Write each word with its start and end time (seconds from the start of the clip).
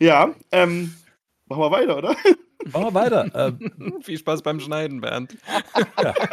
Ja, 0.00 0.34
ähm, 0.52 0.94
machen 1.46 1.62
wir 1.62 1.70
weiter, 1.70 1.96
oder? 1.98 2.16
Machen 2.72 2.84
wir 2.86 2.94
weiter. 2.94 3.30
Ähm, 3.34 4.00
Viel 4.02 4.18
Spaß 4.18 4.42
beim 4.42 4.58
Schneiden, 4.60 5.00
Bernd. 5.00 5.36
ja. 6.02 6.14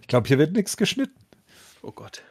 Ich 0.00 0.08
glaube, 0.08 0.26
hier 0.26 0.38
wird 0.38 0.52
nichts 0.52 0.78
geschnitten. 0.78 1.18
Oh 1.82 1.92
Gott. 1.92 2.22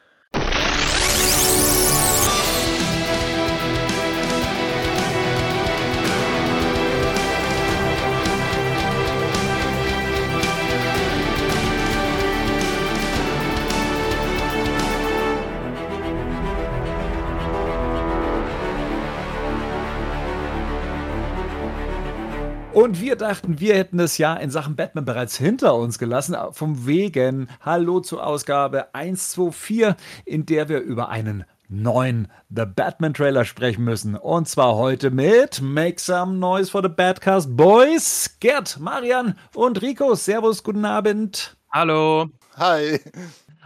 Und 22.75 22.99
wir 22.99 23.15
dachten, 23.15 23.61
wir 23.61 23.73
hätten 23.73 23.99
das 23.99 24.17
Jahr 24.17 24.41
in 24.41 24.51
Sachen 24.51 24.75
Batman 24.75 25.05
bereits 25.05 25.37
hinter 25.37 25.75
uns 25.75 25.97
gelassen. 25.97 26.35
Vom 26.51 26.85
Wegen 26.85 27.47
Hallo 27.61 28.01
zur 28.01 28.27
Ausgabe 28.27 28.93
124, 28.93 29.95
in 30.25 30.45
der 30.45 30.67
wir 30.67 30.81
über 30.81 31.07
einen 31.07 31.45
neuen 31.69 32.27
The 32.53 32.65
Batman 32.65 33.13
Trailer 33.13 33.45
sprechen 33.45 33.85
müssen. 33.85 34.17
Und 34.17 34.49
zwar 34.49 34.75
heute 34.75 35.09
mit 35.09 35.61
Make 35.61 36.01
Some 36.01 36.33
Noise 36.33 36.69
for 36.69 36.83
the 36.83 36.89
Badcast 36.89 37.55
Boys, 37.55 38.35
Gerd, 38.41 38.77
Marian 38.77 39.35
und 39.53 39.81
Rico. 39.81 40.13
Servus, 40.13 40.61
guten 40.61 40.83
Abend. 40.83 41.55
Hallo. 41.71 42.25
Hi. 42.57 42.99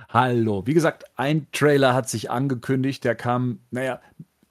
Hallo. 0.09 0.67
Wie 0.67 0.75
gesagt, 0.75 1.05
ein 1.15 1.47
Trailer 1.51 1.95
hat 1.95 2.07
sich 2.07 2.29
angekündigt. 2.29 3.03
Der 3.03 3.15
kam, 3.15 3.61
naja, 3.71 4.01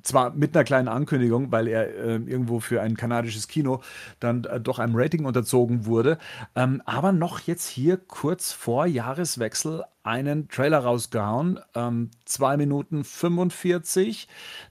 zwar 0.03 0.31
mit 0.31 0.55
einer 0.57 0.65
kleinen 0.65 0.89
Ankündigung, 0.89 1.51
weil 1.51 1.67
er 1.69 1.89
äh, 1.89 2.15
irgendwo 2.15 2.61
für 2.61 2.81
ein 2.81 2.97
kanadisches 2.97 3.49
Kino 3.49 3.83
dann 4.21 4.45
äh, 4.45 4.61
doch 4.61 4.79
einem 4.79 4.95
Rating 4.97 5.25
unterzogen 5.25 5.87
wurde, 5.87 6.19
ähm, 6.55 6.83
aber 6.87 7.13
noch 7.13 7.41
jetzt 7.41 7.69
hier 7.69 7.97
kurz 7.97 8.53
vor 8.53 8.87
Jahreswechsel 8.87 9.85
einen 10.09 10.49
Trailer 10.49 10.79
rausgehauen. 10.79 11.61
Ähm, 11.75 12.11
2 12.25 12.57
Minuten 12.57 13.05
45. 13.05 14.27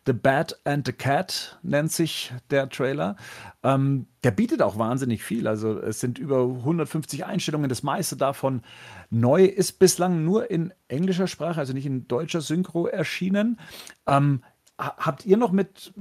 The 0.08 0.14
Bat 0.14 0.60
and 0.64 0.88
the 0.88 0.94
Cat 0.94 1.60
nennt 1.62 1.92
sich 1.92 2.34
der 2.50 2.70
Trailer. 2.70 3.18
Ähm, 3.62 4.08
der 4.24 4.32
bietet 4.32 4.64
auch 4.64 4.80
wahnsinnig 4.80 5.24
viel. 5.24 5.48
Also 5.48 5.78
es 5.80 6.00
sind 6.00 6.18
über 6.18 6.42
150 6.42 7.26
Einstellungen. 7.26 7.70
Das 7.70 7.84
meiste 7.84 8.18
davon 8.18 8.64
neu 9.12 9.46
ist 9.46 9.74
bislang 9.78 10.24
nur 10.24 10.50
in 10.50 10.74
englischer 10.88 11.28
Sprache, 11.28 11.60
also 11.60 11.74
nicht 11.74 11.86
in 11.86 12.08
deutscher 12.08 12.42
Synchro 12.42 12.88
erschienen. 12.88 13.60
Ähm, 14.08 14.42
habt 14.78 15.26
ihr 15.26 15.38
noch 15.38 15.52
mit, 15.52 15.94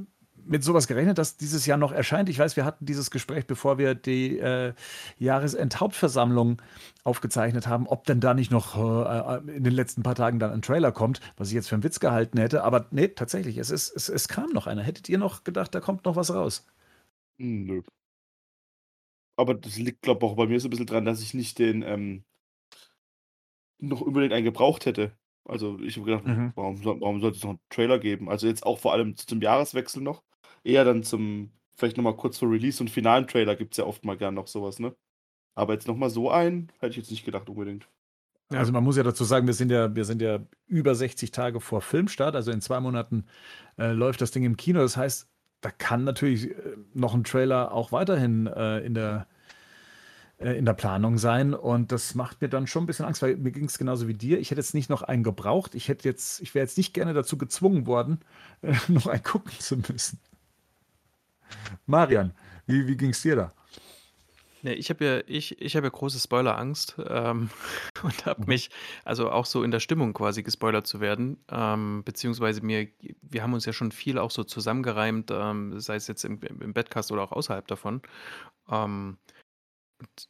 mit 0.44 0.62
sowas 0.64 0.86
gerechnet, 0.86 1.18
dass 1.18 1.36
dieses 1.36 1.66
Jahr 1.66 1.78
noch 1.78 1.92
erscheint? 1.92 2.28
Ich 2.28 2.38
weiß, 2.38 2.56
wir 2.56 2.64
hatten 2.64 2.86
dieses 2.86 3.10
Gespräch, 3.10 3.46
bevor 3.46 3.78
wir 3.78 3.94
die 3.94 4.38
äh, 4.38 4.74
Jahresendhauptversammlung 5.18 6.62
aufgezeichnet 7.04 7.66
haben, 7.66 7.86
ob 7.86 8.04
denn 8.04 8.20
da 8.20 8.34
nicht 8.34 8.50
noch 8.50 8.76
äh, 8.76 9.56
in 9.56 9.64
den 9.64 9.72
letzten 9.72 10.02
paar 10.02 10.14
Tagen 10.14 10.38
dann 10.38 10.52
ein 10.52 10.62
Trailer 10.62 10.92
kommt, 10.92 11.20
was 11.36 11.48
ich 11.48 11.54
jetzt 11.54 11.68
für 11.68 11.74
einen 11.74 11.84
Witz 11.84 12.00
gehalten 12.00 12.38
hätte. 12.38 12.64
Aber 12.64 12.86
nee, 12.90 13.08
tatsächlich, 13.08 13.58
es, 13.58 13.70
ist, 13.70 13.90
es, 13.90 14.08
es 14.08 14.28
kam 14.28 14.50
noch 14.50 14.66
einer. 14.66 14.82
Hättet 14.82 15.08
ihr 15.08 15.18
noch 15.18 15.44
gedacht, 15.44 15.74
da 15.74 15.80
kommt 15.80 16.04
noch 16.04 16.16
was 16.16 16.32
raus? 16.32 16.66
Hm, 17.38 17.64
nö. 17.66 17.82
Aber 19.36 19.54
das 19.54 19.76
liegt, 19.76 20.02
glaube 20.02 20.24
ich, 20.24 20.32
auch 20.32 20.36
bei 20.36 20.46
mir 20.46 20.60
so 20.60 20.68
ein 20.68 20.70
bisschen 20.70 20.86
dran, 20.86 21.04
dass 21.04 21.20
ich 21.20 21.34
nicht 21.34 21.58
den 21.58 21.82
ähm, 21.82 22.24
noch 23.78 24.00
unbedingt 24.00 24.32
einen 24.32 24.44
gebraucht 24.44 24.86
hätte. 24.86 25.16
Also 25.48 25.78
ich 25.80 25.96
habe 25.96 26.06
gedacht, 26.06 26.26
Mhm. 26.26 26.52
warum, 26.54 26.76
soll, 26.82 27.00
warum 27.00 27.20
sollte 27.20 27.36
es 27.36 27.42
noch 27.44 27.50
einen 27.50 27.60
Trailer 27.70 27.98
geben? 27.98 28.28
Also 28.28 28.46
jetzt 28.46 28.64
auch 28.66 28.78
vor 28.78 28.92
allem 28.92 29.16
zum 29.16 29.40
Jahreswechsel 29.40 30.02
noch. 30.02 30.22
Eher 30.64 30.84
dann 30.84 31.02
zum, 31.04 31.50
vielleicht 31.76 31.96
nochmal 31.96 32.16
kurz 32.16 32.38
vor 32.38 32.50
Release 32.50 32.82
und 32.82 32.90
finalen 32.90 33.26
Trailer 33.28 33.54
gibt 33.56 33.74
es 33.74 33.78
ja 33.78 33.84
oft 33.84 34.04
mal 34.04 34.16
gern 34.16 34.34
noch 34.34 34.48
sowas, 34.48 34.78
ne? 34.78 34.94
Aber 35.54 35.72
jetzt 35.72 35.88
nochmal 35.88 36.10
so 36.10 36.30
einen, 36.30 36.70
hätte 36.80 36.90
ich 36.90 36.96
jetzt 36.96 37.10
nicht 37.10 37.24
gedacht 37.24 37.48
unbedingt. 37.48 37.88
Ja. 38.52 38.58
Also 38.58 38.72
man 38.72 38.84
muss 38.84 38.96
ja 38.96 39.02
dazu 39.02 39.24
sagen, 39.24 39.46
wir 39.46 39.54
sind 39.54 39.70
ja, 39.70 39.94
wir 39.94 40.04
sind 40.04 40.20
ja 40.22 40.40
über 40.66 40.94
60 40.94 41.30
Tage 41.30 41.60
vor 41.60 41.80
Filmstart, 41.80 42.36
also 42.36 42.50
in 42.52 42.60
zwei 42.60 42.78
Monaten 42.80 43.24
äh, 43.78 43.92
läuft 43.92 44.20
das 44.20 44.30
Ding 44.30 44.44
im 44.44 44.56
Kino. 44.56 44.80
Das 44.80 44.96
heißt, 44.96 45.28
da 45.62 45.70
kann 45.70 46.04
natürlich 46.04 46.50
äh, 46.50 46.76
noch 46.94 47.14
ein 47.14 47.24
Trailer 47.24 47.72
auch 47.72 47.90
weiterhin 47.92 48.46
äh, 48.46 48.80
in 48.80 48.94
der 48.94 49.26
in 50.38 50.64
der 50.66 50.74
Planung 50.74 51.18
sein. 51.18 51.54
Und 51.54 51.92
das 51.92 52.14
macht 52.14 52.40
mir 52.42 52.48
dann 52.48 52.66
schon 52.66 52.84
ein 52.84 52.86
bisschen 52.86 53.06
Angst, 53.06 53.22
weil 53.22 53.36
mir 53.36 53.52
ging 53.52 53.64
es 53.66 53.78
genauso 53.78 54.08
wie 54.08 54.14
dir. 54.14 54.38
Ich 54.38 54.50
hätte 54.50 54.60
jetzt 54.60 54.74
nicht 54.74 54.90
noch 54.90 55.02
einen 55.02 55.22
gebraucht. 55.22 55.74
Ich 55.74 55.88
hätte 55.88 56.08
jetzt, 56.08 56.40
ich 56.40 56.54
wäre 56.54 56.64
jetzt 56.64 56.76
nicht 56.76 56.92
gerne 56.94 57.14
dazu 57.14 57.38
gezwungen 57.38 57.86
worden, 57.86 58.20
äh, 58.62 58.74
noch 58.88 59.06
einen 59.06 59.22
gucken 59.22 59.52
zu 59.58 59.76
müssen. 59.76 60.20
Marian, 61.86 62.32
wie, 62.66 62.86
wie 62.86 62.96
ging 62.96 63.10
es 63.10 63.22
dir 63.22 63.36
da? 63.36 63.52
Nee, 64.62 64.72
ich 64.72 64.90
habe 64.90 65.04
ja, 65.04 65.20
ich, 65.26 65.60
ich 65.60 65.76
habe 65.76 65.86
ja 65.86 65.90
große 65.90 66.18
Spoilerangst 66.18 66.96
ähm, 67.08 67.50
und 68.02 68.26
habe 68.26 68.40
Mhm. 68.40 68.46
mich, 68.46 68.70
also 69.04 69.30
auch 69.30 69.46
so 69.46 69.62
in 69.62 69.70
der 69.70 69.80
Stimmung 69.80 70.12
quasi 70.14 70.42
gespoilert 70.42 70.86
zu 70.86 71.00
werden, 71.00 71.38
ähm, 71.50 72.02
beziehungsweise 72.04 72.62
mir, 72.62 72.88
wir 73.22 73.42
haben 73.42 73.54
uns 73.54 73.66
ja 73.66 73.72
schon 73.72 73.92
viel 73.92 74.18
auch 74.18 74.30
so 74.30 74.44
zusammengereimt, 74.44 75.30
ähm, 75.30 75.78
sei 75.78 75.96
es 75.96 76.08
jetzt 76.08 76.24
im, 76.24 76.40
im 76.42 76.72
Badcast 76.72 77.12
oder 77.12 77.22
auch 77.22 77.32
außerhalb 77.32 77.66
davon. 77.68 78.02
Ähm, 78.70 79.18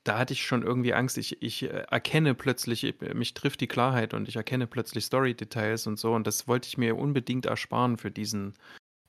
da 0.04 0.18
hatte 0.18 0.32
ich 0.32 0.44
schon 0.46 0.62
irgendwie 0.62 0.94
Angst. 0.94 1.18
Ich, 1.18 1.42
ich 1.42 1.62
äh, 1.64 1.84
erkenne 1.90 2.34
plötzlich, 2.34 2.84
ich- 2.84 3.00
mich 3.14 3.34
trifft 3.34 3.60
die 3.60 3.66
Klarheit 3.66 4.14
und 4.14 4.28
ich 4.28 4.36
erkenne 4.36 4.66
plötzlich 4.66 5.04
Story-Details 5.04 5.86
und 5.86 5.98
so. 5.98 6.14
Und 6.14 6.26
das 6.26 6.46
wollte 6.48 6.68
ich 6.68 6.78
mir 6.78 6.96
unbedingt 6.96 7.46
ersparen 7.46 7.96
für 7.98 8.10
diesen, 8.10 8.54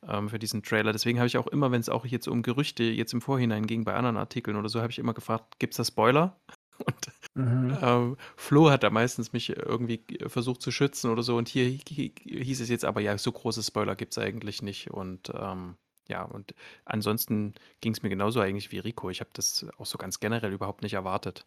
ähm, 0.07 0.29
für 0.29 0.39
diesen 0.39 0.63
Trailer. 0.63 0.93
Deswegen 0.93 1.19
habe 1.19 1.27
ich 1.27 1.37
auch 1.37 1.47
immer, 1.47 1.71
wenn 1.71 1.81
es 1.81 1.89
auch 1.89 2.05
jetzt 2.05 2.27
um 2.27 2.43
Gerüchte 2.43 2.83
jetzt 2.83 3.13
im 3.13 3.21
Vorhinein 3.21 3.67
ging, 3.67 3.85
bei 3.85 3.93
anderen 3.95 4.17
Artikeln 4.17 4.57
oder 4.57 4.69
so, 4.69 4.81
habe 4.81 4.91
ich 4.91 4.99
immer 4.99 5.13
gefragt, 5.13 5.59
gibt 5.59 5.73
es 5.73 5.77
da 5.77 5.85
Spoiler? 5.85 6.39
Und 6.85 7.07
Mhm. 7.35 7.77
ähm, 7.81 8.17
Flo 8.35 8.71
hat 8.71 8.81
da 8.83 8.89
meistens 8.89 9.33
mich 9.33 9.49
irgendwie 9.55 10.03
versucht 10.27 10.61
zu 10.61 10.71
schützen 10.71 11.11
oder 11.11 11.21
so. 11.23 11.37
Und 11.37 11.47
hier 11.49 11.65
hi- 11.69 12.13
hieß 12.25 12.61
es 12.61 12.69
jetzt 12.69 12.85
aber, 12.85 13.01
ja, 13.01 13.17
so 13.17 13.31
große 13.31 13.61
Spoiler 13.63 13.95
gibt 13.95 14.13
es 14.13 14.17
eigentlich 14.17 14.61
nicht. 14.63 14.89
Und 14.91 15.31
ähm, 15.35 15.75
ja, 16.07 16.23
und 16.23 16.53
ansonsten 16.85 17.53
ging 17.81 17.93
es 17.93 18.03
mir 18.03 18.09
genauso 18.09 18.39
eigentlich 18.39 18.71
wie 18.71 18.79
Rico. 18.79 19.09
Ich 19.09 19.19
habe 19.19 19.29
das 19.33 19.65
auch 19.77 19.85
so 19.85 19.97
ganz 19.97 20.19
generell 20.19 20.53
überhaupt 20.53 20.81
nicht 20.83 20.93
erwartet. 20.93 21.45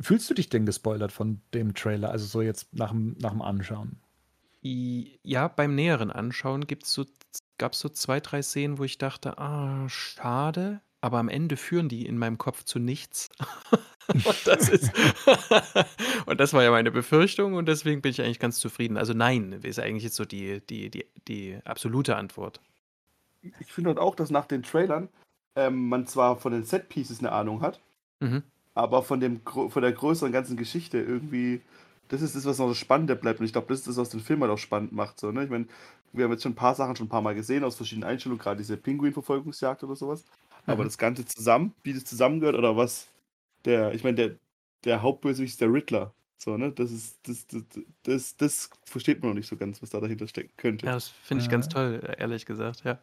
Fühlst 0.00 0.28
du 0.30 0.34
dich 0.34 0.48
denn 0.48 0.66
gespoilert 0.66 1.12
von 1.12 1.40
dem 1.54 1.74
Trailer? 1.74 2.10
Also 2.10 2.26
so 2.26 2.42
jetzt 2.42 2.72
nach 2.74 2.90
dem, 2.90 3.16
nach 3.20 3.30
dem 3.30 3.42
Anschauen? 3.42 4.00
I- 4.64 5.18
Ja, 5.22 5.48
beim 5.48 5.74
näheren 5.74 6.10
Anschauen 6.10 6.66
gibt's 6.66 6.92
so, 6.92 7.04
gab 7.58 7.72
es 7.72 7.80
so 7.80 7.88
zwei, 7.88 8.20
drei 8.20 8.42
Szenen, 8.42 8.78
wo 8.78 8.84
ich 8.84 8.98
dachte, 8.98 9.38
ah, 9.38 9.88
schade, 9.88 10.80
aber 11.00 11.18
am 11.18 11.28
Ende 11.28 11.56
führen 11.56 11.88
die 11.88 12.06
in 12.06 12.18
meinem 12.18 12.38
Kopf 12.38 12.64
zu 12.64 12.78
nichts. 12.80 13.28
und, 14.08 14.46
das 14.46 14.68
ist 14.68 14.90
und 16.26 16.40
das 16.40 16.52
war 16.52 16.62
ja 16.64 16.70
meine 16.70 16.90
Befürchtung 16.90 17.54
und 17.54 17.66
deswegen 17.66 18.02
bin 18.02 18.10
ich 18.10 18.20
eigentlich 18.22 18.40
ganz 18.40 18.58
zufrieden. 18.58 18.96
Also 18.96 19.12
nein, 19.14 19.52
ist 19.62 19.78
eigentlich 19.78 20.04
jetzt 20.04 20.16
so 20.16 20.24
die, 20.24 20.60
die, 20.66 20.90
die, 20.90 21.06
die 21.28 21.58
absolute 21.64 22.16
Antwort. 22.16 22.60
Ich 23.60 23.72
finde 23.72 23.90
halt 23.90 23.98
auch, 23.98 24.14
dass 24.14 24.30
nach 24.30 24.46
den 24.46 24.62
Trailern 24.62 25.08
ähm, 25.56 25.88
man 25.88 26.06
zwar 26.06 26.36
von 26.36 26.52
den 26.52 26.64
Set-Pieces 26.64 27.20
eine 27.20 27.32
Ahnung 27.32 27.60
hat, 27.62 27.80
Mhm. 28.20 28.42
aber 28.74 29.02
von, 29.02 29.20
dem, 29.20 29.40
von 29.44 29.82
der 29.82 29.92
größeren 29.92 30.32
ganzen 30.32 30.56
Geschichte 30.56 30.98
irgendwie, 30.98 31.60
das 32.08 32.22
ist 32.22 32.34
das, 32.36 32.44
was 32.46 32.58
noch 32.58 32.68
das 32.68 32.78
Spannende 32.78 33.16
bleibt. 33.16 33.40
Und 33.40 33.46
ich 33.46 33.52
glaube, 33.52 33.68
das 33.68 33.80
ist 33.80 33.88
das, 33.88 33.96
was 33.98 34.10
den 34.10 34.20
Film 34.20 34.40
halt 34.42 34.52
auch 34.52 34.58
spannend 34.58 34.92
macht. 34.92 35.20
So, 35.20 35.32
ne? 35.32 35.44
Ich 35.44 35.50
meine, 35.50 35.66
wir 36.12 36.24
haben 36.24 36.32
jetzt 36.32 36.42
schon 36.42 36.52
ein 36.52 36.56
paar 36.56 36.74
Sachen 36.74 36.96
schon 36.96 37.06
ein 37.06 37.10
paar 37.10 37.22
Mal 37.22 37.34
gesehen 37.34 37.64
aus 37.64 37.76
verschiedenen 37.76 38.08
Einstellungen, 38.08 38.40
gerade 38.40 38.58
diese 38.58 38.76
Pinguin-Verfolgungsjagd 38.76 39.82
oder 39.84 39.96
sowas. 39.96 40.24
Aber 40.66 40.82
Mhm. 40.82 40.88
das 40.88 40.98
Ganze 40.98 41.24
zusammen, 41.26 41.74
wie 41.82 41.92
das 41.94 42.04
zusammengehört 42.04 42.56
oder 42.56 42.76
was 42.76 43.08
der, 43.64 43.92
ich 43.94 44.04
meine, 44.04 44.16
der, 44.16 44.36
der 44.84 45.02
Hauptbösewicht 45.02 45.52
ist 45.54 45.60
der 45.60 45.72
Riddler. 45.72 46.12
So, 46.38 46.56
ne? 46.56 46.70
Das 46.72 46.92
ist, 46.92 47.18
das, 47.28 47.46
das, 47.46 47.62
das, 48.04 48.36
das 48.36 48.70
versteht 48.84 49.20
man 49.20 49.30
noch 49.30 49.36
nicht 49.36 49.48
so 49.48 49.56
ganz, 49.56 49.82
was 49.82 49.90
da 49.90 50.00
dahinter 50.00 50.28
stecken 50.28 50.52
könnte. 50.56 50.86
Ja, 50.86 50.92
das 50.94 51.08
finde 51.08 51.42
ich 51.42 51.50
ganz 51.50 51.66
Ja. 51.66 51.72
toll, 51.72 52.14
ehrlich 52.18 52.46
gesagt, 52.46 52.84
ja. 52.84 52.98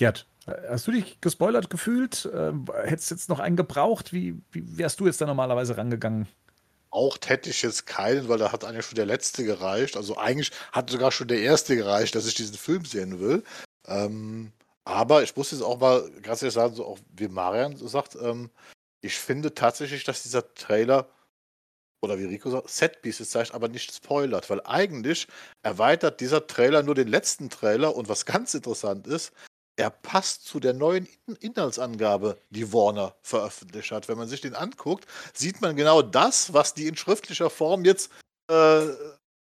Gerd, 0.00 0.26
hast 0.46 0.86
du 0.86 0.92
dich 0.92 1.20
gespoilert 1.20 1.68
gefühlt? 1.68 2.26
Ähm, 2.34 2.64
hättest 2.84 3.10
du 3.10 3.14
jetzt 3.16 3.28
noch 3.28 3.38
einen 3.38 3.56
gebraucht? 3.56 4.14
Wie, 4.14 4.34
wie 4.50 4.78
wärst 4.78 4.98
du 4.98 5.04
jetzt 5.04 5.20
da 5.20 5.26
normalerweise 5.26 5.76
rangegangen? 5.76 6.26
Auch 6.88 7.18
hätte 7.26 7.50
ich 7.50 7.60
jetzt 7.60 7.86
keinen, 7.86 8.26
weil 8.30 8.38
da 8.38 8.50
hat 8.50 8.64
eigentlich 8.64 8.86
schon 8.86 8.96
der 8.96 9.04
letzte 9.04 9.44
gereicht. 9.44 9.98
Also 9.98 10.16
eigentlich 10.16 10.52
hat 10.72 10.88
sogar 10.88 11.12
schon 11.12 11.28
der 11.28 11.42
erste 11.42 11.76
gereicht, 11.76 12.14
dass 12.14 12.26
ich 12.26 12.34
diesen 12.34 12.56
Film 12.56 12.86
sehen 12.86 13.20
will. 13.20 13.44
Ähm, 13.84 14.52
aber 14.84 15.22
ich 15.22 15.36
muss 15.36 15.50
jetzt 15.50 15.60
auch 15.60 15.78
mal 15.78 16.10
ganz 16.22 16.40
ehrlich 16.40 16.54
sagen, 16.54 16.74
so 16.74 16.86
auch 16.86 16.98
wie 17.14 17.28
Marian 17.28 17.76
sagt, 17.76 18.16
ähm, 18.22 18.48
ich 19.02 19.18
finde 19.18 19.54
tatsächlich, 19.54 20.04
dass 20.04 20.22
dieser 20.22 20.54
Trailer 20.54 21.10
oder 22.02 22.18
wie 22.18 22.24
Rico 22.24 22.48
sagt, 22.48 22.70
Setpieces 22.70 23.28
zeigt, 23.28 23.52
aber 23.52 23.68
nicht 23.68 23.94
spoilert, 23.94 24.48
weil 24.48 24.62
eigentlich 24.64 25.26
erweitert 25.62 26.22
dieser 26.22 26.46
Trailer 26.46 26.82
nur 26.82 26.94
den 26.94 27.08
letzten 27.08 27.50
Trailer 27.50 27.94
und 27.94 28.08
was 28.08 28.24
ganz 28.24 28.54
interessant 28.54 29.06
ist, 29.06 29.32
er 29.80 29.88
passt 29.88 30.44
zu 30.44 30.60
der 30.60 30.74
neuen 30.74 31.08
In 31.26 31.36
Inhaltsangabe, 31.36 32.36
die 32.50 32.70
Warner 32.70 33.14
veröffentlicht 33.22 33.90
hat. 33.90 34.08
Wenn 34.08 34.18
man 34.18 34.28
sich 34.28 34.42
den 34.42 34.54
anguckt, 34.54 35.06
sieht 35.32 35.62
man 35.62 35.74
genau 35.74 36.02
das, 36.02 36.52
was 36.52 36.74
die 36.74 36.86
in 36.86 36.96
schriftlicher 36.96 37.48
Form 37.48 37.86
jetzt 37.86 38.10
äh, 38.48 38.82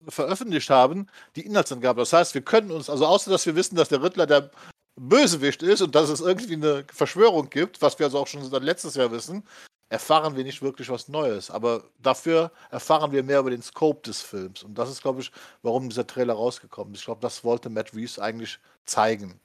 veröffentlicht 0.08 0.70
haben, 0.70 1.06
die 1.36 1.46
Inhaltsangabe. 1.46 2.00
Das 2.00 2.12
heißt, 2.12 2.34
wir 2.34 2.42
können 2.42 2.72
uns, 2.72 2.90
also 2.90 3.06
außer 3.06 3.30
dass 3.30 3.46
wir 3.46 3.54
wissen, 3.54 3.76
dass 3.76 3.90
der 3.90 4.02
Riddler 4.02 4.26
der 4.26 4.50
Bösewicht 4.96 5.62
ist 5.62 5.82
und 5.82 5.94
dass 5.94 6.08
es 6.08 6.20
irgendwie 6.20 6.54
eine 6.54 6.84
Verschwörung 6.92 7.48
gibt, 7.48 7.80
was 7.80 7.96
wir 8.00 8.06
also 8.06 8.18
auch 8.18 8.26
schon 8.26 8.44
seit 8.44 8.62
letztes 8.64 8.96
Jahr 8.96 9.12
wissen, 9.12 9.44
erfahren 9.88 10.36
wir 10.36 10.42
nicht 10.42 10.62
wirklich 10.62 10.88
was 10.88 11.06
Neues. 11.06 11.48
Aber 11.48 11.84
dafür 12.02 12.50
erfahren 12.72 13.12
wir 13.12 13.22
mehr 13.22 13.38
über 13.38 13.50
den 13.50 13.62
Scope 13.62 14.02
des 14.02 14.20
Films. 14.20 14.64
Und 14.64 14.76
das 14.76 14.90
ist, 14.90 15.02
glaube 15.02 15.20
ich, 15.20 15.30
warum 15.62 15.88
dieser 15.88 16.08
Trailer 16.08 16.34
rausgekommen 16.34 16.94
ist. 16.94 17.00
Ich 17.00 17.06
glaube, 17.06 17.20
das 17.20 17.44
wollte 17.44 17.70
Matt 17.70 17.94
Reeves 17.94 18.18
eigentlich 18.18 18.58
zeigen. 18.84 19.40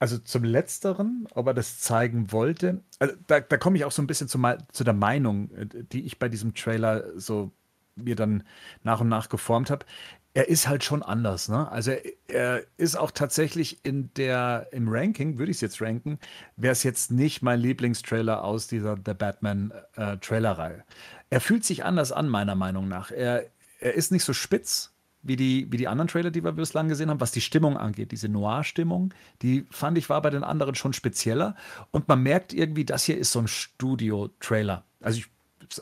Also 0.00 0.16
zum 0.16 0.44
Letzteren, 0.44 1.28
ob 1.34 1.46
er 1.46 1.54
das 1.54 1.78
zeigen 1.78 2.32
wollte, 2.32 2.82
also 2.98 3.14
da, 3.26 3.40
da 3.40 3.58
komme 3.58 3.76
ich 3.76 3.84
auch 3.84 3.92
so 3.92 4.00
ein 4.00 4.06
bisschen 4.06 4.28
zu, 4.28 4.40
zu, 4.72 4.82
der 4.82 4.94
Meinung, 4.94 5.50
äh, 5.52 5.66
die 5.66 6.06
ich 6.06 6.18
bei 6.18 6.30
diesem 6.30 6.54
Trailer 6.54 7.04
so 7.20 7.52
mir 7.96 8.16
dann 8.16 8.42
nach 8.82 9.02
und 9.02 9.08
nach 9.08 9.28
geformt 9.28 9.68
habe. 9.68 9.84
Er 10.32 10.48
ist 10.48 10.68
halt 10.68 10.84
schon 10.84 11.02
anders, 11.02 11.50
ne? 11.50 11.70
Also 11.70 11.90
er, 11.90 12.02
er 12.28 12.64
ist 12.78 12.96
auch 12.96 13.10
tatsächlich 13.10 13.84
in 13.84 14.10
der, 14.14 14.68
im 14.72 14.88
Ranking, 14.88 15.38
würde 15.38 15.50
ich 15.50 15.58
es 15.58 15.60
jetzt 15.60 15.82
ranken, 15.82 16.18
wäre 16.56 16.72
es 16.72 16.82
jetzt 16.82 17.10
nicht 17.10 17.42
mein 17.42 17.60
Lieblingstrailer 17.60 18.42
aus 18.42 18.68
dieser 18.68 18.96
The 19.04 19.12
Batman 19.12 19.70
äh, 19.96 20.16
Trailerreihe. 20.16 20.82
Er 21.28 21.42
fühlt 21.42 21.64
sich 21.64 21.84
anders 21.84 22.10
an, 22.10 22.28
meiner 22.28 22.54
Meinung 22.54 22.88
nach. 22.88 23.10
Er, 23.10 23.44
er 23.80 23.94
ist 23.94 24.12
nicht 24.12 24.24
so 24.24 24.32
spitz, 24.32 24.94
wie 25.22 25.36
die, 25.36 25.70
wie 25.70 25.76
die 25.76 25.88
anderen 25.88 26.08
Trailer, 26.08 26.30
die 26.30 26.44
wir 26.44 26.52
bislang 26.52 26.88
gesehen 26.88 27.10
haben, 27.10 27.20
was 27.20 27.32
die 27.32 27.40
Stimmung 27.40 27.76
angeht. 27.76 28.12
Diese 28.12 28.28
Noir-Stimmung, 28.28 29.12
die 29.42 29.66
fand 29.70 29.98
ich 29.98 30.08
war 30.08 30.22
bei 30.22 30.30
den 30.30 30.44
anderen 30.44 30.74
schon 30.74 30.92
spezieller. 30.92 31.56
Und 31.90 32.08
man 32.08 32.22
merkt 32.22 32.52
irgendwie, 32.52 32.84
das 32.84 33.04
hier 33.04 33.18
ist 33.18 33.32
so 33.32 33.40
ein 33.40 33.48
Studio-Trailer. 33.48 34.84
Also 35.00 35.18
ich 35.18 35.26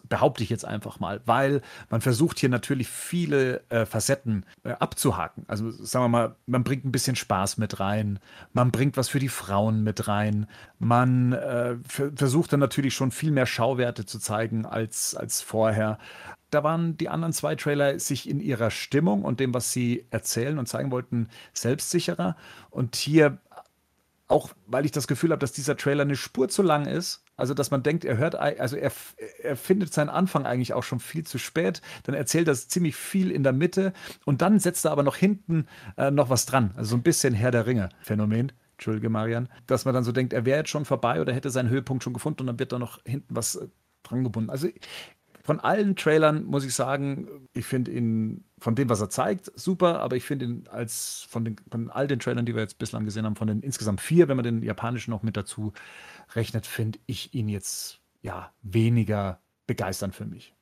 behaupte 0.08 0.42
ich 0.42 0.50
jetzt 0.50 0.64
einfach 0.64 1.00
mal, 1.00 1.20
weil 1.24 1.62
man 1.90 2.00
versucht 2.00 2.38
hier 2.38 2.48
natürlich 2.48 2.88
viele 2.88 3.62
äh, 3.70 3.86
Facetten 3.86 4.44
äh, 4.64 4.72
abzuhaken. 4.72 5.44
Also 5.46 5.70
sagen 5.70 6.04
wir 6.04 6.08
mal, 6.08 6.36
man 6.46 6.64
bringt 6.64 6.84
ein 6.84 6.92
bisschen 6.92 7.16
Spaß 7.16 7.58
mit 7.58 7.80
rein, 7.80 8.18
man 8.52 8.70
bringt 8.70 8.96
was 8.96 9.08
für 9.08 9.18
die 9.18 9.28
Frauen 9.28 9.82
mit 9.82 10.08
rein, 10.08 10.46
man 10.78 11.32
äh, 11.32 11.76
versucht 11.84 12.52
dann 12.52 12.60
natürlich 12.60 12.94
schon 12.94 13.10
viel 13.10 13.30
mehr 13.30 13.46
Schauwerte 13.46 14.04
zu 14.04 14.18
zeigen 14.18 14.66
als, 14.66 15.14
als 15.14 15.40
vorher 15.40 15.98
da 16.50 16.64
waren 16.64 16.96
die 16.96 17.08
anderen 17.08 17.32
zwei 17.32 17.54
Trailer 17.54 17.98
sich 17.98 18.28
in 18.28 18.40
ihrer 18.40 18.70
Stimmung 18.70 19.22
und 19.22 19.40
dem, 19.40 19.54
was 19.54 19.72
sie 19.72 20.06
erzählen 20.10 20.58
und 20.58 20.66
zeigen 20.66 20.90
wollten, 20.90 21.28
selbstsicherer. 21.52 22.36
Und 22.70 22.96
hier 22.96 23.38
auch, 24.28 24.50
weil 24.66 24.84
ich 24.84 24.92
das 24.92 25.08
Gefühl 25.08 25.30
habe, 25.30 25.40
dass 25.40 25.52
dieser 25.52 25.76
Trailer 25.76 26.02
eine 26.02 26.16
Spur 26.16 26.48
zu 26.48 26.62
lang 26.62 26.86
ist. 26.86 27.24
Also, 27.36 27.54
dass 27.54 27.70
man 27.70 27.82
denkt, 27.82 28.04
er 28.04 28.18
hört, 28.18 28.34
also 28.34 28.76
er, 28.76 28.92
er 29.42 29.56
findet 29.56 29.94
seinen 29.94 30.08
Anfang 30.08 30.44
eigentlich 30.44 30.74
auch 30.74 30.82
schon 30.82 31.00
viel 31.00 31.24
zu 31.24 31.38
spät. 31.38 31.80
Dann 32.02 32.14
erzählt 32.14 32.48
er 32.48 32.54
ziemlich 32.54 32.96
viel 32.96 33.30
in 33.30 33.42
der 33.42 33.52
Mitte 33.52 33.92
und 34.24 34.42
dann 34.42 34.58
setzt 34.58 34.84
er 34.84 34.90
aber 34.90 35.02
noch 35.02 35.16
hinten 35.16 35.66
äh, 35.96 36.10
noch 36.10 36.30
was 36.30 36.46
dran. 36.46 36.72
Also 36.76 36.90
so 36.90 36.96
ein 36.96 37.02
bisschen 37.02 37.34
Herr 37.34 37.52
der 37.52 37.66
Ringe-Phänomen. 37.66 38.52
Entschuldige, 38.72 39.08
Marian. 39.08 39.48
Dass 39.66 39.84
man 39.84 39.94
dann 39.94 40.04
so 40.04 40.12
denkt, 40.12 40.32
er 40.32 40.44
wäre 40.44 40.58
jetzt 40.58 40.70
schon 40.70 40.84
vorbei 40.84 41.20
oder 41.20 41.32
hätte 41.32 41.50
seinen 41.50 41.68
Höhepunkt 41.70 42.02
schon 42.04 42.12
gefunden 42.12 42.42
und 42.42 42.46
dann 42.48 42.58
wird 42.58 42.72
da 42.72 42.78
noch 42.78 43.00
hinten 43.04 43.34
was 43.34 43.56
äh, 43.56 43.68
dran 44.02 44.24
gebunden. 44.24 44.50
Also 44.50 44.68
von 45.48 45.60
allen 45.60 45.96
Trailern 45.96 46.44
muss 46.44 46.66
ich 46.66 46.74
sagen, 46.74 47.48
ich 47.54 47.64
finde 47.64 47.90
ihn 47.90 48.44
von 48.58 48.74
dem, 48.74 48.90
was 48.90 49.00
er 49.00 49.08
zeigt, 49.08 49.50
super, 49.58 50.00
aber 50.00 50.14
ich 50.14 50.24
finde 50.24 50.44
ihn 50.44 50.68
als 50.68 51.26
von, 51.30 51.42
den, 51.42 51.56
von 51.70 51.88
all 51.88 52.06
den 52.06 52.18
Trailern, 52.18 52.44
die 52.44 52.54
wir 52.54 52.60
jetzt 52.60 52.78
bislang 52.78 53.06
gesehen 53.06 53.24
haben, 53.24 53.34
von 53.34 53.48
den 53.48 53.62
insgesamt 53.62 54.02
vier, 54.02 54.28
wenn 54.28 54.36
man 54.36 54.44
den 54.44 54.62
japanischen 54.62 55.10
noch 55.10 55.22
mit 55.22 55.38
dazu 55.38 55.72
rechnet, 56.34 56.66
finde 56.66 56.98
ich 57.06 57.32
ihn 57.32 57.48
jetzt 57.48 58.02
ja 58.20 58.52
weniger 58.60 59.40
begeisternd 59.66 60.14
für 60.14 60.26
mich. 60.26 60.54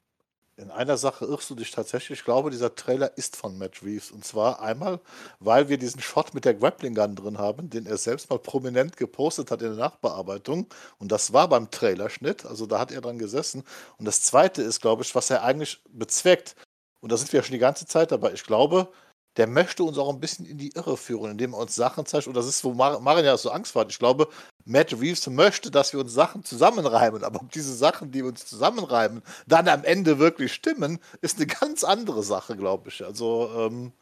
In 0.58 0.70
einer 0.70 0.97
Sache 0.97 1.26
irrst 1.26 1.50
du 1.50 1.55
dich 1.55 1.70
tatsächlich. 1.70 2.20
Ich 2.20 2.25
glaube, 2.25 2.50
dieser 2.50 2.75
Trailer 2.75 3.17
ist 3.19 3.37
von 3.37 3.58
Matt 3.58 3.82
Reeves. 3.82 4.11
Und 4.11 4.25
zwar 4.25 4.62
einmal, 4.62 5.00
weil 5.38 5.69
wir 5.69 5.76
diesen 5.76 6.00
Shot 6.00 6.32
mit 6.32 6.47
der 6.47 6.55
Grappling 6.55 6.94
Gun 6.94 7.14
drin 7.14 7.37
haben, 7.37 7.69
den 7.69 7.85
er 7.85 7.99
selbst 7.99 8.31
mal 8.31 8.38
prominent 8.38 8.97
gepostet 8.97 9.50
hat 9.50 9.61
in 9.61 9.76
der 9.76 9.76
Nachbearbeitung. 9.76 10.67
Und 10.99 11.12
das 11.12 11.35
war 11.35 11.49
beim 11.49 11.70
Trailerschnitt. 11.70 12.47
Also 12.47 12.64
da 12.64 12.79
hat 12.79 12.91
er 12.91 13.03
dran 13.03 13.19
gesessen. 13.19 13.64
Und 13.99 14.06
das 14.06 14.23
zweite 14.23 14.62
ist, 14.62 14.81
glaube 14.81 15.03
ich, 15.03 15.14
was 15.14 15.29
er 15.29 15.43
eigentlich 15.43 15.82
bezweckt. 15.91 16.56
Und 17.00 17.12
da 17.12 17.19
sind 17.19 17.31
wir 17.35 17.41
ja 17.41 17.44
schon 17.44 17.52
die 17.52 17.59
ganze 17.59 17.87
Zeit 17.87 18.11
dabei. 18.11 18.32
Ich 18.32 18.44
glaube, 18.44 18.88
der 19.37 19.47
möchte 19.47 19.85
uns 19.85 19.99
auch 19.99 20.09
ein 20.09 20.21
bisschen 20.21 20.47
in 20.47 20.59
die 20.59 20.71
Irre 20.75 20.97
führen, 20.97 21.33
indem 21.33 21.53
er 21.53 21.59
uns 21.59 21.75
Sachen 21.75 22.06
zeigt. 22.06 22.27
Und 22.27 22.35
das 22.35 22.47
ist, 22.47 22.65
wo 22.65 22.73
Mar 22.73 23.00
Marin 23.00 23.25
ja 23.25 23.37
so 23.37 23.50
Angst 23.50 23.75
hat. 23.75 23.91
Ich 23.91 23.99
glaube, 23.99 24.29
Matt 24.65 24.93
Reeves 24.93 25.27
möchte, 25.27 25.71
dass 25.71 25.93
wir 25.93 26.00
uns 26.00 26.12
Sachen 26.12 26.43
zusammenreimen. 26.44 27.23
Aber 27.23 27.41
ob 27.41 27.53
diese 27.53 27.75
Sachen, 27.75 28.11
die 28.11 28.21
wir 28.21 28.31
uns 28.31 28.47
zusammenreimen, 28.47 29.23
dann 29.47 29.69
am 29.69 29.85
Ende 29.85 30.19
wirklich 30.19 30.53
stimmen, 30.53 30.99
ist 31.21 31.37
eine 31.37 31.47
ganz 31.47 31.85
andere 31.85 32.23
Sache, 32.23 32.56
glaube 32.56 32.88
ich. 32.88 33.05
Also, 33.05 33.50
ähm, 33.56 33.93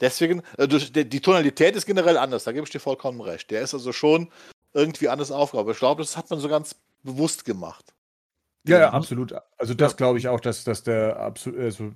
deswegen, 0.00 0.42
äh, 0.58 0.68
die 0.68 1.20
Tonalität 1.20 1.76
ist 1.76 1.86
generell 1.86 2.18
anders. 2.18 2.44
Da 2.44 2.52
gebe 2.52 2.64
ich 2.64 2.72
dir 2.72 2.80
vollkommen 2.80 3.20
recht. 3.20 3.50
Der 3.50 3.62
ist 3.62 3.74
also 3.74 3.92
schon 3.92 4.30
irgendwie 4.74 5.08
anders 5.08 5.30
aufgebaut. 5.30 5.72
Ich 5.72 5.78
glaube, 5.78 6.02
das 6.02 6.16
hat 6.16 6.28
man 6.30 6.40
so 6.40 6.48
ganz 6.48 6.76
bewusst 7.02 7.44
gemacht. 7.44 7.94
Ja, 8.66 8.78
ja, 8.78 8.90
absolut. 8.90 9.34
Also 9.58 9.74
das 9.74 9.96
glaube 9.96 10.18
ich 10.18 10.28
auch, 10.28 10.40
dass, 10.40 10.64
dass 10.64 10.82
der 10.82 11.18
absolut, 11.20 11.60
also, 11.60 11.92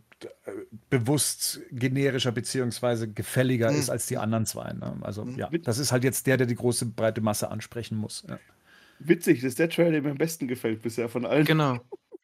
bewusst 0.90 1.60
generischer 1.70 2.32
beziehungsweise 2.32 3.10
gefälliger 3.10 3.70
mhm. 3.70 3.78
ist 3.78 3.90
als 3.90 4.06
die 4.06 4.18
anderen 4.18 4.44
zwei. 4.46 4.72
Ne? 4.72 4.96
Also 5.00 5.24
mhm. 5.24 5.38
ja, 5.38 5.48
das 5.62 5.78
ist 5.78 5.92
halt 5.92 6.04
jetzt 6.04 6.26
der, 6.26 6.36
der 6.36 6.46
die 6.46 6.54
große 6.54 6.86
breite 6.86 7.20
Masse 7.20 7.50
ansprechen 7.50 7.96
muss. 7.96 8.24
Ja. 8.28 8.38
Witzig, 8.98 9.40
das 9.40 9.50
ist 9.50 9.58
der 9.58 9.70
Trailer, 9.70 9.92
der 9.92 10.02
mir 10.02 10.10
am 10.10 10.18
besten 10.18 10.48
gefällt 10.48 10.82
bisher 10.82 11.08
von 11.08 11.24
allen. 11.24 11.44
Genau, 11.44 11.78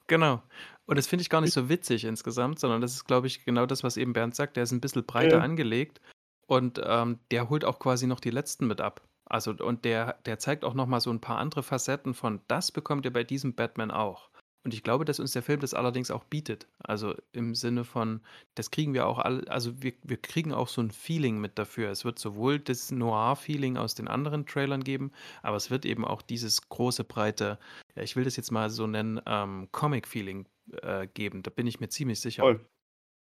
genau. 0.07 0.43
Und 0.87 0.99
das 0.99 1.07
finde 1.07 1.23
ich 1.23 1.31
gar 1.31 1.41
nicht 1.41 1.55
so 1.55 1.69
witzig 1.69 2.05
insgesamt, 2.05 2.59
sondern 2.59 2.81
das 2.81 2.93
ist, 2.93 3.05
glaube 3.05 3.27
ich, 3.27 3.45
genau 3.45 3.65
das, 3.65 3.83
was 3.83 3.97
eben 3.97 4.13
Bernd 4.13 4.35
sagt. 4.35 4.57
Der 4.57 4.65
ist 4.65 4.73
ein 4.73 4.81
bisschen 4.81 5.05
breiter 5.05 5.39
ja. 5.39 5.43
angelegt 5.43 6.01
und 6.47 6.81
ähm, 6.85 7.19
der 7.31 7.49
holt 7.49 7.65
auch 7.65 7.79
quasi 7.79 8.07
noch 8.07 8.21
die 8.21 8.31
letzten 8.31 8.67
mit 8.67 8.81
ab. 8.81 9.01
Also, 9.25 9.53
und 9.53 9.85
der, 9.87 10.19
der 10.27 10.39
zeigt 10.39 10.65
auch 10.65 10.75
noch 10.75 10.87
mal 10.87 11.01
so 11.01 11.11
ein 11.11 11.21
paar 11.21 11.39
andere 11.39 11.63
Facetten 11.63 12.13
von, 12.13 12.41
das 12.49 12.71
bekommt 12.71 13.07
ihr 13.07 13.13
bei 13.13 13.25
diesem 13.25 13.55
Batman 13.55 13.91
auch. 13.91 14.29
Und 14.65 14.73
ich 14.73 14.83
glaube, 14.83 15.05
dass 15.05 15.21
uns 15.21 15.33
der 15.33 15.43
Film 15.43 15.61
das 15.61 15.75
allerdings 15.75 16.11
auch 16.11 16.25
bietet. 16.25 16.67
Also 16.79 17.15
im 17.33 17.55
Sinne 17.55 17.85
von, 17.85 18.21
das 18.55 18.71
kriegen 18.71 18.95
wir 18.95 19.07
auch 19.07 19.19
alle, 19.19 19.47
also 19.51 19.83
wir, 19.83 19.93
wir 20.03 20.17
kriegen 20.17 20.55
auch 20.55 20.69
so 20.69 20.81
ein 20.81 20.91
Feeling 20.91 21.39
mit 21.39 21.59
dafür. 21.59 21.91
Es 21.91 22.07
wird 22.07 22.19
sowohl 22.19 22.59
das 22.59 22.91
Noir-Feeling 22.91 23.77
aus 23.77 23.95
den 23.95 24.09
anderen 24.09 24.47
Trailern 24.47 24.83
geben, 24.83 25.13
aber 25.43 25.59
es 25.59 25.71
wird 25.71 25.85
eben 25.85 26.07
auch 26.07 26.23
dieses 26.23 26.67
große, 26.71 27.05
breite, 27.05 27.59
ja, 27.95 28.03
ich 28.03 28.17
will 28.17 28.25
das 28.25 28.37
jetzt 28.37 28.51
mal 28.51 28.71
so 28.71 28.87
nennen, 28.87 29.21
ähm, 29.27 29.69
Comic-Feeling 29.71 30.47
äh, 30.81 31.07
geben. 31.13 31.43
Da 31.43 31.51
bin 31.51 31.67
ich 31.67 31.81
mir 31.81 31.91
ziemlich 31.91 32.21
sicher. 32.21 32.43
Voll. 32.43 32.67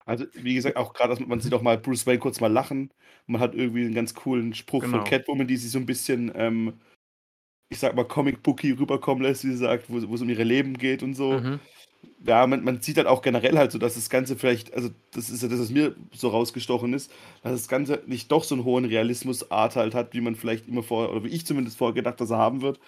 Also, 0.06 0.26
wie 0.34 0.56
gesagt, 0.56 0.76
auch 0.76 0.94
gerade, 0.94 1.24
man 1.24 1.40
sieht 1.40 1.54
auch 1.54 1.62
mal 1.62 1.78
Bruce 1.78 2.08
Wayne 2.08 2.20
kurz 2.20 2.42
mal 2.42 2.52
lachen. 2.52 2.92
Man 3.28 3.40
hat 3.40 3.56
irgendwie 3.56 3.86
einen 3.86 3.94
ganz 3.94 4.14
coolen 4.16 4.54
Spruch 4.54 4.82
genau. 4.82 4.98
von 4.98 5.08
Catwoman, 5.08 5.48
die 5.48 5.58
sich 5.58 5.72
so 5.72 5.78
ein 5.78 5.86
bisschen 5.86 6.32
ähm, 6.36 6.82
ich 7.72 7.80
sag 7.80 7.96
mal, 7.96 8.04
Comic-Bookie 8.04 8.72
rüberkommen 8.72 9.24
lässt, 9.24 9.46
wie 9.46 9.52
sie 9.52 9.58
sagt, 9.58 9.86
wo, 9.88 9.98
es 9.98 10.22
um 10.22 10.30
ihre 10.30 10.44
Leben 10.44 10.78
geht 10.78 11.02
und 11.04 11.16
so. 11.16 11.40
Mhm. 11.40 11.60
Ja, 12.26 12.46
man, 12.46 12.64
man 12.64 12.82
sieht 12.82 12.98
halt 12.98 13.08
auch 13.08 13.22
generell 13.22 13.58
halt 13.58 13.72
so, 13.72 13.80
dass 13.80 13.96
das 13.96 14.10
Ganze 14.10 14.36
vielleicht, 14.36 14.74
also 14.74 14.90
das 15.14 15.30
ist 15.30 15.42
ja 15.42 15.48
das, 15.48 15.60
was 15.60 15.70
mir 15.70 15.96
so 16.14 16.30
rausgestochen 16.30 16.94
ist, 16.94 17.12
dass 17.44 17.54
das 17.54 17.68
Ganze 17.70 18.04
nicht 18.08 18.32
doch 18.32 18.44
so 18.44 18.56
einen 18.56 18.66
hohen 18.66 18.86
Realismus-Art 18.86 19.78
halt 19.78 19.96
hat, 19.96 20.14
wie 20.14 20.22
man 20.22 20.36
vielleicht 20.36 20.68
immer 20.68 20.84
vor, 20.84 21.10
oder 21.12 21.24
wie 21.24 21.30
ich 21.30 21.46
zumindest 21.46 21.78
vorher 21.78 21.96
gedacht, 21.96 22.20
dass 22.20 22.30
er 22.30 22.38
haben 22.38 22.62
wird. 22.62 22.80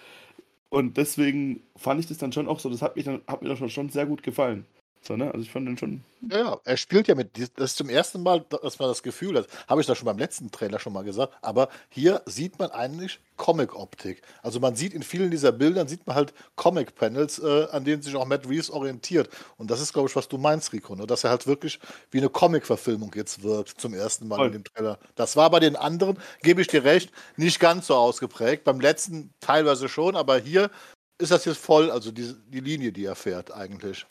Und 0.68 0.98
deswegen 0.98 1.62
fand 1.76 2.00
ich 2.00 2.06
das 2.06 2.18
dann 2.18 2.32
schon 2.32 2.46
auch 2.48 2.60
so, 2.60 2.68
das 2.68 2.82
hat, 2.82 2.96
mich 2.96 3.06
dann, 3.06 3.22
hat 3.26 3.42
mir 3.42 3.54
dann 3.54 3.70
schon 3.70 3.88
sehr 3.88 4.06
gut 4.06 4.22
gefallen. 4.22 4.66
So, 5.06 5.16
ne? 5.16 5.26
Also 5.26 5.40
ich 5.40 5.50
fand 5.50 5.68
den 5.68 5.76
schon. 5.76 6.02
Ja, 6.30 6.38
ja, 6.38 6.60
er 6.64 6.76
spielt 6.78 7.08
ja 7.08 7.14
mit. 7.14 7.36
Das 7.56 7.72
ist 7.72 7.76
zum 7.76 7.90
ersten 7.90 8.22
Mal, 8.22 8.42
dass 8.48 8.78
man 8.78 8.88
das 8.88 9.02
Gefühl 9.02 9.36
hat. 9.36 9.46
Habe 9.68 9.82
ich 9.82 9.86
das 9.86 9.98
schon 9.98 10.06
beim 10.06 10.16
letzten 10.16 10.50
Trailer 10.50 10.78
schon 10.78 10.94
mal 10.94 11.04
gesagt. 11.04 11.34
Aber 11.42 11.68
hier 11.90 12.22
sieht 12.24 12.58
man 12.58 12.70
eigentlich 12.70 13.20
Comic-Optik. 13.36 14.22
Also 14.42 14.60
man 14.60 14.76
sieht 14.76 14.94
in 14.94 15.02
vielen 15.02 15.30
dieser 15.30 15.52
Bildern, 15.52 15.88
sieht 15.88 16.06
man 16.06 16.16
halt 16.16 16.32
Comic-Panels, 16.56 17.38
äh, 17.40 17.66
an 17.70 17.84
denen 17.84 18.00
sich 18.00 18.16
auch 18.16 18.24
Matt 18.24 18.48
Reeves 18.48 18.70
orientiert. 18.70 19.28
Und 19.58 19.70
das 19.70 19.82
ist, 19.82 19.92
glaube 19.92 20.08
ich, 20.08 20.16
was 20.16 20.28
du 20.28 20.38
meinst, 20.38 20.72
Rico. 20.72 20.94
Ne? 20.94 21.06
Dass 21.06 21.24
er 21.24 21.30
halt 21.30 21.46
wirklich 21.46 21.78
wie 22.10 22.18
eine 22.18 22.30
Comic-Verfilmung 22.30 23.12
jetzt 23.14 23.42
wirkt, 23.42 23.78
zum 23.78 23.92
ersten 23.92 24.26
Mal 24.26 24.36
Voll. 24.36 24.46
in 24.46 24.52
dem 24.54 24.64
Trailer. 24.64 24.98
Das 25.16 25.36
war 25.36 25.50
bei 25.50 25.60
den 25.60 25.76
anderen, 25.76 26.18
gebe 26.42 26.62
ich 26.62 26.68
dir 26.68 26.84
recht, 26.84 27.12
nicht 27.36 27.60
ganz 27.60 27.88
so 27.88 27.94
ausgeprägt. 27.94 28.64
Beim 28.64 28.80
letzten 28.80 29.34
teilweise 29.40 29.90
schon, 29.90 30.16
aber 30.16 30.38
hier 30.38 30.70
ist 31.18 31.30
das 31.30 31.44
jetzt 31.44 31.58
voll, 31.58 31.90
also 31.90 32.10
die, 32.10 32.34
die 32.48 32.60
Linie, 32.60 32.90
die 32.90 33.04
er 33.04 33.14
fährt, 33.14 33.52
eigentlich. 33.52 34.06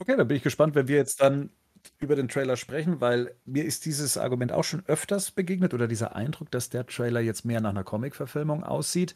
Okay, 0.00 0.16
dann 0.16 0.28
bin 0.28 0.36
ich 0.36 0.42
gespannt, 0.42 0.74
wenn 0.74 0.88
wir 0.88 0.96
jetzt 0.96 1.20
dann 1.20 1.50
über 1.98 2.16
den 2.16 2.28
Trailer 2.28 2.56
sprechen, 2.56 3.00
weil 3.00 3.34
mir 3.44 3.64
ist 3.64 3.84
dieses 3.84 4.16
Argument 4.16 4.52
auch 4.52 4.64
schon 4.64 4.84
öfters 4.86 5.30
begegnet 5.30 5.74
oder 5.74 5.88
dieser 5.88 6.14
Eindruck, 6.14 6.50
dass 6.50 6.70
der 6.70 6.86
Trailer 6.86 7.20
jetzt 7.20 7.44
mehr 7.44 7.60
nach 7.60 7.70
einer 7.70 7.84
Comic-Verfilmung 7.84 8.62
aussieht. 8.64 9.14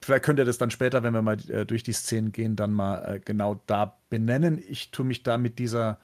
Vielleicht 0.00 0.24
könnt 0.24 0.38
ihr 0.40 0.44
das 0.44 0.58
dann 0.58 0.70
später, 0.70 1.02
wenn 1.04 1.14
wir 1.14 1.22
mal 1.22 1.38
äh, 1.48 1.64
durch 1.66 1.84
die 1.84 1.92
Szenen 1.92 2.32
gehen, 2.32 2.56
dann 2.56 2.72
mal 2.72 3.16
äh, 3.16 3.20
genau 3.20 3.60
da 3.66 3.98
benennen. 4.10 4.62
Ich 4.68 4.90
tue 4.90 5.06
mich 5.06 5.22
da 5.22 5.38
mit, 5.38 5.58
dieser, 5.60 6.00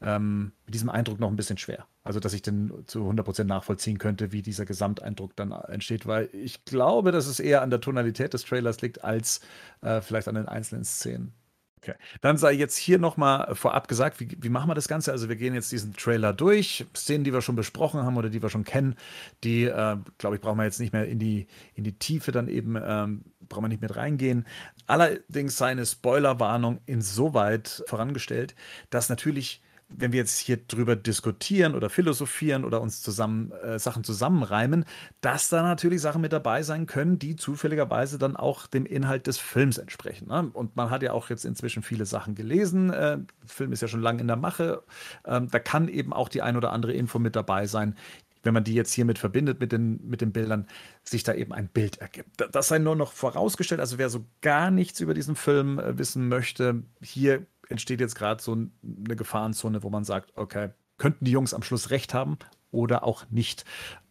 ähm, 0.00 0.52
mit 0.64 0.74
diesem 0.74 0.88
Eindruck 0.90 1.20
noch 1.20 1.28
ein 1.28 1.36
bisschen 1.36 1.58
schwer. 1.58 1.86
Also, 2.04 2.18
dass 2.20 2.32
ich 2.32 2.42
den 2.42 2.72
zu 2.86 3.00
100% 3.08 3.44
nachvollziehen 3.44 3.98
könnte, 3.98 4.32
wie 4.32 4.42
dieser 4.42 4.64
Gesamteindruck 4.64 5.36
dann 5.36 5.52
entsteht, 5.52 6.06
weil 6.06 6.30
ich 6.32 6.64
glaube, 6.64 7.12
dass 7.12 7.26
es 7.26 7.40
eher 7.40 7.62
an 7.62 7.70
der 7.70 7.80
Tonalität 7.80 8.34
des 8.34 8.44
Trailers 8.44 8.80
liegt, 8.80 9.04
als 9.04 9.40
äh, 9.82 10.00
vielleicht 10.00 10.28
an 10.28 10.34
den 10.36 10.48
einzelnen 10.48 10.84
Szenen. 10.84 11.34
Okay. 11.82 11.96
Dann 12.20 12.36
sei 12.36 12.52
jetzt 12.52 12.76
hier 12.76 13.00
nochmal 13.00 13.56
vorab 13.56 13.88
gesagt, 13.88 14.20
wie, 14.20 14.28
wie, 14.38 14.48
machen 14.48 14.70
wir 14.70 14.76
das 14.76 14.86
Ganze? 14.86 15.10
Also 15.10 15.28
wir 15.28 15.34
gehen 15.34 15.52
jetzt 15.52 15.72
diesen 15.72 15.94
Trailer 15.94 16.32
durch, 16.32 16.86
Szenen, 16.96 17.24
die 17.24 17.32
wir 17.32 17.42
schon 17.42 17.56
besprochen 17.56 18.02
haben 18.02 18.16
oder 18.16 18.30
die 18.30 18.40
wir 18.40 18.50
schon 18.50 18.62
kennen, 18.62 18.94
die, 19.42 19.64
äh, 19.64 19.96
glaube 20.16 20.36
ich, 20.36 20.40
brauchen 20.40 20.58
wir 20.58 20.64
jetzt 20.64 20.78
nicht 20.78 20.92
mehr 20.92 21.06
in 21.06 21.18
die, 21.18 21.48
in 21.74 21.82
die 21.82 21.98
Tiefe 21.98 22.30
dann 22.30 22.46
eben, 22.46 22.76
ähm, 22.76 23.24
brauchen 23.48 23.64
wir 23.64 23.68
nicht 23.68 23.82
mit 23.82 23.96
reingehen. 23.96 24.46
Allerdings 24.86 25.56
seine 25.56 25.84
Spoilerwarnung 25.84 26.78
insoweit 26.86 27.82
vorangestellt, 27.88 28.54
dass 28.90 29.08
natürlich 29.08 29.60
wenn 29.96 30.12
wir 30.12 30.20
jetzt 30.20 30.38
hier 30.38 30.56
drüber 30.56 30.96
diskutieren 30.96 31.74
oder 31.74 31.90
philosophieren 31.90 32.64
oder 32.64 32.80
uns 32.80 33.02
zusammen 33.02 33.52
äh, 33.52 33.78
Sachen 33.78 34.04
zusammenreimen, 34.04 34.84
dass 35.20 35.48
da 35.48 35.62
natürlich 35.62 36.00
Sachen 36.00 36.20
mit 36.20 36.32
dabei 36.32 36.62
sein 36.62 36.86
können, 36.86 37.18
die 37.18 37.36
zufälligerweise 37.36 38.18
dann 38.18 38.36
auch 38.36 38.66
dem 38.66 38.86
Inhalt 38.86 39.26
des 39.26 39.38
Films 39.38 39.78
entsprechen. 39.78 40.28
Ne? 40.28 40.50
Und 40.52 40.76
man 40.76 40.90
hat 40.90 41.02
ja 41.02 41.12
auch 41.12 41.30
jetzt 41.30 41.44
inzwischen 41.44 41.82
viele 41.82 42.06
Sachen 42.06 42.34
gelesen. 42.34 42.90
Äh, 42.90 43.18
der 43.18 43.26
Film 43.46 43.72
ist 43.72 43.82
ja 43.82 43.88
schon 43.88 44.02
lange 44.02 44.20
in 44.20 44.26
der 44.26 44.36
Mache. 44.36 44.82
Ähm, 45.24 45.48
da 45.50 45.58
kann 45.58 45.88
eben 45.88 46.12
auch 46.12 46.28
die 46.28 46.42
ein 46.42 46.56
oder 46.56 46.72
andere 46.72 46.92
Info 46.92 47.18
mit 47.18 47.36
dabei 47.36 47.66
sein, 47.66 47.96
wenn 48.42 48.54
man 48.54 48.64
die 48.64 48.74
jetzt 48.74 48.92
hiermit 48.92 49.18
verbindet 49.18 49.60
mit 49.60 49.72
den, 49.72 50.00
mit 50.08 50.20
den 50.20 50.32
Bildern, 50.32 50.66
sich 51.04 51.22
da 51.22 51.34
eben 51.34 51.52
ein 51.52 51.68
Bild 51.68 51.98
ergibt. 51.98 52.44
Das 52.52 52.68
sei 52.68 52.78
nur 52.78 52.96
noch 52.96 53.12
vorausgestellt. 53.12 53.80
Also 53.80 53.98
wer 53.98 54.10
so 54.10 54.24
gar 54.40 54.70
nichts 54.70 55.00
über 55.00 55.14
diesen 55.14 55.36
Film 55.36 55.78
äh, 55.78 55.96
wissen 55.98 56.28
möchte, 56.28 56.82
hier 57.00 57.46
entsteht 57.72 58.00
jetzt 58.00 58.14
gerade 58.14 58.42
so 58.42 58.52
eine 58.52 59.16
Gefahrenzone, 59.16 59.82
wo 59.82 59.90
man 59.90 60.04
sagt, 60.04 60.32
okay, 60.36 60.70
könnten 60.98 61.24
die 61.24 61.32
Jungs 61.32 61.54
am 61.54 61.62
Schluss 61.62 61.90
recht 61.90 62.14
haben 62.14 62.38
oder 62.70 63.04
auch 63.04 63.24
nicht. 63.30 63.64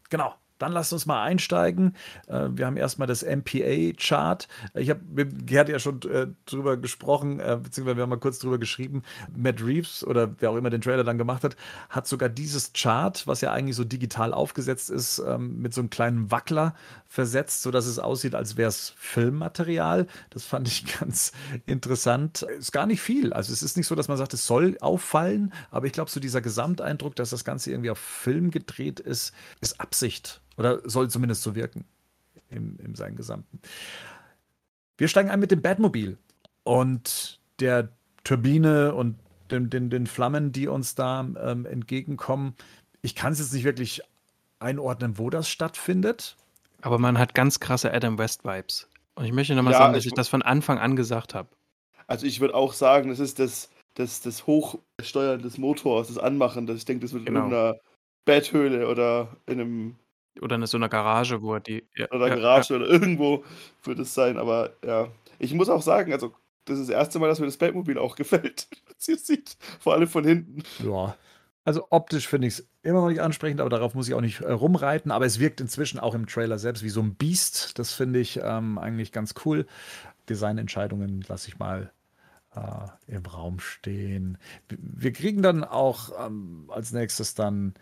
Genau, 0.10 0.34
dann 0.62 0.72
lasst 0.72 0.94
uns 0.94 1.06
mal 1.06 1.24
einsteigen. 1.24 1.96
Äh, 2.27 2.50
wir 2.51 2.65
haben 2.65 2.77
erstmal 2.77 3.08
das 3.08 3.24
MPA-Chart. 3.24 4.48
Ich 4.75 4.89
habe 4.89 5.01
mit 5.12 5.48
Gerd 5.48 5.70
ja 5.70 5.80
schon 5.80 6.01
äh, 6.03 6.27
drüber 6.46 6.77
gesprochen, 6.77 7.39
äh, 7.39 7.60
beziehungsweise 7.62 7.98
wir 7.98 8.03
haben 8.03 8.10
mal 8.10 8.20
kurz 8.20 8.39
drüber 8.39 8.58
geschrieben. 8.58 9.03
Matt 9.36 9.62
Reeves 9.62 10.06
oder 10.06 10.36
wer 10.39 10.51
auch 10.51 10.56
immer 10.56 10.70
den 10.70 10.82
Trailer 10.82 11.03
dann 11.03 11.18
gemacht 11.18 11.44
hat, 11.44 11.56
hat 11.89 12.08
sogar 12.08 12.30
dieses 12.30 12.74
Chart, 12.74 13.25
was 13.27 13.41
ja 13.41 13.51
eigentlich 13.51 13.75
so 13.75 13.84
digital 13.84 14.34
aufgesetzt 14.34 14.89
ist, 14.89 15.20
ähm, 15.20 15.62
mit 15.62 15.74
so 15.74 15.82
einem 15.82 15.89
kleinen 15.89 16.32
Wackler 16.32 16.75
versetzt, 17.08 17.62
sodass 17.62 17.88
es 17.88 18.00
aussieht, 18.00 18.36
als 18.36 18.56
wäre 18.56 18.70
es 18.70 18.94
Filmmaterial. 18.98 20.08
Das 20.30 20.46
fand 20.46 20.68
ich 20.68 20.86
ganz 21.00 21.32
interessant. 21.65 22.44
Ist 22.44 22.72
gar 22.72 22.86
nicht 22.86 23.01
viel. 23.01 23.34
Also 23.34 23.51
es 23.51 23.63
ist 23.63 23.77
nicht 23.77 23.88
so, 23.88 23.96
dass 23.96 24.08
man 24.08 24.18
sagt, 24.18 24.34
es 24.34 24.46
soll 24.46 24.77
auffallen, 24.80 25.53
aber 25.72 25.88
ich 25.88 25.94
glaube, 25.94 26.10
so 26.10 26.20
dieser 26.20 26.41
Gesamteindruck, 26.41 27.15
dass 27.15 27.32
das 27.32 27.44
Ganze 27.44 27.72
irgendwie 27.72 27.89
auf 27.89 28.00
Film 28.00 28.51
gedreht 28.51 29.00
ist, 29.00 29.34
ist 29.60 29.80
Absicht. 29.82 30.41
Oder 30.62 30.88
soll 30.88 31.10
zumindest 31.10 31.41
so 31.41 31.56
wirken 31.56 31.86
im, 32.51 32.77
im 32.77 32.94
seinen 32.94 33.15
Gesamten. 33.15 33.60
Wir 34.96 35.08
steigen 35.08 35.32
ein 35.32 35.39
mit 35.39 35.50
dem 35.50 35.63
Batmobil 35.63 36.20
und 36.63 37.39
der 37.60 37.89
Turbine 38.24 38.94
und 38.94 39.18
den, 39.50 39.72
den, 39.72 39.89
den 39.89 40.06
Flammen, 40.06 40.51
die 40.51 40.68
uns 40.68 40.94
da 40.94 41.22
ähm, 41.22 41.65
entgegenkommen. 41.65 42.53
Ich 43.01 43.15
kann 43.15 43.34
es 43.34 43.39
jetzt 43.39 43.53
nicht 43.53 43.63
wirklich 43.63 44.01
einordnen, 44.60 45.18
wo 45.18 45.32
das 45.32 45.50
stattfindet. 45.50 46.38
Aber 46.82 47.00
man 47.00 47.18
hat 47.18 47.34
ganz 47.34 47.60
krasse 47.60 47.91
Adam 47.91 48.20
West-Vibes. 48.20 48.88
Und 49.15 49.25
ich 49.25 49.34
möchte 49.34 49.56
nochmal 49.56 49.74
ja, 49.74 49.80
sagen, 49.80 49.94
dass 49.94 50.03
ich, 50.03 50.12
ich 50.12 50.13
das 50.13 50.27
von 50.30 50.44
Anfang 50.44 50.77
an 50.77 50.96
gesagt 50.96 51.34
habe. 51.34 51.50
Also 52.06 52.27
ich 52.27 52.39
würde 52.39 52.53
auch 52.53 52.74
sagen, 52.74 53.10
das 53.10 53.18
ist 53.18 53.39
das, 53.39 53.72
das, 53.96 54.22
das 54.22 54.46
Hochsteuern 54.46 55.41
des 55.41 55.58
Motors, 55.58 56.10
das 56.10 56.20
Anmachen. 56.20 56.68
Das, 56.68 56.77
ich 56.77 56.86
denke, 56.86 57.03
das 57.03 57.13
wird 57.13 57.25
genau. 57.25 57.48
in 57.48 57.53
einer 57.53 57.77
Betthöhle 58.25 58.88
oder 58.88 59.36
in 59.48 59.60
einem 59.60 59.96
oder 60.39 60.55
in 60.55 60.65
so 60.65 60.77
einer 60.77 60.89
Garage, 60.89 61.41
wo 61.41 61.55
er 61.55 61.59
die. 61.59 61.85
Ja, 61.95 62.09
oder 62.11 62.27
ja, 62.27 62.35
Garage 62.35 62.73
ja. 62.73 62.79
oder 62.79 62.89
irgendwo 62.89 63.43
wird 63.83 64.00
es 64.00 64.13
sein, 64.13 64.38
aber 64.38 64.73
ja. 64.85 65.09
Ich 65.39 65.53
muss 65.53 65.69
auch 65.69 65.81
sagen, 65.81 66.13
also 66.13 66.33
das 66.65 66.79
ist 66.79 66.89
das 66.89 66.95
erste 66.95 67.19
Mal, 67.19 67.27
dass 67.27 67.39
mir 67.39 67.47
das 67.47 67.57
Batmobil 67.57 67.97
auch 67.97 68.15
gefällt, 68.17 68.67
was 68.95 69.07
ihr 69.07 69.17
seht. 69.17 69.57
Vor 69.79 69.93
allem 69.93 70.07
von 70.07 70.23
hinten. 70.23 70.63
Ja. 70.83 71.15
Also 71.63 71.85
optisch 71.91 72.27
finde 72.27 72.47
ich 72.47 72.55
es 72.55 72.67
immer 72.81 73.01
noch 73.01 73.09
nicht 73.09 73.21
ansprechend, 73.21 73.61
aber 73.61 73.69
darauf 73.69 73.93
muss 73.93 74.07
ich 74.07 74.15
auch 74.15 74.21
nicht 74.21 74.41
äh, 74.41 74.51
rumreiten. 74.51 75.11
Aber 75.11 75.25
es 75.25 75.39
wirkt 75.39 75.61
inzwischen 75.61 76.00
auch 76.00 76.15
im 76.15 76.25
Trailer 76.25 76.57
selbst 76.57 76.83
wie 76.83 76.89
so 76.89 77.01
ein 77.01 77.15
Biest. 77.15 77.77
Das 77.77 77.93
finde 77.93 78.19
ich 78.19 78.39
ähm, 78.43 78.79
eigentlich 78.79 79.11
ganz 79.11 79.35
cool. 79.45 79.67
Designentscheidungen 80.27 81.23
lasse 81.27 81.50
ich 81.50 81.59
mal 81.59 81.91
äh, 82.55 83.13
im 83.13 83.25
Raum 83.25 83.60
stehen. 83.60 84.38
Wir 84.70 85.13
kriegen 85.13 85.41
dann 85.41 85.63
auch 85.63 86.12
ähm, 86.25 86.70
als 86.70 86.91
nächstes 86.91 87.34
dann 87.34 87.74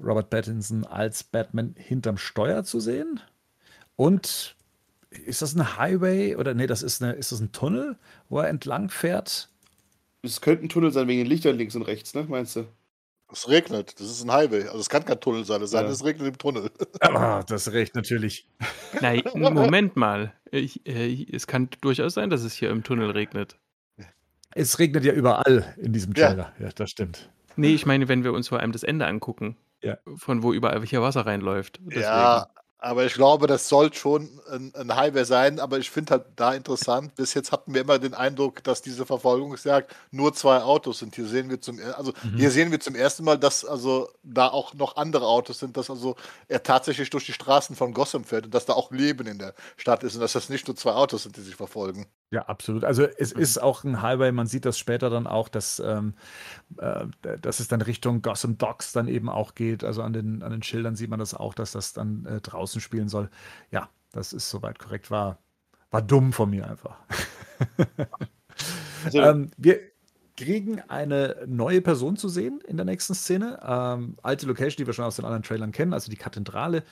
Robert 0.00 0.30
Pattinson 0.30 0.84
als 0.84 1.24
Batman 1.24 1.74
hinterm 1.76 2.18
Steuer 2.18 2.64
zu 2.64 2.80
sehen. 2.80 3.20
Und 3.96 4.56
ist 5.10 5.42
das 5.42 5.54
ein 5.54 5.78
Highway 5.78 6.36
oder 6.36 6.54
nee, 6.54 6.66
das 6.66 6.82
ist, 6.82 7.02
eine, 7.02 7.12
ist 7.12 7.32
das 7.32 7.40
ein 7.40 7.52
Tunnel, 7.52 7.96
wo 8.28 8.38
er 8.38 8.48
entlang 8.48 8.90
fährt? 8.90 9.48
Es 10.22 10.40
könnte 10.40 10.64
ein 10.64 10.68
Tunnel 10.68 10.92
sein 10.92 11.08
wegen 11.08 11.20
den 11.20 11.28
Lichtern 11.28 11.56
links 11.56 11.74
und 11.76 11.82
rechts, 11.82 12.14
ne? 12.14 12.24
Meinst 12.28 12.56
du? 12.56 12.66
Es 13.30 13.48
regnet, 13.48 14.00
das 14.00 14.08
ist 14.08 14.24
ein 14.24 14.32
Highway. 14.32 14.64
Also 14.64 14.78
es 14.78 14.88
kann 14.88 15.04
kein 15.04 15.20
Tunnel 15.20 15.44
sein, 15.44 15.60
es, 15.60 15.72
ja. 15.72 15.82
es 15.82 16.02
regnet 16.04 16.28
im 16.28 16.38
Tunnel. 16.38 16.70
Ah, 17.00 17.42
das 17.42 17.72
recht 17.72 17.94
natürlich. 17.94 18.46
Nein, 19.00 19.22
Moment 19.34 19.96
mal. 19.96 20.32
Ich, 20.50 20.86
äh, 20.86 21.26
es 21.30 21.46
kann 21.46 21.68
durchaus 21.80 22.14
sein, 22.14 22.30
dass 22.30 22.42
es 22.42 22.54
hier 22.54 22.70
im 22.70 22.82
Tunnel 22.82 23.10
regnet. 23.10 23.58
Es 24.54 24.78
regnet 24.78 25.04
ja 25.04 25.12
überall 25.12 25.74
in 25.76 25.92
diesem 25.92 26.14
Trailer. 26.14 26.52
Ja, 26.58 26.66
ja 26.66 26.72
das 26.74 26.90
stimmt. 26.90 27.30
Nee, 27.56 27.74
ich 27.74 27.86
meine, 27.86 28.08
wenn 28.08 28.24
wir 28.24 28.32
uns 28.32 28.48
vor 28.48 28.60
allem 28.60 28.72
das 28.72 28.82
Ende 28.82 29.06
angucken, 29.06 29.56
ja. 29.82 29.98
von 30.16 30.42
wo 30.42 30.52
überall 30.52 30.84
hier 30.84 31.02
Wasser 31.02 31.26
reinläuft. 31.26 31.80
Deswegen. 31.82 32.02
Ja, 32.02 32.48
aber 32.80 33.04
ich 33.04 33.14
glaube, 33.14 33.48
das 33.48 33.68
soll 33.68 33.92
schon 33.92 34.28
ein, 34.52 34.72
ein 34.76 34.94
Highway 34.94 35.24
sein. 35.24 35.58
Aber 35.58 35.78
ich 35.78 35.90
finde 35.90 36.12
halt 36.12 36.26
da 36.36 36.54
interessant, 36.54 37.14
bis 37.16 37.34
jetzt 37.34 37.50
hatten 37.50 37.74
wir 37.74 37.80
immer 37.80 37.98
den 37.98 38.14
Eindruck, 38.14 38.62
dass 38.62 38.82
diese 38.82 39.04
Verfolgungsjagd 39.04 39.92
nur 40.12 40.32
zwei 40.32 40.62
Autos 40.62 41.00
sind. 41.00 41.16
Hier 41.16 41.26
sehen 41.26 41.50
wir 41.50 41.60
zum, 41.60 41.80
also 41.96 42.12
mhm. 42.22 42.36
hier 42.36 42.52
sehen 42.52 42.70
wir 42.70 42.78
zum 42.78 42.94
ersten 42.94 43.24
Mal, 43.24 43.36
dass 43.36 43.64
also 43.64 44.08
da 44.22 44.46
auch 44.46 44.74
noch 44.74 44.96
andere 44.96 45.26
Autos 45.26 45.58
sind, 45.58 45.76
dass 45.76 45.90
also 45.90 46.14
er 46.46 46.62
tatsächlich 46.62 47.10
durch 47.10 47.26
die 47.26 47.32
Straßen 47.32 47.74
von 47.74 47.92
Gotham 47.92 48.22
fährt 48.22 48.44
und 48.44 48.54
dass 48.54 48.64
da 48.64 48.74
auch 48.74 48.92
Leben 48.92 49.26
in 49.26 49.38
der 49.38 49.54
Stadt 49.76 50.04
ist 50.04 50.14
und 50.14 50.20
dass 50.20 50.34
das 50.34 50.48
nicht 50.48 50.68
nur 50.68 50.76
zwei 50.76 50.92
Autos 50.92 51.24
sind, 51.24 51.36
die 51.36 51.40
sich 51.40 51.56
verfolgen. 51.56 52.06
Ja, 52.30 52.42
absolut. 52.42 52.84
Also 52.84 53.04
es 53.04 53.34
mhm. 53.34 53.40
ist 53.40 53.60
auch 53.60 53.82
ein 53.84 54.02
Highway, 54.02 54.30
man 54.30 54.46
sieht 54.46 54.66
das 54.66 54.78
später 54.78 55.10
dann 55.10 55.26
auch, 55.26 55.48
dass, 55.48 55.80
ähm, 55.80 56.14
äh, 56.76 57.06
dass 57.40 57.58
es 57.58 57.68
dann 57.68 57.80
Richtung 57.80 58.22
Gotham 58.22 58.56
Docks 58.58 58.92
dann 58.92 59.08
eben 59.08 59.28
auch 59.30 59.54
geht. 59.54 59.82
Also 59.82 60.02
an 60.02 60.12
den, 60.12 60.42
an 60.42 60.52
den 60.52 60.62
Schildern 60.62 60.94
sieht 60.94 61.10
man 61.10 61.18
das 61.18 61.34
auch, 61.34 61.54
dass 61.54 61.72
das 61.72 61.94
dann 61.94 62.26
äh, 62.26 62.40
draußen 62.40 62.67
spielen 62.80 63.08
soll. 63.08 63.30
Ja, 63.70 63.88
das 64.12 64.32
ist 64.32 64.50
soweit 64.50 64.78
korrekt. 64.78 65.10
War, 65.10 65.38
war 65.90 66.02
dumm 66.02 66.32
von 66.32 66.50
mir 66.50 66.68
einfach. 66.68 66.98
Also, 69.04 69.22
ähm, 69.22 69.50
wir, 69.56 69.80
kriegen 70.38 70.80
eine 70.86 71.34
neue 71.48 71.80
Person 71.80 72.16
zu 72.16 72.28
sehen 72.28 72.60
in 72.64 72.76
der 72.76 72.86
nächsten 72.86 73.14
Szene. 73.14 73.58
Ähm, 73.60 74.16
alte 74.22 74.46
Location, 74.46 74.76
die 74.76 74.86
wir 74.86 74.94
schon 74.94 75.04
aus 75.04 75.16
den 75.16 75.24
anderen 75.24 75.42
Trailern 75.42 75.72
kennen, 75.72 75.92
also 75.92 76.12
die 76.12 76.16
Kathedrale, 76.16 76.84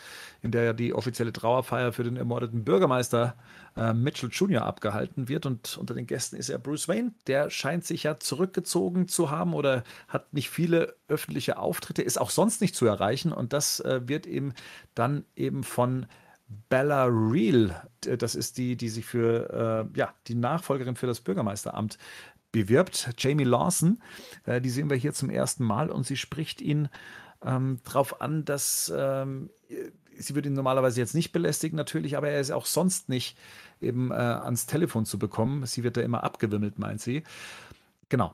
in 0.42 0.50
der 0.50 0.64
ja 0.64 0.72
die 0.72 0.92
offizielle 0.92 1.32
Trauerfeier 1.32 1.92
für 1.92 2.02
den 2.02 2.16
ermordeten 2.16 2.64
Bürgermeister 2.64 3.36
äh, 3.76 3.92
Mitchell 3.92 4.30
Jr. 4.32 4.64
abgehalten 4.64 5.28
wird. 5.28 5.46
Und 5.46 5.78
unter 5.78 5.94
den 5.94 6.08
Gästen 6.08 6.34
ist 6.34 6.48
ja 6.48 6.58
Bruce 6.58 6.88
Wayne. 6.88 7.12
Der 7.28 7.48
scheint 7.48 7.84
sich 7.84 8.02
ja 8.02 8.18
zurückgezogen 8.18 9.06
zu 9.06 9.30
haben 9.30 9.54
oder 9.54 9.84
hat 10.08 10.34
nicht 10.34 10.50
viele 10.50 10.96
öffentliche 11.06 11.56
Auftritte, 11.56 12.02
ist 12.02 12.20
auch 12.20 12.30
sonst 12.30 12.60
nicht 12.60 12.74
zu 12.74 12.84
erreichen. 12.84 13.32
Und 13.32 13.52
das 13.52 13.78
äh, 13.78 14.00
wird 14.08 14.26
ihm 14.26 14.54
dann 14.96 15.24
eben 15.36 15.62
von 15.62 16.06
Bella 16.68 17.06
Real, 17.06 17.88
das 18.00 18.36
ist 18.36 18.56
die, 18.56 18.76
die 18.76 18.88
sich 18.88 19.04
für 19.04 19.88
äh, 19.94 19.98
ja, 19.98 20.14
die 20.28 20.36
Nachfolgerin 20.36 20.94
für 20.94 21.08
das 21.08 21.20
Bürgermeisteramt 21.20 21.98
bewirbt, 22.52 23.10
Jamie 23.18 23.44
Lawson. 23.44 24.02
Äh, 24.44 24.60
die 24.60 24.70
sehen 24.70 24.90
wir 24.90 24.96
hier 24.96 25.12
zum 25.12 25.30
ersten 25.30 25.64
Mal 25.64 25.90
und 25.90 26.06
sie 26.06 26.16
spricht 26.16 26.60
ihn 26.60 26.88
ähm, 27.44 27.78
darauf 27.84 28.20
an, 28.20 28.44
dass 28.44 28.92
ähm, 28.96 29.50
sie 30.18 30.34
würde 30.34 30.48
ihn 30.48 30.54
normalerweise 30.54 31.00
jetzt 31.00 31.14
nicht 31.14 31.32
belästigen, 31.32 31.76
natürlich, 31.76 32.16
aber 32.16 32.28
er 32.28 32.40
ist 32.40 32.50
auch 32.50 32.66
sonst 32.66 33.08
nicht 33.08 33.36
eben 33.80 34.10
äh, 34.10 34.14
ans 34.14 34.66
Telefon 34.66 35.04
zu 35.04 35.18
bekommen. 35.18 35.66
Sie 35.66 35.82
wird 35.82 35.96
da 35.96 36.00
immer 36.00 36.24
abgewimmelt, 36.24 36.78
meint 36.78 37.00
sie. 37.00 37.22
Genau. 38.08 38.32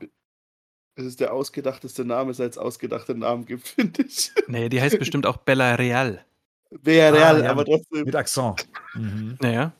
Das 0.95 1.05
ist 1.05 1.19
der 1.19 1.33
ausgedachteste 1.33 2.05
Name, 2.05 2.33
seit 2.33 2.51
es 2.51 2.57
ausgedachte 2.57 3.15
Namen 3.15 3.45
gibt, 3.45 3.67
finde 3.67 4.03
ich. 4.03 4.31
Nee, 4.47 4.69
die 4.69 4.81
heißt 4.81 4.99
bestimmt 4.99 5.25
auch 5.25 5.37
Bella 5.37 5.75
Real. 5.75 6.23
Bella 6.69 7.09
Real, 7.09 7.41
ah, 7.41 7.43
ja, 7.45 7.51
aber 7.51 7.65
trotzdem. 7.65 8.05
Mit 8.05 8.15
Akzent. 8.15 8.67
Mhm. 8.95 9.37
Naja. 9.41 9.73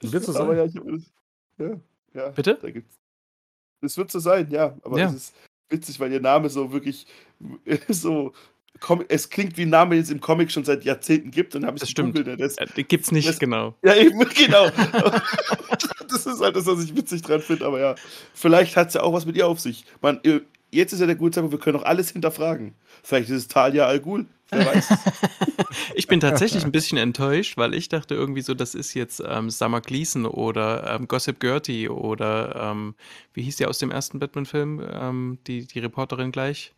Willst 0.00 0.28
du 0.28 0.32
sagen? 0.32 0.44
Aber 0.44 0.56
ja, 0.56 0.64
ich, 0.64 0.74
ja, 1.58 1.80
ja, 2.12 2.28
Bitte? 2.30 2.58
Da 2.60 2.70
gibt's 2.70 2.98
es 3.86 3.96
wird 3.96 4.10
so 4.10 4.18
sein, 4.18 4.48
ja. 4.50 4.76
Aber 4.82 4.98
ja. 4.98 5.08
es 5.08 5.14
ist 5.14 5.34
witzig, 5.68 5.98
weil 6.00 6.12
ihr 6.12 6.20
Name 6.20 6.48
so 6.48 6.72
wirklich 6.72 7.06
so. 7.88 8.32
Es 9.08 9.30
klingt 9.30 9.56
wie 9.56 9.62
ein 9.62 9.70
Name, 9.70 9.94
den 9.94 10.04
es 10.04 10.10
im 10.10 10.20
Comic 10.20 10.52
schon 10.52 10.64
seit 10.64 10.84
Jahrzehnten 10.84 11.30
gibt. 11.30 11.56
Und 11.56 11.64
habe 11.64 11.78
ich 11.78 11.80
das 11.80 11.88
stimmt. 11.88 12.14
Google, 12.14 12.36
das, 12.36 12.56
ja, 12.56 12.66
gibt's 12.82 13.10
nicht, 13.10 13.26
das, 13.26 13.38
genau. 13.38 13.74
Ja, 13.82 13.94
eben, 13.94 14.18
genau. 14.34 14.68
das 16.08 16.26
ist 16.26 16.40
halt 16.42 16.56
das, 16.56 16.66
was 16.66 16.84
ich 16.84 16.94
witzig 16.94 17.22
dran 17.22 17.40
finde. 17.40 17.64
Aber 17.64 17.80
ja, 17.80 17.94
vielleicht 18.34 18.76
hat 18.76 18.88
es 18.88 18.94
ja 18.94 19.02
auch 19.02 19.14
was 19.14 19.24
mit 19.24 19.34
ihr 19.34 19.46
auf 19.46 19.60
sich. 19.60 19.86
Man, 20.02 20.20
jetzt 20.70 20.92
ist 20.92 21.00
ja 21.00 21.06
der 21.06 21.16
gute 21.16 21.36
Zeitpunkt, 21.36 21.52
wir 21.52 21.58
können 21.58 21.78
auch 21.78 21.86
alles 21.86 22.10
hinterfragen. 22.10 22.74
Vielleicht 23.02 23.30
ist 23.30 23.36
es 23.36 23.48
Talia 23.48 23.86
Al 23.86 24.00
Ghul. 24.00 24.26
Wer 24.50 24.66
weiß. 24.66 24.88
ich 25.94 26.06
bin 26.06 26.20
tatsächlich 26.20 26.64
ein 26.64 26.72
bisschen 26.72 26.98
enttäuscht, 26.98 27.56
weil 27.56 27.74
ich 27.74 27.88
dachte 27.88 28.14
irgendwie 28.14 28.42
so, 28.42 28.54
das 28.54 28.74
ist 28.74 28.94
jetzt 28.94 29.22
ähm, 29.26 29.50
Summer 29.50 29.80
Gleason 29.80 30.26
oder 30.26 30.94
ähm, 30.94 31.08
Gossip 31.08 31.40
Gertie 31.40 31.88
oder 31.88 32.70
ähm, 32.70 32.94
wie 33.32 33.42
hieß 33.42 33.56
die 33.56 33.66
aus 33.66 33.78
dem 33.78 33.90
ersten 33.90 34.18
Batman-Film? 34.18 34.86
Ähm, 34.88 35.38
die, 35.46 35.66
die 35.66 35.80
Reporterin 35.80 36.32
gleich? 36.32 36.74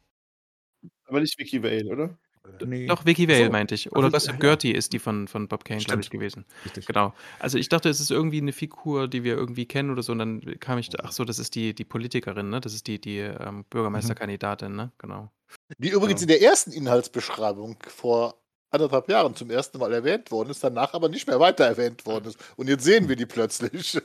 Aber 1.07 1.21
nicht 1.21 1.39
Vicky 1.39 1.63
Vale, 1.63 1.87
oder? 1.87 2.19
Nee. 2.65 2.87
Doch, 2.87 3.05
Vicky 3.05 3.29
Vale 3.29 3.47
so. 3.47 3.53
meinte 3.53 3.75
ich. 3.75 3.91
Oder 3.93 4.05
also, 4.05 4.11
Gossip 4.13 4.33
ja, 4.33 4.39
Gertie 4.39 4.73
ist 4.73 4.93
die 4.93 4.99
von, 4.99 5.29
von 5.29 5.49
Bob 5.49 5.65
Kane, 5.65 5.81
glaube 5.81 6.01
ich, 6.01 6.11
gewesen. 6.11 6.45
Richtig. 6.65 6.87
Genau. 6.87 7.15
Also 7.39 7.59
ich 7.59 7.69
dachte, 7.69 7.89
es 7.89 8.01
ist 8.01 8.11
irgendwie 8.11 8.39
eine 8.39 8.53
Figur, 8.53 9.09
die 9.09 9.25
wir 9.25 9.37
irgendwie 9.37 9.67
kennen 9.67 9.91
oder 9.91 10.03
so. 10.03 10.13
Und 10.13 10.19
dann 10.19 10.61
kam 10.61 10.79
ich, 10.79 10.91
ach 11.03 11.13
so, 11.13 11.25
das 11.25 11.39
ist 11.39 11.55
die, 11.55 11.75
die 11.75 11.85
Politikerin, 11.85 12.51
ne? 12.51 12.61
Das 12.61 12.75
ist 12.75 12.87
die, 12.87 13.01
die 13.01 13.19
ähm, 13.19 13.65
Bürgermeisterkandidatin, 13.71 14.75
ne? 14.75 14.93
Genau. 14.99 15.31
Die 15.79 15.91
übrigens 15.91 16.21
genau. 16.21 16.35
in 16.35 16.41
der 16.41 16.49
ersten 16.49 16.73
Inhaltsbeschreibung 16.73 17.77
vor 17.87 18.41
anderthalb 18.71 19.09
Jahren 19.09 19.35
zum 19.35 19.51
ersten 19.51 19.79
Mal 19.79 19.93
erwähnt 19.93 20.31
worden 20.31 20.51
ist, 20.51 20.63
danach 20.63 20.95
aber 20.95 21.09
nicht 21.09 21.27
mehr 21.27 21.41
weiter 21.41 21.65
erwähnt 21.65 22.05
worden 22.07 22.27
ist. 22.27 22.39
Und 22.57 22.69
jetzt 22.69 22.85
sehen 22.85 23.09
wir 23.09 23.17
die 23.17 23.27
plötzlich. 23.27 24.01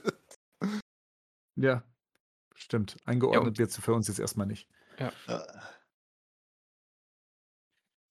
Ja, 1.56 1.84
stimmt. 2.56 2.98
Eingeordnet 3.06 3.58
ja, 3.58 3.60
wird 3.60 3.72
sie 3.72 3.82
für 3.82 3.94
uns 3.94 4.08
jetzt 4.08 4.20
erstmal 4.20 4.48
nicht. 4.48 4.68
Ja. 4.98 5.12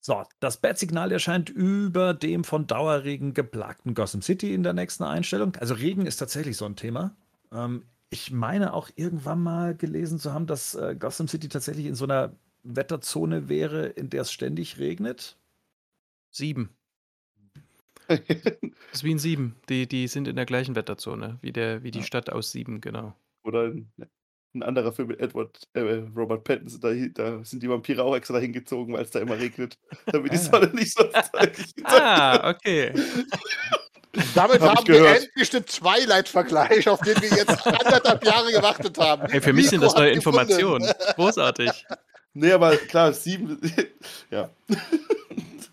So, 0.05 0.21
das 0.41 0.57
Bat-Signal 0.57 1.13
erscheint 1.13 1.49
über 1.49 2.13
dem 2.13 2.43
von 2.43 2.67
Dauerregen 2.67 3.33
geplagten 3.33 3.93
Gotham 3.93 4.21
City 4.21 4.53
in 4.53 4.61
der 4.61 4.73
nächsten 4.73 5.05
Einstellung. 5.05 5.55
Also 5.55 5.75
Regen 5.75 6.05
ist 6.05 6.17
tatsächlich 6.17 6.57
so 6.57 6.65
ein 6.65 6.75
Thema. 6.75 7.15
Ähm, 7.53 7.85
ich 8.09 8.29
meine 8.29 8.73
auch 8.73 8.89
irgendwann 8.97 9.41
mal 9.41 9.73
gelesen 9.77 10.19
zu 10.19 10.33
haben, 10.33 10.45
dass 10.45 10.75
äh, 10.75 10.97
Gotham 10.99 11.29
City 11.29 11.47
tatsächlich 11.47 11.85
in 11.85 11.95
so 11.95 12.03
einer 12.03 12.35
Wetterzone 12.63 13.47
wäre, 13.47 13.85
in 13.85 14.09
der 14.09 14.23
es 14.23 14.33
ständig 14.33 14.77
regnet. 14.77 15.37
Sieben. 16.31 16.75
das 18.09 18.19
ist 18.91 19.03
wie 19.05 19.11
in 19.11 19.19
Sieben. 19.19 19.55
Die, 19.69 19.87
die 19.87 20.09
sind 20.09 20.27
in 20.27 20.35
der 20.35 20.45
gleichen 20.45 20.75
Wetterzone 20.75 21.37
wie, 21.41 21.53
der, 21.53 21.81
wie 21.83 21.91
die 21.91 21.99
ja. 21.99 22.05
Stadt 22.05 22.29
aus 22.29 22.51
Sieben, 22.51 22.81
genau. 22.81 23.15
Oder 23.43 23.71
ein 24.53 24.63
anderer 24.63 24.91
Film 24.93 25.09
mit 25.09 25.19
Edward, 25.19 25.67
äh, 25.73 26.03
Robert 26.15 26.43
Pattinson, 26.43 26.81
da, 26.81 26.93
da, 27.13 27.43
sind 27.43 27.63
die 27.63 27.69
Vampire 27.69 28.03
auch 28.03 28.15
extra 28.15 28.35
dahin 28.35 28.53
gezogen, 28.53 28.93
weil 28.93 29.03
es 29.03 29.11
da 29.11 29.19
immer 29.19 29.37
regnet, 29.37 29.77
damit 30.05 30.31
die 30.31 30.37
ah. 30.37 30.39
Sonne 30.39 30.67
nicht 30.73 30.93
so 30.93 31.03
Ah, 31.83 32.49
okay. 32.49 32.93
Damit 34.35 34.61
hab 34.61 34.77
haben 34.77 34.87
wir 34.87 35.07
endlich 35.07 35.49
den 35.49 35.65
Twilight-Vergleich, 35.65 36.87
auf 36.87 36.99
den 36.99 37.19
wir 37.19 37.29
jetzt 37.29 37.65
anderthalb 37.65 38.23
Jahre 38.23 38.51
gewartet 38.51 38.95
haben. 38.99 39.27
Hey, 39.27 39.41
für 39.41 39.53
mich 39.53 39.69
sind 39.69 39.81
das 39.81 39.95
neue 39.95 40.11
Informationen. 40.11 40.87
Großartig. 41.15 41.71
Nee, 42.35 42.51
aber 42.51 42.77
klar, 42.77 43.11
sieben. 43.11 43.59
ja. 44.29 44.51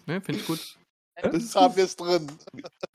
Ne, 0.07 0.23
finde 0.23 0.41
ich 0.41 0.47
gut. 0.47 0.59
Das 1.23 1.55
haben 1.55 1.77
wir 1.77 1.85
es 1.85 1.97
drin. 1.97 2.27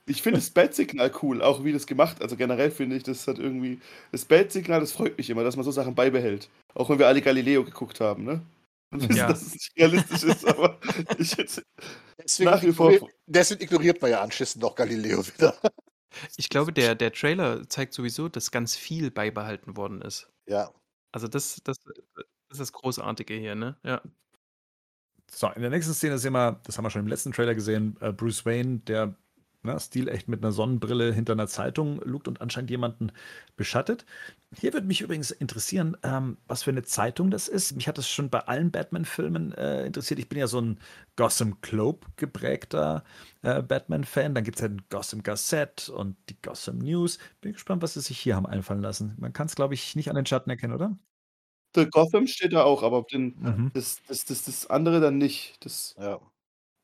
Ich 0.06 0.22
finde 0.22 0.38
das 0.38 0.50
Bad-Signal 0.50 1.12
cool, 1.22 1.42
auch 1.42 1.64
wie 1.64 1.72
das 1.72 1.86
gemacht. 1.86 2.22
Also 2.22 2.36
generell 2.36 2.70
finde 2.70 2.96
ich, 2.96 3.02
das 3.02 3.26
hat 3.26 3.38
irgendwie. 3.38 3.80
Das 4.12 4.24
Bad-Signal, 4.24 4.80
das 4.80 4.92
freut 4.92 5.16
mich 5.16 5.30
immer, 5.30 5.44
dass 5.44 5.56
man 5.56 5.64
so 5.64 5.70
Sachen 5.70 5.94
beibehält. 5.94 6.48
Auch 6.74 6.88
wenn 6.90 6.98
wir 6.98 7.06
alle 7.06 7.22
Galileo 7.22 7.64
geguckt 7.64 8.00
haben, 8.00 8.24
ne? 8.24 8.42
Und 8.92 9.02
wissen, 9.02 9.16
ja. 9.16 9.28
dass 9.28 9.42
es 9.42 9.52
nicht 9.54 9.72
realistisch 9.76 10.22
ist, 10.22 10.46
aber 10.46 10.78
ich 11.18 11.36
jetzt 11.36 11.62
deswegen 12.22 12.50
nach 12.50 12.62
wie 12.62 12.72
vor. 12.72 12.92
Deswegen 13.26 13.62
ignoriert 13.62 14.00
man 14.00 14.10
ja 14.10 14.20
anschließend 14.20 14.62
noch 14.62 14.74
Galileo 14.74 15.26
wieder. 15.26 15.56
Ich 16.36 16.48
glaube, 16.48 16.72
der, 16.72 16.94
der 16.94 17.12
Trailer 17.12 17.68
zeigt 17.68 17.92
sowieso, 17.92 18.28
dass 18.28 18.50
ganz 18.50 18.76
viel 18.76 19.10
beibehalten 19.10 19.76
worden 19.76 20.02
ist. 20.02 20.30
Ja. 20.48 20.72
Also 21.12 21.28
das, 21.28 21.60
das, 21.64 21.78
das 21.80 21.96
ist 22.50 22.60
das 22.60 22.72
Großartige 22.72 23.34
hier, 23.34 23.54
ne? 23.54 23.76
Ja. 23.82 24.00
So, 25.36 25.48
in 25.50 25.60
der 25.60 25.70
nächsten 25.70 25.92
Szene 25.92 26.16
sehen 26.16 26.32
wir, 26.32 26.60
das 26.64 26.78
haben 26.78 26.86
wir 26.86 26.90
schon 26.90 27.02
im 27.02 27.08
letzten 27.08 27.30
Trailer 27.30 27.54
gesehen, 27.54 27.98
äh, 28.00 28.10
Bruce 28.10 28.46
Wayne, 28.46 28.78
der 28.78 29.16
ne, 29.64 29.78
stilecht 29.78 30.28
mit 30.28 30.42
einer 30.42 30.50
Sonnenbrille 30.50 31.12
hinter 31.12 31.34
einer 31.34 31.46
Zeitung 31.46 32.00
lugt 32.04 32.26
und 32.26 32.40
anscheinend 32.40 32.70
jemanden 32.70 33.12
beschattet. 33.54 34.06
Hier 34.58 34.72
würde 34.72 34.86
mich 34.86 35.02
übrigens 35.02 35.30
interessieren, 35.30 35.94
ähm, 36.02 36.38
was 36.46 36.62
für 36.62 36.70
eine 36.70 36.84
Zeitung 36.84 37.30
das 37.30 37.48
ist. 37.48 37.76
Mich 37.76 37.86
hat 37.86 37.98
das 37.98 38.08
schon 38.08 38.30
bei 38.30 38.40
allen 38.40 38.70
Batman-Filmen 38.70 39.52
äh, 39.52 39.84
interessiert. 39.84 40.20
Ich 40.20 40.30
bin 40.30 40.38
ja 40.38 40.46
so 40.46 40.58
ein 40.58 40.80
Gotham 41.16 41.60
Globe 41.60 42.06
geprägter 42.16 43.04
äh, 43.42 43.60
Batman-Fan. 43.60 44.34
Dann 44.34 44.44
gibt 44.44 44.56
es 44.56 44.62
ja 44.62 44.68
den 44.68 44.88
Gotham 44.88 45.22
Gazette 45.22 45.92
und 45.92 46.16
die 46.30 46.40
Gotham 46.40 46.78
News. 46.78 47.18
Bin 47.42 47.52
gespannt, 47.52 47.82
was 47.82 47.92
sie 47.92 48.00
sich 48.00 48.18
hier 48.18 48.36
haben 48.36 48.46
einfallen 48.46 48.80
lassen. 48.80 49.14
Man 49.18 49.34
kann 49.34 49.48
es, 49.48 49.54
glaube 49.54 49.74
ich, 49.74 49.96
nicht 49.96 50.08
an 50.08 50.16
den 50.16 50.24
Schatten 50.24 50.48
erkennen, 50.48 50.72
oder? 50.72 50.96
The 51.76 51.90
Gotham 51.90 52.26
steht 52.26 52.52
da 52.52 52.64
auch, 52.64 52.82
aber 52.82 53.02
den, 53.02 53.36
mhm. 53.38 53.70
das, 53.74 54.00
das, 54.08 54.24
das, 54.24 54.44
das 54.44 54.66
andere 54.68 55.00
dann 55.00 55.18
nicht. 55.18 55.64
Das, 55.64 55.94
ja. 56.00 56.18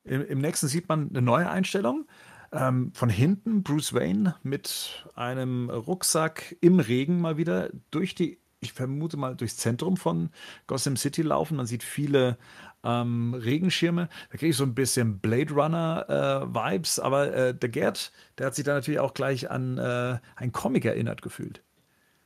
Im, 0.05 0.24
Im 0.24 0.38
nächsten 0.40 0.68
sieht 0.68 0.88
man 0.88 1.09
eine 1.09 1.22
neue 1.22 1.50
Einstellung. 1.50 2.07
Ähm, 2.52 2.92
von 2.92 3.09
hinten 3.09 3.62
Bruce 3.62 3.94
Wayne 3.94 4.37
mit 4.42 5.07
einem 5.14 5.70
Rucksack 5.70 6.55
im 6.61 6.81
Regen 6.81 7.20
mal 7.20 7.38
wieder 7.38 7.70
durch 7.90 8.14
die, 8.14 8.38
ich 8.61 8.74
vermute 8.74 9.16
mal, 9.16 9.35
durchs 9.35 9.57
Zentrum 9.57 9.96
von 9.96 10.28
Gotham 10.66 10.96
City 10.96 11.22
laufen. 11.22 11.57
Man 11.57 11.66
sieht 11.66 11.83
viele 11.83 12.37
ähm, 12.85 13.33
Regenschirme. 13.33 14.11
Da 14.31 14.37
kriege 14.37 14.50
ich 14.50 14.57
so 14.57 14.64
ein 14.64 14.74
bisschen 14.74 15.18
Blade 15.18 15.55
Runner-Vibes, 15.55 16.98
äh, 16.98 17.02
aber 17.02 17.33
äh, 17.33 17.55
der 17.55 17.68
Gerd, 17.70 18.12
der 18.37 18.48
hat 18.48 18.55
sich 18.55 18.64
da 18.64 18.74
natürlich 18.74 19.00
auch 19.00 19.14
gleich 19.14 19.50
an 19.50 19.78
äh, 19.78 20.18
einen 20.37 20.52
Comic 20.52 20.85
erinnert 20.85 21.22
gefühlt. 21.22 21.62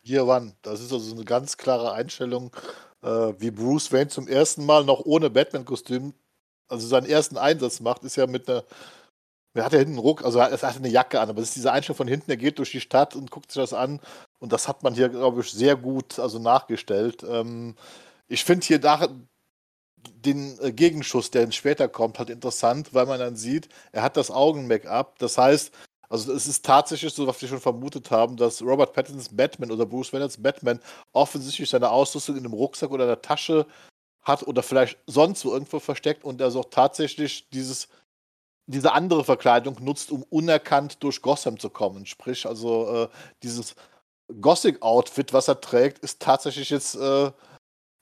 Year 0.09 0.27
One. 0.27 0.55
Das 0.63 0.81
ist 0.81 0.93
also 0.93 1.15
eine 1.15 1.25
ganz 1.25 1.57
klare 1.57 1.93
Einstellung, 1.93 2.55
äh, 3.03 3.33
wie 3.39 3.51
Bruce 3.51 3.93
Wayne 3.93 4.09
zum 4.09 4.29
ersten 4.29 4.65
Mal 4.67 4.85
noch 4.85 5.01
ohne 5.05 5.31
Batman-Kostüm, 5.31 6.15
also 6.69 6.87
seinen 6.87 7.07
ersten 7.07 7.37
Einsatz 7.37 7.81
macht, 7.81 8.05
ist 8.05 8.17
ja 8.17 8.27
mit 8.27 8.49
einer. 8.49 8.65
Er 9.55 9.65
hat 9.65 9.73
ja 9.73 9.79
hinten 9.79 9.95
einen 9.95 10.01
Ruck, 10.01 10.23
also 10.23 10.39
er 10.39 10.51
hat 10.51 10.77
eine 10.77 10.89
Jacke 10.89 11.19
an, 11.19 11.31
aber 11.31 11.41
es 11.41 11.49
ist 11.49 11.57
diese 11.57 11.73
Einstellung 11.73 11.97
von 11.97 12.09
hinten, 12.09 12.31
er 12.31 12.37
geht 12.37 12.59
durch 12.59 12.73
die 12.73 12.81
Stadt 12.81 13.17
und 13.17 13.31
guckt 13.31 13.51
sich 13.51 13.63
das 13.63 13.73
an. 13.73 14.01
Und 14.39 14.53
das 14.53 14.69
hat 14.69 14.83
man 14.83 14.93
hier, 14.95 15.09
glaube 15.09 15.41
ich, 15.41 15.51
sehr 15.51 15.77
gut 15.77 16.19
also 16.19 16.39
nachgestellt. 16.39 17.25
Ähm, 17.27 17.75
ich 18.29 18.45
finde 18.45 18.67
hier 18.67 18.79
nach, 18.81 19.09
den 20.13 20.59
äh, 20.61 20.73
Gegenschuss, 20.73 21.31
der 21.31 21.51
später 21.53 21.89
kommt, 21.89 22.19
halt 22.19 22.31
interessant, 22.31 22.95
weil 22.95 23.07
man 23.07 23.19
dann 23.19 23.37
sieht, 23.37 23.69
er 23.93 24.03
hat 24.03 24.17
das 24.17 24.31
Augen-Make-up. 24.31 25.19
Das 25.19 25.39
heißt, 25.39 25.73
also 26.09 26.33
es 26.33 26.47
ist 26.47 26.65
tatsächlich 26.65 27.13
so, 27.13 27.27
was 27.27 27.41
wir 27.41 27.49
schon 27.49 27.61
vermutet 27.61 28.11
haben, 28.11 28.37
dass 28.37 28.63
Robert 28.63 28.93
Pattinsons 28.93 29.35
Batman 29.35 29.71
oder 29.71 29.87
Bruce 29.87 30.13
Waynes 30.13 30.41
Batman 30.41 30.81
offensichtlich 31.13 31.69
seine 31.69 31.91
Ausrüstung 31.91 32.37
in 32.37 32.45
einem 32.45 32.55
Rucksack 32.55 32.91
oder 32.91 33.05
einer 33.05 33.23
Tasche 33.23 33.67
hat 34.23 34.47
oder 34.47 34.63
vielleicht 34.63 34.99
sonst 35.07 35.45
wo 35.45 35.53
irgendwo 35.53 35.79
versteckt 35.79 36.25
und 36.25 36.41
er 36.41 36.51
so 36.51 36.63
tatsächlich 36.63 37.49
dieses, 37.51 37.89
diese 38.67 38.93
andere 38.93 39.25
Verkleidung 39.25 39.77
nutzt, 39.81 40.11
um 40.11 40.25
unerkannt 40.25 41.03
durch 41.03 41.23
Gotham 41.23 41.59
zu 41.59 41.71
kommen. 41.71 42.07
Sprich, 42.07 42.47
also 42.47 43.05
äh, 43.05 43.09
dieses 43.43 43.77
Gothic-Outfit, 44.41 45.33
was 45.33 45.49
er 45.49 45.61
trägt, 45.61 46.01
ist 46.01 46.21
tatsächlich 46.21 46.71
jetzt, 46.71 46.97
äh, 46.97 47.31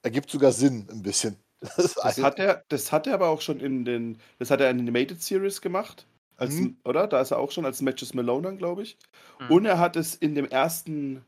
ergibt 0.03 0.31
sogar 0.31 0.53
Sinn 0.53 0.89
ein 0.91 1.03
bisschen. 1.03 1.37
Das, 1.77 1.95
das 1.95 2.19
hat 2.19 2.39
er, 2.39 2.63
das 2.69 2.93
hat 2.93 3.07
er 3.07 3.15
aber 3.15 3.29
auch 3.29 3.41
schon 3.41 3.59
in 3.59 3.87
den, 3.87 4.19
das 4.39 4.51
hat 4.51 4.61
er 4.61 4.69
in 4.69 4.81
Animated 4.81 5.23
Series 5.23 5.63
gemacht. 5.63 6.07
Als, 6.37 6.55
mhm. 6.55 6.77
Oder? 6.85 7.07
Da 7.07 7.21
ist 7.21 7.31
er 7.31 7.39
auch 7.39 7.51
schon 7.51 7.65
als 7.65 7.83
Matches 7.83 8.15
Malone 8.15 8.43
dann, 8.43 8.59
glaube 8.59 8.83
ich. 8.83 8.99
Mhm. 9.41 9.51
Und 9.51 9.67
er 9.67 9.79
hat 9.79 9.97
es 9.97 10.15
in 10.15 10.35
dem 10.35 10.47
ersten 10.47 11.25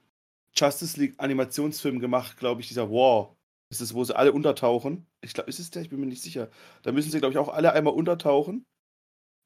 Justice 0.54 0.98
League 0.98 1.14
Animationsfilm 1.18 2.00
gemacht, 2.00 2.38
glaube 2.38 2.60
ich, 2.60 2.68
dieser 2.68 2.90
War. 2.90 3.36
Das 3.68 3.80
ist, 3.80 3.94
wo 3.94 4.04
sie 4.04 4.16
alle 4.16 4.32
untertauchen. 4.32 5.06
Ich 5.20 5.34
glaube, 5.34 5.50
ist 5.50 5.58
es 5.58 5.70
der? 5.70 5.82
Ich 5.82 5.90
bin 5.90 6.00
mir 6.00 6.06
nicht 6.06 6.22
sicher. 6.22 6.48
Da 6.82 6.92
müssen 6.92 7.10
sie, 7.10 7.18
glaube 7.18 7.32
ich, 7.32 7.38
auch 7.38 7.48
alle 7.48 7.72
einmal 7.72 7.94
untertauchen. 7.94 8.64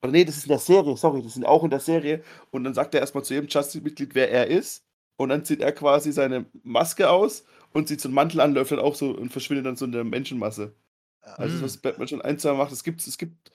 Oder 0.03 0.13
nee, 0.13 0.25
das 0.25 0.39
ist 0.39 0.45
in 0.45 0.51
der 0.51 0.59
Serie, 0.59 0.97
sorry, 0.97 1.23
das 1.23 1.35
sind 1.35 1.45
auch 1.45 1.63
in 1.65 1.71
der 1.71 1.81
Serie. 1.81 2.23
Und 2.51 2.65
dann 2.65 2.75
sagt 2.75 2.95
er 2.95 3.01
erstmal 3.01 3.25
zu 3.25 3.35
jedem 3.35 3.49
Justice-Mitglied, 3.49 4.15
wer 4.15 4.31
er 4.31 4.47
ist. 4.47 4.85
Und 5.17 5.29
dann 5.29 5.45
zieht 5.45 5.61
er 5.61 5.73
quasi 5.73 6.13
seine 6.13 6.47
Maske 6.63 7.11
aus 7.11 7.45
und 7.73 7.89
zieht 7.89 8.01
so 8.01 8.09
einen 8.09 8.15
Mantel 8.15 8.41
an, 8.41 8.55
läuft 8.55 8.73
dann 8.73 8.79
auch 8.79 8.95
so 8.95 9.11
und 9.11 9.31
verschwindet 9.31 9.67
dann 9.67 9.77
so 9.77 9.85
in 9.85 9.93
der 9.93 10.05
Menschenmasse. 10.05 10.75
Also, 11.21 11.57
mhm. 11.57 11.63
was 11.63 11.77
Batman 11.77 12.09
schon 12.09 12.23
ein, 12.23 12.39
zwei 12.39 12.55
macht, 12.55 12.73
es 12.73 12.83
gibt, 12.83 13.07
es 13.07 13.19
gibt 13.19 13.53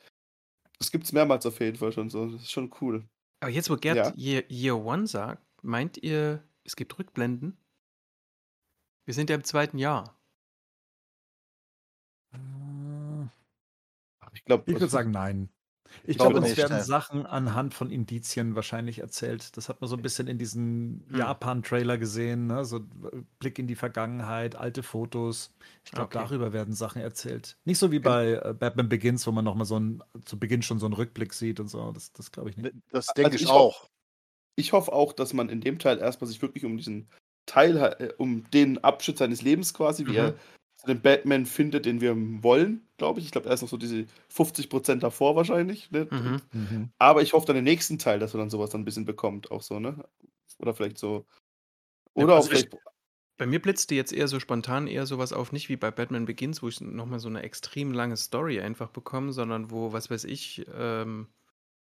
das 0.86 0.92
gibt 0.92 1.06
es 1.06 1.14
mehrmals 1.14 1.48
auf 1.48 1.60
jeden 1.60 1.78
Fall 1.78 1.92
schon 1.92 2.12
so. 2.12 2.30
Das 2.30 2.44
ist 2.44 2.52
schon 2.52 2.72
cool. 2.80 3.10
Aber 3.40 3.50
jetzt, 3.50 3.72
wo 3.72 3.76
Gerd 3.76 3.98
ja. 3.98 4.14
Year, 4.16 4.44
Year 4.52 4.78
One 4.78 5.08
sagt, 5.08 5.44
meint 5.64 5.98
ihr, 5.98 6.44
es 6.64 6.76
gibt 6.76 6.98
Rückblenden? 7.00 7.58
Wir 9.06 9.16
sind 9.16 9.32
ja 9.32 9.36
im 9.36 9.44
zweiten 9.44 9.80
Jahr. 9.80 10.16
Ich 14.34 14.46
glaube, 14.46 14.64
ich 14.68 14.74
würde 14.74 14.90
sagen, 14.90 15.10
nein. 15.10 15.50
Ich 16.04 16.18
glaube, 16.18 16.38
uns 16.38 16.58
werden 16.58 16.82
Sachen 16.82 17.26
anhand 17.26 17.74
von 17.74 17.90
Indizien 17.90 18.56
wahrscheinlich 18.56 19.00
erzählt. 19.00 19.56
Das 19.58 19.70
hat 19.70 19.82
man 19.82 19.90
so 19.90 19.96
ein 19.96 20.02
bisschen 20.02 20.28
in 20.28 20.38
diesem 20.38 21.04
hm. 21.10 21.18
Japan-Trailer 21.18 21.98
gesehen, 21.98 22.48
ne? 22.48 22.66
so 22.66 22.82
Blick 23.40 23.60
in 23.60 23.68
die 23.68 23.76
Vergangenheit, 23.76 24.56
alte 24.56 24.84
Fotos. 24.84 25.54
Ich 25.84 25.92
glaube, 25.92 26.08
okay. 26.08 26.20
darüber 26.20 26.54
werden 26.54 26.74
Sachen 26.74 27.02
erzählt. 27.02 27.58
Nicht 27.66 27.80
so 27.80 27.92
wie 27.92 28.00
bei 28.00 28.34
äh, 28.34 28.54
Batman 28.54 28.90
Begins, 28.90 29.26
wo 29.26 29.32
man 29.32 29.46
nochmal 29.46 29.66
so 29.66 29.80
ein, 29.80 30.04
zu 30.26 30.38
Beginn 30.40 30.62
schon 30.62 30.80
so 30.80 30.86
einen 30.86 30.94
Rückblick 30.94 31.34
sieht 31.34 31.60
und 31.60 31.68
so. 31.68 31.92
Das, 31.92 32.12
das 32.14 32.32
glaube 32.32 32.50
ich 32.50 32.58
nicht. 32.58 32.74
Das 32.92 33.08
denke 33.08 33.32
also 33.32 33.36
ich, 33.36 33.44
ich, 33.44 33.50
auch. 33.50 33.90
ich 34.56 34.74
hoffe 34.74 34.94
auch, 34.94 35.14
dass 35.14 35.34
man 35.34 35.50
in 35.50 35.62
dem 35.62 35.80
Teil 35.80 36.00
erstmal 36.00 36.28
sich 36.28 36.42
wirklich 36.42 36.66
um 36.66 36.78
diesen 36.78 37.08
Teil, 37.46 37.78
äh, 37.78 38.14
um 38.18 38.50
den 38.52 38.84
Abschnitt 38.84 39.18
seines 39.18 39.42
Lebens 39.42 39.74
quasi, 39.74 40.06
wie 40.06 40.12
mhm. 40.12 40.18
er 40.18 40.34
den 40.88 41.02
Batman 41.02 41.46
findet, 41.46 41.86
den 41.86 42.02
wir 42.02 42.16
wollen, 42.44 42.88
glaube 42.98 43.20
ich. 43.20 43.26
Ich 43.26 43.32
glaube, 43.32 43.48
er 43.48 43.54
ist 43.54 43.62
noch 43.62 43.70
so 43.70 43.78
diese 43.78 44.06
50% 44.30 45.00
davor 45.00 45.36
wahrscheinlich. 45.36 45.92
Ne? 45.92 46.08
Mhm. 46.12 46.42
Mhm. 46.54 46.90
Aber 47.00 47.22
ich 47.22 47.34
hoffe 47.34 47.48
dann 47.48 47.56
den 47.56 47.64
nächsten 47.66 47.98
Teil, 47.98 48.20
dass 48.20 48.34
er 48.34 48.40
dann 48.40 48.50
sowas 48.50 48.70
dann 48.70 48.82
ein 48.82 48.86
bisschen 48.86 49.06
bekommt, 49.06 49.52
auch 49.52 49.62
so, 49.62 49.80
ne? 49.80 50.04
Oder 50.60 50.74
vielleicht 50.74 50.98
so. 50.98 51.26
Ja, 52.16 52.24
Oder 52.24 52.34
auch 52.34 52.38
also 52.38 52.52
ich- 52.52 52.60
vielleicht. 52.70 52.78
Bei 53.38 53.46
mir 53.46 53.62
blitzte 53.62 53.96
jetzt 53.96 54.14
eher 54.14 54.30
so 54.30 54.40
spontan 54.40 54.88
eher 54.88 55.06
sowas 55.06 55.34
auf, 55.34 55.52
nicht 55.52 55.68
wie 55.68 55.76
bei 55.76 55.92
Batman 55.92 56.24
Begins, 56.24 56.64
wo 56.64 56.70
ich 56.70 56.80
nochmal 56.80 57.20
so 57.20 57.28
eine 57.28 57.44
extrem 57.44 57.92
lange 57.92 58.16
Story 58.16 58.62
einfach 58.62 58.92
bekomme, 58.92 59.34
sondern 59.34 59.72
wo, 59.72 59.92
was 59.92 60.10
weiß 60.10 60.24
ich, 60.24 60.66
ähm, 60.74 61.28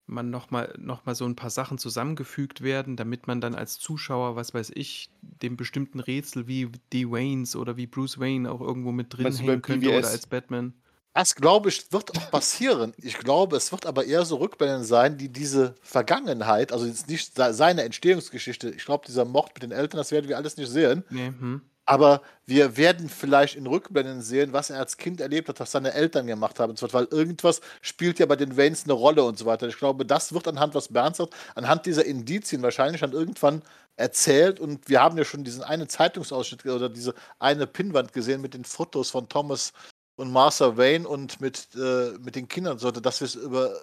man 0.09 0.29
nochmal 0.29 0.73
noch 0.77 1.05
mal 1.05 1.15
so 1.15 1.25
ein 1.25 1.35
paar 1.35 1.49
Sachen 1.49 1.77
zusammengefügt 1.77 2.61
werden, 2.61 2.95
damit 2.95 3.27
man 3.27 3.41
dann 3.41 3.55
als 3.55 3.79
Zuschauer, 3.79 4.35
was 4.35 4.53
weiß 4.53 4.71
ich, 4.75 5.09
dem 5.21 5.55
bestimmten 5.57 5.99
Rätsel 5.99 6.47
wie 6.47 6.69
die 6.91 7.09
Waynes 7.09 7.55
oder 7.55 7.77
wie 7.77 7.87
Bruce 7.87 8.19
Wayne 8.19 8.51
auch 8.51 8.61
irgendwo 8.61 8.91
mit 8.91 9.15
drin 9.15 9.25
du 9.31 9.37
hängen 9.37 9.61
könnte 9.61 9.89
oder 9.89 10.07
als 10.09 10.27
Batman. 10.27 10.73
Das 11.13 11.35
glaube 11.35 11.69
ich, 11.69 11.91
wird 11.91 12.15
auch 12.17 12.31
passieren. 12.31 12.93
Ich 12.97 13.17
glaube, 13.17 13.57
es 13.57 13.71
wird 13.71 13.85
aber 13.85 14.05
eher 14.05 14.23
so 14.25 14.37
Rückblenden 14.37 14.83
sein, 14.83 15.17
die 15.17 15.29
diese 15.29 15.75
Vergangenheit, 15.81 16.71
also 16.71 16.85
jetzt 16.85 17.09
nicht 17.09 17.35
se- 17.35 17.53
seine 17.53 17.83
Entstehungsgeschichte, 17.83 18.69
ich 18.69 18.85
glaube, 18.85 19.05
dieser 19.07 19.25
Mord 19.25 19.51
mit 19.55 19.63
den 19.63 19.71
Eltern, 19.71 19.97
das 19.97 20.11
werden 20.11 20.29
wir 20.29 20.37
alles 20.37 20.55
nicht 20.55 20.69
sehen. 20.69 21.03
Nee, 21.09 21.27
hm. 21.27 21.61
Aber 21.89 22.21
wir 22.45 22.77
werden 22.77 23.09
vielleicht 23.09 23.55
in 23.55 23.65
Rückblenden 23.65 24.21
sehen, 24.21 24.53
was 24.53 24.69
er 24.69 24.77
als 24.77 24.97
Kind 24.97 25.19
erlebt 25.21 25.49
hat, 25.49 25.59
was 25.59 25.71
seine 25.71 25.91
Eltern 25.91 26.27
gemacht 26.27 26.59
haben. 26.59 26.69
und 26.69 26.77
so 26.77 26.85
weiter, 26.85 26.93
Weil 26.93 27.19
irgendwas 27.19 27.61
spielt 27.81 28.19
ja 28.19 28.27
bei 28.27 28.35
den 28.35 28.55
Waynes 28.57 28.83
eine 28.83 28.93
Rolle 28.93 29.23
und 29.23 29.39
so 29.39 29.47
weiter. 29.47 29.67
Ich 29.67 29.77
glaube, 29.77 30.05
das 30.05 30.31
wird 30.31 30.47
anhand, 30.47 30.75
was 30.75 30.89
Bernd 30.89 31.15
sagt, 31.15 31.33
anhand 31.55 31.87
dieser 31.87 32.05
Indizien 32.05 32.61
wahrscheinlich 32.61 33.01
dann 33.01 33.13
irgendwann 33.13 33.63
erzählt. 33.95 34.59
Und 34.59 34.87
wir 34.87 35.01
haben 35.01 35.17
ja 35.17 35.25
schon 35.25 35.43
diesen 35.43 35.63
einen 35.63 35.89
Zeitungsausschnitt 35.89 36.63
oder 36.67 36.89
diese 36.89 37.15
eine 37.39 37.65
Pinnwand 37.65 38.13
gesehen 38.13 38.41
mit 38.41 38.53
den 38.53 38.65
Fotos 38.65 39.09
von 39.09 39.27
Thomas 39.27 39.73
und 40.15 40.31
Martha 40.31 40.77
Wayne 40.77 41.07
und 41.07 41.41
mit, 41.41 41.69
äh, 41.75 42.11
mit 42.19 42.35
den 42.35 42.47
Kindern, 42.47 42.73
und 42.73 42.79
so, 42.79 42.91
dass 42.91 43.19
wir 43.19 43.25
es 43.25 43.33
über 43.33 43.73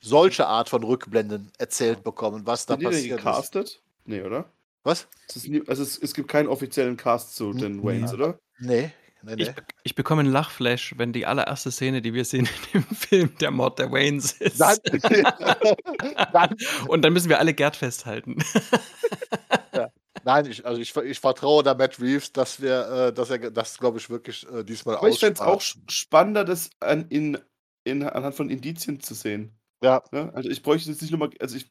solche 0.00 0.46
Art 0.46 0.68
von 0.68 0.84
Rückblenden 0.84 1.50
erzählt 1.58 2.04
bekommen, 2.04 2.46
was 2.46 2.66
da 2.66 2.74
Sind 2.74 2.82
die 2.82 2.84
denn 2.84 2.92
passiert 2.92 3.18
ist. 3.18 3.24
gecastet? 3.24 3.82
Nee, 4.04 4.22
oder? 4.22 4.44
Was? 4.88 5.06
Es 5.28 5.36
ist 5.36 5.48
nie, 5.48 5.62
also 5.66 5.82
es, 5.82 5.98
es 5.98 6.14
gibt 6.14 6.28
keinen 6.28 6.48
offiziellen 6.48 6.96
Cast 6.96 7.36
zu 7.36 7.52
den 7.52 7.84
Waynes, 7.84 8.12
ja. 8.12 8.16
oder? 8.16 8.38
Nee, 8.58 8.90
nee, 9.22 9.36
nee. 9.36 9.42
Ich, 9.42 9.50
ich 9.82 9.94
bekomme 9.94 10.20
einen 10.20 10.32
Lachflash, 10.32 10.94
wenn 10.96 11.12
die 11.12 11.26
allererste 11.26 11.70
Szene, 11.70 12.00
die 12.00 12.14
wir 12.14 12.24
sehen 12.24 12.48
in 12.72 12.80
dem 12.80 12.82
Film, 12.96 13.36
der 13.38 13.50
Mord 13.50 13.78
der 13.78 13.92
Waynes 13.92 14.32
ist. 14.32 14.58
Dann, 14.58 14.78
dann, 16.32 16.56
Und 16.86 17.02
dann 17.02 17.12
müssen 17.12 17.28
wir 17.28 17.38
alle 17.38 17.52
Gerd 17.52 17.76
festhalten. 17.76 18.38
Nein, 20.24 20.46
ich, 20.46 20.64
also 20.64 20.80
ich, 20.80 20.96
ich 20.96 21.20
vertraue 21.20 21.62
da 21.62 21.74
Matt 21.74 22.00
Reeves, 22.00 22.32
dass 22.32 22.62
wir, 22.62 23.08
äh, 23.08 23.12
dass 23.12 23.28
er 23.28 23.50
das, 23.50 23.76
glaube 23.76 23.98
ich, 23.98 24.08
wirklich 24.08 24.46
äh, 24.50 24.64
diesmal 24.64 24.96
Aber 24.96 25.10
ich 25.10 25.20
fände 25.20 25.34
es 25.34 25.40
auch 25.40 25.60
spannender, 25.60 26.46
das 26.46 26.70
an, 26.80 27.06
in, 27.10 27.36
in, 27.84 28.02
anhand 28.04 28.34
von 28.34 28.48
Indizien 28.48 29.00
zu 29.00 29.12
sehen. 29.12 29.52
Ja, 29.82 30.02
Ne? 30.12 30.32
Also 30.34 30.48
ich 30.48 30.62
bräuchte 30.62 30.90
jetzt 30.90 31.02
nicht 31.02 31.10
nur 31.10 31.20
mal, 31.20 31.30
also 31.40 31.56
ich, 31.56 31.70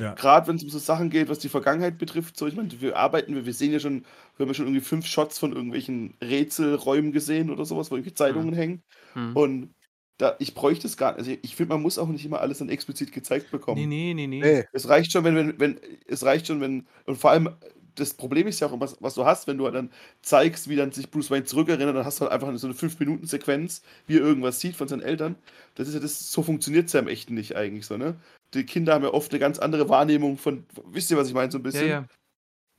Ja. 0.00 0.14
gerade 0.14 0.46
wenn 0.48 0.56
es 0.56 0.62
um 0.62 0.70
so 0.70 0.78
Sachen 0.78 1.10
geht, 1.10 1.28
was 1.28 1.40
die 1.40 1.50
Vergangenheit 1.50 1.98
betrifft, 1.98 2.36
so 2.36 2.46
ich 2.46 2.56
meine, 2.56 2.68
wir 2.80 2.96
arbeiten, 2.96 3.34
wir, 3.34 3.44
wir 3.44 3.52
sehen 3.52 3.72
ja 3.72 3.80
schon, 3.80 4.06
wir 4.36 4.44
haben 4.44 4.48
ja 4.48 4.54
schon 4.54 4.64
irgendwie 4.64 4.84
fünf 4.84 5.06
Shots 5.06 5.38
von 5.38 5.52
irgendwelchen 5.52 6.14
Rätselräumen 6.22 7.12
gesehen 7.12 7.50
oder 7.50 7.66
sowas, 7.66 7.90
wo 7.90 7.96
irgendwelche 7.96 8.14
Zeitungen 8.14 8.54
hängen. 8.54 8.82
Hm. 9.12 9.36
Und 9.36 9.74
da, 10.16 10.36
ich 10.38 10.54
bräuchte 10.54 10.86
es 10.86 10.96
gar 10.96 11.12
nicht. 11.12 11.18
Also 11.18 11.32
ich 11.42 11.54
finde, 11.54 11.74
man 11.74 11.82
muss 11.82 11.98
auch 11.98 12.08
nicht 12.08 12.24
immer 12.24 12.40
alles 12.40 12.58
dann 12.58 12.68
explizit 12.70 13.12
gezeigt 13.12 13.50
bekommen. 13.50 13.80
Nee, 13.80 13.86
nee, 13.86 14.14
nee, 14.14 14.26
nee. 14.26 14.40
nee. 14.40 14.64
Es 14.72 14.88
reicht 14.88 15.12
schon, 15.12 15.24
wenn, 15.24 15.36
wenn, 15.36 15.60
wenn, 15.60 15.80
es 16.06 16.24
reicht 16.24 16.46
schon, 16.46 16.60
wenn, 16.60 16.86
und 17.04 17.16
vor 17.16 17.30
allem, 17.30 17.50
das 17.94 18.14
Problem 18.14 18.46
ist 18.46 18.60
ja 18.60 18.68
auch, 18.68 18.80
was, 18.80 18.96
was 19.00 19.14
du 19.14 19.24
hast, 19.24 19.46
wenn 19.46 19.58
du 19.58 19.64
halt 19.64 19.74
dann 19.74 19.90
zeigst, 20.22 20.68
wie 20.68 20.76
dann 20.76 20.92
sich 20.92 21.10
Bruce 21.10 21.30
Wayne 21.30 21.44
zurückerinnert, 21.44 21.96
dann 21.96 22.04
hast 22.04 22.20
du 22.20 22.22
halt 22.24 22.32
einfach 22.32 22.56
so 22.58 22.66
eine 22.66 22.74
5-Minuten-Sequenz, 22.74 23.82
wie 24.06 24.16
er 24.16 24.22
irgendwas 24.22 24.60
sieht 24.60 24.76
von 24.76 24.88
seinen 24.88 25.02
Eltern. 25.02 25.36
Das 25.74 25.88
ist 25.88 25.94
ja 25.94 26.00
das, 26.00 26.32
so 26.32 26.42
funktioniert 26.42 26.86
es 26.86 26.92
ja 26.92 27.00
im 27.00 27.08
Echten 27.08 27.34
nicht 27.34 27.56
eigentlich 27.56 27.86
so, 27.86 27.96
ne? 27.96 28.16
Die 28.54 28.64
Kinder 28.64 28.94
haben 28.94 29.04
ja 29.04 29.12
oft 29.14 29.30
eine 29.30 29.38
ganz 29.38 29.58
andere 29.58 29.88
Wahrnehmung 29.88 30.36
von, 30.36 30.64
wisst 30.86 31.10
ihr, 31.10 31.16
was 31.16 31.28
ich 31.28 31.34
meine, 31.34 31.52
so 31.52 31.58
ein 31.58 31.62
Ja, 31.62 31.68
bisschen? 31.70 31.88
ja. 31.88 32.06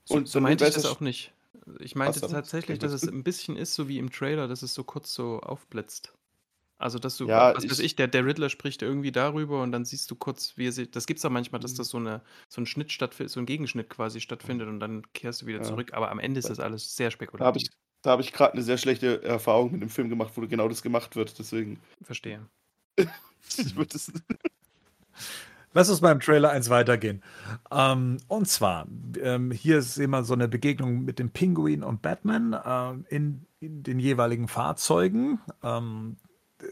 So, 0.07 0.15
Und 0.15 0.27
so 0.27 0.33
dann 0.39 0.43
meinte 0.43 0.65
ich 0.65 0.73
das 0.73 0.83
ja 0.83 0.89
auch 0.91 0.99
nicht. 0.99 1.33
Ich 1.79 1.95
meinte 1.95 2.19
so, 2.19 2.27
tatsächlich, 2.27 2.79
dass 2.79 2.91
es 2.91 3.03
ein 3.03 3.23
bisschen 3.23 3.55
ist, 3.55 3.73
so 3.73 3.87
wie 3.87 3.99
im 3.99 4.11
Trailer, 4.11 4.47
dass 4.47 4.61
es 4.61 4.73
so 4.73 4.83
kurz 4.83 5.13
so 5.13 5.39
aufblitzt. 5.39 6.13
Also, 6.81 6.99
dass 6.99 7.17
du, 7.17 7.27
Ja, 7.27 7.55
was 7.55 7.63
weiß 7.63 7.79
ich- 7.79 7.85
ich, 7.85 7.95
der, 7.95 8.07
der 8.07 8.25
Riddler 8.25 8.49
spricht 8.49 8.81
irgendwie 8.81 9.11
darüber 9.11 9.61
und 9.61 9.71
dann 9.71 9.85
siehst 9.85 10.09
du 10.11 10.15
kurz, 10.15 10.53
wie 10.57 10.67
er 10.67 10.71
sich. 10.71 10.91
Das 10.91 11.05
gibt 11.05 11.19
es 11.19 11.25
auch 11.25 11.29
manchmal, 11.29 11.61
dass 11.61 11.73
das 11.73 11.89
so, 11.89 11.97
eine, 11.97 12.21
so 12.49 12.61
ein 12.61 12.65
Schnitt 12.65 12.91
stattfindet, 12.91 13.31
so 13.31 13.39
ein 13.39 13.45
Gegenschnitt 13.45 13.89
quasi 13.89 14.19
stattfindet 14.21 14.67
und 14.67 14.79
dann 14.79 15.03
kehrst 15.13 15.41
du 15.43 15.45
wieder 15.45 15.59
Ja. 15.59 15.63
zurück. 15.63 15.93
Aber 15.93 16.11
am 16.11 16.19
Ende 16.19 16.39
ist 16.39 16.49
das 16.49 16.59
alles 16.59 16.95
sehr 16.95 17.09
Da 17.09 17.11
habe 17.11 17.13
spekulativ. 17.13 17.61
ich, 17.63 17.69
da 18.01 18.11
hab 18.11 18.19
ich 18.19 18.33
gerade 18.33 18.53
eine 18.53 18.63
sehr 18.63 18.77
schlechte 18.77 19.23
Erfahrung 19.23 19.71
mit 19.71 19.81
dem 19.81 19.89
Film 19.89 20.09
gemacht, 20.09 20.33
wo 20.35 20.41
genau 20.47 20.67
das 20.67 20.81
gemacht 20.81 21.15
wird. 21.15 21.37
Deswegen, 21.39 21.79
Verstehe. 22.03 22.47
ich 22.97 23.75
würde 23.75 23.93
das. 23.93 24.11
Lass 25.73 25.89
uns 25.89 26.01
beim 26.01 26.19
Trailer 26.19 26.49
eins 26.49 26.69
weitergehen. 26.69 27.23
Ähm, 27.71 28.17
und 28.27 28.47
zwar, 28.49 28.87
ähm, 29.21 29.51
hier 29.51 29.81
sehen 29.81 30.09
wir 30.09 30.25
so 30.25 30.33
eine 30.33 30.49
Begegnung 30.49 31.05
mit 31.05 31.17
dem 31.17 31.29
Pinguin 31.29 31.81
und 31.83 32.01
Batman 32.01 32.59
ähm, 32.65 33.05
in, 33.09 33.45
in 33.61 33.81
den 33.83 33.97
jeweiligen 33.99 34.49
Fahrzeugen. 34.49 35.39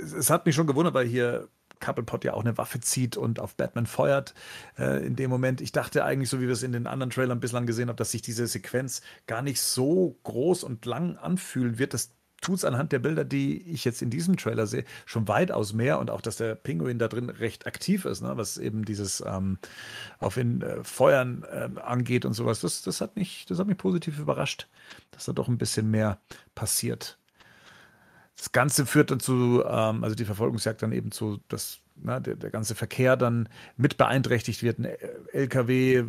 Es, 0.02 0.30
hat 0.30 0.46
mich 0.46 0.56
schon 0.56 0.68
gewundert, 0.68 0.94
weil 0.94 1.08
hier 1.08 1.48
Couplepot 1.80 2.24
ja 2.26 2.34
auch 2.34 2.42
eine 2.42 2.58
Waffe 2.58 2.80
zieht 2.80 3.18
und 3.18 3.40
auf 3.40 3.56
Batman 3.56 3.86
feuert 3.86 4.34
äh, 4.78 5.06
in 5.06 5.16
dem 5.16 5.30
Moment. 5.30 5.62
Ich 5.62 5.72
dachte 5.72 6.04
eigentlich, 6.04 6.30
so 6.30 6.42
wie 6.42 6.48
wir 6.48 6.54
es 6.54 6.64
in 6.64 6.74
den 6.74 6.88
anderen 6.88 7.10
Trailern 7.10 7.40
bislang 7.40 7.66
gesehen 7.66 7.90
haben, 7.90 7.96
dass 7.96 8.12
sich 8.12 8.22
diese 8.22 8.48
Sequenz 8.48 9.02
gar 9.28 9.42
nicht 9.42 9.62
so 9.62 10.18
groß 10.24 10.64
und 10.64 10.86
lang 10.86 11.18
anfühlen 11.18 11.80
wird. 11.80 11.94
Das 11.94 12.12
tut 12.42 12.58
es 12.58 12.66
anhand 12.66 12.92
der 12.92 13.00
Bilder, 13.00 13.26
die 13.26 13.62
ich 13.62 13.86
jetzt 13.86 14.02
in 14.02 14.10
diesem 14.10 14.38
Trailer 14.38 14.68
sehe, 14.68 14.86
schon 15.06 15.28
weitaus 15.28 15.74
mehr 15.74 16.00
und 16.00 16.10
auch, 16.10 16.22
dass 16.22 16.38
der 16.38 16.56
Pinguin 16.56 17.00
da 17.00 17.08
drin 17.08 17.30
recht 17.30 17.68
aktiv 17.68 18.06
ist, 18.06 18.22
ne? 18.22 18.38
was 18.38 18.58
eben 18.58 18.86
dieses 18.86 19.24
ähm, 19.26 19.58
auf 20.20 20.38
ihn 20.38 20.62
äh, 20.62 20.84
Feuern 20.84 21.46
ähm, 21.52 21.78
angeht 21.78 22.26
und 22.26 22.34
sowas. 22.34 22.62
Das, 22.62 22.82
das, 22.82 23.02
hat 23.02 23.16
mich, 23.16 23.46
das 23.48 23.60
hat 23.60 23.68
mich 23.68 23.78
positiv 23.78 24.20
überrascht, 24.20 24.68
dass 25.12 25.26
da 25.26 25.34
doch 25.34 25.48
ein 25.48 25.58
bisschen 25.58 25.92
mehr 25.92 26.20
passiert. 26.56 27.19
Das 28.40 28.54
Ganze 28.54 28.86
führt 28.86 29.12
dann 29.12 29.20
zu, 29.20 29.64
ähm, 29.68 30.02
also 30.02 30.16
die 30.16 30.24
Verfolgungsjagd 30.24 30.82
dann 30.82 30.94
eben 30.94 31.12
zu, 31.12 31.42
dass 31.50 31.82
na, 32.02 32.22
der, 32.22 32.36
der 32.36 32.50
ganze 32.52 32.74
Verkehr 32.74 33.18
dann 33.18 33.50
mit 33.76 33.98
beeinträchtigt 33.98 34.64
wird. 34.64 34.80
Ein 34.80 34.86
LKW, 35.34 35.96
äh, 35.96 36.04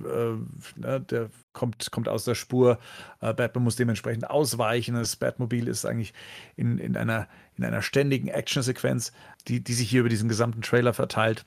ne, 0.77 1.01
der 1.01 1.31
kommt, 1.53 1.91
kommt 1.91 2.09
aus 2.09 2.25
der 2.25 2.37
Spur. 2.37 2.79
Äh, 3.21 3.35
Batman 3.35 3.65
muss 3.65 3.75
dementsprechend 3.75 4.31
ausweichen. 4.31 4.95
Das 4.95 5.17
Batmobil 5.17 5.67
ist 5.67 5.85
eigentlich 5.85 6.15
in, 6.55 6.79
in, 6.79 6.97
einer, 6.97 7.27
in 7.57 7.65
einer 7.65 7.83
ständigen 7.83 8.29
Actionsequenz, 8.29 9.11
die, 9.49 9.65
die 9.65 9.75
sich 9.75 9.91
hier 9.91 10.01
über 10.01 10.09
diesen 10.09 10.29
gesamten 10.29 10.63
Trailer 10.63 10.95
verteilt. 10.95 11.45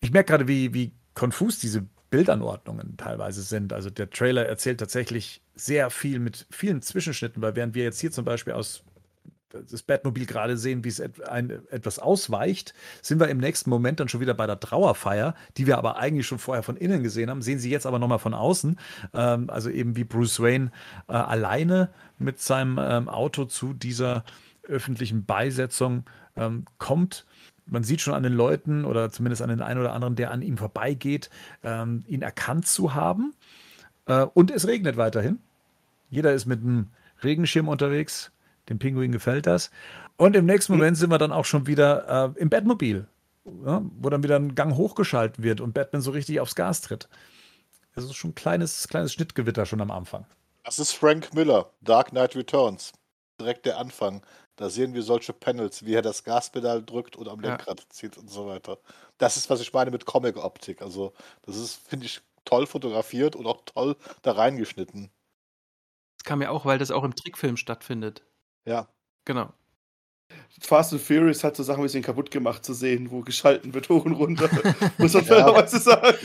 Ich 0.00 0.12
merke 0.12 0.30
gerade, 0.30 0.46
wie, 0.46 0.72
wie 0.74 0.92
konfus 1.14 1.58
diese 1.58 1.84
Bildanordnungen 2.10 2.96
teilweise 2.96 3.42
sind. 3.42 3.72
Also 3.72 3.90
der 3.90 4.10
Trailer 4.10 4.46
erzählt 4.46 4.78
tatsächlich 4.78 5.42
sehr 5.56 5.90
viel 5.90 6.20
mit 6.20 6.46
vielen 6.52 6.82
Zwischenschnitten, 6.82 7.42
weil 7.42 7.56
während 7.56 7.74
wir 7.74 7.82
jetzt 7.82 7.98
hier 7.98 8.12
zum 8.12 8.24
Beispiel 8.24 8.52
aus 8.52 8.84
das 9.70 9.82
Batmobil 9.82 10.26
gerade 10.26 10.56
sehen, 10.56 10.84
wie 10.84 10.88
es 10.88 10.98
et 10.98 11.28
ein, 11.28 11.50
etwas 11.70 11.98
ausweicht, 11.98 12.74
sind 13.02 13.20
wir 13.20 13.28
im 13.28 13.38
nächsten 13.38 13.70
Moment 13.70 14.00
dann 14.00 14.08
schon 14.08 14.20
wieder 14.20 14.34
bei 14.34 14.46
der 14.46 14.60
Trauerfeier, 14.60 15.34
die 15.56 15.66
wir 15.66 15.78
aber 15.78 15.96
eigentlich 15.96 16.26
schon 16.26 16.38
vorher 16.38 16.62
von 16.62 16.76
innen 16.76 17.02
gesehen 17.02 17.30
haben, 17.30 17.42
sehen 17.42 17.58
sie 17.58 17.70
jetzt 17.70 17.86
aber 17.86 17.98
nochmal 17.98 18.18
von 18.18 18.34
außen. 18.34 18.78
Ähm, 19.12 19.50
also 19.50 19.70
eben 19.70 19.96
wie 19.96 20.04
Bruce 20.04 20.40
Wayne 20.40 20.70
äh, 21.08 21.12
alleine 21.12 21.90
mit 22.18 22.40
seinem 22.40 22.78
ähm, 22.80 23.08
Auto 23.08 23.44
zu 23.44 23.72
dieser 23.72 24.24
öffentlichen 24.62 25.24
Beisetzung 25.24 26.04
ähm, 26.36 26.64
kommt. 26.78 27.26
Man 27.66 27.82
sieht 27.82 28.00
schon 28.00 28.14
an 28.14 28.22
den 28.22 28.34
Leuten 28.34 28.84
oder 28.84 29.10
zumindest 29.10 29.42
an 29.42 29.48
den 29.48 29.62
einen 29.62 29.80
oder 29.80 29.92
anderen, 29.92 30.16
der 30.16 30.30
an 30.30 30.42
ihm 30.42 30.58
vorbeigeht, 30.58 31.30
ähm, 31.62 32.04
ihn 32.06 32.22
erkannt 32.22 32.66
zu 32.66 32.94
haben. 32.94 33.34
Äh, 34.06 34.26
und 34.34 34.50
es 34.50 34.66
regnet 34.66 34.96
weiterhin. 34.96 35.38
Jeder 36.10 36.32
ist 36.32 36.46
mit 36.46 36.60
einem 36.60 36.88
Regenschirm 37.22 37.68
unterwegs. 37.68 38.30
Dem 38.68 38.78
Pinguin 38.78 39.12
gefällt 39.12 39.46
das. 39.46 39.70
Und 40.16 40.36
im 40.36 40.46
nächsten 40.46 40.72
Moment 40.72 40.96
sind 40.96 41.10
wir 41.10 41.18
dann 41.18 41.32
auch 41.32 41.44
schon 41.44 41.66
wieder 41.66 42.34
äh, 42.36 42.40
im 42.40 42.48
Batmobil, 42.50 43.06
ja, 43.66 43.82
wo 43.98 44.10
dann 44.10 44.22
wieder 44.22 44.36
ein 44.36 44.54
Gang 44.54 44.76
hochgeschaltet 44.76 45.42
wird 45.42 45.60
und 45.60 45.74
Batman 45.74 46.02
so 46.02 46.12
richtig 46.12 46.40
aufs 46.40 46.54
Gas 46.54 46.80
tritt. 46.80 47.08
Das 47.94 48.04
ist 48.04 48.14
schon 48.14 48.30
ein 48.30 48.34
kleines, 48.34 48.88
kleines 48.88 49.12
Schnittgewitter 49.12 49.66
schon 49.66 49.80
am 49.80 49.90
Anfang. 49.90 50.26
Das 50.64 50.78
ist 50.78 50.92
Frank 50.92 51.34
Miller, 51.34 51.70
Dark 51.80 52.10
Knight 52.10 52.34
Returns. 52.36 52.92
Direkt 53.40 53.66
der 53.66 53.78
Anfang. 53.78 54.22
Da 54.56 54.70
sehen 54.70 54.94
wir 54.94 55.02
solche 55.02 55.32
Panels, 55.32 55.84
wie 55.84 55.94
er 55.94 56.02
das 56.02 56.22
Gaspedal 56.22 56.82
drückt 56.82 57.16
und 57.16 57.28
am 57.28 57.40
Ja. 57.42 57.50
Lenkrad 57.50 57.84
zieht 57.90 58.16
und 58.16 58.30
so 58.30 58.46
weiter. 58.46 58.78
Das 59.18 59.36
ist, 59.36 59.50
was 59.50 59.60
ich 59.60 59.72
meine 59.72 59.90
mit 59.90 60.06
Comic-Optik. 60.06 60.80
Also, 60.80 61.12
das 61.42 61.56
ist, 61.56 61.74
finde 61.88 62.06
ich, 62.06 62.20
toll 62.44 62.66
fotografiert 62.66 63.36
und 63.36 63.46
auch 63.46 63.62
toll 63.64 63.96
da 64.22 64.32
reingeschnitten. 64.32 65.10
Das 66.18 66.24
kam 66.24 66.40
ja 66.40 66.50
auch, 66.50 66.64
weil 66.64 66.78
das 66.78 66.90
auch 66.90 67.04
im 67.04 67.14
Trickfilm 67.16 67.56
stattfindet. 67.56 68.22
Ja. 68.64 68.88
Genau. 69.24 69.52
Fast 70.60 70.92
and 70.92 71.02
Furious 71.02 71.44
hat 71.44 71.56
so 71.56 71.62
Sachen 71.62 71.80
ein 71.80 71.84
bisschen 71.84 72.02
kaputt 72.02 72.30
gemacht 72.30 72.64
zu 72.64 72.72
sehen, 72.74 73.10
wo 73.10 73.20
geschalten 73.20 73.74
wird 73.74 73.88
hoch 73.88 74.04
und 74.04 74.12
runter. 74.12 74.48
Muss 74.98 75.12
man 75.14 75.24
Ja. 75.24 75.34
fairerweise 75.34 75.78
sagen. 75.78 76.16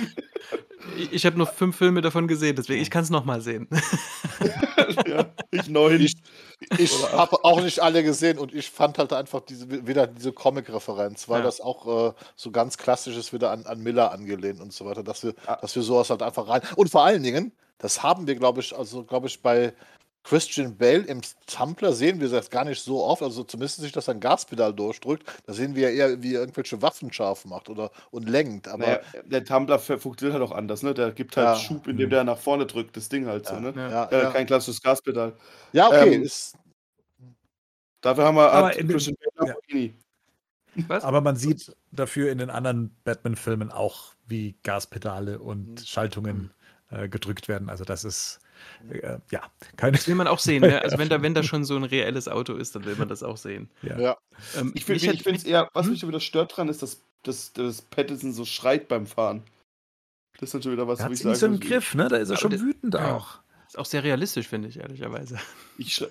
Ich, 0.97 1.11
ich 1.13 1.25
habe 1.25 1.37
nur 1.37 1.47
fünf 1.47 1.77
Filme 1.77 2.01
davon 2.01 2.27
gesehen, 2.27 2.55
deswegen 2.55 2.81
ich 2.81 2.89
kann 2.89 3.03
es 3.03 3.09
nochmal 3.09 3.41
sehen. 3.41 3.67
ja, 5.07 5.25
ich 5.51 5.67
neun. 5.69 6.01
Ich, 6.01 6.15
Ich 6.77 7.11
habe 7.11 7.43
auch 7.43 7.61
nicht 7.61 7.79
alle 7.79 8.03
gesehen 8.03 8.37
und 8.37 8.53
ich 8.53 8.69
fand 8.69 8.97
halt 8.97 9.13
einfach 9.13 9.41
diese, 9.41 9.85
wieder 9.87 10.07
diese 10.07 10.31
Comic-Referenz, 10.33 11.27
weil 11.29 11.39
Ja. 11.39 11.45
das 11.45 11.61
auch 11.61 12.09
äh, 12.09 12.13
so 12.35 12.51
ganz 12.51 12.77
klassisch 12.77 13.17
ist, 13.17 13.33
wieder 13.33 13.51
an, 13.51 13.65
an 13.65 13.81
Miller 13.81 14.11
angelehnt 14.11 14.61
und 14.61 14.73
so 14.73 14.85
weiter, 14.85 15.03
dass 15.03 15.23
wir, 15.23 15.33
dass 15.61 15.75
wir 15.75 15.83
sowas 15.83 16.09
halt 16.09 16.21
einfach 16.23 16.47
rein. 16.47 16.61
Und 16.75 16.89
vor 16.89 17.03
allen 17.03 17.23
Dingen, 17.23 17.51
das 17.77 18.01
haben 18.03 18.27
wir, 18.27 18.35
glaube 18.35 18.61
ich, 18.61 18.75
also 18.75 19.03
glaube 19.03 19.27
ich, 19.27 19.41
bei 19.41 19.73
Christian 20.29 20.77
Bale 20.77 20.99
im 21.07 21.21
Tumblr 21.47 21.91
sehen 21.91 22.19
wir 22.21 22.29
das 22.29 22.51
gar 22.51 22.63
nicht 22.63 22.83
so 22.83 23.03
oft, 23.03 23.23
also 23.23 23.43
zumindest 23.43 23.77
sich, 23.81 23.91
dass 23.91 24.07
er 24.07 24.13
ein 24.13 24.19
Gaspedal 24.19 24.75
durchdrückt, 24.75 25.23
da 25.47 25.53
sehen 25.53 25.73
wir 25.75 25.89
ja 25.91 26.07
eher, 26.09 26.21
wie 26.21 26.35
er 26.35 26.41
irgendwelche 26.41 26.79
Waffen 26.83 27.11
scharf 27.11 27.45
macht 27.45 27.67
oder 27.67 27.89
und 28.11 28.29
lenkt. 28.29 28.67
Aber 28.67 28.85
Naja, 28.85 28.99
der 29.25 29.43
Tumblr 29.43 29.79
ver- 29.79 29.97
funktioniert 29.97 30.39
halt 30.39 30.47
auch 30.47 30.55
anders, 30.55 30.83
ne? 30.83 30.93
Der 30.93 31.11
gibt 31.13 31.35
halt 31.35 31.47
Ja. 31.47 31.55
Schub, 31.55 31.87
indem 31.87 32.11
der 32.11 32.23
nach 32.23 32.37
vorne 32.37 32.67
drückt, 32.67 32.95
das 32.95 33.09
Ding 33.09 33.25
halt 33.25 33.47
so, 33.47 33.55
Ja. 33.55 33.59
ne? 33.59 33.73
Ja. 33.75 33.89
ja, 33.89 34.05
Äh, 34.05 34.21
ja. 34.23 34.31
Kein 34.31 34.45
klassisches 34.45 34.81
Gaspedal. 34.83 35.33
ja, 35.73 35.87
okay, 35.87 36.13
ähm, 36.13 36.21
ist, 36.23 36.55
Dafür 38.01 38.25
haben 38.25 38.35
wir 38.35 38.51
Aber 38.51 38.69
Christian 38.69 39.15
Bale 39.15 39.31
ja. 39.35 39.53
Lamborghini. 39.53 39.95
Was? 40.87 41.03
Aber 41.03 41.21
man 41.21 41.35
sieht 41.35 41.75
dafür 41.91 42.31
in 42.31 42.37
den 42.37 42.49
anderen 42.49 42.95
Batman-Filmen 43.03 43.71
auch, 43.71 44.13
wie 44.27 44.55
Gaspedale 44.63 45.39
und 45.39 45.69
Mhm. 45.71 45.77
Schaltungen 45.85 46.53
äh, 46.91 47.09
gedrückt 47.09 47.47
werden. 47.47 47.69
Also 47.69 47.83
das 47.83 48.03
ist 48.03 48.39
äh, 48.91 49.17
ja 49.31 49.41
keine. 49.77 49.93
Das 49.97 50.07
will 50.07 50.15
man 50.15 50.27
auch 50.27 50.39
sehen. 50.39 50.61
Ne? 50.61 50.81
Also 50.83 50.97
wenn 50.97 51.09
da, 51.09 51.21
wenn 51.21 51.33
da 51.33 51.43
schon 51.43 51.63
so 51.65 51.75
ein 51.75 51.83
reelles 51.83 52.27
Auto 52.27 52.55
ist, 52.55 52.75
dann 52.75 52.85
will 52.85 52.95
man 52.95 53.07
das 53.07 53.23
auch 53.23 53.37
sehen. 53.37 53.69
Ja. 53.81 53.99
ja. 53.99 54.17
Ähm, 54.57 54.71
Ich 54.75 54.85
finde 54.85 55.05
es 55.35 55.43
eher, 55.43 55.69
was 55.73 55.85
Hm? 55.85 55.91
mich 55.91 55.99
schon 56.01 56.09
wieder 56.09 56.19
stört 56.19 56.55
dran, 56.57 56.69
ist, 56.69 56.81
dass, 56.81 57.01
dass, 57.23 57.53
dass 57.53 57.81
Pattinson 57.81 58.33
so 58.33 58.45
schreit 58.45 58.87
beim 58.87 59.05
Fahren. 59.07 59.43
Das 60.33 60.43
ist 60.49 60.53
dann 60.53 60.61
schon 60.63 60.71
wieder 60.71 60.87
was, 60.87 60.99
Er 60.99 61.09
wo 61.09 61.13
ich 61.13 61.23
nicht 61.23 61.35
so 61.35 61.39
sagen 61.41 61.53
einen 61.53 61.59
muss, 61.61 61.69
Griff, 61.69 61.93
ne? 61.95 62.07
Da 62.07 62.17
ist 62.17 62.29
er 62.29 62.33
Aber 62.33 62.41
schon 62.41 62.51
das- 62.51 62.61
wütend 62.61 62.93
ja. 62.93 63.15
auch. 63.15 63.39
ist 63.67 63.77
auch 63.77 63.85
sehr 63.85 64.03
realistisch, 64.03 64.47
finde 64.47 64.69
ich, 64.69 64.77
ehrlicherweise. 64.79 65.37
Ich 65.77 66.03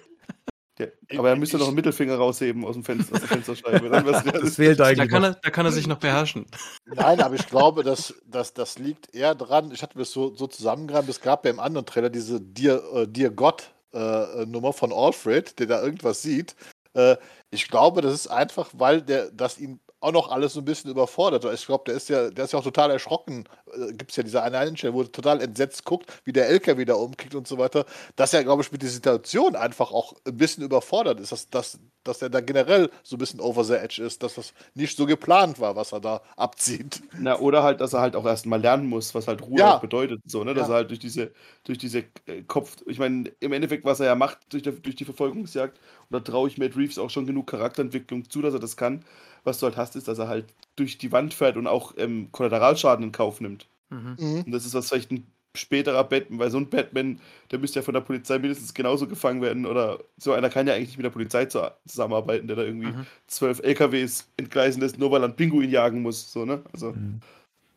der, 0.78 0.92
aber 1.18 1.30
er 1.30 1.36
müsste 1.36 1.58
noch 1.58 1.66
einen 1.66 1.74
Mittelfinger 1.74 2.16
rausheben 2.16 2.64
aus 2.64 2.74
dem 2.74 2.84
Fenster, 2.84 3.14
aus 3.14 3.20
der 3.20 3.28
Fensterscheibe. 3.28 3.88
Das 3.90 4.56
fehlt 4.56 4.78
Da 4.78 4.86
eigentlich 4.86 5.10
kann, 5.10 5.22
noch. 5.22 5.30
er, 5.30 5.40
da 5.42 5.50
kann 5.50 5.66
er 5.66 5.72
sich 5.72 5.86
noch 5.86 5.98
beherrschen. 5.98 6.46
Nein, 6.86 7.20
aber 7.20 7.34
ich 7.34 7.46
glaube, 7.46 7.82
dass, 7.82 8.14
dass 8.26 8.54
das 8.54 8.78
liegt 8.78 9.14
eher 9.14 9.34
dran. 9.34 9.70
Ich 9.72 9.82
hatte 9.82 9.96
mir 9.96 10.02
das 10.02 10.12
so, 10.12 10.34
so 10.34 10.46
zusammengereimt. 10.46 11.08
Es 11.08 11.20
gab 11.20 11.44
ja 11.44 11.50
im 11.50 11.60
anderen 11.60 11.86
Trailer 11.86 12.10
diese 12.10 12.40
Dear, 12.40 12.80
äh, 12.94 13.06
Dear 13.08 13.30
God 13.30 13.70
äh, 13.92 14.46
Nummer 14.46 14.72
von 14.72 14.92
Alfred, 14.92 15.58
der 15.58 15.66
da 15.66 15.82
irgendwas 15.82 16.22
sieht. 16.22 16.54
Äh, 16.94 17.16
ich 17.50 17.68
glaube, 17.68 18.02
das 18.02 18.14
ist 18.14 18.28
einfach, 18.28 18.70
weil 18.72 19.02
der, 19.02 19.30
das 19.30 19.58
ihn 19.58 19.80
auch 20.00 20.12
noch 20.12 20.30
alles 20.30 20.52
so 20.52 20.60
ein 20.60 20.64
bisschen 20.64 20.90
überfordert. 20.90 21.44
Ich 21.52 21.66
glaube, 21.66 21.84
der 21.86 21.94
ist 21.94 22.08
ja, 22.08 22.30
der 22.30 22.44
ist 22.44 22.52
ja 22.52 22.58
auch 22.60 22.64
total 22.64 22.90
erschrocken. 22.90 23.44
Äh, 23.72 23.92
Gibt 23.94 24.10
es 24.10 24.16
ja 24.16 24.22
diese 24.22 24.42
eine 24.42 24.58
Einstellung, 24.58 24.96
wo 24.96 25.02
er 25.02 25.10
total 25.12 25.40
entsetzt 25.42 25.84
guckt, 25.84 26.06
wie 26.24 26.32
der 26.32 26.48
LKW 26.48 26.84
da 26.84 26.94
umkickt 26.94 27.34
und 27.34 27.48
so 27.48 27.58
weiter. 27.58 27.84
Dass 28.16 28.32
er, 28.32 28.44
glaube 28.44 28.62
ich, 28.62 28.70
mit 28.72 28.82
der 28.82 28.90
Situation 28.90 29.56
einfach 29.56 29.90
auch 29.92 30.14
ein 30.26 30.36
bisschen 30.36 30.62
überfordert 30.64 31.20
ist, 31.20 31.32
dass, 31.32 31.50
dass, 31.50 31.78
dass 32.04 32.22
er 32.22 32.30
da 32.30 32.40
generell 32.40 32.90
so 33.02 33.16
ein 33.16 33.18
bisschen 33.18 33.40
over 33.40 33.64
the 33.64 33.74
edge 33.74 34.02
ist, 34.02 34.22
dass 34.22 34.34
das 34.34 34.52
nicht 34.74 34.96
so 34.96 35.06
geplant 35.06 35.58
war, 35.60 35.74
was 35.76 35.92
er 35.92 36.00
da 36.00 36.22
abzieht. 36.36 37.02
Na, 37.20 37.38
oder 37.38 37.62
halt, 37.62 37.80
dass 37.80 37.92
er 37.94 38.00
halt 38.00 38.14
auch 38.16 38.24
erst 38.26 38.46
mal 38.46 38.60
lernen 38.60 38.86
muss, 38.86 39.14
was 39.14 39.26
halt 39.26 39.42
Ruhe 39.42 39.58
Ja. 39.58 39.76
bedeutet. 39.78 40.20
So, 40.26 40.44
ne? 40.44 40.54
Dass 40.54 40.68
Ja. 40.68 40.74
er 40.74 40.76
halt 40.78 40.90
durch 40.90 41.00
diese, 41.00 41.32
durch 41.64 41.78
diese 41.78 42.04
äh, 42.26 42.42
Kopf. 42.46 42.76
Ich 42.86 42.98
meine, 42.98 43.30
im 43.40 43.52
Endeffekt, 43.52 43.84
was 43.84 44.00
er 44.00 44.06
ja 44.06 44.14
macht 44.14 44.38
durch, 44.52 44.62
der, 44.62 44.72
durch 44.74 44.94
die 44.96 45.04
Verfolgungsjagd, 45.04 45.78
und 46.10 46.12
da 46.14 46.20
traue 46.20 46.48
ich 46.48 46.58
Matt 46.58 46.76
Reeves 46.76 46.98
auch 46.98 47.10
schon 47.10 47.26
genug 47.26 47.46
Charakterentwicklung 47.48 48.28
zu, 48.30 48.40
dass 48.42 48.54
er 48.54 48.60
das 48.60 48.76
kann. 48.76 49.04
Was 49.44 49.58
du 49.60 49.66
halt 49.66 49.76
hast, 49.76 49.96
ist, 49.96 50.08
dass 50.08 50.18
er 50.18 50.28
halt 50.28 50.46
durch 50.76 50.98
die 50.98 51.12
Wand 51.12 51.34
fährt 51.34 51.56
und 51.56 51.66
auch 51.66 51.94
ähm, 51.96 52.28
Kollateralschaden 52.32 53.04
in 53.04 53.12
Kauf 53.12 53.40
nimmt. 53.40 53.66
Mhm. 53.90 54.16
Mhm. 54.18 54.42
Und 54.46 54.52
das 54.52 54.66
ist 54.66 54.74
was 54.74 54.88
vielleicht 54.88 55.10
ein 55.10 55.26
späterer 55.56 56.04
Batman, 56.04 56.38
weil 56.38 56.50
so 56.50 56.58
ein 56.58 56.68
Batman, 56.68 57.20
der 57.50 57.58
müsste 57.58 57.80
ja 57.80 57.82
von 57.82 57.94
der 57.94 58.02
Polizei 58.02 58.38
mindestens 58.38 58.74
genauso 58.74 59.08
gefangen 59.08 59.42
werden. 59.42 59.66
Oder 59.66 59.98
so 60.16 60.32
einer 60.32 60.50
kann 60.50 60.66
ja 60.66 60.74
eigentlich 60.74 60.88
nicht 60.90 60.98
mit 60.98 61.04
der 61.04 61.10
Polizei 61.10 61.46
zu, 61.46 61.72
zusammenarbeiten, 61.86 62.46
der 62.46 62.56
da 62.56 62.62
irgendwie 62.62 62.88
Mhm. 62.88 63.06
zwölf 63.26 63.60
LKWs 63.62 64.28
entgleisen 64.36 64.82
lässt, 64.82 64.98
nur 64.98 65.10
weil 65.10 65.22
er 65.22 65.26
einen 65.26 65.36
Pinguin 65.36 65.70
jagen 65.70 66.02
muss. 66.02 66.32
So, 66.32 66.44
ne? 66.44 66.62
Also, 66.72 66.92
Mhm. 66.92 67.20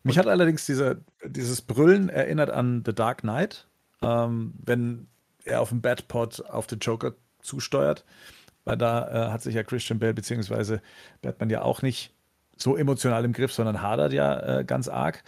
Mich 0.03 0.17
hat 0.17 0.25
allerdings 0.25 0.65
diese, 0.65 1.01
dieses 1.23 1.61
Brüllen 1.61 2.09
erinnert 2.09 2.49
an 2.49 2.81
The 2.83 2.93
Dark 2.93 3.19
Knight, 3.19 3.67
ähm, 4.01 4.53
wenn 4.65 5.07
er 5.45 5.61
auf 5.61 5.69
dem 5.69 5.81
Batpod 5.81 6.43
auf 6.49 6.65
den 6.65 6.79
Joker 6.79 7.13
zusteuert. 7.43 8.03
Weil 8.63 8.77
da 8.77 9.27
äh, 9.27 9.31
hat 9.31 9.41
sich 9.41 9.55
ja 9.55 9.63
Christian 9.63 9.99
Bale 9.99 10.13
bzw. 10.13 10.79
Batman 11.21 11.49
ja 11.49 11.61
auch 11.63 11.81
nicht 11.81 12.13
so 12.57 12.77
emotional 12.77 13.25
im 13.25 13.33
Griff, 13.33 13.53
sondern 13.53 13.81
hadert 13.81 14.13
ja 14.13 14.59
äh, 14.59 14.63
ganz 14.63 14.87
arg. 14.87 15.23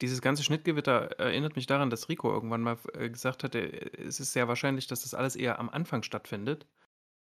Dieses 0.00 0.22
ganze 0.22 0.44
Schnittgewitter 0.44 1.18
erinnert 1.18 1.56
mich 1.56 1.66
daran, 1.66 1.90
dass 1.90 2.08
Rico 2.08 2.32
irgendwann 2.32 2.62
mal 2.62 2.78
äh, 2.94 3.10
gesagt 3.10 3.42
hatte, 3.42 3.58
äh, 3.58 4.02
es 4.06 4.20
ist 4.20 4.32
sehr 4.32 4.48
wahrscheinlich, 4.48 4.86
dass 4.86 5.02
das 5.02 5.14
alles 5.14 5.36
eher 5.36 5.58
am 5.58 5.68
Anfang 5.68 6.02
stattfindet. 6.02 6.66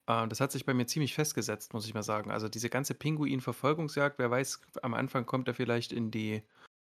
Äh, 0.08 0.28
das 0.28 0.40
hat 0.40 0.52
sich 0.52 0.66
bei 0.66 0.74
mir 0.74 0.88
ziemlich 0.88 1.14
festgesetzt, 1.14 1.74
muss 1.74 1.86
ich 1.86 1.94
mal 1.94 2.04
sagen. 2.04 2.32
Also 2.32 2.50
diese 2.50 2.70
ganze 2.70 2.94
Pinguin-Verfolgungsjagd, 2.96 4.20
wer 4.20 4.32
weiß, 4.32 4.62
am 4.82 4.94
Anfang 4.94 5.26
kommt 5.26 5.48
er 5.48 5.54
vielleicht 5.54 5.92
in 5.92 6.12
die, 6.12 6.42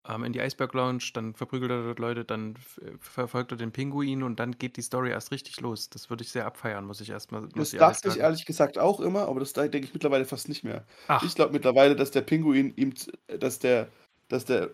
ähm, 0.08 0.24
in 0.24 0.34
die 0.34 0.42
Eisberg 0.42 0.74
Lounge, 0.74 1.04
dann 1.14 1.34
verprügelt 1.34 1.72
er 1.72 1.84
dort 1.84 2.00
Leute, 2.00 2.24
dann 2.26 2.56
äh, 2.82 2.92
verfolgt 3.00 3.52
er 3.52 3.58
den 3.58 3.72
Pinguin 3.72 4.24
und 4.24 4.40
dann 4.40 4.58
geht 4.58 4.78
die 4.78 4.82
Story 4.82 5.10
erst 5.10 5.32
richtig 5.32 5.60
los. 5.62 5.90
Das 5.90 6.10
würde 6.10 6.24
ich 6.24 6.32
sehr 6.32 6.46
abfeiern, 6.46 6.86
muss 6.86 7.02
ich 7.02 7.10
erstmal 7.10 7.48
Das 7.50 7.74
ich 7.74 7.80
dachte 7.80 8.08
ich 8.10 8.18
ehrlich 8.18 8.46
gesagt 8.46 8.78
auch 8.78 9.00
immer, 9.00 9.28
aber 9.28 9.40
das 9.40 9.54
denke 9.54 9.80
ich 9.80 9.94
mittlerweile 9.94 10.26
fast 10.26 10.50
nicht 10.50 10.64
mehr. 10.64 10.86
Ach, 11.08 11.24
Ich 11.24 11.36
glaube 11.36 11.54
mittlerweile, 11.54 11.96
dass 11.96 12.12
der 12.12 12.22
Pinguin 12.22 12.74
ihm, 12.76 12.96
z- 12.96 13.14
dass 13.28 13.60
der, 13.60 13.90
dass 14.30 14.46
der, 14.46 14.72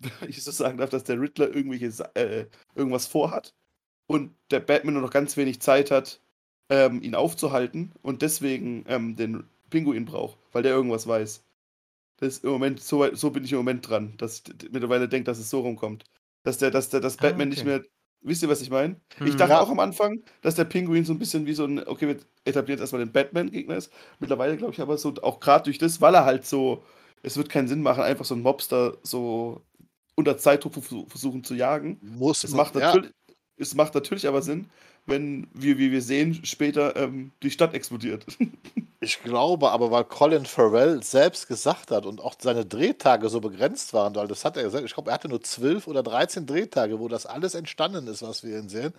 ich 0.26 0.42
so 0.42 0.50
sagen 0.50 0.78
darf, 0.78 0.90
dass 0.90 1.04
der 1.04 1.20
Riddler 1.20 1.54
irgendwelche, 1.54 1.90
Sa- 1.90 2.10
äh, 2.14 2.46
irgendwas 2.74 3.06
vorhat 3.06 3.54
und 4.06 4.34
der 4.50 4.60
Batman 4.60 4.94
nur 4.94 5.02
noch 5.02 5.10
ganz 5.10 5.36
wenig 5.36 5.60
Zeit 5.60 5.90
hat, 5.90 6.20
ähm, 6.70 7.02
ihn 7.02 7.14
aufzuhalten 7.14 7.92
und 8.02 8.22
deswegen 8.22 8.84
ähm, 8.88 9.16
den 9.16 9.44
Pinguin 9.70 10.04
braucht, 10.06 10.38
weil 10.52 10.62
der 10.62 10.72
irgendwas 10.72 11.06
weiß. 11.06 11.42
Das 12.22 12.34
ist 12.34 12.44
im 12.44 12.50
Moment, 12.50 12.78
so, 12.80 13.12
so 13.16 13.30
bin 13.30 13.42
ich 13.44 13.50
im 13.50 13.58
Moment 13.58 13.88
dran, 13.88 14.14
dass 14.16 14.44
ich 14.46 14.70
mittlerweile 14.70 15.08
denke, 15.08 15.24
dass 15.24 15.40
es 15.40 15.50
so 15.50 15.58
rumkommt. 15.60 16.04
Dass 16.44 16.56
der, 16.56 16.70
dass 16.70 16.88
der, 16.88 17.00
dass 17.00 17.18
Ah, 17.18 17.22
Batman 17.22 17.48
nicht 17.48 17.62
okay. 17.62 17.68
mehr. 17.68 17.82
Wisst 18.24 18.44
ihr, 18.44 18.48
was 18.48 18.62
ich 18.62 18.70
meine? 18.70 19.00
Ich 19.14 19.32
Hm. 19.32 19.36
dachte 19.38 19.54
Ja. 19.54 19.60
auch 19.60 19.68
am 19.68 19.80
Anfang, 19.80 20.22
dass 20.40 20.54
der 20.54 20.64
Pinguin 20.64 21.04
so 21.04 21.12
ein 21.12 21.18
bisschen 21.18 21.46
wie 21.46 21.54
so 21.54 21.64
ein, 21.64 21.84
okay, 21.84 22.06
wir 22.06 22.16
etablieren 22.44 22.78
jetzt 22.78 22.82
erstmal 22.82 23.04
den 23.04 23.10
Batman-Gegner 23.12 23.74
ist. 23.76 23.92
Mittlerweile 24.20 24.56
glaube 24.56 24.72
ich 24.72 24.80
aber 24.80 24.96
so, 24.98 25.12
auch 25.22 25.40
gerade 25.40 25.64
durch 25.64 25.78
das, 25.78 26.00
weil 26.00 26.14
er 26.14 26.24
halt 26.24 26.46
so, 26.46 26.84
es 27.24 27.36
wird 27.36 27.48
keinen 27.48 27.66
Sinn 27.66 27.82
machen, 27.82 28.04
einfach 28.04 28.24
so 28.24 28.34
einen 28.34 28.44
Mobster 28.44 28.98
so 29.02 29.62
unter 30.14 30.38
Zeitdruck 30.38 30.74
versu- 30.74 31.08
versuchen 31.10 31.42
zu 31.42 31.54
jagen. 31.56 31.98
Muss 32.02 32.44
Es 32.44 32.52
man- 32.52 32.58
macht, 32.58 32.76
ja. 32.76 32.92
Es 33.56 33.74
macht 33.74 33.94
natürlich 33.94 34.26
aber 34.26 34.42
Sinn, 34.42 34.68
wenn, 35.06 35.48
wir, 35.52 35.78
wie 35.78 35.90
wir 35.90 36.02
sehen, 36.02 36.44
später 36.44 36.94
ähm, 36.96 37.32
die 37.42 37.50
Stadt 37.50 37.74
explodiert. 37.74 38.24
Ich 39.04 39.20
glaube 39.20 39.72
aber, 39.72 39.90
weil 39.90 40.04
Colin 40.04 40.46
Farrell 40.46 41.02
selbst 41.02 41.48
gesagt 41.48 41.90
hat 41.90 42.06
und 42.06 42.20
auch 42.20 42.36
seine 42.40 42.64
Drehtage 42.64 43.28
so 43.30 43.40
begrenzt 43.40 43.92
waren, 43.94 44.14
weil 44.14 44.28
das 44.28 44.44
hat 44.44 44.56
er 44.56 44.62
gesagt, 44.62 44.84
ich 44.84 44.94
glaube, 44.94 45.10
er 45.10 45.14
hatte 45.14 45.28
nur 45.28 45.42
12 45.42 45.88
oder 45.88 46.04
13 46.04 46.46
Drehtage, 46.46 47.00
wo 47.00 47.08
das 47.08 47.26
alles 47.26 47.56
entstanden 47.56 48.06
ist, 48.06 48.22
was 48.22 48.44
wir 48.44 48.56
ihn 48.56 48.68
sehen. 48.68 48.92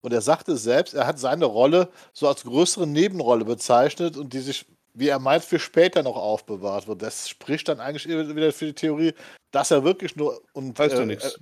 Und 0.00 0.12
er 0.12 0.20
sagte 0.20 0.56
selbst, 0.56 0.94
er 0.94 1.08
hat 1.08 1.18
seine 1.18 1.46
Rolle 1.46 1.88
so 2.12 2.28
als 2.28 2.44
größere 2.44 2.86
Nebenrolle 2.86 3.44
bezeichnet 3.44 4.16
und 4.16 4.32
die 4.32 4.38
sich, 4.38 4.64
wie 4.94 5.08
er 5.08 5.18
meint, 5.18 5.42
für 5.42 5.58
später 5.58 6.04
noch 6.04 6.16
aufbewahrt 6.16 6.86
wird. 6.86 7.02
Das 7.02 7.28
spricht 7.28 7.66
dann 7.66 7.80
eigentlich 7.80 8.06
wieder 8.06 8.52
für 8.52 8.66
die 8.66 8.74
Theorie, 8.74 9.12
dass 9.50 9.72
er 9.72 9.82
wirklich 9.82 10.14
nur 10.14 10.40
und 10.52 10.78
Heißt 10.78 10.94
äh, 10.94 10.98
doch 10.98 11.04
nichts. 11.04 11.34
Äh, 11.34 11.38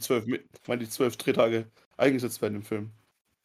zwölf, 0.00 0.26
mit- 0.26 0.42
wann 0.66 0.80
die 0.80 0.90
zwölf 0.90 1.16
Drehtage 1.16 1.66
eingesetzt 1.96 2.42
werden 2.42 2.56
im 2.56 2.62
Film. 2.62 2.92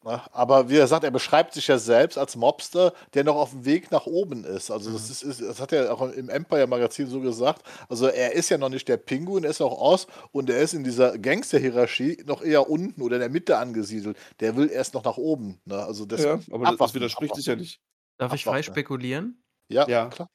Aber 0.04 0.68
wie 0.68 0.78
er 0.78 0.88
sagt, 0.88 1.04
er 1.04 1.12
beschreibt 1.12 1.54
sich 1.54 1.68
ja 1.68 1.78
selbst 1.78 2.18
als 2.18 2.36
Mobster, 2.36 2.92
der 3.14 3.24
noch 3.24 3.36
auf 3.36 3.52
dem 3.52 3.66
Weg 3.66 3.92
nach 3.92 4.08
oben 4.08 4.44
ist. 4.46 4.72
Also 4.72 4.92
das, 4.92 5.12
ist, 5.12 5.22
ist, 5.22 5.42
das 5.42 5.62
hat 5.62 5.72
er 5.74 5.94
auch 5.94 6.02
im 6.02 6.28
Empire-Magazin 6.28 7.06
so 7.06 7.22
gesagt. 7.22 7.62
Also 7.88 8.08
er 8.08 8.34
ist 8.34 8.50
ja 8.50 8.58
noch 8.58 8.70
nicht 8.70 8.88
der 8.88 8.98
Pinguin, 8.98 9.44
er 9.44 9.52
ist 9.52 9.62
auch 9.62 9.80
aus 9.80 10.08
und 10.32 10.50
er 10.50 10.60
ist 10.60 10.74
in 10.74 10.84
dieser 10.84 11.20
Gangster-Hierarchie 11.20 12.24
noch 12.26 12.42
eher 12.42 12.68
unten 12.68 13.00
oder 13.04 13.18
in 13.18 13.20
der 13.20 13.30
Mitte 13.30 13.60
angesiedelt. 13.60 14.18
Der 14.40 14.56
will 14.56 14.72
erst 14.72 14.96
noch 14.96 15.04
nach 15.04 15.18
oben. 15.18 15.62
Ne? 15.66 15.78
Also 15.78 16.06
das, 16.06 16.24
ja, 16.24 16.34
aber 16.34 16.42
das, 16.42 16.50
das 16.62 16.74
abwarten, 16.74 16.94
widerspricht 16.96 17.36
sich 17.36 17.46
ja 17.46 17.56
nicht. 17.56 17.80
Darf 18.18 18.34
ich 18.34 18.44
frei 18.44 18.50
abwarten. 18.52 18.64
spekulieren? 18.64 19.44
Ja, 19.70 19.88
Ja. 19.88 20.08
klar. 20.08 20.30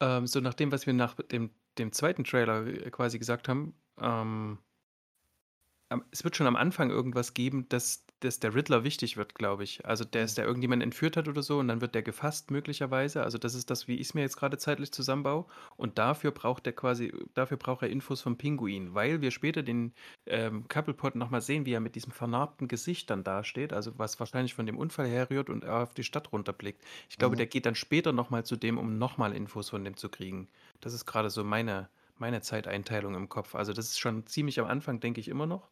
Ähm, 0.00 0.26
so 0.26 0.40
nach 0.40 0.54
dem, 0.54 0.72
was 0.72 0.86
wir 0.86 0.94
nach 0.94 1.16
dem, 1.16 1.50
dem 1.76 1.92
zweiten 1.92 2.24
Trailer 2.24 2.66
äh, 2.66 2.90
quasi 2.90 3.18
gesagt 3.18 3.48
haben, 3.48 3.74
ähm, 4.00 4.58
am- 5.88 6.04
es 6.10 6.24
wird 6.24 6.36
schon 6.36 6.46
am 6.46 6.56
Anfang 6.56 6.90
irgendwas 6.90 7.32
geben, 7.34 7.68
dass, 7.68 8.04
dass 8.20 8.40
der 8.40 8.54
Riddler 8.54 8.82
wichtig 8.84 9.16
wird, 9.16 9.34
glaube 9.34 9.62
ich. 9.64 9.84
Also 9.86 10.04
der 10.04 10.24
ist, 10.24 10.36
der 10.38 10.44
irgendjemand 10.44 10.82
entführt 10.82 11.16
hat 11.16 11.28
oder 11.28 11.42
so 11.42 11.58
und 11.58 11.68
dann 11.68 11.80
wird 11.80 11.94
der 11.94 12.02
gefasst 12.02 12.50
möglicherweise. 12.50 13.22
Also 13.22 13.38
das 13.38 13.54
ist 13.54 13.70
das, 13.70 13.86
wie 13.86 13.94
ich 13.96 14.08
es 14.08 14.14
mir 14.14 14.22
jetzt 14.22 14.36
gerade 14.36 14.58
zeitlich 14.58 14.90
zusammenbaue. 14.92 15.46
Und 15.76 15.98
dafür 15.98 16.32
braucht 16.32 16.66
er 16.66 16.72
quasi, 16.72 17.12
dafür 17.34 17.56
braucht 17.56 17.82
er 17.82 17.90
Infos 17.90 18.20
vom 18.22 18.36
Pinguin, 18.36 18.94
weil 18.94 19.20
wir 19.20 19.30
später 19.30 19.62
den 19.62 19.94
ähm, 20.26 20.66
Couplepot 20.68 21.14
nochmal 21.14 21.40
sehen, 21.40 21.66
wie 21.66 21.72
er 21.72 21.80
mit 21.80 21.94
diesem 21.94 22.12
vernarbten 22.12 22.68
Gesicht 22.68 23.10
dann 23.10 23.22
dasteht, 23.24 23.72
also 23.72 23.98
was 23.98 24.18
wahrscheinlich 24.18 24.54
von 24.54 24.66
dem 24.66 24.78
Unfall 24.78 25.06
herrührt 25.08 25.50
und 25.50 25.64
er 25.64 25.82
auf 25.82 25.94
die 25.94 26.04
Stadt 26.04 26.32
runterblickt. 26.32 26.82
Ich 27.08 27.18
glaube, 27.18 27.36
Mhm. 27.36 27.36
der 27.36 27.46
geht 27.46 27.66
dann 27.66 27.74
später 27.74 28.12
nochmal 28.12 28.44
zu 28.44 28.56
dem, 28.56 28.78
um 28.78 28.98
nochmal 28.98 29.32
Infos 29.34 29.70
von 29.70 29.84
dem 29.84 29.96
zu 29.96 30.08
kriegen. 30.08 30.48
Das 30.80 30.92
ist 30.94 31.06
gerade 31.06 31.30
so 31.30 31.44
meine, 31.44 31.88
meine 32.16 32.40
Zeiteinteilung 32.40 33.14
im 33.14 33.28
Kopf. 33.28 33.54
Also 33.54 33.72
das 33.72 33.86
ist 33.90 33.98
schon 34.00 34.26
ziemlich 34.26 34.58
am 34.60 34.66
Anfang, 34.66 35.00
denke 35.00 35.20
ich 35.20 35.28
immer 35.28 35.46
noch. 35.46 35.68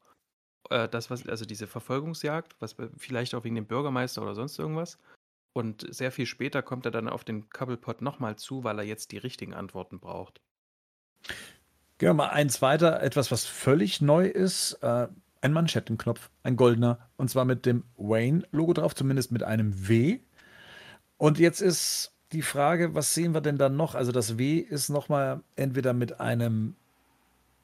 Äh, 0.70 0.88
das, 0.88 1.10
was, 1.10 1.26
also 1.28 1.44
diese 1.44 1.66
Verfolgungsjagd, 1.66 2.56
was 2.60 2.76
vielleicht 2.96 3.34
auch 3.34 3.44
wegen 3.44 3.54
dem 3.54 3.66
Bürgermeister 3.66 4.22
oder 4.22 4.34
sonst 4.34 4.58
irgendwas. 4.58 4.98
Und 5.52 5.86
sehr 5.94 6.10
viel 6.10 6.26
später 6.26 6.62
kommt 6.62 6.84
er 6.84 6.90
dann 6.90 7.08
auf 7.08 7.24
den 7.24 7.48
Cobblepot 7.48 8.02
nochmal 8.02 8.36
zu, 8.36 8.64
weil 8.64 8.78
er 8.78 8.84
jetzt 8.84 9.12
die 9.12 9.18
richtigen 9.18 9.54
Antworten 9.54 10.00
braucht. 10.00 10.40
Gehen 11.98 12.08
wir 12.08 12.14
mal 12.14 12.30
eins 12.30 12.60
weiter, 12.60 13.00
etwas, 13.02 13.30
was 13.30 13.44
völlig 13.44 14.00
neu 14.00 14.26
ist. 14.26 14.74
Äh, 14.82 15.08
ein 15.40 15.52
Manschettenknopf, 15.52 16.30
ein 16.42 16.56
goldener, 16.56 16.98
und 17.16 17.28
zwar 17.28 17.44
mit 17.44 17.66
dem 17.66 17.84
Wayne-Logo 17.96 18.72
drauf, 18.72 18.94
zumindest 18.94 19.30
mit 19.30 19.42
einem 19.42 19.88
W. 19.88 20.20
Und 21.18 21.38
jetzt 21.38 21.60
ist 21.60 22.14
die 22.32 22.42
Frage, 22.42 22.94
was 22.94 23.14
sehen 23.14 23.34
wir 23.34 23.42
denn 23.42 23.58
dann 23.58 23.76
noch? 23.76 23.94
Also 23.94 24.10
das 24.10 24.38
W 24.38 24.58
ist 24.58 24.88
nochmal 24.88 25.42
entweder 25.54 25.92
mit 25.92 26.18
einem, 26.18 26.74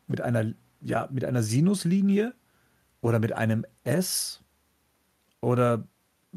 mit 0.07 0.21
einer, 0.21 0.53
ja, 0.81 1.09
mit 1.11 1.25
einer 1.25 1.43
Sinuslinie 1.43 2.35
oder 3.01 3.19
mit 3.19 3.33
einem 3.33 3.65
S 3.85 4.41
oder 5.41 5.85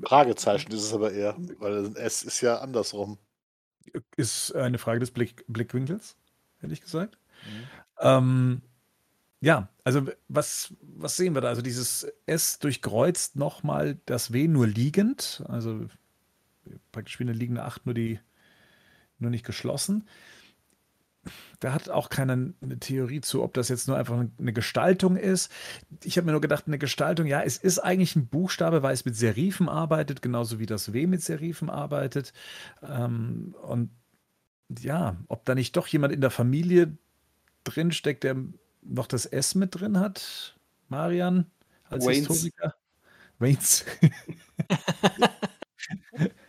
Fragezeichen 0.01 0.71
ist 0.71 0.83
es 0.83 0.93
aber 0.93 1.11
eher, 1.11 1.35
weil 1.59 1.85
ein 1.85 1.95
S 1.95 2.23
ist 2.23 2.41
ja 2.41 2.59
andersrum. 2.59 3.17
ist 4.15 4.55
eine 4.55 4.77
Frage 4.77 4.99
des 4.99 5.11
Blick, 5.11 5.45
Blickwinkels, 5.47 6.15
hätte 6.59 6.73
ich 6.73 6.81
gesagt. 6.81 7.17
Ähm, 7.99 8.61
ja, 9.41 9.69
also 9.83 10.07
was, 10.29 10.73
was 10.81 11.17
sehen 11.17 11.35
wir 11.35 11.41
da? 11.41 11.49
Also 11.49 11.61
dieses 11.61 12.07
S 12.25 12.59
durchkreuzt 12.59 13.35
nochmal 13.35 13.99
das 14.05 14.33
W 14.33 14.47
nur 14.47 14.65
liegend, 14.67 15.43
also 15.47 15.85
praktisch 16.91 17.19
wie 17.19 17.23
eine 17.23 17.33
liegende 17.33 17.63
8, 17.63 17.85
nur 17.85 17.93
die, 17.93 18.19
nur 19.19 19.29
nicht 19.29 19.45
geschlossen. 19.45 20.07
Da 21.59 21.73
hat 21.73 21.89
auch 21.89 22.09
keiner 22.09 22.33
eine 22.33 22.79
Theorie 22.79 23.21
zu, 23.21 23.43
ob 23.43 23.53
das 23.53 23.69
jetzt 23.69 23.87
nur 23.87 23.97
einfach 23.97 24.17
eine 24.17 24.53
Gestaltung 24.53 25.15
ist. 25.15 25.51
Ich 26.03 26.17
habe 26.17 26.25
mir 26.25 26.31
nur 26.31 26.41
gedacht, 26.41 26.65
eine 26.67 26.77
Gestaltung, 26.77 27.25
ja, 27.25 27.41
es 27.41 27.57
ist 27.57 27.79
eigentlich 27.79 28.15
ein 28.15 28.27
Buchstabe, 28.27 28.83
weil 28.83 28.93
es 28.93 29.05
mit 29.05 29.15
Serifen 29.15 29.69
arbeitet, 29.69 30.21
genauso 30.21 30.59
wie 30.59 30.65
das 30.65 30.93
W 30.93 31.07
mit 31.07 31.21
Serifen 31.21 31.69
arbeitet. 31.69 32.33
Ähm, 32.81 33.55
und 33.61 33.91
ja, 34.79 35.17
ob 35.27 35.45
da 35.45 35.55
nicht 35.55 35.77
doch 35.77 35.87
jemand 35.87 36.13
in 36.13 36.21
der 36.21 36.31
Familie 36.31 36.97
drinsteckt, 37.63 38.23
der 38.23 38.35
noch 38.81 39.07
das 39.07 39.25
S 39.25 39.55
mit 39.55 39.79
drin 39.79 39.99
hat, 39.99 40.57
Marian, 40.89 41.49
als 41.85 42.05
Waynes. 42.05 42.27
Historiker. 42.27 42.75
Waynes. 43.39 43.85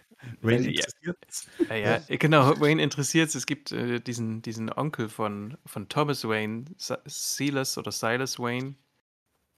Wayne 0.45 0.71
Ja. 0.71 0.85
interessiert's. 0.85 1.49
Ja, 1.69 1.77
ja, 1.77 2.17
genau, 2.17 2.55
Wayne 2.61 2.83
interessiert 2.83 3.29
es. 3.29 3.35
Es 3.35 3.47
gibt 3.47 3.73
äh, 3.73 4.01
diesen, 4.01 4.43
diesen 4.43 4.73
Onkel 4.73 5.09
von, 5.09 5.57
von 5.67 5.89
Thomas 5.89 6.27
Wayne, 6.27 6.67
Silas 6.77 7.79
oder 7.79 7.93
Silas 7.93 8.39
Wayne, 8.39 8.75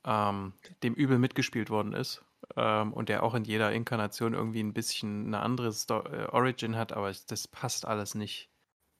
ähm, 0.05 0.53
dem 0.83 0.95
übel 0.95 1.19
mitgespielt 1.19 1.71
worden 1.71 1.93
ist. 1.93 2.23
Ähm, 2.57 2.93
und 2.93 3.09
der 3.09 3.23
auch 3.23 3.35
in 3.35 3.45
jeder 3.45 3.73
Inkarnation 3.73 4.35
irgendwie 4.35 4.63
ein 4.63 4.73
bisschen 4.73 5.27
eine 5.27 5.41
andere 5.41 5.73
Sto 5.73 6.01
äh, 6.03 6.27
Origin 6.31 6.77
hat, 6.77 6.93
aber 6.93 7.13
das 7.27 7.49
passt 7.49 7.87
alles 7.87 8.15
nicht. 8.15 8.51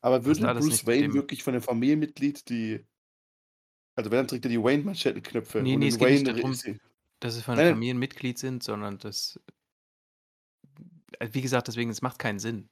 Aber 0.01 0.25
würde 0.25 0.49
alles 0.49 0.67
Bruce 0.67 0.87
Wayne 0.87 1.15
wirklich 1.15 1.43
von 1.43 1.55
einem 1.55 1.63
Familienmitglied 1.63 2.49
die. 2.49 2.85
Also, 3.95 4.11
wenn 4.11 4.19
dann 4.19 4.29
trägt 4.29 4.45
er 4.45 4.51
die 4.51 4.63
Wayne-Manschettenknöpfe. 4.63 5.63
Nee, 5.63 5.75
und 5.75 5.81
nee, 5.81 5.89
es 5.89 5.99
geht 5.99 6.09
nicht 6.09 6.27
Wayne 6.27 6.41
darum, 6.41 6.57
Dass 7.21 7.35
sie 7.35 7.43
von 7.43 7.59
einem. 7.59 7.75
Familienmitglied 7.75 8.39
sind, 8.39 8.63
sondern 8.63 8.99
das. 8.99 9.41
Äh, 11.19 11.29
Wie 11.33 11.41
gesagt, 11.43 11.69
deswegen, 11.69 11.91
es 11.91 12.03
macht 12.03 12.19
keinen 12.19 12.39
Sinn. 12.39 12.69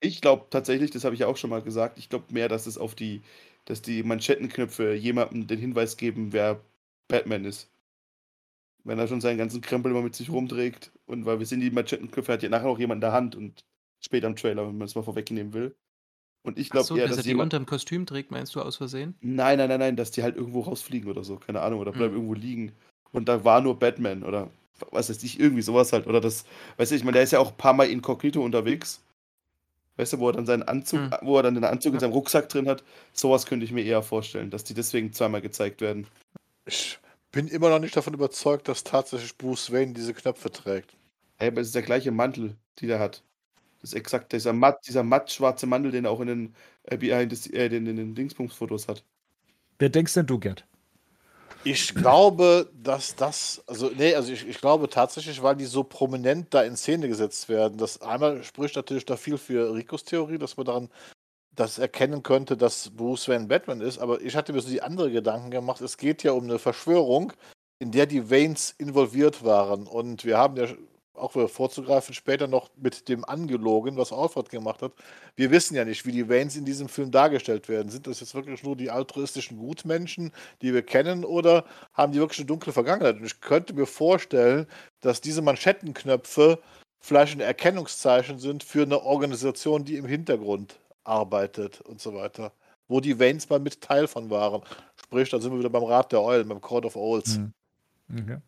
Ich 0.00 0.20
glaube 0.20 0.46
tatsächlich, 0.50 0.90
das 0.90 1.04
habe 1.04 1.14
ich 1.14 1.20
ja 1.20 1.26
auch 1.28 1.36
schon 1.38 1.48
mal 1.50 1.62
gesagt, 1.62 1.96
ich 1.98 2.08
glaube 2.10 2.32
mehr, 2.32 2.48
dass 2.48 2.66
es 2.66 2.76
auf 2.78 2.94
die, 2.94 3.22
dass 3.64 3.80
die 3.82 4.02
Manschettenknöpfe 4.02 4.92
jemandem 4.94 5.46
den 5.46 5.58
Hinweis 5.58 5.96
geben, 5.96 6.32
wer 6.32 6.60
Batman 7.08 7.44
ist. 7.46 7.70
Wenn 8.84 8.98
er 8.98 9.06
schon 9.08 9.20
seinen 9.20 9.38
ganzen 9.38 9.60
Krempel 9.60 9.90
immer 9.92 10.02
mit 10.02 10.14
sich 10.14 10.30
rumträgt. 10.30 10.92
Und 11.06 11.24
weil 11.26 11.38
wir 11.38 11.46
sehen, 11.46 11.60
die 11.60 11.70
Manschettenknöpfe 11.70 12.32
hat 12.32 12.42
ja 12.42 12.48
nachher 12.48 12.68
auch 12.68 12.78
jemand 12.78 12.98
in 12.98 13.00
der 13.02 13.12
Hand 13.12 13.34
und 13.36 13.64
später 14.00 14.26
im 14.26 14.36
Trailer, 14.36 14.66
wenn 14.66 14.78
man 14.78 14.86
es 14.86 14.94
mal 14.94 15.02
vorwegnehmen 15.04 15.52
will. 15.52 15.76
Und 16.44 16.58
ich 16.58 16.70
glaube 16.70 16.88
so, 16.88 16.96
eher, 16.96 17.08
dass 17.08 17.16
dass, 17.16 17.18
er 17.18 17.22
die 17.24 17.30
jemand. 17.30 17.52
unterm 17.54 17.66
Kostüm 17.66 18.06
trägt, 18.06 18.30
meinst 18.30 18.54
du 18.54 18.60
aus 18.62 18.76
Versehen? 18.76 19.18
Nein, 19.20 19.58
nein, 19.58 19.68
nein, 19.68 19.78
nein, 19.80 19.96
dass 19.96 20.10
die 20.10 20.22
halt 20.22 20.36
irgendwo 20.36 20.60
rausfliegen 20.60 21.08
oder 21.10 21.22
so, 21.24 21.38
keine 21.38 21.60
Ahnung, 21.62 21.80
oder 21.80 21.92
bleiben 21.92 22.12
Mhm. 22.12 22.14
irgendwo 22.14 22.34
liegen. 22.34 22.72
Und 23.12 23.28
da 23.28 23.44
war 23.44 23.60
nur 23.60 23.78
Batman 23.78 24.22
oder 24.24 24.50
was 24.90 25.08
weiß 25.10 25.22
ich, 25.22 25.38
irgendwie 25.38 25.62
sowas 25.62 25.92
halt. 25.92 26.06
Oder 26.06 26.20
das, 26.20 26.44
weißt 26.76 26.90
du, 26.92 26.96
ich 26.96 27.04
meine, 27.04 27.14
der 27.14 27.22
ist 27.22 27.32
ja 27.32 27.38
auch 27.38 27.50
ein 27.50 27.56
paar 27.56 27.72
Mal 27.74 27.88
inkognito 27.88 28.42
unterwegs. 28.42 29.00
Weißt 29.96 30.14
du, 30.14 30.18
wo 30.18 30.28
er 30.28 30.32
dann 30.32 30.46
seinen 30.46 30.62
Anzug, 30.62 31.00
Mhm. 31.00 31.14
wo 31.22 31.36
er 31.36 31.42
dann 31.42 31.54
den 31.54 31.64
Anzug 31.64 31.94
in 31.94 32.00
seinem 32.00 32.12
Rucksack 32.12 32.48
drin 32.48 32.66
hat. 32.68 32.82
Sowas 33.12 33.46
könnte 33.46 33.64
ich 33.64 33.72
mir 33.72 33.84
eher 33.84 34.02
vorstellen, 34.02 34.50
dass 34.50 34.64
die 34.64 34.74
deswegen 34.74 35.12
zweimal 35.12 35.42
gezeigt 35.42 35.80
werden. 35.82 36.06
Ich 36.64 36.98
bin 37.30 37.46
immer 37.48 37.68
noch 37.68 37.78
nicht 37.78 37.96
davon 37.96 38.14
überzeugt, 38.14 38.68
dass 38.68 38.84
tatsächlich 38.84 39.36
Bruce 39.36 39.70
Wayne 39.70 39.92
diese 39.92 40.14
Knöpfe 40.14 40.50
trägt. 40.50 40.94
Hey, 41.36 41.48
aber 41.48 41.60
es 41.60 41.68
ist 41.68 41.74
der 41.74 41.82
gleiche 41.82 42.10
Mantel, 42.10 42.56
die 42.78 42.86
der 42.86 43.00
hat. 43.00 43.22
Das 43.80 43.90
ist 43.90 43.94
exakt 43.96 44.32
dieser 44.32 44.52
matt, 44.52 44.86
dieser 44.86 45.02
matt 45.02 45.30
schwarze 45.32 45.66
Mantel, 45.66 45.90
den 45.90 46.04
er 46.04 46.10
auch 46.12 46.20
in 46.20 46.28
den, 46.28 46.54
äh, 46.84 46.96
behind 46.96 47.36
the- 47.36 47.52
äh, 47.52 47.68
den, 47.68 47.86
in 47.86 47.96
den 47.96 48.14
Dingsbums-Fotos 48.14 48.86
hat. 48.88 49.04
Wer 49.78 49.88
denkst 49.88 50.14
denn 50.14 50.26
du, 50.26 50.38
Gerd? 50.38 50.64
Ich 51.64 51.94
glaube, 51.94 52.70
dass 52.82 53.14
das, 53.14 53.62
also 53.66 53.90
nee, 53.96 54.14
also 54.14 54.32
ich, 54.32 54.46
ich 54.48 54.60
glaube 54.60 54.88
tatsächlich, 54.88 55.42
weil 55.42 55.54
die 55.54 55.64
so 55.64 55.84
prominent 55.84 56.52
da 56.52 56.62
in 56.62 56.76
Szene 56.76 57.06
gesetzt 57.06 57.48
werden, 57.48 57.78
dass 57.78 58.02
einmal 58.02 58.42
spricht 58.42 58.74
natürlich 58.74 59.04
da 59.04 59.16
viel 59.16 59.38
für 59.38 59.72
Ricos 59.72 60.02
Theorie, 60.02 60.38
dass 60.38 60.56
man 60.56 60.66
daran 60.66 60.88
das 61.54 61.78
erkennen 61.78 62.22
könnte, 62.22 62.56
dass 62.56 62.90
Bruce 62.90 63.28
Wayne 63.28 63.46
Batman 63.46 63.80
ist, 63.80 63.98
aber 63.98 64.20
ich 64.22 64.34
hatte 64.34 64.52
mir 64.52 64.60
so 64.60 64.70
die 64.70 64.82
andere 64.82 65.12
Gedanken 65.12 65.50
gemacht, 65.50 65.80
es 65.82 65.98
geht 65.98 66.22
ja 66.22 66.32
um 66.32 66.44
eine 66.44 66.58
Verschwörung, 66.58 67.32
in 67.78 67.92
der 67.92 68.06
die 68.06 68.30
Waynes 68.30 68.74
involviert 68.78 69.44
waren. 69.44 69.86
Und 69.86 70.24
wir 70.24 70.38
haben 70.38 70.56
ja 70.56 70.66
auch 71.14 71.34
wieder 71.34 71.48
vorzugreifen, 71.48 72.14
später 72.14 72.46
noch 72.46 72.70
mit 72.76 73.08
dem 73.08 73.24
angelogen, 73.24 73.96
was 73.96 74.12
Alfred 74.12 74.48
gemacht 74.48 74.82
hat. 74.82 74.92
Wir 75.36 75.50
wissen 75.50 75.74
ja 75.74 75.84
nicht, 75.84 76.06
wie 76.06 76.12
die 76.12 76.28
Waynes 76.28 76.56
in 76.56 76.64
diesem 76.64 76.88
Film 76.88 77.10
dargestellt 77.10 77.68
werden. 77.68 77.90
Sind 77.90 78.06
das 78.06 78.20
jetzt 78.20 78.34
wirklich 78.34 78.62
nur 78.62 78.76
die 78.76 78.90
altruistischen 78.90 79.58
Gutmenschen, 79.58 80.32
die 80.62 80.72
wir 80.72 80.82
kennen, 80.82 81.24
oder 81.24 81.64
haben 81.92 82.12
die 82.12 82.18
wirklich 82.18 82.40
eine 82.40 82.46
dunkle 82.46 82.72
Vergangenheit? 82.72 83.16
Und 83.16 83.24
ich 83.24 83.40
könnte 83.40 83.74
mir 83.74 83.86
vorstellen, 83.86 84.66
dass 85.00 85.20
diese 85.20 85.42
Manschettenknöpfe 85.42 86.58
vielleicht 86.98 87.34
ein 87.36 87.40
Erkennungszeichen 87.40 88.38
sind 88.38 88.62
für 88.62 88.82
eine 88.82 89.02
Organisation, 89.02 89.84
die 89.84 89.96
im 89.96 90.06
Hintergrund 90.06 90.78
arbeitet 91.04 91.80
und 91.80 92.00
so 92.00 92.14
weiter. 92.14 92.52
Wo 92.88 93.00
die 93.00 93.18
Waynes 93.18 93.48
mal 93.48 93.60
mit 93.60 93.80
Teil 93.80 94.06
von 94.06 94.30
waren. 94.30 94.62
Sprich, 94.96 95.30
da 95.30 95.40
sind 95.40 95.52
wir 95.52 95.58
wieder 95.58 95.70
beim 95.70 95.84
Rat 95.84 96.12
der 96.12 96.22
Eulen, 96.22 96.48
beim 96.48 96.60
Court 96.60 96.84
of 96.84 96.96
Owls. 96.96 97.38
Mhm. 97.38 97.52
Okay. 98.12 98.38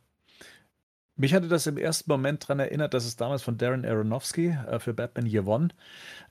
Mich 1.17 1.33
hatte 1.33 1.49
das 1.49 1.67
im 1.67 1.77
ersten 1.77 2.11
Moment 2.11 2.45
daran 2.45 2.59
erinnert, 2.59 2.93
dass 2.93 3.05
es 3.05 3.17
damals 3.17 3.43
von 3.43 3.57
Darren 3.57 3.85
Aronofsky 3.85 4.49
äh, 4.49 4.79
für 4.79 4.95
Batman 4.95 5.27
Year 5.27 5.47
One 5.47 5.69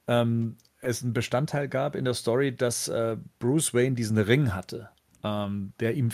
ähm, 0.07 0.57
es 0.81 1.01
einen 1.01 1.13
Bestandteil 1.13 1.69
gab 1.69 1.95
in 1.95 2.05
der 2.05 2.13
Story, 2.13 2.55
dass 2.55 2.89
äh, 2.89 3.17
Bruce 3.39 3.73
Wayne 3.73 3.95
diesen 3.95 4.17
Ring 4.17 4.53
hatte, 4.53 4.89
ähm, 5.23 5.73
der 5.79 5.95
ihm 5.95 6.11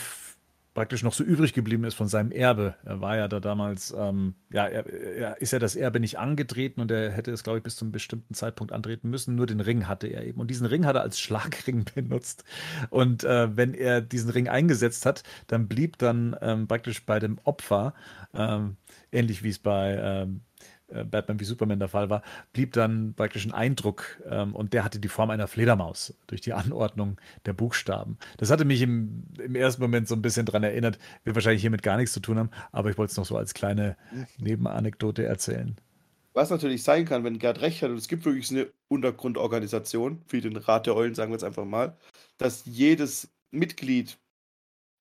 praktisch 0.80 1.04
noch 1.04 1.12
so 1.12 1.26
übrig 1.26 1.52
geblieben 1.52 1.84
ist 1.84 1.96
von 1.96 2.08
seinem 2.08 2.32
Erbe. 2.32 2.74
Er 2.86 3.02
war 3.02 3.18
ja 3.18 3.28
da 3.28 3.42
damals, 3.42 3.94
ähm, 3.98 4.36
ja, 4.50 4.66
er, 4.66 4.86
er 4.86 5.42
ist 5.42 5.52
ja 5.52 5.60
das 5.60 5.76
Erbe 5.76 6.00
nicht 6.00 6.18
angetreten 6.18 6.80
und 6.80 6.90
er 6.90 7.12
hätte 7.12 7.32
es, 7.32 7.44
glaube 7.44 7.58
ich, 7.58 7.66
bis 7.66 7.76
zu 7.76 7.84
einem 7.84 7.92
bestimmten 7.92 8.34
Zeitpunkt 8.34 8.72
antreten 8.72 9.10
müssen. 9.10 9.36
Nur 9.36 9.46
den 9.46 9.60
Ring 9.60 9.90
hatte 9.90 10.08
er 10.08 10.26
eben. 10.26 10.40
Und 10.40 10.50
diesen 10.50 10.66
Ring 10.66 10.86
hat 10.86 10.96
er 10.96 11.02
als 11.02 11.20
Schlagring 11.20 11.84
benutzt. 11.96 12.46
Und 12.92 13.26
äh, 13.26 13.58
wenn 13.58 13.74
er 13.74 14.00
diesen 14.00 14.30
Ring 14.30 14.48
eingesetzt 14.48 15.06
hat, 15.06 15.24
dann 15.48 15.68
blieb 15.68 15.98
dann 15.98 16.34
ähm, 16.40 16.70
praktisch 16.70 17.06
bei 17.06 17.20
dem 17.20 17.40
Opfer, 17.44 17.94
ähm, 18.34 18.78
ähnlich 19.12 19.44
wie 19.44 19.50
es 19.50 19.60
bei 19.60 20.00
ähm, 20.02 20.40
äh, 20.40 20.79
Batman 20.90 21.40
wie 21.40 21.46
Superman 21.46 21.80
der 21.80 21.88
Fall 21.88 22.10
war, 22.10 22.24
blieb 22.54 22.74
dann 22.74 23.14
praktisch 23.16 23.46
ein 23.46 23.54
Eindruck 23.54 24.22
ähm, 24.30 24.56
und 24.56 24.74
der 24.74 24.84
hatte 24.84 25.00
die 25.00 25.08
Form 25.08 25.30
einer 25.30 25.48
Fledermaus 25.48 26.14
durch 26.28 26.42
die 26.42 26.54
Anordnung 26.54 27.18
der 27.46 27.54
Buchstaben. 27.54 28.18
Das 28.38 28.52
hatte 28.52 28.66
mich 28.66 28.82
im, 28.82 29.24
im 29.38 29.56
ersten 29.56 29.82
Moment 29.82 30.08
so 30.08 30.16
ein 30.16 30.22
bisschen 30.22 30.46
dran 30.46 30.64
erinnert, 30.64 31.00
wird 31.24 31.36
wahrscheinlich 31.36 31.62
hiermit 31.62 31.84
gar 31.84 31.98
nichts 31.98 32.14
zu 32.14 32.20
tun 32.20 32.40
haben, 32.40 32.50
aber 32.72 32.90
ich 32.90 32.98
wollte 32.98 33.12
es 33.12 33.18
noch 33.18 33.26
so 33.26 33.38
als 33.38 33.54
kleine 33.54 33.98
Nebenanekdote 34.40 35.26
erzählen. 35.26 35.76
Was 36.34 36.50
natürlich 36.50 36.84
sein 36.84 37.06
kann, 37.06 37.24
wenn 37.24 37.40
Gerd 37.40 37.62
recht 37.62 37.82
hat, 37.82 37.90
und 37.90 37.98
es 37.98 38.08
gibt 38.08 38.24
wirklich 38.26 38.50
eine 38.52 38.72
Untergrundorganisation, 38.88 40.22
wie 40.30 40.42
den 40.42 40.56
Rat 40.56 40.86
der 40.86 40.96
Eulen, 40.96 41.16
sagen 41.16 41.32
wir 41.32 41.36
jetzt 41.36 41.44
einfach 41.44 41.66
mal, 41.66 41.98
dass 42.38 42.64
jedes 42.66 43.30
Mitglied 43.52 44.18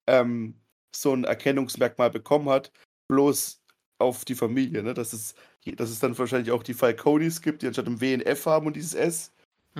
ähm, 0.07 0.55
so 0.93 1.13
ein 1.13 1.23
Erkennungsmerkmal 1.23 2.09
bekommen 2.09 2.49
hat, 2.49 2.71
bloß 3.07 3.61
auf 3.99 4.25
die 4.25 4.35
Familie. 4.35 4.81
Ne? 4.81 4.93
Dass, 4.93 5.13
es, 5.13 5.35
dass 5.75 5.89
es 5.89 5.99
dann 5.99 6.17
wahrscheinlich 6.17 6.51
auch 6.51 6.63
die 6.63 6.73
Falconis 6.73 7.41
gibt, 7.41 7.61
die 7.61 7.67
anstatt 7.67 7.87
ein 7.87 8.01
W 8.01 8.13
ein 8.13 8.21
F 8.21 8.45
haben 8.45 8.67
und 8.67 8.75
dieses 8.75 8.93
S. 8.93 9.31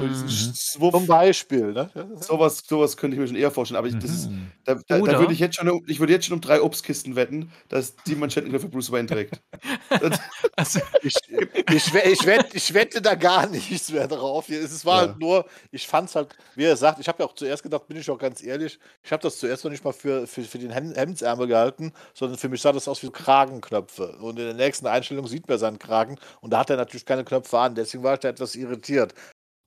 Mhm. 0.07 0.53
Zum 0.53 1.07
Beispiel, 1.07 1.73
ne? 1.73 1.89
sowas, 2.21 2.63
sowas 2.67 2.95
könnte 2.97 3.15
ich 3.15 3.21
mir 3.21 3.27
schon 3.27 3.35
eher 3.35 3.51
vorstellen. 3.51 3.77
Aber 3.77 3.87
ich, 3.87 3.95
das 3.97 4.09
ist, 4.11 4.29
Mhm. 4.29 4.51
da, 4.65 4.75
da, 4.87 4.99
da 4.99 5.19
würde 5.19 5.33
ich 5.33 5.39
jetzt 5.39 5.55
schon, 5.55 5.69
um, 5.69 5.83
ich 5.87 5.99
würde 5.99 6.13
jetzt 6.13 6.25
schon 6.25 6.35
um 6.35 6.41
drei 6.41 6.61
Obstkisten 6.61 7.15
wetten, 7.15 7.51
dass 7.69 7.95
die 8.07 8.15
Manschettenknöpfe 8.15 8.67
Bruce 8.69 8.91
Wayne 8.91 9.07
trägt. 9.07 9.41
Also, 10.55 10.79
Ich, 11.03 11.15
ich, 11.29 11.93
ich, 11.93 12.25
wette, 12.25 12.57
ich 12.57 12.73
wette 12.73 13.01
da 13.01 13.15
gar 13.15 13.47
nichts 13.47 13.91
mehr 13.91 14.07
drauf. 14.07 14.49
Es 14.49 14.85
war 14.85 15.01
Ja. 15.03 15.07
halt 15.09 15.19
nur, 15.19 15.45
ich 15.71 15.87
fand 15.87 16.09
es 16.09 16.15
halt, 16.15 16.35
wie 16.55 16.65
er 16.65 16.75
sagt, 16.77 16.99
ich 16.99 17.07
habe 17.07 17.23
ja 17.23 17.29
auch 17.29 17.33
zuerst 17.33 17.63
gedacht, 17.63 17.87
bin 17.87 17.97
ich 17.97 18.09
auch 18.09 18.17
ganz 18.17 18.43
ehrlich, 18.43 18.77
ich 19.03 19.11
habe 19.11 19.21
das 19.23 19.37
zuerst 19.39 19.63
noch 19.63 19.71
nicht 19.71 19.83
mal 19.83 19.93
für, 19.93 20.27
für, 20.27 20.43
für 20.43 20.59
den 20.59 20.71
Hem- 20.71 20.93
Hemdsärmel 20.93 21.47
gehalten, 21.47 21.93
sondern 22.13 22.37
für 22.37 22.49
mich 22.49 22.61
sah 22.61 22.71
das 22.71 22.87
aus 22.87 23.01
wie 23.03 23.09
Kragenknöpfe. 23.09 24.17
Und 24.19 24.37
in 24.39 24.45
der 24.45 24.53
nächsten 24.53 24.87
Einstellung 24.87 25.27
sieht 25.27 25.47
man 25.47 25.57
seinen 25.57 25.79
Kragen 25.79 26.17
und 26.41 26.51
da 26.51 26.59
hat 26.59 26.69
er 26.69 26.77
natürlich 26.77 27.05
keine 27.05 27.23
Knöpfe 27.23 27.57
an, 27.57 27.75
deswegen 27.75 28.03
war 28.03 28.13
ich 28.15 28.19
da 28.19 28.29
etwas 28.29 28.55
irritiert. 28.55 29.13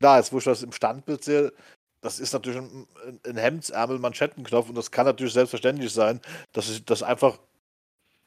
Klar, 0.03 0.19
jetzt 0.19 0.33
wo 0.33 0.39
ich 0.39 0.45
das 0.45 0.65
im 0.65 0.73
Standbild 0.73 1.23
sehe, 1.23 1.53
das 2.01 2.19
ist 2.19 2.33
natürlich 2.33 2.59
ein, 2.61 2.89
ein 3.25 3.37
Hemdsärmel, 3.37 4.01
Manschettenknopf 4.01 4.69
und 4.69 4.75
das 4.75 4.91
kann 4.91 5.07
natürlich 5.07 5.33
selbstverständlich 5.33 5.93
sein, 5.93 6.21
dass 6.53 6.69
ich 6.69 6.85
das 6.85 7.05
einfach, 7.05 7.39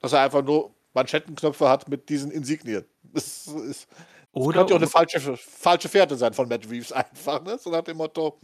dass 0.02 0.14
er 0.14 0.22
einfach 0.22 0.44
nur 0.44 0.74
Manschettenknöpfe 0.94 1.68
hat 1.70 1.90
mit 1.90 2.10
diesen 2.10 2.32
Insignien. 2.32 2.86
Das 3.14 3.48
ist 3.48 3.88
oder 4.32 4.60
könnte 4.60 4.74
auch 4.74 4.78
eine 4.80 4.88
falsche, 4.88 5.38
falsche 5.38 5.90
Fährte 5.90 6.16
sein 6.18 6.34
von 6.34 6.48
Matt 6.50 6.70
Reeves 6.70 6.94
einfach, 6.94 7.44
ne? 7.44 7.58
So 7.58 7.70
nach 7.72 7.84
dem 7.84 7.98
Motto, 7.98 8.40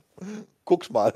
guck's 0.66 0.90
mal. 0.90 1.14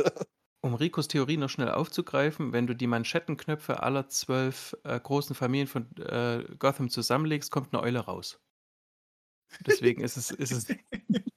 um 0.61 0.74
Ricos 0.76 1.07
Theorie 1.09 1.38
noch 1.38 1.49
schnell 1.49 1.70
aufzugreifen, 1.72 2.53
wenn 2.53 2.68
du 2.68 2.76
die 2.76 2.88
Manschettenknöpfe 2.88 3.84
aller 3.84 4.07
zwölf 4.07 4.76
äh, 4.86 4.99
großen 4.99 5.36
Familien 5.36 5.68
von 5.68 5.95
äh, 5.97 6.45
Gotham 6.59 6.89
zusammenlegst, 6.89 7.51
kommt 7.51 7.74
eine 7.74 7.84
Eule 7.84 7.99
raus. 7.99 8.39
Deswegen 9.66 10.01
ist 10.01 10.18
es, 10.18 10.32
ist 10.32 10.51
es 10.51 10.68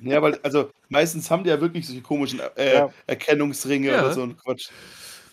ja, 0.00 0.22
weil, 0.22 0.38
also 0.42 0.70
meistens 0.88 1.30
haben 1.30 1.44
die 1.44 1.50
ja 1.50 1.60
wirklich 1.60 1.86
solche 1.86 2.02
komischen 2.02 2.40
äh, 2.56 2.74
Ja. 2.74 2.92
Erkennungsringe 3.06 3.88
Ja. 3.88 4.00
oder 4.04 4.12
so 4.14 4.22
ein 4.22 4.36
Quatsch. 4.36 4.70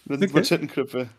Das 0.06 0.20
sind 0.20 0.24
Okay. 0.24 0.34
Manschettenknöpfe. 0.34 1.10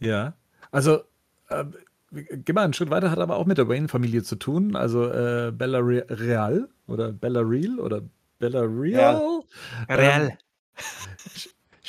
Ja, 0.00 0.34
also 0.70 1.02
äh, 1.48 1.64
geh 2.10 2.52
mal 2.52 2.64
einen 2.64 2.72
Schritt 2.74 2.90
weiter, 2.90 3.10
hat 3.10 3.18
aber 3.18 3.36
auch 3.36 3.46
mit 3.46 3.58
der 3.58 3.68
Wayne-Familie 3.68 4.22
zu 4.22 4.36
tun. 4.36 4.76
Also 4.76 5.06
äh, 5.10 5.52
Bella 5.52 5.78
Re 5.78 6.04
Real 6.10 6.68
oder 6.86 7.12
Bella 7.12 7.40
Real 7.40 7.78
oder 7.78 8.02
Bella 8.38 8.62
Real 8.62 9.42
real. 9.88 10.38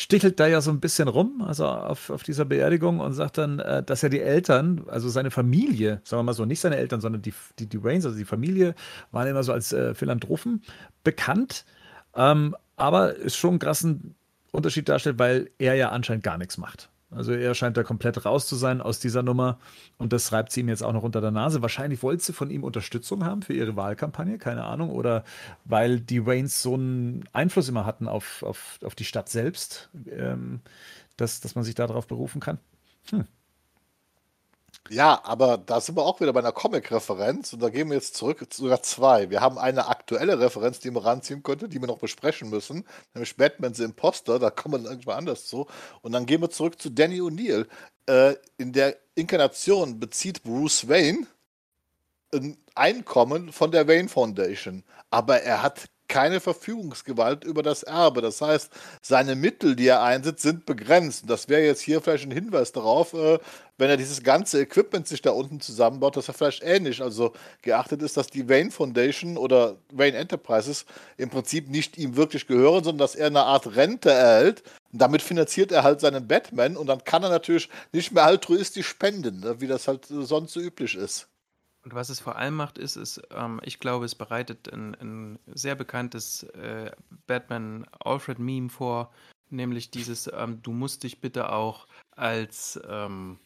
Stichelt 0.04 0.40
da 0.40 0.48
ja 0.48 0.60
so 0.60 0.70
ein 0.70 0.82
bisschen 0.82 1.08
rum, 1.08 1.42
also 1.42 1.66
auf, 1.66 2.10
auf 2.10 2.24
dieser 2.24 2.44
Beerdigung 2.44 3.00
und 3.00 3.14
sagt 3.14 3.38
dann, 3.38 3.60
äh, 3.60 3.82
dass 3.84 4.02
ja 4.02 4.10
die 4.10 4.20
Eltern, 4.20 4.84
also 4.88 5.08
seine 5.08 5.32
Familie, 5.32 6.02
sagen 6.04 6.20
wir 6.20 6.24
mal 6.24 6.34
so, 6.34 6.46
nicht 6.46 6.60
seine 6.60 6.76
Eltern, 6.76 7.00
sondern 7.00 7.22
die, 7.22 7.34
die, 7.58 7.68
die 7.68 7.84
Waynes, 7.84 8.06
also 8.06 8.18
die 8.18 8.26
Familie, 8.26 8.76
waren 9.12 9.28
immer 9.28 9.44
so 9.44 9.54
als 9.54 9.72
äh, 9.72 9.96
Philanthropen 9.96 10.62
bekannt, 11.06 11.66
ähm, 12.16 12.56
aber 12.76 13.16
ist 13.16 13.38
schon 13.38 13.52
einen 13.52 13.60
krassen 13.60 14.16
Unterschied 14.52 14.90
darstellt, 14.90 15.20
weil 15.20 15.50
er 15.58 15.76
ja 15.76 15.90
anscheinend 15.90 16.24
gar 16.24 16.38
nichts 16.38 16.58
macht. 16.58 16.90
Also 17.16 17.34
er 17.34 17.56
scheint 17.56 17.78
da 17.78 17.84
komplett 17.84 18.26
raus 18.26 18.48
zu 18.48 18.56
sein 18.56 18.82
aus 18.82 19.00
dieser 19.00 19.24
Nummer 19.24 19.60
und 19.98 20.14
das 20.14 20.32
reibt 20.32 20.52
sie 20.52 20.62
ihm 20.62 20.70
jetzt 20.70 20.84
auch 20.84 20.94
noch 20.94 21.04
unter 21.04 21.22
der 21.22 21.32
Nase. 21.32 21.62
Wahrscheinlich 21.62 22.04
wollte 22.04 22.24
sie 22.24 22.34
von 22.34 22.50
ihm 22.50 22.64
Unterstützung 22.64 23.24
haben 23.26 23.42
für 23.42 23.54
ihre 23.54 23.76
Wahlkampagne, 23.76 24.38
keine 24.38 24.64
Ahnung, 24.64 24.90
oder 24.90 25.24
weil 25.66 26.00
die 26.00 26.26
Waynes 26.26 26.62
so 26.62 26.74
einen 26.74 27.24
Einfluss 27.34 27.70
immer 27.70 27.86
hatten 27.86 28.08
auf, 28.08 28.44
auf, 28.44 28.80
auf 28.84 28.96
die 28.96 29.06
Stadt 29.06 29.30
selbst, 29.30 29.90
ähm, 30.10 30.62
dass, 31.18 31.42
dass 31.42 31.56
man 31.56 31.64
sich 31.64 31.76
darauf 31.76 32.08
berufen 32.08 32.42
kann. 32.42 32.60
Ja, 34.90 35.22
aber 35.24 35.58
da 35.58 35.80
sind 35.80 35.96
wir 35.96 36.04
auch 36.06 36.20
wieder 36.20 36.34
bei 36.34 36.42
einer 36.42 36.52
Comic-Referenz 36.52 37.54
und 37.54 37.62
da 37.62 37.70
gehen 37.70 37.88
wir 37.88 37.96
jetzt 37.96 38.16
zurück, 38.16 38.46
sogar 38.54 38.84
zwei. 38.84 39.30
Wir 39.30 39.40
haben 39.40 39.58
eine 39.58 39.88
aktuelle 39.88 40.40
Referenz, 40.40 40.80
die 40.80 40.92
man 40.92 41.04
ranziehen 41.04 41.42
könnte, 41.42 41.70
die 41.70 41.80
wir 41.80 41.88
noch 41.88 42.00
besprechen 42.00 42.50
müssen, 42.50 42.86
nämlich 43.14 43.38
Batman 43.38 43.74
the 43.74 43.84
Imposter, 43.86 44.40
da 44.40 44.50
kommen 44.50 44.84
wir 44.84 44.90
irgendwann 44.92 45.20
anders 45.20 45.48
zu. 45.48 45.68
Und 46.02 46.12
dann 46.12 46.26
gehen 46.26 46.42
wir 46.42 46.50
zurück 46.50 46.82
zu 46.82 46.90
Danny 46.90 47.22
O'Neill. 47.22 47.68
Äh, 48.08 48.36
in 48.58 48.74
der 48.74 48.98
Inkarnation 49.16 50.00
bezieht 50.00 50.44
Bruce 50.44 50.90
Wayne 50.90 51.28
ein 52.34 52.58
Einkommen 52.76 53.52
von 53.54 53.72
der 53.72 53.88
Wayne 53.88 54.10
Foundation, 54.10 54.84
aber 55.12 55.42
er 55.44 55.62
hat 55.62 55.86
keine 56.14 56.40
Verfügungsgewalt 56.40 57.44
über 57.44 57.64
das 57.64 57.82
Erbe. 57.82 58.22
Das 58.22 58.40
heißt, 58.40 58.72
seine 59.02 59.36
Mittel, 59.36 59.76
die 59.76 59.88
er 59.88 60.04
einsetzt, 60.04 60.44
sind 60.44 60.68
begrenzt. 60.68 61.24
Und 61.24 61.32
das 61.32 61.50
wäre 61.50 61.64
jetzt 61.64 61.82
hier 61.82 62.02
vielleicht 62.02 62.26
ein 62.26 62.32
Hinweis 62.32 62.72
darauf, 62.72 63.16
äh, 63.16 63.40
wenn 63.80 63.90
er 63.90 63.98
dieses 63.98 64.22
ganze 64.22 64.62
Equipment 64.62 65.08
sich 65.08 65.24
da 65.24 65.32
unten 65.32 65.60
zusammenbaut, 65.60 66.16
dass 66.16 66.28
er 66.28 66.36
vielleicht 66.36 66.62
ähnlich 66.62 67.02
also 67.02 67.34
geachtet 67.64 68.04
ist, 68.04 68.16
dass 68.16 68.28
die 68.28 68.48
Wayne 68.48 68.70
Foundation 68.70 69.38
oder 69.38 69.78
Wayne 69.92 70.16
Enterprises 70.16 70.86
im 71.18 71.32
Prinzip 71.32 71.68
nicht 71.68 71.98
ihm 71.98 72.16
wirklich 72.16 72.46
gehören, 72.46 72.84
sondern 72.84 73.00
dass 73.00 73.16
er 73.16 73.26
eine 73.26 73.46
Art 73.46 73.76
Rente 73.76 74.12
erhält. 74.12 74.62
Und 74.92 75.02
damit 75.02 75.24
finanziert 75.24 75.72
er 75.72 75.82
halt 75.82 76.00
seinen 76.00 76.28
Batman 76.28 76.78
und 76.78 76.86
dann 76.86 77.04
kann 77.04 77.24
er 77.24 77.30
natürlich 77.30 77.70
nicht 77.92 78.12
mehr 78.12 78.26
altruistisch 78.26 78.86
spenden, 78.88 79.40
ne, 79.40 79.60
wie 79.62 79.68
das 79.68 79.88
halt 79.88 80.12
äh, 80.12 80.24
sonst 80.24 80.54
so 80.54 80.60
üblich 80.60 80.94
ist. 80.94 81.28
Und 81.84 81.94
was 81.96 82.10
es 82.10 82.20
vor 82.22 82.38
allem 82.38 82.56
macht, 82.56 82.78
ist, 82.78 82.96
ist 82.96 83.22
ähm, 83.32 83.60
ich 83.64 83.80
glaube, 83.80 84.06
es 84.06 84.16
bereitet 84.16 84.72
ein, 84.72 84.96
ein 84.96 85.40
sehr 85.48 85.76
bekanntes 85.76 86.44
äh, 86.44 86.92
Batman-Alfred-Meme 87.28 88.70
vor, 88.70 89.12
nämlich 89.50 89.92
dieses, 89.92 90.32
ähm, 90.34 90.62
du 90.62 90.72
musst 90.72 91.04
dich 91.04 91.20
bitte 91.20 91.52
auch 91.52 91.88
als, 92.12 92.80
ähm, 92.88 93.40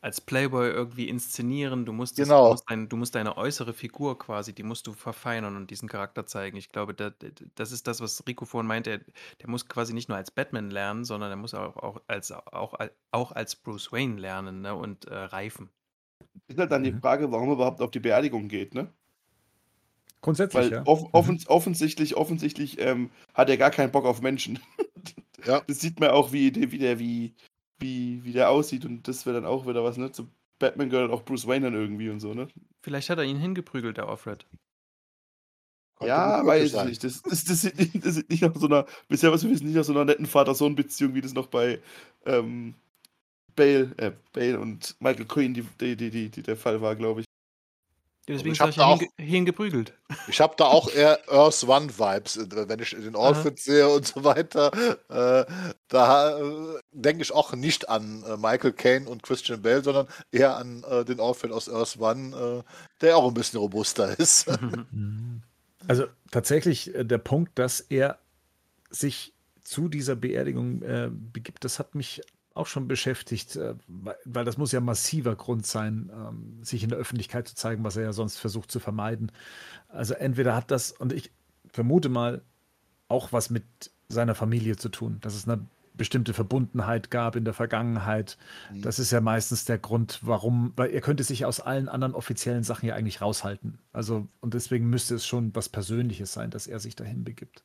als 0.00 0.20
Playboy 0.22 0.70
irgendwie 0.70 1.08
inszenieren, 1.08 1.86
du 1.86 1.92
musst, 1.92 2.16
Genau. 2.16 2.42
du, 2.42 2.48
musst 2.48 2.64
dein, 2.70 2.88
du 2.88 2.96
musst 2.96 3.14
deine 3.14 3.36
äußere 3.36 3.74
Figur 3.74 4.18
quasi, 4.18 4.54
die 4.54 4.62
musst 4.64 4.86
du 4.86 4.94
verfeinern 4.94 5.56
und 5.56 5.70
diesen 5.70 5.88
Charakter 5.88 6.26
zeigen. 6.26 6.56
Ich 6.58 6.70
glaube, 6.70 6.94
da, 6.94 7.10
das 7.56 7.72
ist 7.72 7.86
das, 7.88 8.00
was 8.00 8.24
Rico 8.26 8.46
vorhin 8.46 8.68
meinte, 8.68 8.90
er, 8.90 8.98
der 9.42 9.50
muss 9.50 9.68
quasi 9.68 9.94
nicht 9.94 10.08
nur 10.08 10.18
als 10.18 10.30
Batman 10.30 10.70
lernen, 10.70 11.04
sondern 11.04 11.30
er 11.30 11.36
muss 11.36 11.54
auch, 11.54 11.76
auch, 11.76 12.02
als, 12.08 12.32
auch, 12.32 12.74
auch 13.12 13.32
als 13.32 13.56
Bruce 13.56 13.92
Wayne 13.92 14.20
lernen 14.20 14.62
ne, 14.62 14.74
und 14.74 15.06
äh, 15.06 15.14
reifen. 15.16 15.70
Ist 16.48 16.58
halt 16.58 16.70
dann 16.70 16.84
die 16.84 16.92
Mhm. 16.92 17.00
Frage, 17.00 17.30
warum 17.32 17.48
er 17.48 17.54
überhaupt 17.54 17.80
auf 17.80 17.90
die 17.90 18.00
Beerdigung 18.00 18.48
geht, 18.48 18.74
ne? 18.74 18.92
Grundsätzlich, 20.20 20.64
Weil 20.64 20.72
ja. 20.72 20.82
Off 20.86 21.04
offens 21.12 21.48
offensichtlich, 21.48 22.16
offensichtlich 22.16 22.80
ähm, 22.80 23.10
hat 23.34 23.48
er 23.50 23.56
gar 23.56 23.70
keinen 23.70 23.92
Bock 23.92 24.04
auf 24.04 24.20
Menschen. 24.22 24.58
Ja. 25.44 25.60
Das 25.68 25.78
sieht 25.78 26.00
man 26.00 26.10
auch, 26.10 26.32
wie, 26.32 26.50
der- 26.50 26.72
wie 26.72 26.78
der, 26.78 26.98
wie, 26.98 27.32
wie, 27.78 28.24
wie 28.24 28.32
der 28.32 28.50
aussieht 28.50 28.84
und 28.84 29.06
das 29.06 29.26
wäre 29.26 29.36
dann 29.36 29.46
auch 29.46 29.64
wieder 29.68 29.84
was, 29.84 29.96
ne? 29.96 30.10
Zu 30.10 30.28
Batman 30.58 30.90
gehört 30.90 31.12
auch 31.12 31.22
Bruce 31.24 31.46
Wayne 31.46 31.66
dann 31.66 31.74
irgendwie 31.80 32.08
und 32.08 32.18
so, 32.18 32.34
ne? 32.34 32.48
Vielleicht 32.82 33.10
hat 33.10 33.18
er 33.18 33.24
ihn 33.24 33.36
hingeprügelt, 33.36 33.96
der 33.96 34.08
Alfred. 34.08 34.44
Könnte 35.98 36.08
ja, 36.08 36.44
weiß 36.44 36.74
ich 36.74 36.84
nicht. 36.84 37.04
Das, 37.04 37.22
das, 37.22 37.44
das, 37.44 37.60
sieht 37.62 37.78
nicht, 37.78 38.04
das 38.04 38.14
sieht 38.16 38.28
nicht 38.28 38.42
nach 38.42 38.56
so 38.56 38.66
einer, 38.66 38.86
bisher 39.08 39.30
was 39.30 39.44
wir 39.44 39.50
wissen, 39.50 39.66
nicht 39.66 39.76
nach 39.76 39.84
so 39.84 39.92
einer 39.92 40.04
netten 40.04 40.26
Vater-Sohn-Beziehung, 40.26 41.14
wie 41.14 41.20
das 41.20 41.32
noch 41.34 41.46
bei 41.46 41.80
ähm, 42.24 42.74
Bale, 43.56 43.92
äh, 43.96 44.12
Bale 44.32 44.60
und 44.60 44.94
Michael 45.00 45.24
Quinn 45.26 45.54
die, 45.54 45.62
die, 45.80 45.96
die, 45.96 46.10
die, 46.10 46.28
die 46.28 46.42
der 46.42 46.56
Fall 46.56 46.80
war, 46.80 46.94
glaube 46.94 47.20
ich. 47.22 47.26
Deswegen 48.28 48.52
ich 48.52 48.58
sag 48.58 48.64
hab 48.64 48.70
ich 48.70 48.76
da 48.76 48.84
auch- 48.86 48.98
hinge 48.98 49.10
hingeprügelt. 49.18 49.92
Ich 50.26 50.40
habe 50.40 50.54
da 50.56 50.64
auch 50.64 50.90
eher 50.90 51.20
Earth 51.30 51.62
One 51.62 51.96
Vibes, 51.96 52.36
äh, 52.36 52.68
wenn 52.68 52.80
ich 52.80 52.90
den 52.90 53.14
Outfit 53.14 53.58
sehe 53.60 53.88
und 53.88 54.04
so 54.04 54.24
weiter. 54.24 54.72
Äh, 55.08 55.44
da 55.86 56.38
äh, 56.40 56.80
denke 56.90 57.22
ich 57.22 57.32
auch 57.32 57.52
nicht 57.54 57.88
an 57.88 58.24
äh, 58.24 58.36
Michael 58.36 58.72
Caine 58.72 59.08
und 59.08 59.22
Christian 59.22 59.62
Bale, 59.62 59.84
sondern 59.84 60.08
eher 60.32 60.56
an 60.56 60.82
äh, 60.90 61.04
den 61.04 61.20
Outfit 61.20 61.52
aus 61.52 61.68
Earth 61.68 61.98
One, 62.00 62.64
äh, 62.66 62.70
der 63.00 63.16
auch 63.16 63.28
ein 63.28 63.34
bisschen 63.34 63.60
robuster 63.60 64.18
ist. 64.18 64.46
Mhm. 64.92 65.42
Also 65.88 66.06
tatsächlich 66.32 66.92
äh, 66.96 67.04
der 67.04 67.18
Punkt, 67.18 67.56
dass 67.60 67.78
er 67.80 68.18
sich 68.90 69.34
zu 69.62 69.88
dieser 69.88 70.16
Beerdigung 70.16 70.82
äh, 70.82 71.10
begibt, 71.12 71.64
das 71.64 71.78
hat 71.78 71.94
mich 71.94 72.22
auch 72.56 72.66
schon 72.66 72.88
beschäftigt, 72.88 73.56
äh, 73.56 73.74
weil, 73.86 74.44
das 74.44 74.56
muss 74.56 74.72
ja 74.72 74.80
massiver 74.80 75.36
Grund 75.36 75.66
sein, 75.66 76.10
ähm, 76.14 76.62
sich 76.62 76.82
in 76.82 76.90
der 76.90 76.98
Öffentlichkeit 76.98 77.48
zu 77.48 77.54
zeigen, 77.54 77.84
was 77.84 77.96
er 77.96 78.04
ja 78.04 78.12
sonst 78.12 78.38
versucht 78.38 78.70
zu 78.70 78.80
vermeiden. 78.80 79.32
Also 79.88 80.14
entweder 80.14 80.54
hat 80.54 80.70
das, 80.70 80.92
und 80.92 81.12
ich 81.12 81.30
vermute 81.70 82.08
mal, 82.08 82.42
auch 83.08 83.32
was 83.32 83.50
mit 83.50 83.64
seiner 84.08 84.34
Familie 84.34 84.76
zu 84.76 84.88
tun, 84.88 85.18
dass 85.20 85.34
es 85.34 85.48
eine 85.48 85.66
bestimmte 85.94 86.34
Verbundenheit 86.34 87.10
gab 87.10 87.36
in 87.36 87.44
der 87.44 87.54
Vergangenheit. 87.54 88.36
Das 88.82 88.98
ist 88.98 89.10
ja 89.12 89.20
meistens 89.20 89.64
der 89.64 89.78
Grund, 89.78 90.20
warum, 90.22 90.72
weil 90.76 90.90
er 90.90 91.00
könnte 91.00 91.24
sich 91.24 91.44
aus 91.46 91.60
allen 91.60 91.88
anderen 91.88 92.14
offiziellen 92.14 92.64
Sachen 92.64 92.86
ja 92.86 92.94
eigentlich 92.94 93.22
raushalten. 93.22 93.78
Also, 93.92 94.28
und 94.40 94.54
deswegen 94.54 94.90
müsste 94.90 95.14
es 95.14 95.26
schon 95.26 95.54
was 95.54 95.68
Persönliches 95.68 96.32
sein, 96.32 96.50
dass 96.50 96.66
er 96.66 96.80
sich 96.80 96.96
dahin 96.96 97.24
begibt. 97.24 97.64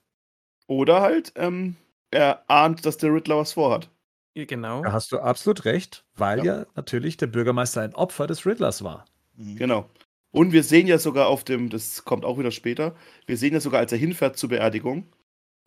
Oder 0.67 1.01
halt, 1.01 1.33
ähm, 1.35 1.75
er 2.09 2.49
ahnt, 2.49 2.85
dass 2.85 2.97
der 2.97 3.13
Riddler 3.13 3.37
was 3.37 3.53
vorhat. 3.53 3.89
Ja, 4.35 4.45
Genau. 4.45 4.81
Da 4.83 4.91
hast 4.93 5.11
du 5.11 5.19
absolut 5.19 5.65
recht, 5.65 6.05
weil 6.15 6.39
Ja. 6.39 6.59
ja, 6.59 6.65
natürlich 6.75 7.17
der 7.17 7.27
Bürgermeister 7.27 7.81
ein 7.81 7.95
Opfer 7.95 8.27
des 8.27 8.45
Riddlers 8.45 8.83
war. 8.83 9.05
Mhm. 9.35 9.55
Genau. 9.57 9.89
Und 10.31 10.53
wir 10.53 10.63
sehen 10.63 10.87
ja 10.87 10.97
sogar 10.97 11.27
auf 11.27 11.43
dem, 11.43 11.69
das 11.69 12.05
kommt 12.05 12.23
auch 12.23 12.39
wieder 12.39 12.51
später, 12.51 12.95
wir 13.27 13.35
sehen 13.37 13.53
ja 13.53 13.59
sogar, 13.59 13.81
als 13.81 13.91
er 13.91 13.97
hinfährt 13.97 14.37
zur 14.37 14.49
Beerdigung, 14.49 15.11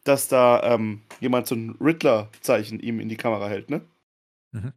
dass 0.05 0.29
da 0.29 0.63
ähm, 0.75 1.03
jemand 1.21 1.47
so 1.47 1.55
ein 1.55 1.77
Riddler-Zeichen 1.81 2.81
ihm 2.81 3.01
in 3.01 3.09
die 3.11 3.17
Kamera 3.19 3.49
hält, 3.49 3.69
ne? 3.71 3.83
Mhm. 4.53 4.73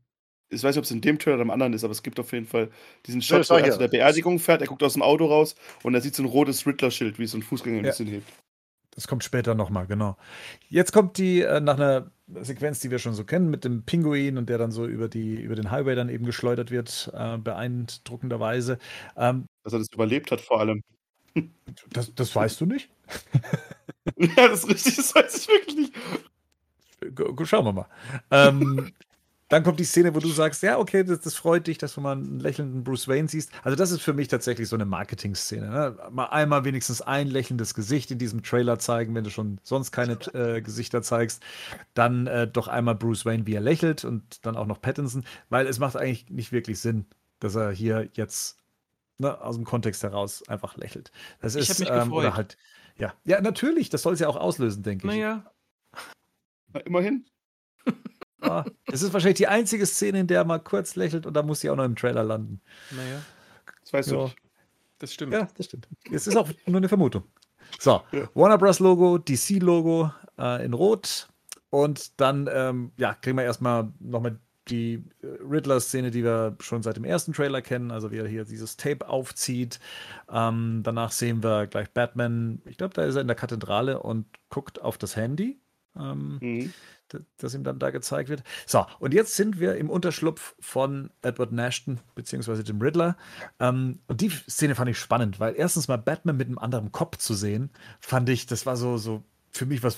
ich 0.50 0.64
weiß 0.64 0.76
nicht, 0.76 0.80
ob 0.80 0.86
es 0.86 0.92
in 0.92 1.02
dem 1.02 1.20
Trailer 1.20 1.36
oder 1.36 1.44
im 1.44 1.52
anderen 1.52 1.74
ist, 1.74 1.84
aber 1.86 1.92
es 1.92 2.04
gibt 2.04 2.20
auf 2.20 2.34
jeden 2.34 2.46
Fall 2.48 2.70
diesen 3.06 3.22
Ja, 3.22 3.28
Shot, 3.28 3.40
das 3.42 3.50
wo 3.50 3.54
war 3.56 3.60
er 3.62 3.66
hier. 3.66 3.74
zu 3.74 3.80
der 3.80 3.88
Beerdigung 3.90 4.40
fährt, 4.40 4.62
er 4.62 4.68
guckt 4.68 4.84
aus 4.84 4.94
dem 4.94 5.02
Auto 5.04 5.26
raus 5.28 5.56
und 5.84 5.94
er 5.96 6.02
sieht 6.02 6.16
so 6.16 6.24
ein 6.24 6.28
rotes 6.30 6.66
Riddler-Schild, 6.68 7.20
wie 7.20 7.28
so 7.28 7.38
ein 7.38 7.44
Fußgänger 7.44 7.80
ein 7.80 7.86
Ja. 7.86 7.92
bisschen 7.92 8.08
hebt. 8.08 8.28
Das 8.98 9.08
kommt 9.08 9.24
später 9.24 9.54
nochmal, 9.54 9.86
genau. 9.86 10.18
Jetzt 10.70 10.92
kommt 10.92 11.20
die 11.20 11.42
äh, 11.42 11.60
nach 11.60 11.76
einer 11.76 12.10
Sequenz, 12.42 12.80
die 12.80 12.90
wir 12.90 12.98
schon 12.98 13.14
so 13.14 13.26
kennen, 13.26 13.48
mit 13.52 13.64
dem 13.64 13.84
Pinguin 13.84 14.40
und 14.40 14.50
der 14.50 14.58
dann 14.58 14.72
so 14.72 14.88
über, 14.88 15.08
die, 15.08 15.36
über 15.40 15.54
den 15.54 15.70
Highway 15.70 15.94
dann 15.94 16.10
eben 16.10 16.26
geschleudert 16.26 16.72
wird, 16.72 17.12
äh, 17.14 17.38
beeindruckenderweise. 17.38 18.80
Ähm, 19.16 19.46
Dass 19.64 19.74
er 19.74 19.80
das 19.80 19.90
überlebt 19.94 20.32
hat 20.32 20.42
vor 20.42 20.60
allem. 20.62 20.82
das, 21.92 22.16
das 22.16 22.36
weißt 22.36 22.60
du 22.60 22.66
nicht? 22.66 22.90
ja, 24.18 24.48
das 24.48 24.64
ist 24.64 24.70
richtig, 24.70 24.96
das 24.96 25.14
weiß 25.14 25.38
ich 25.38 25.48
wirklich 25.48 25.76
nicht. 25.76 27.48
Schauen 27.48 27.66
wir 27.66 27.74
mal. 27.74 27.88
Ähm, 28.32 28.92
dann 29.50 29.64
kommt 29.64 29.80
die 29.80 29.86
Szene, 29.86 30.14
wo 30.14 30.20
du 30.20 30.28
sagst, 30.30 30.62
ja, 30.64 30.78
okay, 30.78 31.04
das, 31.04 31.22
das 31.22 31.36
freut 31.36 31.68
dich, 31.68 31.78
dass 31.78 31.94
du 31.96 32.02
mal 32.02 32.14
einen 32.14 32.40
lächelnden 32.40 32.84
Bruce 32.84 33.08
Wayne 33.08 33.30
siehst. 33.30 33.52
Also 33.64 33.78
das 33.78 33.92
ist 33.92 34.02
für 34.02 34.14
mich 34.14 34.28
tatsächlich 34.28 34.68
so 34.68 34.76
eine 34.76 34.86
Marketing-Szene. 34.86 35.70
Ne? 35.70 35.98
Mal 36.12 36.26
einmal 36.26 36.66
wenigstens 36.66 37.02
ein 37.02 37.28
lächelndes 37.28 37.74
Gesicht 37.74 38.12
in 38.12 38.20
diesem 38.20 38.44
Trailer 38.44 38.78
zeigen, 38.80 39.16
wenn 39.16 39.24
du 39.24 39.30
schon 39.30 39.60
sonst 39.64 39.92
keine 39.92 40.14
äh, 40.34 40.62
Gesichter 40.62 41.02
zeigst. 41.02 41.42
Dann 41.94 42.28
äh, 42.28 42.48
doch 42.48 42.68
einmal 42.68 42.96
Bruce 42.96 43.26
Wayne, 43.26 43.48
wie 43.48 43.54
er 43.56 43.62
lächelt 43.62 44.04
und 44.04 44.46
dann 44.46 44.58
auch 44.58 44.66
noch 44.68 44.82
Pattinson, 44.82 45.24
weil 45.50 45.68
es 45.68 45.80
macht 45.80 45.96
eigentlich 45.96 46.30
nicht 46.30 46.52
wirklich 46.52 46.80
Sinn, 46.80 47.06
dass 47.40 47.56
er 47.56 47.72
hier 47.72 48.10
jetzt 48.14 48.58
ne, 49.18 49.40
aus 49.42 49.56
dem 49.56 49.66
Kontext 49.66 50.04
heraus 50.04 50.48
einfach 50.48 50.78
lächelt. 50.78 51.12
Das 51.40 51.56
Ich 51.56 51.70
ist 51.70 51.80
mich 51.80 51.90
ähm, 51.90 52.12
oder 52.14 52.32
gefreut. 52.32 52.36
halt 52.36 52.58
ja, 52.98 53.14
ja, 53.26 53.42
natürlich, 53.42 53.90
das 53.90 54.02
soll 54.02 54.14
es 54.14 54.20
ja 54.20 54.28
auch 54.28 54.36
auslösen, 54.38 54.84
denke 54.84 55.08
ich. 55.10 55.20
Naja, 55.20 55.46
Na, 56.74 56.80
immerhin. 56.82 57.26
Ah, 58.42 58.64
Es 58.86 59.02
ist 59.02 59.14
wahrscheinlich 59.14 59.38
die 59.38 59.48
einzige 59.48 59.86
Szene, 59.86 60.20
in 60.20 60.28
der 60.28 60.40
er 60.42 60.46
mal 60.46 60.60
kurz 60.60 60.96
lächelt 60.96 61.26
und 61.26 61.34
da 61.34 61.42
muss 61.44 61.62
sie 61.62 61.70
auch 61.70 61.76
noch 61.76 61.86
im 61.86 61.96
Trailer 61.96 62.24
landen. 62.24 62.62
naja, 62.92 63.22
Das 63.82 63.94
weißt 63.94 64.10
Ja. 64.12 64.16
du 64.18 64.24
nicht. 64.26 64.38
das 65.00 65.14
stimmt. 65.14 65.34
Ja, 65.34 65.48
das 65.56 65.66
stimmt. 65.66 65.88
Es 66.12 66.28
ist 66.28 66.36
auch 66.38 66.50
nur 66.66 66.78
eine 66.78 66.88
Vermutung. 66.90 67.24
So, 67.80 68.02
Ja. 68.12 68.30
Warner 68.34 68.58
Bros. 68.58 68.80
Logo, 68.80 69.18
DC 69.18 69.60
Logo 69.60 70.12
äh, 70.38 70.64
in 70.66 70.74
Rot 70.74 71.28
und 71.70 72.20
dann 72.22 72.48
ähm, 72.52 72.92
ja, 72.98 73.14
kriegen 73.16 73.38
wir 73.38 73.44
erstmal 73.44 73.92
nochmal 74.00 74.40
die 74.70 75.04
äh, 75.22 75.28
Riddler-Szene, 75.50 76.12
die 76.12 76.24
wir 76.24 76.56
schon 76.60 76.84
seit 76.84 76.96
dem 76.98 77.06
ersten 77.06 77.34
Trailer 77.34 77.62
kennen, 77.62 77.90
also 77.92 78.12
wie 78.12 78.18
er 78.18 78.28
hier 78.28 78.46
dieses 78.46 78.78
Tape 78.78 79.08
aufzieht. 79.08 79.80
Ähm, 80.30 80.82
danach 80.84 81.12
sehen 81.12 81.42
wir 81.44 81.68
gleich 81.68 81.90
Batman, 81.90 82.62
ich 82.66 82.78
glaube, 82.78 82.94
da 82.94 83.04
ist 83.04 83.16
er 83.16 83.22
in 83.22 83.28
der 83.28 83.36
Kathedrale 83.36 84.00
und 84.02 84.26
guckt 84.50 84.82
auf 84.82 84.98
das 84.98 85.16
Handy. 85.16 85.60
Ähm, 85.98 86.38
Mhm. 86.42 86.74
Das 87.38 87.54
ihm 87.54 87.64
dann 87.64 87.80
da 87.80 87.90
gezeigt 87.90 88.30
wird. 88.30 88.44
So, 88.66 88.86
und 89.00 89.14
jetzt 89.14 89.36
sind 89.36 89.60
wir 89.60 89.76
im 89.76 89.90
Unterschlupf 89.90 90.56
von 90.60 91.10
Edward 91.22 91.52
Nashton, 91.52 92.00
beziehungsweise 92.16 92.64
dem 92.64 92.82
Riddler. 92.82 93.18
Ähm, 93.60 94.00
und 94.08 94.22
die 94.22 94.30
Szene 94.30 94.76
fand 94.76 94.90
ich 94.90 95.00
spannend, 95.00 95.40
weil 95.40 95.56
erstens 95.56 95.88
mal 95.88 95.98
Batman 95.98 96.38
mit 96.38 96.48
einem 96.48 96.58
anderen 96.58 96.92
Kopf 96.92 97.18
zu 97.18 97.34
sehen, 97.34 97.70
fand 98.00 98.30
ich, 98.30 98.46
das 98.46 98.66
war 98.66 98.76
so, 98.76 98.98
so 98.98 99.24
für 99.52 99.66
mich 99.66 99.84
was 99.84 99.98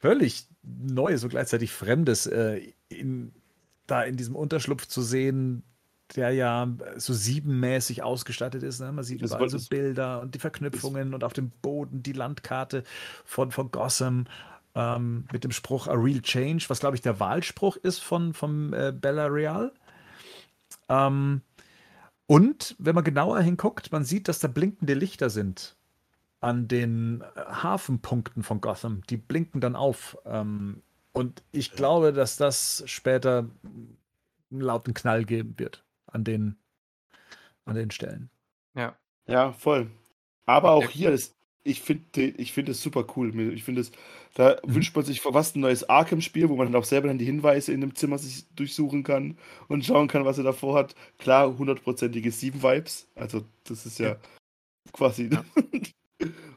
völlig 0.00 0.46
Neues 0.62 1.22
und 1.24 1.30
gleichzeitig 1.30 1.72
Fremdes, 1.72 2.26
äh, 2.26 2.72
in, 2.88 3.32
da 3.86 4.02
in 4.02 4.16
diesem 4.16 4.36
Unterschlupf 4.36 4.86
zu 4.86 5.02
sehen, 5.02 5.62
der 6.14 6.30
ja 6.30 6.68
so 6.96 7.12
siebenmäßig 7.12 8.02
ausgestattet 8.02 8.62
ist. 8.62 8.80
Ne? 8.80 8.92
Man 8.92 9.04
sieht 9.04 9.22
Das 9.22 9.32
überall 9.32 9.48
so 9.48 9.58
Bilder 9.68 10.20
und 10.20 10.34
die 10.34 10.38
Verknüpfungen 10.38 11.14
und 11.14 11.24
auf 11.24 11.32
dem 11.32 11.50
Boden 11.62 12.02
die 12.02 12.12
Landkarte 12.12 12.84
von, 13.24 13.50
von 13.50 13.70
Gotham 13.70 14.26
ähm, 14.76 15.26
mit 15.32 15.42
dem 15.42 15.50
Spruch 15.50 15.88
A 15.88 15.94
Real 15.94 16.20
Change, 16.20 16.66
was 16.68 16.80
glaube 16.80 16.94
ich 16.94 17.02
der 17.02 17.18
Wahlspruch 17.18 17.76
ist 17.76 18.00
von 18.00 18.34
vom 18.34 18.72
äh, 18.74 18.92
Bella 18.92 19.26
Real. 19.26 19.72
Ähm, 20.88 21.40
und 22.26 22.76
wenn 22.78 22.94
man 22.94 23.04
genauer 23.04 23.40
hinguckt, 23.40 23.90
man 23.90 24.04
sieht, 24.04 24.28
dass 24.28 24.38
da 24.38 24.48
blinkende 24.48 24.94
Lichter 24.94 25.30
sind 25.30 25.76
an 26.40 26.68
den 26.68 27.22
äh, 27.22 27.40
Hafenpunkten 27.40 28.42
von 28.42 28.60
Gotham. 28.60 29.02
Die 29.08 29.16
blinken 29.16 29.60
dann 29.60 29.76
auf. 29.76 30.18
Ähm, 30.26 30.82
und 31.12 31.42
ich 31.52 31.72
glaube, 31.72 32.12
dass 32.12 32.36
das 32.36 32.82
später 32.86 33.48
einen 33.64 34.60
lauten 34.60 34.92
Knall 34.92 35.24
geben 35.24 35.54
wird 35.58 35.84
an 36.06 36.24
den, 36.24 36.56
an 37.64 37.74
den 37.76 37.90
Stellen. 37.90 38.28
Ja. 38.74 38.96
Ja, 39.26 39.52
voll. 39.52 39.90
Aber 40.44 40.72
auch 40.72 40.88
hier 40.88 41.10
ist, 41.10 41.35
ich 41.66 41.80
finde 41.82 42.20
ich 42.22 42.52
finde 42.52 42.72
es 42.72 42.82
super 42.82 43.06
cool. 43.16 43.38
Ich 43.54 43.64
finde 43.64 43.80
es, 43.82 43.92
da 44.34 44.56
Mhm. 44.64 44.74
wünscht 44.76 44.94
man 44.96 45.04
sich 45.04 45.20
fast 45.20 45.56
ein 45.56 45.60
neues 45.60 45.88
Arkham-Spiel, 45.88 46.48
wo 46.48 46.56
man 46.56 46.72
dann 46.72 46.80
auch 46.80 46.84
selber 46.84 47.08
dann 47.08 47.18
die 47.18 47.24
Hinweise 47.24 47.72
in 47.72 47.80
dem 47.80 47.94
Zimmer 47.94 48.18
sich 48.18 48.44
durchsuchen 48.56 49.02
kann 49.02 49.36
und 49.68 49.84
schauen 49.84 50.08
kann, 50.08 50.24
was 50.24 50.38
er 50.38 50.44
davor 50.44 50.76
hat. 50.78 50.94
Klar, 51.18 51.56
hundertprozentige 51.58 52.30
Sieben-Vibes. 52.30 53.08
Also, 53.16 53.44
das 53.64 53.86
ist 53.86 53.98
ja, 53.98 54.16
quasi. 54.92 55.30
Ja. 55.32 55.44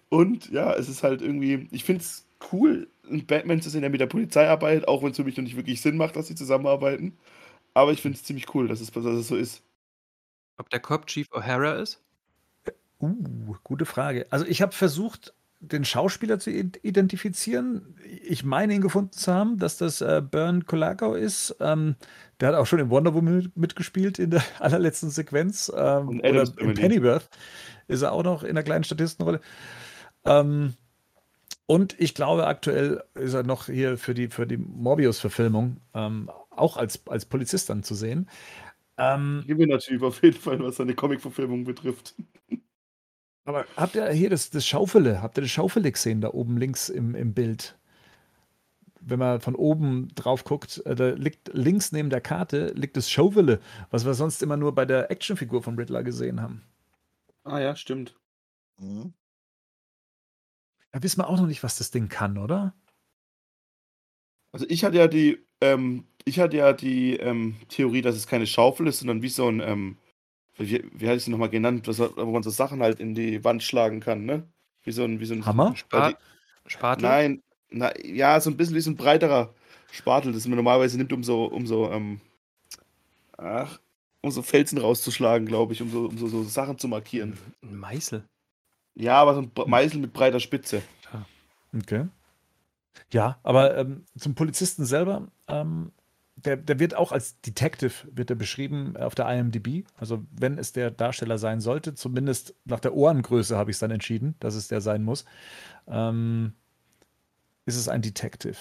Und 0.10 0.50
ja, 0.52 0.74
es 0.74 0.90
ist 0.90 1.04
halt 1.04 1.22
irgendwie, 1.22 1.68
ich 1.72 1.84
finde 1.84 2.02
es 2.02 2.26
cool, 2.52 2.90
einen 3.10 3.26
Batman 3.26 3.62
zu 3.62 3.70
sehen, 3.70 3.82
der 3.82 3.90
mit 3.90 4.02
der 4.02 4.08
Polizei 4.08 4.48
arbeitet, 4.48 4.88
auch 4.88 5.04
wenn 5.04 5.12
es 5.12 5.18
für 5.18 5.24
mich 5.24 5.38
noch 5.38 5.44
nicht 5.44 5.56
wirklich 5.56 5.82
Sinn 5.82 5.98
macht, 5.98 6.16
dass 6.16 6.28
sie 6.28 6.36
zusammenarbeiten. 6.36 7.18
Aber 7.76 7.92
ich 7.94 8.02
finde 8.02 8.18
es 8.18 8.24
ziemlich 8.26 8.54
cool, 8.56 8.68
dass 8.68 8.82
es, 8.82 8.92
dass 8.92 9.06
es 9.06 9.28
so 9.30 9.36
ist. 9.38 9.64
Ob 10.58 10.70
der 10.70 10.80
Cop 10.80 11.08
Chief 11.08 11.28
O'Hara 11.32 11.82
ist? 11.82 12.02
Uh, 13.02 13.56
gute 13.64 13.86
Frage. 13.86 14.28
Also 14.30 14.46
ich 14.46 14.62
habe 14.62 14.74
versucht, 14.74 15.34
den 15.62 15.84
Schauspieler 15.86 16.40
zu 16.40 16.50
id- 16.52 16.80
identifizieren. 16.84 17.96
Ich 18.24 18.44
meine 18.44 18.74
ihn 18.74 18.82
gefunden 18.82 19.12
zu 19.12 19.34
haben, 19.34 19.58
dass 19.58 19.78
das 19.78 20.02
äh, 20.02 20.22
Bern 20.22 20.66
Kolakau 20.66 21.16
ist. 21.16 21.56
Ähm, 21.60 21.96
der 22.40 22.50
hat 22.50 22.56
auch 22.56 22.66
schon 22.66 22.80
in 22.80 22.90
Wonder 22.90 23.14
Woman 23.14 23.38
mit- 23.38 23.58
mitgespielt 23.58 24.20
in 24.20 24.32
der 24.32 24.44
allerletzten 24.60 25.10
Sequenz. 25.10 25.72
Ähm, 25.76 26.08
Und 26.08 26.20
oder 26.22 26.44
in. 26.58 26.74
Pennyworth 26.74 27.30
ist 27.88 28.02
er 28.02 28.12
auch 28.14 28.24
noch 28.24 28.44
in 28.44 28.52
einer 28.52 28.64
kleinen 28.64 28.84
Statistenrolle. 28.84 29.42
Ähm, 30.26 30.74
und 31.66 31.96
ich 32.00 32.16
glaube, 32.16 32.48
aktuell 32.48 33.04
ist 33.14 33.34
er 33.34 33.44
noch 33.44 33.68
hier 33.68 33.98
für 33.98 34.14
die, 34.14 34.28
für 34.30 34.48
die 34.48 34.58
Morbius-Verfilmung 34.58 35.78
ähm, 35.94 36.30
auch 36.50 36.78
als, 36.78 37.06
als 37.08 37.26
Polizist 37.26 37.70
dann 37.70 37.84
zu 37.84 37.96
sehen. 37.96 38.30
Ähm, 38.98 39.44
Gewinnertyp 39.48 40.04
auf 40.04 40.22
jeden 40.24 40.38
Fall, 40.40 40.60
was 40.60 40.78
seine 40.78 40.96
Comic-Verfilmung 40.96 41.64
betrifft. 41.64 42.16
Aber 43.50 43.66
habt 43.76 43.96
ihr 43.96 44.08
hier 44.12 44.30
das, 44.30 44.52
das 44.52 44.68
Schaufele? 44.68 45.24
Habt 45.24 45.36
ihr 45.40 45.42
das 45.42 45.50
Schaufele 45.50 45.92
gesehen, 45.92 46.22
da 46.22 46.30
oben 46.30 46.58
links 46.58 46.88
im, 46.88 47.16
im 47.16 47.34
Bild? 47.34 47.80
Wenn 49.02 49.18
man 49.18 49.42
von 49.42 49.56
oben 49.56 50.10
drauf 50.14 50.44
guckt, 50.44 50.86
äh, 50.86 50.94
da 50.94 51.10
liegt 51.10 51.50
links 51.52 51.92
neben 51.92 52.12
der 52.12 52.22
Karte 52.22 52.68
liegt 52.76 52.96
das 52.96 53.10
Schaufele, 53.10 53.60
was 53.90 54.06
wir 54.06 54.14
sonst 54.14 54.44
immer 54.44 54.56
nur 54.56 54.76
bei 54.76 54.86
der 54.86 55.10
Actionfigur 55.10 55.64
von 55.64 55.78
Riddler 55.78 56.04
gesehen 56.04 56.44
haben. 56.44 56.62
Ah 57.44 57.58
ja, 57.58 57.76
stimmt. 57.76 58.16
Mhm. 58.78 59.14
Da 60.92 61.02
wissen 61.02 61.20
wir 61.20 61.28
auch 61.28 61.38
noch 61.38 61.48
nicht, 61.48 61.64
was 61.64 61.76
das 61.76 61.90
Ding 61.90 62.08
kann, 62.08 62.38
oder? 62.38 62.76
Also 64.52 64.68
ich 64.70 64.84
hatte 64.84 64.98
ja 64.98 65.08
die, 65.08 65.44
ähm, 65.60 66.06
ich 66.24 66.40
hatte 66.40 66.58
ja 66.58 66.72
die 66.74 67.16
ähm, 67.16 67.56
Theorie, 67.70 68.04
dass 68.04 68.16
es 68.16 68.28
keine 68.28 68.46
Schaufel 68.46 68.86
ist, 68.86 69.00
sondern 69.00 69.24
wie 69.24 69.30
so 69.30 69.48
ein, 69.50 69.60
ähm, 69.60 69.98
wie, 70.60 70.84
wie 70.94 71.12
ich 71.12 71.24
sie 71.24 71.32
nochmal 71.32 71.50
genannt, 71.50 71.88
was, 71.88 72.00
wo 72.00 72.26
man 72.26 72.44
so 72.44 72.50
Sachen 72.50 72.82
halt 72.82 73.00
in 73.00 73.16
die 73.16 73.44
Wand 73.44 73.64
schlagen 73.64 74.00
kann, 74.00 74.26
ne? 74.26 74.48
Wie 74.84 74.92
so 74.92 75.04
ein, 75.04 75.20
wie 75.20 75.26
so 75.26 75.34
ein 75.34 75.46
Hammer? 75.46 75.76
Spa 75.76 76.14
Spatel? 76.66 77.08
Nein, 77.08 77.44
na, 77.70 77.92
ja, 78.04 78.40
so 78.40 78.50
ein 78.50 78.58
bisschen 78.58 78.76
wie 78.76 78.82
so 78.82 78.92
ein 78.92 78.98
breiterer 78.98 79.54
Spatel, 79.92 80.34
das 80.34 80.48
man 80.48 80.56
normalerweise 80.56 80.98
nimmt, 80.98 81.14
um 81.14 81.24
so, 81.24 81.46
um 81.46 81.66
so, 81.66 81.92
ähm, 81.92 82.22
ach, 83.38 83.80
um 84.22 84.32
so 84.32 84.42
Felsen 84.42 84.78
rauszuschlagen, 84.78 85.48
glaube 85.48 85.74
ich, 85.74 85.82
um 85.82 85.90
so, 85.90 86.06
um 86.08 86.18
so, 86.18 86.28
so 86.28 86.44
Sachen 86.44 86.78
zu 86.78 86.88
markieren. 86.88 87.38
Ein 87.64 87.78
Meißel. 87.78 88.28
Ja, 88.96 89.22
aber 89.22 89.36
so 89.36 89.42
ein 89.42 89.52
Meißel 89.70 90.00
mit 90.00 90.14
breiter 90.14 90.40
Spitze. 90.40 90.82
Okay. 91.76 92.08
Ja, 93.12 93.40
aber 93.44 93.78
ähm, 93.78 94.06
zum 94.18 94.36
Polizisten 94.36 94.86
selber, 94.86 95.28
ähm, 95.48 95.92
der, 96.46 96.58
der 96.58 96.80
wird 96.80 96.96
auch 96.96 97.12
als 97.12 97.40
Detective 97.42 98.08
wird 98.12 98.30
er 98.30 98.36
beschrieben 98.36 98.96
auf 98.98 99.16
der 99.16 99.30
IMDb. 99.30 99.86
Also 99.98 100.26
wenn 100.32 100.58
es 100.58 100.72
der 100.72 100.92
Darsteller 100.92 101.38
sein 101.38 101.60
sollte, 101.60 101.96
zumindest 101.96 102.56
nach 102.66 102.80
der 102.80 102.94
Ohrengröße 102.94 103.58
habe 103.58 103.72
ich 103.72 103.76
es 103.76 103.80
dann 103.80 103.92
entschieden, 103.92 104.36
dass 104.40 104.56
es 104.56 104.68
der 104.68 104.82
sein 104.82 105.04
muss, 105.04 105.26
ähm, 105.88 106.54
ist 107.66 107.76
es 107.76 107.88
ein 107.88 108.02
Detective. 108.02 108.58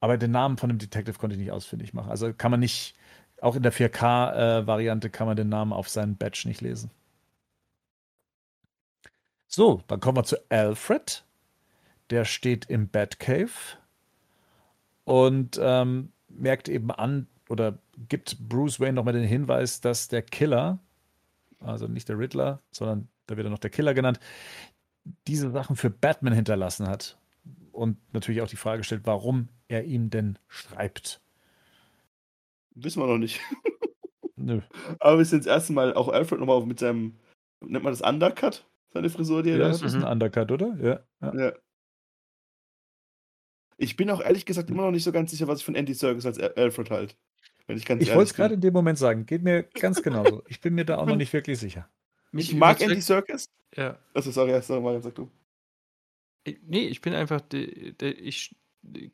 Aber 0.00 0.18
den 0.18 0.32
Namen 0.32 0.56
von 0.58 0.68
dem 0.68 0.78
Detective 0.78 1.18
konnte 1.18 1.34
ich 1.34 1.40
nicht 1.40 1.52
ausfindig 1.52 1.94
machen. 1.94 2.10
Also 2.10 2.32
kann 2.32 2.50
man 2.50 2.60
nicht, 2.60 2.96
auch 3.40 3.54
in 3.54 3.62
der 3.62 3.72
4K-Variante 3.72 5.10
kann 5.10 5.26
man 5.26 5.36
den 5.36 5.48
Namen 5.48 5.72
auf 5.72 5.88
seinen 5.88 6.16
Badge 6.16 6.44
nicht 6.46 6.60
lesen. 6.60 6.90
So, 9.46 9.82
dann 9.86 10.00
kommen 10.00 10.16
wir 10.16 10.24
zu 10.24 10.36
Alfred. 10.48 11.24
Der 12.10 12.24
steht 12.24 12.66
im 12.68 12.88
Batcave 12.88 13.78
und 15.04 15.58
ähm, 15.62 16.12
merkt 16.36 16.68
eben 16.68 16.90
an 16.90 17.26
oder 17.48 17.78
gibt 18.08 18.38
Bruce 18.48 18.80
Wayne 18.80 18.94
nochmal 18.94 19.14
den 19.14 19.24
Hinweis, 19.26 19.80
dass 19.80 20.08
der 20.08 20.22
Killer, 20.22 20.78
also 21.60 21.86
nicht 21.86 22.08
der 22.08 22.18
Riddler, 22.18 22.60
sondern 22.70 23.08
da 23.26 23.36
wird 23.36 23.46
er 23.46 23.50
noch 23.50 23.58
der 23.58 23.70
Killer 23.70 23.94
genannt, 23.94 24.18
diese 25.26 25.50
Sachen 25.50 25.76
für 25.76 25.90
Batman 25.90 26.32
hinterlassen 26.32 26.88
hat. 26.88 27.18
Und 27.72 27.96
natürlich 28.12 28.42
auch 28.42 28.48
die 28.48 28.56
Frage 28.56 28.84
stellt, 28.84 29.02
warum 29.06 29.48
er 29.68 29.84
ihm 29.84 30.10
denn 30.10 30.38
schreibt. 30.48 31.20
Wissen 32.74 33.00
wir 33.02 33.06
noch 33.06 33.18
nicht. 33.18 33.40
Nö. 34.36 34.60
Aber 34.98 35.18
wir 35.18 35.24
sind 35.24 35.40
das 35.46 35.52
erste 35.52 35.72
Mal 35.72 35.94
auch 35.94 36.08
Alfred 36.08 36.40
nochmal 36.40 36.64
mit 36.66 36.78
seinem, 36.80 37.14
nennt 37.60 37.84
man 37.84 37.92
das 37.92 38.02
Undercut? 38.02 38.64
Seine 38.92 39.08
Frisur, 39.08 39.42
die 39.42 39.50
er 39.50 39.56
Ja, 39.56 39.62
da 39.64 39.68
das 39.70 39.80
hat. 39.80 39.88
ist 39.88 39.94
ein 39.94 40.04
Undercut, 40.04 40.50
oder? 40.52 40.76
Ja. 40.80 41.00
ja. 41.22 41.34
Ja. 41.46 41.52
Ich 43.78 43.96
bin 43.96 44.10
auch 44.10 44.20
ehrlich 44.20 44.44
gesagt 44.46 44.70
immer 44.70 44.82
noch 44.82 44.90
nicht 44.90 45.04
so 45.04 45.12
ganz 45.12 45.30
sicher, 45.30 45.48
was 45.48 45.60
ich 45.60 45.64
von 45.64 45.74
Andy 45.74 45.94
Serkis 45.94 46.26
als 46.26 46.38
Al- 46.38 46.52
Alfred 46.56 46.90
halt. 46.90 47.16
Wenn 47.66 47.76
ich 47.76 47.84
ganz 47.84 48.02
Ich 48.02 48.08
wollte 48.14 48.30
es 48.30 48.34
gerade 48.34 48.54
in 48.54 48.60
dem 48.60 48.72
Moment 48.72 48.98
sagen. 48.98 49.26
Geht 49.26 49.42
mir 49.42 49.62
ganz 49.62 50.02
genauso. 50.02 50.42
Ich 50.48 50.60
bin 50.60 50.74
mir 50.74 50.84
da 50.84 50.98
auch 50.98 51.06
noch 51.06 51.16
nicht 51.16 51.32
wirklich 51.32 51.58
sicher. 51.58 51.88
Mich 52.32 52.50
Ich 52.50 52.56
mag 52.56 52.80
Andy 52.80 53.00
Serkis. 53.00 53.48
Ja. 53.76 53.98
Also 54.14 54.30
sorry, 54.30 54.50
erst 54.50 54.68
mal 54.70 55.00
sag 55.00 55.14
du. 55.14 55.30
Nee, 56.66 56.86
ich 56.88 57.00
bin 57.00 57.14
einfach, 57.14 57.40
de- 57.40 57.92
de- 57.92 58.12
ich 58.12 58.54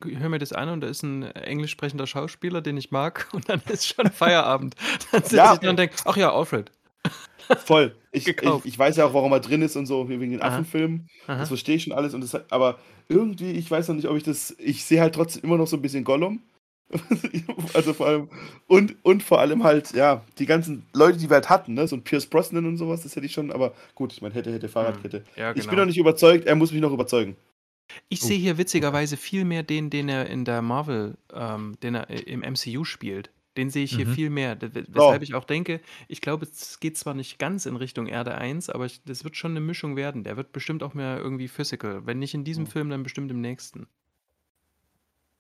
höre 0.03 0.31
mir 0.31 0.39
das 0.39 0.53
an 0.55 0.71
und 0.71 0.81
da 0.81 0.89
ist 0.89 1.03
ein 1.03 1.23
englisch 1.25 1.73
sprechender 1.73 2.07
Schauspieler, 2.07 2.63
den 2.63 2.77
ich 2.79 2.91
mag 2.91 3.29
und 3.33 3.49
dann 3.49 3.61
ist 3.69 3.87
schon 3.87 4.11
Feierabend. 4.11 4.75
Dann 5.13 5.23
sitze 5.23 5.37
Ja. 5.37 5.59
ich 5.61 5.69
und 5.69 5.79
denke, 5.79 5.95
ach 6.05 6.17
ja, 6.17 6.33
Alfred. 6.33 6.73
Voll. 7.65 7.95
Ich, 8.11 8.27
ich, 8.27 8.65
ich 8.65 8.79
weiß 8.79 8.97
ja 8.97 9.05
auch, 9.05 9.13
warum 9.13 9.33
er 9.33 9.41
drin 9.41 9.61
ist 9.61 9.77
und 9.77 9.85
so, 9.85 10.09
wegen 10.09 10.31
den 10.31 10.41
Aha. 10.41 10.49
Affenfilmen. 10.49 11.09
Aha. 11.27 11.41
Das 11.41 11.49
verstehe 11.49 11.77
ich 11.77 11.83
schon 11.83 11.93
alles. 11.93 12.15
Und 12.15 12.23
das, 12.23 12.51
aber 12.51 12.79
irgendwie, 13.07 13.53
ich 13.53 13.71
weiß 13.71 13.87
noch 13.89 13.97
nicht, 13.97 14.09
ob 14.09 14.17
ich 14.17 14.23
das. 14.23 14.57
Ich 14.59 14.83
sehe 14.87 15.03
halt 15.03 15.15
trotzdem 15.15 15.45
immer 15.45 15.59
noch 15.59 15.67
so 15.67 15.77
ein 15.77 15.83
bisschen 15.83 16.05
Gollum. 16.05 16.43
also 17.75 17.93
vor 17.93 18.07
allem. 18.07 18.29
Und, 18.67 18.97
und 19.03 19.23
vor 19.23 19.41
allem 19.41 19.63
halt, 19.63 19.93
ja, 19.93 20.25
die 20.39 20.47
ganzen 20.47 20.87
Leute, 20.95 21.19
die 21.19 21.29
wir 21.29 21.35
halt 21.35 21.51
hatten, 21.51 21.75
ne? 21.75 21.87
So 21.87 21.97
ein 21.97 22.03
Pierce 22.03 22.27
Brosnan 22.27 22.65
und 22.65 22.79
sowas, 22.79 23.03
das 23.03 23.15
hätte 23.15 23.27
ich 23.27 23.33
schon, 23.33 23.53
aber 23.53 23.75
gut, 23.95 24.13
ich 24.13 24.23
meine, 24.23 24.35
hätte, 24.35 24.53
hätte, 24.53 24.69
Fahrradkette. 24.69 25.25
Ja, 25.37 25.51
Ich 25.51 25.57
genau. 25.57 25.71
bin 25.71 25.79
noch 25.81 25.87
nicht 25.87 25.99
überzeugt, 25.99 26.47
er 26.47 26.55
muss 26.55 26.73
mich 26.73 26.81
noch 26.81 26.93
überzeugen. 26.93 27.37
Ich 28.09 28.21
sehe 28.21 28.39
hier 28.39 28.59
witzigerweise 28.59 29.17
viel 29.17 29.45
mehr 29.45 29.63
den, 29.63 29.91
den 29.91 30.09
er 30.09 30.27
in 30.27 30.45
der 30.45 30.63
Marvel, 30.63 31.17
ähm, 31.33 31.77
den 31.83 31.95
er 31.95 32.11
äh, 32.11 32.21
im 32.21 32.41
MCU 32.41 32.85
spielt. 32.85 33.31
Den 33.59 33.69
sehe 33.71 33.85
ich 33.85 33.95
hier 33.95 34.07
Mhm. 34.07 34.15
viel 34.15 34.31
mehr. 34.31 34.59
We- 34.63 34.87
Weshalb 34.89 35.21
Oh. 35.21 35.23
ich 35.25 35.35
auch 35.35 35.45
denke, 35.45 35.81
ich 36.07 36.21
glaube, 36.21 36.47
es 36.47 36.79
geht 36.81 36.97
zwar 36.97 37.13
nicht 37.13 37.39
ganz 37.39 37.67
in 37.67 37.77
Richtung 37.77 38.07
Erde 38.07 38.37
1, 38.37 38.71
aber 38.71 38.87
ich, 38.87 39.03
das 39.03 39.25
wird 39.25 39.37
schon 39.37 39.51
eine 39.51 39.61
Mischung 39.61 39.97
werden. 39.97 40.23
Der 40.25 40.37
wird 40.37 40.53
bestimmt 40.53 40.83
auch 40.85 40.95
mehr 40.95 41.19
irgendwie 41.19 41.49
physical. 41.49 42.07
Wenn 42.07 42.21
nicht 42.21 42.35
in 42.35 42.45
diesem 42.45 42.65
Mhm. 42.65 42.69
Film, 42.69 42.89
dann 42.91 43.03
bestimmt 43.03 43.31
im 43.31 43.41
nächsten. 43.41 43.87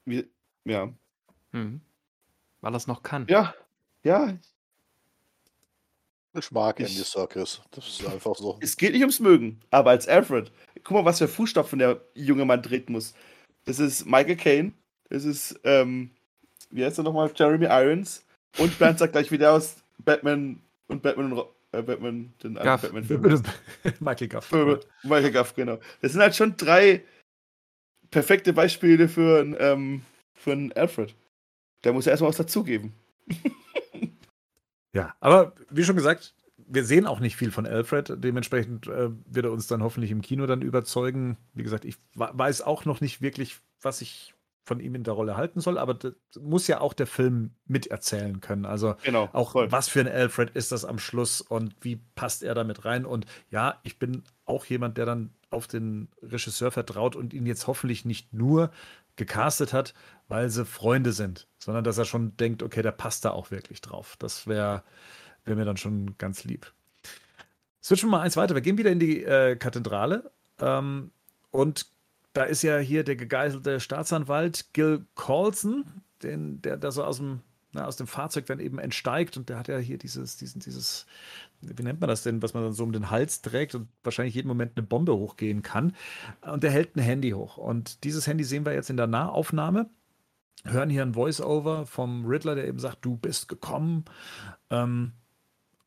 Wie, 0.05 0.29
ja. 0.65 0.93
Mhm. 1.53 1.81
Weil 2.61 2.75
er 2.75 2.77
es 2.77 2.87
noch 2.89 3.03
kann. 3.03 3.27
Ja. 3.31 3.55
Ja, 4.05 4.37
Ich 6.35 6.51
mag 6.53 6.79
Ich- 6.81 6.89
Andy 6.91 7.03
Serkis. 7.03 7.61
Das 7.71 7.87
ist 7.89 8.05
einfach 8.07 8.35
so. 8.37 8.59
es 8.61 8.77
geht 8.77 8.93
nicht 8.93 9.01
ums 9.03 9.19
Mögen, 9.21 9.61
aber 9.71 9.91
als 9.91 10.07
Alfred, 10.07 10.53
guck 10.85 10.91
mal, 10.93 11.05
was 11.05 11.19
für 11.19 11.27
Fußstapfen 11.29 11.79
der 11.79 12.01
junge 12.15 12.45
Mann 12.45 12.63
treten 12.63 12.93
muss. 12.93 13.15
Das 13.65 13.79
ist 13.79 14.05
Michael 14.07 14.37
Caine, 14.37 14.73
das 15.09 15.25
ist, 15.25 15.59
ähm, 15.65 16.11
wie 16.71 16.85
heißt 16.85 16.99
er 16.99 17.05
nochmal? 17.05 17.31
Jeremy 17.35 17.67
Irons 17.67 18.25
und 18.59 18.79
Bernd 18.79 18.99
sagt 18.99 19.13
gleich 19.13 19.31
wieder 19.31 19.53
aus 19.53 19.77
Batman 19.99 20.61
und 20.89 21.03
Batman 21.03 21.33
und 21.33 21.47
äh, 21.73 21.83
Batman, 21.83 22.33
den 22.43 22.55
Gaff. 22.55 22.83
Batman-Film. 22.83 23.43
Michael 24.01 24.29
Guff. 24.29 24.47
Für 24.47 24.81
Michael 25.03 25.33
Gaff, 25.33 25.55
genau. 25.55 25.79
Das 26.01 26.13
sind 26.13 26.21
halt 26.23 26.35
schon 26.35 26.57
drei 26.57 27.03
perfekte 28.11 28.53
Beispiele 28.53 29.09
für 29.09 29.41
einen, 29.41 29.57
ähm, 29.59 30.03
für 30.35 30.53
einen 30.53 30.73
Alfred. 30.73 31.15
Der 31.85 31.93
muss 31.93 32.07
ja 32.07 32.11
erstmal 32.11 32.31
was 32.31 32.39
dazugeben. 32.39 32.93
Ja, 34.95 35.15
aber 35.21 35.53
wie 35.71 35.85
schon 35.85 35.97
gesagt, 35.97 36.35
wir 36.57 36.85
sehen 36.85 37.07
auch 37.07 37.21
nicht 37.21 37.37
viel 37.37 37.51
von 37.51 37.67
Alfred. 37.67 38.15
Dementsprechend 38.17 38.87
äh, 38.89 39.11
wird 39.27 39.47
er 39.47 39.53
uns 39.53 39.67
dann 39.67 39.83
hoffentlich 39.83 40.11
im 40.11 40.23
Kino 40.23 40.47
dann 40.47 40.63
überzeugen. 40.63 41.37
Wie 41.55 41.63
gesagt, 41.63 41.85
ich 41.85 41.97
weiß 42.15 42.63
auch 42.63 42.85
noch 42.85 43.01
nicht 43.01 43.23
wirklich, 43.23 43.59
was 43.81 44.01
ich 44.01 44.35
von 44.69 44.79
ihm 44.81 44.95
in 44.95 45.03
der 45.03 45.15
Rolle 45.15 45.37
halten 45.37 45.61
soll, 45.61 45.79
aber 45.79 45.95
das 45.95 46.15
muss 46.41 46.69
ja 46.69 46.81
auch 46.81 46.93
der 46.93 47.07
Film 47.09 47.55
miterzählen 47.67 48.41
können. 48.41 48.65
Also 48.67 48.95
Genau. 49.03 49.29
auch 49.33 49.53
voll. 49.53 49.73
was 49.73 49.89
für 49.89 50.01
ein 50.01 50.09
Alfred 50.09 50.51
ist 50.51 50.71
das 50.71 50.85
am 50.85 50.99
Schluss 51.01 51.41
und 51.41 51.75
wie 51.81 51.97
passt 52.15 52.43
er 52.45 52.55
damit 52.55 52.85
rein? 52.85 53.05
Und 53.05 53.27
ja, 53.51 53.81
ich 53.83 53.99
bin 53.99 54.23
auch 54.45 54.65
jemand, 54.67 54.97
der 54.99 55.07
dann 55.07 55.31
auf 55.51 55.67
den 55.67 56.09
Regisseur 56.23 56.71
vertraut 56.71 57.17
und 57.17 57.35
ihn 57.35 57.47
jetzt 57.47 57.67
hoffentlich 57.67 58.05
nicht 58.05 58.33
nur 58.33 58.71
gecastet 59.17 59.73
hat, 59.73 59.95
weil 60.29 60.49
sie 60.51 60.65
Freunde 60.65 61.13
sind, 61.13 61.49
sondern 61.59 61.83
dass 61.83 61.99
er 61.99 62.05
schon 62.05 62.37
denkt, 62.37 62.63
okay, 62.63 62.83
der 62.83 62.93
passt 62.93 63.25
da 63.25 63.31
auch 63.31 63.51
wirklich 63.51 63.81
drauf. 63.81 64.15
Das 64.19 64.47
wäre 64.47 64.85
wär 65.45 65.57
mir 65.57 65.65
dann 65.65 65.77
schon 65.79 66.17
ganz 66.19 66.45
lieb. 66.45 66.73
Switchen 67.83 68.09
wir 68.09 68.19
mal 68.19 68.21
eins 68.23 68.37
weiter. 68.37 68.55
Wir 68.55 68.61
gehen 68.63 68.79
wieder 68.79 68.91
in 68.93 69.01
die 69.01 69.25
äh, 69.25 69.57
Kathedrale 69.57 70.31
ähm, 70.61 71.11
und 71.51 71.87
da 72.39 72.45
ist 72.45 72.63
ja 72.63 72.79
hier 72.79 73.03
der 73.03 73.17
gegeißelte 73.17 73.81
Staatsanwalt 73.81 74.73
Gil 74.73 75.05
Colson, 75.17 75.85
den, 76.23 76.63
der 76.63 76.77
da 76.77 76.93
so 76.93 77.03
aus 77.03 77.17
dem, 77.17 77.41
na, 77.73 77.85
aus 77.85 77.97
dem 77.97 78.07
Fahrzeug 78.07 78.47
dann 78.47 78.61
eben 78.61 78.79
entsteigt 78.79 79.37
und 79.37 79.49
der 79.49 79.59
hat 79.59 79.67
ja 79.67 79.77
hier 79.79 79.99
dieses, 79.99 80.37
diesen, 80.37 80.61
dieses, 80.61 81.07
wie 81.61 81.83
nennt 81.83 82.01
man 82.01 82.07
das 82.07 82.23
denn, 82.23 82.41
was 82.41 82.55
man 82.55 82.63
dann 82.63 82.75
so 82.75 82.85
um 82.85 82.93
den 82.93 83.11
Hals 83.11 83.43
trägt 83.43 83.75
und 83.75 83.89
wahrscheinlich 84.05 84.37
jeden 84.37 84.47
Moment 84.47 84.75
eine 84.77 84.87
Bombe 84.87 85.17
hochgehen 85.17 85.63
kann. 85.63 85.97
Und 86.43 86.63
der 86.63 86.71
hält 86.71 86.95
ein 86.95 87.03
Handy 87.03 87.33
hoch. 87.33 87.57
Und 87.57 88.05
dieses 88.05 88.29
Handy 88.29 88.45
sehen 88.45 88.65
wir 88.65 88.73
jetzt 88.73 88.89
in 88.89 88.97
der 88.97 89.09
Nahaufnahme. 89.09 89.91
Hören 90.63 90.91
hier 90.91 91.03
ein 91.03 91.15
Voice-Over 91.15 91.87
vom 91.87 92.25
Riddler, 92.25 92.55
der 92.55 92.69
eben 92.69 92.79
sagt, 92.79 93.05
du 93.05 93.17
bist 93.17 93.49
gekommen. 93.49 94.05
Ähm, 94.71 95.11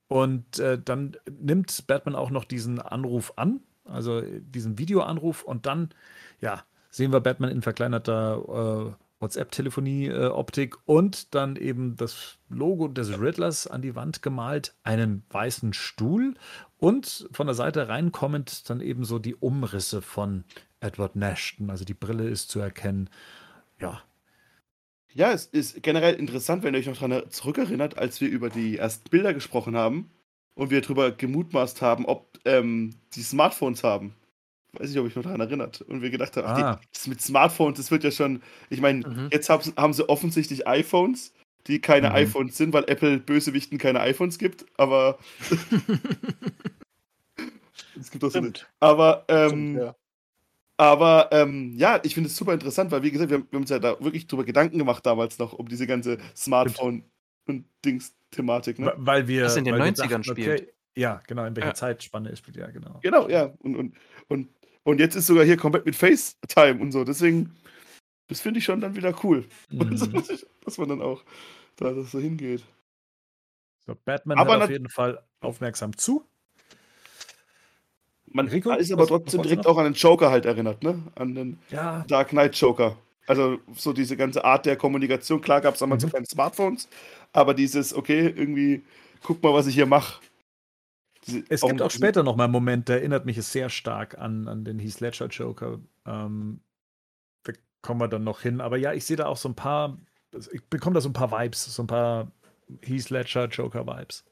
und 0.10 0.60
äh, 0.60 0.78
dann 0.84 1.16
nimmt 1.30 1.88
Batman 1.88 2.16
auch 2.18 2.30
noch 2.30 2.43
diesen 2.43 2.82
Anruf 2.82 3.32
an, 3.38 3.62
also 3.91 4.19
äh, 4.19 4.41
diesen 4.41 4.77
Videoanruf. 4.77 5.43
Und 5.43 5.65
dann, 5.65 5.89
ja, 6.39 6.63
sehen 6.89 7.11
wir 7.11 7.21
Batman 7.21 7.51
in 7.51 7.61
verkleinerter 7.61 8.95
äh, 8.97 9.21
WhatsApp-Telefonie-Optik 9.21 10.77
und 10.85 11.33
dann 11.35 11.55
eben 11.55 11.95
das 11.95 12.37
Logo 12.49 12.87
des 12.87 13.19
Riddlers 13.19 13.67
an 13.67 13.81
die 13.81 13.95
Wand 13.95 14.21
gemalt, 14.21 14.75
einen 14.83 15.23
weißen 15.29 15.73
Stuhl 15.73 16.33
und 16.77 17.29
von 17.31 17.47
der 17.47 17.53
Seite 17.53 17.87
reinkommend 17.87 18.69
dann 18.69 18.81
eben 18.81 19.05
so 19.05 19.19
die 19.19 19.35
Umrisse 19.35 20.01
von 20.01 20.43
Edward 20.79 21.15
Nashton. 21.15 21.69
Also 21.69 21.85
die 21.85 21.93
Brille 21.93 22.27
ist 22.27 22.49
zu 22.49 22.59
erkennen. 22.59 23.09
Ja, 23.79 24.01
Ja, 25.13 25.31
es 25.31 25.45
ist 25.45 25.83
generell 25.83 26.15
interessant, 26.15 26.63
wenn 26.63 26.73
ihr 26.73 26.79
euch 26.79 26.87
noch 26.87 26.97
daran 26.97 27.29
zurückerinnert, 27.29 27.97
als 27.97 28.21
wir 28.21 28.29
über 28.29 28.49
die 28.49 28.77
ersten 28.77 29.09
Bilder 29.09 29.33
gesprochen 29.33 29.75
haben 29.75 30.09
und 30.56 30.70
wir 30.70 30.82
darüber 30.82 31.12
gemutmaßt 31.12 31.82
haben, 31.82 32.06
ob 32.06 32.38
ähm, 32.45 32.95
die 33.16 33.22
Smartphones 33.24 33.84
haben. 33.84 34.16
Weiß 34.74 34.89
nicht, 34.89 34.99
ob 34.99 35.08
ich 35.08 35.16
noch 35.16 35.24
daran 35.24 35.41
erinnert. 35.41 35.82
Und 35.82 36.02
wir 36.02 36.10
gedacht 36.12 36.38
haben, 36.38 36.47
ach, 36.47 36.58
Ah. 36.58 36.76
die, 36.82 36.88
das 36.93 37.08
mit 37.08 37.22
Smartphones, 37.22 37.78
das 37.78 37.91
wird 37.91 38.04
ja 38.04 38.12
schon. 38.12 38.41
Ich 38.70 38.80
meine, 38.82 39.08
Mhm. 39.08 39.30
jetzt 39.32 39.49
haben, 39.49 39.74
haben 39.78 39.93
sie 39.93 40.08
offensichtlich 40.08 40.66
iPhones, 40.68 41.34
die 41.68 41.80
keine 41.80 42.10
Mhm. 42.10 42.16
iPhones 42.16 42.58
sind, 42.58 42.72
weil 42.74 42.86
Apple 42.88 43.20
Bösewichten 43.20 43.78
keine 43.78 43.99
iPhones 43.99 44.38
gibt, 44.38 44.66
aber. 44.78 45.18
es 47.99 48.12
gibt 48.12 48.24
auch 48.24 48.32
so 48.32 48.38
eine, 48.39 48.47
Stimmt. 48.49 48.70
aber, 48.80 49.26
ähm, 49.28 49.49
Stimmt, 49.49 49.78
ja. 49.78 49.95
aber 50.78 51.30
ähm, 51.32 51.74
ja, 51.78 51.99
ich 52.04 52.14
finde 52.14 52.28
es 52.30 52.36
super 52.38 52.54
interessant, 52.54 52.91
weil 52.91 53.04
wie 53.04 53.12
gesagt, 53.12 53.30
wir, 53.30 53.38
haben- 53.39 53.47
wir 53.52 53.58
haben 53.58 53.64
uns 53.64 53.70
ja 53.70 53.80
da 53.80 53.99
wirklich 53.99 54.28
drüber 54.28 54.43
Gedanken 54.45 54.78
gemacht 54.78 55.06
damals 55.06 55.38
noch, 55.39 55.54
um 55.54 55.68
diese 55.68 55.86
ganze 55.88 56.18
Smartphone- 56.36 57.04
und 57.52 57.66
Dings-Thematik. 57.86 58.80
Ne? 58.80 58.93
Weil 58.97 59.28
wir. 59.28 59.45
Was 59.45 59.56
in 59.58 59.66
den 59.66 59.76
weil 59.76 59.86
wir 59.86 59.93
90ern 59.93 60.24
spielt. 60.24 60.74
ja, 60.95 61.22
genau, 61.28 61.45
in 61.45 61.56
welcher 61.56 61.70
Ja. 61.70 61.74
Zeitspanne 61.76 62.30
es 62.30 62.39
spielt, 62.39 62.58
ja, 62.58 62.68
genau. 62.72 62.99
Genau, 63.04 63.30
ja. 63.30 63.54
Und, 63.60 63.76
und, 63.76 63.95
und, 64.28 64.49
und 64.84 64.99
jetzt 64.99 65.16
ist 65.16 65.28
sogar 65.28 65.45
hier 65.45 65.58
komplett 65.58 65.86
mit 65.86 65.95
FaceTime 65.95 66.80
und 66.82 66.91
so. 66.91 67.04
Deswegen, 67.04 67.56
das 68.28 68.41
finde 68.41 68.60
ich 68.60 68.66
schon 68.66 68.82
dann 68.82 68.95
wieder 68.95 69.14
cool. 69.24 69.45
Mhm. 69.70 69.89
Dass 70.66 70.78
man 70.78 70.89
dann 70.89 71.02
auch 71.02 71.24
da 71.76 71.91
das 71.91 72.12
so 72.12 72.20
hingeht. 72.20 72.64
So, 73.86 73.95
Batman 74.06 74.38
Aber 74.38 74.54
hört 74.54 74.64
auf 74.64 74.70
jeden 74.70 74.89
Fall 74.89 75.24
aufmerksam 75.39 75.97
zu. 75.97 76.26
Man 78.34 78.47
Rico, 78.47 78.72
ist 78.72 78.91
aber 78.93 79.08
trotzdem 79.08 79.41
direkt 79.41 79.66
noch? 79.66 79.72
auch 79.74 79.78
an 79.78 79.86
den 79.86 79.93
Joker 79.93 80.32
halt 80.32 80.45
erinnert, 80.45 80.84
ne? 80.84 81.04
An 81.16 81.36
den 81.36 81.60
Ja, 81.70 82.06
Dark 82.08 82.30
Knight 82.30 82.56
Joker. 82.56 82.95
Also 83.28 83.60
so 83.76 83.91
diese 83.93 84.16
ganze 84.16 84.43
Art 84.45 84.66
der 84.66 84.78
Kommunikation. 84.78 85.41
Klar 85.41 85.60
gab 85.62 85.74
es 85.74 85.80
damals 85.82 86.04
Mhm. 86.04 86.08
so 86.10 86.14
keine 86.14 86.26
Smartphones, 86.26 86.88
aber 87.34 87.53
dieses, 87.53 87.93
okay, 87.93 88.27
irgendwie, 88.27 88.84
guck 89.23 89.41
mal, 89.41 89.53
was 89.53 89.67
ich 89.67 89.75
hier 89.75 89.86
mache. 89.86 90.21
es 91.49 91.61
gibt 91.61 91.82
auch 91.82 91.91
später 91.91 92.23
noch 92.23 92.36
mal 92.36 92.45
einen 92.45 92.53
Moment, 92.53 92.89
der 92.89 92.97
erinnert 92.97 93.25
mich 93.25 93.41
sehr 93.43 93.69
stark 93.69 94.17
an, 94.17 94.47
an 94.47 94.65
den 94.65 94.79
Heath 94.79 94.99
Ledger 94.99 95.27
Joker. 95.27 95.79
Ähm, 96.05 96.61
da 97.43 97.53
kommen 97.82 98.01
wir 98.01 98.07
dann 98.07 98.23
noch 98.23 98.41
hin. 98.41 98.61
Aber 98.61 98.77
ja, 98.77 98.93
ich 98.93 99.05
sehe 99.05 99.17
da 99.17 99.27
auch 99.27 99.38
so 99.38 99.49
ein 99.49 99.55
paar, 99.55 99.97
ich 100.51 100.63
bekomme 100.65 100.95
da 100.95 101.01
so 101.01 101.09
ein 101.09 101.13
paar 101.13 101.32
Vibes, 101.32 101.65
so 101.73 101.84
ein 101.84 101.88
paar 101.88 102.32
Heath 102.82 103.09
Ledger 103.09 103.47
Joker 103.47 103.86
Vibes. 103.86 104.25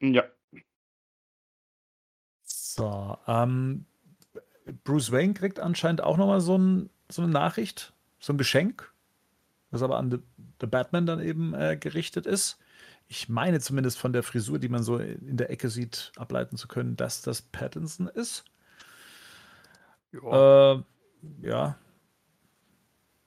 Ja. 0.00 0.24
So, 2.42 3.18
ähm, 3.26 3.86
Bruce 4.84 5.12
Wayne 5.12 5.34
kriegt 5.34 5.58
anscheinend 5.58 6.02
auch 6.02 6.16
noch 6.16 6.26
mal 6.26 6.40
so, 6.40 6.56
ein, 6.56 6.90
so 7.10 7.22
eine 7.22 7.30
Nachricht, 7.30 7.92
so 8.18 8.32
ein 8.32 8.38
Geschenk, 8.38 8.92
das 9.70 9.82
aber 9.82 9.98
an 9.98 10.10
The, 10.10 10.18
The 10.60 10.66
Batman 10.66 11.06
dann 11.06 11.20
eben 11.20 11.54
äh, 11.54 11.76
gerichtet 11.76 12.26
ist. 12.26 12.58
Ich 13.08 13.28
meine 13.28 13.60
zumindest 13.60 13.98
von 13.98 14.12
der 14.12 14.22
Frisur, 14.22 14.58
die 14.58 14.68
man 14.68 14.82
so 14.82 14.98
in 14.98 15.36
der 15.36 15.50
Ecke 15.50 15.68
sieht, 15.68 16.12
ableiten 16.16 16.56
zu 16.56 16.68
können, 16.68 16.96
dass 16.96 17.22
das 17.22 17.42
Pattinson 17.42 18.06
ist. 18.08 18.44
Ja. 20.12 20.72
Äh, 20.74 20.82
ja, 21.42 21.76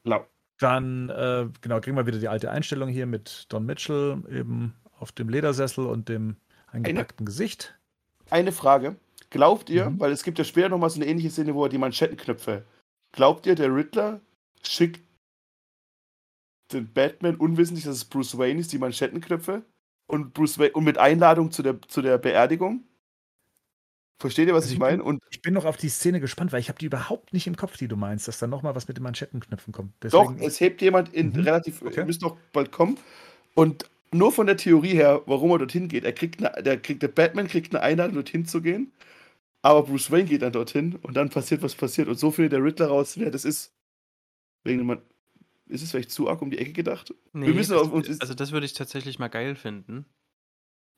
Blau. 0.04 0.28
Dann, 0.60 1.10
äh, 1.10 1.48
genau, 1.62 1.80
kriegen 1.80 1.98
wir 1.98 2.06
wieder 2.06 2.20
die 2.20 2.28
alte 2.28 2.52
Einstellung 2.52 2.90
hier 2.90 3.06
mit 3.06 3.46
Don 3.50 3.66
Mitchell 3.66 4.22
eben 4.30 4.76
auf 5.00 5.12
dem 5.12 5.30
Ledersessel 5.30 5.86
und 5.86 6.08
dem 6.10 6.36
eingepackten 6.68 7.26
Gesicht. 7.26 7.76
Eine 8.30 8.52
Frage. 8.52 8.96
Glaubt 9.30 9.70
ihr, 9.70 9.90
Mhm. 9.90 10.00
weil 10.00 10.12
es 10.12 10.24
gibt 10.24 10.38
ja 10.38 10.46
später 10.46 10.70
nochmal 10.70 10.90
so 10.90 10.98
eine 11.00 11.08
ähnliche 11.10 11.32
Szene, 11.32 11.56
wo 11.56 11.64
er 11.66 11.70
die 11.70 11.78
Manschettenknöpfe. 11.78 12.64
Glaubt 13.12 13.46
ihr, 13.46 13.56
der 13.56 13.74
Riddler 13.74 14.22
schickt 14.62 15.02
Batman 16.94 17.36
unwissentlich, 17.36 17.86
dass 17.86 17.96
es 17.98 18.06
Bruce 18.06 18.38
Wayne 18.38 18.60
ist, 18.60 18.72
die 18.74 18.78
Manschettenknöpfe? 18.80 19.64
Und 20.08 20.34
Bruce 20.34 20.60
Wayne 20.60 20.74
und 20.74 20.84
mit 20.84 20.98
Einladung 20.98 21.52
zu 21.52 21.64
der, 21.64 21.82
zu 21.84 22.02
der 22.02 22.18
Beerdigung? 22.18 22.84
Versteht 24.20 24.48
ihr, 24.48 24.54
was 24.54 24.64
Also 24.66 24.74
ich 24.76 24.80
meine? 24.80 25.04
Und 25.04 25.22
Ich 25.32 25.42
bin 25.42 25.54
noch 25.54 25.66
auf 25.66 25.76
die 25.78 25.90
Szene 25.90 26.20
gespannt, 26.20 26.52
weil 26.54 26.60
ich 26.62 26.70
habe 26.70 26.80
die 26.80 26.86
überhaupt 26.86 27.34
nicht 27.34 27.46
im 27.48 27.56
Kopf, 27.58 27.78
die 27.78 27.88
du 27.88 27.98
meinst, 27.98 28.28
dass 28.28 28.40
da 28.40 28.48
nochmal 28.48 28.76
was 28.76 28.88
mit 28.88 28.98
den 28.98 29.04
Manschettenknöpfen 29.04 29.74
kommt. 29.74 29.94
doch, 30.10 30.32
Deswegen, 30.32 30.48
es 30.48 30.60
hebt 30.60 30.82
jemand 30.82 31.14
in 31.14 31.30
Mhm. 31.30 31.40
relativ, 31.42 31.82
Okay. 31.82 32.06
müsste 32.06 32.26
noch 32.26 32.38
bald 32.54 32.72
kommen. 32.72 32.98
Und 33.56 33.90
nur 34.12 34.32
von 34.32 34.48
der 34.48 34.58
Theorie 34.58 34.94
her, 34.94 35.22
warum 35.26 35.52
er 35.52 35.58
dorthin 35.60 35.88
geht, 35.88 36.04
er 36.06 36.14
kriegt 36.14 36.44
eine, 36.44 36.64
der, 36.64 36.80
kriegt, 36.80 37.02
der 37.04 37.08
Batman 37.10 37.48
kriegt 37.48 37.74
eine 37.76 37.84
Einladung, 37.84 38.16
dorthin 38.16 38.46
zu 38.46 38.62
gehen. 38.62 38.92
Aber 39.64 39.84
Bruce 39.84 40.12
Wayne 40.12 40.26
geht 40.30 40.42
dann 40.44 40.54
dorthin 40.54 40.96
und 40.98 41.16
dann 41.16 41.30
passiert, 41.30 41.64
was 41.64 41.76
passiert. 41.76 42.08
Und 42.10 42.20
so 42.20 42.32
findet 42.32 42.54
der 42.54 42.64
Riddler 42.64 42.88
raus, 42.88 43.18
wer 43.18 43.32
das 43.32 43.46
ist. 43.46 43.74
Wegen 44.66 44.86
man, 44.86 45.02
ist 45.68 45.82
es 45.84 45.92
vielleicht 45.92 46.12
zu 46.12 46.30
arg 46.30 46.42
um 46.42 46.50
die 46.52 46.58
Ecke 46.58 46.74
gedacht? 46.74 47.14
Nee, 47.34 47.50
müssen 47.54 47.72
das, 47.74 47.82
auf 47.82 47.92
uns- 47.92 48.20
also 48.22 48.34
das 48.34 48.52
würde 48.52 48.66
ich 48.66 48.74
tatsächlich 48.74 49.20
mal 49.20 49.30
geil 49.30 49.56
finden. 49.56 50.06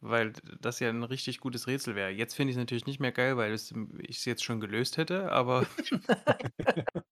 Weil 0.01 0.33
das 0.59 0.79
ja 0.81 0.89
ein 0.89 1.03
richtig 1.03 1.39
gutes 1.39 1.67
Rätsel 1.67 1.95
wäre. 1.95 2.09
Jetzt 2.11 2.35
finde 2.35 2.51
ich 2.51 2.55
es 2.57 2.59
natürlich 2.59 2.85
nicht 2.85 2.99
mehr 2.99 3.11
geil, 3.13 3.37
weil 3.37 3.53
es, 3.53 3.73
ich 3.99 4.17
es 4.17 4.25
jetzt 4.25 4.43
schon 4.43 4.59
gelöst 4.59 4.97
hätte, 4.97 5.31
aber 5.31 5.65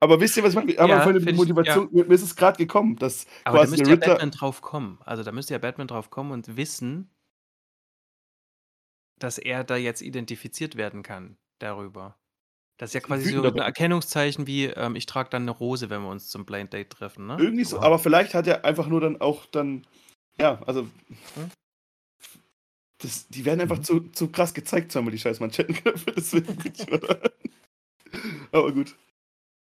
Aber 0.00 0.20
wisst 0.20 0.36
ihr, 0.36 0.42
was 0.42 0.50
ich 0.50 0.56
meine? 0.56 0.78
Aber 0.78 0.88
Ja, 0.88 1.00
von 1.02 1.12
der 1.14 1.22
find 1.22 1.32
ich- 1.32 1.38
Motivation, 1.38 1.88
mir 1.92 2.04
ist 2.10 2.22
es 2.22 2.36
gerade 2.36 2.58
gekommen, 2.58 2.96
dass 2.96 3.26
Aber 3.44 3.58
da 3.58 3.64
quasi 3.64 3.70
müsste 3.72 3.84
der 3.84 3.88
ja 3.88 3.94
Riddler. 3.94 4.14
Batman 4.14 4.30
drauf 4.30 4.60
kommen. 4.60 4.98
Also 5.04 5.22
da 5.22 5.32
müsste 5.32 5.54
ja 5.54 5.58
Batman 5.58 5.88
drauf 5.88 6.10
kommen 6.10 6.30
und 6.32 6.56
wissen, 6.56 7.10
dass 9.18 9.38
er 9.38 9.64
da 9.64 9.76
jetzt 9.76 10.02
identifiziert 10.02 10.76
werden 10.76 11.02
kann 11.02 11.36
darüber. 11.58 12.18
Das 12.76 12.90
ist 12.90 12.94
ja 12.94 13.00
quasi 13.00 13.32
so 13.32 13.42
ein. 13.42 13.56
Erkennungszeichen 13.56 14.46
wie, 14.46 14.64
ähm, 14.66 14.96
ich 14.96 15.06
trage 15.06 15.30
dann 15.30 15.42
eine 15.42 15.52
Rose, 15.52 15.90
wenn 15.90 16.02
wir 16.02 16.08
uns 16.08 16.28
zum 16.28 16.44
Blind 16.44 16.72
Date 16.72 16.90
treffen, 16.90 17.26
ne? 17.26 17.36
Irgendwie 17.38 17.64
so, 17.64 17.78
aber 17.80 17.98
vielleicht 17.98 18.34
hat 18.34 18.46
er 18.46 18.64
einfach 18.64 18.88
nur 18.88 19.00
dann 19.00 19.20
auch 19.20 19.46
dann. 19.46 19.86
Ja, 20.38 20.60
also. 20.66 20.82
Hm? 21.34 21.50
Das, 22.98 23.28
die 23.28 23.44
werden 23.44 23.60
einfach 23.60 23.78
Mhm. 23.78 23.84
zu, 23.84 24.00
zu 24.10 24.28
krass 24.30 24.54
gezeigt, 24.54 24.90
zweimal 24.90 25.12
die 25.12 25.18
scheiß 25.18 25.38
Manschettenknöpfe. 25.40 26.12
Deswegen. 26.16 26.56
aber 28.52 28.72
gut. 28.72 28.96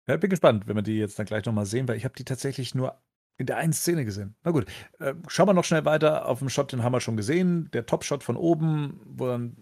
Ja, 0.08 0.16
bin 0.16 0.30
gespannt, 0.30 0.66
wenn 0.66 0.76
wir 0.76 0.82
die 0.82 0.96
jetzt 0.98 1.18
dann 1.18 1.26
gleich 1.26 1.44
nochmal 1.44 1.66
sehen, 1.66 1.86
weil 1.86 1.96
ich 1.96 2.04
habe 2.04 2.14
die 2.16 2.24
tatsächlich 2.24 2.74
nur 2.74 3.00
in 3.38 3.46
der 3.46 3.56
einen 3.58 3.72
Szene 3.72 4.04
gesehen. 4.04 4.34
Na 4.42 4.50
gut, 4.50 4.66
äh, 4.98 5.14
schauen 5.28 5.48
wir 5.48 5.54
noch 5.54 5.64
schnell 5.64 5.84
weiter. 5.84 6.26
Auf 6.26 6.40
dem 6.40 6.48
Shot, 6.50 6.72
den 6.72 6.82
haben 6.82 6.92
wir 6.92 7.00
schon 7.00 7.16
gesehen. 7.16 7.70
Der 7.72 7.86
Top-Shot 7.86 8.22
von 8.24 8.36
oben, 8.36 9.00
wo 9.04 9.26
dann 9.28 9.56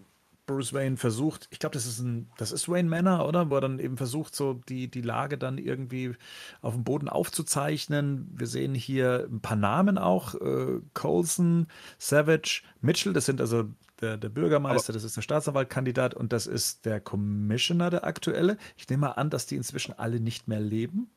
Bruce 0.49 0.73
Wayne 0.73 0.97
versucht, 0.97 1.47
ich 1.51 1.59
glaube, 1.59 1.75
das 1.75 1.85
ist 1.85 1.99
ein, 1.99 2.27
das 2.37 2.51
ist 2.51 2.67
Wayne 2.67 2.89
Manor, 2.89 3.27
oder? 3.27 3.51
Wo 3.51 3.55
er 3.55 3.61
dann 3.61 3.77
eben 3.77 3.97
versucht, 3.97 4.35
so 4.35 4.55
die, 4.67 4.89
die 4.89 5.01
Lage 5.03 5.37
dann 5.37 5.59
irgendwie 5.59 6.15
auf 6.61 6.73
dem 6.73 6.83
Boden 6.83 7.07
aufzuzeichnen. 7.07 8.27
Wir 8.33 8.47
sehen 8.47 8.73
hier 8.73 9.27
ein 9.31 9.41
paar 9.41 9.57
Namen 9.57 9.99
auch. 9.99 10.33
Äh, 10.33 10.81
Colson, 10.95 11.67
Savage, 11.99 12.63
Mitchell, 12.81 13.13
das 13.13 13.27
sind 13.27 13.39
also 13.41 13.65
der, 14.01 14.17
der 14.17 14.29
Bürgermeister, 14.29 14.91
das 14.91 15.03
ist 15.03 15.17
der 15.17 15.21
Staatsanwaltkandidat 15.21 16.15
und 16.15 16.33
das 16.33 16.47
ist 16.47 16.85
der 16.85 16.99
Commissioner, 16.99 17.91
der 17.91 18.03
aktuelle. 18.03 18.57
Ich 18.75 18.89
nehme 18.89 19.01
mal 19.01 19.11
an, 19.11 19.29
dass 19.29 19.45
die 19.45 19.55
inzwischen 19.55 19.93
alle 19.93 20.19
nicht 20.19 20.47
mehr 20.47 20.59
leben. 20.61 21.11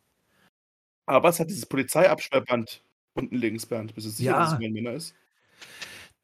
Aber 1.07 1.31
es 1.31 1.41
hat 1.41 1.49
dieses 1.49 1.65
Polizeiabsperrband 1.65 2.83
unten 3.15 3.37
links, 3.37 3.65
Bernd. 3.65 3.95
Bist 3.95 4.07
du 4.07 4.11
sicher, 4.11 4.33
Ja. 4.33 4.41
dass 4.41 4.53
es 4.53 4.59
mein 4.59 4.73
Männer 4.73 4.93
ist? 4.93 5.15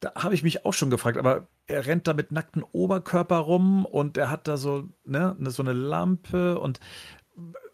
Da 0.00 0.14
habe 0.14 0.34
ich 0.34 0.42
mich 0.42 0.64
auch 0.64 0.74
schon 0.74 0.90
gefragt, 0.90 1.18
aber 1.18 1.48
er 1.66 1.86
rennt 1.86 2.06
da 2.06 2.14
mit 2.14 2.30
nacktem 2.30 2.64
Oberkörper 2.72 3.38
rum 3.38 3.84
und 3.84 4.16
er 4.16 4.30
hat 4.30 4.46
da 4.46 4.56
so, 4.56 4.88
ne, 5.04 5.34
ne, 5.38 5.50
so 5.50 5.62
eine 5.62 5.72
Lampe 5.72 6.58
und 6.60 6.78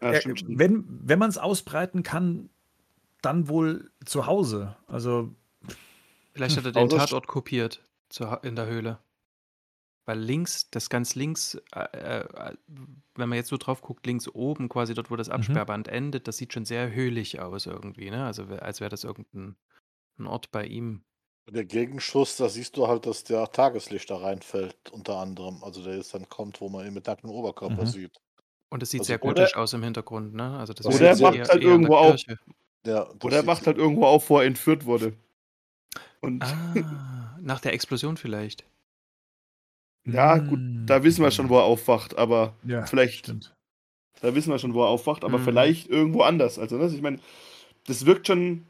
Ja, 0.01 0.11
er, 0.11 0.23
wenn, 0.47 0.85
wenn 0.87 1.19
man 1.19 1.29
es 1.29 1.37
ausbreiten 1.37 2.03
kann, 2.03 2.49
dann 3.21 3.47
wohl 3.47 3.91
zu 4.05 4.25
Hause. 4.25 4.75
Also, 4.87 5.35
Vielleicht 6.33 6.57
hat 6.57 6.65
er 6.65 6.71
den 6.71 6.87
Außer- 6.89 6.97
Tatort 6.97 7.27
kopiert 7.27 7.81
in 8.43 8.55
der 8.55 8.67
Höhle. 8.67 8.99
Weil 10.07 10.19
links, 10.19 10.69
das 10.69 10.89
ganz 10.89 11.15
links, 11.15 11.55
äh, 11.73 11.79
äh, 11.97 12.55
wenn 13.15 13.29
man 13.29 13.37
jetzt 13.37 13.49
so 13.49 13.57
drauf 13.57 13.81
guckt, 13.81 14.05
links 14.05 14.27
oben, 14.27 14.69
quasi 14.69 14.93
dort, 14.93 15.09
wo 15.09 15.15
das 15.15 15.29
Absperrband 15.29 15.87
endet, 15.87 16.27
das 16.27 16.37
sieht 16.37 16.53
schon 16.53 16.65
sehr 16.65 16.91
höhlich 16.91 17.39
aus 17.39 17.65
irgendwie, 17.65 18.11
ne? 18.11 18.23
Also 18.25 18.43
als 18.43 18.81
wäre 18.81 18.89
das 18.89 19.03
irgendein 19.03 19.55
ein 20.19 20.27
Ort 20.27 20.51
bei 20.51 20.65
ihm. 20.65 21.03
Der 21.49 21.63
Gegenschuss, 21.65 22.37
da 22.37 22.49
siehst 22.49 22.75
du 22.75 22.87
halt, 22.87 23.05
dass 23.05 23.23
der 23.23 23.51
Tageslicht 23.51 24.09
da 24.09 24.17
reinfällt, 24.17 24.75
unter 24.91 25.17
anderem. 25.17 25.63
Also 25.63 25.83
der 25.83 25.95
jetzt 25.95 26.13
dann 26.13 26.27
kommt, 26.27 26.59
wo 26.59 26.69
man 26.69 26.87
ihn 26.87 26.93
mit 26.93 27.05
nacktem 27.05 27.29
Oberkörper 27.29 27.83
Mhm. 27.83 27.87
sieht. 27.87 28.17
Und 28.69 28.81
es 28.81 28.89
sieht 28.89 29.01
Also 29.01 29.07
sehr 29.09 29.19
gotisch 29.19 29.55
aus 29.55 29.73
im 29.73 29.83
Hintergrund, 29.83 30.33
ne? 30.33 30.57
Also 30.57 30.73
das 30.73 30.87
Oder 30.87 31.11
ist 31.11 31.19
er 31.21 31.27
macht 31.27 31.35
eher- 31.37 31.47
halt 31.47 31.61
eher 31.61 31.69
irgendwo 31.69 31.95
auf. 31.97 32.21
Das 32.83 33.23
Oder 33.23 33.37
er 33.37 33.47
wacht 33.47 33.67
halt 33.67 33.77
irgendwo 33.77 34.05
auf, 34.05 34.29
wo 34.29 34.39
er 34.39 34.45
entführt 34.45 34.85
wurde. 34.85 35.13
Und 36.19 36.43
Ah, 36.43 36.73
nach 37.41 37.59
der 37.59 37.73
Explosion 37.73 38.17
vielleicht. 38.17 38.65
ja, 40.07 40.37
gut, 40.37 40.59
da 40.87 41.03
wissen 41.03 41.23
wir 41.23 41.31
schon, 41.31 41.49
wo 41.49 41.57
er 41.57 41.63
aufwacht, 41.63 42.17
aber 42.17 42.55
hm, 42.61 42.69
Ja, 42.71 42.85
vielleicht, 42.85 43.19
stimmt. 43.19 43.55
da 44.21 44.33
wissen 44.35 44.51
wir 44.51 44.59
schon, 44.59 44.73
wo 44.73 44.83
er 44.83 44.89
aufwacht, 44.89 45.23
aber 45.23 45.37
Mhm. 45.39 45.43
vielleicht 45.43 45.87
irgendwo 45.89 46.21
anders. 46.21 46.59
Also, 46.59 46.77
ne? 46.77 46.87
ich 46.87 47.01
meine, 47.01 47.19
das 47.87 48.05
wirkt 48.05 48.27
schon, 48.27 48.65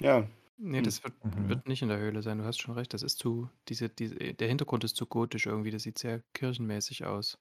ja, 0.00 0.28
Nee, 0.58 0.80
Hm. 0.80 0.82
das 0.82 1.02
wird, 1.04 1.14
Mhm. 1.22 1.48
wird 1.48 1.66
nicht 1.68 1.82
in 1.82 1.88
der 1.88 1.98
Höhle 1.98 2.22
sein, 2.22 2.38
du 2.38 2.44
hast 2.44 2.60
schon 2.60 2.74
recht. 2.74 2.94
Das 2.94 3.02
ist 3.02 3.18
zu, 3.18 3.50
diese, 3.68 3.88
diese, 3.90 4.14
der 4.34 4.48
Hintergrund 4.48 4.84
ist 4.84 4.96
zu 4.96 5.06
gotisch 5.06 5.46
irgendwie, 5.46 5.70
das 5.70 5.82
sieht 5.82 5.98
sehr 5.98 6.22
kirchenmäßig 6.32 7.04
aus. 7.04 7.38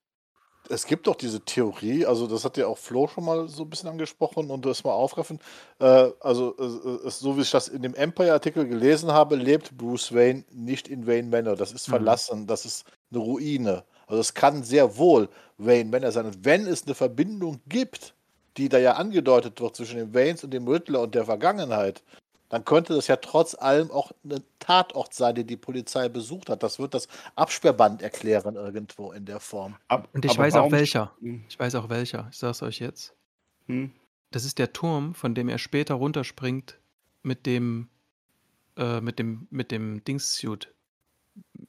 Es 0.68 0.88
gibt 0.88 1.06
doch 1.06 1.16
diese 1.16 1.42
Theorie, 1.46 2.08
also 2.08 2.26
das 2.26 2.44
hat 2.44 2.58
ja 2.58 2.66
auch 2.66 2.80
Flo 2.80 3.08
schon 3.08 3.24
mal 3.24 3.48
so 3.48 3.64
ein 3.64 3.70
bisschen 3.70 3.88
angesprochen 3.88 4.50
und 4.50 4.66
das 4.66 4.84
mal 4.84 4.94
aufgriffen. 4.94 5.40
Äh, 5.80 6.10
also, 6.22 6.56
äh, 6.58 7.08
äh, 7.08 7.10
so 7.12 7.38
wie 7.38 7.42
ich 7.42 7.52
das 7.52 7.68
in 7.68 7.84
dem 7.84 7.94
Empire-Artikel 7.94 8.68
gelesen 8.68 9.12
habe, 9.12 9.36
lebt 9.36 9.78
Bruce 9.78 10.12
Wayne 10.14 10.44
nicht 10.52 10.88
in 10.88 11.06
Wayne 11.06 11.30
Manor. 11.30 11.56
Das 11.56 11.72
ist 11.72 11.88
Mhm. 11.88 11.88
verlassen, 11.88 12.48
das 12.48 12.66
ist 12.66 12.86
eine 13.12 13.20
Ruine. 13.20 13.86
Also, 14.08 14.20
es 14.22 14.34
kann 14.34 14.64
sehr 14.64 14.98
wohl 14.98 15.30
Wayne 15.60 15.92
Manor 15.92 16.12
sein. 16.12 16.26
Und 16.26 16.44
wenn 16.46 16.66
es 16.66 16.84
eine 16.86 16.96
Verbindung 16.96 17.62
gibt, 17.68 18.16
die 18.58 18.68
da 18.68 18.80
ja 18.80 18.94
angedeutet 18.94 19.62
wird 19.62 19.76
zwischen 19.76 19.98
den 19.98 20.14
Waynes 20.16 20.44
und 20.44 20.52
dem 20.52 20.68
Riddler 20.68 21.02
und 21.02 21.14
der 21.14 21.26
Vergangenheit, 21.26 22.04
dann 22.56 22.64
könnte 22.64 22.96
das 22.96 23.08
ja 23.08 23.18
trotz 23.18 23.54
allem 23.54 23.92
auch 23.92 24.14
ein 24.24 24.42
Tatort 24.60 25.14
sein, 25.14 25.36
den 25.36 25.46
die 25.46 25.58
Polizei 25.58 26.08
besucht 26.08 26.50
hat. 26.50 26.64
Das 26.64 26.80
wird 26.80 26.94
das 26.94 27.10
Absperrband 27.36 28.02
erklären 28.02 28.56
irgendwo 28.56 29.12
in 29.12 29.26
der 29.26 29.42
Form. 29.42 29.76
ab, 29.90 30.08
Und 30.14 30.24
ich 30.24 30.38
weiß 30.38 30.56
auch 30.56 30.72
welcher. 30.72 31.12
Hm, 31.20 31.44
Ich 31.50 31.60
weiß 31.60 31.76
auch 31.76 31.90
welcher. 31.90 32.30
Ich 32.32 32.38
sag's 32.38 32.64
euch 32.64 32.80
jetzt. 32.80 33.14
hm. 33.68 33.92
Das 34.32 34.46
ist 34.46 34.58
der 34.58 34.72
Turm, 34.72 35.16
von 35.16 35.36
dem 35.36 35.50
er 35.50 35.58
später 35.58 35.96
runterspringt 35.96 36.80
mit 37.24 37.46
dem, 37.46 37.90
äh, 38.78 39.02
mit 39.02 39.20
dem, 39.20 39.48
mit 39.52 39.72
dem 39.72 40.02
Dings-Suit. 40.06 40.74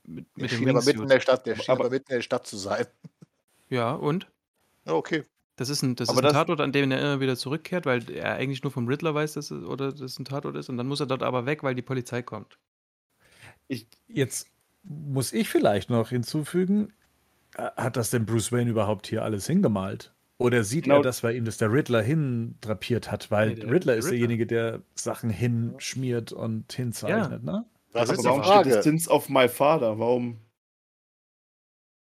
Mit, 0.05 0.27
Der 0.37 0.43
mit 0.45 0.53
dem 0.53 0.59
schien 0.59 0.69
aber 0.71 0.85
mitten 0.85 1.03
in 1.03 1.09
der 1.09 1.21
Stadt, 1.21 1.47
der 1.47 1.57
schien 1.57 1.65
Aber- 1.73 1.81
aber 1.87 1.91
mitten 1.91 2.13
in 2.13 2.19
der 2.19 2.23
Stadt 2.23 2.47
zu 2.47 2.57
sein. 2.57 2.87
Ja, 3.69 3.93
und? 3.93 4.29
Ja, 4.85 4.93
okay. 4.93 5.25
Das 5.57 5.71
ist 5.71 5.83
ein, 5.83 5.97
das 5.97 6.09
Aber 6.11 6.19
ist 6.19 6.25
ein 6.25 6.25
das- 6.25 6.33
Tatort, 6.35 6.61
an 6.61 6.73
dem 6.73 6.91
er 6.91 7.01
immer 7.01 7.21
wieder 7.21 7.37
zurückkehrt, 7.37 7.87
weil 7.87 8.11
er 8.11 8.35
eigentlich 8.35 8.63
nur 8.63 8.71
vom 8.71 8.87
Riddler 8.89 9.15
weiß, 9.15 9.33
dass 9.35 9.51
es, 9.51 9.65
oder 9.65 9.91
dass 9.91 10.01
es 10.03 10.19
ein 10.19 10.25
Tatort 10.27 10.55
ist. 10.57 10.69
Und 10.69 10.77
dann 10.77 10.87
muss 10.87 11.01
er 11.01 11.07
dort 11.07 11.23
aber 11.23 11.47
weg, 11.47 11.63
weil 11.63 11.75
die 11.75 11.83
Polizei 11.83 12.23
kommt. 12.23 12.59
Ich, 13.69 13.87
Jetzt 14.07 14.49
muss 14.83 15.33
ich 15.33 15.49
vielleicht 15.49 15.89
noch 15.91 16.11
hinzufügen, 16.11 16.93
äh, 17.57 17.71
hat 17.77 17.97
das 17.97 18.11
denn 18.11 18.27
Bruce 18.27 18.53
Wayne 18.53 18.71
überhaupt 18.71 19.07
hier 19.07 19.25
alles 19.25 19.47
hingemalt? 19.47 20.13
Oder 20.39 20.63
sieht 20.65 20.85
Genau. 20.85 20.97
er 20.97 21.03
das, 21.03 21.23
weil 21.25 21.35
ihm 21.35 21.47
das 21.47 21.57
der 21.57 21.73
Riddler 21.73 22.03
hindrapiert 22.03 23.11
hat? 23.11 23.31
Weil 23.31 23.49
Nee, 23.49 23.55
der- 23.55 23.71
Riddler 23.71 23.93
der 23.95 23.99
ist 23.99 24.05
Riddler. 24.07 24.11
derjenige, 24.19 24.47
der 24.47 24.83
Sachen 24.95 25.31
hinschmiert 25.31 26.33
und 26.33 26.71
hinzeichnet, 26.73 27.43
ne? 27.43 27.65
Das 27.93 28.11
Aber 28.11 28.19
ist 28.19 28.25
warum 28.27 28.43
steht 28.43 28.53
Frage. 28.53 28.71
das 28.71 28.85
Sins 28.85 29.09
of 29.09 29.31
my 29.31 29.49
father? 29.49 29.99
Warum? 29.99 30.39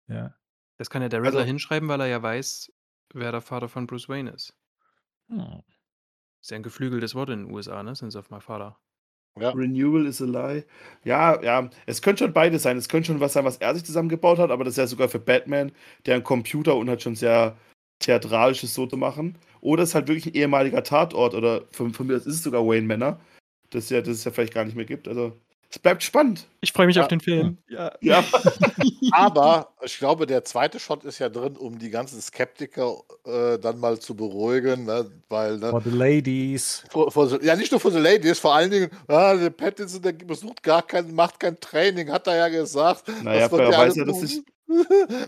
Ja. 0.08 0.34
Das 0.78 0.90
kann 0.90 1.02
ja 1.02 1.08
der 1.10 1.22
Riddler 1.22 1.40
Also- 1.40 1.48
hinschreiben, 1.48 1.88
weil 1.88 2.02
er 2.02 2.08
ja 2.08 2.22
weiß, 2.22 2.72
wer 3.16 3.32
der 3.32 3.42
Vater 3.42 3.70
von 3.70 3.88
Bruce 3.88 4.10
Wayne 4.10 4.32
ist. 4.32 4.54
Hm. 5.30 5.64
Ist 6.42 6.52
ja 6.52 6.58
ein 6.58 6.64
geflügeltes 6.64 7.16
Wort 7.16 7.30
in 7.30 7.46
den 7.46 7.54
USA, 7.54 7.82
ne? 7.82 7.96
Sins 7.96 8.16
of 8.16 8.30
my 8.30 8.40
father. 8.40 8.78
Ja. 9.40 9.50
Renewal 9.50 10.06
is 10.06 10.22
a 10.22 10.26
lie. 10.26 10.64
Ja, 11.04 11.42
ja, 11.42 11.70
es 11.86 12.02
könnte 12.02 12.24
schon 12.24 12.34
beides 12.34 12.64
sein. 12.64 12.78
Es 12.78 12.88
könnte 12.88 13.08
schon 13.08 13.20
was 13.20 13.34
sein, 13.34 13.44
was 13.44 13.58
er 13.58 13.74
sich 13.76 13.84
zusammengebaut 13.84 14.40
hat, 14.40 14.50
aber 14.50 14.64
das 14.64 14.74
ist 14.74 14.78
ja 14.78 14.88
sogar 14.88 15.10
für 15.10 15.20
Batman, 15.20 15.74
der 16.06 16.16
einen 16.16 16.24
Computer 16.24 16.76
und 16.76 16.90
hat 16.90 17.02
schon 17.02 17.16
sehr 17.16 17.58
theatralisches 18.00 18.74
so 18.74 18.88
zu 18.88 18.96
machen. 18.98 19.38
Oder 19.62 19.84
es 19.84 19.90
ist 19.90 19.96
halt 19.96 20.08
wirklich 20.08 20.28
ein 20.28 20.40
ehemaliger 20.40 20.84
Tatort 20.84 21.34
oder 21.34 21.66
von, 21.72 21.94
von 21.94 22.08
mir 22.08 22.16
aus 22.16 22.26
ist 22.26 22.36
es 22.36 22.44
sogar 22.44 22.66
Wayne 22.66 22.88
Manor, 22.88 23.20
das 23.72 23.90
ja, 23.90 24.02
das 24.02 24.10
es 24.10 24.24
ja 24.24 24.32
vielleicht 24.32 24.54
gar 24.54 24.66
nicht 24.66 24.76
mehr 24.76 24.86
gibt. 24.86 25.08
Also 25.08 25.38
Es 25.76 25.80
bleibt 25.80 26.04
spannend. 26.04 26.48
Ich 26.62 26.72
freue 26.72 26.88
mich 26.88 26.96
Ja. 26.96 27.02
auf 27.02 27.10
den 27.10 27.20
Film. 27.20 27.58
Ja. 27.68 27.92
Ja. 28.00 28.24
Aber 29.12 29.74
ich 29.84 29.98
glaube, 29.98 30.26
der 30.26 30.46
zweite 30.46 30.80
Shot 30.80 31.04
ist 31.04 31.20
ja 31.20 31.28
drin, 31.28 31.58
um 31.58 31.78
die 31.78 31.90
ganzen 31.90 32.22
Skeptiker 32.22 32.96
äh, 33.26 33.60
dann 33.60 33.80
mal 33.80 34.00
zu 34.00 34.16
beruhigen, 34.16 34.86
ne? 34.86 35.12
weil 35.28 35.58
ne, 35.58 35.72
For 35.72 35.82
the 35.82 35.90
ladies. 35.90 36.84
vor, 36.90 37.12
so- 37.28 37.42
ja 37.42 37.58
nicht 37.58 37.72
nur 37.72 37.82
für 37.82 37.92
die 37.92 37.98
Ladies, 38.00 38.40
vor 38.40 38.56
allen 38.56 38.72
Dingen, 38.72 38.90
ah, 39.08 39.36
der 39.36 39.50
Pattinson, 39.50 40.02
der 40.02 40.14
besucht 40.14 40.64
gar 40.64 40.82
kein, 40.82 41.14
macht 41.14 41.42
kein 41.42 41.60
Training, 41.60 42.10
hat 42.10 42.26
er 42.28 42.38
ja 42.38 42.48
gesagt. 42.48 43.04
Naja, 43.24 43.42
Das 43.42 43.52
wird 43.52 43.62
er 43.74 43.78
weiß 43.78 43.96
ja, 43.98 44.06
dass 44.06 44.20
sich 44.22 44.42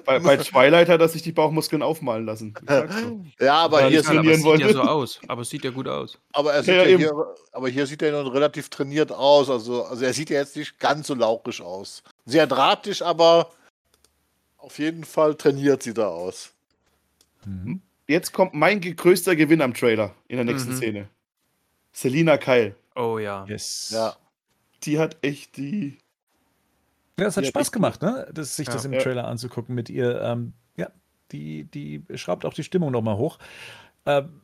bei, 0.06 0.20
bei 0.20 0.38
Twilight 0.38 0.90
hat 0.90 1.00
er 1.00 1.08
sich 1.08 1.22
die 1.22 1.32
Bauchmuskeln 1.32 1.82
aufmalen 1.82 2.26
lassen. 2.26 2.54
Ja, 3.40 3.56
aber 3.56 3.82
Ja, 3.82 3.88
hier, 3.88 4.04
sieht, 4.04 4.18
aber 4.18 4.34
sieht 4.36 4.60
ja 4.60 4.74
so 4.74 4.82
aus. 4.82 5.20
Aber 5.28 5.42
es 5.44 5.50
sieht 5.50 5.64
ja 5.64 5.70
gut 5.72 5.88
aus. 5.88 6.18
aber 6.34 6.54
er 6.54 6.64
sieht 6.64 6.74
Ja, 6.76 6.84
ja, 6.86 6.98
hier, 6.98 7.36
aber 7.52 7.70
hier 7.70 7.86
sieht 7.86 8.02
er 8.02 8.12
nun 8.12 8.32
relativ 8.32 8.70
trainiert 8.70 9.12
aus. 9.12 9.50
Also, 9.50 9.84
also 9.86 10.04
er 10.04 10.14
sieht 10.14 10.30
ja 10.32 10.40
jetzt 10.40 10.56
nicht 10.56 10.80
ganz 10.80 11.08
so 11.08 11.14
lauchig 11.14 11.62
aus. 11.62 12.04
Sehr 12.26 12.48
drahtig, 12.48 13.04
aber 13.06 13.52
auf 14.58 14.80
jeden 14.80 15.04
Fall 15.04 15.36
trainiert 15.36 15.84
sieht 15.84 15.98
er 16.00 16.10
aus. 16.10 16.52
Mhm. 17.46 17.82
Jetzt 18.08 18.34
kommt 18.34 18.54
mein 18.54 18.82
größter 18.82 19.36
Gewinn 19.36 19.62
am 19.62 19.74
Trailer 19.74 20.16
in 20.28 20.38
der 20.38 20.46
nächsten 20.46 20.72
Mhm. 20.72 20.78
Szene. 20.78 21.10
Selina 21.92 22.38
Kyle. 22.38 22.76
Oh 22.96 23.18
ja. 23.20 23.46
Yes. 23.48 23.92
Ja. 23.94 24.16
Die 24.84 24.98
hat 24.98 25.18
echt 25.22 25.58
die. 25.58 25.98
Ja, 27.20 27.26
es 27.28 27.38
hat 27.38 27.44
Ja, 27.46 27.50
Spaß 27.50 27.72
gemacht, 27.72 28.02
ne? 28.02 28.28
Das, 28.34 28.56
sich 28.56 28.68
das 28.68 28.84
Ja. 28.84 28.90
im 28.90 28.94
Ja. 28.94 29.00
Trailer 29.00 29.28
anzugucken 29.28 29.74
mit 29.74 29.90
ihr. 29.90 30.22
Ähm, 30.22 30.54
ja, 30.76 30.92
die, 31.32 31.64
die 31.66 32.04
schraubt 32.16 32.46
auch 32.46 32.54
die 32.54 32.64
Stimmung 32.64 32.92
nochmal 32.92 33.18
hoch. 33.18 33.40
Ähm, 34.06 34.42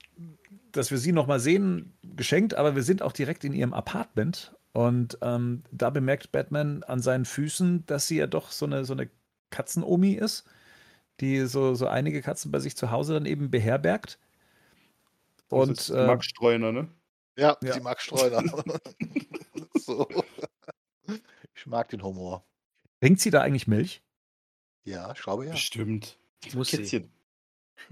dass 0.71 0.89
wir 0.91 0.97
sie 0.97 1.11
nochmal 1.11 1.39
sehen, 1.39 1.93
geschenkt, 2.03 2.55
aber 2.55 2.75
wir 2.75 2.83
sind 2.83 3.01
auch 3.03 3.11
direkt 3.11 3.43
in 3.43 3.53
ihrem 3.53 3.73
Apartment. 3.73 4.55
Und 4.73 5.19
ähm, 5.21 5.63
da 5.71 5.91
bemerkt 5.91 6.31
Batman 6.31 6.81
an 6.83 6.99
seinen 6.99 7.25
Füßen, 7.25 7.85
dass 7.85 8.07
sie 8.07 8.17
ja 8.17 8.27
doch 8.27 8.51
so 8.51 8.65
eine, 8.65 8.85
so 8.85 8.93
eine 8.93 9.09
Katzenomi 9.51 10.13
ist, 10.13 10.45
die 11.21 11.41
so, 11.45 11.75
so 11.75 11.87
einige 11.87 12.21
Katzen 12.21 12.51
bei 12.51 12.59
sich 12.59 12.77
zu 12.77 12.91
Hause 12.91 13.13
dann 13.13 13.25
eben 13.27 13.51
beherbergt. 13.51 14.19
das 15.49 15.69
Und 15.69 15.71
ist 15.79 15.89
äh, 15.89 16.05
Max 16.05 16.25
Streuner, 16.25 16.71
ne? 16.71 16.87
Ja, 17.37 17.57
Ja. 17.63 17.75
die 17.75 17.81
Max 17.81 18.03
Streuner. 18.03 18.43
so. 19.75 20.07
Ich 21.55 21.65
mag 21.65 21.89
den 21.89 22.03
Humor. 22.03 22.45
Bringt 23.03 23.19
sie 23.19 23.31
da 23.31 23.41
eigentlich 23.41 23.67
Milch? 23.67 24.01
Ja, 24.85 25.11
ich 25.11 25.21
glaube 25.21 25.45
ja. 25.45 25.51
Bestimmt. 25.51 26.17
Muss 26.53 26.69
sie. 26.69 26.77
Kätzchen. 26.77 27.11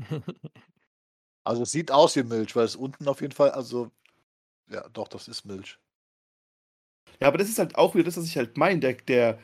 Also 1.44 1.64
es 1.64 1.72
sieht 1.72 1.90
aus 1.90 2.16
wie 2.16 2.22
Milch, 2.22 2.56
weil 2.56 2.66
es 2.66 2.76
unten 2.76 3.08
auf 3.08 3.20
jeden 3.20 3.34
Fall, 3.34 3.50
also 3.50 3.90
ja, 4.70 4.88
doch, 4.90 5.08
das 5.08 5.28
ist 5.28 5.44
Milch. 5.44 5.80
Ja, 7.20 7.30
aber 7.30 7.40
das 7.40 7.50
ist 7.50 7.58
halt 7.58 7.74
auch 7.76 7.96
wieder 7.96 8.04
das, 8.04 8.16
was 8.16 8.26
ich 8.26 8.38
halt 8.38 8.58
meine. 8.58 8.80
Der, 8.80 8.94
der, 8.94 9.40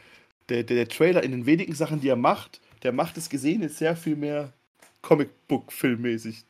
der, 0.48 0.64
der, 0.64 0.76
der 0.76 0.88
Trailer 0.90 1.24
in 1.24 1.32
den 1.32 1.48
wenigen 1.48 1.74
Sachen, 1.74 2.00
die 2.00 2.08
er 2.08 2.16
macht, 2.16 2.62
der 2.84 2.92
macht 2.92 3.18
das 3.18 3.30
Gesehene 3.30 3.68
sehr 3.70 3.96
viel 3.96 4.16
mehr 4.16 4.54
Comicbook-Filmmäßig. 5.02 6.46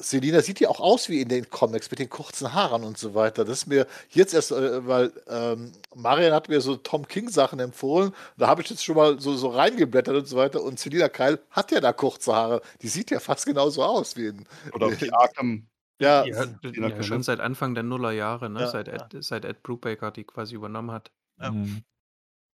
Selina 0.00 0.40
sieht 0.40 0.60
ja 0.60 0.68
auch 0.68 0.80
aus 0.80 1.08
wie 1.08 1.20
in 1.20 1.28
den 1.28 1.50
Comics 1.50 1.90
mit 1.90 1.98
den 1.98 2.08
kurzen 2.08 2.52
Haaren 2.52 2.84
und 2.84 2.96
so 2.98 3.14
weiter. 3.14 3.44
Das 3.44 3.58
ist 3.58 3.66
mir 3.66 3.86
jetzt 4.10 4.32
erst, 4.34 4.52
äh, 4.52 4.86
weil 4.86 5.12
ähm, 5.28 5.72
Marian 5.94 6.32
hat 6.32 6.48
mir 6.48 6.60
so 6.60 6.76
Tom 6.76 7.06
King 7.06 7.28
Sachen 7.28 7.58
empfohlen. 7.60 8.12
Da 8.36 8.46
habe 8.46 8.62
ich 8.62 8.70
jetzt 8.70 8.84
schon 8.84 8.96
mal 8.96 9.20
so, 9.20 9.36
so 9.36 9.48
reingeblättert 9.48 10.14
und 10.16 10.26
so 10.26 10.36
weiter. 10.36 10.62
Und 10.62 10.78
Selina 10.78 11.08
Kyle 11.08 11.40
hat 11.50 11.70
ja 11.72 11.80
da 11.80 11.92
kurze 11.92 12.34
Haare. 12.34 12.62
Die 12.82 12.88
sieht 12.88 13.10
ja 13.10 13.20
fast 13.20 13.46
genauso 13.46 13.82
aus 13.82 14.16
wie 14.16 14.26
in. 14.26 14.46
Oder 14.72 14.90
die 14.92 15.12
Arkham. 15.12 15.66
Ja, 16.00 16.24
Ja, 16.24 16.44
Selina 16.62 16.88
ja, 16.88 16.94
Kyle, 16.94 17.04
schon 17.04 17.22
seit 17.22 17.40
Anfang 17.40 17.74
der 17.74 17.82
Nullerjahre, 17.82 18.48
ne? 18.48 18.60
Ja, 18.60 18.66
seit, 18.68 18.86
ja. 18.88 18.94
Ed, 18.94 19.24
seit 19.24 19.44
Ed 19.44 19.62
Brubaker 19.62 20.10
die 20.12 20.24
quasi 20.24 20.54
übernommen 20.54 20.92
hat. 20.92 21.10
Ja. 21.40 21.50
Mhm. 21.50 21.82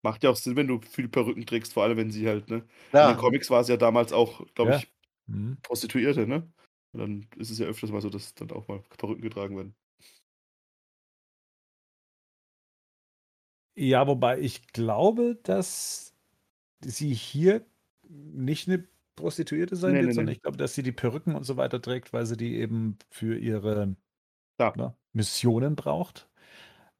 Macht 0.02 0.22
ja 0.22 0.30
auch 0.30 0.36
Sinn, 0.36 0.56
wenn 0.56 0.66
du 0.66 0.80
viele 0.90 1.08
Perücken 1.08 1.46
trägst, 1.46 1.72
vor 1.72 1.82
allem 1.82 1.96
wenn 1.96 2.10
sie 2.10 2.28
halt, 2.28 2.48
ne? 2.50 2.56
In 2.56 2.64
ja. 2.98 3.12
den 3.12 3.18
Comics 3.18 3.50
war 3.50 3.60
es 3.60 3.68
ja 3.68 3.76
damals 3.76 4.12
auch, 4.12 4.46
glaube 4.54 4.72
Ja. 4.72 4.76
ich, 4.78 4.90
Mhm. 5.26 5.56
Prostituierte, 5.62 6.26
ne? 6.26 6.52
Und 6.94 7.00
dann 7.00 7.26
ist 7.36 7.50
es 7.50 7.58
ja 7.58 7.66
öfters 7.66 7.90
mal 7.90 8.00
so, 8.00 8.08
dass 8.10 8.34
dann 8.34 8.50
auch 8.52 8.68
mal 8.68 8.82
Perücken 8.98 9.22
getragen 9.22 9.56
werden. 9.56 9.76
Ja, 13.76 14.06
wobei 14.06 14.38
ich 14.40 14.68
glaube, 14.68 15.36
dass 15.42 16.14
sie 16.82 17.14
hier 17.14 17.66
nicht 18.08 18.68
eine 18.68 18.88
Prostituierte 19.16 19.76
sein 19.76 19.94
Nee, 19.94 20.00
wird, 20.00 20.12
nee, 20.12 20.14
sondern 20.14 20.32
nee. 20.32 20.34
ich 20.34 20.42
glaube, 20.42 20.56
dass 20.58 20.74
sie 20.74 20.82
die 20.84 20.92
Perücken 20.92 21.34
und 21.36 21.44
so 21.44 21.56
weiter 21.56 21.82
trägt, 21.82 22.12
weil 22.12 22.26
sie 22.26 22.36
die 22.36 22.56
eben 22.58 22.98
für 23.10 23.38
ihre 23.38 23.96
Klar. 24.58 24.74
ne, 24.74 24.96
Missionen 25.12 25.76
braucht. 25.76 26.30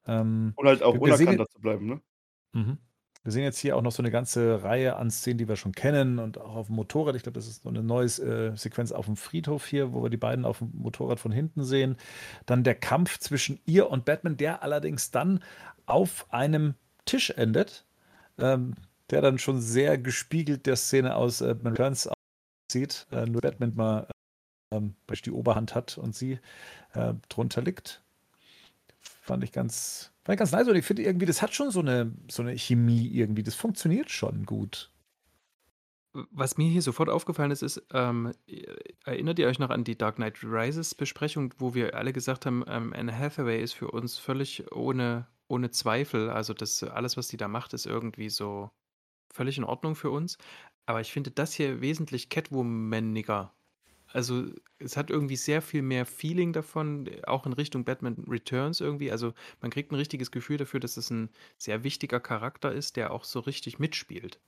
Ähm, 0.07 0.57
Und 0.57 0.67
halt 0.67 0.83
auch 0.83 0.99
unerkannter 0.99 1.47
zu 1.47 1.61
bleiben, 1.61 1.87
ne? 1.87 2.03
mhm. 2.55 2.79
Wir 3.25 3.33
sehen 3.33 3.43
jetzt 3.43 3.59
hier 3.59 3.75
auch 3.77 3.83
noch 3.83 3.93
so 3.93 4.03
eine 4.03 4.11
ganze 4.11 4.63
Reihe 4.63 4.97
an 4.97 5.11
Szenen, 5.11 5.39
die 5.39 5.49
wir 5.49 5.57
schon 5.57 5.73
kennen 5.73 6.19
und 6.19 6.39
auch 6.39 6.57
auf 6.57 6.67
dem 6.67 6.77
Motorrad. 6.77 7.17
Ich 7.17 7.23
glaube, 7.23 7.39
das 7.39 7.49
ist 7.49 7.63
so 7.63 7.71
eine 7.71 7.83
neue 7.83 8.05
äh, 8.05 8.55
Sequenz 8.55 8.93
auf 8.93 9.07
dem 9.07 9.17
Friedhof 9.17 9.67
hier, 9.67 9.95
wo 9.95 10.03
wir 10.03 10.11
die 10.11 10.19
beiden 10.19 10.45
auf 10.45 10.59
dem 10.59 10.71
Motorrad 10.75 11.19
von 11.19 11.33
hinten 11.33 11.65
sehen. 11.65 11.97
Dann 12.45 12.65
der 12.65 12.75
Kampf 12.75 13.19
zwischen 13.19 13.59
ihr 13.65 13.89
und 13.91 14.05
Batman, 14.05 14.37
der 14.37 14.63
allerdings 14.63 15.11
dann 15.11 15.43
auf 15.87 16.27
einem 16.33 16.75
Tisch 17.07 17.31
endet, 17.31 17.87
ähm, 18.39 18.75
der 19.09 19.23
dann 19.23 19.39
schon 19.39 19.61
sehr 19.61 19.97
gespiegelt 19.97 20.67
der 20.67 20.77
Szene 20.77 21.17
aus 21.17 21.41
äh, 21.41 21.55
Batman 21.55 21.73
Returns 21.73 22.11
aussieht. 22.69 23.07
Äh, 23.11 23.25
nur 23.25 23.41
Batman 23.41 23.75
mal 23.75 24.07
ähm, 24.71 24.97
die 25.25 25.31
Oberhand 25.31 25.75
hat 25.75 25.97
und 25.97 26.15
sie 26.15 26.41
äh, 26.93 27.15
drunter 27.31 27.63
liegt. 27.63 28.03
Fand 29.01 29.45
ich 29.45 29.53
ganz, 29.53 30.13
fand 30.25 30.35
ich 30.35 30.39
ganz 30.39 30.53
nice 30.53 30.69
und 30.69 30.77
ich 30.77 30.85
finde 30.85 31.03
irgendwie, 31.03 31.27
das 31.27 31.43
hat 31.43 31.55
schon 31.55 31.71
so 31.71 31.81
eine, 31.81 32.13
so 32.31 32.43
eine 32.43 32.57
Chemie 32.57 33.07
irgendwie. 33.09 33.43
Das 33.43 33.55
funktioniert 33.55 34.11
schon 34.11 34.47
gut. 34.47 34.91
Was 36.31 36.57
mir 36.57 36.71
hier 36.71 36.83
sofort 36.83 37.09
aufgefallen 37.09 37.51
ist, 37.51 37.63
ist, 37.63 37.83
ähm, 37.93 38.33
erinnert 39.05 39.39
ihr 39.39 39.49
euch 39.49 39.59
noch 39.59 39.71
an 39.71 39.83
die 39.83 39.99
Dark 39.99 40.17
Knight 40.17 40.45
Rises 40.45 40.95
Besprechung, 40.95 41.53
wo 41.59 41.75
wir 41.75 41.97
alle 41.97 42.13
gesagt 42.13 42.47
haben, 42.47 42.65
ähm, 42.69 42.93
Anne 42.95 43.17
Hathaway 43.17 43.61
ist 43.61 43.73
für 43.73 43.91
uns 43.91 44.17
völlig 44.17 44.71
ohne, 44.73 45.27
ohne 45.49 45.73
Zweifel. 45.73 46.31
Also 46.31 46.55
das 46.55 46.83
alles, 46.85 47.17
was 47.17 47.29
die 47.29 47.37
da 47.37 47.49
macht, 47.49 47.75
ist 47.75 47.87
irgendwie 47.87 48.31
so 48.31 48.71
völlig 49.33 49.59
in 49.59 49.65
Ordnung 49.65 49.97
für 49.97 50.11
uns. 50.11 50.39
Aber 50.87 51.01
ich 51.01 51.13
finde 51.13 51.33
das 51.33 51.53
hier 51.53 51.81
wesentlich 51.81 52.29
Catwomaniger. 52.29 53.53
Also 54.15 54.47
es 54.79 54.97
hat 54.97 55.11
irgendwie 55.11 55.35
sehr 55.35 55.61
viel 55.61 55.83
mehr 55.83 56.07
Feeling 56.07 56.53
davon, 56.53 57.11
auch 57.25 57.47
in 57.47 57.53
Richtung 57.53 57.85
Batman 57.85 58.15
Returns 58.29 58.81
irgendwie. 58.81 59.11
Also 59.11 59.35
man 59.61 59.73
kriegt 59.73 59.91
ein 59.91 59.97
richtiges 59.97 60.31
Gefühl 60.31 60.57
dafür, 60.57 60.79
dass 60.79 60.97
es 60.97 61.11
ein 61.11 61.31
sehr 61.59 61.83
wichtiger 61.83 62.21
Charakter 62.21 62.73
ist, 62.73 62.97
der 62.97 63.11
auch 63.11 63.25
so 63.25 63.41
richtig 63.41 63.81
mitspielt. 63.81 64.41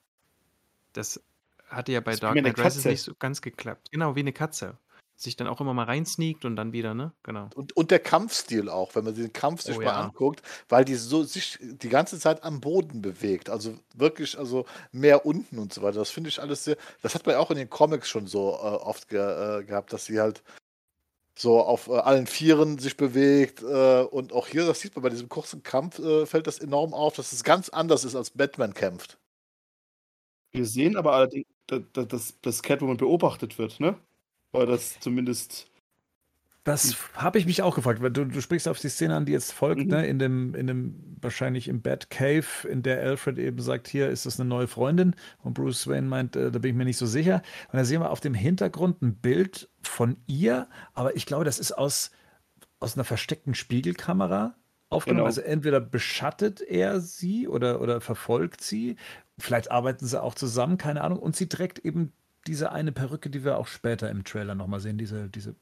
Das 0.92 1.22
hatte 1.66 1.92
ja 1.92 2.00
bei 2.00 2.12
Das 2.12 2.20
Dark 2.20 2.38
Knight 2.38 2.58
Rises 2.58 2.84
nicht 2.84 3.02
so 3.02 3.14
ganz 3.18 3.42
geklappt. 3.42 3.90
Genau, 3.90 4.14
wie 4.14 4.20
eine 4.20 4.32
Katze. 4.32 4.78
Sich 5.18 5.34
dann 5.34 5.46
auch 5.46 5.62
immer 5.62 5.72
mal 5.72 5.84
reinsneakt 5.84 6.44
und 6.44 6.56
dann 6.56 6.72
wieder, 6.72 6.92
ne? 6.92 7.12
Genau. 7.22 7.48
Und, 7.54 7.74
und 7.74 7.90
der 7.90 8.00
Kampfstil 8.00 8.68
auch, 8.68 8.94
wenn 8.94 9.04
man 9.04 9.14
den 9.14 9.32
Kampf 9.32 9.62
sich 9.62 9.76
Oh 9.76 9.80
mal 9.80 9.86
ja. 9.86 10.00
anguckt, 10.02 10.42
weil 10.68 10.84
die 10.84 10.94
so 10.94 11.22
sich 11.24 11.58
die 11.60 11.88
ganze 11.88 12.20
Zeit 12.20 12.44
am 12.44 12.60
Boden 12.60 13.00
bewegt. 13.00 13.48
Also 13.48 13.78
wirklich, 13.94 14.38
also 14.38 14.66
mehr 14.92 15.24
unten 15.24 15.58
und 15.58 15.72
so 15.72 15.80
weiter. 15.80 15.98
Das 16.00 16.10
finde 16.10 16.28
ich 16.28 16.40
alles 16.42 16.64
sehr. 16.64 16.76
Das 17.00 17.14
hat 17.14 17.24
man 17.24 17.34
ja 17.36 17.38
auch 17.40 17.50
in 17.50 17.56
den 17.56 17.70
Comics 17.70 18.10
schon 18.10 18.26
so 18.26 18.50
äh, 18.50 18.56
oft 18.56 19.08
ge, 19.08 19.18
äh, 19.60 19.64
gehabt, 19.64 19.90
dass 19.94 20.04
sie 20.04 20.20
halt 20.20 20.42
so 21.38 21.60
auf 21.60 21.88
äh, 21.88 21.92
allen 21.92 22.26
Vieren 22.26 22.78
sich 22.78 22.98
bewegt. 22.98 23.62
Äh, 23.62 24.02
und 24.02 24.34
auch 24.34 24.48
hier, 24.48 24.66
das 24.66 24.80
sieht 24.80 24.94
man 24.96 25.02
bei 25.02 25.08
diesem 25.10 25.30
kurzen 25.30 25.62
Kampf, 25.62 25.98
äh, 25.98 26.26
fällt 26.26 26.46
das 26.46 26.58
enorm 26.58 26.92
auf, 26.92 27.14
dass 27.16 27.32
es 27.32 27.42
ganz 27.42 27.70
anders 27.70 28.04
ist, 28.04 28.16
als 28.16 28.30
Batman 28.30 28.74
kämpft. 28.74 29.18
Wir 30.52 30.66
sehen 30.66 30.96
aber 30.96 31.12
allerdings, 31.12 31.46
da- 31.66 31.78
da- 31.78 32.04
dass, 32.04 32.38
dass 32.42 32.62
Catwoman 32.62 32.98
beobachtet 32.98 33.58
wird, 33.58 33.80
ne? 33.80 33.98
Oder 34.53 34.66
das 34.66 34.99
zumindest. 35.01 35.70
Das 36.64 36.97
habe 37.14 37.38
ich 37.38 37.47
mich 37.47 37.62
auch 37.62 37.76
gefragt, 37.76 38.03
weil 38.03 38.11
du, 38.11 38.24
du 38.24 38.40
sprichst 38.40 38.66
auf 38.66 38.80
die 38.80 38.88
Szene 38.88 39.14
an, 39.14 39.24
die 39.24 39.30
jetzt 39.30 39.53
folgt, 39.53 39.82
Mhm. 39.82 39.86
ne? 39.86 40.07
In 40.07 40.18
dem, 40.18 40.53
in 40.57 40.66
dem, 40.66 41.16
wahrscheinlich 41.20 41.68
im 41.68 41.80
Batcave, 41.80 42.66
in 42.68 42.82
der 42.82 43.01
Alfred 43.03 43.38
eben 43.38 43.61
sagt, 43.61 43.86
hier 43.86 44.09
ist 44.11 44.26
das 44.26 44.40
eine 44.40 44.49
neue 44.49 44.66
Freundin. 44.66 45.14
Und 45.44 45.55
Bruce 45.55 45.86
Wayne 45.86 46.09
meint, 46.09 46.34
äh, 46.34 46.51
da 46.51 46.59
bin 46.59 46.72
ich 46.72 46.76
mir 46.76 46.84
nicht 46.84 46.97
so 46.97 47.07
sicher. 47.07 47.42
Und 47.70 47.76
da 47.78 47.84
sehen 47.84 48.01
wir 48.01 48.11
auf 48.11 48.18
dem 48.20 48.34
Hintergrund 48.34 49.01
ein 49.01 49.14
Bild 49.14 49.68
von 49.82 50.16
ihr, 50.26 50.68
aber 50.92 51.14
ich 51.14 51.24
glaube, 51.26 51.44
das 51.44 51.61
ist 51.61 51.70
aus, 51.70 52.11
aus 52.80 52.97
einer 52.97 53.05
versteckten 53.05 53.55
Spiegelkamera 53.55 54.57
aufgenommen. 54.88 55.18
Genau. 55.18 55.26
Also 55.26 55.42
entweder 55.42 55.80
beschattet 55.80 56.61
er 56.61 57.01
sie 57.01 57.47
oder, 57.47 57.80
oder 57.80 58.01
verfolgt 58.01 58.61
sie. 58.61 58.97
Vielleicht 59.38 59.70
arbeiten 59.70 60.05
sie 60.07 60.20
auch 60.20 60.34
zusammen, 60.34 60.78
keine 60.78 61.03
Ahnung. 61.03 61.20
Und 61.20 61.36
sie 61.36 61.49
trägt 61.49 61.78
eben 61.78 62.12
diese 62.47 62.72
eine 62.72 62.92
Perücke, 62.92 63.30
die 63.30 63.44
wir 63.44 63.59
auch 63.59 63.66
später 63.66 64.11
im 64.11 64.24
Trailer 64.24 64.55
nochmal 64.55 64.80
sehen, 64.80 64.99
diese, 64.99 65.28
diese 65.28 65.57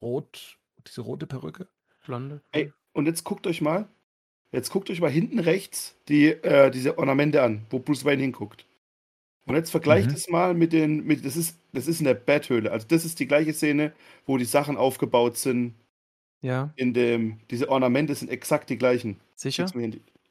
rot, 0.00 0.58
diese 0.86 1.00
rote 1.02 1.26
Perücke. 1.26 1.68
Blonde. 2.04 2.40
Ey, 2.52 2.72
und 2.92 3.06
jetzt 3.06 3.24
guckt 3.24 3.46
euch 3.46 3.60
mal, 3.60 3.88
jetzt 4.52 4.70
guckt 4.70 4.90
euch 4.90 5.00
mal 5.00 5.10
hinten 5.10 5.38
rechts 5.38 5.96
die, 6.08 6.28
äh, 6.28 6.70
diese 6.70 6.98
Ornamente 6.98 7.42
an, 7.42 7.66
wo 7.70 7.78
Bruce 7.78 8.04
Wayne 8.04 8.22
hinguckt. 8.22 8.66
Und 9.46 9.56
jetzt 9.56 9.70
vergleicht 9.70 10.10
Mhm. 10.10 10.14
es 10.14 10.28
mal 10.28 10.54
mit 10.54 10.72
den, 10.72 11.04
mit, 11.04 11.24
das 11.24 11.36
ist, 11.36 11.58
das 11.72 11.88
ist 11.88 12.00
in 12.00 12.06
der 12.06 12.14
Betthöhle. 12.14 12.72
Also 12.72 12.86
das 12.88 13.04
ist 13.04 13.20
die 13.20 13.26
gleiche 13.26 13.54
Szene, 13.54 13.92
wo 14.26 14.38
die 14.38 14.44
Sachen 14.44 14.76
aufgebaut 14.76 15.36
sind 15.36 15.74
Ja, 16.42 16.74
in 16.76 16.94
dem, 16.94 17.40
diese 17.50 17.68
Ornamente 17.70 18.14
sind 18.14 18.30
exakt 18.30 18.70
die 18.70 18.78
gleichen. 18.78 19.20
sicher? 19.34 19.66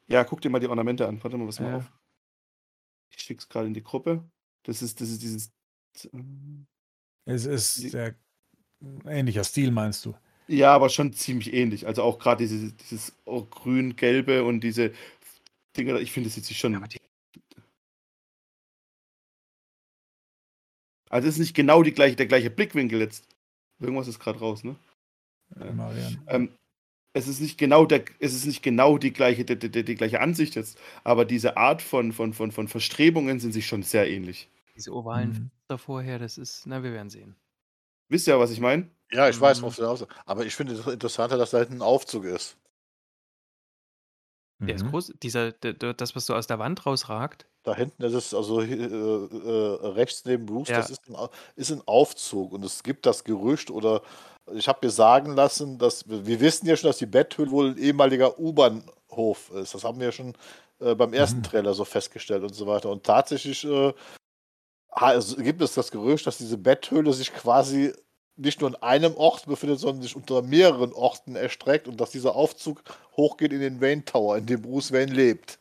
Ja, 0.08 0.24
guck 0.24 0.40
dir 0.40 0.50
mal 0.50 0.60
die 0.60 0.68
Ornamente 0.68 1.06
an. 1.08 1.22
Warte 1.22 1.36
mal, 1.38 1.46
was 1.48 1.60
mal 1.60 1.70
Ja. 1.70 1.76
auf. 1.78 1.92
Ich 3.10 3.22
schick's 3.22 3.48
gerade 3.48 3.68
in 3.68 3.74
die 3.74 3.82
Gruppe. 3.84 4.24
Das 4.64 4.82
ist, 4.82 5.00
das 5.00 5.10
ist 5.10 5.22
dieses. 5.22 5.50
Es 7.24 7.74
Die- 7.74 7.86
ist 7.86 7.94
der 7.94 8.14
ähnlicher 9.06 9.44
Stil, 9.44 9.70
meinst 9.70 10.04
du? 10.04 10.14
Ja, 10.48 10.74
aber 10.74 10.88
schon 10.88 11.12
ziemlich 11.12 11.52
ähnlich. 11.52 11.86
Also 11.86 12.02
auch 12.02 12.18
gerade 12.18 12.44
diese, 12.46 12.72
dieses 12.72 13.16
oh, 13.24 13.44
grün-gelbe 13.44 14.44
und 14.44 14.60
diese 14.60 14.92
Dinger, 15.76 16.00
ich 16.00 16.12
finde, 16.12 16.28
das 16.28 16.34
sieht 16.34 16.44
sich 16.44 16.58
schon. 16.58 16.72
Die- 16.88 16.98
Also 21.08 21.28
es 21.28 21.34
ist 21.34 21.40
nicht 21.40 21.54
genau 21.54 21.82
die 21.82 21.92
gleiche, 21.92 22.16
der 22.16 22.26
gleiche 22.26 22.50
Blickwinkel 22.50 23.00
jetzt. 23.00 23.28
Irgendwas 23.80 24.08
ist 24.08 24.18
gerade 24.18 24.38
raus, 24.38 24.64
ne? 24.64 24.76
Äh, 25.60 25.72
Marian. 25.72 26.22
Ähm, 26.26 26.58
es 27.14 27.28
ist 27.28 27.40
nicht 27.40 27.58
genau 27.58 27.86
der, 27.86 28.04
es 28.20 28.34
ist 28.34 28.46
nicht 28.46 28.62
genau 28.62 28.98
die 28.98 29.12
gleiche, 29.12 29.44
die, 29.44 29.58
die, 29.58 29.84
die 29.84 29.94
gleiche 29.94 30.20
Ansicht 30.20 30.54
jetzt, 30.54 30.78
aber 31.04 31.24
diese 31.24 31.56
Art 31.56 31.82
von, 31.82 32.12
von, 32.12 32.32
von, 32.32 32.52
von 32.52 32.68
Verstrebungen 32.68 33.40
sind 33.40 33.52
sich 33.52 33.66
schon 33.66 33.82
sehr 33.82 34.08
ähnlich. 34.10 34.48
Diese 34.74 34.92
ovalen 34.92 35.32
Mhm. 35.32 35.32
Fenster 35.32 35.78
vorher, 35.78 36.18
das 36.18 36.36
ist, 36.36 36.66
na, 36.66 36.82
wir 36.82 36.92
werden 36.92 37.08
sehen. 37.08 37.36
Wisst 38.08 38.28
ihr, 38.28 38.38
was 38.38 38.50
ich 38.52 38.60
meine? 38.60 38.90
Ja, 39.10 39.28
ich 39.28 39.40
weiß, 39.40 39.60
Mhm. 39.60 39.62
worauf 39.62 39.74
du 39.76 39.82
hinaus 39.82 40.06
Aber 40.26 40.46
ich 40.46 40.54
finde 40.54 40.74
es 40.74 40.86
interessanter, 40.86 41.36
dass 41.36 41.50
da 41.50 41.58
hinten 41.58 41.74
ein 41.76 41.82
Aufzug 41.82 42.24
ist. 42.24 42.56
Der 44.66 44.74
ist 44.74 44.84
Mhm. 44.84 44.86
groß, 44.86 45.12
dieser, 45.22 45.52
der, 45.52 45.72
der, 45.74 45.94
das, 45.94 46.16
was 46.16 46.26
so 46.26 46.34
aus 46.34 46.46
der 46.48 46.58
Wand 46.58 46.84
rausragt. 46.86 47.46
Da 47.64 47.76
hinten 47.76 48.02
ist 48.02 48.14
es, 48.14 48.34
also 48.34 48.60
äh, 48.60 48.74
äh, 48.74 49.86
rechts 49.86 50.24
neben 50.24 50.46
Bruce, 50.46 50.68
Ja. 50.68 50.76
das 50.76 50.90
ist 50.90 51.08
ein, 51.08 51.14
ist 51.54 51.70
ein 51.70 51.80
Aufzug. 51.86 52.52
Und 52.52 52.64
es 52.64 52.82
gibt 52.82 53.06
das 53.06 53.22
Gerücht 53.22 53.70
oder 53.70 54.02
ich 54.54 54.68
habe 54.68 54.80
mir 54.86 54.90
sagen 54.90 55.34
lassen, 55.34 55.78
dass 55.78 56.08
wir 56.08 56.40
wissen 56.40 56.66
ja 56.66 56.76
schon, 56.76 56.88
dass 56.88 56.98
die 56.98 57.06
Betthöhle 57.06 57.50
wohl 57.50 57.70
ein 57.70 57.78
ehemaliger 57.78 58.38
U-Bahnhof 58.38 59.50
ist. 59.54 59.74
Das 59.74 59.84
haben 59.84 59.98
wir 59.98 60.06
ja 60.06 60.12
schon 60.12 60.34
äh, 60.80 60.94
beim 60.94 61.12
ersten 61.12 61.38
Mhm. 61.38 61.42
Trailer 61.44 61.74
so 61.74 61.84
festgestellt 61.84 62.42
und 62.42 62.54
so 62.54 62.66
weiter. 62.66 62.90
Und 62.90 63.04
tatsächlich 63.04 63.64
äh, 63.64 63.92
gibt 65.38 65.62
es 65.62 65.74
das 65.74 65.90
Gerücht, 65.90 66.26
dass 66.26 66.38
diese 66.38 66.58
Betthöhle 66.58 67.12
sich 67.12 67.32
quasi 67.32 67.92
nicht 68.36 68.60
nur 68.60 68.70
an 68.70 68.76
einem 68.82 69.14
Ort 69.16 69.46
befindet, 69.46 69.78
sondern 69.78 70.02
sich 70.02 70.16
unter 70.16 70.42
mehreren 70.42 70.92
Orten 70.92 71.36
erstreckt 71.36 71.86
und 71.86 72.00
dass 72.00 72.10
dieser 72.10 72.34
Aufzug 72.34 72.82
hochgeht 73.16 73.52
in 73.52 73.60
den 73.60 73.80
Wayne 73.80 74.04
Tower, 74.04 74.38
in 74.38 74.46
dem 74.46 74.62
Bruce 74.62 74.90
Wayne 74.92 75.12
lebt. 75.12 75.58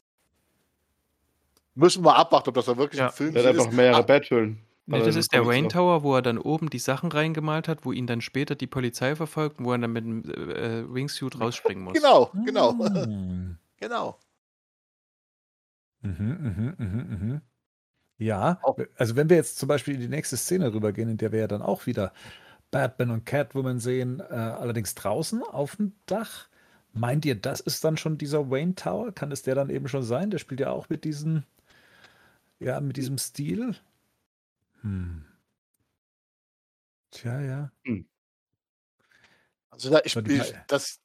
Müssen 1.76 2.04
wir 2.04 2.16
abwarten, 2.16 2.50
ob 2.50 2.56
das 2.56 2.66
da 2.66 2.78
wirklich 2.78 3.00
Ja. 3.00 3.08
ein 3.08 3.14
Film 3.14 3.34
Der 3.34 3.44
hat 3.44 3.54
ist. 3.56 3.60
einfach 3.62 3.72
mehrere 3.74 3.98
Ah, 4.00 4.02
Betthöhlen. 4.02 4.62
Nee, 4.88 4.96
Also 4.98 5.08
das 5.08 5.16
ist 5.16 5.34
der 5.34 5.46
Wayne. 5.46 5.68
Tower, 5.70 6.04
wo 6.04 6.16
er 6.16 6.22
dann 6.22 6.38
oben 6.38 6.70
die 6.70 6.80
Sachen 6.80 7.12
reingemalt 7.12 7.68
hat, 7.68 7.86
wo 7.86 7.92
ihn 7.92 8.08
dann 8.08 8.22
später 8.22 8.56
die 8.56 8.68
Polizei 8.68 9.16
verfolgt 9.16 9.60
und 9.60 9.66
wo 9.66 9.72
er 9.72 9.78
dann 9.78 9.92
mit 9.94 10.04
dem 10.04 10.24
äh, 10.30 10.92
Wingsuit 10.94 11.40
rausspringen 11.40 11.84
muss. 11.84 11.98
Genau, 12.00 12.32
genau, 12.46 12.74
Mhm. 12.74 13.58
genau. 13.78 14.20
Mhm, 16.02 16.14
mhm, 16.14 16.76
mhm, 16.78 17.18
mhm. 17.28 17.42
Ja, 18.20 18.60
Auch- 18.64 18.78
also 18.98 19.16
wenn 19.18 19.30
wir 19.30 19.38
jetzt 19.38 19.60
zum 19.60 19.68
Beispiel 19.70 19.96
in 19.96 20.02
die 20.02 20.10
nächste 20.10 20.38
Szene 20.38 20.74
rübergehen, 20.74 21.10
in 21.10 21.18
der 21.18 21.32
wir 21.34 21.40
ja 21.42 21.48
dann 21.48 21.62
auch 21.64 21.86
wieder 21.88 22.14
Batman 22.72 23.12
und 23.12 23.26
Catwoman 23.26 23.80
sehen, 23.80 24.22
äh, 24.22 24.24
allerdings 24.34 24.96
draußen 24.96 25.44
auf 25.44 25.78
dem 25.78 25.94
Dach, 26.08 26.50
meint 26.94 27.26
ihr, 27.26 27.36
das 27.36 27.62
ist 27.62 27.84
dann 27.86 27.98
schon 27.98 28.18
dieser 28.20 28.52
Wayne 28.52 28.76
Tower? 28.76 29.14
Kann 29.14 29.32
es 29.32 29.44
der 29.44 29.56
dann 29.56 29.70
eben 29.72 29.88
schon 29.90 30.04
sein? 30.04 30.32
Der 30.32 30.40
spielt 30.40 30.62
ja 30.62 30.72
auch 30.72 30.90
mit 30.90 31.04
diesem, 31.06 31.44
ja, 32.60 32.80
mit 32.80 32.98
diesem 32.98 33.18
Stil. 33.18 33.76
Hm. 34.82 35.26
Tja, 37.12 37.40
ja. 37.42 37.72
Also 39.70 39.90
da, 39.90 40.02
ich, 40.04 40.16
Aber 40.16 40.28
die- 40.28 40.38
ich, 40.38 40.54
das, 40.68 41.00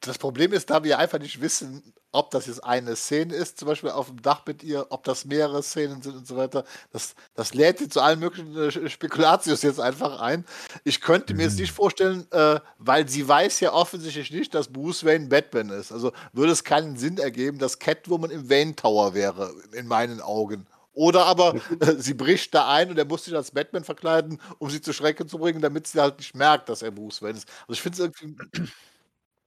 das 0.00 0.18
Problem 0.18 0.52
ist, 0.52 0.70
da 0.70 0.84
wir 0.84 0.98
einfach 0.98 1.18
nicht 1.18 1.40
wissen, 1.40 1.94
ob 2.12 2.30
das 2.30 2.46
jetzt 2.46 2.62
eine 2.62 2.94
Szene 2.94 3.34
ist, 3.34 3.58
zum 3.58 3.66
Beispiel 3.66 3.90
auf 3.90 4.06
dem 4.06 4.22
Dach 4.22 4.44
mit 4.46 4.62
ihr, 4.62 4.86
ob 4.90 5.02
das 5.04 5.24
mehrere 5.24 5.62
Szenen 5.62 6.00
sind 6.00 6.14
und 6.14 6.26
so 6.26 6.36
weiter. 6.36 6.64
Das, 6.92 7.14
das 7.34 7.54
lädt 7.54 7.78
sie 7.78 7.88
zu 7.88 8.00
allen 8.00 8.20
möglichen 8.20 8.56
äh, 8.56 8.88
Spekulatius 8.88 9.62
jetzt 9.62 9.80
einfach 9.80 10.20
ein. 10.20 10.44
Ich 10.84 11.00
könnte 11.00 11.34
mir 11.34 11.42
jetzt 11.44 11.58
nicht 11.58 11.72
vorstellen, 11.72 12.30
äh, 12.30 12.60
weil 12.78 13.08
sie 13.08 13.26
weiß 13.26 13.60
ja 13.60 13.72
offensichtlich 13.72 14.30
nicht, 14.30 14.54
dass 14.54 14.68
Bruce 14.68 15.04
Wayne 15.04 15.26
Batman 15.26 15.70
ist. 15.70 15.90
Also 15.90 16.12
würde 16.32 16.52
es 16.52 16.62
keinen 16.64 16.96
Sinn 16.96 17.18
ergeben, 17.18 17.58
dass 17.58 17.78
Catwoman 17.80 18.30
im 18.30 18.48
Wayne 18.48 18.76
Tower 18.76 19.14
wäre, 19.14 19.52
in 19.72 19.88
meinen 19.88 20.20
Augen. 20.20 20.66
Oder 20.94 21.26
aber 21.26 21.56
äh, 21.80 21.94
sie 21.98 22.14
bricht 22.14 22.54
da 22.54 22.72
ein 22.72 22.90
und 22.90 22.98
er 22.98 23.04
muss 23.04 23.24
sich 23.24 23.34
als 23.34 23.50
Batman 23.50 23.84
verkleiden, 23.84 24.40
um 24.58 24.70
sie 24.70 24.80
zur 24.80 24.94
Schrecke 24.94 25.26
zu 25.26 25.38
bringen, 25.38 25.60
damit 25.60 25.86
sie 25.86 26.00
halt 26.00 26.18
nicht 26.18 26.34
merkt, 26.34 26.68
dass 26.68 26.82
er 26.82 26.92
Bruce 26.92 27.20
Wayne 27.20 27.38
ist. 27.38 27.48
Also 27.62 27.72
ich 27.72 27.82
finde 27.82 27.96
es 27.96 28.04
irgendwie. 28.04 28.36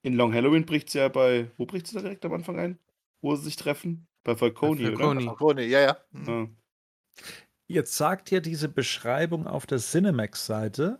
In 0.03 0.13
Long 0.13 0.33
Halloween 0.33 0.65
bricht 0.65 0.89
sie 0.89 0.99
ja 0.99 1.07
bei. 1.07 1.49
Wo 1.57 1.65
bricht 1.65 1.87
sie 1.87 1.95
da 1.95 2.01
direkt 2.01 2.23
am 2.25 2.33
Anfang 2.33 2.59
ein? 2.59 2.79
Wo 3.21 3.35
sie 3.35 3.45
sich 3.45 3.55
treffen? 3.55 4.07
Bei 4.23 4.35
Falcone, 4.35 4.81
Bei 4.81 4.87
oder? 4.89 4.97
Falcone. 4.97 5.21
Falcone, 5.23 5.65
ja, 5.65 5.79
ja. 5.81 5.97
Mhm. 6.11 6.27
Ja. 6.27 6.47
Jetzt 7.67 7.97
sagt 7.97 8.31
ja 8.31 8.39
diese 8.39 8.69
Beschreibung 8.69 9.47
auf 9.47 9.65
der 9.65 9.79
Cinemax-Seite, 9.79 10.99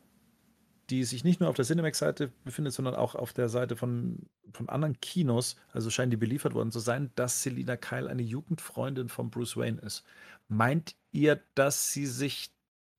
die 0.90 1.04
sich 1.04 1.24
nicht 1.24 1.40
nur 1.40 1.50
auf 1.50 1.56
der 1.56 1.66
Cinemax-Seite 1.66 2.32
befindet, 2.44 2.74
sondern 2.74 2.96
auch 2.96 3.16
auf 3.16 3.34
der 3.34 3.50
Seite 3.50 3.76
von, 3.76 4.28
von 4.52 4.70
anderen 4.70 5.00
Kinos, 5.00 5.56
also 5.72 5.90
scheinen 5.90 6.12
die 6.12 6.18
beliefert 6.18 6.54
worden 6.54 6.72
zu 6.72 6.80
sein, 6.80 7.12
dass 7.16 7.44
Selina 7.44 7.78
Kyle 7.78 8.10
eine 8.10 8.22
Jugendfreundin 8.22 9.10
von 9.10 9.30
Bruce 9.30 9.58
Wayne 9.58 9.80
ist. 9.82 10.04
Meint 10.48 10.96
ihr, 11.12 11.42
dass 11.56 11.92
sie 11.92 12.06
sich 12.06 12.52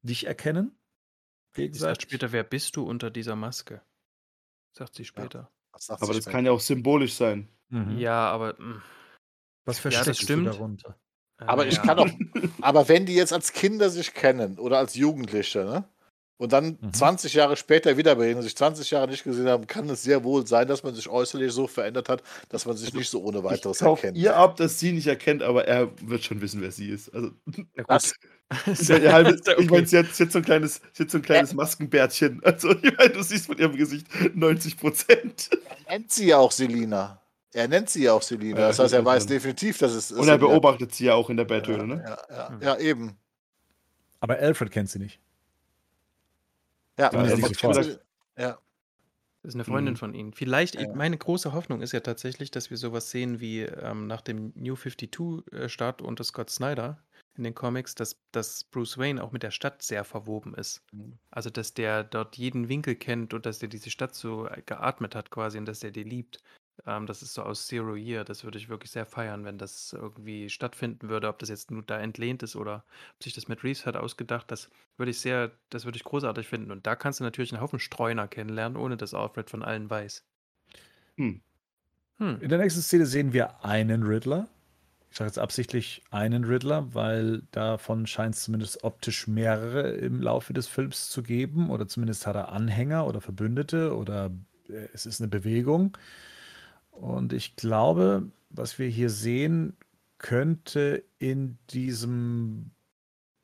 nicht 0.02 0.24
erkennen? 0.24 0.72
Sie 1.54 1.72
sagt 1.72 2.02
später, 2.02 2.30
wer 2.32 2.44
bist 2.44 2.76
du 2.76 2.84
unter 2.84 3.10
dieser 3.10 3.34
Maske? 3.36 3.82
Sagt 4.72 4.94
sie 4.94 5.04
später. 5.04 5.50
Sagt 5.76 6.02
Aber 6.02 6.12
sie 6.12 6.18
das 6.18 6.24
später. 6.24 6.36
kann 6.36 6.46
ja 6.46 6.52
auch 6.52 6.60
symbolisch 6.60 7.14
sein. 7.14 7.48
Mhm. 7.68 7.98
Ja, 7.98 8.30
aber. 8.30 8.54
mh, 8.60 8.82
Was 9.64 9.78
Ja, 9.78 9.82
versteckst 9.82 10.08
das 10.08 10.18
du 10.18 10.24
stimmt. 10.24 10.46
darunter? 10.46 10.98
Aber 11.38 11.66
äh, 11.66 11.68
ich 11.68 11.76
ja. 11.76 11.82
kann 11.82 11.98
auch. 11.98 12.08
Aber 12.62 12.88
wenn 12.88 13.06
die 13.06 13.14
jetzt 13.14 13.32
als 13.32 13.52
Kinder 13.52 13.90
sich 13.90 14.12
kennen 14.14 14.58
oder 14.58 14.78
als 14.78 14.94
Jugendliche, 14.94 15.64
ne? 15.64 15.88
Und 16.38 16.52
dann 16.52 16.78
Mhm. 16.80 16.92
20 16.92 17.34
Jahre 17.34 17.56
später 17.56 17.96
wieder 17.96 18.14
begegnen, 18.14 18.42
sich 18.44 18.56
20 18.56 18.92
Jahre 18.92 19.08
nicht 19.08 19.24
gesehen 19.24 19.48
haben, 19.48 19.66
kann 19.66 19.90
es 19.90 20.04
sehr 20.04 20.22
wohl 20.22 20.46
sein, 20.46 20.68
dass 20.68 20.84
man 20.84 20.94
sich 20.94 21.08
äußerlich 21.08 21.52
so 21.52 21.66
verändert 21.66 22.08
hat, 22.08 22.22
dass 22.48 22.64
man 22.64 22.76
sich 22.76 22.94
nicht 22.94 23.10
so 23.10 23.20
ohne 23.22 23.42
weiteres 23.42 23.80
ich 23.80 23.86
erkennt. 23.86 24.16
ihr 24.16 24.36
ab, 24.36 24.56
dass 24.56 24.78
sie 24.78 24.92
nicht 24.92 25.08
erkennt, 25.08 25.42
aber 25.42 25.66
er 25.66 25.90
wird 26.00 26.22
schon 26.22 26.40
wissen, 26.40 26.62
wer 26.62 26.70
sie 26.70 26.90
ist. 26.90 27.12
Also. 27.12 27.32
Das, 27.88 28.14
halbe, 28.76 29.36
Ich 29.58 29.68
meine, 29.68 29.86
sie 29.86 29.98
hat, 29.98 30.14
sie 30.14 30.24
hat 30.24 30.32
so 30.32 30.38
ein 30.38 30.44
kleines, 30.44 30.80
sie 30.92 31.02
hat 31.02 31.10
so 31.10 31.18
ein 31.18 31.22
kleines 31.22 31.54
Maskenbärtchen. 31.54 32.40
Also, 32.44 32.70
ich 32.70 32.96
meine, 32.96 33.10
du 33.10 33.22
siehst 33.22 33.46
von 33.46 33.58
ihrem 33.58 33.76
Gesicht 33.76 34.06
90 34.34 34.76
Prozent. 34.76 35.50
er 35.86 35.98
nennt 35.98 36.12
sie 36.12 36.28
ja 36.28 36.38
auch 36.38 36.52
Selina. 36.52 37.20
Er 37.52 37.66
nennt 37.66 37.90
sie 37.90 38.04
ja 38.04 38.12
auch 38.12 38.22
Selina. 38.22 38.58
Das 38.58 38.78
heißt, 38.78 38.94
er 38.94 39.04
weiß 39.04 39.26
definitiv, 39.26 39.78
dass 39.78 39.92
es 39.92 40.12
Und 40.12 40.28
er 40.28 40.38
beobachtet 40.38 40.94
sie 40.94 41.06
ja 41.06 41.14
auch 41.14 41.30
in 41.30 41.36
der 41.36 41.46
Betthöhle, 41.46 41.78
ja, 41.78 41.86
ne? 41.86 42.04
ja, 42.30 42.36
ja, 42.36 42.58
ja, 42.62 42.78
eben. 42.78 43.16
Aber 44.20 44.38
Alfred 44.38 44.70
kennt 44.70 44.90
sie 44.90 45.00
nicht. 45.00 45.18
Ja, 46.98 47.10
Ja, 47.12 47.22
er 47.22 47.36
das 47.36 47.38
ist 47.50 47.84
sie- 47.84 47.98
ja. 48.42 48.58
Das 49.42 49.50
ist 49.50 49.54
eine 49.54 49.64
Freundin 49.64 49.94
Mhm. 49.94 49.98
von 49.98 50.14
ihnen. 50.14 50.32
Vielleicht, 50.32 50.74
ich- 50.74 50.82
Ja. 50.88 50.94
meine 50.94 51.16
große 51.16 51.52
Hoffnung 51.52 51.80
ist 51.80 51.92
ja 51.92 52.00
tatsächlich, 52.00 52.50
dass 52.50 52.70
wir 52.70 52.76
sowas 52.76 53.10
sehen 53.10 53.40
wie 53.40 53.60
ähm, 53.62 54.06
nach 54.08 54.20
dem 54.20 54.52
New 54.56 54.74
52-Start 54.74 56.02
unter 56.02 56.24
Scott 56.24 56.50
Snyder 56.50 57.02
in 57.36 57.44
den 57.44 57.54
Comics, 57.54 57.94
dass, 57.94 58.20
dass 58.32 58.64
Bruce 58.64 58.98
Wayne 58.98 59.22
auch 59.22 59.30
mit 59.30 59.44
der 59.44 59.52
Stadt 59.52 59.80
sehr 59.82 60.02
verwoben 60.04 60.54
ist. 60.54 60.82
Mhm. 60.92 61.18
Also, 61.30 61.50
dass 61.50 61.72
der 61.72 62.02
dort 62.02 62.36
jeden 62.36 62.68
Winkel 62.68 62.96
kennt 62.96 63.32
und 63.32 63.46
dass 63.46 63.60
der 63.60 63.68
diese 63.68 63.90
Stadt 63.90 64.14
so 64.16 64.48
geatmet 64.66 65.14
hat 65.14 65.30
quasi 65.30 65.56
und 65.56 65.66
dass 65.66 65.80
der 65.80 65.92
die 65.92 66.02
liebt. 66.02 66.42
Ähm, 66.86 67.06
das 67.06 67.22
ist 67.22 67.34
so 67.34 67.42
aus 67.42 67.66
Zero 67.66 67.96
Year. 67.96 68.24
Das 68.24 68.44
würde 68.44 68.58
ich 68.58 68.68
wirklich 68.68 68.90
sehr 68.90 69.06
feiern, 69.06 69.44
wenn 69.44 69.58
das 69.58 69.92
irgendwie 69.92 70.50
stattfinden 70.50 71.08
würde. 71.08 71.28
Ob 71.28 71.38
das 71.38 71.48
jetzt 71.48 71.70
nur 71.70 71.82
da 71.82 71.98
entlehnt 71.98 72.42
ist 72.42 72.56
oder 72.56 72.84
ob 73.16 73.22
sich 73.22 73.34
das 73.34 73.48
mit 73.48 73.64
Reeves 73.64 73.86
hat 73.86 73.96
ausgedacht, 73.96 74.50
das 74.50 74.70
würde 74.96 75.10
ich 75.10 75.20
sehr, 75.20 75.52
das 75.70 75.84
würde 75.84 75.96
ich 75.96 76.04
großartig 76.04 76.46
finden. 76.46 76.70
Und 76.70 76.86
da 76.86 76.96
kannst 76.96 77.20
du 77.20 77.24
natürlich 77.24 77.52
einen 77.52 77.62
Haufen 77.62 77.78
Streuner 77.78 78.28
kennenlernen, 78.28 78.76
ohne 78.76 78.96
dass 78.96 79.14
Alfred 79.14 79.50
von 79.50 79.62
allen 79.62 79.88
weiß. 79.88 80.24
Hm. 81.16 81.40
Hm. 82.18 82.40
In 82.40 82.48
der 82.48 82.58
nächsten 82.58 82.82
Szene 82.82 83.06
sehen 83.06 83.32
wir 83.32 83.64
einen 83.64 84.02
Riddler. 84.02 84.48
Ich 85.10 85.16
sage 85.16 85.28
jetzt 85.28 85.38
absichtlich 85.38 86.02
einen 86.10 86.44
Riddler, 86.44 86.94
weil 86.94 87.42
davon 87.50 88.06
scheint 88.06 88.34
es 88.34 88.42
zumindest 88.42 88.84
optisch 88.84 89.26
mehrere 89.26 89.92
im 89.92 90.20
Laufe 90.20 90.52
des 90.52 90.68
Films 90.68 91.08
zu 91.08 91.22
geben. 91.22 91.70
Oder 91.70 91.88
zumindest 91.88 92.26
hat 92.26 92.36
er 92.36 92.52
Anhänger 92.52 93.06
oder 93.06 93.20
Verbündete 93.20 93.96
oder 93.96 94.30
äh, 94.68 94.88
es 94.92 95.06
ist 95.06 95.20
eine 95.20 95.28
Bewegung. 95.28 95.96
Und 97.00 97.32
ich 97.32 97.56
glaube, 97.56 98.30
was 98.50 98.78
wir 98.78 98.88
hier 98.88 99.10
sehen, 99.10 99.76
könnte 100.18 101.04
in 101.18 101.58
diesem, 101.70 102.70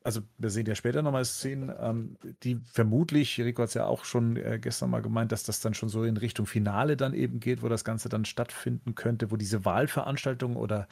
also 0.03 0.21
wir 0.37 0.49
sehen 0.49 0.65
ja 0.65 0.75
später 0.75 1.01
nochmal 1.01 1.23
Szenen, 1.23 1.73
ähm, 1.79 2.17
die 2.43 2.59
vermutlich, 2.65 3.39
Rico 3.39 3.61
hat 3.61 3.69
es 3.69 3.75
ja 3.75 3.85
auch 3.85 4.03
schon 4.03 4.35
äh, 4.35 4.59
gestern 4.61 4.89
mal 4.89 5.01
gemeint, 5.01 5.31
dass 5.31 5.43
das 5.43 5.61
dann 5.61 5.73
schon 5.73 5.89
so 5.89 6.03
in 6.03 6.17
Richtung 6.17 6.45
Finale 6.45 6.97
dann 6.97 7.13
eben 7.13 7.39
geht, 7.39 7.63
wo 7.63 7.69
das 7.69 7.85
Ganze 7.85 8.09
dann 8.09 8.25
stattfinden 8.25 8.95
könnte, 8.95 9.31
wo 9.31 9.37
diese 9.37 9.63
Wahlveranstaltung 9.63 10.57
oder 10.57 10.87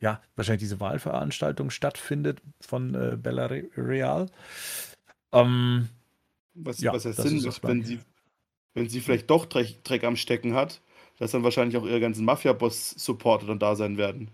ja, 0.00 0.22
wahrscheinlich 0.36 0.60
diese 0.60 0.80
Wahlveranstaltung 0.80 1.70
stattfindet 1.70 2.40
von 2.60 2.94
äh, 2.94 3.18
Real. 3.76 4.30
Ähm, 5.32 5.88
Was, 6.54 6.80
Ja, 6.80 6.92
was 6.92 7.04
ja 7.04 7.12
Sinn 7.12 7.42
macht, 7.42 7.62
wenn 7.64 7.84
sie, 7.84 8.00
wenn 8.74 8.88
sie 8.88 9.00
vielleicht 9.00 9.28
doch 9.28 9.44
Dreck, 9.44 9.84
Dreck 9.84 10.04
am 10.04 10.16
Stecken 10.16 10.54
hat, 10.54 10.80
dass 11.18 11.32
dann 11.32 11.42
wahrscheinlich 11.44 11.76
auch 11.76 11.84
ihre 11.86 12.00
ganzen 12.00 12.24
Mafia-Boss-Supporter 12.24 13.46
dann 13.46 13.58
da 13.58 13.76
sein 13.76 13.96
werden. 13.98 14.30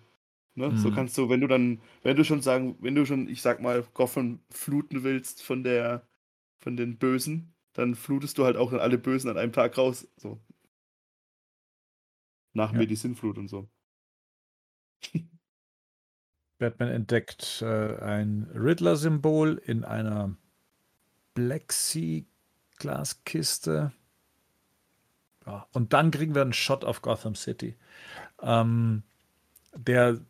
Ne? 0.54 0.72
So 0.76 0.88
Mhm. 0.88 0.90
kannst 0.90 1.16
du, 1.18 1.28
wenn 1.30 1.40
du 1.40 1.46
dann, 1.48 1.80
wenn 2.02 2.16
du 2.16 2.24
schon 2.24 2.42
sagen, 2.42 2.76
wenn 2.80 2.94
du 2.94 3.06
schon, 3.06 3.28
ich 3.28 3.42
sag 3.42 3.60
mal, 3.62 3.84
Gotham 3.94 4.40
fluten 4.50 5.02
willst 5.04 5.42
von 5.42 5.64
der, 5.64 6.06
von 6.60 6.76
den 6.76 6.98
Bösen, 6.98 7.54
dann 7.74 7.94
flutest 7.96 8.38
du 8.38 8.44
halt 8.44 8.56
auch 8.56 8.70
dann 8.70 8.80
alle 8.80 8.98
Bösen 8.98 9.30
an 9.30 9.38
einem 9.38 9.52
Tag 9.52 9.76
raus. 9.78 10.08
So. 10.16 10.40
Nach 12.54 12.72
Ja. 12.72 12.74
mir 12.74 12.86
die 12.86 12.96
Sinnflut 12.96 13.36
und 13.38 13.48
so. 13.48 13.68
Batman 16.58 16.88
entdeckt 16.88 17.62
äh, 17.62 17.96
ein 18.00 18.50
Riddler-Symbol 18.52 19.62
in 19.64 19.84
einer 19.84 20.36
Plexiglaskiste. 21.34 23.92
Und 25.72 25.92
dann 25.92 26.10
kriegen 26.10 26.34
wir 26.34 26.42
einen 26.42 26.52
Shot 26.52 26.84
auf 26.84 27.02
Gotham 27.02 27.34
City, 27.34 27.76
ähm, 28.42 29.02
der 29.76 30.20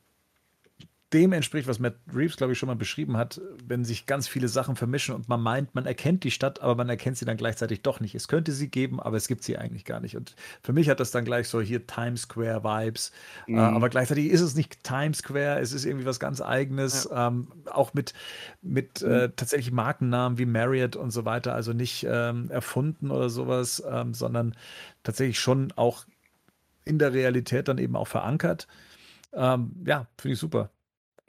dem 1.15 1.33
entspricht, 1.33 1.69
was 1.69 1.79
Matt 1.79 1.95
Reeves, 2.13 2.37
glaube 2.37 2.53
ich, 2.53 2.59
schon 2.59 2.67
mal 2.67 2.77
beschrieben 2.77 3.17
hat, 3.17 3.41
wenn 3.65 3.85
sich 3.85 4.05
ganz 4.05 4.27
viele 4.27 4.49
Sachen 4.49 4.75
vermischen 4.75 5.15
und 5.15 5.29
man 5.29 5.41
meint, 5.41 5.75
man 5.75 5.87
erkennt 5.87 6.25
die 6.25 6.33
Stadt, 6.33 6.61
aber 6.61 6.75
man 6.75 6.89
erkennt 6.89 7.17
sie 7.17 7.25
dann 7.25 7.37
gleichzeitig 7.37 7.83
doch 7.83 8.01
nicht. 8.01 8.17
Es 8.17 8.27
könnte 8.27 8.51
sie 8.51 8.69
geben, 8.69 9.01
aber 9.01 9.17
es 9.17 9.29
gibt 9.29 9.45
sie 9.45 9.57
eigentlich 9.57 9.85
gar 9.85 10.01
nicht. 10.01 10.17
Und 10.17 10.35
für 10.63 10.73
mich 10.73 10.89
hat 10.89 10.99
das 10.99 11.13
dann 11.13 11.25
gleich 11.25 11.49
so 11.49 11.61
hier 11.61 11.87
Times 11.87 12.23
Square 12.23 12.65
Vibes. 12.65 13.13
Mhm. 13.47 13.57
Äh, 13.57 13.61
aber 13.61 13.89
gleichzeitig 13.89 14.27
ist 14.27 14.41
es 14.41 14.57
nicht 14.57 14.83
Times 14.83 15.19
Square, 15.19 15.61
es 15.61 15.73
ist 15.73 15.85
irgendwie 15.85 16.05
was 16.05 16.19
ganz 16.19 16.41
Eigenes, 16.41 17.09
ähm, 17.15 17.49
auch 17.71 17.95
mit, 17.95 18.13
mit 18.61 19.01
äh, 19.03 19.31
tatsächlich 19.37 19.73
Markennamen 19.73 20.37
wie 20.39 20.47
Marriott 20.47 20.97
und 20.97 21.13
so 21.13 21.25
weiter, 21.25 21.55
also 21.55 21.73
nicht 21.73 22.05
ähm, 22.11 22.51
erfunden 22.51 23.13
oder 23.13 23.31
sowas, 23.31 23.83
ähm, 23.89 24.15
sondern 24.15 24.57
tatsächlich 25.05 25.39
schon 25.39 25.73
auch 25.77 26.07
in 26.85 26.99
der 26.99 27.13
Realität 27.13 27.69
dann 27.69 27.79
eben 27.79 27.95
auch 27.95 28.09
verankert. 28.09 28.67
Ähm, 29.33 29.73
ja, 29.87 30.07
finde 30.19 30.35
ich 30.35 30.41
super. 30.41 30.71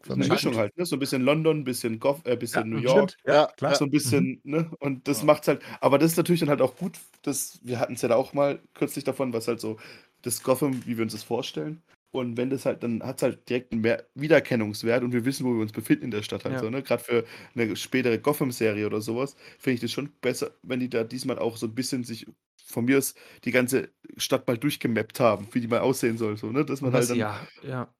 Eine 0.08 0.26
Mischung 0.28 0.56
halt, 0.56 0.78
ne? 0.78 0.86
So 0.86 0.96
ein 0.96 1.00
bisschen 1.00 1.22
London, 1.24 1.60
ein 1.60 1.64
bisschen 1.64 2.00
Goth, 2.00 2.26
äh, 2.28 2.36
bisschen 2.36 2.70
New 2.70 2.78
stimmt. 2.78 2.84
York. 2.84 3.18
Ja, 3.26 3.34
Ja, 3.34 3.48
klar. 3.48 3.76
So 3.76 3.86
ein 3.86 3.92
bisschen, 3.92 4.42
ne? 4.44 4.72
Und 4.80 5.08
das 5.08 5.20
Ja. 5.20 5.26
macht's 5.26 5.48
halt, 5.48 5.62
aber 5.82 5.98
das 5.98 6.12
ist 6.12 6.18
natürlich 6.18 6.40
dann 6.42 6.50
halt 6.50 6.62
auch 6.62 6.76
gut, 6.78 7.00
das, 7.24 7.60
wir 7.64 7.80
hatten 7.80 7.94
es 7.94 8.02
ja 8.02 8.10
da 8.10 8.16
auch 8.16 8.34
mal 8.34 8.60
kürzlich 8.74 9.04
davon, 9.04 9.34
was 9.34 9.48
halt 9.48 9.60
so 9.60 9.78
das 10.22 10.44
Gotham, 10.44 10.86
wie 10.86 10.98
wir 10.98 11.04
uns 11.04 11.14
das 11.14 11.24
vorstellen. 11.24 11.82
Und 12.12 12.38
wenn 12.38 12.50
das 12.50 12.66
halt, 12.66 12.82
dann 12.84 13.04
hat 13.04 13.18
es 13.18 13.24
halt 13.24 13.50
direkt 13.50 13.74
einen 13.74 13.82
mehr 13.82 14.06
Wiedererkennungswert 14.16 15.04
und 15.04 15.12
wir 15.12 15.26
wissen, 15.26 15.46
wo 15.46 15.54
wir 15.54 15.62
uns 15.62 15.74
befinden 15.74 16.06
in 16.06 16.12
der 16.12 16.22
Stadt 16.24 16.46
halt 16.46 16.54
Ja. 16.56 16.60
so, 16.60 16.70
ne? 16.70 16.82
Gerade 16.82 17.04
für 17.04 17.26
eine 17.56 17.76
spätere 17.76 18.18
Gotham-Serie 18.20 18.86
oder 18.86 19.02
sowas, 19.02 19.36
finde 19.60 19.76
ich 19.76 19.82
das 19.82 19.92
schon 19.92 20.10
besser, 20.22 20.52
wenn 20.64 20.80
die 20.80 20.90
da 20.90 21.04
diesmal 21.04 21.40
auch 21.40 21.58
so 21.58 21.66
ein 21.68 21.76
bisschen 21.76 22.04
sich 22.06 22.26
von 22.64 22.86
mir 22.86 22.98
aus 22.98 23.16
die 23.44 23.52
ganze 23.52 23.90
Stadt 24.18 24.48
mal 24.48 24.58
durchgemappt 24.58 25.20
haben, 25.20 25.48
wie 25.52 25.60
die 25.62 25.68
mal 25.68 25.80
aussehen 25.82 26.18
soll, 26.18 26.38
so, 26.38 26.52
ne? 26.52 26.64
Dass 26.66 26.82
man 26.82 26.94
halt 26.94 27.04
Was, 27.04 27.10
dann, 27.10 27.18
ja, 27.18 27.48
ja. 27.62 27.94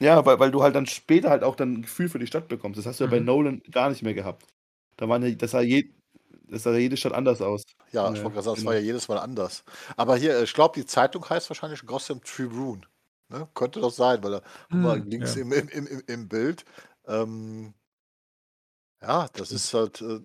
Ja, 0.00 0.24
weil, 0.26 0.38
weil 0.40 0.50
du 0.50 0.62
halt 0.62 0.74
dann 0.74 0.86
später 0.86 1.30
halt 1.30 1.42
auch 1.44 1.56
dann 1.56 1.74
ein 1.74 1.82
Gefühl 1.82 2.08
für 2.08 2.18
die 2.18 2.26
Stadt 2.26 2.48
bekommst. 2.48 2.78
Das 2.78 2.86
hast 2.86 3.00
du 3.00 3.04
ja 3.04 3.08
bei 3.08 3.18
Mhm. 3.18 3.20
Nolan 3.20 3.62
gar 3.70 3.90
nicht 3.90 4.02
mehr 4.02 4.14
gehabt. 4.14 4.46
Da 4.96 5.08
waren 5.08 5.22
ja, 5.22 5.34
das 5.34 5.52
sah, 5.52 5.60
je, 5.60 5.94
das 6.48 6.62
sah 6.64 6.76
jede 6.76 6.96
Stadt 6.96 7.12
anders 7.12 7.40
aus. 7.42 7.64
Ja, 7.92 8.12
ich 8.12 8.22
wollte 8.22 8.34
gerade 8.34 8.44
sagen, 8.44 8.54
es 8.56 8.64
genau. 8.64 8.66
war 8.66 8.74
ja 8.74 8.80
jedes 8.80 9.08
Mal 9.08 9.18
anders. 9.18 9.64
Aber 9.96 10.16
hier, 10.16 10.36
äh, 10.38 10.44
ich 10.44 10.54
glaube, 10.54 10.78
die 10.80 10.86
Zeitung 10.86 11.28
heißt 11.28 11.50
wahrscheinlich 11.50 11.84
Gotham 11.86 12.22
Tribune. 12.22 12.82
Ne? 13.28 13.48
Könnte 13.54 13.80
das 13.80 13.96
sein, 13.96 14.22
weil 14.22 14.30
da 14.32 14.42
haben 14.70 14.82
wir 14.82 14.96
Hm, 14.96 15.10
links 15.10 15.34
ja. 15.34 15.36
im, 15.36 15.52
im, 15.52 15.68
im, 15.68 16.02
im- 16.06 16.28
Bild. 16.28 16.64
Ähm, 17.06 17.74
ja, 19.02 19.28
das 19.34 19.52
ist 19.52 19.72
halt. 19.74 20.00
Äh, 20.02 20.20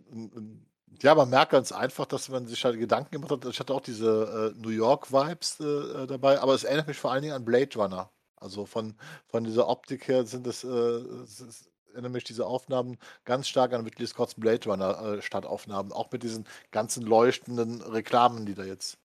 ja, 1.02 1.14
man 1.16 1.30
merkt 1.30 1.52
ganz 1.52 1.72
einfach, 1.72 2.06
dass 2.06 2.30
man 2.30 2.48
sich 2.48 2.64
halt 2.66 2.80
Gedanken 2.80 3.12
gemacht 3.12 3.32
hat. 3.32 3.46
Ich 3.46 3.60
hatte 3.60 3.74
auch 3.74 3.82
diese 3.82 4.54
äh, 4.56 4.60
New 4.62 4.70
York-Vibes 4.70 5.60
äh, 5.60 5.64
äh, 6.04 6.08
dabei, 6.08 6.40
aber 6.40 6.54
es 6.54 6.64
erinnert 6.64 6.88
mich 6.88 6.98
vor 6.98 7.12
allen 7.12 7.22
Dingen 7.24 7.34
an 7.36 7.46
Blade 7.46 7.70
Runner. 7.78 8.12
Also 8.38 8.66
von, 8.66 8.96
von 9.28 9.44
dieser 9.44 9.68
Optik 9.68 10.08
her 10.08 10.26
sind 10.26 10.48
es, 10.48 10.64
äh, 10.64 10.68
es 10.68 11.40
es 11.40 11.72
erinnern 11.94 12.12
mich 12.12 12.26
diese 12.26 12.46
Aufnahmen 12.46 12.98
ganz 13.24 13.48
stark 13.48 13.72
an 13.74 13.86
Ridley 13.86 14.06
Scott's 14.08 14.36
Blade 14.36 14.70
Runner 14.70 15.02
äh, 15.18 15.22
Stadtaufnahmen, 15.22 15.94
auch 15.94 16.12
mit 16.12 16.24
diesen 16.24 16.46
ganzen 16.72 17.04
leuchtenden 17.06 17.82
Reklamen, 17.82 18.46
die 18.46 18.54
da 18.54 18.66
jetzt. 18.66 18.98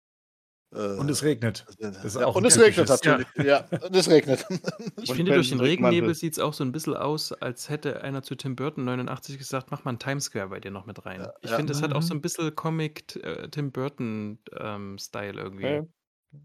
Äh, 0.74 0.96
Und 0.96 1.10
es 1.10 1.22
regnet. 1.22 1.66
ja, 1.78 2.26
und 2.26 2.36
ein 2.42 2.44
es 2.44 2.58
regnet 2.58 2.88
natürlich. 2.88 3.26
Ja, 3.42 3.66
und 3.82 3.96
es 3.96 4.08
regnet. 4.10 4.44
Ich 5.02 5.10
Und 5.10 5.16
finde, 5.16 5.32
durch 5.32 5.48
den. 5.50 5.60
Regennebel 5.60 6.14
sieht 6.14 6.32
es 6.34 6.38
auch 6.38 6.52
so 6.54 6.64
ein 6.64 6.72
bisschen 6.72 6.94
aus, 6.96 7.32
als 7.32 7.68
hätte 7.70 8.02
einer 8.02 8.22
zu 8.22 8.34
Tim 8.36 8.56
Burton 8.56 8.84
89 8.84 9.38
gesagt, 9.38 9.70
mach 9.70 9.84
mal 9.84 9.90
einen 9.92 9.98
Times 9.98 10.24
Square 10.24 10.48
bei 10.48 10.60
dir 10.60 10.70
noch 10.70 10.86
mit 10.86 11.04
rein. 11.06 11.20
Ja, 11.20 11.32
ich 11.42 11.50
ja. 11.50 11.56
finde, 11.56 11.72
es 11.72 11.82
hat 11.82 11.92
auch 11.92 12.02
so 12.02 12.14
Mhm. 12.14 12.18
ein 12.18 12.22
bisschen 12.22 12.54
Comic 12.54 13.16
äh, 13.16 13.48
Tim 13.48 13.70
Burton-Style 13.72 15.40
irgendwie. 15.40 15.62
Ja, 15.64 15.70
ja. 15.76 15.86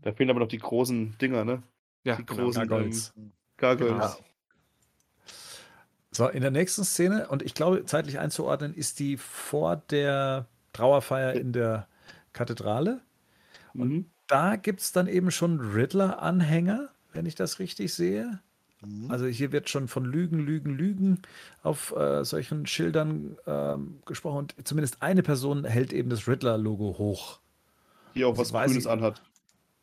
Da 0.02 0.14
fehlen 0.14 0.30
aber 0.30 0.40
noch 0.40 0.48
die 0.48 0.58
großen 0.60 1.18
Dinger, 1.18 1.44
ne? 1.46 1.64
Ja, 2.04 2.16
Die 2.16 2.26
genau. 2.26 2.44
großen 2.44 2.68
Gargoyles. 2.68 3.14
ähm, 3.18 3.32
Gargoyles. 3.58 4.18
Genau. 4.18 4.26
So, 6.12 6.28
in 6.28 6.42
der 6.42 6.52
nächsten 6.52 6.84
Szene, 6.84 7.28
und 7.30 7.42
ich 7.42 7.56
glaube, 7.56 7.86
zeitlich 7.86 8.20
einzuordnen, 8.20 8.74
ist 8.76 9.00
die 9.00 9.18
vor 9.18 9.78
der 9.78 10.48
Trauerfeier 10.74 11.34
in 11.34 11.54
der 11.54 11.88
Kathedrale. 12.34 13.02
Mhm. 13.74 14.12
Da 14.28 14.56
gibt 14.56 14.80
es 14.82 14.92
dann 14.92 15.08
eben 15.08 15.32
schon 15.32 15.60
Riddler-Anhänger, 15.60 16.90
wenn 17.14 17.26
ich 17.26 17.36
das 17.36 17.60
richtig 17.60 17.94
sehe. 17.94 18.40
Mhm. 18.82 19.10
Also 19.10 19.26
hier 19.26 19.52
wird 19.52 19.70
schon 19.70 19.88
von 19.88 20.06
Lügen, 20.06 20.40
Lügen, 20.40 20.72
Lügen 20.76 21.22
auf 21.64 21.96
äh, 21.96 22.24
solchen 22.24 22.66
Schildern 22.68 23.38
ähm, 23.48 24.00
gesprochen. 24.06 24.38
Und 24.38 24.68
zumindest 24.68 25.02
eine 25.02 25.24
Person 25.24 25.66
hält 25.66 25.94
eben 25.94 26.10
das 26.10 26.28
Riddler-Logo 26.28 26.98
hoch. 27.00 27.40
Die 28.16 28.24
auch 28.26 28.38
was 28.38 28.52
Grünes 28.54 28.86
ich. 28.86 28.90
anhat. 28.90 29.22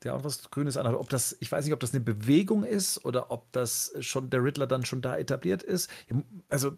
Der 0.02 0.14
auch 0.14 0.24
was 0.24 0.50
Grünes 0.50 0.76
anhat. 0.76 0.94
Ob 0.94 1.08
das, 1.10 1.36
ich 1.40 1.52
weiß 1.52 1.64
nicht, 1.64 1.74
ob 1.74 1.80
das 1.80 1.92
eine 1.92 2.00
Bewegung 2.00 2.64
ist 2.64 3.04
oder 3.04 3.30
ob 3.30 3.52
das 3.52 3.92
schon 4.00 4.30
der 4.30 4.42
Riddler 4.42 4.66
dann 4.66 4.84
schon 4.84 5.02
da 5.02 5.16
etabliert 5.16 5.62
ist. 5.62 5.90
Also 6.48 6.76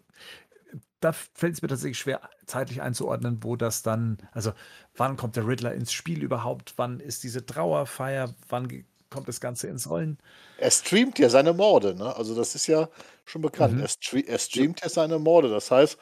da 0.99 1.11
fällt 1.13 1.53
es 1.53 1.61
mir 1.61 1.67
tatsächlich 1.67 1.99
schwer, 1.99 2.21
zeitlich 2.45 2.81
einzuordnen, 2.81 3.39
wo 3.43 3.55
das 3.55 3.83
dann, 3.83 4.17
also 4.31 4.53
wann 4.95 5.17
kommt 5.17 5.35
der 5.35 5.47
Riddler 5.47 5.73
ins 5.73 5.93
Spiel 5.93 6.23
überhaupt? 6.23 6.73
Wann 6.77 6.99
ist 6.99 7.23
diese 7.23 7.45
Trauerfeier? 7.45 8.33
Wann 8.49 8.85
kommt 9.09 9.27
das 9.27 9.39
Ganze 9.39 9.67
ins 9.67 9.89
Rollen? 9.89 10.17
Er 10.57 10.71
streamt 10.71 11.19
ja 11.19 11.29
seine 11.29 11.53
Morde, 11.53 11.95
ne? 11.95 12.15
Also 12.15 12.35
das 12.35 12.55
ist 12.55 12.67
ja 12.67 12.89
schon 13.25 13.41
bekannt. 13.41 13.75
Mhm. 13.75 13.81
Er, 13.81 13.87
stre 13.87 14.19
er 14.21 14.39
streamt 14.39 14.81
ja 14.81 14.89
seine 14.89 15.19
Morde. 15.19 15.49
Das 15.49 15.71
heißt, 15.71 15.97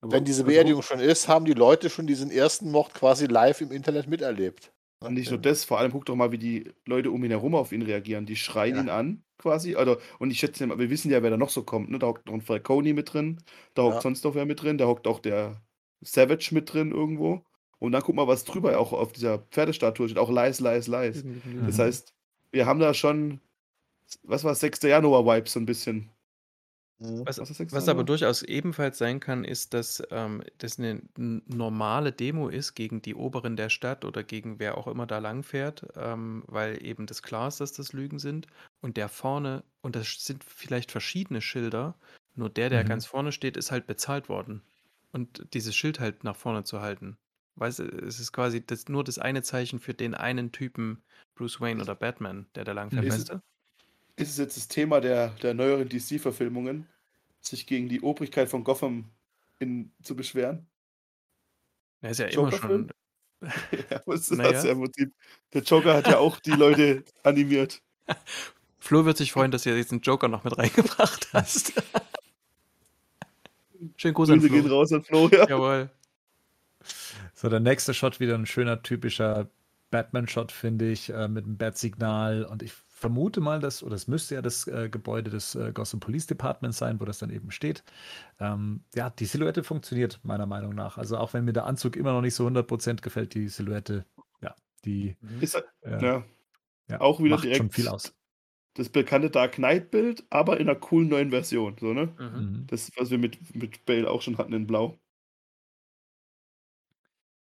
Aber- 0.00 0.12
wenn 0.12 0.24
diese 0.24 0.44
Beerdigung 0.44 0.82
schon 0.82 1.00
ist, 1.00 1.28
haben 1.28 1.44
die 1.44 1.54
Leute 1.54 1.90
schon 1.90 2.06
diesen 2.06 2.30
ersten 2.30 2.70
Mord 2.70 2.94
quasi 2.94 3.26
live 3.26 3.60
im 3.60 3.72
Internet 3.72 4.06
miterlebt. 4.08 4.72
Und 5.06 5.14
nicht 5.14 5.30
nur 5.30 5.40
das, 5.40 5.64
vor 5.64 5.78
allem 5.78 5.92
guck 5.92 6.04
doch 6.06 6.16
mal, 6.16 6.32
wie 6.32 6.38
die 6.38 6.70
Leute 6.86 7.10
um 7.10 7.22
ihn 7.24 7.30
herum 7.30 7.54
auf 7.54 7.72
ihn 7.72 7.82
reagieren. 7.82 8.26
Die 8.26 8.36
schreien 8.36 8.76
Ja. 8.76 8.82
ihn 8.82 8.88
an, 8.88 9.24
quasi. 9.38 9.74
Also, 9.74 9.96
und 10.18 10.30
ich 10.30 10.38
schätze 10.38 10.68
wir 10.68 10.90
wissen 10.90 11.10
ja, 11.10 11.22
wer 11.22 11.30
da 11.30 11.36
noch 11.36 11.50
so 11.50 11.62
kommt. 11.62 11.90
Ne? 11.90 11.98
Da 11.98 12.06
hockt 12.08 12.26
noch 12.26 12.34
ein 12.34 12.40
Falcone 12.40 12.94
mit 12.94 13.12
drin, 13.12 13.38
da 13.74 13.82
hockt 13.82 13.96
Ja. 13.96 14.00
sonst 14.02 14.24
noch 14.24 14.34
wer 14.34 14.46
mit 14.46 14.62
drin, 14.62 14.78
da 14.78 14.86
hockt 14.86 15.06
auch 15.06 15.18
der 15.20 15.62
Savage 16.00 16.50
mit 16.52 16.72
drin 16.72 16.90
irgendwo. 16.92 17.42
Und 17.78 17.92
dann 17.92 18.02
guck 18.02 18.14
mal, 18.14 18.28
was 18.28 18.44
drüber 18.44 18.78
auch 18.78 18.92
auf 18.92 19.12
dieser 19.12 19.38
Pferdestatue 19.38 20.08
steht. 20.08 20.18
Auch 20.18 20.30
Lies, 20.30 20.60
Lies, 20.60 20.86
Lies. 20.86 21.24
Das 21.66 21.78
Mhm. 21.78 21.82
heißt, 21.82 22.14
wir 22.52 22.66
haben 22.66 22.78
da 22.78 22.94
schon, 22.94 23.40
was 24.22 24.44
war 24.44 24.54
6. 24.54 24.88
Januar-Vibes 24.88 25.52
so 25.52 25.60
ein 25.60 25.66
bisschen. 25.66 26.10
Mhm. 27.02 27.26
Was, 27.26 27.38
Was 27.38 27.50
ist 27.50 27.56
6. 27.58 27.74
was 27.74 27.88
aber 27.88 28.04
durchaus 28.04 28.42
ebenfalls 28.42 28.98
sein 28.98 29.20
kann, 29.20 29.44
ist, 29.44 29.74
dass 29.74 30.02
ähm, 30.10 30.42
das 30.58 30.78
eine 30.78 31.02
normale 31.16 32.12
Demo 32.12 32.48
ist 32.48 32.74
gegen 32.74 33.00
die 33.00 33.14
Oberen 33.14 33.56
der 33.56 33.68
Stadt 33.70 34.04
oder 34.04 34.24
gegen 34.24 34.58
wer 34.58 34.76
auch 34.76 34.86
immer 34.88 35.06
da 35.06 35.18
langfährt, 35.18 35.86
ähm, 35.96 36.42
weil 36.48 36.84
eben 36.84 37.06
das 37.06 37.22
klar 37.22 37.48
ist, 37.48 37.60
dass 37.60 37.72
das 37.72 37.92
Lügen 37.92 38.18
sind. 38.18 38.46
Und 38.82 38.96
der 38.96 39.08
vorne, 39.08 39.64
und 39.82 39.96
das 39.96 40.24
sind 40.24 40.44
vielleicht 40.44 40.90
verschiedene 40.92 41.40
Schilder, 41.40 41.98
nur 42.34 42.50
der, 42.50 42.70
der 42.70 42.84
Mhm. 42.84 42.84
ganz 42.84 43.06
vorne 43.06 43.32
steht, 43.32 43.56
ist 43.56 43.70
halt 43.70 43.86
bezahlt 43.86 44.28
worden. 44.28 44.62
Und 45.12 45.46
dieses 45.54 45.74
Schild 45.76 46.00
halt 46.00 46.24
nach 46.24 46.36
vorne 46.36 46.64
zu 46.64 46.80
halten. 46.80 47.16
Weißt 47.56 47.80
du, 47.80 47.84
es 47.84 48.18
ist 48.18 48.32
quasi 48.32 48.64
das, 48.64 48.88
nur 48.88 49.04
das 49.04 49.18
eine 49.18 49.42
Zeichen 49.42 49.78
für 49.78 49.94
den 49.94 50.14
einen 50.14 50.52
Typen 50.52 51.04
Bruce 51.36 51.60
Wayne 51.60 51.82
oder 51.82 51.94
Batman, 51.94 52.48
der 52.54 52.64
da 52.64 52.72
langfährt, 52.72 53.08
weißt 53.08 53.28
du? 53.30 53.40
Ist 54.16 54.30
es 54.30 54.38
jetzt 54.38 54.56
das 54.56 54.68
Thema 54.68 55.00
der, 55.00 55.30
der 55.42 55.54
neueren 55.54 55.88
DC-Verfilmungen, 55.88 56.88
sich 57.42 57.66
gegen 57.66 57.88
die 57.88 58.00
Obrigkeit 58.00 58.48
von 58.48 58.64
Gotham 58.64 59.10
in, 59.58 59.92
zu 60.02 60.16
beschweren? 60.16 60.66
Er 62.00 62.10
ist 62.10 62.18
ja 62.18 62.26
immer 62.26 62.52
schon. 62.52 62.90
ja, 63.42 64.02
was 64.06 64.30
ist 64.30 64.36
Naja. 64.38 64.52
das 64.52 64.64
ja 64.64 64.74
Prinzip? 64.74 65.12
Der 65.52 65.62
Joker 65.62 65.94
hat 65.94 66.06
ja 66.06 66.18
auch 66.18 66.38
die 66.40 66.50
Leute 66.52 67.04
animiert. 67.22 67.82
Flo 68.78 69.04
wird 69.04 69.16
sich 69.16 69.32
freuen, 69.32 69.50
dass 69.50 69.62
du 69.62 69.74
jetzt 69.74 69.92
einen 69.92 70.00
Joker 70.00 70.28
noch 70.28 70.44
mit 70.44 70.56
reingebracht 70.58 71.28
hast. 71.32 71.72
Schönen 73.96 74.14
Gruß 74.14 74.30
an 74.30 74.38
Grüße 74.40 74.50
gehen 74.50 74.64
Flo. 74.64 74.76
raus 74.78 74.92
an 74.92 75.02
Flo, 75.02 75.28
ja. 75.28 75.48
Jawohl. 75.48 75.90
So, 77.34 77.48
der 77.48 77.60
nächste 77.60 77.94
Shot 77.94 78.20
wieder 78.20 78.34
ein 78.36 78.46
schöner, 78.46 78.82
typischer 78.82 79.48
Batman-Shot, 79.90 80.52
finde 80.52 80.90
ich, 80.90 81.10
äh, 81.10 81.28
mit 81.28 81.44
einem 81.44 81.56
Bat-Signal. 81.56 82.44
Und 82.44 82.62
ich 82.62 82.72
vermute 83.02 83.40
mal, 83.40 83.60
dass, 83.60 83.82
oder 83.82 83.94
es 83.96 84.08
müsste 84.08 84.36
ja 84.36 84.42
das 84.42 84.66
äh, 84.66 84.88
Gebäude 84.88 85.30
des 85.30 85.54
äh, 85.54 85.72
Gotham 85.72 86.00
Police 86.00 86.26
Departments 86.26 86.78
sein, 86.78 87.00
wo 87.00 87.04
das 87.04 87.18
dann 87.18 87.30
eben 87.30 87.50
steht. 87.50 87.84
Ähm, 88.40 88.84
ja, 88.94 89.10
die 89.10 89.26
Silhouette 89.26 89.64
funktioniert 89.64 90.20
meiner 90.22 90.46
Meinung 90.46 90.74
nach. 90.74 90.98
Also 90.98 91.18
auch 91.18 91.34
wenn 91.34 91.44
mir 91.44 91.52
der 91.52 91.66
Anzug 91.66 91.96
immer 91.96 92.12
noch 92.12 92.22
nicht 92.22 92.34
so 92.34 92.46
100% 92.46 93.02
gefällt, 93.02 93.34
die 93.34 93.48
Silhouette, 93.48 94.06
ja, 94.40 94.54
die, 94.84 95.16
Ist, 95.40 95.56
äh, 95.82 96.02
ja. 96.02 96.24
Ja, 96.88 97.00
Auch 97.00 97.20
wieder 97.20 97.36
macht 97.36 97.44
schon 97.54 97.70
direkt 97.70 97.74
viel 97.74 97.88
aus. 97.88 98.14
das 98.74 98.88
bekannte 98.88 99.30
Dark 99.30 99.54
Knight-Bild, 99.54 100.24
aber 100.30 100.58
in 100.60 100.68
einer 100.68 100.78
coolen 100.78 101.08
neuen 101.08 101.30
Version. 101.30 101.76
So, 101.78 101.92
ne? 101.92 102.14
Mhm. 102.18 102.24
Mhm. 102.40 102.66
Das, 102.68 102.90
was 102.96 103.10
wir 103.10 103.18
mit, 103.18 103.54
mit 103.54 103.84
Bale 103.86 104.10
auch 104.10 104.22
schon 104.22 104.38
hatten 104.38 104.52
in 104.52 104.66
Blau. 104.66 104.98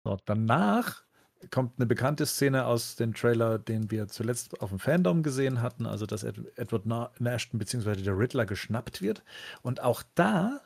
So, 0.05 0.16
danach 0.27 1.05
kommt 1.51 1.75
eine 1.79 1.87
bekannte 1.87 2.27
Szene 2.27 2.67
aus 2.67 2.97
dem 2.97 3.15
Trailer, 3.15 3.59
den 3.59 3.91
wir 3.91 4.09
zuletzt 4.09 4.61
auf 4.61 4.71
dem 4.71 4.79
Fandom 4.79 5.23
gesehen 5.23 5.62
hatten, 5.62 5.87
also 5.87 6.07
dass 6.07 6.23
Ed 6.23 6.37
Edward 6.57 6.87
Na- 6.87 7.11
Ashton 7.25 7.59
bzw. 7.59 7.97
der 8.03 8.19
Riddler 8.19 8.47
geschnappt 8.47 9.01
wird. 9.03 9.23
Und 9.62 9.81
auch 9.83 10.03
da, 10.15 10.61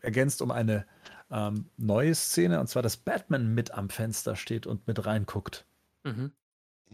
ergänzt 0.00 0.42
um 0.42 0.50
eine 0.50 0.84
ähm, 1.30 1.66
neue 1.76 2.14
Szene, 2.14 2.60
und 2.60 2.68
zwar, 2.68 2.82
dass 2.82 2.96
Batman 2.96 3.54
mit 3.54 3.72
am 3.72 3.88
Fenster 3.88 4.36
steht 4.36 4.66
und 4.66 4.86
mit 4.86 5.04
reinguckt. 5.06 5.64
Mhm. 6.04 6.32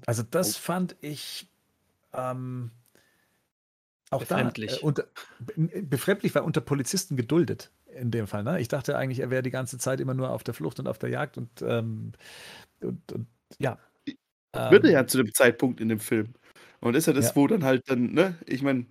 Also 0.07 0.23
das 0.23 0.57
Oh. 0.57 0.61
fand 0.61 0.97
ich 1.01 1.49
ähm, 2.15 2.71
auch 4.11 4.21
Befremdlich. 4.21 4.73
da 4.73 4.77
äh, 4.79 4.81
unter, 4.81 5.05
be- 5.39 5.83
befremdlich, 5.83 6.35
weil 6.35 6.43
unter 6.43 6.61
Polizisten 6.61 7.17
geduldet 7.17 7.71
in 7.97 8.11
dem 8.11 8.27
Fall. 8.27 8.45
Ne? 8.45 8.61
Ich 8.61 8.69
dachte 8.69 8.97
eigentlich, 8.97 9.21
er 9.21 9.31
wäre 9.31 9.43
die 9.43 9.51
ganze 9.51 9.79
Zeit 9.79 10.01
immer 10.01 10.15
nur 10.15 10.31
auf 10.31 10.45
der 10.45 10.55
Flucht 10.55 10.79
und 10.81 10.89
auf 10.89 10.99
der 10.99 11.11
Jagd 11.11 11.39
und, 11.39 11.51
ähm, 11.63 12.13
und, 12.83 13.13
und 13.13 13.29
ja. 13.59 13.79
Wird 14.55 14.85
er 14.85 14.91
Ähm, 14.91 14.95
ja 14.95 15.07
zu 15.07 15.19
dem 15.19 15.33
Zeitpunkt 15.35 15.81
in 15.81 15.89
dem 15.89 16.01
Film. 16.01 16.35
Und 16.81 16.97
ist 16.97 17.07
ja 17.07 17.13
das, 17.13 17.31
Ja. 17.31 17.37
wo 17.37 17.47
dann 17.47 17.65
halt 17.65 17.89
dann, 17.89 18.13
ne? 18.13 18.39
Ich 18.47 18.63
meine, 18.63 18.87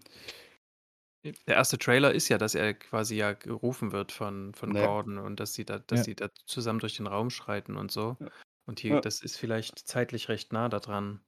Der 1.47 1.55
erste 1.55 1.77
Trailer 1.77 2.11
ist 2.13 2.29
ja, 2.29 2.37
dass 2.39 2.55
er 2.55 2.73
quasi 2.73 3.15
ja 3.15 3.33
gerufen 3.33 3.91
wird 3.91 4.11
von, 4.11 4.53
von 4.55 4.73
Ja. 4.75 4.85
Gordon 4.87 5.19
und 5.19 5.39
dass 5.39 5.53
sie 5.53 5.65
da, 5.65 5.77
dass 5.79 5.99
Ja. 5.99 6.03
sie 6.05 6.15
da 6.15 6.29
zusammen 6.47 6.79
durch 6.79 6.97
den 6.97 7.05
Raum 7.07 7.29
schreiten 7.29 7.75
und 7.77 7.91
so. 7.91 8.17
Ja. 8.19 8.27
Und 8.65 8.79
hier, 8.79 8.95
Ja. 8.95 9.01
das 9.01 9.21
ist 9.21 9.37
vielleicht 9.37 9.87
zeitlich 9.87 10.29
recht 10.29 10.51
nah 10.51 10.67
daran. 10.69 11.21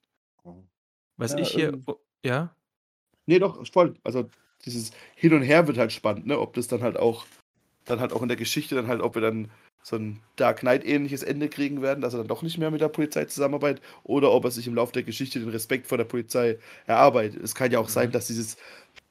Mhm. 0.44 0.68
Was 1.18 1.34
Ja, 1.34 1.38
ich 1.40 1.50
hier, 1.50 1.70
ähm, 1.70 1.84
oh, 1.86 1.96
ja, 2.26 2.56
nee, 3.28 3.40
doch, 3.40 3.66
voll. 3.72 3.96
Also 4.04 4.30
dieses 4.66 4.92
Hin 5.16 5.34
und 5.34 5.44
Her 5.44 5.68
wird 5.68 5.78
halt 5.78 5.92
spannend, 5.94 6.28
ne? 6.28 6.40
Ob 6.40 6.54
das 6.56 6.68
dann 6.68 6.82
halt 6.84 6.98
auch, 6.98 7.26
dann 7.86 8.00
halt 8.00 8.14
auch 8.14 8.22
in 8.22 8.28
der 8.28 8.38
Geschichte 8.38 8.76
dann 8.76 8.88
halt, 8.88 9.02
ob 9.02 9.16
wir 9.16 9.22
dann 9.22 9.52
so 9.82 9.98
ein 9.98 10.22
Dark 10.38 10.60
Knight-ähnliches 10.62 11.24
Ende 11.24 11.50
kriegen 11.50 11.82
werden, 11.82 12.02
dass 12.02 12.14
er 12.14 12.20
dann 12.20 12.28
doch 12.28 12.42
nicht 12.42 12.58
mehr 12.58 12.72
mit 12.72 12.80
der 12.82 12.88
Polizei 12.88 13.26
zusammenarbeitet, 13.26 13.84
oder 14.04 14.32
ob 14.32 14.46
er 14.46 14.52
sich 14.52 14.66
im 14.68 14.76
Laufe 14.76 14.94
der 14.94 15.04
Geschichte 15.04 15.40
den 15.40 15.50
Respekt 15.50 15.88
vor 15.88 15.98
der 15.98 16.06
Polizei 16.06 16.58
erarbeitet. 16.86 17.44
Es 17.44 17.54
kann 17.56 17.72
ja 17.72 17.80
auch 17.80 17.90
sein, 17.90 18.08
Mhm. 18.10 18.14
dass 18.14 18.28
dieses, 18.28 18.58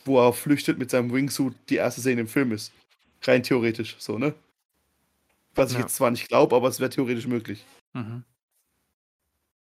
wo 0.04 0.18
er 0.18 0.32
flüchtet 0.32 0.78
mit 0.78 0.90
seinem 0.90 1.12
Wingsuit, 1.12 1.54
die 1.68 1.76
erste 1.76 2.00
Szene 2.00 2.22
im 2.22 2.28
Film 2.28 2.52
ist. 2.52 2.72
Rein 3.24 3.42
theoretisch, 3.42 3.96
so, 3.98 4.18
ne? 4.18 4.34
Was 5.54 5.70
ich 5.70 5.76
Ja. 5.76 5.82
jetzt 5.82 5.96
zwar 5.96 6.10
nicht 6.10 6.28
glaube, 6.28 6.56
aber 6.56 6.68
es 6.68 6.80
wäre 6.80 6.90
theoretisch 6.90 7.26
möglich. 7.26 7.64
Mhm. 7.92 8.24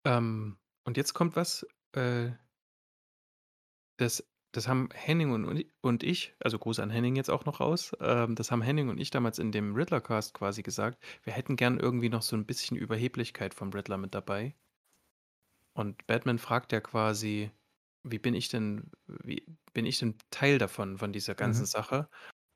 Ähm, 0.05 0.57
und 0.85 0.97
jetzt 0.97 1.13
kommt 1.13 1.35
was, 1.35 1.65
äh, 1.93 2.31
das, 3.97 4.23
das 4.53 4.67
haben 4.69 4.87
Henning 4.93 5.31
und, 5.31 5.65
und 5.81 6.03
ich, 6.03 6.35
also 6.39 6.57
Gruß 6.59 6.79
an 6.79 6.89
Henning 6.91 7.15
jetzt 7.17 7.29
auch 7.29 7.43
noch 7.45 7.59
raus, 7.59 7.91
ähm, 7.99 8.35
das 8.35 8.51
haben 8.51 8.61
Henning 8.61 8.89
und 8.89 8.99
ich 8.99 9.09
damals 9.11 9.37
in 9.39 9.51
dem 9.51 9.75
Riddler-Cast 9.75 10.33
quasi 10.33 10.63
gesagt, 10.63 11.03
wir 11.23 11.33
hätten 11.33 11.55
gern 11.57 11.79
irgendwie 11.79 12.09
noch 12.09 12.21
so 12.21 12.35
ein 12.37 12.45
bisschen 12.45 12.77
Überheblichkeit 12.77 13.53
vom 13.53 13.69
Riddler 13.71 13.97
mit 13.97 14.13
dabei. 14.15 14.55
Und 15.73 16.05
Batman 16.07 16.37
fragt 16.39 16.71
ja 16.71 16.81
quasi, 16.81 17.51
wie 18.03 18.19
bin 18.19 18.33
ich 18.35 18.49
denn, 18.49 18.91
wie 19.07 19.45
bin 19.73 19.85
ich 19.85 19.99
denn 19.99 20.17
Teil 20.29 20.57
davon, 20.57 20.97
von 20.97 21.13
dieser 21.13 21.35
ganzen 21.35 21.65
Mhm. 21.65 21.65
Sache? 21.65 22.09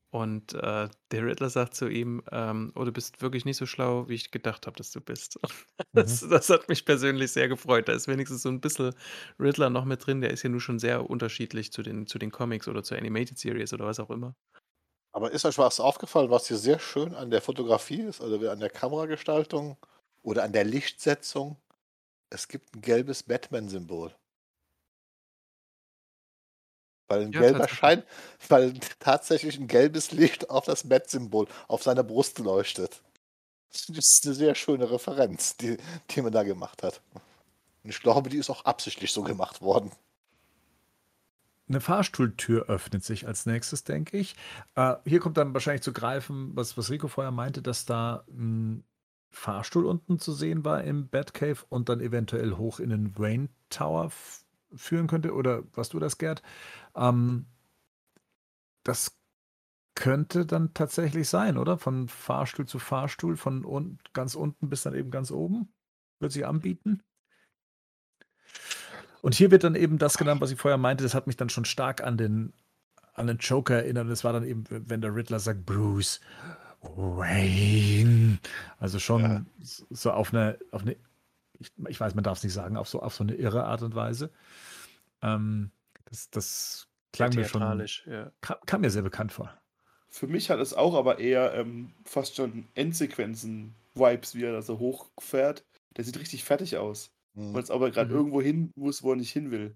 Und 0.10 0.54
äh, 0.54 0.88
der 1.12 1.26
Riddler 1.26 1.50
sagt 1.50 1.76
zu 1.76 1.90
ihm, 1.90 2.24
ähm, 2.32 2.72
oh, 2.76 2.86
du 2.86 2.94
bist 2.94 3.22
wirklich 3.22 3.44
nicht 3.44 3.58
so 3.58 3.66
schlau, 3.66 4.08
wie 4.08 4.14
ich 4.16 4.32
gedacht 4.32 4.66
habe, 4.66 4.78
dass 4.78 4.92
du 4.92 5.02
bist. 5.02 5.40
Das, 5.94 6.20
das 6.20 6.50
hat 6.50 6.70
mich 6.70 6.86
persönlich 6.86 7.32
sehr 7.32 7.48
gefreut. 7.48 7.88
Da 7.88 7.94
ist 7.94 8.08
wenigstens 8.08 8.44
so 8.44 8.50
ein 8.50 8.62
bisschen 8.62 8.94
Riddler 9.40 9.72
noch 9.72 9.84
mit 9.84 10.06
drin. 10.06 10.22
Der 10.22 10.30
ist 10.30 10.44
ja 10.44 10.50
nun 10.50 10.60
schon 10.60 10.78
sehr 10.78 11.10
unterschiedlich 11.10 11.72
zu 11.72 11.82
den, 11.82 12.06
zu 12.06 12.20
den 12.20 12.30
Comics 12.30 12.68
oder 12.68 12.84
zur 12.84 12.98
Animated 12.98 13.40
Series 13.40 13.74
oder 13.74 13.86
was 13.86 14.00
auch 14.00 14.12
immer. 14.12 14.36
Aber 15.12 15.32
ist 15.32 15.46
euch 15.46 15.58
was 15.58 15.80
aufgefallen, 15.80 16.30
was 16.30 16.48
hier 16.48 16.58
sehr 16.58 16.78
schön 16.78 17.16
an 17.16 17.32
der 17.32 17.42
Fotografie 17.42 18.02
ist, 18.02 18.22
also 18.22 18.48
an 18.48 18.60
der 18.60 18.70
Kameragestaltung 18.70 19.78
oder 20.22 20.44
an 20.44 20.54
der 20.54 20.64
Lichtsetzung? 20.64 21.58
Es 22.30 22.48
gibt 22.48 22.76
ein 22.76 22.82
gelbes 22.82 23.24
Batman-Symbol. 23.24 24.14
Weil 27.08 27.22
ein 27.24 27.34
Ja, 27.34 27.44
gelber 27.44 27.68
tatsächlich. 27.68 27.68
Schein, 27.68 28.04
weil 28.50 28.74
tatsächlich 29.00 29.58
ein 29.60 29.68
gelbes 29.68 30.12
Licht 30.12 30.50
auf 30.50 30.66
das 30.66 30.88
Bat-Symbol 30.88 31.48
auf 31.68 31.84
seiner 31.84 32.04
Brust 32.04 32.40
leuchtet. 32.40 33.02
Das 33.72 33.90
ist 33.90 34.26
eine 34.26 34.36
sehr 34.36 34.56
schöne 34.56 34.90
Referenz, 34.92 35.58
die, 35.58 35.78
die 36.12 36.22
man 36.22 36.32
da 36.34 36.44
gemacht 36.44 36.84
hat. 36.84 37.02
Und 37.84 37.90
ich 37.92 38.02
glaube, 38.02 38.30
die 38.30 38.38
ist 38.38 38.50
auch 38.50 38.66
absichtlich 38.66 39.12
so 39.14 39.24
gemacht 39.24 39.62
worden. 39.62 39.92
Eine 41.70 41.82
Fahrstuhltür 41.82 42.70
öffnet 42.70 43.04
sich 43.04 43.28
als 43.28 43.46
nächstes, 43.46 43.84
denke 43.84 44.18
ich. 44.18 44.36
Äh, 44.76 44.96
hier 45.06 45.20
kommt 45.20 45.36
dann 45.38 45.54
wahrscheinlich 45.54 45.82
zu 45.84 45.92
greifen, 45.92 46.52
was, 46.56 46.78
was 46.78 46.90
Rico 46.90 47.10
vorher 47.10 47.32
meinte, 47.32 47.62
dass 47.62 47.86
da 47.86 48.24
ein 48.30 48.86
Fahrstuhl 49.30 49.86
unten 49.86 50.20
zu 50.20 50.32
sehen 50.34 50.64
war 50.64 50.84
im 50.86 51.10
Batcave 51.10 51.66
und 51.70 51.90
dann 51.90 52.00
eventuell 52.00 52.54
hoch 52.54 52.80
in 52.80 52.90
den 52.90 53.18
Wayne 53.18 53.50
Tower 53.70 54.12
führen 54.76 55.07
könnte. 55.07 55.34
Oder 55.34 55.64
was 55.73 55.89
du 55.89 55.99
das, 55.99 56.18
Gerd? 56.18 56.41
Ähm, 56.95 57.48
das 58.84 59.18
könnte 59.95 60.45
dann 60.45 60.73
tatsächlich 60.73 61.30
sein, 61.30 61.57
oder? 61.57 61.77
Von 61.77 62.07
Fahrstuhl 62.07 62.68
zu 62.68 62.80
Fahrstuhl, 62.80 63.38
von 63.38 63.65
un 63.65 63.99
ganz 64.14 64.35
unten 64.35 64.69
bis 64.69 64.84
dann 64.84 64.95
eben 64.95 65.11
ganz 65.11 65.31
oben. 65.31 65.73
Wird 66.19 66.31
sich 66.31 66.45
anbieten. 66.45 67.03
Und 69.22 69.35
hier 69.35 69.52
wird 69.52 69.64
dann 69.64 69.76
eben 69.76 69.98
das 69.98 70.18
genannt, 70.18 70.41
was 70.41 70.52
ich 70.52 70.60
vorher 70.60 70.77
meinte. 70.77 71.03
Das 71.03 71.14
hat 71.15 71.27
mich 71.27 71.38
dann 71.38 71.49
schon 71.49 71.65
stark 71.65 72.03
an 72.03 72.18
den, 72.18 72.53
an 73.14 73.27
den 73.27 73.38
Joker 73.38 73.76
erinnert. 73.77 74.10
Das 74.10 74.23
war 74.23 74.34
dann 74.34 74.44
eben, 74.44 74.65
wenn 74.69 75.02
der 75.02 75.15
Riddler 75.15 75.39
sagt, 75.39 75.65
Bruce 75.65 76.22
Wayne. 76.81 78.39
Also 78.80 78.99
schon 78.99 79.22
Ja. 79.22 79.45
so 79.89 80.11
auf 80.11 80.34
eine, 80.34 80.57
auf 80.72 80.84
eine 80.84 80.95
ich, 81.60 81.72
ich 81.88 82.00
weiß, 82.00 82.16
man 82.16 82.24
darf 82.24 82.38
es 82.38 82.44
nicht 82.44 82.54
sagen, 82.54 82.78
auf 82.78 82.88
so, 82.88 83.02
auf 83.02 83.16
so 83.16 83.24
eine 83.24 83.36
irre 83.36 83.66
Art 83.66 83.82
und 83.82 83.96
Weise. 83.96 84.32
Ähm, 85.22 85.72
das, 86.06 86.30
das 86.30 86.88
klang 87.12 87.34
mir 87.34 87.46
schon, 87.46 87.62
ja. 88.06 88.32
kam, 88.42 88.58
kam 88.66 88.82
mir 88.82 88.90
sehr 88.90 89.02
bekannt 89.02 89.32
vor. 89.32 89.54
Für 90.10 90.28
mich 90.28 90.50
hat 90.50 90.60
es 90.60 90.74
auch 90.74 90.94
aber 90.96 91.20
eher 91.20 91.54
ähm, 91.54 91.94
fast 92.06 92.36
schon 92.36 92.68
Endsequenzen-Vibes, 92.76 94.36
wie 94.36 94.44
er 94.44 94.54
da 94.54 94.62
so 94.62 94.80
hochfährt. 94.80 95.66
Der 95.96 96.04
sieht 96.04 96.20
richtig 96.20 96.44
fertig 96.44 96.78
aus. 96.78 97.12
Hm. 97.36 97.56
Als 97.56 97.72
ob 97.72 97.82
er 97.82 97.92
gerade 97.92 98.10
Mhm. 98.12 98.16
irgendwo 98.16 98.42
hin 98.42 98.72
muss, 98.76 99.04
wo 99.04 99.12
er 99.12 99.16
nicht 99.18 99.32
hin 99.32 99.52
will. 99.52 99.76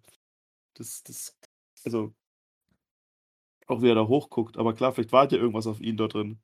Das, 0.74 1.03
das, 1.03 1.38
also, 1.86 2.14
auch 3.68 3.82
wie 3.82 3.90
er 3.90 3.95
da 3.95 4.08
hochguckt. 4.08 4.58
Aber 4.58 4.74
klar, 4.74 4.94
vielleicht 4.94 5.12
wartet 5.12 5.34
ja 5.34 5.40
irgendwas 5.40 5.68
auf 5.68 5.80
ihn 5.82 5.98
dort 5.98 6.14
drin. 6.14 6.40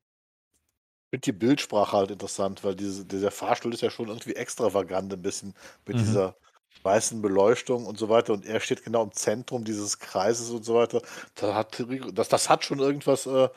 Finde 1.12 1.24
die 1.26 1.32
Bildsprache 1.32 1.96
halt 1.98 2.12
interessant, 2.12 2.64
weil 2.64 2.76
diese, 2.76 3.06
dieser 3.06 3.32
Fahrstuhl 3.32 3.74
ist 3.74 3.82
ja 3.82 3.90
schon 3.90 4.10
irgendwie 4.10 4.36
extravagant 4.36 5.14
ein 5.14 5.22
bisschen 5.22 5.54
mit 5.86 6.00
Mhm. 6.00 6.02
dieser 6.02 6.36
weißen 6.84 7.22
Beleuchtung 7.22 7.86
und 7.86 7.98
so 7.98 8.10
weiter 8.10 8.34
und 8.34 8.46
er 8.46 8.60
steht 8.60 8.84
genau 8.84 9.04
im 9.04 9.12
Zentrum 9.14 9.64
dieses 9.64 10.00
Kreises 10.00 10.50
und 10.52 10.64
so 10.66 10.76
weiter. 10.76 11.02
Das 11.36 11.54
hat, 11.54 11.84
das, 12.14 12.30
das 12.30 12.50
hat 12.50 12.64
schon 12.66 12.80
irgendwas 12.80 13.26
äh, 13.26 13.50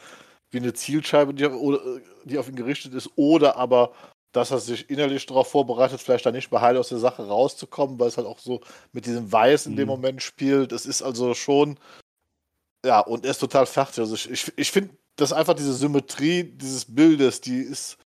wie 0.50 0.58
eine 0.58 0.74
Zielscheibe, 0.74 1.34
die, 1.34 1.48
die 2.24 2.38
auf 2.38 2.48
ihn 2.48 2.56
gerichtet 2.56 2.94
ist 2.94 3.10
oder 3.16 3.56
aber, 3.56 3.92
dass 4.32 4.50
er 4.52 4.60
sich 4.60 4.90
innerlich 4.90 5.26
darauf 5.26 5.50
vorbereitet, 5.50 6.00
vielleicht 6.00 6.26
da 6.26 6.32
nicht 6.32 6.52
mehr 6.52 6.60
heil 6.62 6.76
aus 6.78 6.90
der 6.90 6.98
Sache 6.98 7.26
rauszukommen, 7.28 8.00
weil 8.00 8.08
es 8.08 8.16
halt 8.18 8.26
auch 8.28 8.38
so 8.40 8.60
mit 8.92 9.06
diesem 9.06 9.32
Weiß 9.32 9.66
in 9.66 9.76
dem 9.76 9.86
Mhm. 9.86 9.88
Moment 9.88 10.22
spielt. 10.22 10.72
Es 10.72 10.86
ist 10.86 11.02
also 11.02 11.34
schon, 11.34 11.78
ja, 12.84 13.00
und 13.00 13.24
er 13.24 13.32
ist 13.32 13.38
total 13.38 13.66
fertig. 13.66 13.98
Also 14.00 14.14
ich, 14.14 14.30
ich, 14.30 14.52
ich 14.56 14.70
finde, 14.70 14.96
dass 15.16 15.32
einfach 15.32 15.54
diese 15.54 15.74
Symmetrie 15.74 16.44
dieses 16.44 16.84
Bildes, 16.84 17.40
die 17.40 17.58
ist, 17.58 17.98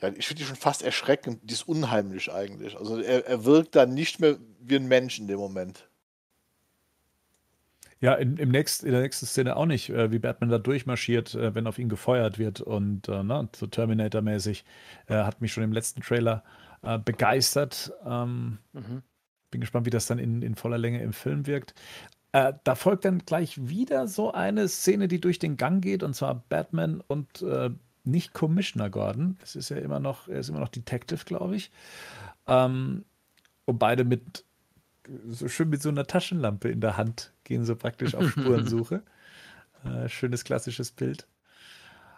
ja, 0.00 0.08
ich 0.08 0.26
finde 0.26 0.42
die 0.42 0.46
schon 0.46 0.56
fast 0.56 0.82
erschreckend, 0.82 1.40
die 1.42 1.54
ist 1.54 1.68
unheimlich 1.68 2.32
eigentlich. 2.32 2.76
Also 2.76 3.00
er, 3.00 3.26
er 3.26 3.44
wirkt 3.44 3.74
da 3.76 3.86
nicht 3.86 4.20
mehr 4.20 4.38
wie 4.60 4.76
ein 4.76 4.88
Mensch 4.88 5.18
in 5.18 5.28
dem 5.28 5.38
Moment. 5.38 5.88
Ja, 8.00 8.14
in, 8.14 8.36
im 8.36 8.50
nächst, 8.50 8.84
in 8.84 8.92
der 8.92 9.00
nächsten 9.00 9.24
Szene 9.26 9.56
auch 9.56 9.64
nicht, 9.64 9.88
äh, 9.88 10.10
wie 10.12 10.18
Batman 10.18 10.50
da 10.50 10.58
durchmarschiert, 10.58 11.34
äh, 11.34 11.54
wenn 11.54 11.66
auf 11.66 11.78
ihn 11.78 11.88
gefeuert 11.88 12.38
wird 12.38 12.60
und 12.60 13.08
äh, 13.08 13.22
ne, 13.22 13.48
so 13.56 13.66
Terminator-mäßig. 13.66 14.64
Äh, 15.06 15.14
hat 15.14 15.40
mich 15.40 15.52
schon 15.52 15.64
im 15.64 15.72
letzten 15.72 16.02
Trailer 16.02 16.44
äh, 16.82 16.98
begeistert. 16.98 17.92
Ähm, 18.04 18.58
Mhm. 18.72 19.02
bin 19.50 19.60
gespannt, 19.62 19.86
wie 19.86 19.90
das 19.90 20.06
dann 20.06 20.18
in, 20.18 20.42
in 20.42 20.56
voller 20.56 20.76
Länge 20.76 21.00
im 21.02 21.14
Film 21.14 21.46
wirkt. 21.46 21.74
Äh, 22.32 22.54
da 22.64 22.74
folgt 22.74 23.04
dann 23.04 23.20
gleich 23.20 23.68
wieder 23.68 24.08
so 24.08 24.32
eine 24.32 24.68
Szene, 24.68 25.08
die 25.08 25.20
durch 25.20 25.38
den 25.38 25.56
Gang 25.56 25.82
geht, 25.82 26.02
und 26.02 26.14
zwar 26.14 26.44
Batman 26.48 27.02
und 27.06 27.42
äh, 27.42 27.70
nicht 28.04 28.34
Commissioner 28.34 28.90
Gordon. 28.90 29.36
Es 29.42 29.56
ist 29.56 29.68
ja 29.68 29.76
immer 29.78 30.00
noch, 30.00 30.28
er 30.28 30.40
ist 30.40 30.48
immer 30.48 30.60
noch 30.60 30.68
Detective, 30.68 31.24
glaube 31.24 31.56
ich. 31.56 31.70
Ähm, 32.46 33.04
und 33.64 33.78
beide 33.78 34.04
mit 34.04 34.44
so 35.28 35.48
schön 35.48 35.68
mit 35.68 35.82
so 35.82 35.88
einer 35.88 36.06
Taschenlampe 36.06 36.68
in 36.68 36.80
der 36.80 36.96
Hand 36.96 37.32
gehen 37.44 37.64
so 37.64 37.76
praktisch 37.76 38.14
auf 38.14 38.28
Spurensuche. 38.30 39.02
äh, 39.84 40.08
schönes 40.08 40.44
klassisches 40.44 40.90
Bild. 40.92 41.26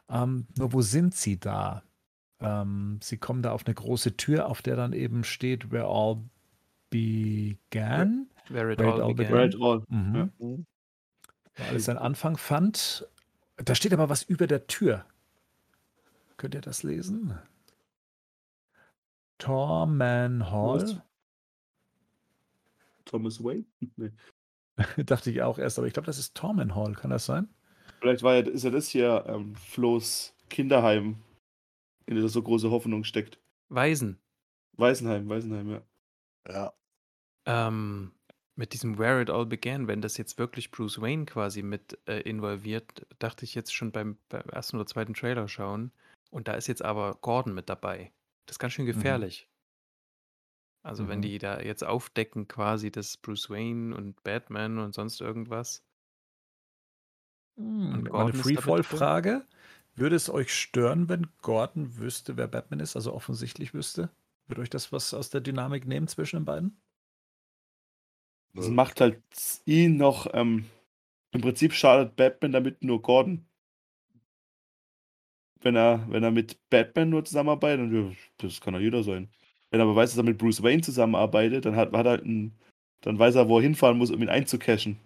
Ähm, 0.09 0.47
nur 0.57 0.73
wo 0.73 0.83
sind 0.83 1.15
sie 1.15 1.39
da? 1.39 1.83
Ähm, 2.41 2.99
sie 3.03 3.19
kommen 3.19 3.43
da 3.43 3.53
auf 3.53 3.67
eine 3.67 3.75
große 3.75 4.17
Tür, 4.17 4.47
auf 4.47 4.63
der 4.63 4.77
dann 4.77 4.93
eben 4.93 5.25
steht, 5.25 5.71
where 5.71 5.87
all 5.87 6.19
began. 6.91 8.29
Where 8.49 8.73
it 8.73 8.79
Where 8.79 8.89
it 8.89 8.95
all 8.95 9.03
all 9.03 9.15
began. 9.15 9.33
Right 9.33 9.55
all. 9.61 9.85
Mhm. 9.89 10.15
Ja. 10.15 10.29
Mhm. 10.39 10.67
Alles 11.69 11.85
seinen 11.87 11.99
Anfang 11.99 12.37
fand. 12.37 13.07
Da 13.57 13.75
steht 13.75 13.93
aber 13.93 14.09
was 14.09 14.23
über 14.23 14.47
der 14.47 14.67
Tür. 14.67 15.05
Könnt 16.37 16.55
ihr 16.55 16.61
das 16.61 16.85
lesen? 16.85 17.37
Torman 19.39 20.51
Hall. 20.51 20.83
Was? 20.83 20.97
Thomas 23.05 23.43
Wayne? 23.43 23.65
Nee. 23.97 24.13
Dachte 25.05 25.31
ich 25.31 25.43
auch 25.43 25.59
erst, 25.59 25.79
aber 25.79 25.89
ich 25.89 25.93
glaube, 25.93 26.07
das 26.07 26.19
ist 26.19 26.37
Torman 26.37 26.77
Hall. 26.77 26.93
Kann 26.95 27.11
das 27.11 27.27
sein? 27.27 27.49
Vielleicht 28.01 28.23
war 28.23 28.35
ja, 28.35 28.43
ist 28.43 28.63
ja 28.63 28.71
das 28.71 28.89
hier 28.89 29.25
ähm, 29.27 29.57
Flo's 29.57 30.37
Kinderheim, 30.51 31.17
in 32.07 32.23
das 32.23 32.33
so 32.33 32.43
große 32.43 32.71
Hoffnung 32.71 33.03
steckt. 33.03 33.41
Waisen. 33.69 34.19
Weißenheim, 34.75 35.29
Weißenheim, 35.29 35.71
ja. 35.71 35.83
Ja. 36.49 36.73
Ähm, 37.47 38.13
mit 38.59 38.73
diesem 38.73 38.99
Where 38.99 39.23
It 39.23 39.31
All 39.31 39.47
Began, 39.47 39.87
wenn 39.87 40.03
das 40.03 40.17
jetzt 40.17 40.37
wirklich 40.37 40.73
Bruce 40.73 41.01
Wayne 41.01 41.27
quasi 41.27 41.63
mit 41.63 41.97
äh, 42.09 42.21
involviert, 42.23 43.07
dachte 43.21 43.45
ich 43.45 43.55
jetzt 43.55 43.73
schon 43.73 43.93
beim, 43.93 44.19
beim 44.29 44.49
ersten 44.51 44.77
oder 44.77 44.87
zweiten 44.87 45.15
Trailer 45.15 45.47
schauen. 45.47 45.93
Und 46.31 46.49
da 46.49 46.55
ist 46.55 46.67
jetzt 46.67 46.85
aber 46.85 47.15
Gordon 47.21 47.55
mit 47.55 47.69
dabei. 47.69 48.13
Das 48.47 48.55
ist 48.55 48.59
ganz 48.59 48.73
schön 48.73 48.85
gefährlich. 48.87 49.49
Also 50.83 51.07
wenn 51.07 51.19
Mhm. 51.19 51.23
die 51.23 51.39
da 51.39 51.61
jetzt 51.61 51.85
aufdecken 51.85 52.49
quasi, 52.49 52.91
dass 52.91 53.17
Bruce 53.17 53.49
Wayne 53.49 53.95
und 53.95 54.23
Batman 54.25 54.79
und 54.79 54.93
sonst 54.93 55.21
irgendwas. 55.21 55.85
Hm, 57.57 58.09
Und 58.11 58.13
eine 58.13 58.33
Freefall-Frage. 58.33 59.47
Würde 59.95 60.17
es 60.17 60.31
euch 60.31 60.55
stören, 60.55 61.09
wenn 61.09 61.29
Gordon 61.43 61.97
wüsste, 61.99 62.37
wer 62.37 62.47
Batman 62.49 62.81
ist, 62.81 62.97
also 62.97 63.13
offensichtlich 63.13 63.75
wüsste? 63.75 64.11
Würde 64.47 64.63
euch 64.63 64.71
das 64.71 64.93
was 64.93 65.13
aus 65.15 65.31
der 65.31 65.41
Dynamik 65.41 65.87
nehmen 65.87 66.09
zwischen 66.09 66.37
den 66.41 66.45
beiden? 66.45 66.81
Das 68.55 68.69
macht 68.69 69.01
halt 69.01 69.23
ihn 69.65 69.97
noch, 69.97 70.27
ähm, 70.35 70.67
im 71.33 71.41
Prinzip 71.41 71.73
schadet 71.73 72.17
Batman 72.17 72.53
damit 72.53 72.83
nur 72.83 73.03
Gordon. 73.03 73.47
Wenn 75.61 75.77
er, 75.77 76.05
wenn 76.09 76.23
er 76.23 76.31
mit 76.31 76.59
Batman 76.71 77.11
nur 77.11 77.25
zusammenarbeitet, 77.25 77.81
dann, 77.81 78.17
das 78.39 78.61
kann 78.61 78.75
ja 78.75 78.81
jeder 78.81 79.03
sein. 79.03 79.29
Wenn 79.71 79.81
er 79.81 79.85
aber 79.85 79.97
weiß, 79.97 80.11
dass 80.11 80.19
er 80.19 80.25
mit 80.25 80.39
Bruce 80.39 80.63
Wayne 80.63 80.83
zusammenarbeitet, 80.83 81.65
dann 81.65 81.77
hat, 81.77 81.93
hat 81.93 82.07
er 82.07 82.11
halt 82.11 82.25
ein, 82.25 82.57
dann 83.03 83.19
weiß 83.19 83.35
er, 83.37 83.49
wo 83.49 83.59
er 83.59 83.63
hinfahren 83.63 83.99
muss, 83.99 84.11
um 84.11 84.23
ihn 84.23 84.29
einzucashen. 84.29 84.99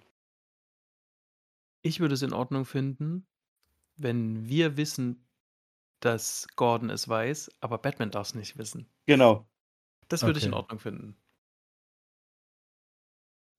Ich 1.83 2.01
würde 2.01 2.15
es 2.15 2.23
in 2.23 2.33
Ordnung 2.33 2.65
finden, 2.65 3.25
wenn 3.97 4.49
wir 4.49 4.77
wissen, 4.77 5.29
dass 6.01 6.49
Gordon 6.57 6.91
es 6.91 7.09
weiß, 7.09 7.51
aber 7.61 7.79
Batman 7.79 8.11
darf 8.11 8.29
es 8.29 8.35
nicht 8.35 8.59
wissen. 8.59 8.89
Genau. 9.07 9.47
Das 10.09 10.27
würde 10.27 10.39
ich 10.39 10.47
in 10.47 10.53
Okay. 10.53 10.59
Ordnung 10.63 10.79
finden. 10.79 11.17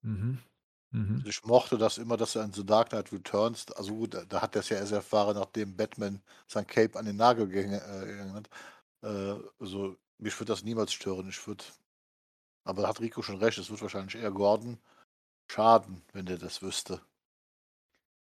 Mhm. 0.03 0.37
Mhm. 0.91 1.15
Also 1.17 1.27
Ich 1.29 1.43
mochte 1.43 1.77
das 1.77 1.97
immer, 1.97 2.17
dass 2.17 2.35
er 2.35 2.43
in 2.43 2.53
The 2.53 2.65
Dark 2.65 2.89
Knight 2.89 3.11
Returns, 3.11 3.71
also 3.71 3.95
gut, 3.95 4.13
da- 4.13 4.25
da 4.25 4.41
hat 4.41 4.55
er 4.55 4.59
es 4.61 4.69
ja 4.69 4.77
erst 4.77 4.91
erfahren, 4.91 5.35
nachdem 5.35 5.75
Batman 5.75 6.21
sein 6.47 6.67
Cape 6.67 6.97
an 6.99 7.05
den 7.05 7.15
Nagel 7.15 7.47
gegangen 7.47 7.81
äh, 7.81 8.05
gegangen 8.05 8.33
hat. 8.35 8.49
Äh, 9.01 9.35
also 9.59 9.97
mich 10.19 10.39
würde 10.39 10.53
das 10.53 10.63
niemals 10.63 10.93
stören. 10.93 11.27
Ich 11.29 11.45
würde, 11.47 11.63
aber 12.63 12.83
da 12.83 12.89
hat 12.89 13.01
Rico 13.01 13.21
schon 13.23 13.37
recht, 13.37 13.57
es 13.57 13.69
wird 13.71 13.81
wahrscheinlich 13.81 14.15
eher 14.15 14.31
Gordon 14.31 14.77
schaden, 15.49 16.03
wenn 16.13 16.25
der 16.25 16.37
das 16.37 16.61
wüsste. 16.61 17.01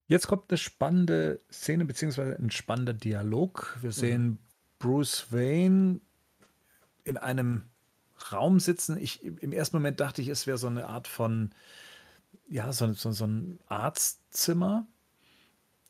Jetzt 0.06 0.26
kommt 0.26 0.50
eine 0.50 0.58
spannende 0.58 1.40
Szene, 1.52 1.84
beziehungsweise 1.84 2.36
ein 2.36 2.50
spannender 2.50 2.94
Dialog. 2.94 3.78
Wir 3.80 3.92
sehen 3.92 4.38
Bruce 4.80 5.30
Wayne 5.32 6.00
in 7.04 7.16
einem 7.16 7.70
Raum 8.32 8.60
sitzen. 8.60 8.96
Ich, 8.98 9.24
Im 9.24 9.52
ersten 9.52 9.76
Moment 9.76 10.00
dachte 10.00 10.22
ich, 10.22 10.28
es 10.28 10.46
wäre 10.46 10.58
so 10.58 10.66
eine 10.66 10.86
Art 10.86 11.08
von, 11.08 11.50
ja, 12.48 12.72
so, 12.72 12.92
so, 12.92 13.12
so 13.12 13.26
ein 13.26 13.60
Arztzimmer. 13.66 14.86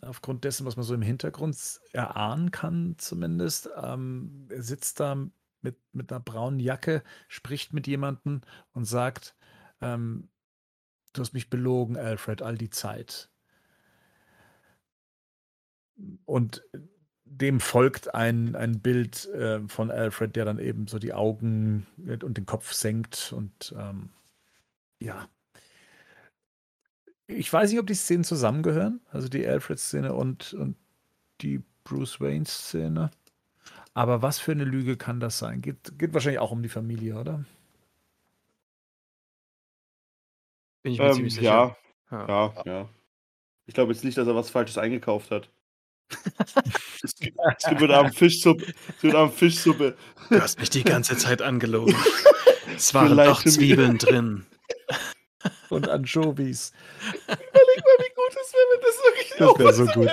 Aufgrund 0.02 0.44
dessen, 0.44 0.64
was 0.66 0.76
man 0.76 0.84
so 0.84 0.94
im 0.94 1.02
Hintergrund 1.02 1.56
erahnen 1.92 2.50
kann, 2.50 2.94
zumindest. 2.98 3.68
Ähm, 3.82 4.46
er 4.48 4.62
sitzt 4.62 5.00
da 5.00 5.14
mit, 5.62 5.76
mit 5.92 6.10
einer 6.10 6.20
braunen 6.20 6.58
Jacke, 6.58 7.02
spricht 7.28 7.74
mit 7.74 7.86
jemandem 7.86 8.40
und 8.72 8.86
sagt, 8.86 9.34
ähm, 9.82 10.30
du 11.12 11.20
hast 11.20 11.34
mich 11.34 11.50
belogen, 11.50 11.96
Alfred, 11.96 12.42
all 12.42 12.56
die 12.56 12.70
Zeit. 12.70 13.30
Und 16.24 16.62
dem 17.30 17.60
folgt 17.60 18.14
ein, 18.14 18.56
ein 18.56 18.80
Bild 18.80 19.26
äh, 19.28 19.60
von 19.68 19.90
Alfred, 19.90 20.36
der 20.36 20.44
dann 20.44 20.58
eben 20.58 20.86
so 20.88 20.98
die 20.98 21.14
Augen 21.14 21.86
und 22.22 22.36
den 22.36 22.46
Kopf 22.46 22.72
senkt. 22.72 23.32
Und 23.36 23.74
ähm, 23.78 24.10
ja. 25.00 25.28
Ich 27.26 27.52
weiß 27.52 27.70
nicht, 27.70 27.78
ob 27.80 27.86
die 27.86 27.94
Szenen 27.94 28.24
zusammengehören, 28.24 29.00
also 29.10 29.28
die 29.28 29.46
Alfred-Szene 29.46 30.12
und, 30.14 30.52
und 30.54 30.76
die 31.42 31.62
Bruce 31.84 32.20
Wayne-Szene. 32.20 33.10
Aber 33.94 34.22
was 34.22 34.38
für 34.40 34.52
eine 34.52 34.64
Lüge 34.64 34.96
kann 34.96 35.20
das 35.20 35.38
sein? 35.38 35.62
Geht, 35.62 35.98
geht 35.98 36.14
wahrscheinlich 36.14 36.40
auch 36.40 36.52
um 36.52 36.62
die 36.62 36.68
Familie, 36.68 37.18
oder? 37.18 37.44
Bin 40.82 40.92
ich 40.92 41.02
mir 41.02 41.10
Ähm, 41.10 41.14
ziemlich 41.14 41.34
sicher. 41.34 41.44
ja, 41.44 41.76
Ja. 42.10 42.26
ja, 42.28 42.54
ja. 42.64 42.88
Ich 43.66 43.74
glaube 43.74 43.92
jetzt 43.92 44.04
nicht, 44.04 44.18
dass 44.18 44.28
er 44.28 44.34
was 44.36 44.50
Falsches 44.50 44.78
eingekauft 44.78 45.30
hat. 45.30 45.50
es 47.02 47.14
gibt, 47.16 47.38
es 47.58 47.68
gibt 47.68 47.80
heute 47.80 47.96
Abend 47.96 48.14
Fischsuppe. 48.14 48.66
Es 48.88 49.00
gibt 49.00 49.14
Abend 49.14 49.34
Fischsuppe. 49.34 49.96
Du 50.28 50.40
hast 50.40 50.58
mich 50.58 50.70
die 50.70 50.84
ganze 50.84 51.16
Zeit 51.16 51.42
angelogen. 51.42 51.94
Es 52.76 52.94
waren 52.94 53.16
doch. 53.16 53.44
Zwiebeln 53.44 53.98
drin. 53.98 54.46
Und 55.70 55.88
Anchovies. 55.88 56.72
Überleg 57.26 57.36
mal, 57.36 57.96
wie 57.98 58.14
gut 58.14 58.36
es 58.40 58.52
wäre, 58.54 58.66
wenn 58.72 58.80
das 58.80 58.96
wirklich 59.04 59.30
Das 59.38 59.58
wäre 59.58 59.72
so 59.74 60.00
gut. 60.00 60.10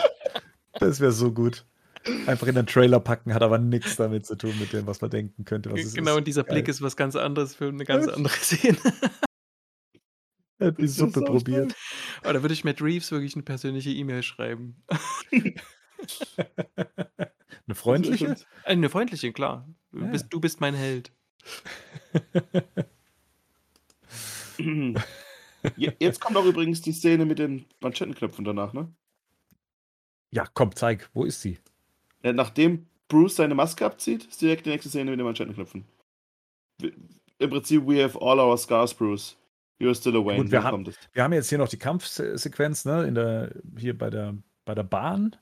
Das 0.74 1.00
wäre 1.00 1.12
so 1.12 1.32
gut. 1.32 1.66
Einfach 2.26 2.48
in 2.48 2.56
den 2.56 2.66
Trailer 2.66 3.00
packen, 3.00 3.34
hat 3.34 3.44
aber 3.44 3.58
nichts 3.58 3.96
damit 3.96 4.26
zu 4.26 4.36
tun, 4.36 4.54
mit 4.60 4.74
dem, 4.74 4.88
was 4.88 5.02
man 5.02 5.10
denken 5.10 5.46
könnte. 5.46 5.72
Was 5.72 5.82
es 5.82 5.94
genau, 5.94 6.12
ist. 6.12 6.18
und 6.18 6.28
dieser 6.28 6.44
Geil. 6.44 6.56
Blick 6.56 6.68
ist 6.68 6.82
was 6.82 6.96
ganz 6.96 7.16
anderes 7.16 7.56
für 7.56 7.68
eine 7.68 7.86
ganz 7.86 8.08
andere 8.08 8.34
Szene. 8.34 8.78
Er 10.60 10.68
hat 10.68 10.78
die 10.78 10.84
Das 10.84 10.92
ist 10.92 10.98
Suppe 10.98 11.22
probiert. 11.22 11.76
Aber 12.24 12.34
da 12.34 12.42
würde 12.42 12.54
ich 12.54 12.64
Matt 12.64 12.82
Reeves 12.82 13.12
wirklich 13.12 13.36
eine 13.36 13.44
persönliche 13.44 13.92
E-Mail 13.92 14.24
schreiben. 14.24 14.84
Eine 17.66 17.76
freundliche? 17.76 18.36
Eine 18.64 18.90
freundliche, 18.90 19.32
klar. 19.34 19.68
Du, 19.92 20.00
Ja. 20.00 20.06
bist, 20.08 20.28
du 20.30 20.40
bist 20.40 20.62
mein 20.62 20.74
Held. 20.76 21.12
Je- 25.76 25.94
Jetzt 26.00 26.22
kommt 26.22 26.38
auch 26.38 26.46
übrigens 26.46 26.82
die 26.82 26.92
Szene 26.94 27.26
mit 27.26 27.40
den 27.40 27.66
Manschettenknöpfen 27.82 28.46
danach, 28.46 28.74
ne? 28.74 28.94
Ja, 30.32 30.46
komm, 30.54 30.76
zeig. 30.76 31.10
Wo 31.14 31.24
ist 31.26 31.42
sie? 31.42 31.58
Ja, 32.24 32.34
nachdem 32.34 32.88
Bruce 33.08 33.36
seine 33.38 33.56
Maske 33.56 33.86
abzieht, 33.86 34.26
ist 34.26 34.42
direkt 34.42 34.66
die 34.66 34.70
nächste 34.70 34.90
Szene 34.90 35.12
mit 35.12 35.20
den 35.20 35.26
Manschettenknöpfen. 35.26 35.86
Im 37.40 37.50
Prinzip, 37.50 37.86
we 37.88 38.04
have 38.04 38.20
all 38.22 38.40
our 38.40 38.58
scars, 38.58 38.94
Bruce. 38.94 39.38
You're 39.80 39.96
still 39.96 40.16
a 40.18 40.26
Wayne. 40.26 40.44
Gut, 40.44 40.52
wir 40.52 40.64
haben-. 40.64 40.86
Wir 41.14 41.24
haben 41.24 41.34
jetzt 41.34 41.50
hier 41.50 41.58
noch 41.60 41.70
die 41.70 41.78
Kampfsequenz, 41.78 42.86
ne? 42.86 43.06
In 43.08 43.16
der, 43.16 43.54
hier 43.78 43.96
bei 43.98 44.10
der, 44.10 44.36
bei 44.66 44.74
der 44.74 44.84
Bahn. 44.84 45.36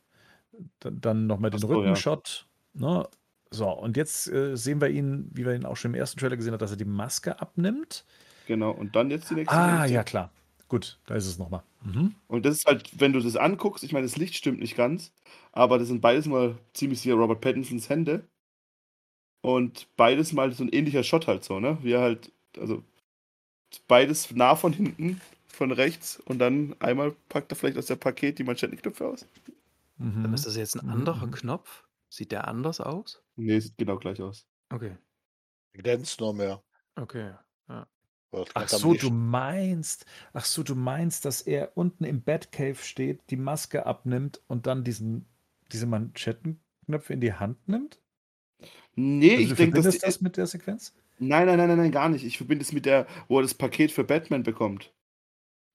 Dann, 0.80 1.28
nochmal 1.28 1.52
den 1.52 1.60
so, 1.60 1.68
ja. 1.70 1.76
Rückenshot. 1.76 2.48
Ne? 2.74 3.08
So, 3.52 3.70
und 3.70 3.96
jetzt 3.98 4.28
äh, 4.28 4.56
sehen 4.56 4.82
wir 4.82 4.90
ihn, 4.90 5.30
wie 5.34 5.46
wir 5.46 5.54
ihn 5.56 5.66
auch 5.66 5.78
schon 5.78 5.92
im 5.92 5.96
ersten 6.00 6.20
Trailer 6.20 6.36
gesehen 6.36 6.54
haben, 6.54 6.60
dass 6.60 6.72
er 6.72 6.78
die 6.78 6.86
Maske 6.86 7.40
abnimmt. 7.40 8.06
Genau, 8.48 8.72
und 8.72 8.96
dann 8.96 9.10
jetzt 9.12 9.30
die 9.30 9.36
nächste 9.36 9.56
Ah, 9.56 9.82
Szene. 9.84 9.94
ja, 9.94 10.04
klar. 10.04 10.32
Gut, 10.68 11.00
da 11.06 11.16
ist 11.16 11.28
es 11.28 11.38
nochmal. 11.38 11.64
Mhm. 11.84 12.16
Und 12.28 12.46
das 12.46 12.58
ist 12.58 12.66
halt, 12.66 12.90
wenn 13.00 13.14
du 13.14 13.20
das 13.20 13.36
anguckst, 13.36 13.84
ich 13.84 13.92
meine, 13.94 14.06
das 14.06 14.18
Licht 14.18 14.36
stimmt 14.36 14.60
nicht 14.60 14.76
ganz, 14.76 15.14
aber 15.52 15.78
das 15.78 15.88
sind 15.88 16.02
beides 16.02 16.26
mal 16.26 16.58
ziemlich 16.74 17.02
sicher 17.02 17.16
Robert 17.16 17.42
Pattinsons 17.42 17.88
Hände. 17.90 18.28
Und 19.42 19.88
beides 19.96 20.34
mal 20.34 20.52
so 20.52 20.64
ein 20.64 20.70
ähnlicher 20.70 21.04
Shot 21.04 21.28
halt 21.28 21.44
so, 21.44 21.60
ne? 21.60 21.78
Wie 21.84 21.92
er 21.92 22.02
halt, 22.02 22.32
also 22.58 22.84
beides 23.88 24.32
nah 24.32 24.56
von 24.56 24.74
hinten, 24.74 25.22
von 25.48 25.72
rechts 25.72 26.20
und 26.26 26.40
dann 26.40 26.76
einmal 26.80 27.12
packt 27.30 27.52
er 27.52 27.56
vielleicht 27.56 27.78
aus 27.78 27.86
der 27.88 27.96
Paket 27.96 28.40
die 28.40 28.44
Manschettenknöpfe 28.44 29.08
aus. 29.08 29.28
Mhm. 29.98 30.22
Dann 30.22 30.34
ist 30.34 30.46
das 30.46 30.56
jetzt 30.58 30.76
ein 30.76 30.82
Mhm, 30.84 30.90
anderer 30.90 31.28
mhm. 31.28 31.32
Knopf? 31.32 31.86
Sieht 32.10 32.32
der 32.32 32.48
anders 32.48 32.82
aus? 32.82 33.24
Nee, 33.38 33.60
sieht 33.62 33.78
genau 33.78 33.98
gleich 33.98 34.22
aus. 34.22 34.46
Okay, 34.74 34.98
Glänzt 35.74 36.20
noch 36.22 36.34
mehr. 36.34 36.64
okay. 36.98 37.34
Das 38.32 38.54
Ach 38.54 38.68
so, 38.70 38.94
du 38.96 39.10
meinst, 39.12 40.06
ach 40.34 40.46
so, 40.46 40.64
du 40.64 40.76
meinst, 40.76 41.26
dass 41.26 41.42
er 41.42 41.78
unten 41.78 42.04
im 42.06 42.24
Batcave 42.24 42.76
steht, 42.76 43.30
die 43.30 43.36
Maske 43.38 43.86
abnimmt 43.86 44.42
und 44.48 44.66
dann 44.68 44.84
diesen, 44.84 45.28
diese 45.72 45.86
Manschettenknöpfe 45.88 47.14
in 47.14 47.22
die 47.22 47.34
Hand 47.34 47.68
nimmt? 47.68 48.02
Nee, 48.96 49.36
Also 49.36 49.50
ich 49.50 49.56
denke, 49.56 49.82
die, 49.82 50.00
das 50.00 50.22
mit 50.22 50.36
der 50.38 50.48
Sequenz? 50.48 50.94
Nein, 51.18 51.46
nein, 51.48 51.58
nein, 51.58 51.68
nein, 51.70 51.78
nein, 51.78 51.92
gar 51.92 52.08
nicht. 52.10 52.24
Ich 52.26 52.38
verbinde 52.38 52.64
es 52.64 52.72
mit 52.74 52.86
der, 52.86 53.08
wo 53.28 53.40
er 53.40 53.42
das 53.42 53.54
Paket 53.54 53.92
für 53.92 54.04
Batman 54.06 54.44
bekommt. 54.44 54.94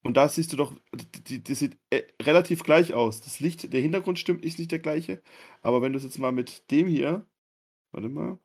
Und 0.03 0.17
da 0.17 0.29
siehst 0.29 0.53
du 0.53 0.57
doch, 0.57 0.75
die, 1.29 1.43
die, 1.43 1.55
sieht 1.55 1.77
äh, 1.91 2.03
relativ 2.23 2.63
gleich 2.63 2.95
aus. 2.95 3.21
Das 3.21 3.41
Licht, 3.41 3.73
der 3.73 3.81
Hintergrund 3.81 4.19
stimmt 4.19 4.45
nicht, 4.45 4.59
nicht 4.59 4.73
der 4.73 4.79
gleiche. 4.79 5.23
Aber 5.63 5.83
wenn 5.83 5.93
du 5.93 5.99
es 5.99 6.05
jetzt 6.05 6.19
mal 6.19 6.33
mit 6.33 6.71
dem 6.71 6.87
hier, 6.87 7.27
warte 7.93 8.09
mal. 8.09 8.39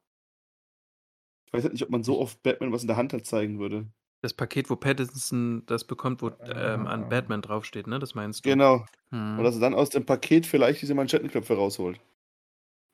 Ich 1.48 1.54
weiß 1.54 1.64
halt 1.64 1.74
nicht, 1.74 1.84
ob 1.84 1.90
man 1.90 2.04
so 2.04 2.20
oft 2.20 2.44
Batman 2.44 2.74
was 2.74 2.82
in 2.82 2.88
der 2.88 2.98
Hand 2.98 3.14
halt 3.14 3.26
zeigen 3.26 3.60
würde. 3.60 3.88
Das 4.22 4.34
Paket, 4.34 4.70
wo 4.70 4.76
Pattinson 4.76 5.64
das 5.68 5.86
bekommt, 5.86 6.22
wo 6.22 6.32
ähm, 6.46 6.88
an 6.88 7.08
Batman 7.10 7.42
draufsteht, 7.42 7.88
ne? 7.88 8.00
Das 8.00 8.16
meinst 8.16 8.46
du? 8.46 8.50
Genau. 8.50 8.86
Hm. 9.12 9.38
Und 9.38 9.44
dass 9.44 9.56
er 9.56 9.62
dann 9.62 9.76
aus 9.76 9.92
dem 9.92 10.06
Paket 10.06 10.46
vielleicht 10.46 10.82
diese 10.82 10.96
Manschettenknöpfe 10.96 11.54
rausholt. 11.56 12.00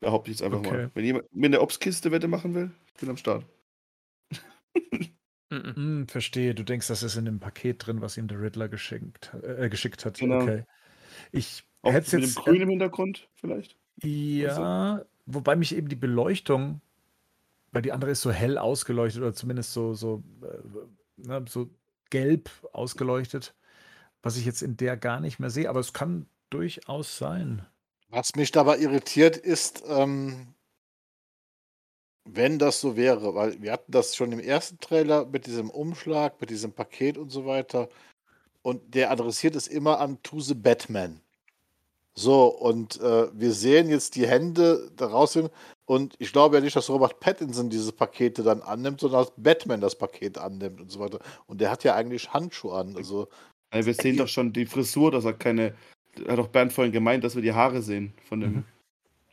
Behaupte 0.02 0.30
ich 0.30 0.40
jetzt 0.40 0.46
einfach 0.46 0.60
Okay. 0.60 0.72
mal. 0.72 0.92
Wenn 0.94 1.06
jemand 1.06 1.34
mir 1.34 1.48
eine 1.48 1.62
Obstkiste 1.62 2.12
Wette 2.12 2.28
machen 2.28 2.54
will, 2.54 2.72
ich 2.88 3.00
bin 3.00 3.10
am 3.10 3.18
Start. 3.18 3.46
Mhm. 5.52 5.76
Hm, 5.76 6.08
verstehe. 6.08 6.56
Du 6.56 6.64
denkst, 6.64 6.88
das 6.88 7.04
ist 7.04 7.18
in 7.18 7.26
dem 7.26 7.40
Paket 7.40 7.86
drin, 7.86 8.02
was 8.02 8.18
ihm 8.18 8.28
der 8.28 8.42
Riddler 8.42 8.70
geschenkt, 8.70 9.34
äh, 9.44 9.70
geschickt 9.70 10.06
hat. 10.06 10.18
Genau. 10.18 10.42
Okay. 10.42 10.64
Ich 11.32 11.64
Auch 11.82 11.92
hätte 11.92 12.16
mit 12.16 12.26
jetzt. 12.26 12.38
dem 12.38 12.44
Grün 12.44 12.62
im 12.62 12.70
Hintergrund 12.70 13.30
vielleicht. 13.36 13.78
Ja, 14.02 15.06
wobei 15.26 15.56
mich 15.56 15.76
eben 15.76 15.90
die 15.90 15.96
Beleuchtung, 15.96 16.82
weil 17.72 17.82
die 17.82 17.92
andere 17.92 18.12
ist 18.12 18.22
so 18.22 18.32
hell 18.32 18.58
ausgeleuchtet 18.58 19.22
oder 19.22 19.34
zumindest 19.34 19.74
so, 19.74 19.94
so, 19.94 20.24
äh, 20.42 21.28
ne, 21.28 21.46
so 21.48 21.70
gelb 22.10 22.50
ausgeleuchtet, 22.74 23.54
was 24.24 24.38
ich 24.38 24.46
jetzt 24.46 24.62
in 24.62 24.78
der 24.78 24.98
gar 24.98 25.20
nicht 25.20 25.40
mehr 25.40 25.50
sehe, 25.50 25.70
aber 25.70 25.80
es 25.80 25.94
kann 25.94 26.28
durchaus 26.50 27.18
sein. 27.18 27.66
Was 28.10 28.36
mich 28.36 28.52
dabei 28.52 28.78
irritiert 28.80 29.38
ist, 29.38 29.84
ähm, 29.88 30.54
wenn 32.26 32.60
das 32.60 32.82
so 32.82 32.96
wäre, 32.96 33.36
weil 33.36 33.62
wir 33.62 33.72
hatten 33.72 33.92
das 33.92 34.16
schon 34.16 34.32
im 34.32 34.40
ersten 34.40 34.80
Trailer 34.80 35.26
mit 35.26 35.48
diesem 35.48 35.70
Umschlag, 35.70 36.40
mit 36.40 36.50
diesem 36.50 36.72
Paket 36.72 37.18
und 37.18 37.32
so 37.32 37.46
weiter. 37.46 37.90
Und 38.62 38.94
der 38.94 39.12
adressiert 39.12 39.56
es 39.56 39.68
immer 39.68 40.00
an 40.00 40.22
To 40.24 40.40
the 40.40 40.54
Batman. 40.54 41.20
So, 42.14 42.46
und 42.48 43.00
äh, 43.00 43.28
wir 43.34 43.54
sehen 43.54 43.90
jetzt 43.90 44.16
die 44.16 44.28
Hände 44.28 44.92
daraus 44.98 45.34
hin. 45.34 45.50
Und 45.86 46.16
ich 46.20 46.32
glaube 46.32 46.58
ja 46.58 46.62
nicht, 46.62 46.76
dass 46.76 46.90
Robert 46.90 47.20
Pattinson 47.20 47.70
diese 47.70 47.92
Pakete 47.92 48.44
dann 48.44 48.62
annimmt, 48.62 49.00
sondern 49.00 49.22
dass 49.22 49.34
Batman 49.38 49.82
das 49.82 49.98
Paket 49.98 50.38
annimmt 50.38 50.82
und 50.82 50.92
so 50.92 51.00
weiter. 51.00 51.20
Und 51.48 51.62
der 51.62 51.72
hat 51.72 51.84
ja 51.84 51.96
eigentlich 51.96 52.32
Handschuhe 52.34 52.76
an. 52.78 52.96
Also, 52.98 53.30
Also 53.72 53.88
wir 53.88 53.94
sehen 53.94 54.18
doch 54.18 54.28
schon 54.28 54.54
die 54.54 54.66
Frisur, 54.66 55.12
dass 55.12 55.26
er 55.26 55.34
keine. 55.34 55.74
Hat 56.28 56.38
doch 56.38 56.50
Bernd 56.50 56.74
vorhin 56.74 56.92
gemeint, 56.92 57.24
dass 57.24 57.36
wir 57.36 57.42
die 57.42 57.54
Haare 57.54 57.82
sehen 57.82 58.14
von 58.28 58.42
dem. 58.42 58.52
Mhm. 58.52 58.66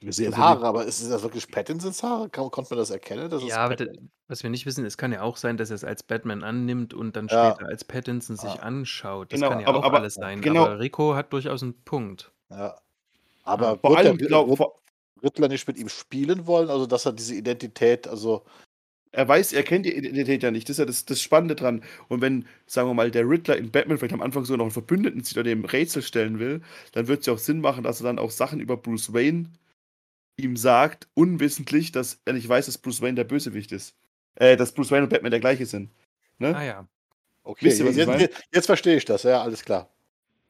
Wir 0.00 0.12
sehen 0.12 0.26
Also 0.32 0.38
Haare, 0.38 0.64
aber 0.66 0.84
ist 0.84 1.08
das 1.10 1.22
wirklich 1.22 1.48
Pattinsons 1.50 2.02
Haare? 2.02 2.28
Konnte 2.28 2.70
man 2.70 2.78
das 2.78 2.90
erkennen? 2.90 3.28
dass 3.30 3.42
es 3.42 3.48
Ja, 3.48 3.58
aber 3.58 3.76
was 4.28 4.42
wir 4.42 4.50
nicht 4.50 4.64
wissen, 4.66 4.84
es 4.84 4.96
kann 4.96 5.12
ja 5.12 5.22
auch 5.22 5.36
sein, 5.36 5.56
dass 5.56 5.70
er 5.70 5.76
es 5.76 5.84
als 5.84 6.02
Batman 6.02 6.44
annimmt 6.44 6.94
und 6.94 7.16
dann 7.16 7.26
Ja. 7.28 7.50
später 7.54 7.68
als 7.68 7.84
Pattinson 7.84 8.36
sich 8.36 8.50
Ah. 8.50 8.56
anschaut. 8.62 9.32
Das 9.32 9.40
Genau, 9.40 9.50
kann 9.50 9.60
ja 9.60 9.66
aber- 9.66 9.78
auch 9.80 9.84
aber- 9.84 9.98
alles 10.00 10.14
sein. 10.14 10.40
genau. 10.40 10.64
Aber 10.66 10.78
Rico 10.80 11.14
hat 11.14 11.32
durchaus 11.32 11.62
einen 11.62 11.74
Punkt. 11.84 12.30
Ja. 12.50 12.76
Aber 13.44 13.78
Vor 13.78 13.90
wird 13.90 13.98
allem, 14.00 14.18
glaub, 14.18 14.56
vor, 14.56 14.74
Riddler 15.22 15.48
nicht 15.48 15.66
mit 15.66 15.78
ihm 15.78 15.88
spielen 15.88 16.46
wollen? 16.46 16.68
Also, 16.70 16.86
dass 16.86 17.06
er 17.06 17.12
diese 17.12 17.34
Identität, 17.34 18.06
also, 18.06 18.44
er 19.10 19.26
weiß, 19.26 19.52
er 19.54 19.62
kennt 19.64 19.86
die 19.86 19.96
Identität 19.96 20.42
ja 20.42 20.50
nicht. 20.50 20.68
Das 20.68 20.74
ist 20.74 20.78
ja 20.78 20.84
das, 20.84 21.06
das 21.06 21.20
Spannende 21.20 21.56
dran. 21.56 21.82
Und 22.08 22.20
wenn, 22.20 22.46
sagen 22.66 22.88
wir 22.88 22.94
mal, 22.94 23.10
der 23.10 23.28
Riddler 23.28 23.56
in 23.56 23.70
Batman 23.72 23.96
vielleicht 23.98 24.12
am 24.14 24.20
Anfang 24.22 24.44
so 24.44 24.54
noch 24.54 24.64
einen 24.66 24.70
Verbündeten 24.70 25.24
sieht 25.24 25.36
oder 25.38 25.44
dem 25.44 25.64
Rätsel 25.64 26.02
stellen 26.02 26.38
will, 26.38 26.60
dann 26.92 27.08
wird 27.08 27.20
es 27.20 27.26
ja 27.26 27.32
auch 27.32 27.38
Sinn 27.38 27.60
machen, 27.62 27.82
dass 27.82 28.00
er 28.00 28.04
dann 28.04 28.18
auch 28.18 28.30
Sachen 28.30 28.60
über 28.60 28.76
Bruce 28.76 29.12
Wayne 29.14 29.46
ihm 30.38 30.56
sagt, 30.56 31.08
unwissentlich, 31.14 31.92
dass 31.92 32.20
er 32.24 32.32
nicht 32.32 32.48
weiß, 32.48 32.66
dass 32.66 32.78
Bruce 32.78 33.02
Wayne 33.02 33.16
der 33.16 33.24
Bösewicht 33.24 33.72
ist. 33.72 33.94
Äh, 34.36 34.56
dass 34.56 34.72
Bruce 34.72 34.90
Wayne 34.90 35.04
und 35.04 35.10
Batman 35.10 35.30
der 35.32 35.40
gleiche 35.40 35.66
sind. 35.66 35.90
Ne? 36.38 36.54
Ah 36.56 36.62
ja. 36.64 36.88
okay, 37.42 37.66
Wisst 37.66 37.80
ihr, 37.80 37.84
was 37.86 37.92
ich 37.92 37.98
jetzt, 37.98 38.06
meine? 38.06 38.20
jetzt, 38.22 38.42
jetzt 38.52 38.66
verstehe 38.66 38.96
ich 38.96 39.04
das, 39.04 39.24
ja, 39.24 39.42
alles 39.42 39.64
klar. 39.64 39.88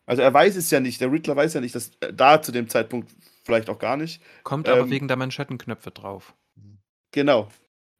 Also 0.05 0.23
er 0.23 0.32
weiß 0.32 0.56
es 0.56 0.70
ja 0.70 0.81
nicht, 0.81 1.01
der 1.01 1.10
Riddler 1.10 1.36
weiß 1.36 1.55
ja 1.55 1.60
nicht, 1.60 1.74
dass 1.74 1.90
äh, 2.01 2.12
da 2.12 2.40
zu 2.43 2.52
dem 2.52 2.69
Zeitpunkt 2.69 3.10
vielleicht 3.44 3.69
auch 3.70 3.78
gar 3.78 3.97
nicht. 3.97 4.23
Kommt 4.43 4.69
aber 4.69 4.81
Ähm, 4.82 4.90
wegen 4.90 5.09
der 5.09 5.16
Manschettenknöpfe 5.16 5.90
drauf. 5.90 6.35
Genau. 7.12 7.48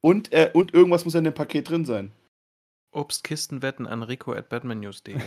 Und, 0.01 0.31
äh, 0.31 0.51
und 0.53 0.73
irgendwas 0.73 1.05
muss 1.05 1.13
ja 1.15 1.19
in 1.19 1.23
dem 1.25 1.33
Paket 1.33 1.69
drin 1.69 1.85
sein. 1.85 2.11
Obstkistenwetten 2.91 3.85
an 3.87 4.01
rico 4.03 4.33
at 4.33 4.49
batmannews.de. 4.49 5.15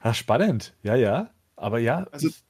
Ah, 0.00 0.14
spannend. 0.14 0.74
Ja, 0.82 0.94
ja. 0.94 1.30
Aber 1.56 1.78
ja. 1.78 2.06
Also- 2.12 2.28
ich- 2.28 2.44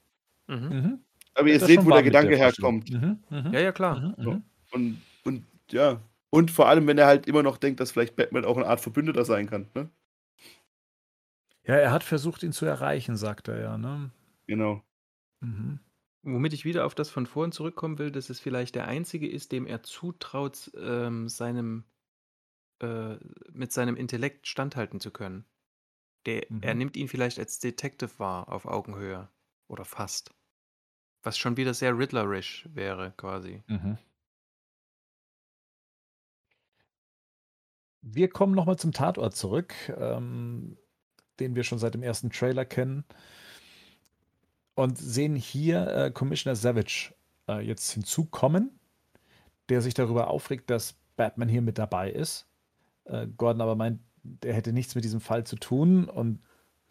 mhm. 0.49 0.57
mhm. 0.57 1.05
Aber 1.35 1.49
ihr 1.49 1.61
seht, 1.61 1.85
wo 1.85 1.93
der 1.93 2.03
der 2.03 2.03
Gedanke 2.03 2.37
Vorstellung. 2.37 2.83
herkommt. 2.83 2.91
Mhm, 2.91 3.25
mhm, 3.31 3.53
Ja, 3.53 3.61
ja, 3.61 3.73
klar. 3.73 4.01
mhm, 4.01 4.15
mhm. 4.19 4.45
Und, 4.73 5.03
und 5.25 5.47
ja. 5.71 6.03
Und 6.31 6.51
vor 6.51 6.69
allem, 6.69 6.87
wenn 6.87 6.99
er 6.99 7.07
halt 7.07 7.27
immer 7.27 7.43
noch 7.43 7.57
denkt, 7.59 7.81
dass 7.81 7.93
vielleicht 7.93 8.17
Batman 8.17 8.45
auch 8.45 8.57
eine 8.57 8.67
Art 8.67 8.81
Verbündeter 8.81 9.25
sein 9.25 9.47
kann. 9.49 9.69
Ne? 9.75 9.91
Ja, 11.65 11.75
er 11.77 11.93
hat 11.93 12.03
versucht, 12.05 12.43
ihn 12.43 12.53
zu 12.53 12.67
erreichen, 12.67 13.17
sagt 13.17 13.49
er 13.49 13.61
ja. 13.61 13.79
Ne? 13.79 14.11
Genau. 14.47 14.83
Mhm. 15.41 15.81
Womit 16.23 16.53
ich 16.53 16.65
wieder 16.65 16.85
auf 16.87 16.95
das 16.95 17.11
von 17.11 17.27
vorhin 17.27 17.53
zurückkommen 17.53 17.99
will, 17.99 18.11
dass 18.11 18.31
es 18.31 18.41
vielleicht 18.41 18.75
der 18.75 18.89
einzige 18.89 19.29
ist, 19.29 19.53
dem 19.53 19.67
er 19.67 19.83
zutraut, 19.83 20.71
ähm, 20.77 21.29
seinem, 21.29 21.85
äh, 22.83 23.17
mit 23.53 23.73
seinem 23.73 23.97
Intellekt 23.97 24.49
standhalten 24.49 25.01
zu 25.01 25.11
können. 25.13 25.47
Der, 26.27 26.51
Er 26.63 26.75
Mhm. 26.75 26.79
nimmt 26.79 26.97
ihn 26.97 27.09
vielleicht 27.09 27.39
als 27.39 27.61
Detective 27.61 28.19
wahr, 28.19 28.49
auf 28.51 28.67
Augenhöhe. 28.67 29.31
Oder 29.69 29.85
fast. 29.85 30.35
Was 31.29 31.37
schon 31.37 31.59
wieder 31.59 31.75
sehr 31.75 31.99
Riddlerisch 31.99 32.67
wäre, 32.73 33.13
quasi. 33.19 33.63
Mhm. 33.67 33.99
Wir 38.01 38.31
kommen 38.31 38.55
nochmal 38.55 38.79
zum 38.79 38.93
Tatort 38.93 39.37
zurück, 39.37 39.75
ähm, 39.95 40.79
den 41.39 41.55
wir 41.55 41.65
schon 41.65 41.79
seit 41.79 41.93
dem 41.93 42.03
ersten 42.03 42.31
Trailer 42.31 42.65
kennen. 42.65 43.05
Und 44.75 44.97
sehen 44.97 45.37
hier 45.37 45.87
äh, 45.89 46.11
Commissioner 46.11 46.57
Savage 46.57 47.13
äh, 47.47 47.61
jetzt 47.61 47.91
hinzukommen, 47.91 48.81
der 49.69 49.83
sich 49.83 49.93
darüber 49.93 50.29
aufregt, 50.29 50.71
dass 50.71 50.95
Batman 51.17 51.51
hier 51.51 51.61
mit 51.61 51.77
dabei 51.77 52.11
ist. 52.11 52.49
Äh, 53.05 53.27
Gordon 53.37 53.61
aber 53.61 53.77
meint, 53.77 54.01
der 54.23 54.55
hätte 54.55 54.73
nichts 54.73 54.95
mit 54.95 55.05
diesem 55.05 55.21
Fall 55.21 55.45
zu 55.45 55.57
tun. 55.57 56.09
Und 56.09 56.41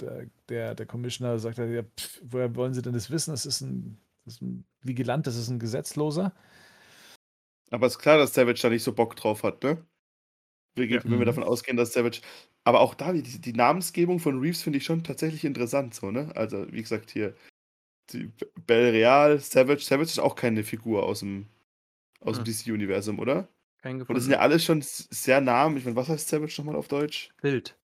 äh, 0.03 0.27
der, 0.47 0.75
der 0.75 0.85
Commissioner 0.85 1.39
sagt, 1.39 1.57
ja, 1.57 1.81
pff, 1.81 2.21
woher 2.23 2.55
wollen 2.55 2.75
Sie 2.75 2.83
denn 2.83 2.93
das 2.93 3.09
wissen? 3.09 3.31
Das 3.31 3.47
ist 3.47 3.61
ein, 3.61 3.99
ist 4.27 4.41
ein 4.41 4.65
Vigilant, 4.83 5.27
das 5.27 5.35
ist 5.37 5.49
ein 5.49 5.59
Gesetzloser. 5.59 6.33
Aber 7.71 7.87
ist 7.87 7.99
klar, 7.99 8.17
dass 8.17 8.33
Savage 8.33 8.59
da 8.61 8.69
nicht 8.69 8.83
so 8.83 8.93
Bock 8.93 9.15
drauf 9.15 9.43
hat, 9.43 9.63
ne? 9.63 9.85
Wir, 10.75 10.87
Ja. 10.87 11.03
Wenn 11.03 11.11
wir 11.13 11.19
Mhm. 11.19 11.25
davon 11.25 11.43
ausgehen, 11.43 11.77
dass 11.77 11.93
Savage. 11.93 12.21
Aber 12.65 12.81
auch 12.81 12.95
da, 12.95 13.13
die, 13.13 13.23
die 13.23 13.53
Namensgebung 13.53 14.19
von 14.19 14.39
Reeves 14.39 14.63
finde 14.63 14.77
ich 14.79 14.85
schon 14.85 15.03
tatsächlich 15.03 15.45
interessant, 15.45 15.95
so, 15.95 16.11
ne? 16.11 16.31
Also, 16.35 16.71
wie 16.73 16.81
gesagt, 16.83 17.11
hier. 17.11 17.35
Die 18.13 18.31
Bel 18.67 18.91
Real, 18.91 19.39
Savage. 19.39 19.83
Savage 19.83 20.09
ist 20.11 20.19
auch 20.19 20.35
keine 20.35 20.63
Figur 20.65 21.03
aus 21.05 21.21
dem, 21.21 21.47
aus 22.21 22.37
dem 22.37 22.45
Hm. 22.45 22.53
DC-Universum, 22.53 23.19
oder? 23.19 23.49
Kein 23.81 24.01
Und 24.01 24.15
das 24.15 24.25
sind 24.25 24.33
ja 24.33 24.39
alles 24.39 24.65
schon 24.65 24.81
sehr 24.83 25.41
Namen. 25.41 25.77
Ich 25.77 25.85
meine, 25.85 25.97
was 25.97 26.09
heißt 26.09 26.29
Savage 26.29 26.55
nochmal 26.59 26.75
auf 26.77 26.89
Deutsch? 26.89 27.31
Wild. 27.41 27.77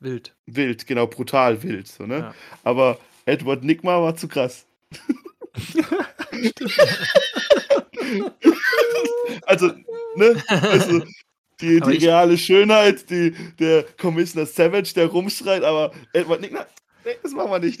Wild. 0.00 0.36
Wild, 0.46 0.86
genau, 0.86 1.06
brutal 1.08 1.62
wild, 1.62 1.88
so, 1.88 2.06
ne? 2.06 2.18
Ja. 2.20 2.34
Aber 2.64 3.00
Edward 3.26 3.64
Nigma 3.64 4.00
war 4.02 4.16
zu 4.16 4.28
krass. 4.28 4.67
Also, 9.46 9.72
ne? 10.16 10.42
Also, 10.48 11.02
die, 11.60 11.80
die 11.80 12.06
reale 12.06 12.38
Schönheit, 12.38 13.10
die, 13.10 13.32
der 13.58 13.84
Commissioner 14.00 14.46
Savage, 14.46 14.92
der 14.94 15.06
rumschreit, 15.06 15.64
aber 15.64 15.92
Edward 16.12 16.40
Nigma, 16.40 16.66
nee, 17.04 17.16
das 17.22 17.32
machen 17.32 17.50
wir 17.50 17.58
nicht. 17.58 17.80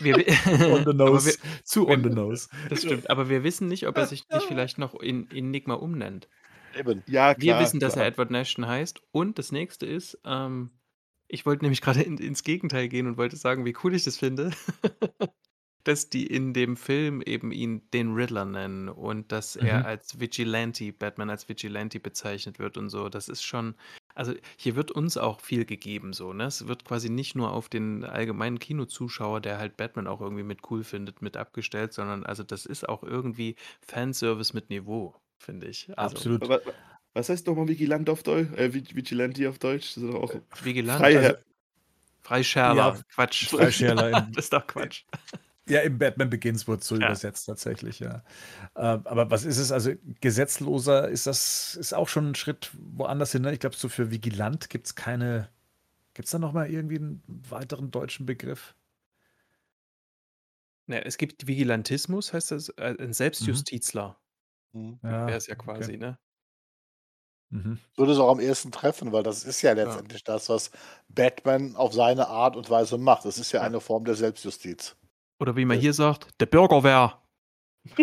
Wir, 0.00 0.16
On 0.72 0.84
the 0.84 0.94
nose. 0.94 1.26
wir, 1.26 1.34
Zu 1.64 1.88
on 1.88 2.02
the 2.02 2.10
nose. 2.10 2.48
das 2.68 2.82
stimmt, 2.82 3.10
aber 3.10 3.28
wir 3.28 3.42
wissen 3.42 3.68
nicht, 3.68 3.86
ob 3.86 3.96
er 3.96 4.06
sich 4.06 4.22
nicht 4.32 4.46
vielleicht 4.46 4.78
noch 4.78 4.94
in 4.94 5.28
Enigma 5.30 5.74
umnennt. 5.74 6.28
Eben. 6.78 7.02
ja, 7.06 7.34
klar. 7.34 7.42
Wir 7.42 7.58
wissen, 7.64 7.80
dass 7.80 7.94
klar. 7.94 8.04
er 8.04 8.12
Edward 8.12 8.30
Nashton 8.30 8.66
heißt. 8.66 9.00
Und 9.10 9.38
das 9.38 9.52
nächste 9.52 9.86
ist, 9.86 10.18
ähm, 10.24 10.70
ich 11.28 11.46
wollte 11.46 11.64
nämlich 11.64 11.80
gerade 11.80 12.02
in, 12.02 12.18
ins 12.18 12.42
Gegenteil 12.42 12.88
gehen 12.88 13.06
und 13.06 13.16
wollte 13.16 13.36
sagen, 13.36 13.64
wie 13.64 13.76
cool 13.84 13.94
ich 13.94 14.04
das 14.04 14.16
finde, 14.16 14.50
dass 15.84 16.10
die 16.10 16.26
in 16.26 16.52
dem 16.52 16.76
Film 16.76 17.22
eben 17.22 17.50
ihn 17.52 17.88
den 17.92 18.12
Riddler 18.14 18.44
nennen 18.44 18.88
und 18.88 19.32
dass 19.32 19.56
er 19.56 19.84
Mhm. 19.84 19.86
als 19.86 20.20
Vigilante, 20.20 20.92
Batman 20.92 21.30
als 21.30 21.48
Vigilante 21.48 22.00
bezeichnet 22.00 22.58
wird 22.58 22.76
und 22.76 22.90
so. 22.90 23.08
Das 23.08 23.28
ist 23.28 23.42
schon, 23.42 23.74
also 24.14 24.34
hier 24.56 24.76
wird 24.76 24.90
uns 24.90 25.16
auch 25.16 25.40
viel 25.40 25.64
gegeben, 25.64 26.12
so, 26.12 26.32
ne? 26.34 26.44
Es 26.44 26.66
wird 26.68 26.84
quasi 26.84 27.08
nicht 27.08 27.34
nur 27.36 27.52
auf 27.52 27.68
den 27.70 28.04
allgemeinen 28.04 28.58
Kinozuschauer, 28.58 29.40
der 29.40 29.58
halt 29.58 29.76
Batman 29.78 30.06
auch 30.08 30.20
irgendwie 30.20 30.42
mit 30.42 30.60
cool 30.70 30.84
findet, 30.84 31.22
mit 31.22 31.36
abgestellt, 31.38 31.92
sondern 31.94 32.26
also 32.26 32.42
das 32.42 32.66
ist 32.66 32.88
auch 32.88 33.02
irgendwie 33.02 33.56
Fanservice 33.80 34.52
mit 34.54 34.68
Niveau, 34.70 35.14
finde 35.38 35.68
ich. 35.68 35.90
Also, 35.98 36.16
Absolut. 36.16 36.42
Aber, 36.42 36.60
was 37.14 37.28
heißt 37.28 37.46
nochmal 37.46 37.68
Vigilant 37.68 38.08
auf 38.10 38.22
Deutsch? 38.22 38.50
Äh, 38.56 38.70
Vig- 38.72 38.94
Vigilante 38.94 39.48
auf 39.48 39.58
Deutsch? 39.58 39.94
Das 39.94 40.02
ist 40.04 40.12
doch 40.12 40.22
auch 40.22 40.34
Vigilant. 40.62 41.00
Freiherr. 41.00 41.22
Also, 41.30 41.36
Freischärler. 42.22 42.94
Ja, 42.94 43.00
Quatsch. 43.14 43.46
Freischärler 43.48 44.10
das 44.32 44.44
ist 44.44 44.52
doch 44.52 44.66
Quatsch. 44.66 45.04
Ja, 45.68 45.80
im 45.80 45.98
Batman 45.98 46.30
Begins 46.30 46.66
wurde 46.66 46.82
so 46.82 46.96
Ja. 46.96 47.06
übersetzt 47.06 47.44
tatsächlich, 47.46 48.00
ja. 48.00 48.22
Ähm, 48.76 49.02
aber 49.04 49.30
was 49.30 49.44
ist 49.44 49.58
es? 49.58 49.70
Also 49.72 49.92
gesetzloser 50.20 51.08
ist 51.08 51.26
das 51.26 51.74
ist 51.76 51.92
auch 51.94 52.08
schon 52.08 52.30
ein 52.30 52.34
Schritt 52.34 52.70
woanders 52.74 53.32
hin. 53.32 53.42
Ne? 53.42 53.52
Ich 53.52 53.60
glaube, 53.60 53.76
so 53.76 53.88
für 53.88 54.10
Vigilant 54.10 54.70
gibt 54.70 54.86
es 54.86 54.94
keine. 54.94 55.48
Gibt 56.14 56.26
es 56.26 56.32
da 56.32 56.38
noch 56.38 56.52
mal 56.52 56.70
irgendwie 56.70 56.96
einen 56.96 57.22
weiteren 57.48 57.90
deutschen 57.90 58.26
Begriff? 58.26 58.74
Ja, 60.86 60.98
es 61.00 61.18
gibt 61.18 61.46
Vigilantismus, 61.46 62.32
heißt 62.32 62.50
das, 62.50 62.70
äh, 62.70 62.96
ein 62.98 63.12
Selbstjustizler 63.12 64.18
Mhm. 64.72 64.98
Ja, 65.02 65.26
wäre 65.26 65.36
es 65.38 65.46
ja 65.46 65.54
okay. 65.54 65.64
quasi, 65.64 65.96
ne? 65.96 66.18
Mhm. 67.50 67.78
Würde 67.96 68.12
es 68.12 68.18
auch 68.18 68.30
am 68.30 68.40
ehesten 68.40 68.72
treffen, 68.72 69.12
weil 69.12 69.22
das 69.22 69.44
ist 69.44 69.62
ja 69.62 69.72
letztendlich 69.72 70.22
das, 70.22 70.48
was 70.48 70.70
Batman 71.08 71.76
auf 71.76 71.94
seine 71.94 72.28
Art 72.28 72.56
und 72.56 72.68
Weise 72.68 72.98
macht. 72.98 73.24
Das 73.24 73.38
ist 73.38 73.52
ja 73.52 73.62
eine 73.62 73.80
Form 73.80 74.04
der 74.04 74.14
Selbstjustiz. 74.14 74.96
Oder 75.40 75.56
wie 75.56 75.64
man 75.64 75.78
hier 75.78 75.92
sagt, 75.92 76.28
der 76.40 76.46
Bürgerwehr. 76.46 77.18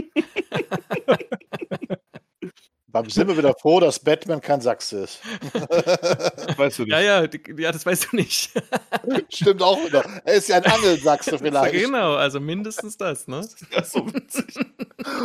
Dann 2.95 3.09
sind 3.09 3.27
wir 3.27 3.37
wieder 3.37 3.53
froh, 3.55 3.81
dass 3.81 3.99
Batman 3.99 4.39
kein 4.39 4.61
Sachse 4.61 4.99
ist. 4.99 5.19
Weißt 6.57 6.79
du 6.79 6.83
nicht. 6.83 6.93
Ja, 6.93 7.01
ja, 7.01 7.27
ja, 7.57 7.71
das 7.73 7.85
weißt 7.85 8.07
du 8.09 8.15
nicht. 8.15 8.53
Stimmt 9.29 9.61
auch 9.61 9.85
wieder. 9.85 10.05
Er 10.23 10.35
ist 10.35 10.47
ja 10.47 10.55
ein 10.55 10.65
Angelsachse 10.65 11.37
vielleicht. 11.37 11.73
genau, 11.73 12.13
also 12.13 12.39
mindestens 12.39 12.95
das, 12.95 13.27
ne? 13.27 13.45
Ja, 13.71 13.83
so 13.83 14.07
witzig. 14.13 14.55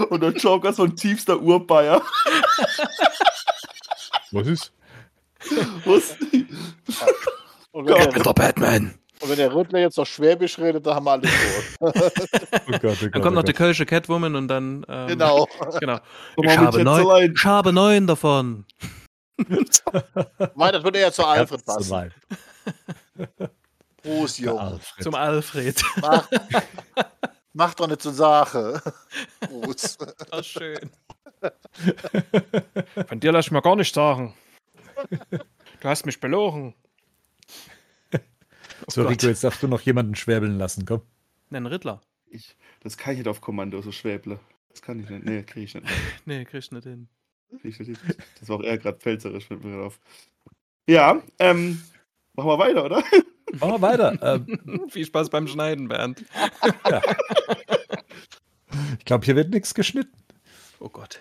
Und 0.08 0.20
der 0.20 0.32
Joker 0.32 0.70
ist 0.70 0.76
so 0.76 0.82
ein 0.82 0.96
tiefster 0.96 1.40
Urbayer. 1.40 2.02
Was 4.32 4.46
ist? 4.46 4.72
Was? 5.84 6.16
Und 7.72 7.86
wenn, 7.86 7.94
der, 7.94 8.06
der 8.22 8.32
Batman. 8.32 8.98
und 9.22 9.28
wenn 9.30 9.36
der 9.36 9.54
Riddler 9.54 9.78
jetzt 9.78 9.96
noch 9.96 10.04
Schwäbisch 10.06 10.58
redet, 10.58 10.84
dann 10.84 10.96
haben 10.96 11.04
wir 11.04 11.12
alles 11.12 11.30
tot. 11.78 11.92
Oh 11.92 11.92
Gott, 11.92 12.12
oh 12.66 12.78
Gott, 12.80 13.02
Dann 13.02 13.10
oh 13.14 13.20
kommt 13.22 13.34
noch 13.36 13.42
die 13.44 13.52
Gott. 13.52 13.58
kölsche 13.58 13.86
Catwoman 13.86 14.34
und 14.34 14.48
dann. 14.48 14.84
Ähm, 14.88 15.06
Genau. 15.08 15.46
genau. 15.78 15.98
Ich 16.42 16.58
habe, 16.58 16.82
neun, 16.82 17.32
ich 17.36 17.44
habe 17.44 17.72
neun 17.72 18.06
davon. 18.08 18.64
Weil 20.56 20.72
das 20.72 20.82
würde 20.82 21.00
ja 21.00 21.12
zu 21.12 21.24
Alfred 21.24 21.64
passen. 21.64 22.12
Prost, 24.02 24.38
Junge. 24.40 24.60
Alfred. 24.60 25.04
Zum 25.04 25.14
Alfred. 25.14 25.82
Mach, 27.52 27.74
doch 27.74 27.88
nicht 27.88 28.02
zur 28.02 28.12
Sache. 28.12 28.80
Prost. 29.40 30.04
Oh, 30.30 30.42
schön. 30.42 30.90
Von 33.08 33.20
dir 33.20 33.32
lass 33.32 33.46
ich 33.46 33.52
mir 33.52 33.62
gar 33.62 33.76
nicht 33.76 33.94
sagen. 33.94 34.34
Du 35.80 35.88
hast 35.88 36.06
mich 36.06 36.20
belogen. 36.20 36.74
So, 38.88 39.02
Gott. 39.02 39.12
Rico, 39.12 39.26
jetzt 39.26 39.44
darfst 39.44 39.62
du 39.62 39.68
noch 39.68 39.82
jemanden 39.82 40.14
schwäbeln 40.16 40.58
lassen, 40.58 40.86
komm. 40.86 41.02
Nenn 41.50 41.66
Riddler. 41.66 42.00
Ich, 42.30 42.56
das 42.82 42.96
kann 42.96 43.12
ich 43.12 43.18
nicht 43.18 43.28
auf 43.28 43.42
Kommando, 43.42 43.82
so 43.82 43.92
Schwäble. 43.92 44.40
Das 44.70 44.80
kann 44.80 44.98
ich 44.98 45.08
nicht. 45.10 45.24
Nee, 45.24 45.42
krieg 45.42 45.64
ich 45.64 45.74
nicht. 45.74 45.86
Nee, 46.24 46.44
krieg 46.46 46.60
ich 46.60 46.72
nicht 46.72 46.84
hin. 46.84 47.08
Krieg 47.60 47.78
ich 47.78 47.88
nicht. 47.88 48.00
Das 48.40 48.48
war 48.48 48.56
auch 48.56 48.62
eher 48.62 48.78
gerade 48.78 48.98
pfälzerisch, 48.98 49.46
fällt 49.46 49.62
mir 49.62 49.72
gerade 49.72 49.84
auf. 49.84 50.00
Ja, 50.88 51.22
ähm, 51.38 51.82
machen 52.32 52.48
wir 52.48 52.58
weiter, 52.58 52.84
oder? 52.86 53.04
Machen 53.58 53.72
wir 53.72 53.82
weiter. 53.82 54.18
ähm, 54.48 54.88
Viel 54.90 55.06
Spaß 55.06 55.30
beim 55.30 55.46
Schneiden, 55.48 55.88
Bernd. 55.88 56.24
ich 58.98 59.04
glaube, 59.04 59.24
hier 59.24 59.36
wird 59.36 59.50
nichts 59.50 59.74
geschnitten. 59.74 60.12
Oh 60.78 60.88
Gott. 60.88 61.20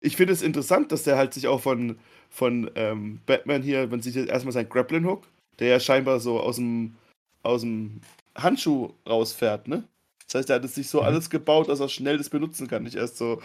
Ich 0.00 0.16
finde 0.16 0.32
es 0.32 0.42
interessant, 0.42 0.92
dass 0.92 1.02
der 1.02 1.16
halt 1.16 1.34
sich 1.34 1.46
auch 1.46 1.60
von, 1.60 1.98
von 2.30 2.70
ähm, 2.74 3.20
Batman 3.26 3.62
hier, 3.62 3.86
man 3.88 4.00
sieht 4.00 4.14
jetzt 4.14 4.30
erstmal 4.30 4.52
seinen 4.52 4.68
Grappling 4.70 5.04
Hook, 5.04 5.26
der 5.58 5.68
ja 5.68 5.80
scheinbar 5.80 6.20
so 6.20 6.40
aus 6.40 6.56
dem, 6.56 6.96
aus 7.42 7.60
dem 7.60 8.00
Handschuh 8.36 8.94
rausfährt, 9.06 9.68
ne? 9.68 9.84
Das 10.26 10.36
heißt, 10.36 10.50
er 10.50 10.56
hat 10.56 10.64
es 10.64 10.76
sich 10.76 10.88
so 10.88 11.00
Mhm. 11.00 11.06
alles 11.06 11.28
gebaut, 11.28 11.68
dass 11.68 11.80
er 11.80 11.88
schnell 11.88 12.16
das 12.16 12.30
benutzen 12.30 12.68
kann. 12.68 12.84
Nicht 12.84 12.94
erst 12.94 13.18
so 13.18 13.42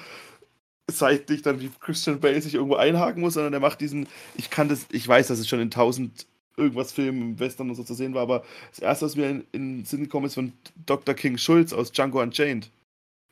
seitlich 0.90 1.42
dann 1.42 1.60
wie 1.60 1.72
Christian 1.80 2.20
Bale 2.20 2.40
sich 2.40 2.54
irgendwo 2.54 2.76
einhaken 2.76 3.22
muss, 3.22 3.34
sondern 3.34 3.54
er 3.54 3.60
macht 3.60 3.82
diesen, 3.82 4.08
ich 4.36 4.52
kann 4.52 4.70
das, 4.70 4.86
ich 4.92 5.06
weiß, 5.08 5.28
dass 5.28 5.40
es 5.40 5.48
schon 5.50 5.60
in 5.60 5.72
tausend 5.72 6.28
irgendwas 6.57 6.91
Filmen 6.91 7.22
im 7.22 7.40
Western 7.40 7.69
und 7.69 7.76
so 7.76 7.84
zu 7.84 7.94
sehen 7.94 8.14
war, 8.14 8.22
aber 8.22 8.44
das 8.69 8.80
erste, 8.80 9.06
was 9.06 9.15
mir 9.15 9.30
in, 9.30 9.48
in 9.52 9.77
den 9.77 9.86
Sinn 9.86 10.03
gekommen 10.03 10.27
ist, 10.27 10.36
von 10.36 10.53
Dr. 10.86 11.15
King 11.15 11.38
Schulz 11.38 11.73
aus 11.73 11.91
Django 11.91 12.22
Unchained. 12.22 12.72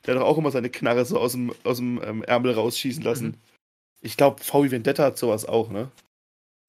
Der 0.04 0.14
hat 0.14 0.22
doch 0.22 0.26
auch 0.26 0.38
immer 0.38 0.50
seine 0.50 0.70
Knarre 0.70 1.04
so 1.04 1.18
aus 1.18 1.32
dem, 1.32 1.52
aus 1.64 1.78
dem 1.78 2.02
ähm, 2.02 2.22
Ärmel 2.24 2.52
rausschießen 2.52 3.02
lassen. 3.02 3.28
Mhm. 3.28 3.34
Ich 4.02 4.16
glaube, 4.16 4.42
VW 4.42 4.70
Vendetta 4.70 5.04
hat 5.04 5.18
sowas 5.18 5.46
auch, 5.46 5.70
ne? 5.70 5.90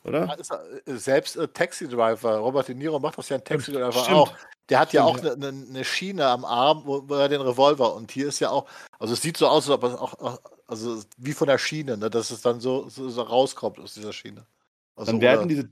Oder? 0.05 0.25
Ja, 0.25 0.59
äh, 0.85 0.97
Selbst 0.97 1.35
äh, 1.35 1.47
Taxi 1.47 1.87
Driver, 1.87 2.37
Robert 2.37 2.67
De 2.67 2.75
Niro 2.75 2.99
macht 2.99 3.17
das 3.17 3.27
ja 3.29 3.35
in 3.35 3.43
Taxi 3.43 3.71
Driver 3.71 3.91
Stimmt. 3.91 4.17
auch. 4.17 4.33
Der 4.69 4.79
hat 4.79 4.93
ja 4.93 5.03
auch 5.03 5.17
Stimmt, 5.17 5.43
eine 5.43 5.51
ne, 5.51 5.65
ne 5.71 5.83
Schiene 5.83 6.25
am 6.27 6.45
Arm, 6.45 6.83
wo, 6.85 7.03
wo 7.07 7.15
er 7.15 7.27
den 7.27 7.41
Revolver 7.41 7.93
und 7.95 8.11
hier 8.11 8.27
ist 8.27 8.39
ja 8.39 8.51
auch, 8.51 8.67
also 8.99 9.13
es 9.13 9.21
sieht 9.21 9.37
so 9.37 9.47
aus, 9.47 9.69
als 9.69 9.77
ob 9.77 9.83
es 9.83 9.93
auch, 9.95 10.39
also 10.67 11.01
wie 11.17 11.33
von 11.33 11.47
der 11.47 11.57
Schiene, 11.57 11.97
ne, 11.97 12.09
dass 12.09 12.31
es 12.31 12.41
dann 12.41 12.59
so, 12.59 12.87
so, 12.87 13.09
so 13.09 13.21
rauskommt 13.21 13.79
aus 13.79 13.95
dieser 13.95 14.13
Schiene. 14.13 14.45
Also, 14.95 15.11
Dann 15.11 15.21
werden 15.21 15.49
diese 15.49 15.69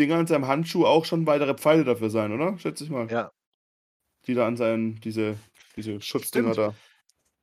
Dinger 0.00 0.16
an 0.16 0.26
seinem 0.26 0.46
Handschuh 0.48 0.86
auch 0.86 1.04
schon 1.04 1.26
weitere 1.26 1.54
Pfeile 1.54 1.84
dafür 1.84 2.10
sein, 2.10 2.32
oder? 2.32 2.58
Schätze 2.58 2.84
ich 2.84 2.90
mal. 2.90 3.10
Ja. 3.10 3.30
Die 4.26 4.34
da 4.34 4.46
an 4.46 4.56
seinen, 4.56 5.00
diese, 5.00 5.36
diese 5.76 6.00
Schutzdinger 6.00 6.52
Stimmt. 6.54 6.68
da. 6.68 6.74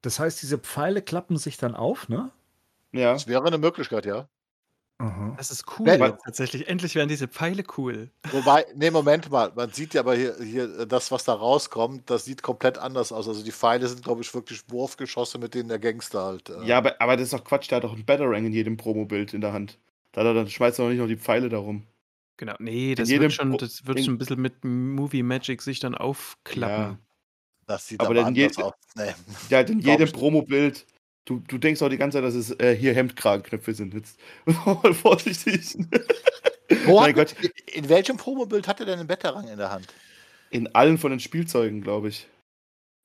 Das 0.02 0.20
heißt, 0.20 0.42
diese 0.42 0.58
Pfeile 0.58 1.02
klappen 1.02 1.38
sich 1.38 1.58
dann 1.58 1.76
auf, 1.76 2.10
ne? 2.10 2.32
Ja. 2.92 3.14
Das 3.14 3.28
wäre 3.28 3.46
eine 3.46 3.58
Möglichkeit, 3.58 4.06
ja. 4.06 4.28
Aha. 5.00 5.36
Das 5.38 5.52
ist 5.52 5.66
cool. 5.78 5.86
Wenn- 5.86 6.18
tatsächlich. 6.26 6.68
Endlich 6.68 6.96
werden 6.96 7.10
diese 7.10 7.28
Pfeile 7.28 7.64
cool. 7.78 8.10
Wobei, 8.32 8.66
nee, 8.76 8.90
Moment 8.90 9.30
mal, 9.30 9.52
man 9.56 9.70
sieht 9.72 9.94
ja 9.94 10.02
aber 10.02 10.16
hier, 10.16 10.36
hier 10.42 10.86
das, 10.88 11.12
was 11.12 11.24
da 11.24 11.34
rauskommt, 11.34 12.10
das 12.10 12.26
sieht 12.26 12.42
komplett 12.42 12.80
anders 12.80 13.12
aus. 13.12 13.28
Also 13.28 13.44
die 13.44 13.52
Pfeile 13.52 13.88
sind, 13.88 14.04
glaube 14.04 14.22
ich, 14.22 14.34
wirklich 14.34 14.64
Wurfgeschosse, 14.70 15.38
mit 15.38 15.54
denen 15.54 15.70
der 15.70 15.78
Gangster 15.80 16.24
halt. 16.24 16.50
Äh, 16.50 16.64
Ja, 16.66 16.80
aber, 16.80 17.00
aber 17.00 17.16
das 17.16 17.26
ist 17.26 17.34
doch 17.34 17.44
Quatsch, 17.44 17.70
der 17.70 17.76
hat 17.78 17.84
doch 17.84 17.94
einen 17.94 18.06
Batarang 18.06 18.46
in 18.46 18.54
jedem 18.54 18.78
Promobild 18.78 19.34
in 19.36 19.42
der 19.42 19.54
Hand. 19.54 19.78
Da, 20.14 20.24
da, 20.24 20.34
dann 20.34 20.48
schmeißt 20.50 20.80
er 20.80 20.86
doch 20.86 20.90
nicht 20.90 21.00
noch 21.00 21.08
die 21.08 21.18
Pfeile 21.18 21.50
darum. 21.50 21.84
Genau. 22.38 22.54
Nee, 22.60 22.94
das 22.96 23.10
wird 23.10 23.34
schon, 23.34 23.52
Pro- 23.52 23.58
das 23.58 23.86
wird 23.86 23.98
in- 24.00 24.06
schon 24.06 24.14
ein 24.14 24.18
bisschen 24.20 24.40
mit 24.42 24.64
Movie 24.64 25.24
Magic 25.24 25.62
sich 25.62 25.80
dann 25.80 25.96
aufklappen. 25.96 27.00
Das 27.66 27.88
sieht 27.88 28.00
Aber 28.00 28.08
aber, 28.10 28.16
dann 28.16 28.26
anders 28.28 28.56
je- 28.58 28.64
aus. 28.64 28.74
Nee. 28.96 29.14
Ja, 29.50 29.58
halt 29.58 29.70
in 29.72 29.80
jedem. 29.80 30.12
Promobild. 30.12 30.86
Du, 31.26 31.40
du 31.48 31.58
denkst 31.58 31.82
auch 31.82 31.90
die 31.90 31.98
ganze 31.98 32.18
Zeit, 32.18 32.24
dass 32.24 32.36
es 32.36 32.52
äh, 32.60 32.74
hier 32.76 32.94
Hemdkragenknöpfe 32.94 33.74
sind. 33.74 33.94
Jetzt 33.94 34.18
vorsichtig. 35.02 35.76
Wo 36.86 37.00
Mein 37.02 37.14
Gott. 37.16 37.36
in, 37.74 37.90
welchem 37.90 38.16
Promobild 38.18 38.68
hat 38.68 38.80
er 38.80 38.86
denn 38.86 39.00
einen 39.00 39.08
Betterrang 39.08 39.48
in 39.48 39.58
der 39.58 39.72
Hand? 39.72 39.88
In 40.50 40.74
allen 40.76 40.98
von 40.98 41.12
den 41.12 41.20
Spielzeugen, 41.20 41.82
glaube 41.82 42.10
ich. 42.10 42.28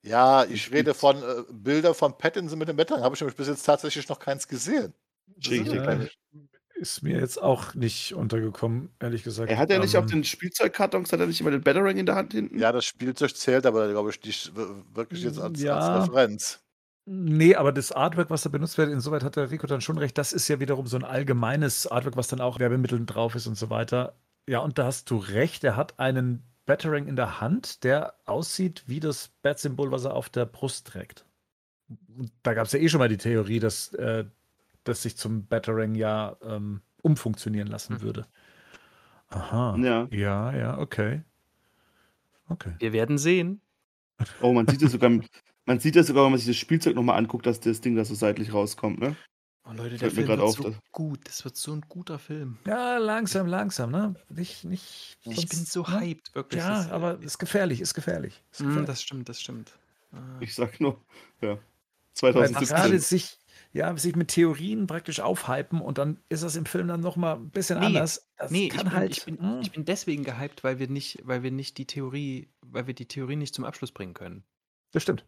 Ja, 0.04 0.44
ich 0.44 0.70
rede 0.70 0.94
von 0.94 1.16
äh, 1.16 1.42
Bilder 1.50 1.94
von 1.94 2.16
Pattinson 2.16 2.58
mit 2.58 2.68
dem 2.68 2.76
Betterrang. 2.76 3.02
Habe 3.02 3.14
ich 3.14 3.20
nämlich 3.20 3.36
bis 3.36 3.48
jetzt 3.48 3.62
tatsächlich 3.64 4.08
noch 4.08 4.18
keins 4.20 4.46
gesehen. 4.46 4.92
Dir 5.36 5.62
Ja. 5.62 6.06
Ist 6.82 7.00
mir 7.04 7.16
jetzt 7.20 7.40
auch 7.40 7.74
nicht 7.74 8.12
untergekommen, 8.12 8.90
ehrlich 8.98 9.22
gesagt. 9.22 9.48
Er 9.52 9.56
hat 9.58 9.70
ja 9.70 9.78
nicht 9.78 9.94
Ähm, 9.94 10.00
auf 10.00 10.06
den 10.06 10.24
Spielzeugkartons, 10.24 11.12
hat 11.12 11.20
er 11.20 11.28
nicht 11.28 11.40
immer 11.40 11.52
den 11.52 11.62
Batarang 11.62 11.96
in 11.96 12.06
der 12.06 12.16
Hand 12.16 12.32
hinten? 12.32 12.58
Ja, 12.58 12.72
das 12.72 12.84
Spielzeug 12.84 13.36
zählt 13.36 13.66
aber, 13.66 13.88
glaube 13.88 14.10
ich, 14.10 14.20
nicht 14.24 14.50
wirklich 14.92 15.22
jetzt 15.22 15.38
als, 15.38 15.62
Ja. 15.62 15.78
als 15.78 16.08
Referenz. 16.08 16.60
Nee, 17.04 17.54
aber 17.54 17.70
das 17.70 17.92
Artwork, 17.92 18.30
was 18.30 18.42
da 18.42 18.48
benutzt 18.48 18.78
wird, 18.78 18.90
insoweit 18.90 19.22
hat 19.22 19.36
der 19.36 19.52
Rico 19.52 19.68
dann 19.68 19.80
schon 19.80 19.96
recht. 19.96 20.18
Das 20.18 20.32
ist 20.32 20.48
ja 20.48 20.58
wiederum 20.58 20.88
so 20.88 20.96
ein 20.96 21.04
allgemeines 21.04 21.86
Artwork, 21.86 22.16
was 22.16 22.26
dann 22.26 22.40
auch 22.40 22.58
Werbemitteln 22.58 23.06
drauf 23.06 23.36
ist 23.36 23.46
und 23.46 23.56
so 23.56 23.70
weiter. 23.70 24.16
Ja, 24.48 24.58
und 24.58 24.76
da 24.78 24.86
hast 24.86 25.08
du 25.10 25.18
recht. 25.18 25.62
Er 25.62 25.76
hat 25.76 26.00
einen 26.00 26.42
Batarang 26.66 27.06
in 27.06 27.14
der 27.14 27.40
Hand, 27.40 27.84
der 27.84 28.14
aussieht 28.24 28.82
wie 28.88 28.98
das 28.98 29.28
Bat-Symbol, 29.42 29.92
was 29.92 30.04
er 30.04 30.14
auf 30.14 30.30
der 30.30 30.46
Brust 30.46 30.88
trägt. 30.88 31.26
Und 32.16 32.32
Da 32.42 32.54
gab 32.54 32.66
es 32.66 32.72
ja 32.72 32.80
eh 32.80 32.88
schon 32.88 32.98
mal 32.98 33.08
die 33.08 33.18
Theorie, 33.18 33.60
dass 33.60 33.92
äh, 33.94 34.24
das 34.84 35.02
sich 35.02 35.16
zum 35.16 35.46
Batarang 35.46 35.94
ja 35.94 36.36
ähm, 36.42 36.82
umfunktionieren 37.02 37.68
lassen 37.68 37.94
Mhm. 37.94 38.00
würde. 38.02 38.26
Aha. 39.28 39.76
Ja. 39.78 40.08
Ja, 40.10 40.54
ja, 40.56 40.78
okay. 40.78 41.22
Okay. 42.48 42.74
Wir 42.78 42.92
werden 42.92 43.18
sehen. 43.18 43.60
Oh, 44.40 44.52
man 44.52 44.66
sieht 44.68 44.82
ja 44.82 44.88
sogar, 44.88 45.10
man 45.64 45.80
sieht 45.80 45.96
ja 45.96 46.02
sogar, 46.02 46.24
wenn 46.24 46.32
man 46.32 46.38
sich 46.38 46.48
das 46.48 46.56
Spielzeug 46.56 46.94
nochmal 46.94 47.16
anguckt, 47.18 47.46
dass 47.46 47.60
das 47.60 47.80
Ding 47.80 47.96
da 47.96 48.04
so 48.04 48.14
seitlich 48.14 48.52
rauskommt, 48.52 49.00
ne? 49.00 49.16
Oh 49.64 49.72
Leute, 49.74 49.96
der 49.96 50.10
Film 50.10 50.26
wird 50.26 50.40
auf, 50.40 50.56
so 50.56 50.64
dass- 50.64 50.74
gut. 50.90 51.20
Das 51.24 51.44
wird 51.44 51.56
so 51.56 51.72
ein 51.72 51.82
guter 51.88 52.18
Film. 52.18 52.58
Ja, 52.66 52.98
langsam, 52.98 53.46
langsam, 53.46 53.92
ne? 53.92 54.14
Nicht, 54.28 54.64
nicht. 54.64 55.16
Ich 55.24 55.36
sonst, 55.36 55.48
bin 55.50 55.64
so 55.64 55.82
ne? 55.82 56.00
hyped, 56.00 56.34
wirklich. 56.34 56.60
Ja, 56.60 56.78
Das- 56.82 56.90
aber 56.90 57.20
ist 57.22 57.38
gefährlich, 57.38 57.80
ist 57.80 57.94
gefährlich. 57.94 58.42
Ist 58.50 58.60
Mm, 58.60 58.64
gefährlich. 58.66 58.86
das 58.88 59.02
stimmt, 59.02 59.28
das 59.28 59.40
stimmt. 59.40 59.72
Ah. 60.12 60.18
Ich 60.40 60.54
sag 60.54 60.80
nur, 60.80 61.00
ja. 61.40 61.50
Weil 62.20 62.32
2017. 62.34 62.76
gerade 62.76 62.98
sich, 62.98 63.38
ja, 63.72 63.96
sich 63.96 64.14
mit 64.16 64.28
Theorien 64.28 64.86
praktisch 64.86 65.20
aufhypen 65.20 65.80
und 65.80 65.98
dann 65.98 66.20
ist 66.28 66.42
das 66.42 66.56
im 66.56 66.66
Film 66.66 66.88
dann 66.88 67.00
nochmal 67.00 67.36
ein 67.36 67.50
bisschen 67.50 67.78
Nee, 67.80 67.86
anders. 67.86 68.28
Das 68.36 68.50
Nee, 68.50 68.66
ich 68.68 68.76
bin, 68.76 68.92
halt. 68.92 69.16
ich, 69.16 69.24
bin, 69.24 69.36
mm, 69.36 69.60
ich 69.62 69.72
bin 69.72 69.84
deswegen 69.84 70.24
gehypt, 70.24 70.62
weil 70.62 70.78
wir 70.78 70.88
nicht, 70.88 71.20
weil 71.24 71.42
wir 71.42 71.50
nicht 71.50 71.78
die 71.78 71.86
Theorie, 71.86 72.48
weil 72.60 72.86
wir 72.86 72.94
die 72.94 73.06
Theorie 73.08 73.36
nicht 73.36 73.54
zum 73.54 73.64
Abschluss 73.64 73.92
bringen 73.92 74.14
können. 74.14 74.44
das 74.92 75.02
stimmt. 75.02 75.24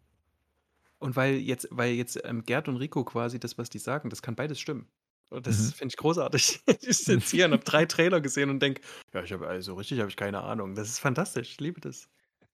Und 0.98 1.16
weil 1.16 1.34
jetzt, 1.36 1.68
weil 1.70 1.92
jetzt 1.94 2.20
ähm, 2.24 2.44
Gerd 2.44 2.68
und 2.68 2.76
Rico 2.76 3.04
quasi 3.04 3.38
das, 3.40 3.58
was 3.58 3.68
die 3.70 3.78
sagen, 3.78 4.08
das 4.10 4.22
kann 4.22 4.36
beides 4.36 4.58
stimmen. 4.60 4.88
Und 5.30 5.46
das 5.46 5.58
Mhm. 5.58 5.72
finde 5.72 5.92
ich 5.92 5.96
großartig. 5.96 6.60
Ich 6.82 6.98
sitze 6.98 7.36
hier 7.36 7.46
und 7.46 7.52
habe 7.54 7.64
drei 7.64 7.86
Trailer 7.86 8.20
gesehen 8.20 8.50
und 8.50 8.60
denke, 8.60 8.82
ja, 9.12 9.22
ich 9.22 9.32
habe 9.32 9.46
also 9.48 9.74
richtig, 9.74 9.98
habe 10.00 10.08
ich 10.10 10.16
keine 10.16 10.42
Ahnung. 10.42 10.74
Das 10.74 10.88
ist 10.88 10.98
fantastisch, 10.98 11.50
ich 11.52 11.60
liebe 11.60 11.80
das. 11.80 12.08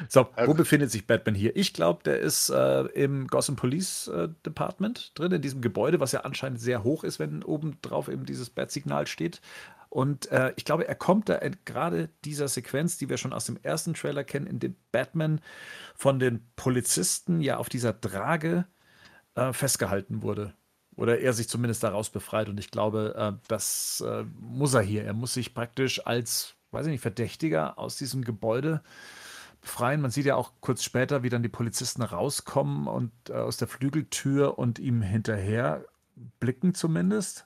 So, 0.10 0.28
wo 0.38 0.48
gut. 0.48 0.58
befindet 0.58 0.92
sich 0.92 1.08
Batman 1.08 1.36
hier? 1.36 1.56
Ich 1.56 1.74
glaube, 1.74 2.04
der 2.04 2.20
ist 2.20 2.50
äh, 2.50 2.82
im 2.88 3.28
Gotham 3.28 3.56
Police 3.56 4.08
äh, 4.08 4.30
Department 4.46 5.18
drin, 5.18 5.32
in 5.32 5.42
diesem 5.42 5.62
Gebäude, 5.62 6.00
was 6.00 6.12
ja 6.12 6.22
anscheinend 6.22 6.60
sehr 6.60 6.84
hoch 6.84 7.04
ist, 7.04 7.20
wenn 7.20 7.44
oben 7.44 7.78
drauf 7.82 8.08
eben 8.08 8.26
dieses 8.26 8.50
Bat-Signal 8.50 9.08
steht. 9.08 9.42
Und 9.90 10.30
äh, 10.32 10.54
ich 10.58 10.66
glaube, 10.66 10.88
er 10.88 10.96
kommt 10.96 11.30
da 11.30 11.36
in 11.36 11.56
gerade 11.66 12.10
dieser 12.26 12.48
Sequenz, 12.50 12.98
die 12.98 13.10
wir 13.10 13.18
schon 13.18 13.34
aus 13.34 13.46
dem 13.46 13.58
ersten 13.64 13.94
Trailer 13.94 14.24
kennen, 14.24 14.46
in 14.48 14.60
dem 14.60 14.76
Batman 14.92 15.40
von 15.96 16.20
den 16.20 16.46
Polizisten 16.56 17.40
ja 17.42 17.58
auf 17.58 17.70
dieser 17.70 18.00
Trage 18.00 18.66
äh, 19.36 19.54
festgehalten 19.54 20.22
wurde. 20.22 20.54
oder 20.96 21.20
er 21.20 21.34
sich 21.34 21.48
zumindest 21.48 21.84
daraus 21.84 22.10
befreit. 22.10 22.50
Und 22.50 22.60
ich 22.60 22.72
glaube, 22.72 23.16
äh, 23.18 23.34
das 23.48 24.04
äh, 24.06 24.24
muss 24.40 24.74
er 24.74 24.82
hier. 24.82 25.06
Er 25.06 25.14
muss 25.14 25.34
sich 25.36 25.54
praktisch 25.54 26.06
als, 26.06 26.56
weiß 26.72 26.88
ich 26.88 26.92
nicht, 26.92 27.02
Verdächtiger 27.02 27.78
aus 27.80 27.98
diesem 27.98 28.24
Gebäude 28.24 28.82
befreien. 29.68 30.02
Man 30.02 30.12
sieht 30.12 30.26
ja 30.26 30.36
auch 30.36 30.54
kurz 30.62 30.84
später, 30.84 31.24
wie 31.24 31.30
dann 31.30 31.44
die 31.44 31.50
Polizisten 31.50 32.02
rauskommen 32.02 32.88
und 32.88 33.12
äh, 33.30 33.34
aus 33.34 33.58
der 33.58 33.68
Flügeltür 33.68 34.58
und 34.58 34.80
ihm 34.80 35.02
hinterher 35.02 35.86
blicken 36.40 36.74
zumindest. 36.74 37.46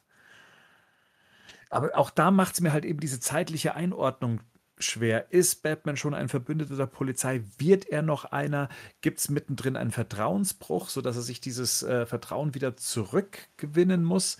Aber 1.70 1.98
auch 1.98 2.12
da 2.12 2.32
macht 2.32 2.54
es 2.54 2.62
mir 2.62 2.74
halt 2.74 2.86
eben 2.86 3.00
diese 3.00 3.20
zeitliche 3.20 3.76
Einordnung 3.76 4.42
schwer. 4.78 5.32
Ist 5.32 5.64
Batman 5.64 5.98
schon 5.98 6.14
ein 6.14 6.30
Verbündeter 6.30 6.76
der 6.76 6.86
Polizei? 6.86 7.44
Wird 7.58 7.86
er 7.88 8.02
noch 8.02 8.26
einer? 8.26 8.70
Gibt 9.02 9.20
es 9.20 9.30
mittendrin 9.30 9.76
einen 9.76 9.92
Vertrauensbruch, 9.92 10.90
sodass 10.90 11.16
er 11.16 11.22
sich 11.24 11.42
dieses 11.42 11.82
äh, 11.82 12.06
Vertrauen 12.06 12.54
wieder 12.54 12.78
zurückgewinnen 12.78 14.04
muss? 14.04 14.38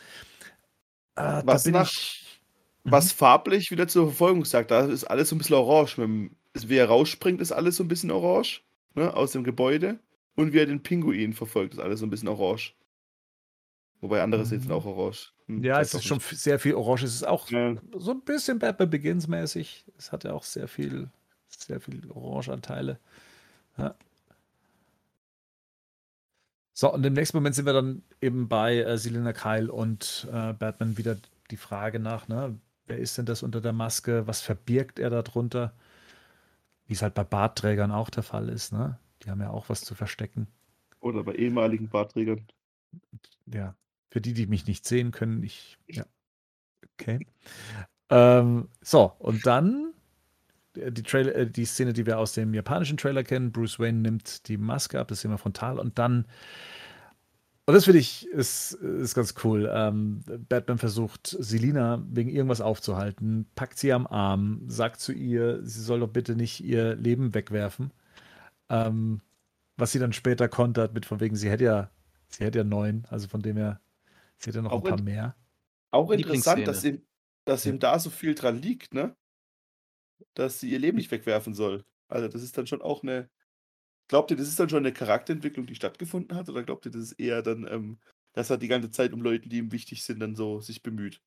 Äh, 1.16 1.42
was, 1.46 1.66
nach, 1.66 1.90
ich, 1.90 2.42
was 2.84 3.14
mhm. 3.14 3.18
farblich 3.18 3.72
wieder 3.72 3.88
zur 3.88 4.08
Verfolgung 4.08 4.46
sagt, 4.46 4.72
da 4.72 4.82
ist 4.82 5.06
alles 5.06 5.30
so 5.30 5.36
ein 5.36 5.40
bisschen 5.40 5.56
orange. 5.56 5.96
Dem, 5.96 6.36
wie 6.54 6.78
er 6.78 6.88
rausspringt, 6.88 7.42
ist 7.42 7.52
alles 7.52 7.78
so 7.78 7.84
ein 7.84 7.88
bisschen 7.88 8.12
orange 8.12 8.62
ne, 8.96 9.14
aus 9.14 9.32
dem 9.32 9.44
Gebäude. 9.44 10.00
Und 10.36 10.54
wie 10.54 10.60
er 10.60 10.66
den 10.66 10.84
Pinguin 10.84 11.34
verfolgt, 11.34 11.74
ist 11.74 11.80
alles 11.80 12.00
so 12.00 12.06
ein 12.06 12.10
bisschen 12.10 12.30
orange. 12.30 12.74
Wobei 14.00 14.22
andere 14.24 14.42
mhm. 14.42 14.46
sind 14.46 14.72
auch 14.72 14.86
orange. 14.86 15.34
Hm, 15.48 15.64
ja, 15.64 15.80
es 15.80 15.94
ist 15.94 16.06
schon 16.06 16.20
sehr 16.20 16.60
viel 16.60 16.74
orange. 16.74 17.04
Es 17.04 17.14
ist 17.14 17.28
auch 17.28 17.50
ja. 17.50 17.76
so 17.98 18.12
ein 18.12 18.22
bisschen 18.22 18.60
Batman 18.60 18.90
Begins 18.90 19.28
mäßig. 19.28 19.86
Es 19.98 20.12
hat 20.12 20.24
ja 20.24 20.34
auch 20.34 20.44
sehr 20.44 20.68
viel, 20.68 21.10
sehr 21.48 21.80
viel 21.80 22.10
Orangeanteile. 22.10 23.00
Ja. 23.78 23.96
So, 26.74 26.92
und 26.92 27.06
im 27.06 27.14
nächsten 27.14 27.38
Moment 27.38 27.54
sind 27.54 27.66
wir 27.66 27.74
dann 27.74 28.02
eben 28.22 28.48
bei 28.48 28.78
äh, 28.78 28.98
Selina 28.98 29.34
Kyle 29.34 29.72
und 29.72 30.28
äh, 30.32 30.54
Batman 30.54 30.98
wieder 30.98 31.18
die 31.52 31.58
Frage 31.58 32.00
nach, 32.00 32.28
ne, 32.28 32.58
wer 32.88 32.98
ist 32.98 33.18
denn 33.18 33.26
das 33.26 33.44
unter 33.44 33.62
der 33.62 33.74
Maske? 33.74 34.26
Was 34.26 34.42
verbirgt 34.42 34.98
er 34.98 35.10
darunter? 35.10 35.74
Wie 36.92 36.96
es 36.96 37.02
halt 37.02 37.14
bei 37.14 37.24
Bartträgern 37.24 37.90
auch 37.90 38.10
der 38.10 38.22
Fall 38.22 38.50
ist, 38.50 38.74
ne? 38.74 39.00
Die 39.24 39.30
haben 39.30 39.40
ja 39.40 39.50
auch 39.50 39.70
was 39.70 39.80
zu 39.80 39.96
verstecken. 39.96 40.48
Oder 41.00 41.24
bei 41.24 41.36
ehemaligen 41.36 41.88
Bartträgern. 41.88 42.46
Ja, 43.46 43.76
für 44.10 44.20
die, 44.20 44.34
die 44.34 44.46
mich 44.46 44.68
nicht 44.68 44.86
sehen 44.86 45.12
können, 45.12 45.42
ich. 45.42 45.78
Ja. 45.88 46.04
Okay. 47.00 47.26
Ähm, 48.10 48.68
so, 48.82 49.14
und 49.20 49.46
dann 49.46 49.94
äh, 50.76 50.92
die, 50.92 51.04
Trailer, 51.04 51.34
äh, 51.34 51.50
die 51.50 51.64
Szene, 51.64 51.94
die 51.94 52.06
wir 52.06 52.20
aus 52.20 52.34
dem 52.34 52.54
japanischen 52.54 52.98
Trailer 52.98 53.24
kennen. 53.24 53.54
Bruce 53.54 53.80
Wayne 53.80 54.00
nimmt 54.00 54.50
die 54.50 54.58
Maske 54.58 55.00
ab, 55.00 55.08
das 55.08 55.22
sehen 55.22 55.32
wir 55.32 55.38
frontal. 55.38 55.80
Und 55.80 55.98
dann, 55.98 56.26
und 57.66 57.74
das 57.74 57.86
finde 57.86 58.00
ich, 58.00 58.28
ist, 58.28 58.74
ist 58.74 59.16
ganz 59.16 59.36
cool. 59.44 59.70
Ähm, 59.74 60.22
Batman 60.50 60.78
versucht, 60.78 61.28
Selina 61.28 62.04
wegen 62.10 62.30
irgendwas 62.30 62.62
aufzuhalten, 62.62 63.48
packt 63.56 63.78
sie 63.78 63.94
am 63.94 64.08
Arm, 64.08 64.64
sagt 64.68 65.00
zu 65.00 65.14
ihr, 65.14 65.60
sie 65.64 65.82
soll 65.82 66.00
doch 66.00 66.10
bitte 66.10 66.36
nicht 66.36 66.64
ihr 66.64 66.96
Leben 66.96 67.34
wegwerfen. 67.34 67.92
Ähm, 68.70 69.22
was 69.78 69.92
sie 69.92 70.00
dann 70.00 70.14
später 70.14 70.50
kontert 70.50 70.94
mit 70.94 71.06
von 71.06 71.20
wegen, 71.20 71.36
sie 71.36 71.50
hätte 71.50 71.66
ja, 71.66 71.92
sie 72.30 72.46
hätte 72.46 72.60
ja 72.60 72.64
neun, 72.64 73.06
also 73.10 73.28
von 73.28 73.42
dem 73.42 73.58
her 73.58 73.80
Sie 74.42 74.52
ja 74.52 74.62
noch 74.62 74.72
auch 74.72 74.84
ein 74.84 74.90
paar 74.90 75.02
mehr. 75.02 75.36
Auch 75.92 76.10
interessant, 76.10 76.68
dass 76.68 76.84
ihm, 76.84 77.02
dass 77.46 77.66
ihm 77.66 77.80
da 77.80 78.00
so 78.00 78.10
viel 78.10 78.34
dran 78.34 78.58
liegt, 78.58 78.94
ne? 78.94 79.16
Dass 80.34 80.60
sie 80.60 80.70
ihr 80.70 80.80
Leben 80.80 80.98
nicht 80.98 81.12
wegwerfen 81.12 81.54
soll. 81.54 81.86
Also, 82.08 82.28
das 82.28 82.42
ist 82.42 82.58
dann 82.58 82.68
schon 82.68 82.82
auch 82.82 83.04
eine. 83.04 83.30
Glaubt 84.12 84.30
ihr, 84.30 84.36
das 84.36 84.50
ist 84.50 84.60
dann 84.60 84.68
schon 84.68 84.80
eine 84.80 84.92
Charakterentwicklung, 84.92 85.66
die 85.66 85.76
stattgefunden 85.76 86.36
hat? 86.36 86.50
Oder 86.50 86.64
glaubt 86.64 86.86
ihr, 86.86 86.92
das 86.92 87.02
ist 87.02 87.14
eher 87.14 87.42
dann, 87.42 87.66
ähm, 87.66 87.98
dass 88.34 88.50
er 88.50 88.58
die 88.58 88.68
ganze 88.68 88.92
Zeit 88.92 89.14
um 89.14 89.22
Leute, 89.22 89.48
die 89.48 89.60
ihm 89.60 89.72
wichtig 89.72 90.04
sind, 90.04 90.20
dann 90.20 90.36
so 90.36 90.60
sich 90.60 90.84
bemüht? 90.84 91.22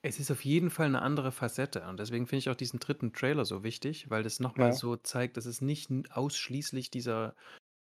Es 0.00 0.18
ist 0.18 0.30
auf 0.30 0.42
jeden 0.42 0.70
Fall 0.70 0.86
eine 0.86 1.02
andere 1.02 1.30
Facette 1.32 1.86
und 1.86 2.00
deswegen 2.00 2.26
finde 2.26 2.38
ich 2.38 2.48
auch 2.48 2.54
diesen 2.54 2.80
dritten 2.80 3.12
Trailer 3.12 3.44
so 3.44 3.62
wichtig, 3.62 4.08
weil 4.08 4.22
das 4.22 4.40
nochmal 4.40 4.68
Ja. 4.68 4.72
so 4.72 4.96
zeigt, 4.96 5.36
dass 5.36 5.44
es 5.44 5.60
nicht 5.60 5.90
ausschließlich 6.10 6.90
dieser 6.90 7.36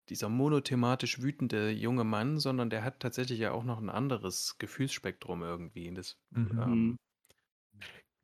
dieser 0.09 0.31
monothematisch 0.31 1.21
wütende 1.21 1.71
junge 1.71 2.05
Mann, 2.05 2.39
sondern 2.39 2.71
der 2.71 2.83
hat 2.83 3.01
tatsächlich 3.01 3.41
ja 3.41 3.51
auch 3.51 3.65
noch 3.65 3.79
ein 3.79 3.91
anderes 3.91 4.57
Gefühlsspektrum 4.57 5.43
irgendwie. 5.43 5.93
Das, 5.93 6.17
mhm. 6.31 6.59
ähm, 6.63 6.97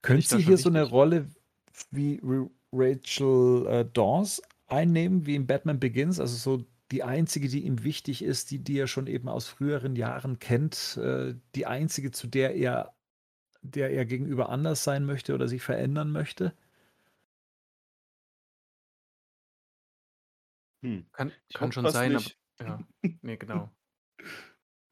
Könnte 0.01 0.27
sie 0.27 0.43
hier 0.43 0.57
so 0.57 0.71
eine 0.71 0.85
Rolle 0.85 1.29
wie 1.91 2.21
Rachel 2.73 3.67
äh, 3.67 3.85
Dawes 3.85 4.41
einnehmen, 4.73 5.27
wie 5.27 5.37
in 5.37 5.47
Batman 5.47 5.79
Begins? 5.79 6.19
Also 6.19 6.37
so 6.37 6.67
die 6.91 7.03
einzige, 7.03 7.49
die 7.49 7.65
ihm 7.65 7.85
wichtig 7.85 8.23
ist, 8.23 8.51
die, 8.51 8.59
die 8.59 8.79
er 8.79 8.87
schon 8.87 9.07
eben 9.07 9.29
aus 9.29 9.49
früheren 9.49 9.97
Jahren 9.97 10.39
kennt, 10.39 10.99
äh, 10.99 11.35
die 11.55 11.67
einzige, 11.67 12.11
zu 12.11 12.27
der 12.27 12.55
er, 12.55 12.95
der 13.63 13.91
er 13.91 14.05
gegenüber 14.05 14.49
anders 14.51 14.85
sein 14.85 15.05
möchte 15.07 15.35
oder 15.35 15.49
sich 15.49 15.63
verändern 15.63 16.11
möchte? 16.13 16.55
Hm. 20.85 21.07
Kann, 21.13 21.33
kann 21.55 21.73
schon 21.73 21.89
sein, 21.89 22.13
nicht. 22.13 22.37
aber 22.59 22.69
ja, 22.69 22.87
nee, 23.23 23.37
genau. 23.37 23.71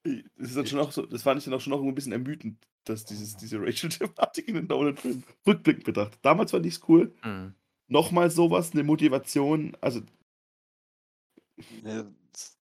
Das 0.03 0.49
ist 0.49 0.57
dann 0.57 0.67
schon 0.67 0.79
auch 0.79 0.93
so, 0.93 1.05
das 1.05 1.23
fand 1.25 1.39
ich 1.39 1.45
dann 1.45 1.53
auch 1.53 1.61
schon 1.61 1.73
noch 1.73 1.83
ein 1.83 1.95
bisschen 1.95 2.13
ermüdend, 2.13 2.67
dass 2.85 3.05
dieses, 3.05 3.37
diese 3.37 3.61
Rachel-Thematik 3.61 4.49
in 4.49 4.55
den 4.55 4.67
Nolan-Filmen 4.67 5.25
rückblickend 5.47 5.85
betrachtet. 5.85 6.19
Damals 6.23 6.53
fand 6.53 6.65
ich 6.65 6.77
es 6.77 6.89
cool. 6.89 7.15
Mhm. 7.23 7.55
Nochmal 7.91 8.31
sowas, 8.31 8.71
eine 8.73 8.85
Motivation, 8.85 9.77
also. 9.81 10.01
Nee, 11.83 12.05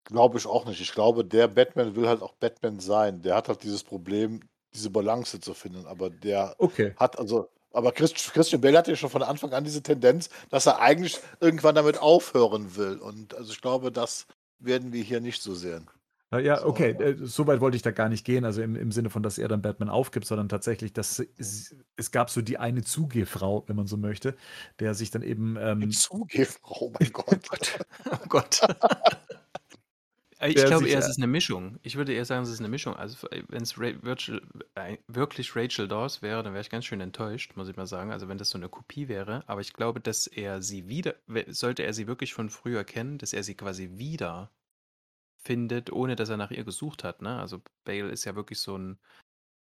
glaube 0.06 0.38
ich 0.38 0.48
auch 0.48 0.66
nicht. 0.66 0.82
Ich 0.82 0.94
glaube, 0.94 1.24
der 1.26 1.48
Batman 1.48 1.96
will 1.96 2.08
halt 2.08 2.22
auch 2.22 2.34
Batman 2.34 2.80
sein. 2.80 3.22
Der 3.22 3.36
hat 3.36 3.50
halt 3.50 3.62
dieses 3.62 3.84
Problem, 3.84 4.40
diese 4.74 4.90
Balance 4.90 5.40
zu 5.40 5.54
finden. 5.54 5.86
Aber 5.86 6.10
der 6.10 6.56
okay. 6.58 6.94
hat 6.98 7.20
also 7.20 7.50
aber 7.74 7.92
Christian 7.92 8.62
Bale 8.62 8.78
hatte 8.78 8.92
ja 8.92 8.98
schon 8.98 9.10
von 9.10 9.22
Anfang 9.22 9.54
an 9.54 9.64
diese 9.64 9.84
Tendenz, 9.84 10.30
dass 10.50 10.66
er 10.66 10.80
eigentlich 10.80 11.20
irgendwann 11.42 11.76
damit 11.76 12.00
aufhören 12.00 12.76
will. 12.76 12.98
Und 12.98 13.36
also 13.36 13.52
ich 13.52 13.62
glaube, 13.62 13.92
das 13.92 14.26
werden 14.58 14.94
wir 14.94 15.04
hier 15.04 15.22
nicht 15.22 15.44
so 15.44 15.54
sehen. 15.54 15.88
Ja, 16.32 16.66
okay, 16.66 16.92
äh, 16.92 17.16
so 17.22 17.48
weit 17.48 17.62
wollte 17.62 17.78
ich 17.78 17.84
da 17.84 17.92
gar 17.92 18.10
nicht 18.10 18.26
gehen, 18.26 18.44
also 18.44 18.62
im, 18.62 18.76
im 18.76 18.92
Sinne 18.92 19.10
von, 19.10 19.24
dass 19.24 19.38
er 19.38 19.48
dann 19.48 19.62
Batman 19.62 19.88
aufgibt, 19.88 20.26
sondern 20.26 20.50
tatsächlich, 20.50 20.92
dass 20.92 21.20
es, 21.38 21.74
es 21.96 22.12
gab 22.12 22.30
so 22.30 22.42
die 22.42 22.58
eine 22.58 22.84
Zugehfrau, 22.84 23.64
wenn 23.68 23.78
man 23.78 23.88
so 23.88 23.96
möchte, 23.96 24.36
der 24.80 24.94
sich 24.94 25.10
dann 25.10 25.22
eben. 25.22 25.56
Ähm, 25.58 25.90
Zugehfrau, 25.92 26.88
oh 26.88 26.94
mein 27.00 27.10
Gott. 27.14 27.80
oh 28.12 28.28
Gott. 28.28 28.62
Äh, 30.40 30.50
ich 30.50 30.66
glaube 30.66 30.88
eher, 30.88 31.00
es 31.00 31.10
ist 31.10 31.18
eine 31.18 31.26
Mischung. 31.26 31.80
Ich 31.82 31.96
würde 31.96 32.14
eher 32.14 32.26
sagen, 32.26 32.44
es 32.44 32.52
ist 32.52 32.60
eine 32.60 32.70
Mischung. 32.70 32.96
Also, 32.96 33.28
wenn 33.48 33.64
es 33.64 33.76
äh, 33.78 34.98
wirklich 35.08 35.56
Rachel 35.56 35.88
Dawes 35.88 36.22
wäre, 36.22 36.44
dann 36.44 36.54
wäre 36.54 36.62
ich 36.62 36.70
ganz 36.70 36.86
schön 36.86 37.02
enttäuscht, 37.02 37.56
muss 37.56 37.68
ich 37.68 37.76
mal 37.76 37.88
sagen. 37.88 38.12
Also, 38.12 38.28
wenn 38.28 38.38
das 38.38 38.52
so 38.52 38.58
eine 38.58 38.70
Kopie 38.70 39.08
wäre. 39.08 39.44
Aber 39.48 39.62
ich 39.62 39.74
glaube, 39.74 40.00
dass 40.00 40.28
er 40.28 40.62
sie 40.62 40.88
wieder, 40.88 41.16
sollte 41.48 41.84
er 41.84 41.94
sie 41.94 42.06
wirklich 42.06 42.34
von 42.36 42.50
früher 42.50 42.84
kennen, 42.84 43.18
dass 43.18 43.34
er 43.34 43.42
sie 43.42 43.56
quasi 43.56 43.92
wieder 43.96 44.52
findet, 45.48 45.92
ohne 45.92 46.16
dass 46.16 46.30
er 46.30 46.38
nach 46.38 46.52
ihr 46.52 46.64
gesucht 46.64 47.04
hat. 47.04 47.22
Ne? 47.22 47.40
Also, 47.40 47.62
Bale 47.86 48.10
ist 48.10 48.26
ja 48.26 48.36
wirklich 48.36 48.60
so 48.60 48.78
ein, 48.78 49.00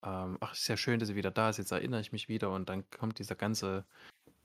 ähm, 0.05 0.39
ach, 0.41 0.55
ist 0.55 0.69
ja 0.69 0.77
schön, 0.77 0.99
dass 0.99 1.09
sie 1.09 1.17
wieder 1.17 1.31
da 1.31 1.51
ist, 1.51 1.59
jetzt 1.59 1.73
erinnere 1.73 2.01
ich 2.01 2.13
mich 2.13 2.29
wieder 2.29 2.51
und 2.51 2.69
dann 2.69 2.89
kommt 2.91 3.19
dieser 3.19 3.35
ganze 3.35 3.85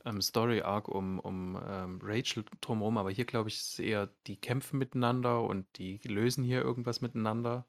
ähm, 0.05 0.21
Story-Arc 0.21 0.87
um, 0.87 1.19
um 1.19 1.59
ähm, 1.67 1.99
Rachel 2.03 2.45
drumherum, 2.61 2.97
aber 2.97 3.11
hier 3.11 3.25
glaube 3.25 3.49
ich, 3.49 3.55
ist 3.55 3.79
eher, 3.79 4.09
die 4.27 4.37
kämpfen 4.37 4.77
miteinander 4.79 5.41
und 5.43 5.65
die 5.77 5.99
lösen 6.05 6.43
hier 6.43 6.61
irgendwas 6.61 7.01
miteinander. 7.01 7.65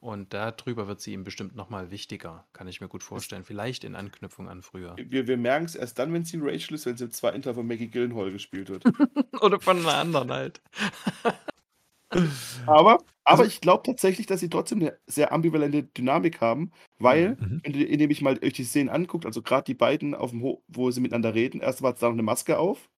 Und 0.00 0.34
darüber 0.34 0.88
wird 0.88 1.00
sie 1.00 1.12
ihm 1.12 1.22
bestimmt 1.22 1.54
nochmal 1.54 1.92
wichtiger, 1.92 2.44
kann 2.54 2.66
ich 2.66 2.80
mir 2.80 2.88
gut 2.88 3.04
vorstellen. 3.04 3.44
Vielleicht 3.44 3.84
in 3.84 3.94
Anknüpfung 3.94 4.48
an 4.48 4.60
früher. 4.62 4.96
Wir, 4.96 5.28
wir 5.28 5.36
merken 5.36 5.64
es 5.64 5.76
erst 5.76 5.96
dann, 6.00 6.12
wenn 6.12 6.24
sie 6.24 6.40
Rachel 6.42 6.74
ist, 6.74 6.86
wenn 6.86 6.96
sie 6.96 7.04
im 7.04 7.12
zweiten 7.12 7.40
Teil 7.40 7.54
von 7.54 7.68
Maggie 7.68 7.86
Gyllenhaal 7.86 8.32
gespielt 8.32 8.68
wird. 8.68 8.82
Oder 9.40 9.60
von 9.60 9.78
einer 9.78 9.94
anderen 9.94 10.32
halt. 10.32 10.60
aber, 12.66 12.92
aber 12.92 13.02
also, 13.24 13.44
ich 13.44 13.60
glaube 13.60 13.82
tatsächlich, 13.84 14.26
dass 14.26 14.40
sie 14.40 14.48
trotzdem 14.48 14.80
eine 14.80 14.98
sehr 15.06 15.32
ambivalente 15.32 15.84
Dynamik 15.84 16.40
haben, 16.40 16.72
weil, 16.98 17.36
mhm. 17.40 17.60
wenn 17.64 17.74
ihr, 17.74 17.88
indem 17.88 18.10
ich 18.10 18.22
mal 18.22 18.38
euch 18.42 18.52
die 18.52 18.64
Szenen 18.64 18.88
anguckt, 18.88 19.26
also 19.26 19.42
gerade 19.42 19.64
die 19.64 19.74
beiden 19.74 20.14
auf 20.14 20.30
dem 20.30 20.42
Ho 20.42 20.62
wo 20.68 20.90
sie 20.90 21.00
miteinander 21.00 21.34
reden, 21.34 21.60
erst 21.60 21.82
hat 21.82 21.98
sie 21.98 22.00
da 22.00 22.08
noch 22.08 22.14
eine 22.14 22.22
Maske 22.22 22.58
auf 22.58 22.90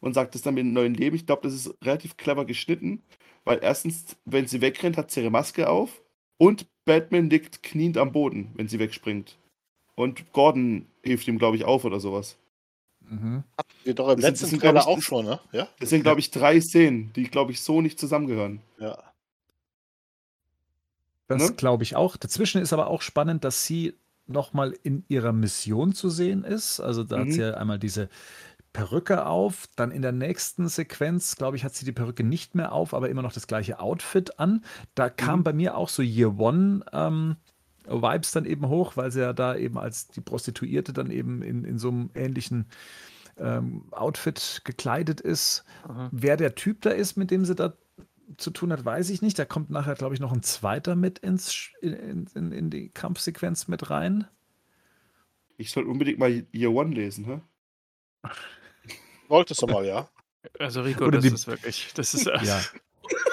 und 0.00 0.14
sagt 0.14 0.34
es 0.34 0.42
dann 0.42 0.54
mit 0.54 0.62
einem 0.62 0.74
neuen 0.74 0.94
Leben. 0.94 1.16
Ich 1.16 1.26
glaube, 1.26 1.42
das 1.42 1.54
ist 1.54 1.74
relativ 1.82 2.16
clever 2.16 2.44
geschnitten, 2.44 3.02
weil 3.44 3.58
erstens, 3.62 4.16
wenn 4.24 4.46
sie 4.46 4.60
wegrennt, 4.60 4.96
hat 4.96 5.10
sie 5.10 5.20
ihre 5.20 5.30
Maske 5.30 5.68
auf 5.68 6.02
und 6.36 6.66
Batman 6.84 7.30
liegt 7.30 7.62
kniend 7.62 7.96
am 7.96 8.12
Boden, 8.12 8.52
wenn 8.54 8.68
sie 8.68 8.78
wegspringt. 8.78 9.38
Und 9.94 10.32
Gordon 10.32 10.86
hilft 11.02 11.28
ihm, 11.28 11.38
glaube 11.38 11.56
ich, 11.56 11.64
auf 11.64 11.84
oder 11.84 12.00
sowas. 12.00 12.36
Mhm. 13.08 13.44
Hatten 13.56 13.74
wir 13.84 13.94
doch 13.94 14.08
im 14.08 14.16
das 14.16 14.30
letzten 14.30 14.46
sind, 14.46 14.60
Trailer 14.60 14.80
ich, 14.80 14.86
auch 14.86 15.02
schon, 15.02 15.26
ne? 15.26 15.40
Ja? 15.52 15.68
Das 15.78 15.90
sind, 15.90 16.02
glaube 16.02 16.20
ich, 16.20 16.30
drei 16.30 16.60
Szenen, 16.60 17.12
die, 17.12 17.24
glaube 17.24 17.52
ich, 17.52 17.60
so 17.60 17.80
nicht 17.80 17.98
zusammengehören. 17.98 18.60
Ja. 18.78 18.98
Das 21.28 21.50
ne? 21.50 21.54
glaube 21.56 21.82
ich 21.82 21.96
auch. 21.96 22.16
Dazwischen 22.16 22.60
ist 22.60 22.72
aber 22.72 22.88
auch 22.88 23.02
spannend, 23.02 23.44
dass 23.44 23.64
sie 23.64 23.94
nochmal 24.26 24.74
in 24.82 25.04
ihrer 25.08 25.32
Mission 25.32 25.92
zu 25.92 26.08
sehen 26.10 26.44
ist. 26.44 26.80
Also 26.80 27.04
da 27.04 27.16
mhm. 27.16 27.20
hat 27.20 27.32
sie 27.32 27.40
ja 27.40 27.54
einmal 27.54 27.78
diese 27.78 28.08
Perücke 28.72 29.26
auf. 29.26 29.66
Dann 29.76 29.90
in 29.90 30.02
der 30.02 30.12
nächsten 30.12 30.68
Sequenz, 30.68 31.36
glaube 31.36 31.56
ich, 31.56 31.64
hat 31.64 31.74
sie 31.74 31.84
die 31.84 31.92
Perücke 31.92 32.24
nicht 32.24 32.54
mehr 32.54 32.72
auf, 32.72 32.94
aber 32.94 33.08
immer 33.08 33.22
noch 33.22 33.32
das 33.32 33.46
gleiche 33.46 33.80
Outfit 33.80 34.38
an. 34.38 34.64
Da 34.94 35.08
kam 35.10 35.40
Mhm. 35.40 35.44
bei 35.44 35.52
mir 35.52 35.76
auch 35.76 35.88
so 35.88 36.02
Year 36.02 36.38
One 36.38 36.84
ähm, 36.92 37.36
Vibes 37.86 38.32
dann 38.32 38.44
eben 38.44 38.68
hoch, 38.68 38.96
weil 38.96 39.10
sie 39.10 39.20
ja 39.20 39.32
da 39.32 39.56
eben 39.56 39.78
als 39.78 40.08
die 40.08 40.20
Prostituierte 40.20 40.92
dann 40.92 41.10
eben 41.10 41.42
in, 41.42 41.64
in 41.64 41.78
so 41.78 41.88
einem 41.88 42.10
ähnlichen 42.14 42.66
ähm, 43.36 43.84
Outfit 43.92 44.62
gekleidet 44.64 45.20
ist. 45.20 45.64
Aha. 45.84 46.08
Wer 46.12 46.36
der 46.36 46.54
Typ 46.54 46.82
da 46.82 46.90
ist, 46.90 47.16
mit 47.16 47.30
dem 47.30 47.44
sie 47.44 47.54
da 47.54 47.74
zu 48.38 48.50
tun 48.50 48.72
hat, 48.72 48.84
weiß 48.84 49.10
ich 49.10 49.20
nicht. 49.22 49.38
Da 49.38 49.44
kommt 49.44 49.70
nachher, 49.70 49.94
glaube 49.96 50.14
ich, 50.14 50.20
noch 50.20 50.32
ein 50.32 50.42
zweiter 50.42 50.96
mit 50.96 51.18
ins, 51.18 51.70
in, 51.82 52.26
in, 52.34 52.52
in 52.52 52.70
die 52.70 52.88
Kampfsequenz 52.90 53.68
mit 53.68 53.90
rein. 53.90 54.26
Ich 55.56 55.70
soll 55.70 55.84
unbedingt 55.84 56.18
mal 56.18 56.44
Year 56.52 56.70
One 56.72 56.94
lesen, 56.94 57.24
hä? 57.26 57.40
Wolltest 59.28 59.62
du 59.62 59.66
mal, 59.66 59.84
ja? 59.84 60.08
Also 60.58 60.82
Rico, 60.82 61.04
Oder 61.04 61.18
das 61.18 61.24
die- 61.28 61.34
ist 61.34 61.46
wirklich, 61.46 61.92
das 61.94 62.14
ist, 62.14 62.26
äh, 62.26 62.38
Ja. 62.44 62.60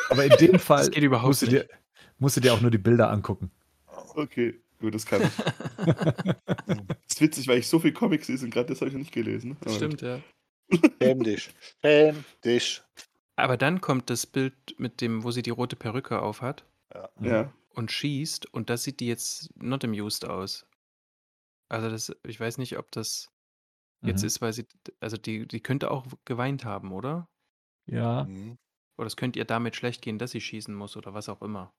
Aber 0.09 0.25
in 0.25 0.31
dem 0.37 0.59
Fall 0.59 0.79
das 0.79 0.91
geht 0.91 1.03
überhaupt 1.03 1.27
musst 1.27 1.41
du, 1.43 1.47
dir, 1.47 1.67
musst 2.19 2.37
du 2.37 2.41
dir 2.41 2.53
auch 2.53 2.61
nur 2.61 2.71
die 2.71 2.77
Bilder 2.77 3.09
angucken. 3.11 3.51
Okay, 4.15 4.61
gut, 4.79 4.93
das 4.95 5.05
kann 5.05 5.21
ich. 5.21 5.35
das 5.35 6.77
ist 7.09 7.21
witzig, 7.21 7.47
weil 7.47 7.59
ich 7.59 7.67
so 7.67 7.79
viel 7.79 7.93
Comics 7.93 8.27
lese 8.27 8.45
und 8.45 8.51
gerade 8.51 8.67
das 8.69 8.81
habe 8.81 8.89
ich 8.89 8.93
noch 8.93 8.99
nicht 8.99 9.13
gelesen. 9.13 9.57
Aber 9.61 9.71
Stimmt, 9.71 10.01
ja. 10.01 10.19
Schäm 11.01 11.23
dich. 11.23 11.49
Schäm 11.81 12.23
dich. 12.45 12.81
Aber 13.35 13.57
dann 13.57 13.81
kommt 13.81 14.09
das 14.09 14.25
Bild 14.25 14.53
mit 14.77 15.01
dem, 15.01 15.23
wo 15.23 15.31
sie 15.31 15.41
die 15.41 15.49
rote 15.49 15.75
Perücke 15.75 16.21
auf 16.21 16.41
hat 16.41 16.65
gut. 17.15 17.25
Ja. 17.27 17.53
und 17.73 17.91
schießt 17.91 18.53
und 18.53 18.69
das 18.69 18.83
sieht 18.83 18.99
die 18.99 19.07
jetzt 19.07 19.49
not 19.55 19.83
amused 19.83 20.25
aus. 20.25 20.65
Also 21.69 21.89
das, 21.89 22.15
ich 22.27 22.39
weiß 22.39 22.57
nicht, 22.57 22.77
ob 22.77 22.91
das 22.91 23.29
jetzt 24.03 24.21
Mhm. 24.21 24.27
ist, 24.27 24.41
weil 24.41 24.53
sie, 24.53 24.65
also 24.99 25.15
die, 25.17 25.47
die 25.47 25.61
könnte 25.61 25.89
auch 25.91 26.05
geweint 26.25 26.65
haben, 26.65 26.91
oder? 26.91 27.29
Ja. 27.85 28.25
Mhm. 28.25 28.57
Oder 28.97 29.07
es 29.07 29.15
könnte 29.15 29.39
ihr 29.39 29.45
damit 29.45 29.75
schlecht 29.75 30.01
gehen, 30.01 30.19
dass 30.19 30.31
sie 30.31 30.41
schießen 30.41 30.73
muss 30.75 30.97
oder 30.97 31.13
was 31.13 31.29
auch 31.29 31.41
immer. 31.41 31.73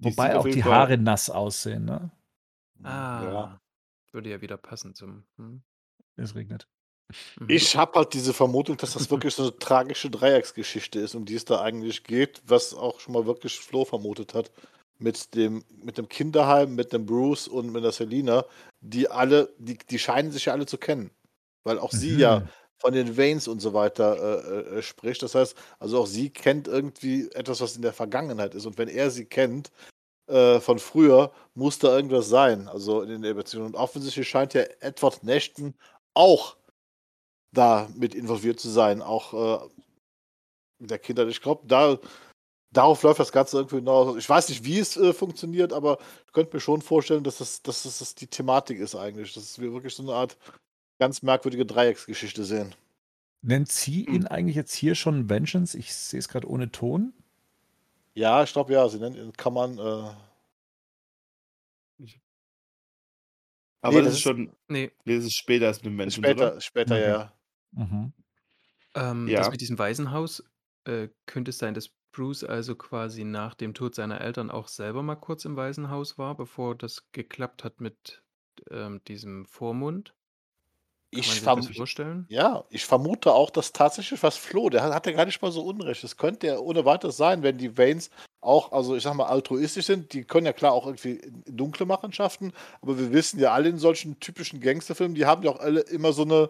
Wobei 0.00 0.36
auch 0.36 0.44
die 0.44 0.62
Fall- 0.62 0.72
Haare 0.72 0.98
nass 0.98 1.30
aussehen, 1.30 1.84
ne? 1.84 2.10
Ah, 2.82 3.22
Ja. 3.24 3.60
würde 4.12 4.30
ja 4.30 4.40
wieder 4.40 4.56
passen 4.56 4.94
zum. 4.94 5.24
Hm. 5.36 5.62
Es 6.16 6.34
regnet. 6.34 6.66
Mhm. 7.38 7.46
Ich 7.50 7.76
habe 7.76 7.98
halt 7.98 8.14
diese 8.14 8.32
Vermutung, 8.32 8.76
dass 8.76 8.94
das 8.94 9.10
wirklich 9.10 9.34
so 9.34 9.42
eine 9.42 9.58
tragische 9.58 10.10
Dreiecksgeschichte 10.10 11.00
ist, 11.00 11.14
um 11.14 11.24
die 11.24 11.34
es 11.34 11.44
da 11.44 11.60
eigentlich 11.60 12.04
geht, 12.04 12.40
was 12.46 12.72
auch 12.74 13.00
schon 13.00 13.14
mal 13.14 13.26
wirklich 13.26 13.58
Flo 13.58 13.84
vermutet 13.84 14.32
hat. 14.34 14.50
Mit 14.98 15.34
dem, 15.34 15.64
mit 15.82 15.96
dem 15.98 16.08
Kinderheim, 16.08 16.74
mit 16.74 16.92
dem 16.92 17.06
Bruce 17.06 17.48
und 17.48 17.72
mit 17.72 17.82
der 17.82 17.92
Selina, 17.92 18.44
die 18.80 19.10
alle, 19.10 19.52
die, 19.58 19.78
die 19.78 19.98
scheinen 19.98 20.30
sich 20.30 20.44
ja 20.46 20.52
alle 20.52 20.66
zu 20.66 20.76
kennen. 20.78 21.10
Weil 21.64 21.78
auch 21.78 21.90
sie 21.92 22.16
ja 22.16 22.40
Mhm. 22.40 22.48
Von 22.80 22.94
den 22.94 23.16
Veins 23.16 23.46
und 23.46 23.60
so 23.60 23.74
weiter 23.74 24.16
äh, 24.18 24.78
äh, 24.78 24.82
spricht. 24.82 25.22
Das 25.22 25.34
heißt, 25.34 25.54
also 25.78 26.00
auch 26.00 26.06
sie 26.06 26.30
kennt 26.30 26.66
irgendwie 26.66 27.30
etwas, 27.32 27.60
was 27.60 27.76
in 27.76 27.82
der 27.82 27.92
Vergangenheit 27.92 28.54
ist. 28.54 28.66
Und 28.66 28.78
wenn 28.78 28.88
er 28.88 29.10
sie 29.10 29.26
kennt 29.26 29.70
äh, 30.28 30.60
von 30.60 30.78
früher, 30.78 31.32
muss 31.54 31.78
da 31.78 31.94
irgendwas 31.94 32.28
sein. 32.28 32.68
Also 32.68 33.02
in 33.02 33.22
der 33.22 33.34
Beziehung. 33.34 33.66
Und 33.66 33.76
offensichtlich 33.76 34.28
scheint 34.28 34.54
ja 34.54 34.62
Edward 34.80 35.22
Nashton 35.22 35.74
auch 36.14 36.56
da 37.52 37.88
mit 37.94 38.14
involviert 38.14 38.58
zu 38.60 38.70
sein. 38.70 39.02
Auch 39.02 39.34
äh, 39.34 39.68
der 40.78 40.98
Kinder. 40.98 41.28
Ich 41.28 41.42
glaube, 41.42 41.66
da, 41.66 41.98
darauf 42.72 43.02
läuft 43.02 43.20
das 43.20 43.32
Ganze 43.32 43.58
irgendwie 43.58 43.76
hinaus. 43.76 44.16
Ich 44.16 44.28
weiß 44.28 44.48
nicht, 44.48 44.64
wie 44.64 44.78
es 44.78 44.96
äh, 44.96 45.12
funktioniert, 45.12 45.74
aber 45.74 45.98
ich 46.26 46.32
könnte 46.32 46.56
mir 46.56 46.60
schon 46.60 46.80
vorstellen, 46.80 47.24
dass 47.24 47.38
das, 47.38 47.60
dass 47.62 47.82
das, 47.82 47.98
das 47.98 48.14
die 48.14 48.26
Thematik 48.26 48.78
ist 48.80 48.94
eigentlich. 48.94 49.34
Dass 49.34 49.58
wir 49.58 49.72
wirklich 49.72 49.94
so 49.94 50.02
eine 50.02 50.14
Art 50.14 50.38
ganz 51.00 51.22
merkwürdige 51.22 51.66
Dreiecksgeschichte 51.66 52.44
sehen. 52.44 52.76
Nennt 53.42 53.70
sie 53.70 54.06
ihn 54.06 54.26
eigentlich 54.26 54.56
jetzt 54.56 54.72
hier 54.74 54.94
schon 54.94 55.28
Vengeance? 55.28 55.76
Ich 55.76 55.92
sehe 55.94 56.18
es 56.18 56.28
gerade 56.28 56.48
ohne 56.48 56.70
Ton. 56.72 57.12
Ja, 58.14 58.42
ich 58.44 58.52
glaube 58.52 58.72
ja, 58.72 58.88
sie 58.88 58.98
nennt 59.00 59.16
ihn, 59.16 59.32
kann 59.32 59.52
man. 59.54 59.78
Äh, 59.78 60.14
Aber 63.82 64.00
Nee, 64.00 64.02
das 64.02 64.12
das 64.12 64.14
ist 64.14 64.20
schon, 64.20 64.56
Nee, 64.68 64.92
nee, 65.04 65.16
das 65.16 65.24
ist 65.26 65.36
später 65.36 65.66
als 65.68 65.78
mit 65.78 65.86
dem 65.86 65.96
Menschen, 65.96 66.24
später, 66.24 66.26
oder? 66.26 66.60
später, 66.60 66.98
Okay. 66.98 67.08
ja. 67.08 67.32
Mhm. 67.72 68.12
ähm, 68.94 69.32
Ja. 69.32 69.36
das 69.36 69.50
mit 69.50 69.60
diesem 69.60 69.78
Waisenhaus, 69.78 70.42
äh, 70.84 71.08
könnte 71.26 71.50
es 71.50 71.58
sein, 71.58 71.74
dass 71.74 71.90
Bruce 72.12 72.44
also 72.44 72.74
quasi 72.74 73.24
nach 73.24 73.54
dem 73.54 73.74
Tod 73.74 73.94
seiner 73.94 74.20
Eltern 74.20 74.50
auch 74.50 74.68
selber 74.68 75.02
mal 75.02 75.16
kurz 75.16 75.44
im 75.44 75.56
Waisenhaus 75.56 76.18
war, 76.18 76.36
bevor 76.36 76.76
das 76.76 77.12
geklappt 77.12 77.62
hat 77.64 77.80
mit 77.80 78.24
ähm, 78.70 79.02
diesem 79.04 79.46
Vormund? 79.46 80.14
Kann 81.12 81.20
Ich 81.20 81.42
man 81.44 81.62
sich 81.62 81.66
das 81.66 81.76
vorstellen? 81.76 82.28
Ja, 82.28 82.64
ich 82.70 82.84
vermute 82.84 83.32
auch, 83.32 83.50
dass 83.50 83.72
tatsächlich 83.72 84.22
was 84.22 84.36
Flo, 84.36 84.70
der 84.70 84.82
hat, 84.82 84.94
hat 84.94 85.06
ja 85.06 85.12
gar 85.12 85.24
nicht 85.26 85.42
mal 85.42 85.50
so 85.50 85.62
unrecht. 85.64 86.04
Das 86.04 86.16
könnte 86.16 86.46
ja 86.46 86.58
ohne 86.58 86.84
weiteres 86.84 87.16
sein, 87.16 87.42
wenn 87.42 87.58
die 87.58 87.76
Vanes 87.76 88.10
auch, 88.40 88.70
also 88.72 88.94
ich 88.96 89.02
sag 89.02 89.14
mal, 89.14 89.26
altruistisch 89.26 89.86
sind. 89.86 90.12
Die 90.12 90.24
können 90.24 90.46
ja 90.46 90.52
klar 90.52 90.72
auch 90.72 90.86
irgendwie 90.86 91.20
dunkle 91.46 91.84
Machenschaften, 91.86 92.52
aber 92.80 92.98
wir 92.98 93.12
wissen 93.12 93.40
ja 93.40 93.52
alle 93.52 93.68
in 93.68 93.78
solchen 93.78 94.20
typischen 94.20 94.60
Gangsterfilmen, 94.60 95.16
die 95.16 95.26
haben 95.26 95.42
ja 95.42 95.50
auch 95.50 95.58
alle 95.60 95.80
immer 95.80 96.12
so 96.12 96.22
eine, 96.22 96.48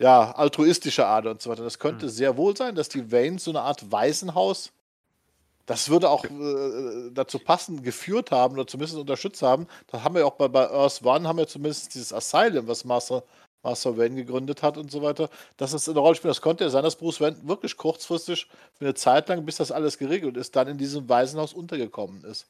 ja, 0.00 0.32
altruistische 0.32 1.06
Ader 1.06 1.32
und 1.32 1.42
so 1.42 1.50
weiter. 1.50 1.64
Das 1.64 1.78
könnte 1.78 2.06
Hm. 2.06 2.12
sehr 2.12 2.36
wohl 2.36 2.56
sein, 2.56 2.74
dass 2.76 2.88
die 2.90 3.12
Vanes 3.12 3.44
so 3.44 3.52
eine 3.52 3.62
Art 3.62 3.92
Waisenhaus, 3.92 4.72
das 5.66 5.88
würde 5.88 6.10
auch 6.10 6.30
äh, 6.30 7.10
dazu 7.12 7.38
passen, 7.38 7.82
geführt 7.82 8.30
haben 8.30 8.54
oder 8.54 8.66
zumindest 8.66 8.98
unterstützt 8.98 9.42
haben. 9.42 9.66
Da 9.88 10.02
haben 10.02 10.14
wir 10.14 10.20
ja 10.20 10.26
auch 10.26 10.36
bei, 10.36 10.48
bei 10.48 10.70
Earth 10.70 11.02
One, 11.04 11.26
haben 11.26 11.38
wir 11.38 11.46
zumindest 11.48 11.94
dieses 11.94 12.12
Asylum, 12.12 12.66
was 12.68 12.84
Master 12.84 13.24
Master 13.64 13.96
Wayne 13.96 14.14
gegründet 14.14 14.62
hat 14.62 14.76
und 14.78 14.90
so 14.90 15.02
weiter, 15.02 15.30
dass 15.56 15.72
es 15.72 15.88
eine 15.88 15.98
Rolle 15.98 16.14
spielt. 16.14 16.30
Das 16.30 16.40
konnte 16.40 16.64
ja 16.64 16.70
sein, 16.70 16.84
dass 16.84 16.96
Bruce 16.96 17.20
Wayne 17.20 17.36
wirklich 17.42 17.76
kurzfristig 17.76 18.46
für 18.74 18.84
eine 18.84 18.94
Zeit 18.94 19.28
lang, 19.28 19.44
bis 19.44 19.56
das 19.56 19.72
alles 19.72 19.98
geregelt 19.98 20.36
ist, 20.36 20.54
dann 20.54 20.68
in 20.68 20.78
diesem 20.78 21.08
Waisenhaus 21.08 21.52
untergekommen 21.54 22.22
ist. 22.24 22.46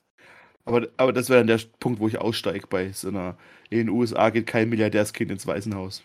Aber, 0.67 0.89
aber 0.97 1.13
das 1.13 1.29
wäre 1.29 1.41
dann 1.41 1.47
der 1.47 1.61
Punkt, 1.79 2.01
wo 2.01 2.09
ich 2.09 2.19
aussteige 2.19 2.67
bei 2.67 2.91
so 2.93 3.09
einer. 3.09 3.37
In 3.71 3.79
den 3.79 3.89
USA 3.89 4.31
geht 4.31 4.47
kein 4.47 4.69
Milliardärskind 4.69 5.31
ins 5.31 5.47
Waisenhaus. 5.47 6.03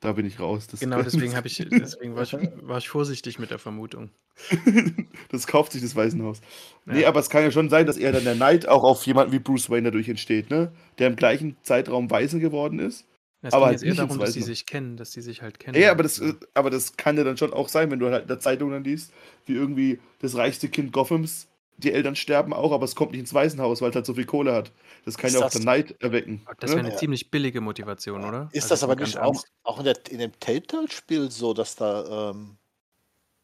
Da 0.00 0.12
bin 0.12 0.24
ich 0.24 0.40
raus. 0.40 0.66
Das 0.66 0.80
Genau, 0.80 1.02
deswegen 1.02 1.36
habe 1.36 1.46
ich, 1.46 1.56
deswegen 1.70 2.16
war 2.16 2.22
ich, 2.22 2.32
war 2.32 2.78
ich 2.78 2.88
vorsichtig 2.88 3.38
mit 3.38 3.50
der 3.50 3.58
Vermutung. 3.58 4.08
das 5.30 5.46
kauft 5.46 5.72
sich 5.72 5.82
das 5.82 5.94
Waisenhaus. 5.94 6.40
Nee, 6.86 7.02
Ja. 7.02 7.08
aber 7.08 7.20
es 7.20 7.28
kann 7.28 7.42
ja 7.42 7.50
schon 7.50 7.68
sein, 7.68 7.86
dass 7.86 7.98
eher 7.98 8.12
dann 8.12 8.24
der 8.24 8.34
Neid 8.34 8.66
auch 8.66 8.82
auf 8.82 9.04
jemanden 9.06 9.32
wie 9.32 9.38
Bruce 9.38 9.68
Wayne 9.68 9.90
dadurch 9.90 10.08
entsteht, 10.08 10.48
ne? 10.50 10.72
Der 10.98 11.08
im 11.08 11.16
gleichen 11.16 11.56
Zeitraum 11.62 12.10
Waise 12.10 12.38
geworden 12.40 12.78
ist. 12.78 13.04
Es 13.42 13.54
Aber 13.54 13.66
ging 13.66 13.72
halt 13.72 13.82
jetzt 13.82 13.84
eher 13.84 13.94
darum, 13.94 14.18
dass 14.18 14.32
sie 14.32 14.42
sich 14.42 14.66
kennen, 14.66 14.96
dass 14.96 15.12
sie 15.12 15.22
sich 15.22 15.42
halt 15.42 15.58
kennen. 15.58 15.76
Ja, 15.82 15.92
aber 15.92 16.02
das, 16.02 16.16
So. 16.18 16.34
aber 16.54 16.70
das 16.70 16.96
kann 16.96 17.16
ja 17.16 17.24
dann 17.24 17.36
schon 17.36 17.52
auch 17.52 17.68
sein, 17.68 17.90
wenn 17.90 18.00
du 18.00 18.10
halt 18.10 18.22
in 18.22 18.28
der 18.28 18.40
Zeitung 18.40 18.70
dann 18.70 18.84
liest, 18.84 19.12
wie 19.46 19.54
irgendwie 19.54 20.00
das 20.20 20.34
reichste 20.36 20.68
Kind 20.68 20.92
Gothams, 20.92 21.48
die 21.76 21.92
Eltern 21.92 22.16
sterben 22.16 22.52
auch, 22.52 22.72
aber 22.72 22.84
es 22.84 22.94
kommt 22.94 23.12
nicht 23.12 23.20
ins 23.20 23.32
Waisenhaus, 23.34 23.80
weil 23.80 23.90
es 23.90 23.96
halt 23.96 24.04
so 24.06 24.14
viel 24.14 24.26
Kohle 24.26 24.52
hat. 24.52 24.72
Das 25.04 25.16
kann 25.16 25.28
Ist 25.30 25.34
ja 25.34 25.40
auch 25.40 25.50
den 25.50 25.62
Neid 25.64 25.96
erwecken. 26.02 26.46
Das 26.58 26.70
wäre 26.72 26.80
ne? 26.82 26.88
eine 26.88 26.92
Ja. 26.92 26.98
ziemlich 26.98 27.30
billige 27.30 27.60
Motivation, 27.60 28.24
oder? 28.24 28.52
Ist 28.52 28.70
Also 28.70 28.70
das 28.70 28.82
aber 28.82 28.96
nicht 28.96 29.18
auch, 29.18 29.44
auch 29.62 29.78
in, 29.78 29.84
der, 29.84 29.96
in 30.10 30.18
dem 30.18 30.38
Telltale-Spiel 30.40 31.30
so, 31.30 31.54
dass 31.54 31.76
da, 31.76 32.30
ähm, 32.30 32.58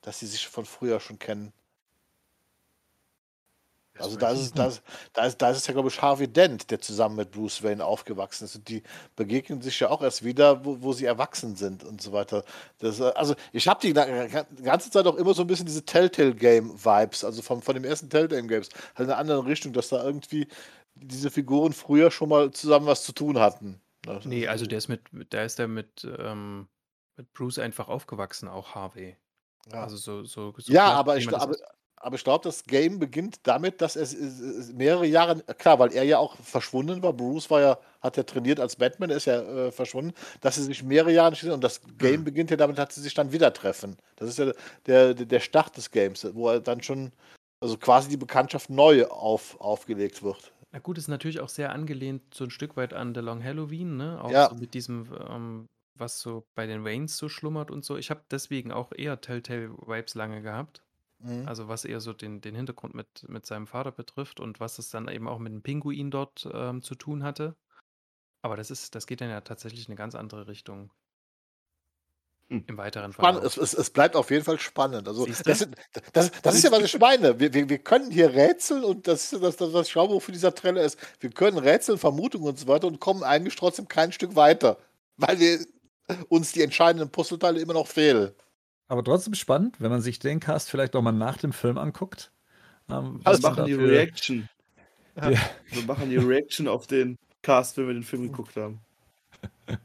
dass 0.02 0.20
sie 0.20 0.26
sich 0.26 0.48
von 0.48 0.66
früher 0.66 1.00
schon 1.00 1.18
kennen? 1.18 1.52
Das 3.96 4.06
Also 4.06 4.16
da 4.18 4.30
ist, 4.30 4.38
es, 4.40 4.44
nicht. 4.54 4.58
da, 4.58 4.66
ist, 4.66 4.82
da, 5.12 5.24
ist, 5.26 5.36
da 5.42 5.50
es 5.50 5.66
ja, 5.66 5.72
glaube 5.72 5.88
ich, 5.88 6.00
Harvey 6.02 6.28
Dent, 6.28 6.70
der 6.70 6.80
zusammen 6.80 7.16
mit 7.16 7.30
Bruce 7.30 7.62
Wayne 7.62 7.84
aufgewachsen 7.84 8.44
ist. 8.44 8.56
Und 8.56 8.68
die 8.68 8.82
begegnen 9.16 9.62
sich 9.62 9.80
ja 9.80 9.88
auch 9.90 10.02
erst 10.02 10.24
wieder, 10.24 10.64
wo, 10.64 10.82
wo 10.82 10.92
sie 10.92 11.06
erwachsen 11.06 11.56
sind 11.56 11.82
und 11.84 12.00
so 12.02 12.12
weiter. 12.12 12.44
Das, 12.78 13.00
äh, 13.00 13.12
also 13.14 13.34
ich 13.52 13.66
habe 13.68 13.80
die 13.80 13.92
ga- 13.92 14.44
ganze 14.62 14.90
Zeit 14.90 15.06
auch 15.06 15.16
immer 15.16 15.34
so 15.34 15.42
ein 15.42 15.46
bisschen 15.46 15.66
diese 15.66 15.84
Telltale-Game-Vibes, 15.84 17.24
also 17.24 17.42
vom, 17.42 17.62
von 17.62 17.74
dem 17.74 17.84
ersten 17.84 18.10
Telltale-Games, 18.10 18.68
halt 18.94 18.98
in 18.98 19.04
einer 19.06 19.18
anderen 19.18 19.46
Richtung, 19.46 19.72
dass 19.72 19.88
da 19.88 20.04
irgendwie 20.04 20.48
diese 20.94 21.30
Figuren 21.30 21.72
früher 21.72 22.10
schon 22.10 22.28
mal 22.28 22.50
zusammen 22.50 22.86
was 22.86 23.04
zu 23.04 23.12
tun 23.12 23.38
hatten. 23.38 23.80
Ne? 24.06 24.20
Nee, 24.24 24.46
also 24.48 24.66
der 24.66 24.78
ist 24.78 24.88
mit, 24.88 25.02
der 25.32 25.44
ist 25.44 25.58
der 25.58 25.68
mit, 25.68 26.06
ähm, 26.18 26.68
mit 27.16 27.32
Bruce 27.32 27.58
einfach 27.58 27.88
aufgewachsen, 27.88 28.48
auch 28.48 28.74
Harvey. 28.74 29.16
ja. 29.72 29.82
Also 29.82 29.96
so, 29.96 30.24
so, 30.24 30.54
so 30.56 30.72
Ja, 30.72 30.84
klar, 30.84 30.96
aber 30.96 31.16
ich, 31.16 31.26
das 31.26 31.42
aber, 31.42 31.52
ist. 31.52 31.64
Aber 31.96 32.16
ich 32.16 32.24
glaube, 32.24 32.44
das 32.44 32.64
Game 32.64 32.98
beginnt 32.98 33.40
damit, 33.44 33.80
dass 33.80 33.96
er 33.96 34.06
mehrere 34.74 35.06
Jahre, 35.06 35.42
klar, 35.58 35.78
weil 35.78 35.92
er 35.92 36.04
ja 36.04 36.18
auch 36.18 36.36
verschwunden 36.36 37.02
war. 37.02 37.12
Bruce 37.12 37.50
war 37.50 37.60
ja, 37.60 37.78
hat 38.00 38.16
ja 38.16 38.22
trainiert 38.22 38.60
als 38.60 38.76
Batman, 38.76 39.10
ist 39.10 39.24
ja 39.26 39.40
äh, 39.40 39.72
verschwunden, 39.72 40.12
dass 40.40 40.56
sie 40.56 40.62
sich 40.64 40.82
mehrere 40.82 41.12
Jahre 41.12 41.30
nicht 41.30 41.44
und 41.44 41.64
das 41.64 41.80
Game 41.98 42.20
Mhm. 42.20 42.24
beginnt 42.24 42.50
ja 42.50 42.56
damit, 42.56 42.78
dass 42.78 42.94
sie 42.94 43.00
sich 43.00 43.14
dann 43.14 43.32
wieder 43.32 43.52
treffen. 43.52 43.96
Das 44.16 44.28
ist 44.28 44.38
ja 44.38 44.52
der, 44.86 45.14
der, 45.14 45.26
der 45.26 45.40
Start 45.40 45.76
des 45.76 45.90
Games, 45.90 46.26
wo 46.34 46.48
er 46.50 46.60
dann 46.60 46.82
schon, 46.82 47.12
also 47.60 47.76
quasi 47.78 48.08
die 48.08 48.16
Bekanntschaft 48.16 48.70
neu 48.70 49.06
auf, 49.06 49.60
aufgelegt 49.60 50.22
wird. 50.22 50.52
Na 50.72 50.78
gut, 50.80 50.98
ist 50.98 51.08
natürlich 51.08 51.40
auch 51.40 51.48
sehr 51.48 51.72
angelehnt 51.72 52.34
so 52.34 52.44
ein 52.44 52.50
Stück 52.50 52.76
weit 52.76 52.92
an 52.92 53.14
The 53.14 53.20
Long 53.20 53.42
Halloween, 53.42 53.96
ne? 53.96 54.22
Auch 54.22 54.30
Ja. 54.32 54.48
so 54.48 54.54
mit 54.56 54.74
diesem, 54.74 55.08
ähm, 55.28 55.66
was 55.98 56.20
so 56.20 56.44
bei 56.54 56.66
den 56.66 56.84
Waynes 56.84 57.16
so 57.16 57.28
schlummert 57.28 57.70
und 57.70 57.84
so. 57.84 57.96
Ich 57.96 58.10
habe 58.10 58.22
deswegen 58.30 58.72
auch 58.72 58.92
eher 58.94 59.20
Telltale-Vibes 59.20 60.14
lange 60.14 60.42
gehabt. 60.42 60.82
Mhm. 61.18 61.48
Also 61.48 61.68
was 61.68 61.84
eher 61.84 62.00
so 62.00 62.12
den, 62.12 62.40
den 62.40 62.54
Hintergrund 62.54 62.94
mit, 62.94 63.28
mit 63.28 63.46
seinem 63.46 63.66
Vater 63.66 63.92
betrifft 63.92 64.40
und 64.40 64.60
was 64.60 64.78
es 64.78 64.90
dann 64.90 65.08
eben 65.08 65.28
auch 65.28 65.38
mit 65.38 65.52
dem 65.52 65.62
Pinguin 65.62 66.10
dort 66.10 66.48
ähm, 66.52 66.82
zu 66.82 66.94
tun 66.94 67.22
hatte. 67.22 67.56
Aber 68.42 68.56
das 68.56 68.70
ist, 68.70 68.94
das 68.94 69.06
geht 69.06 69.20
dann 69.20 69.30
ja 69.30 69.40
tatsächlich 69.40 69.86
in 69.86 69.92
eine 69.92 69.96
ganz 69.96 70.14
andere 70.14 70.46
Richtung. 70.46 70.90
im 72.48 72.76
weiteren. 72.76 73.12
Verlauf. 73.12 73.42
Es, 73.44 73.56
es, 73.56 73.74
es 73.74 73.90
bleibt 73.90 74.14
auf 74.14 74.30
jeden 74.30 74.44
Fall 74.44 74.58
spannend. 74.60 75.08
Also 75.08 75.26
das, 75.26 75.68
das, 76.12 76.30
das 76.42 76.54
ist 76.54 76.64
ja, 76.64 76.70
was 76.70 76.84
ich 76.84 76.98
meine. 76.98 77.40
Wir, 77.40 77.52
wir, 77.52 77.68
wir 77.68 77.78
können 77.78 78.10
hier 78.10 78.32
rätseln 78.32 78.84
und 78.84 79.08
das 79.08 79.24
ist 79.24 79.32
ja 79.32 79.38
das, 79.40 79.56
das, 79.56 79.72
was 79.72 79.88
ich 79.88 79.92
glaube, 79.92 80.14
wofür 80.14 80.32
dieser 80.32 80.54
Trailer 80.54 80.82
ist. 80.82 80.98
Wir 81.18 81.30
können 81.30 81.58
rätseln, 81.58 81.98
Vermutungen 81.98 82.46
und 82.46 82.58
so 82.58 82.68
weiter 82.68 82.86
und 82.86 83.00
kommen 83.00 83.24
eigentlich 83.24 83.56
trotzdem 83.56 83.88
kein 83.88 84.12
Stück 84.12 84.36
weiter, 84.36 84.78
weil 85.16 85.40
wir 85.40 85.58
uns 86.28 86.52
die 86.52 86.62
entscheidenden 86.62 87.10
Puzzleteile 87.10 87.60
immer 87.60 87.74
noch 87.74 87.88
fehlen. 87.88 88.32
Aber 88.88 89.02
trotzdem 89.02 89.34
spannend, 89.34 89.80
wenn 89.80 89.90
man 89.90 90.00
sich 90.00 90.18
den 90.18 90.40
Cast 90.40 90.70
vielleicht 90.70 90.94
auch 90.94 91.02
mal 91.02 91.12
nach 91.12 91.38
dem 91.38 91.52
Film 91.52 91.78
anguckt. 91.78 92.30
Ähm, 92.88 93.20
was 93.24 93.42
machen 93.42 93.66
die 93.66 93.72
dafür- 93.72 93.90
Reaction. 93.90 94.48
Ja. 95.18 95.30
Wir 95.70 95.82
machen 95.86 96.10
die 96.10 96.18
Reaction 96.18 96.68
auf 96.68 96.86
den 96.86 97.16
Cast, 97.40 97.78
wenn 97.78 97.86
wir 97.86 97.94
den 97.94 98.02
Film 98.02 98.24
geguckt 98.24 98.56
haben. 98.56 98.80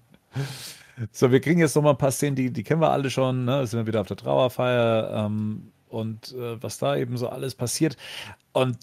So, 1.11 1.31
wir 1.31 1.39
kriegen 1.41 1.59
jetzt 1.59 1.75
noch 1.75 1.81
mal 1.81 1.91
ein 1.91 1.97
paar 1.97 2.11
Szenen, 2.11 2.35
die, 2.35 2.51
die 2.51 2.63
kennen 2.63 2.81
wir 2.81 2.91
alle 2.91 3.09
schon. 3.09 3.45
Ne? 3.45 3.65
Sind 3.65 3.79
wir 3.79 3.87
wieder 3.87 4.01
auf 4.01 4.07
der 4.07 4.17
Trauerfeier 4.17 5.25
ähm, 5.25 5.71
und 5.89 6.31
äh, 6.33 6.61
was 6.61 6.77
da 6.77 6.95
eben 6.95 7.17
so 7.17 7.27
alles 7.27 7.55
passiert. 7.55 7.97
Und 8.53 8.77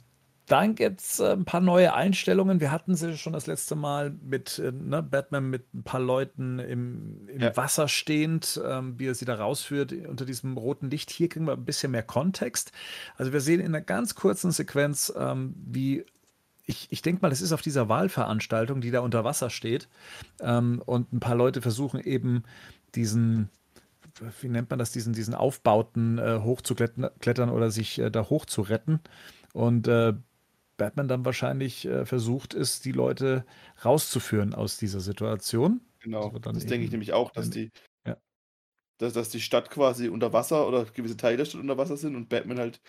dann 0.48 0.74
gibt 0.74 1.00
es 1.00 1.20
ein 1.20 1.44
paar 1.44 1.60
neue 1.60 1.94
Einstellungen. 1.94 2.60
Wir 2.60 2.72
hatten 2.72 2.94
sie 2.94 3.16
schon 3.16 3.32
das 3.32 3.46
letzte 3.46 3.76
Mal 3.76 4.10
mit 4.22 4.58
äh, 4.58 4.72
ne, 4.72 5.02
Batman 5.02 5.50
mit 5.50 5.72
ein 5.74 5.82
paar 5.82 6.00
Leuten 6.00 6.58
im, 6.58 7.28
im 7.28 7.40
Ja. 7.40 7.56
Wasser 7.56 7.88
stehend, 7.88 8.60
ähm, 8.64 8.98
wie 8.98 9.06
er 9.06 9.14
sie 9.14 9.24
da 9.24 9.34
rausführt 9.36 9.92
unter 9.92 10.24
diesem 10.24 10.56
roten 10.56 10.90
Licht. 10.90 11.10
Hier 11.10 11.28
kriegen 11.28 11.46
wir 11.46 11.52
ein 11.52 11.64
bisschen 11.64 11.92
mehr 11.92 12.02
Kontext. 12.02 12.72
Also 13.16 13.32
wir 13.32 13.40
sehen 13.40 13.60
in 13.60 13.66
einer 13.66 13.80
ganz 13.80 14.14
kurzen 14.14 14.50
Sequenz, 14.50 15.12
ähm, 15.16 15.54
wie 15.56 16.04
ich, 16.68 16.86
ich 16.90 17.02
denke 17.02 17.22
mal, 17.22 17.32
es 17.32 17.40
ist 17.40 17.52
auf 17.52 17.62
dieser 17.62 17.88
Wahlveranstaltung, 17.88 18.80
die 18.80 18.90
da 18.90 19.00
unter 19.00 19.24
Wasser 19.24 19.48
steht. 19.50 19.88
Ähm, 20.40 20.82
und 20.84 21.12
ein 21.12 21.20
paar 21.20 21.34
Leute 21.34 21.62
versuchen 21.62 21.98
eben 22.00 22.42
diesen, 22.94 23.48
wie 24.40 24.48
nennt 24.48 24.68
man 24.70 24.78
das, 24.78 24.92
diesen, 24.92 25.14
diesen 25.14 25.34
Aufbauten 25.34 26.18
äh, 26.18 26.40
hochzuklettern 26.42 27.10
klettern 27.20 27.48
oder 27.50 27.70
sich 27.70 27.98
äh, 27.98 28.10
da 28.10 28.28
hochzuretten. 28.28 29.00
Und 29.54 29.88
äh, 29.88 30.12
Batman 30.78 31.08
dann 31.08 31.26
wahrscheinlich 31.26 31.84
äh, 31.84 32.06
versucht 32.06 32.54
ist, 32.54 32.86
die 32.86 32.92
Leute 32.92 33.44
rauszuführen 33.84 34.54
aus 34.54 34.78
dieser 34.78 35.00
Situation. 35.00 35.82
Genau. 36.00 36.24
Das 36.24 36.32
wird 36.32 36.46
dann 36.46 36.54
Das 36.54 36.64
denke 36.64 36.86
ich 36.86 36.90
nämlich 36.92 37.12
auch, 37.12 37.30
dass 37.32 37.50
dann- 37.50 37.52
die, 37.52 37.70
ja. 38.06 38.16
dass, 38.98 39.12
dass 39.12 39.28
die 39.28 39.40
Stadt 39.42 39.68
quasi 39.70 40.08
unter 40.08 40.32
Wasser 40.32 40.66
oder 40.66 40.86
gewisse 40.86 41.18
Teile 41.18 41.36
der 41.36 41.44
Stadt 41.44 41.60
unter 41.60 41.76
Wasser 41.76 41.98
sind 41.98 42.16
und 42.16 42.30
Batman 42.30 42.58
halt 42.58 42.80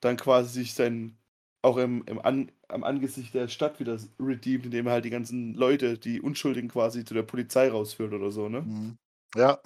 dann 0.00 0.18
quasi 0.18 0.50
sich 0.52 0.74
sein 0.74 1.16
auch 1.62 1.78
im, 1.78 2.04
im 2.04 2.20
An, 2.20 2.52
am 2.68 2.84
Angesicht 2.84 3.32
der 3.32 3.48
Stadt 3.48 3.80
wieder 3.80 3.98
redeemt, 4.20 4.66
indem 4.66 4.86
er 4.86 4.92
halt 4.92 5.06
die 5.06 5.10
ganzen 5.10 5.54
Leute, 5.54 5.96
die 5.96 6.20
Unschuldigen 6.20 6.68
quasi 6.68 7.06
zu 7.06 7.14
der 7.14 7.22
Polizei 7.22 7.70
rausführt 7.70 8.12
oder 8.12 8.30
so, 8.30 8.50
ne? 8.50 8.60
Mhm. 8.60 8.98
Ja, 9.34 9.60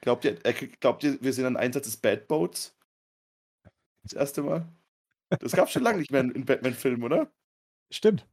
Glaubt 0.00 0.24
ihr, 0.24 0.38
er, 0.44 0.52
glaubt 0.54 1.02
ihr, 1.04 1.20
wir 1.20 1.32
sehen 1.32 1.44
einen 1.44 1.56
Einsatz 1.56 1.84
des 1.84 1.96
Bad 1.98 2.28
Boats? 2.28 2.74
Das 4.04 4.12
erste 4.14 4.42
Mal? 4.42 4.66
Das 5.40 5.52
gab 5.52 5.70
schon 5.70 5.82
lange 5.82 5.98
nicht 5.98 6.10
mehr 6.10 6.20
in, 6.22 6.44
Batman-Filmen, 6.44 7.02
oder? 7.02 7.30
Stimmt. 7.90 8.26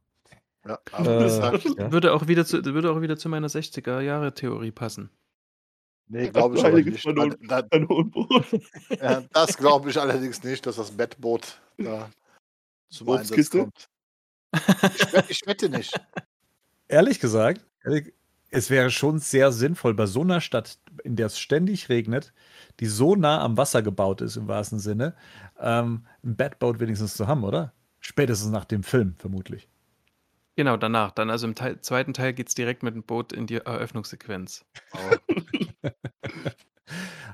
ja. 0.66 0.78
Äh, 0.98 1.28
ja. 1.28 1.92
Würde 1.92 2.12
auch 2.12 2.26
wieder 2.28 2.44
zu, 2.46 2.64
würde 2.64 2.90
auch 2.90 3.00
wieder 3.00 3.16
zu 3.16 3.28
meiner 3.28 3.48
60er-Jahre-Theorie 3.48 4.70
passen. 4.72 5.10
nee, 6.08 6.28
glaube 6.30 6.56
ich 6.56 6.64
Heiliges 6.64 7.04
nicht. 7.04 7.36
Da, 7.48 7.62
ja, 9.00 9.22
das 9.32 9.56
glaube 9.56 9.90
ich 9.90 9.98
allerdings 10.00 10.42
nicht, 10.42 10.64
dass 10.66 10.76
das 10.76 10.90
Bettboot 10.90 11.60
da 11.78 12.10
zum 12.88 13.10
Einsatz 13.10 13.50
kommt. 13.50 13.88
Ich, 14.54 15.12
wette- 15.12 15.24
ich 15.32 15.46
wette 15.46 15.68
nicht. 15.68 15.92
Ehrlich 16.88 17.20
gesagt, 17.20 17.64
ehrlich, 17.84 18.14
es 18.56 18.70
wäre 18.70 18.90
schon 18.90 19.18
sehr 19.18 19.52
sinnvoll 19.52 19.92
bei 19.92 20.06
so 20.06 20.22
einer 20.22 20.40
Stadt, 20.40 20.78
in 21.04 21.14
der 21.14 21.26
es 21.26 21.38
ständig 21.38 21.90
regnet, 21.90 22.32
die 22.80 22.86
so 22.86 23.14
nah 23.14 23.42
am 23.42 23.58
Wasser 23.58 23.82
gebaut 23.82 24.22
ist, 24.22 24.36
im 24.36 24.48
wahrsten 24.48 24.78
Sinne, 24.78 25.14
ähm, 25.60 26.06
ein 26.24 26.36
Batboat 26.36 26.80
wenigstens 26.80 27.14
zu 27.16 27.26
haben, 27.26 27.44
oder? 27.44 27.74
Spätestens 28.00 28.50
nach 28.50 28.64
dem 28.64 28.82
Film, 28.82 29.14
vermutlich. 29.18 29.68
Genau, 30.56 30.78
danach. 30.78 31.10
Dann 31.10 31.28
also 31.28 31.46
im 31.46 31.54
Teil, 31.54 31.82
zweiten 31.82 32.14
Teil 32.14 32.32
geht 32.32 32.48
es 32.48 32.54
direkt 32.54 32.82
mit 32.82 32.94
dem 32.94 33.02
Boot 33.02 33.34
in 33.34 33.46
die 33.46 33.56
Eröffnungssequenz. 33.56 34.64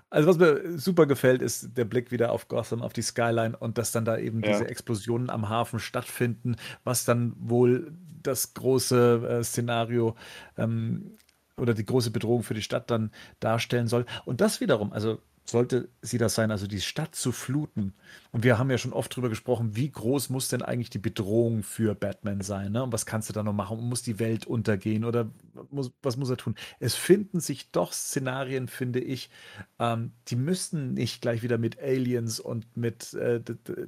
Also, 0.09 0.29
was 0.29 0.37
mir 0.39 0.79
super 0.79 1.07
gefällt, 1.07 1.41
ist 1.41 1.77
der 1.77 1.87
Blick 1.87 2.11
wieder 2.11 2.33
auf 2.33 2.49
Gotham, 2.49 2.83
auf 2.83 2.93
die 2.93 3.01
Skyline 3.01 3.57
und 3.57 3.79
dass 3.79 3.93
dann 3.93 4.05
da 4.05 4.19
eben 4.19 4.43
Ja. 4.43 4.51
diese 4.53 4.69
Explosionen 4.69 5.31
am 5.31 5.49
Hafen 5.49 5.79
stattfinden, 5.79 6.57
was 6.85 7.07
dann 7.07 7.33
wohl 7.39 7.93
das 8.23 8.55
große 8.55 9.39
äh, 9.41 9.45
Szenario 9.45 10.17
ähm, 10.57 11.17
oder 11.57 11.75
die 11.75 11.85
große 11.85 12.11
Bedrohung 12.11 12.43
für 12.43 12.55
die 12.55 12.63
Stadt 12.63 12.91
dann 12.91 13.11
darstellen 13.41 13.89
soll. 13.89 14.07
Und 14.25 14.41
das 14.41 14.61
wiederum, 14.61 14.93
also 14.93 15.21
sollte 15.45 15.89
sie 16.01 16.19
das 16.19 16.35
sein, 16.35 16.51
also 16.51 16.67
die 16.67 16.81
Stadt 16.81 17.15
zu 17.15 17.33
fluten. 17.33 17.95
Und 18.31 18.45
wir 18.45 18.59
haben 18.59 18.71
ja 18.71 18.79
schon 18.79 18.93
oft 18.93 19.15
drüber 19.15 19.29
gesprochen, 19.29 19.77
wie 19.77 19.91
groß 19.91 20.31
muss 20.31 20.49
denn 20.49 20.63
eigentlich 20.63 20.91
die 20.91 20.99
Bedrohung 20.99 21.63
für 21.63 21.95
Batman 21.95 22.41
sein? 22.41 22.73
Ne? 22.73 22.83
Und 22.83 22.93
was 22.93 23.07
kannst 23.07 23.29
du 23.29 23.33
da 23.33 23.43
noch 23.43 23.53
machen? 23.53 23.81
Muss 23.89 24.03
die 24.03 24.19
Welt 24.19 24.47
untergehen 24.47 25.05
oder 25.05 25.31
muss, 25.71 25.93
was 26.03 26.17
muss 26.17 26.31
er 26.31 26.37
tun? 26.37 26.55
Es 26.79 26.95
finden 26.95 27.41
sich 27.41 27.71
doch 27.71 27.93
Szenarien, 27.93 28.69
finde 28.69 29.01
ich, 29.01 29.31
ähm, 29.79 30.13
die 30.29 30.37
müssten 30.37 30.95
nicht 30.95 31.21
gleich 31.23 31.43
wieder 31.43 31.59
mit 31.59 31.81
Aliens 31.81 32.41
und 32.41 32.77
mit 32.77 33.13
äh, 33.15 33.41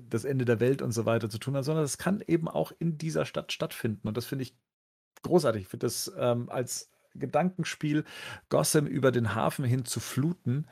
das 0.08 0.24
Ende 0.24 0.44
der 0.44 0.60
Welt 0.60 0.82
und 0.82 0.92
so 0.92 1.06
weiter 1.06 1.30
zu 1.30 1.38
tun 1.38 1.54
haben, 1.54 1.64
sondern 1.64 1.84
das 1.84 1.98
kann 1.98 2.22
eben 2.26 2.48
auch 2.48 2.72
in 2.78 2.98
dieser 2.98 3.24
Stadt 3.24 3.52
stattfinden. 3.52 4.08
Und 4.08 4.16
das 4.16 4.26
finde 4.26 4.42
ich 4.42 4.56
großartig. 5.22 5.62
Ich 5.62 5.68
finde 5.68 5.86
das 5.86 6.12
ähm, 6.18 6.48
als 6.48 6.90
Gedankenspiel, 7.14 8.04
Gotham 8.48 8.86
über 8.86 9.12
den 9.12 9.34
Hafen 9.34 9.64
hin 9.64 9.84
zu 9.84 10.00
fluten, 10.00 10.66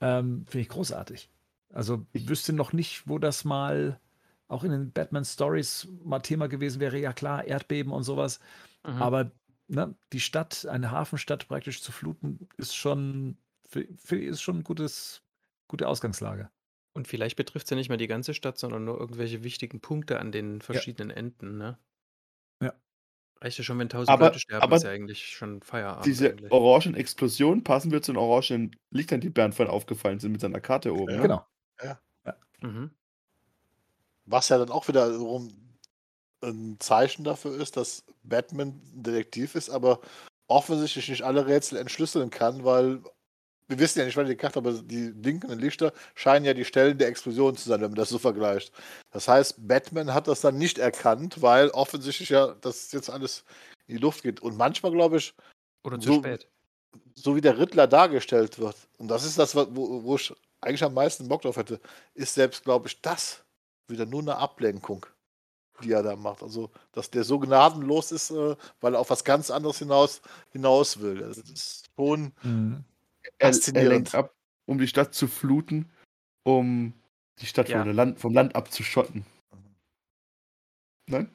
ähm, 0.00 0.44
finde 0.46 0.62
ich 0.62 0.68
großartig. 0.68 1.30
Also 1.72 2.06
ich 2.12 2.28
wüsste 2.28 2.52
noch 2.52 2.72
nicht, 2.72 3.08
wo 3.08 3.18
das 3.18 3.44
mal 3.44 4.00
auch 4.48 4.64
in 4.64 4.70
den 4.70 4.92
Batman 4.92 5.24
Stories 5.24 5.88
mal 6.04 6.20
Thema 6.20 6.48
gewesen 6.48 6.80
wäre. 6.80 6.98
Ja 6.98 7.12
klar, 7.12 7.44
Erdbeben 7.44 7.92
und 7.92 8.04
sowas. 8.04 8.40
Mhm. 8.86 9.02
Aber 9.02 9.32
ne, 9.68 9.94
die 10.12 10.20
Stadt, 10.20 10.66
eine 10.66 10.90
Hafenstadt 10.90 11.48
praktisch 11.48 11.82
zu 11.82 11.92
fluten, 11.92 12.48
ist 12.56 12.74
schon, 12.74 13.36
ist 14.10 14.42
schon 14.42 14.58
ein 14.58 14.64
gutes, 14.64 15.22
gute 15.68 15.88
Ausgangslage. 15.88 16.50
Und 16.92 17.08
vielleicht 17.08 17.36
betrifft 17.36 17.66
es 17.66 17.70
ja 17.70 17.76
nicht 17.76 17.90
mal 17.90 17.98
die 17.98 18.06
ganze 18.06 18.32
Stadt, 18.32 18.58
sondern 18.58 18.84
nur 18.84 18.98
irgendwelche 18.98 19.42
wichtigen 19.42 19.80
Punkte 19.80 20.18
an 20.18 20.32
den 20.32 20.62
verschiedenen 20.62 21.10
Enden, 21.10 21.58
ne? 21.58 21.78
Ja. 23.38 23.42
Reicht 23.44 23.58
ja 23.58 23.64
schon, 23.64 23.78
wenn 23.78 23.88
tausend 23.88 24.08
Aber- 24.10 24.26
Leute 24.26 24.38
sterben, 24.38 24.62
aber 24.62 24.76
ist 24.76 24.82
ja 24.84 24.90
eigentlich 24.90 25.26
schon 25.28 25.62
Feierabend. 25.62 26.06
Diese 26.06 26.30
eigentlich. 26.30 26.50
orangen 26.50 26.94
Explosionen 26.94 27.62
passen 27.64 27.90
wir 27.92 28.02
zu 28.02 28.12
den 28.12 28.18
orangen 28.18 28.74
Lichtern, 28.90 29.20
die 29.20 29.30
Bernd 29.30 29.54
vorhin 29.54 29.72
aufgefallen 29.72 30.18
sind 30.20 30.32
mit 30.32 30.40
seiner 30.40 30.60
Karte 30.60 30.94
oben. 30.94 31.10
Ja. 31.10 31.16
ne? 31.16 31.22
Genau. 31.22 31.46
Mhm. 32.62 32.90
Was 34.24 34.48
ja 34.48 34.56
dann 34.56 34.70
auch 34.70 34.88
wiederum 34.88 35.50
ein 36.42 36.76
Zeichen 36.80 37.22
dafür 37.22 37.54
ist, 37.60 37.76
dass 37.76 38.04
Batman 38.22 38.68
ein 38.94 39.02
Detektiv 39.02 39.54
ist, 39.54 39.68
aber 39.68 40.00
offensichtlich 40.48 41.08
nicht 41.10 41.22
alle 41.22 41.46
Rätsel 41.46 41.76
entschlüsseln 41.78 42.30
kann, 42.30 42.64
weil 42.64 43.02
wir 43.68 43.78
wissen 43.78 43.98
ja 43.98 44.04
nicht, 44.04 44.16
wann 44.16 44.26
die 44.26 44.36
Karte, 44.36 44.58
aber 44.58 44.72
die 44.72 45.10
blinkenden 45.10 45.58
Lichter 45.58 45.92
scheinen 46.14 46.44
ja 46.44 46.54
die 46.54 46.64
Stellen 46.64 46.98
der 46.98 47.08
Explosion 47.08 47.56
zu 47.56 47.68
sein, 47.68 47.80
wenn 47.80 47.90
man 47.90 47.96
das 47.96 48.08
so 48.10 48.18
vergleicht. 48.18 48.72
Das 49.10 49.26
heißt, 49.28 49.66
Batman 49.66 50.14
hat 50.14 50.28
das 50.28 50.40
dann 50.40 50.56
nicht 50.58 50.78
erkannt, 50.78 51.42
weil 51.42 51.70
offensichtlich 51.70 52.28
ja 52.28 52.54
das 52.60 52.92
jetzt 52.92 53.10
alles 53.10 53.44
in 53.86 53.96
die 53.96 54.02
Luft 54.02 54.22
geht. 54.22 54.40
Und 54.40 54.56
manchmal, 54.56 54.92
glaube 54.92 55.16
ich, 55.18 55.34
Oder 55.84 55.98
zu 55.98 56.14
so- 56.14 56.18
spät. 56.20 56.48
so 57.14 57.34
wie 57.36 57.40
der 57.40 57.58
Riddler 57.58 57.86
dargestellt 57.86 58.58
wird, 58.58 58.76
und 58.98 59.08
das 59.08 59.24
ist 59.24 59.38
das, 59.38 59.54
wo, 59.56 59.66
wo 60.04 60.14
ich 60.16 60.32
eigentlich 60.60 60.84
am 60.84 60.94
meisten 60.94 61.28
Bock 61.28 61.42
drauf 61.42 61.56
hätte, 61.56 61.80
ist 62.14 62.34
selbst, 62.34 62.64
glaube 62.64 62.88
ich, 62.88 63.00
das 63.02 63.44
wieder 63.88 64.06
nur 64.06 64.20
eine 64.20 64.36
Ablenkung, 64.36 65.06
die 65.82 65.92
er 65.92 66.02
da 66.02 66.16
macht. 66.16 66.42
Also, 66.42 66.70
dass 66.92 67.10
der 67.10 67.24
so 67.24 67.38
gnadenlos 67.38 68.10
ist, 68.12 68.30
äh, 68.30 68.56
weil 68.80 68.94
er 68.94 69.00
auf 69.00 69.10
was 69.10 69.22
ganz 69.24 69.50
anderes 69.50 69.78
hinaus, 69.78 70.22
hinaus 70.52 71.00
will. 71.00 71.22
Also, 71.22 71.42
das 71.42 71.50
ist 71.50 71.84
schon 71.96 72.32
Mhm. 72.42 72.84
Er, 73.38 73.48
er 73.48 73.52
Faszinierend. 73.52 73.88
lenkt 73.90 74.14
ab, 74.14 74.34
um 74.66 74.78
die 74.78 74.88
Stadt 74.88 75.14
zu 75.14 75.28
fluten, 75.28 75.90
um 76.44 76.94
die 77.40 77.46
Stadt 77.46 77.68
Ja. 77.68 77.82
vom, 77.82 77.92
Land, 77.92 78.18
vom 78.20 78.32
Land 78.32 78.56
abzuschotten. 78.56 79.26
Nein? 81.08 81.30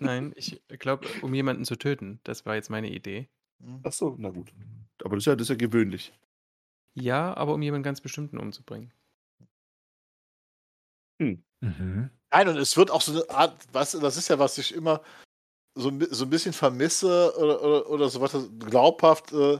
Nein, 0.00 0.32
ich 0.36 0.60
glaube, 0.78 1.08
um 1.22 1.32
jemanden 1.34 1.64
zu 1.64 1.76
töten. 1.76 2.20
Das 2.24 2.44
war 2.46 2.54
jetzt 2.54 2.68
meine 2.70 2.90
Idee. 2.90 3.28
hm, 3.60 3.80
Ach 3.84 3.92
so, 3.92 4.14
na 4.18 4.28
gut. 4.30 4.52
Aber 5.02 5.16
das 5.16 5.22
ist 5.22 5.26
ja, 5.26 5.34
das 5.36 5.44
ist 5.46 5.50
ja 5.50 5.56
gewöhnlich. 5.56 6.12
Ja, 6.94 7.34
aber 7.36 7.54
um 7.54 7.62
jemanden 7.62 7.84
ganz 7.84 8.00
bestimmten 8.00 8.38
umzubringen. 8.38 8.92
Mhm. 11.20 12.10
Nein, 12.30 12.48
und 12.48 12.56
es 12.58 12.76
wird 12.76 12.90
auch 12.90 13.00
so 13.00 13.12
eine 13.12 13.30
Art, 13.30 13.56
was, 13.72 13.92
das 13.92 14.16
ist 14.16 14.28
ja, 14.28 14.38
was 14.38 14.58
ich 14.58 14.74
immer 14.74 15.02
so, 15.76 15.90
so 16.10 16.24
ein 16.24 16.30
bisschen 16.30 16.52
vermisse 16.52 17.34
oder, 17.38 17.62
oder, 17.62 17.90
oder 17.90 18.08
so 18.08 18.20
was 18.20 18.36
glaubhaft, 18.58 19.32
äh, 19.32 19.58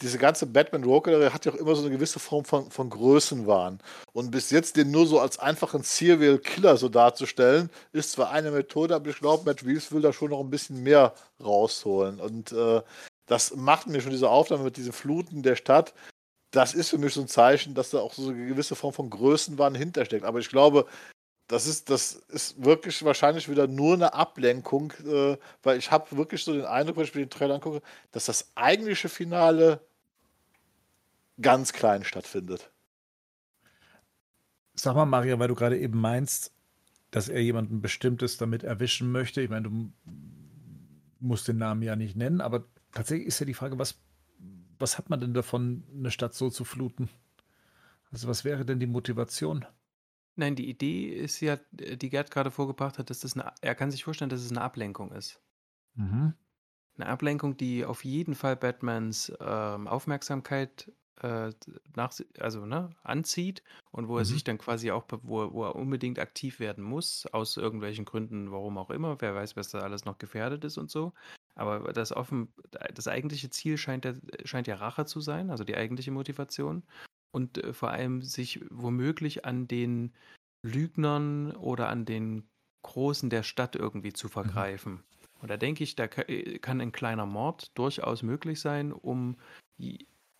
diese 0.00 0.18
ganze 0.18 0.46
Batman 0.46 0.84
Rogue 0.84 1.32
hat 1.32 1.44
ja 1.44 1.52
auch 1.52 1.56
immer 1.56 1.74
so 1.74 1.82
eine 1.82 1.90
gewisse 1.90 2.18
Form 2.18 2.44
von, 2.44 2.70
von 2.70 2.90
Größenwahn. 2.90 3.80
Und 4.12 4.30
bis 4.30 4.50
jetzt 4.50 4.76
den 4.76 4.90
nur 4.90 5.06
so 5.06 5.20
als 5.20 5.38
einfachen 5.38 5.82
Serial 5.82 6.38
Killer 6.38 6.76
so 6.76 6.88
darzustellen, 6.88 7.70
ist 7.92 8.12
zwar 8.12 8.30
eine 8.30 8.50
Methode, 8.50 8.94
aber 8.94 9.10
ich 9.10 9.18
glaube, 9.18 9.44
Matt 9.44 9.64
Reeves 9.64 9.92
will 9.92 10.02
da 10.02 10.12
schon 10.12 10.30
noch 10.30 10.40
ein 10.40 10.50
bisschen 10.50 10.82
mehr 10.82 11.14
rausholen. 11.42 12.20
Und 12.20 12.52
äh, 12.52 12.82
das 13.26 13.54
macht 13.54 13.86
mir 13.86 14.00
schon 14.00 14.10
diese 14.12 14.28
Aufnahme 14.28 14.64
mit 14.64 14.76
diesen 14.76 14.92
Fluten 14.92 15.42
der 15.42 15.56
Stadt 15.56 15.94
das 16.54 16.74
ist 16.74 16.90
für 16.90 16.98
mich 16.98 17.12
so 17.14 17.20
ein 17.20 17.28
Zeichen, 17.28 17.74
dass 17.74 17.90
da 17.90 17.98
auch 17.98 18.12
so 18.12 18.28
eine 18.28 18.46
gewisse 18.46 18.76
Form 18.76 18.92
von 18.92 19.10
Größenwahn 19.10 19.74
hintersteckt. 19.74 20.24
Aber 20.24 20.38
ich 20.38 20.48
glaube, 20.48 20.86
das 21.46 21.66
ist, 21.66 21.90
das 21.90 22.14
ist 22.28 22.62
wirklich 22.64 23.04
wahrscheinlich 23.04 23.48
wieder 23.48 23.66
nur 23.66 23.94
eine 23.94 24.14
Ablenkung, 24.14 24.92
äh, 25.04 25.36
weil 25.62 25.78
ich 25.78 25.90
habe 25.90 26.16
wirklich 26.16 26.42
so 26.42 26.52
den 26.52 26.64
Eindruck, 26.64 26.96
wenn 26.96 27.04
ich 27.04 27.14
mir 27.14 27.26
den 27.26 27.30
Trailer 27.30 27.54
angucke, 27.54 27.82
dass 28.12 28.26
das 28.26 28.50
eigentliche 28.54 29.08
Finale 29.08 29.80
ganz 31.40 31.72
klein 31.72 32.04
stattfindet. 32.04 32.70
Sag 34.74 34.94
mal, 34.94 35.04
Maria, 35.04 35.38
weil 35.38 35.48
du 35.48 35.54
gerade 35.54 35.78
eben 35.78 36.00
meinst, 36.00 36.52
dass 37.10 37.28
er 37.28 37.40
jemanden 37.40 37.80
Bestimmtes 37.80 38.38
damit 38.38 38.64
erwischen 38.64 39.12
möchte. 39.12 39.40
Ich 39.40 39.50
meine, 39.50 39.68
du 39.68 39.92
musst 41.20 41.46
den 41.46 41.58
Namen 41.58 41.82
ja 41.82 41.94
nicht 41.94 42.16
nennen, 42.16 42.40
aber 42.40 42.64
tatsächlich 42.92 43.28
ist 43.28 43.38
ja 43.38 43.46
die 43.46 43.54
Frage, 43.54 43.78
was, 43.78 44.00
was 44.78 44.98
hat 44.98 45.10
man 45.10 45.20
denn 45.20 45.34
davon, 45.34 45.84
eine 45.96 46.10
Stadt 46.10 46.34
so 46.34 46.50
zu 46.50 46.64
fluten? 46.64 47.08
Also 48.10 48.28
was 48.28 48.44
wäre 48.44 48.64
denn 48.64 48.80
die 48.80 48.86
Motivation? 48.86 49.64
Nein, 50.36 50.54
die 50.56 50.68
Idee 50.68 51.08
ist 51.08 51.40
ja, 51.40 51.58
die 51.72 52.08
Gerd 52.10 52.30
gerade 52.30 52.50
vorgebracht 52.52 52.98
hat, 52.98 53.10
dass 53.10 53.20
das 53.20 53.34
eine, 53.34 53.52
er 53.60 53.74
kann 53.74 53.90
sich 53.90 54.04
vorstellen, 54.04 54.28
dass 54.30 54.42
es 54.42 54.50
eine 54.50 54.62
Ablenkung 54.62 55.12
ist. 55.12 55.40
Mhm. 55.96 56.34
Eine 56.96 57.06
Ablenkung, 57.08 57.56
die 57.56 57.84
auf 57.84 58.04
jeden 58.04 58.34
Fall 58.36 58.54
Batmans 58.56 59.32
ähm, 59.40 59.88
Aufmerksamkeit 59.88 60.92
äh, 61.20 61.50
nach, 61.96 62.12
also, 62.38 62.66
ne, 62.66 62.90
anzieht 63.02 63.64
und 63.90 64.06
wo 64.08 64.18
er 64.18 64.24
Mhm. 64.24 64.24
sich 64.24 64.44
dann 64.44 64.58
quasi 64.58 64.92
auch, 64.92 65.06
wo, 65.22 65.52
wo 65.52 65.64
er 65.64 65.74
unbedingt 65.74 66.20
aktiv 66.20 66.60
werden 66.60 66.84
muss, 66.84 67.26
aus 67.32 67.56
irgendwelchen 67.56 68.04
Gründen, 68.04 68.52
warum 68.52 68.78
auch 68.78 68.90
immer. 68.90 69.20
Wer 69.20 69.34
weiß, 69.34 69.56
was 69.56 69.70
da 69.70 69.80
alles 69.80 70.04
noch 70.04 70.18
gefährdet 70.18 70.64
ist 70.64 70.78
und 70.78 70.88
so. 70.90 71.14
Aber 71.56 71.92
das 71.92 72.12
offen, 72.12 72.54
das 72.94 73.08
eigentliche 73.08 73.50
Ziel 73.50 73.76
scheint 73.76 74.06
scheint 74.44 74.66
ja 74.68 74.76
Rache 74.76 75.04
zu 75.04 75.20
sein, 75.20 75.50
also 75.50 75.64
die 75.64 75.76
eigentliche 75.76 76.10
Motivation. 76.12 76.84
Und 77.34 77.58
äh, 77.58 77.72
vor 77.72 77.90
allem 77.90 78.22
sich 78.22 78.64
womöglich 78.70 79.44
an 79.44 79.66
den 79.66 80.12
Lügnern 80.62 81.50
oder 81.50 81.88
an 81.88 82.04
den 82.04 82.48
Großen 82.82 83.28
der 83.28 83.42
Stadt 83.42 83.74
irgendwie 83.74 84.12
zu 84.12 84.28
vergreifen. 84.28 85.02
Und 85.42 85.50
da 85.50 85.56
denke 85.56 85.82
ich, 85.82 85.96
da 85.96 86.04
äh, 86.04 86.58
kann 86.60 86.80
ein 86.80 86.92
kleiner 86.92 87.26
Mord 87.26 87.76
durchaus 87.76 88.22
möglich 88.22 88.60
sein, 88.60 88.92
um 88.92 89.36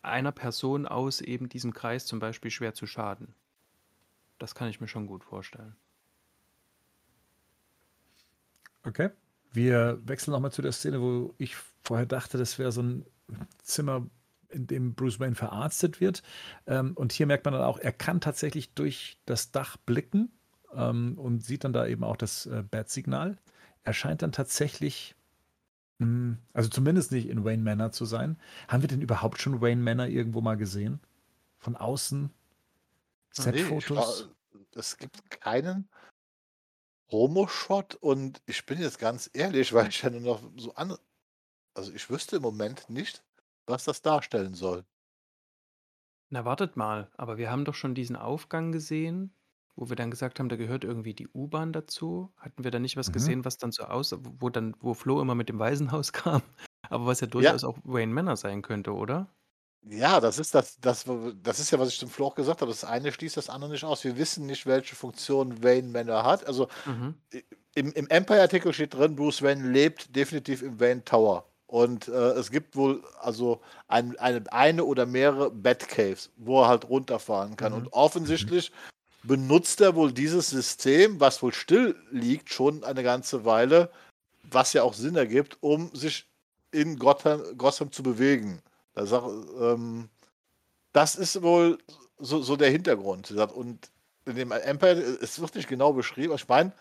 einer 0.03 0.31
Person 0.33 0.87
aus 0.87 1.21
eben 1.21 1.49
diesem 1.49 1.75
Kreis 1.75 2.07
zum 2.07 2.21
Beispiel 2.21 2.53
schwer 2.53 2.75
zu 2.75 2.87
schaden. 2.87 3.35
Das 4.39 4.55
kann 4.55 4.69
ich 4.69 4.81
mir 4.81 4.89
schon 4.89 5.09
gut 5.09 5.25
vorstellen. 5.25 5.75
Okay. 8.85 9.11
Wir 9.53 10.01
wechseln 10.05 10.33
nochmal 10.33 10.53
zu 10.53 10.62
der 10.62 10.73
Szene, 10.73 11.01
wo 11.01 11.35
ich 11.39 11.57
vorher 11.83 12.07
dachte, 12.07 12.39
das 12.39 12.59
wäre 12.59 12.71
so 12.73 12.83
ein 12.83 13.07
Zimmer, 13.62 14.07
in 14.55 14.67
dem 14.67 14.95
Bruce 14.95 15.21
Wayne 15.21 15.35
verarztet 15.35 16.01
wird. 16.01 16.23
Ähm, 16.67 16.93
und 16.95 17.13
hier 17.13 17.27
merkt 17.27 17.45
man 17.45 17.55
dann 17.55 17.63
auch, 17.63 17.79
er 17.79 17.93
kann 17.93 18.21
tatsächlich 18.21 18.75
durch 18.75 19.19
das 19.27 19.51
Dach 19.51 19.77
blicken 19.77 20.31
ähm, 20.73 21.19
und 21.19 21.45
sieht 21.45 21.65
dann 21.65 21.73
da 21.73 21.87
eben 21.87 22.05
auch 22.05 22.17
das 22.17 22.47
äh, 22.47 22.63
Bat-Signal. 22.63 23.39
Er 23.83 23.93
scheint 23.93 24.23
dann 24.23 24.33
tatsächlich, 24.33 25.15
mh, 25.99 26.39
also 26.53 26.69
zumindest 26.69 27.13
nicht 27.13 27.29
in 27.29 27.45
Wayne 27.45 27.63
Manor 27.63 27.93
zu 27.93 28.05
sein. 28.05 28.39
Haben 28.69 28.83
wir 28.83 28.89
denn 28.89 29.03
überhaupt 29.03 29.41
schon 29.41 29.61
Wayne 29.61 29.83
Manor 29.83 30.07
irgendwo 30.07 30.41
mal 30.41 30.57
gesehen? 30.57 31.01
Von 31.59 31.77
außen? 31.77 32.31
Nee, 33.37 33.43
Set-Fotos? 33.43 34.29
glaub, 34.51 34.75
es 34.77 34.97
gibt 34.97 35.31
keinen 35.31 35.89
Promo-Shot 37.09 37.97
und 37.97 38.41
ich 38.47 38.65
bin 38.67 38.81
jetzt 38.81 38.99
ganz 38.99 39.31
ehrlich, 39.33 39.73
weil 39.73 39.89
ich 39.89 40.03
ja 40.03 40.11
nur 40.11 40.21
noch 40.21 40.43
so 40.57 40.75
an. 40.75 40.97
Also 41.75 41.93
ich 41.93 42.09
wüsste 42.09 42.37
im 42.37 42.43
Moment 42.43 42.89
nicht, 42.89 43.23
was 43.66 43.85
das 43.85 44.03
darstellen 44.03 44.55
soll. 44.55 44.85
Na, 46.31 46.45
wartet 46.45 46.77
mal, 46.77 47.11
aber 47.16 47.39
wir 47.39 47.51
haben 47.51 47.65
doch 47.65 47.74
schon 47.74 47.95
diesen 47.95 48.16
Aufgang 48.16 48.73
gesehen, 48.73 49.35
wo 49.77 49.89
wir 49.89 49.97
dann 49.97 50.11
gesagt 50.11 50.39
haben, 50.39 50.49
da 50.49 50.57
gehört 50.57 50.85
irgendwie 50.85 51.15
die 51.15 51.28
U-Bahn 51.28 51.73
dazu. 51.73 52.32
Hatten 52.39 52.65
wir 52.65 52.70
da 52.70 52.78
nicht 52.78 52.97
was 52.97 53.11
Mhm. 53.11 53.12
gesehen, 53.12 53.45
was 53.45 53.59
dann 53.59 53.73
so 53.73 53.85
aus, 53.85 54.15
wo 54.20 54.49
dann, 54.51 54.74
wo 54.81 54.95
Flo 54.95 55.20
immer 55.20 55.35
mit 55.35 55.49
dem 55.49 55.59
Waisenhaus 55.59 56.12
kam, 56.12 56.43
aber 56.91 57.07
was 57.07 57.20
ja 57.20 57.27
durchaus 57.27 57.65
auch 57.65 57.78
Wayne 57.85 58.12
Manor 58.12 58.36
sein 58.36 58.62
könnte, 58.62 58.93
oder? 58.95 59.35
Ja, 59.86 60.19
das 60.20 60.39
ist 60.39 60.55
das, 60.55 60.81
das, 60.81 61.05
das 61.43 61.59
ist 61.61 61.70
ja, 61.70 61.78
was 61.78 61.91
ich 61.91 61.99
zum 61.99 62.09
Flo 62.09 62.27
auch 62.28 62.35
gesagt 62.35 62.62
habe. 62.62 62.70
Das 62.70 62.85
eine 62.85 63.12
schließt 63.12 63.36
das 63.36 63.51
andere 63.51 63.70
nicht 63.73 63.85
aus. 63.85 64.03
Wir 64.03 64.16
wissen 64.16 64.47
nicht, 64.47 64.65
welche 64.65 64.97
Funktion 64.97 65.62
Wayne 65.62 65.89
Manor 65.89 66.24
hat. 66.24 66.47
Also 66.47 66.69
Mhm. 66.86 67.15
im, 67.74 67.93
im 67.93 68.09
Empire-Artikel 68.09 68.73
steht 68.73 68.95
drin, 68.95 69.16
Bruce 69.16 69.43
Wayne 69.43 69.69
lebt 69.70 70.15
definitiv 70.16 70.62
im 70.62 70.81
Wayne 70.81 71.05
Tower. 71.05 71.54
Und 71.75 72.07
äh, 72.07 72.13
es 72.13 72.53
gibt 72.53 72.77
wohl 72.77 73.03
also 73.21 73.61
ein, 73.89 74.17
eine, 74.21 74.45
eine 74.53 74.85
oder 74.85 75.07
mehrere 75.07 75.51
Batcaves, 75.51 76.31
wo 76.37 76.63
er 76.63 76.69
halt 76.69 76.89
runterfahren 76.89 77.57
kann. 77.57 77.73
Mhm. 77.73 77.79
Und 77.79 77.93
offensichtlich 77.93 78.71
benutzt 79.25 79.81
er 79.81 79.97
wohl 79.97 80.13
dieses 80.13 80.51
System, 80.51 81.19
was 81.19 81.43
wohl 81.43 81.53
still 81.53 81.97
liegt, 82.13 82.51
schon 82.51 82.85
eine 82.85 83.03
ganze 83.03 83.45
Weile, 83.45 83.91
was 84.45 84.73
ja 84.73 84.85
auch 84.85 84.95
Sinn 84.95 85.17
ergibt, 85.17 85.59
um 85.63 85.93
sich 85.97 86.29
in 86.71 86.97
Gotham, 86.97 87.43
Gotham 87.59 87.91
zu 87.91 88.05
bewegen. 88.05 88.63
Da 88.95 89.05
sag, 89.05 89.25
ähm, 89.61 90.09
das 90.93 91.17
ist 91.17 91.43
wohl 91.43 91.79
so, 92.21 92.41
so 92.41 92.55
der 92.55 92.71
Hintergrund. 92.71 93.33
Und 93.33 93.91
in 94.27 94.37
dem 94.37 94.53
Empire, 94.53 95.01
es 95.21 95.41
wird 95.41 95.57
nicht 95.57 95.69
genau 95.69 95.93
beschrieben, 95.93 96.35
ich 96.37 96.47
meine, 96.47 96.73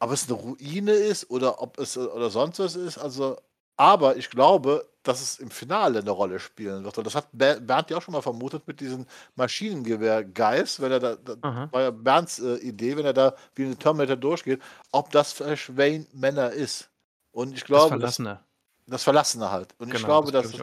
ob 0.00 0.10
es 0.10 0.26
eine 0.26 0.32
Ruine 0.32 0.94
ist 0.94 1.30
oder 1.30 1.62
ob 1.62 1.78
es 1.78 1.96
oder 1.96 2.28
sonst 2.28 2.58
was 2.58 2.74
ist, 2.74 2.98
also, 2.98 3.36
aber 3.76 4.16
ich 4.16 4.30
glaube, 4.30 4.88
dass 5.02 5.20
es 5.20 5.38
im 5.40 5.50
Finale 5.50 5.98
eine 5.98 6.10
Rolle 6.12 6.38
spielen 6.38 6.84
wird. 6.84 6.96
Und 6.96 7.04
das 7.06 7.14
hat 7.16 7.28
Ber- 7.32 7.58
Bernd 7.60 7.90
ja 7.90 7.96
auch 7.96 8.02
schon 8.02 8.12
mal 8.12 8.22
vermutet 8.22 8.66
mit 8.68 8.80
diesem 8.80 9.04
Maschinengewehr-Geist, 9.34 10.80
wenn 10.80 10.92
er 10.92 11.00
da, 11.00 11.16
da 11.16 11.34
Aha. 11.42 11.68
war 11.72 11.82
ja 11.82 11.90
Bernds 11.90 12.38
äh, 12.38 12.56
Idee, 12.56 12.96
wenn 12.96 13.06
er 13.06 13.12
da 13.12 13.34
wie 13.54 13.64
ein 13.64 13.78
Terminator 13.78 14.16
durchgeht, 14.16 14.62
ob 14.92 15.10
das 15.10 15.32
vielleicht 15.32 15.76
Wayne 15.76 16.06
Manor 16.12 16.50
ist. 16.50 16.88
Und 17.32 17.52
ich 17.54 17.60
Das 17.60 17.66
glaube, 17.66 17.98
das, 17.98 18.16
Verlassene. 18.16 18.40
das 18.86 19.02
Verlassene 19.02 19.50
halt. 19.50 19.74
Und 19.78 19.88
ich 19.88 19.94
Genau, 19.94 20.06
glaube, 20.06 20.32
das 20.32 20.50
dass 20.52 20.62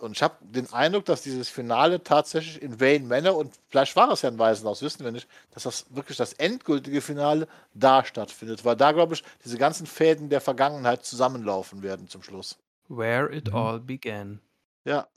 und 0.00 0.12
ich 0.12 0.22
habe 0.22 0.36
den 0.42 0.70
Eindruck, 0.72 1.06
dass 1.06 1.22
dieses 1.22 1.48
Finale 1.48 2.02
tatsächlich 2.02 2.60
in 2.60 2.80
Wayne 2.80 3.06
Manor 3.06 3.36
und 3.36 3.54
vielleicht 3.70 3.96
war 3.96 4.10
es 4.10 4.20
ja 4.22 4.30
ein 4.30 4.38
Waisenhaus, 4.38 4.82
wissen 4.82 5.04
wir 5.04 5.10
nicht, 5.12 5.26
dass 5.52 5.62
das 5.62 5.86
wirklich 5.88 6.18
das 6.18 6.34
endgültige 6.34 7.00
Finale 7.00 7.48
da 7.72 8.04
stattfindet, 8.04 8.64
weil 8.64 8.76
da, 8.76 8.92
glaube 8.92 9.14
ich, 9.14 9.24
diese 9.42 9.56
ganzen 9.56 9.86
Fäden 9.86 10.28
der 10.28 10.42
Vergangenheit 10.42 11.04
zusammenlaufen 11.06 11.82
werden 11.82 12.08
zum 12.08 12.22
Schluss. 12.22 12.58
Where 12.88 13.34
it 13.34 13.48
Mhm. 13.48 13.54
all 13.56 13.80
began. 13.80 14.40
Ja, 14.84 15.08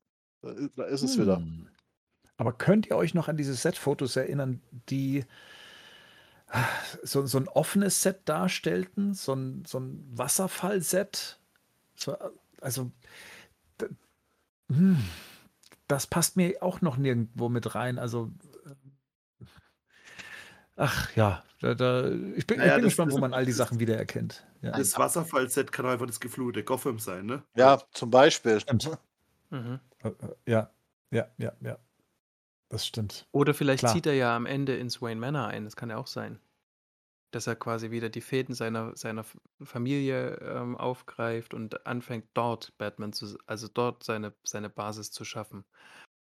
da 0.41 0.83
ist 0.85 1.01
es 1.01 1.19
wieder. 1.19 1.37
Hm. 1.37 1.67
Aber 2.37 2.53
könnt 2.53 2.85
ihr 2.87 2.95
euch 2.95 3.13
noch 3.13 3.27
an 3.27 3.35
diese 3.35 3.55
Set-Fotos 3.55 4.15
erinnern, 4.15 4.61
die 4.89 5.25
so, 7.03 7.25
so 7.25 7.37
ein 7.39 7.47
offenes 7.49 8.01
Set 8.01 8.21
darstellten? 8.25 9.13
So 9.13 9.33
ein, 9.33 9.65
so 9.65 9.79
ein 9.79 10.07
Wasserfall-Set? 10.13 11.39
So, 11.95 12.15
also, 12.61 12.91
hm, 14.69 14.97
das 15.87 16.07
passt 16.07 16.35
mir 16.37 16.61
auch 16.61 16.81
noch 16.81 16.97
nirgendwo 16.97 17.49
mit 17.49 17.75
rein. 17.75 17.97
Also, 17.99 18.31
äh, 18.65 19.45
ach 20.75 21.15
ja, 21.15 21.43
da, 21.61 21.73
da, 21.73 22.09
ich 22.35 22.45
bin, 22.47 22.57
Naja, 22.59 22.71
ich 22.71 22.75
bin 22.75 22.83
das- 22.83 22.83
gespannt, 22.91 23.11
wo 23.11 23.15
das- 23.15 23.21
man 23.21 23.33
all 23.33 23.45
die 23.45 23.51
das- 23.51 23.57
Sachen 23.57 23.79
wiedererkennt. 23.79 24.45
Ja. 24.61 24.71
Das 24.71 24.97
Wasserfall-Set 24.97 25.71
kann 25.71 25.85
einfach 25.85 26.07
das 26.07 26.19
geflute 26.19 26.63
Gotham 26.63 26.99
sein, 26.99 27.25
ne? 27.25 27.43
Ja, 27.55 27.81
zum 27.91 28.09
Beispiel. 28.11 28.59
Stimmt. 28.59 28.89
Mhm. 29.49 29.79
Äh, 30.03 30.07
äh, 30.09 30.13
Ja, 30.45 30.71
ja, 31.11 31.27
ja, 31.37 31.53
ja. 31.61 31.77
Das 32.69 32.85
stimmt. 32.85 33.27
Oder 33.31 33.53
vielleicht 33.53 33.79
Klar. 33.79 33.93
zieht 33.93 34.05
er 34.07 34.13
ja 34.15 34.35
am 34.35 34.45
Ende 34.45 34.75
ins 34.75 35.01
Wayne 35.01 35.21
Manor 35.21 35.47
ein. 35.47 35.63
Das 35.63 35.75
kann 35.77 35.89
ja 35.89 35.95
auch 35.97 36.07
sein. 36.07 36.39
Dass 37.31 37.45
er 37.47 37.55
quasi 37.57 37.91
wieder 37.91 38.09
die 38.09 38.21
Fäden 38.21 38.55
seiner, 38.55 38.95
seiner 38.95 39.25
Familie 39.61 40.35
ähm, 40.37 40.77
aufgreift 40.77 41.53
und 41.53 41.85
anfängt 41.85 42.29
dort 42.33 42.77
Batman 42.77 43.11
zu, 43.11 43.37
also 43.45 43.67
dort 43.67 44.03
seine, 44.03 44.33
seine 44.43 44.69
Basis 44.69 45.11
zu 45.11 45.25
schaffen. 45.25 45.65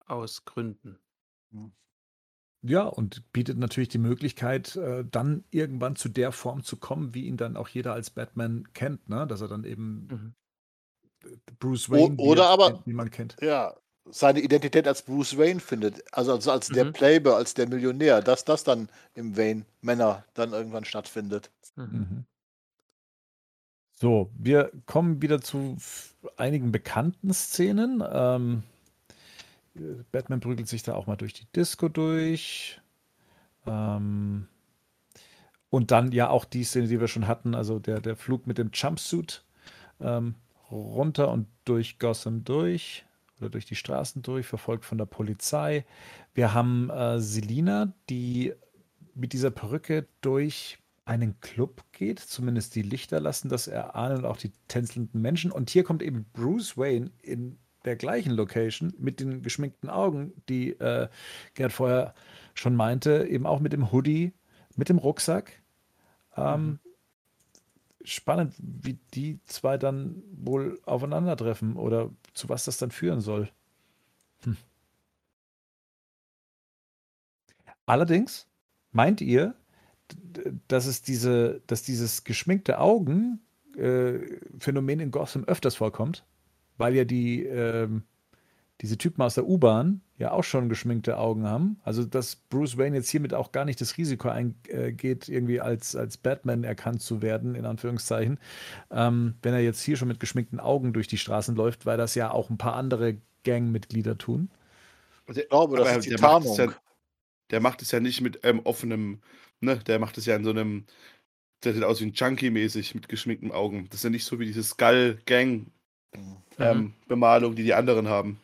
Aus 0.08 0.46
Gründen. 0.46 1.00
Ja, 2.64 2.84
und 2.84 3.32
bietet 3.32 3.58
natürlich 3.60 3.90
die 3.90 4.00
Möglichkeit, 4.00 4.76
äh, 4.76 5.06
dann 5.06 5.46
irgendwann 5.52 5.96
zu 5.96 6.10
der 6.10 6.32
Form 6.32 6.64
zu 6.64 6.78
kommen, 6.78 7.14
wie 7.14 7.26
ihn 7.28 7.38
dann 7.38 7.56
auch 7.58 7.68
jeder 7.68 7.94
als 7.94 8.10
Batman 8.10 8.72
kennt, 8.74 9.08
ne? 9.08 9.28
Dass 9.28 9.42
er 9.42 9.48
dann 9.48 9.64
eben 9.64 10.08
Mhm. 10.08 10.36
Bruce 11.60 11.90
O- 11.90 11.94
Wayne, 11.94 12.16
oder 12.18 12.42
wird, 12.44 12.50
aber- 12.50 12.72
den- 12.72 12.86
wie 12.86 12.94
man 12.94 13.10
kennt. 13.12 13.36
Ja, 13.42 13.76
seine 14.10 14.40
Identität 14.40 14.88
als 14.88 15.02
Bruce 15.02 15.38
Wayne 15.38 15.60
findet, 15.60 16.04
also 16.14 16.34
als, 16.34 16.48
als 16.48 16.68
der 16.68 16.86
Mhm. 16.86 16.94
Playboy, 16.94 17.34
als 17.34 17.54
der 17.54 17.68
Millionär, 17.68 18.22
dass 18.22 18.46
das 18.46 18.64
dann 18.64 18.90
im 19.16 19.36
Wayne 19.36 19.66
Manor 19.82 20.24
dann 20.34 20.54
irgendwann 20.54 20.86
stattfindet. 20.86 21.50
Mhm. 21.76 21.84
Mhm. 21.84 22.26
So, 23.94 24.30
wir 24.38 24.72
kommen 24.86 25.22
wieder 25.22 25.42
zu 25.42 25.78
einigen 26.38 26.72
bekannten 26.72 27.34
Szenen. 27.34 28.04
Ähm, 28.08 28.64
äh, 29.76 30.04
Batman 30.12 30.42
prügelt 30.42 30.68
sich 30.68 30.84
da 30.84 30.96
auch 30.96 31.08
mal 31.08 31.16
durch 31.16 31.34
die 31.34 31.48
Disco 31.56 31.88
durch. 31.88 32.82
Ähm, 33.66 34.48
und 35.70 35.92
dann 35.92 36.12
ja 36.12 36.30
auch 36.30 36.46
die 36.46 36.64
Szene, 36.64 36.88
die 36.88 37.00
wir 37.00 37.08
schon 37.08 37.28
hatten, 37.28 37.56
also 37.56 37.80
der, 37.80 38.02
der 38.02 38.16
Flug 38.16 38.48
mit 38.48 38.58
dem 38.58 38.72
Jumpsuit 38.74 39.44
ähm, 40.00 40.36
runter 40.72 41.32
und 41.32 41.48
durch 41.64 41.98
Gotham 42.00 42.44
durch. 42.44 43.06
Oder 43.40 43.50
durch 43.50 43.66
die 43.66 43.76
Straßen 43.76 44.22
durch, 44.22 44.46
verfolgt 44.46 44.86
von 44.86 44.98
der 44.98 45.06
Polizei. 45.06 45.86
Wir 46.34 46.54
haben 46.54 46.90
äh, 46.90 47.20
Selina, 47.20 47.94
die 48.10 48.54
mit 49.14 49.34
dieser 49.34 49.52
Perücke 49.52 50.08
durch 50.22 50.80
einen 51.06 51.40
Club 51.40 51.84
geht, 51.92 52.20
zumindest 52.20 52.76
die 52.76 52.82
Lichter 52.82 53.20
lassen 53.20 53.50
das 53.50 53.68
erahnen 53.68 54.20
und 54.20 54.26
auch 54.26 54.38
die 54.38 54.52
tänzelnden 54.68 55.22
Menschen. 55.22 55.52
Und 55.52 55.70
hier 55.70 55.84
kommt 55.84 56.02
eben 56.02 56.26
Bruce 56.34 56.78
Wayne 56.78 57.12
in 57.22 57.58
der 57.86 57.96
gleichen 57.96 58.32
Location 58.32 58.94
mit 58.98 59.20
den 59.20 59.44
geschminkten 59.44 59.90
Augen, 59.90 60.34
die 60.50 60.72
äh, 60.80 61.08
Gerd 61.54 61.72
vorher 61.72 62.16
schon 62.56 62.76
meinte, 62.76 63.28
eben 63.30 63.46
auch 63.46 63.60
mit 63.60 63.74
dem 63.74 63.92
Hoodie, 63.92 64.34
mit 64.76 64.90
dem 64.90 64.98
Rucksack. 64.98 65.62
Ähm, 66.36 66.66
mhm. 66.66 66.80
Spannend, 68.06 68.54
wie 68.60 68.98
die 69.14 69.40
zwei 69.46 69.78
dann 69.78 70.24
wohl 70.32 70.80
aufeinandertreffen 70.86 71.76
oder 71.76 72.12
zu 72.34 72.50
was 72.50 72.66
das 72.66 72.78
dann 72.78 72.92
führen 72.92 73.20
soll. 73.20 73.50
Hm. 74.44 74.58
Allerdings 77.86 78.48
meint 78.92 79.22
ihr, 79.22 79.56
dass 80.68 80.86
es 80.86 81.02
diese, 81.02 81.62
dass 81.68 81.84
dieses 81.84 82.24
geschminkte 82.24 82.80
Augen-Phänomen 82.80 85.00
äh, 85.00 85.04
in 85.04 85.12
Gotham 85.12 85.44
öfters 85.46 85.76
vorkommt, 85.76 86.26
weil 86.78 86.96
ja 86.96 87.06
die, 87.06 87.46
äh, 87.46 87.88
diese 88.82 88.98
Typen 88.98 89.22
aus 89.22 89.36
der 89.36 89.48
U-Bahn 89.48 90.02
ja 90.18 90.32
auch 90.32 90.44
schon 90.44 90.70
geschminkte 90.70 91.18
Augen 91.18 91.46
haben. 91.46 91.80
Also, 91.84 92.06
dass 92.06 92.36
Bruce 92.36 92.78
Wayne 92.78 92.96
jetzt 92.96 93.10
hiermit 93.10 93.34
auch 93.34 93.52
gar 93.52 93.66
nicht 93.66 93.82
das 93.82 93.98
Risiko 93.98 94.30
eingeht, 94.30 95.28
irgendwie 95.28 95.60
als, 95.60 95.96
als 95.96 96.18
Batman 96.18 96.64
erkannt 96.64 97.02
zu 97.02 97.22
werden, 97.22 97.56
in 97.56 97.66
Anführungszeichen, 97.66 98.40
ähm, 98.92 99.36
wenn 99.42 99.54
er 99.54 99.60
jetzt 99.60 99.82
hier 99.82 99.98
schon 99.98 100.08
mit 100.08 100.20
geschminkten 100.20 100.60
Augen 100.60 100.94
durch 100.94 101.08
die 101.08 101.18
Straßen 101.18 101.56
läuft, 101.56 101.86
weil 101.86 101.98
das 101.98 102.16
ja 102.16 102.32
auch 102.32 102.50
ein 102.50 102.58
paar 102.58 102.76
andere 102.76 103.18
Gangmitglieder 103.44 104.18
tun. 104.18 104.50
Also, 105.28 105.42
ich 105.42 105.50
glaube, 105.50 105.78
das 105.78 105.98
ist 105.98 106.06
die 106.06 106.10
der 106.12 106.20
Tarnung. 106.20 106.50
Macht 106.50 106.58
ja, 106.60 106.74
der 107.52 107.60
macht 107.60 107.82
es 107.82 107.92
ja 107.92 108.00
nicht 108.00 108.22
mit 108.22 108.40
ähm, 108.44 108.62
offenem 108.64 109.20
ne, 109.62 109.78
der 109.78 110.00
macht 110.00 110.18
es 110.18 110.26
ja 110.26 110.36
in 110.36 110.44
so 110.44 110.50
einem, 110.52 110.86
der 111.64 111.74
sieht 111.74 111.84
aus 111.84 112.02
wie 112.02 112.06
ein 112.06 112.14
Junkie-mäßig 112.14 112.96
mit 112.96 113.10
geschminkten 113.10 113.52
Augen. 113.52 113.88
Das 113.90 114.00
ist 114.00 114.04
ja 114.04 114.10
nicht 114.10 114.26
so 114.26 114.40
wie 114.40 114.46
diese 114.46 114.64
Skull-Gang-Bemalung, 114.64 115.74
mhm. 116.58 116.94
ähm, 117.10 117.56
die 117.56 117.64
die 117.64 117.74
anderen 117.74 118.08
haben. 118.08 118.40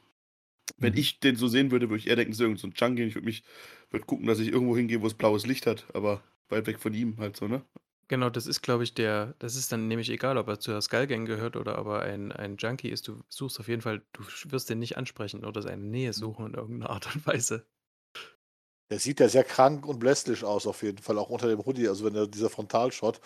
Wenn 0.78 0.94
mhm. 0.94 1.00
ich 1.00 1.20
den 1.20 1.36
so 1.36 1.48
sehen 1.48 1.72
würde, 1.72 1.90
würde 1.90 2.00
ich 2.00 2.08
eher 2.08 2.16
denken, 2.16 2.34
so 2.34 2.44
ein 2.46 2.74
Junkie. 2.76 3.04
Ich 3.04 3.16
würde 3.16 3.26
mich 3.26 3.44
würd 3.90 4.08
gucken, 4.08 4.28
dass 4.28 4.40
ich 4.40 4.50
irgendwo 4.50 4.76
hingehe, 4.76 5.02
wo 5.02 5.08
es 5.08 5.14
blaues 5.14 5.46
Licht 5.46 5.68
hat, 5.68 5.86
aber 5.94 6.24
weit 6.50 6.68
weg 6.68 6.80
von 6.80 6.94
ihm 6.94 7.18
halt 7.18 7.38
so, 7.38 7.48
ne? 7.48 7.64
Genau, 8.08 8.30
das 8.30 8.46
ist, 8.46 8.62
glaube 8.62 8.84
ich, 8.84 8.94
der, 8.94 9.36
das 9.40 9.56
ist 9.56 9.72
dann 9.72 9.88
nämlich 9.88 10.10
egal, 10.10 10.38
ob 10.38 10.50
er 10.50 10.60
zur 10.60 10.82
Skull 10.82 11.08
Gang 11.08 11.26
gehört 11.26 11.56
oder 11.56 11.80
ob 11.80 11.88
er 11.88 12.02
ein, 12.02 12.34
ein 12.34 12.58
Junkie 12.58 12.90
ist. 12.90 13.08
Du 13.08 13.24
suchst 13.30 13.58
auf 13.60 13.70
jeden 13.70 13.82
Fall, 13.82 14.02
du 14.12 14.24
wirst 14.52 14.70
den 14.70 14.80
nicht 14.80 14.98
ansprechen 14.98 15.46
oder 15.46 15.62
seine 15.62 15.82
Nähe 15.82 16.12
suchen 16.12 16.48
in 16.48 16.54
irgendeiner 16.56 16.90
Art 16.90 17.16
und 17.16 17.26
Weise. 17.26 17.66
Der 18.90 19.00
sieht 19.00 19.22
ja 19.22 19.30
sehr 19.30 19.46
krank 19.46 19.86
und 19.86 20.00
blässlich 20.00 20.44
aus, 20.44 20.68
auf 20.68 20.84
jeden 20.84 20.98
Fall, 20.98 21.18
auch 21.18 21.30
unter 21.30 21.48
dem 21.48 21.66
Hoodie. 21.66 21.88
Also, 21.88 22.04
wenn 22.04 22.14
er 22.14 22.28
dieser 22.28 22.50
Frontalshot, 22.50 23.22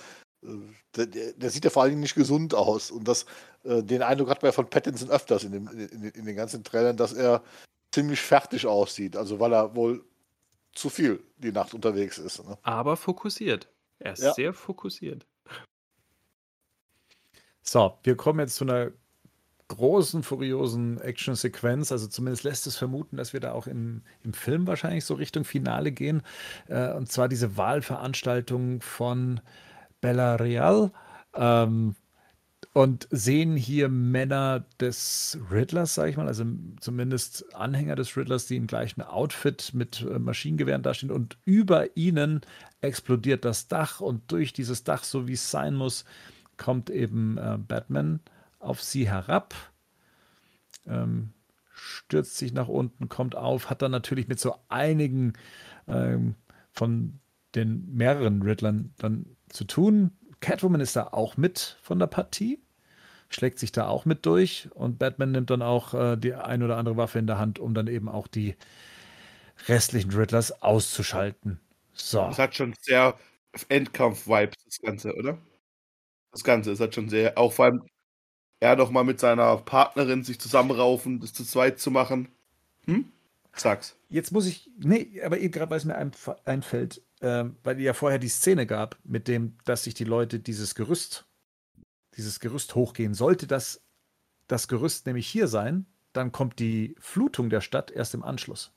der, 0.95 1.05
der, 1.05 1.49
sieht 1.49 1.63
ja 1.65 1.69
vor 1.69 1.83
allen 1.83 1.91
Dingen 1.91 2.01
nicht 2.01 2.15
gesund 2.15 2.53
aus. 2.53 2.91
Und 2.91 3.07
das, 3.07 3.25
äh, 3.63 3.83
den 3.83 4.01
Eindruck 4.01 4.29
hat 4.29 4.41
man 4.41 4.49
ja 4.49 4.53
von 4.53 4.69
Pattinson 4.69 5.09
öfters 5.09 5.43
in, 5.43 5.51
dem, 5.51 5.67
in, 5.67 6.03
in, 6.09 6.25
den 6.25 6.35
ganzen 6.35 6.63
Trailern, 6.63 6.97
dass 6.97 7.13
er 7.13 7.43
ziemlich 7.91 8.21
fertig 8.21 8.65
aussieht. 8.65 9.15
Also, 9.15 9.39
weil 9.39 9.53
er 9.53 9.75
wohl 9.75 10.03
zu 10.73 10.89
viel 10.89 11.23
die 11.37 11.51
Nacht 11.51 11.73
unterwegs 11.73 12.17
ist. 12.17 12.45
Ne? 12.45 12.57
Aber 12.63 12.97
fokussiert. 12.97 13.67
Er 13.99 14.13
ist 14.13 14.23
ja. 14.23 14.33
sehr 14.33 14.53
fokussiert. 14.53 15.25
So, 17.61 17.97
wir 18.03 18.15
kommen 18.15 18.39
jetzt 18.39 18.55
zu 18.55 18.65
einer 18.65 18.91
großen, 19.67 20.23
furiosen 20.23 21.01
Action-Sequenz. 21.01 21.91
Also 21.91 22.07
zumindest 22.07 22.43
lässt 22.43 22.67
es 22.67 22.75
vermuten, 22.75 23.17
dass 23.17 23.33
wir 23.33 23.39
da 23.39 23.53
auch 23.53 23.67
im, 23.67 24.03
im 24.23 24.33
Film 24.33 24.67
wahrscheinlich 24.67 25.05
so 25.05 25.15
Richtung 25.15 25.43
Finale 25.43 25.91
gehen. 25.91 26.21
Äh, 26.67 26.93
und 26.93 27.11
zwar 27.11 27.27
diese 27.27 27.57
Wahlveranstaltung 27.57 28.81
von 28.81 29.41
Bella 30.05 30.35
Real. 30.35 30.91
Ähm, 31.33 31.95
und 32.73 33.07
sehen 33.09 33.55
hier 33.55 33.89
Männer 33.89 34.65
des 34.79 35.39
Riddlers, 35.49 35.95
sage 35.95 36.11
ich 36.11 36.17
mal, 36.17 36.27
also 36.27 36.45
zumindest 36.79 37.55
Anhänger 37.55 37.95
des 37.95 38.15
Riddlers, 38.15 38.45
die 38.45 38.57
im 38.57 38.67
gleichen 38.67 39.01
Outfit 39.01 39.71
mit 39.73 40.01
äh, 40.01 40.19
Maschinengewehren 40.19 40.83
dastehen. 40.83 41.11
Und 41.11 41.39
über 41.43 41.97
ihnen 41.97 42.41
explodiert 42.81 43.45
das 43.45 43.67
Dach 43.67 43.99
und 43.99 44.31
durch 44.31 44.53
dieses 44.53 44.83
Dach, 44.83 45.03
so 45.03 45.27
wie 45.27 45.33
es 45.33 45.49
sein 45.49 45.73
muss, 45.73 46.05
kommt 46.55 46.91
eben 46.91 47.39
äh, 47.39 47.57
Batman 47.57 48.19
auf 48.59 48.83
sie 48.83 49.09
herab, 49.09 49.55
ähm, 50.85 51.31
stürzt 51.73 52.37
sich 52.37 52.53
nach 52.53 52.67
unten, 52.67 53.09
kommt 53.09 53.35
auf, 53.35 53.71
hat 53.71 53.81
dann 53.81 53.91
natürlich 53.91 54.27
mit 54.27 54.39
so 54.39 54.53
einigen 54.69 55.33
ähm, 55.87 56.35
von 56.73 57.19
den 57.55 57.91
mehreren 57.95 58.43
Riddlern 58.43 58.93
dann 58.97 59.34
zu 59.49 59.65
tun. 59.65 60.11
Catwoman 60.39 60.81
ist 60.81 60.95
da 60.95 61.07
auch 61.11 61.37
mit 61.37 61.77
von 61.81 61.99
der 61.99 62.07
Partie, 62.07 62.61
schlägt 63.29 63.59
sich 63.59 63.71
da 63.71 63.87
auch 63.87 64.05
mit 64.05 64.25
durch 64.25 64.69
und 64.73 64.99
Batman 64.99 65.31
nimmt 65.31 65.49
dann 65.49 65.61
auch 65.61 65.93
äh, 65.93 66.17
die 66.17 66.33
ein 66.33 66.63
oder 66.63 66.77
andere 66.77 66.97
Waffe 66.97 67.19
in 67.19 67.27
der 67.27 67.37
Hand, 67.37 67.59
um 67.59 67.73
dann 67.73 67.87
eben 67.87 68.09
auch 68.09 68.27
die 68.27 68.55
restlichen 69.67 70.11
Riddlers 70.11 70.61
auszuschalten. 70.61 71.59
So. 71.93 72.19
Das 72.19 72.39
hat 72.39 72.55
schon 72.55 72.75
sehr 72.81 73.15
Endkampf-Vibes, 73.69 74.55
das 74.65 74.79
Ganze, 74.81 75.15
oder? 75.15 75.37
Das 76.31 76.43
Ganze, 76.43 76.71
es 76.71 76.79
hat 76.79 76.93
schon 76.93 77.09
sehr, 77.09 77.37
auch 77.37 77.53
vor 77.53 77.65
allem 77.65 77.81
er 78.59 78.75
doch 78.75 78.89
mal 78.89 79.03
mit 79.03 79.19
seiner 79.19 79.57
Partnerin 79.57 80.23
sich 80.23 80.39
zusammenraufen, 80.39 81.19
das 81.19 81.33
zu 81.33 81.43
zweit 81.43 81.79
zu 81.79 81.91
machen. 81.91 82.29
Hm? 82.85 83.11
Sag's. 83.53 83.95
Jetzt 84.09 84.31
muss 84.31 84.47
ich, 84.47 84.69
nee, 84.77 85.21
aber 85.23 85.39
eben 85.39 85.51
gerade, 85.51 85.69
weil 85.69 85.77
es 85.77 85.85
mir 85.85 85.95
einfällt, 86.45 87.01
äh, 87.25 87.49
weil 87.63 87.81
ja 87.81 87.93
vorher 87.93 88.19
die 88.19 88.29
Szene 88.29 88.65
gab, 88.67 88.97
mit 89.03 89.27
dem, 89.27 89.57
dass 89.65 89.83
sich 89.83 89.95
die 89.95 90.03
Leute 90.03 90.39
dieses 90.39 90.75
Gerüst, 90.75 91.25
dieses 92.15 92.39
Gerüst 92.39 92.75
hochgehen. 92.75 93.13
Sollte 93.13 93.47
das, 93.47 93.81
das 94.47 94.67
Gerüst 94.67 95.07
nämlich 95.07 95.27
hier 95.27 95.47
sein, 95.47 95.87
dann 96.13 96.31
kommt 96.31 96.59
die 96.59 96.95
Flutung 96.99 97.49
der 97.49 97.61
Stadt 97.61 97.91
erst 97.91 98.13
im 98.13 98.23
Anschluss. 98.23 98.71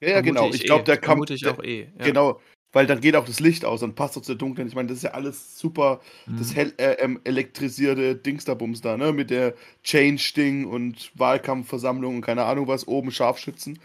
Ja, 0.00 0.10
ja 0.10 0.20
genau. 0.20 0.48
Ich, 0.48 0.56
ich 0.56 0.64
glaube, 0.64 0.82
eh. 0.82 0.86
der 0.86 0.98
kommt. 0.98 1.30
Ich 1.30 1.46
auch 1.46 1.62
eh. 1.62 1.88
Ja. 1.98 2.04
Genau. 2.04 2.40
Weil 2.72 2.86
dann 2.86 3.00
geht 3.00 3.16
auch 3.16 3.24
das 3.24 3.40
Licht 3.40 3.64
aus 3.64 3.82
und 3.82 3.96
passt 3.96 4.16
auch 4.16 4.22
zu 4.22 4.32
der 4.32 4.38
dunklen. 4.38 4.68
Ich 4.68 4.76
meine, 4.76 4.86
das 4.86 4.98
ist 4.98 5.02
ja 5.02 5.10
alles 5.10 5.58
super, 5.58 6.00
mhm. 6.26 6.38
das 6.38 6.54
hell, 6.54 6.72
äh, 6.76 6.92
ähm, 7.00 7.20
elektrisierte 7.24 8.14
Dingsterbums 8.14 8.80
da, 8.80 8.96
ne? 8.96 9.12
Mit 9.12 9.30
der 9.30 9.56
Change-Ding 9.82 10.66
und 10.66 11.10
Wahlkampfversammlung 11.16 12.16
und 12.16 12.20
keine 12.20 12.44
Ahnung 12.44 12.68
was, 12.68 12.86
oben 12.86 13.10
Scharfschützen. 13.10 13.80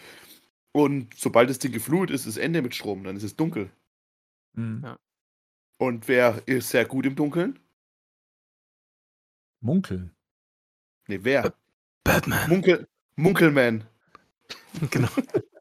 Und 0.72 1.15
sobald 1.18 1.49
das 1.49 1.57
Ding 1.57 1.72
geflutet 1.72 2.14
ist, 2.14 2.27
ist 2.27 2.38
Ende 2.38 2.61
mit 2.61 2.76
Strom, 2.76 3.03
dann 3.03 3.18
ist 3.18 3.23
es 3.23 3.36
dunkel. 3.36 3.72
Mhm. 4.56 4.82
Ja. 4.84 4.98
Und 5.77 6.07
wer 6.07 6.41
ist 6.48 6.69
sehr 6.69 6.86
gut 6.86 7.06
im 7.06 7.15
Dunkeln? 7.15 7.60
Munkeln. 9.61 10.15
Nee, 11.07 11.19
wer? 11.22 11.44
B 11.44 11.49
Batman. 12.03 12.49
Munkel 12.49 12.88
Munkelman. 13.15 13.84
genau. 14.91 15.10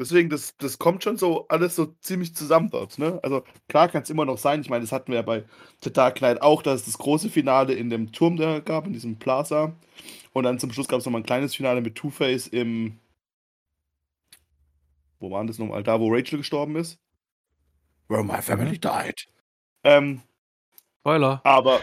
Deswegen, 0.00 0.30
das, 0.30 0.56
das 0.56 0.78
kommt 0.78 1.04
schon 1.04 1.18
so 1.18 1.46
alles 1.48 1.76
so 1.76 1.94
ziemlich 2.00 2.34
zusammen 2.34 2.70
dort. 2.70 2.98
Ne? 2.98 3.20
Also 3.22 3.44
klar 3.68 3.88
kann 3.88 4.02
es 4.02 4.08
immer 4.08 4.24
noch 4.24 4.38
sein. 4.38 4.62
Ich 4.62 4.70
meine, 4.70 4.82
das 4.82 4.92
hatten 4.92 5.12
wir 5.12 5.16
ja 5.16 5.22
bei 5.22 5.44
The 5.84 5.92
Dark 5.92 6.16
Knight 6.16 6.40
auch, 6.40 6.62
dass 6.62 6.80
es 6.80 6.86
das 6.86 6.98
große 6.98 7.28
Finale 7.28 7.74
in 7.74 7.90
dem 7.90 8.10
Turm 8.10 8.38
da 8.38 8.60
gab, 8.60 8.86
in 8.86 8.94
diesem 8.94 9.18
Plaza. 9.18 9.74
Und 10.32 10.44
dann 10.44 10.58
zum 10.58 10.72
Schluss 10.72 10.88
gab 10.88 11.00
es 11.00 11.04
nochmal 11.04 11.20
ein 11.20 11.26
kleines 11.26 11.54
Finale 11.54 11.82
mit 11.82 11.96
Two-Face 11.96 12.46
im. 12.46 12.98
Wo 15.18 15.30
waren 15.30 15.46
das 15.46 15.58
nochmal? 15.58 15.82
Da, 15.82 16.00
wo 16.00 16.08
Rachel 16.08 16.38
gestorben 16.38 16.76
ist. 16.76 16.98
Where 18.10 18.24
my 18.24 18.42
family 18.42 18.76
mhm. 18.76 18.80
died. 18.80 19.28
Ähm, 19.84 20.22
Spoiler. 20.98 21.40
Aber. 21.44 21.80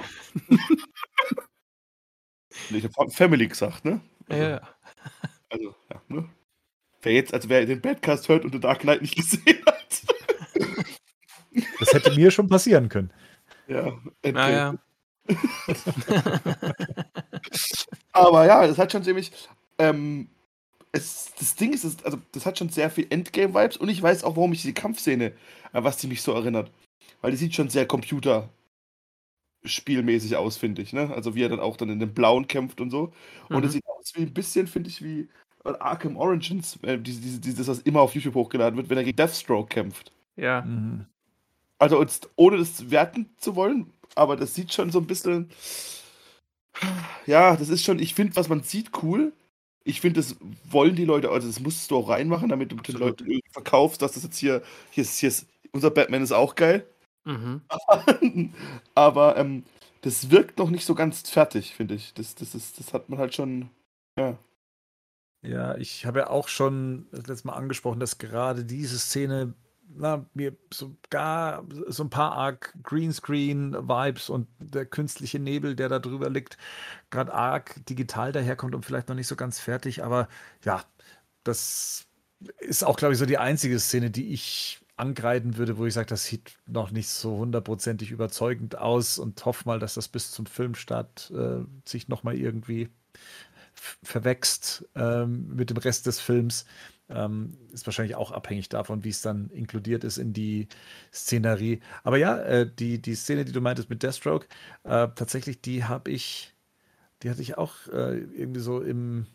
ich 2.70 2.84
habe 2.84 3.12
Family 3.12 3.48
gesagt, 3.48 3.86
ne? 3.86 4.02
Also, 4.28 4.44
ja. 4.44 4.62
Also, 5.50 5.76
ja, 5.90 6.02
ne? 6.10 6.30
Wer 7.02 7.14
jetzt, 7.14 7.34
also 7.34 7.48
wer 7.48 7.66
den 7.66 7.80
Badcast 7.80 8.28
hört 8.28 8.44
und 8.44 8.52
The 8.52 8.60
Dark 8.60 8.82
Knight 8.82 9.02
nicht 9.02 9.16
gesehen 9.22 9.64
hat. 9.66 10.04
Das 11.80 11.94
hätte 11.94 12.14
mir 12.14 12.30
schon 12.30 12.50
passieren 12.50 12.90
können. 12.90 13.14
Ja, 13.68 13.98
naja. 14.24 14.76
Aber 18.12 18.46
ja, 18.46 18.68
das 18.68 18.78
hat 18.78 18.92
schon 18.92 19.06
ziemlich. 19.06 19.32
Ähm, 19.78 20.30
es, 20.92 21.32
das 21.38 21.56
Ding 21.56 21.74
ist, 21.74 21.84
es, 21.84 22.04
also 22.04 22.18
das 22.32 22.46
hat 22.46 22.58
schon 22.58 22.70
sehr 22.70 22.90
viel 22.90 23.08
Endgame-Vibes 23.10 23.78
und 23.78 23.90
ich 23.90 24.02
weiß 24.02 24.24
auch, 24.24 24.36
warum 24.36 24.54
ich 24.54 24.62
die 24.62 24.74
Kampfszene, 24.74 25.34
an 25.72 25.84
was 25.84 25.98
die 25.98 26.08
mich 26.08 26.22
so 26.22 26.34
erinnert. 26.34 26.72
Weil 27.22 27.32
die 27.32 27.38
sieht 27.38 27.56
schon 27.56 27.70
sehr 27.70 27.88
computerspielmäßig 27.88 30.36
aus, 30.36 30.58
finde 30.58 30.82
ich. 30.82 30.94
Ne? 30.94 31.12
Also 31.14 31.36
wie 31.36 31.44
er 31.44 31.50
dann 31.50 31.60
auch 31.60 31.78
dann 31.78 31.90
in 31.90 32.00
dem 32.00 32.14
Blauen 32.14 32.48
kämpft 32.48 32.82
und 32.82 32.92
so. 32.92 33.14
Und 33.50 33.64
es 33.64 33.72
mhm. 33.72 33.74
sieht 33.74 33.88
aus 33.88 34.14
wie 34.16 34.22
ein 34.22 34.34
bisschen, 34.34 34.68
finde 34.68 34.90
ich, 34.90 35.04
wie 35.04 35.30
Arkham 35.64 36.18
Origins, 36.18 36.80
äh, 36.84 36.98
diese, 36.98 37.22
diese, 37.22 37.40
dieses, 37.40 37.68
was 37.68 37.80
immer 37.80 38.02
auf 38.02 38.16
YouTube 38.16 38.36
hochgeladen 38.36 38.78
wird, 38.78 38.90
wenn 38.90 38.98
er 38.98 39.04
gegen 39.04 39.18
Deathstroke 39.18 39.70
kämpft. 39.70 40.12
Ja. 40.36 40.62
Mhm. 40.62 41.06
Also 41.80 42.02
jetzt, 42.02 42.30
ohne 42.36 42.58
das 42.58 42.90
werten 42.90 43.30
zu 43.38 43.56
wollen, 43.56 43.94
aber 44.16 44.36
das 44.36 44.56
sieht 44.56 44.74
schon 44.74 44.92
so 44.92 45.00
ein 45.00 45.08
bisschen. 45.08 45.50
Ja, 47.26 47.56
das 47.56 47.70
ist 47.70 47.84
schon, 47.84 48.00
ich 48.00 48.14
finde, 48.14 48.36
was 48.36 48.50
man 48.50 48.62
sieht, 48.62 48.92
cool. 49.02 49.34
Ich 49.88 50.02
finde, 50.02 50.20
das 50.20 50.36
wollen 50.70 50.96
die 50.96 51.06
Leute, 51.06 51.30
also 51.30 51.48
das 51.48 51.60
musst 51.60 51.90
du 51.90 51.98
auch 51.98 52.10
reinmachen, 52.10 52.50
damit 52.50 52.72
du 52.72 52.76
den 52.76 52.80
Absolut. 52.82 53.02
Leuten 53.02 53.26
irgendwie 53.32 53.52
verkaufst, 53.52 54.02
dass 54.02 54.14
das 54.14 54.24
jetzt 54.24 54.38
hier, 54.38 54.62
hier 54.92 55.04
ist, 55.04 55.18
hier 55.18 55.30
ist, 55.30 55.48
unser 55.72 55.92
Batman 55.92 56.22
ist 56.22 56.34
auch 56.34 56.56
geil. 56.56 56.86
Mhm. 57.26 57.62
Aber 58.96 59.38
ähm, 59.38 59.64
das 60.02 60.30
wirkt 60.30 60.60
noch 60.60 60.70
nicht 60.70 60.86
so 60.86 60.94
ganz 60.94 61.30
fertig, 61.30 61.74
finde 61.74 61.96
ich. 61.96 62.14
Das, 62.14 62.36
das, 62.36 62.54
ist, 62.54 62.80
das 62.80 62.94
hat 62.94 63.10
man 63.10 63.20
halt 63.20 63.34
schon, 63.34 63.70
ja. 64.20 64.38
Ja, 65.46 65.78
ich 65.78 66.06
habe 66.06 66.20
ja 66.20 66.30
auch 66.30 66.48
schon 66.48 67.08
das 67.12 67.28
letzte 67.28 67.48
Mal 67.48 67.54
angesprochen, 67.54 68.00
dass 68.00 68.18
gerade 68.18 68.66
diese 68.66 69.00
Szene 69.00 69.54
na, 69.96 70.26
mir 70.34 70.56
sogar 70.74 71.66
so 71.88 72.04
ein 72.04 72.10
paar 72.10 72.34
arg 72.34 72.74
Greenscreen-Vibes 72.84 74.30
und 74.30 74.48
der 74.60 74.86
künstliche 74.86 75.40
Nebel, 75.40 75.76
der 75.76 75.90
da 75.90 76.00
drüber 76.00 76.30
liegt, 76.30 76.58
gerade 77.10 77.34
arg 77.34 77.86
digital 77.86 78.32
daherkommt 78.32 78.76
und 78.76 78.86
vielleicht 78.86 79.10
noch 79.10 79.16
nicht 79.16 79.28
so 79.28 79.36
ganz 79.36 79.60
fertig. 79.60 80.04
Aber 80.04 80.28
ja, 80.64 80.84
das 81.44 82.06
ist 82.60 82.84
auch, 82.84 82.98
glaube 82.98 83.14
ich, 83.14 83.20
so 83.20 83.26
die 83.26 83.38
einzige 83.38 83.80
Szene, 83.80 84.12
die 84.12 84.34
ich 84.34 84.82
angreifen 84.98 85.58
würde, 85.58 85.78
wo 85.78 85.86
ich 85.86 85.94
sage, 85.94 86.08
das 86.08 86.26
sieht 86.26 86.58
noch 86.66 86.92
nicht 86.92 87.10
so 87.10 87.38
hundertprozentig 87.38 88.12
überzeugend 88.12 88.78
aus 88.78 89.20
und 89.20 89.44
hoffe 89.46 89.64
mal, 89.66 89.80
dass 89.80 89.94
das 89.94 90.08
bis 90.08 90.32
zum 90.32 90.48
Filmstart 90.48 91.32
äh, 91.32 91.64
sich 91.86 92.08
noch 92.08 92.24
mal 92.24 92.36
irgendwie 92.36 92.90
verwächst 94.04 94.88
ähm, 94.96 95.56
mit 95.56 95.70
dem 95.70 95.78
Rest 95.78 96.08
des 96.08 96.20
Films. 96.20 96.66
Ähm, 97.10 97.58
ist 97.72 97.86
wahrscheinlich 97.88 98.16
auch 98.18 98.32
abhängig 98.32 98.68
davon, 98.70 99.04
wie 99.06 99.10
es 99.10 99.22
dann 99.22 99.50
inkludiert 99.52 100.04
ist 100.04 100.18
in 100.18 100.34
die 100.34 100.68
Szenerie. 101.14 101.80
Aber 102.04 102.18
ja, 102.18 102.38
äh, 102.40 102.70
die, 102.72 103.02
die 103.02 103.16
Szene, 103.16 103.46
die 103.46 103.54
du 103.54 103.62
meintest 103.62 103.90
mit 103.90 104.04
Deathstroke, 104.04 104.48
äh, 104.84 105.08
tatsächlich, 105.16 105.62
die 105.62 105.86
habe 105.86 106.12
ich, 106.12 106.54
die 107.24 107.30
hatte 107.30 107.42
ich 107.42 107.58
auch 107.58 107.88
äh, 107.88 108.18
irgendwie 108.20 108.62
so 108.62 108.82
im 108.82 109.28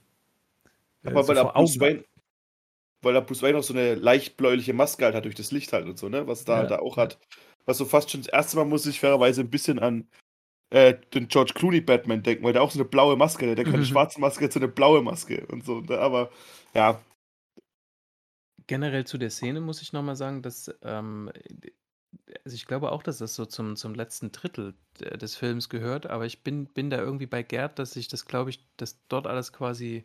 äh, 1.04 1.10
Aber 1.10 1.22
so 1.24 1.28
weil 1.28 1.36
er 1.36 1.42
vor 1.42 1.54
Bruce 1.54 1.76
Augen. 1.76 1.80
Wayne, 1.80 2.04
weil 3.02 3.14
er 3.16 3.22
Bruce 3.22 3.42
Wayne 3.42 3.58
auch 3.58 3.62
so 3.62 3.74
eine 3.74 3.94
leicht 3.94 4.36
bläuliche 4.36 4.72
Maske 4.74 5.04
halt 5.04 5.14
hat 5.14 5.24
durch 5.24 5.34
das 5.34 5.50
Licht 5.52 5.72
halt 5.72 5.86
und 5.86 5.98
so, 5.98 6.08
ne? 6.08 6.26
Was 6.26 6.44
da 6.44 6.54
Ja. 6.54 6.58
halt 6.60 6.70
da 6.70 6.78
auch 6.78 6.96
hat. 6.96 7.18
Was 7.66 7.78
so 7.78 7.84
fast 7.84 8.10
schon 8.10 8.22
das 8.22 8.28
erste 8.32 8.56
Mal 8.56 8.64
muss 8.64 8.86
ich 8.86 9.00
fairerweise 9.00 9.40
ein 9.42 9.50
bisschen 9.50 9.78
an 9.78 10.08
äh, 10.70 10.94
den 11.14 11.28
George 11.28 11.52
Clooney 11.54 11.80
Batman 11.82 12.22
denken, 12.22 12.44
weil 12.44 12.52
der 12.54 12.62
auch 12.62 12.70
so 12.72 12.80
eine 12.80 12.88
blaue 12.88 13.16
Maske 13.16 13.50
hat. 13.50 13.58
Der 13.58 13.66
keine 13.66 13.82
Mhm. 13.82 13.86
schwarze 13.86 14.20
Maske, 14.20 14.44
hat 14.46 14.52
so 14.52 14.60
eine 14.60 14.68
blaue 14.68 15.02
Maske 15.02 15.46
und 15.48 15.64
so. 15.64 15.80
Ne? 15.82 15.98
Aber 15.98 16.30
ja, 16.74 17.00
Generell 18.66 19.06
zu 19.06 19.18
der 19.18 19.30
Szene 19.30 19.60
muss 19.60 19.82
ich 19.82 19.92
nochmal 19.92 20.16
sagen, 20.16 20.42
dass, 20.42 20.72
ähm, 20.82 21.30
also 22.44 22.54
ich 22.54 22.66
glaube 22.66 22.92
auch, 22.92 23.02
dass 23.02 23.18
das 23.18 23.34
so 23.34 23.46
zum, 23.46 23.76
zum 23.76 23.94
letzten 23.94 24.32
Drittel 24.32 24.74
de- 25.00 25.16
des 25.16 25.36
Films 25.36 25.68
gehört, 25.68 26.06
aber 26.06 26.26
ich 26.26 26.42
bin, 26.42 26.66
bin 26.66 26.90
da 26.90 26.98
irgendwie 26.98 27.26
bei 27.26 27.42
Gerd, 27.42 27.78
dass 27.78 27.96
ich 27.96 28.08
das, 28.08 28.26
glaube 28.26 28.50
ich, 28.50 28.64
dass 28.76 29.06
dort 29.08 29.26
alles 29.26 29.52
quasi 29.52 30.04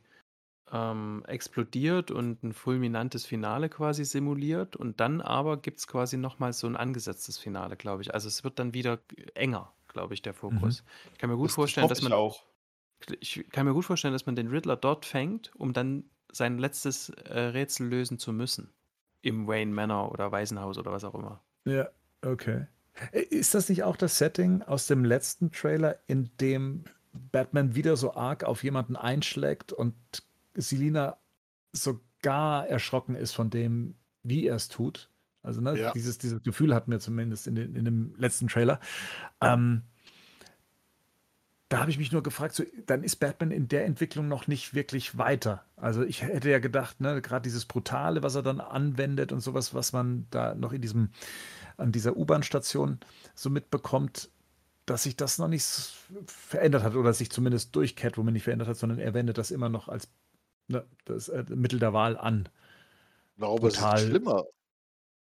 ähm, 0.72 1.24
explodiert 1.28 2.12
und 2.12 2.44
ein 2.44 2.54
fulminantes 2.54 3.26
Finale 3.26 3.70
quasi 3.70 4.06
simuliert 4.06 4.76
und 4.76 5.00
dann 5.00 5.22
aber 5.22 5.58
gibt 5.58 5.80
es 5.80 5.88
quasi 5.88 6.18
nochmal 6.18 6.54
so 6.54 6.68
ein 6.68 6.76
angesetztes 6.78 7.38
Finale, 7.38 7.78
glaube 7.78 8.02
ich. 8.04 8.14
Also 8.14 8.28
es 8.28 8.44
wird 8.44 8.60
dann 8.60 8.74
wieder 8.74 9.00
enger, 9.36 9.74
glaube 9.88 10.14
ich, 10.14 10.22
der 10.22 10.34
Fokus. 10.34 10.84
Ich 11.14 11.20
kann 11.20 11.30
mir 11.30 11.38
gut 11.38 11.50
das, 11.50 11.56
vorstellen, 11.56 11.88
das 11.88 12.00
dass 12.00 12.04
man 12.10 12.14
auch. 12.14 12.46
ich 13.20 13.46
kann 13.52 13.66
mir 13.66 13.74
gut 13.74 13.86
vorstellen, 13.86 14.14
dass 14.14 14.26
man 14.26 14.36
den 14.36 14.48
Riddler 14.48 14.76
dort 14.76 15.06
fängt, 15.06 15.56
um 15.56 15.74
dann 15.74 16.10
sein 16.38 16.58
letztes 16.58 17.10
äh, 17.10 17.40
Rätsel 17.40 17.88
lösen 17.88 18.18
zu 18.20 18.32
müssen. 18.34 18.70
Im 19.22 19.48
Wayne 19.48 19.74
Manor 19.74 20.12
oder 20.12 20.32
Waisenhaus 20.32 20.78
oder 20.78 20.92
was 20.92 21.04
auch 21.04 21.16
immer. 21.16 21.42
Ja, 21.66 21.90
okay. 22.24 22.68
Ist 23.12 23.54
das 23.54 23.70
nicht 23.70 23.84
auch 23.84 23.98
das 23.98 24.18
Setting 24.18 24.62
aus 24.64 24.88
dem 24.88 25.04
letzten 25.04 25.52
Trailer, 25.52 26.00
in 26.08 26.30
dem 26.40 26.86
Batman 27.32 27.76
wieder 27.76 27.98
so 27.98 28.14
arg 28.16 28.44
auf 28.44 28.64
jemanden 28.64 28.96
einschlägt 28.96 29.74
und 29.74 29.96
Selina 30.56 31.18
sogar 31.74 32.68
erschrocken 32.68 33.16
ist 33.16 33.34
von 33.34 33.50
dem, 33.50 33.96
wie 34.24 34.48
er 34.48 34.56
es 34.56 34.68
tut? 34.68 35.10
Also, 35.44 35.62
ne, 35.62 35.78
Ja. 35.78 35.92
dieses, 35.94 36.18
dieses 36.18 36.42
Gefühl 36.44 36.74
hatten 36.74 36.92
wir 36.92 37.00
zumindest 37.00 37.48
in, 37.48 37.56
den, 37.56 37.76
in 37.76 37.86
dem 37.86 38.16
letzten 38.18 38.48
Trailer. 38.48 38.80
Ähm, 39.42 39.84
da 41.70 41.80
habe 41.80 41.92
ich 41.92 41.98
mich 41.98 42.12
nur 42.12 42.24
gefragt, 42.24 42.56
so, 42.56 42.64
dann 42.86 43.04
ist 43.04 43.18
Batman 43.18 43.52
in 43.52 43.68
der 43.68 43.86
Entwicklung 43.86 44.28
noch 44.28 44.48
nicht 44.48 44.74
wirklich 44.74 45.18
weiter. 45.18 45.66
Also 45.80 46.04
ich 46.04 46.24
hätte 46.24 46.50
ja 46.50 46.58
gedacht, 46.58 47.00
ne, 47.00 47.22
gerade 47.22 47.44
dieses 47.44 47.66
Brutale, 47.66 48.24
was 48.24 48.34
er 48.34 48.42
dann 48.42 48.60
anwendet 48.60 49.32
und 49.32 49.42
sowas, 49.42 49.76
was 49.76 49.94
man 49.94 50.26
da 50.32 50.56
noch 50.56 50.74
in 50.74 50.82
diesem, 50.82 51.12
an 51.78 51.92
dieser 51.92 52.18
U-Bahn-Station 52.18 53.00
so 53.36 53.50
mitbekommt, 53.52 54.32
dass 54.88 55.04
sich 55.04 55.16
das 55.16 55.38
noch 55.38 55.48
nicht 55.48 55.66
verändert 56.26 56.84
hat 56.84 56.96
oder 56.96 57.14
sich 57.14 57.30
zumindest 57.30 57.76
durch 57.76 57.96
Catwoman 57.96 58.34
nicht 58.34 58.44
verändert 58.44 58.68
hat, 58.68 58.78
sondern 58.78 58.98
er 58.98 59.14
wendet 59.14 59.38
das 59.38 59.52
immer 59.52 59.70
noch 59.70 59.88
als 59.88 60.08
ne, 60.68 60.84
das 61.06 61.30
äh, 61.30 61.46
Mittel 61.50 61.80
der 61.80 61.94
Wahl 61.94 62.18
an. 62.18 62.50
Ich 63.34 63.38
glaube, 63.38 63.68
es 63.68 63.78
ist 63.78 64.00
schlimmer. 64.00 64.46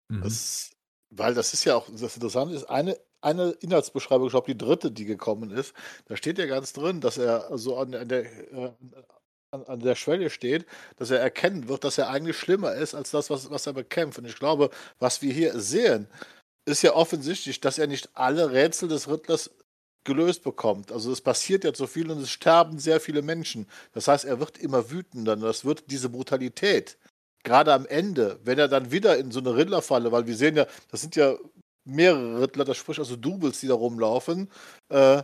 Mhm. 0.10 0.24
Das, 0.24 0.72
weil 1.12 1.34
das 1.34 1.54
ist 1.54 1.64
ja 1.64 1.76
auch, 1.76 1.88
das 1.90 2.16
Interessante 2.16 2.56
ist, 2.56 2.66
eine, 2.66 2.98
eine 3.22 3.52
Inhaltsbeschreibung, 3.52 4.28
ich 4.28 4.32
glaube, 4.32 4.54
die 4.54 4.58
dritte, 4.58 4.92
die 4.92 5.06
gekommen 5.06 5.52
ist, 5.52 5.74
da 6.06 6.18
steht 6.18 6.38
ja 6.40 6.46
ganz 6.46 6.74
drin, 6.74 7.00
dass 7.00 7.18
er 7.18 7.58
so 7.58 7.78
an, 7.78 7.96
an, 7.96 8.10
der, 8.10 8.26
äh, 8.52 8.74
an, 9.52 9.64
an 9.66 9.80
der 9.82 9.96
Schwelle 9.96 10.30
steht, 10.30 10.66
dass 10.98 11.12
er 11.12 11.20
erkennen 11.20 11.68
wird, 11.68 11.84
dass 11.84 11.98
er 11.98 12.10
eigentlich 12.10 12.38
schlimmer 12.38 12.74
ist 12.74 12.96
als 12.96 13.12
das, 13.12 13.30
was, 13.30 13.50
was 13.50 13.68
er 13.68 13.74
bekämpft. 13.74 14.20
Und 14.20 14.26
ich 14.26 14.40
glaube, 14.40 14.70
was 15.00 15.22
wir 15.22 15.34
hier 15.34 15.60
sehen, 15.60 16.08
ist 16.66 16.84
ja 16.84 16.94
offensichtlich, 16.94 17.60
dass 17.60 17.78
er 17.78 17.88
nicht 17.88 18.10
alle 18.14 18.52
Rätsel 18.52 18.88
des 18.88 19.10
Riddlers 19.10 19.52
gelöst 20.04 20.44
bekommt. 20.44 20.92
Also 20.92 21.12
es 21.12 21.22
passiert 21.22 21.64
ja 21.64 21.76
so 21.76 21.86
viel 21.86 22.10
und 22.10 22.22
es 22.22 22.30
sterben 22.30 22.80
sehr 22.80 23.00
viele 23.00 23.22
Menschen. 23.22 23.68
Das 23.94 24.08
heißt, 24.08 24.26
er 24.26 24.40
wird 24.40 24.58
immer 24.58 24.90
wütender 24.90 25.36
das 25.36 25.66
wird 25.66 25.92
diese 25.92 26.10
Brutalität, 26.10 26.98
gerade 27.44 27.74
am 27.74 27.86
Ende, 27.86 28.40
wenn 28.44 28.58
er 28.58 28.68
dann 28.68 28.92
wieder 28.92 29.18
in 29.18 29.32
so 29.32 29.40
eine 29.40 29.56
Riddlerfalle, 29.56 30.12
weil 30.12 30.28
wir 30.28 30.36
sehen 30.36 30.56
ja, 30.56 30.66
das 30.90 31.02
sind 31.02 31.16
ja 31.16 31.36
mehrere 31.84 32.42
Riddler, 32.42 32.66
das 32.66 32.78
spricht 32.78 33.00
also 33.00 33.16
Doubles, 33.16 33.60
die 33.60 33.68
da 33.68 33.74
rumlaufen, 33.76 34.50
äh, 34.90 35.24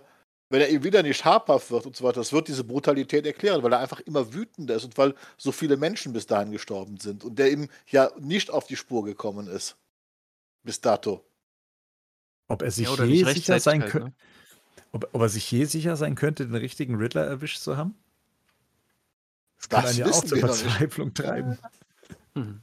wenn 0.50 0.62
er 0.62 0.70
ihm 0.70 0.84
wieder 0.84 1.04
nicht 1.04 1.26
habhaft 1.26 1.72
wird 1.72 1.86
und 1.86 1.96
so 1.96 2.04
weiter, 2.04 2.22
das 2.22 2.32
wird 2.32 2.48
diese 2.48 2.64
Brutalität 2.64 3.26
erklären, 3.26 3.64
weil 3.64 3.74
er 3.74 3.80
einfach 3.80 4.00
immer 4.02 4.34
wütender 4.34 4.76
ist 4.76 4.86
und 4.86 4.98
weil 4.98 5.14
so 5.38 5.52
viele 5.52 5.78
Menschen 5.78 6.14
bis 6.14 6.26
dahin 6.26 6.52
gestorben 6.52 6.98
sind 6.98 7.24
und 7.24 7.38
der 7.38 7.52
ihm 7.52 7.70
ja 7.88 8.12
nicht 8.20 8.50
auf 8.50 8.66
die 8.68 8.78
Spur 8.78 9.04
gekommen 9.04 9.48
ist. 9.48 9.76
Bis 10.64 10.80
dato. 10.82 11.26
Ob 12.48 12.62
er 12.62 12.72
sich 12.72 12.88
Ja, 12.88 13.04
je 13.04 13.24
sicher 13.26 13.60
sein 13.60 13.82
halt, 13.82 13.92
könnte, 13.92 14.08
ne? 14.08 14.14
ob, 14.92 15.10
ob 15.14 15.22
er 15.22 15.30
sich 15.30 15.52
je 15.52 15.66
sicher 15.66 15.98
sein 15.98 16.16
könnte, 16.16 16.46
den 16.46 16.56
richtigen 16.56 16.96
Riddler 16.96 17.26
erwischt 17.26 17.60
zu 17.60 17.76
haben? 17.76 17.96
Das 19.58 19.70
kann 19.70 19.82
Das 19.84 19.92
einen 19.92 20.00
ja 20.00 20.06
auch 20.08 20.24
zur. 20.24 20.38
Verzweiflung 20.38 21.14
treiben. 21.14 21.58
Mhm. 22.36 22.62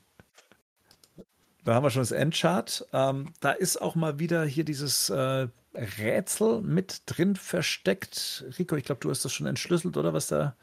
Da 1.64 1.74
haben 1.74 1.82
wir 1.82 1.90
schon 1.90 2.02
das 2.02 2.12
Endchart. 2.12 2.86
Ähm, 2.92 3.32
da 3.40 3.52
ist 3.52 3.80
auch 3.80 3.94
mal 3.94 4.18
wieder 4.18 4.44
hier 4.44 4.64
dieses 4.64 5.10
äh, 5.10 5.48
Rätsel 5.74 6.60
mit 6.62 7.02
drin 7.06 7.36
versteckt. 7.36 8.44
Rico, 8.58 8.76
ich 8.76 8.84
glaube, 8.84 9.00
du 9.00 9.10
hast 9.10 9.24
das 9.24 9.32
schon 9.32 9.46
entschlüsselt, 9.46 9.96
oder 9.96 10.12
was 10.14 10.28
da 10.28 10.56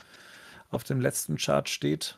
auf 0.70 0.84
dem 0.84 1.02
letzten 1.02 1.38
Chart 1.38 1.68
steht? 1.70 2.18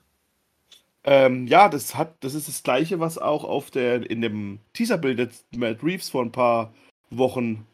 Ähm, 1.06 1.48
ja, 1.48 1.68
das 1.70 1.96
hat, 1.96 2.24
das 2.24 2.34
ist 2.34 2.48
das 2.48 2.64
gleiche, 2.64 3.00
was 3.00 3.18
auch 3.18 3.44
auf 3.44 3.72
der, 3.72 4.10
in 4.10 4.22
dem 4.22 4.60
Teaserbild 4.74 5.20
jetzt 5.20 5.46
Matt 5.56 5.84
Reeves 5.84 6.10
vor 6.10 6.24
ein 6.24 6.32
paar 6.32 6.74
Wochen, 7.10 7.68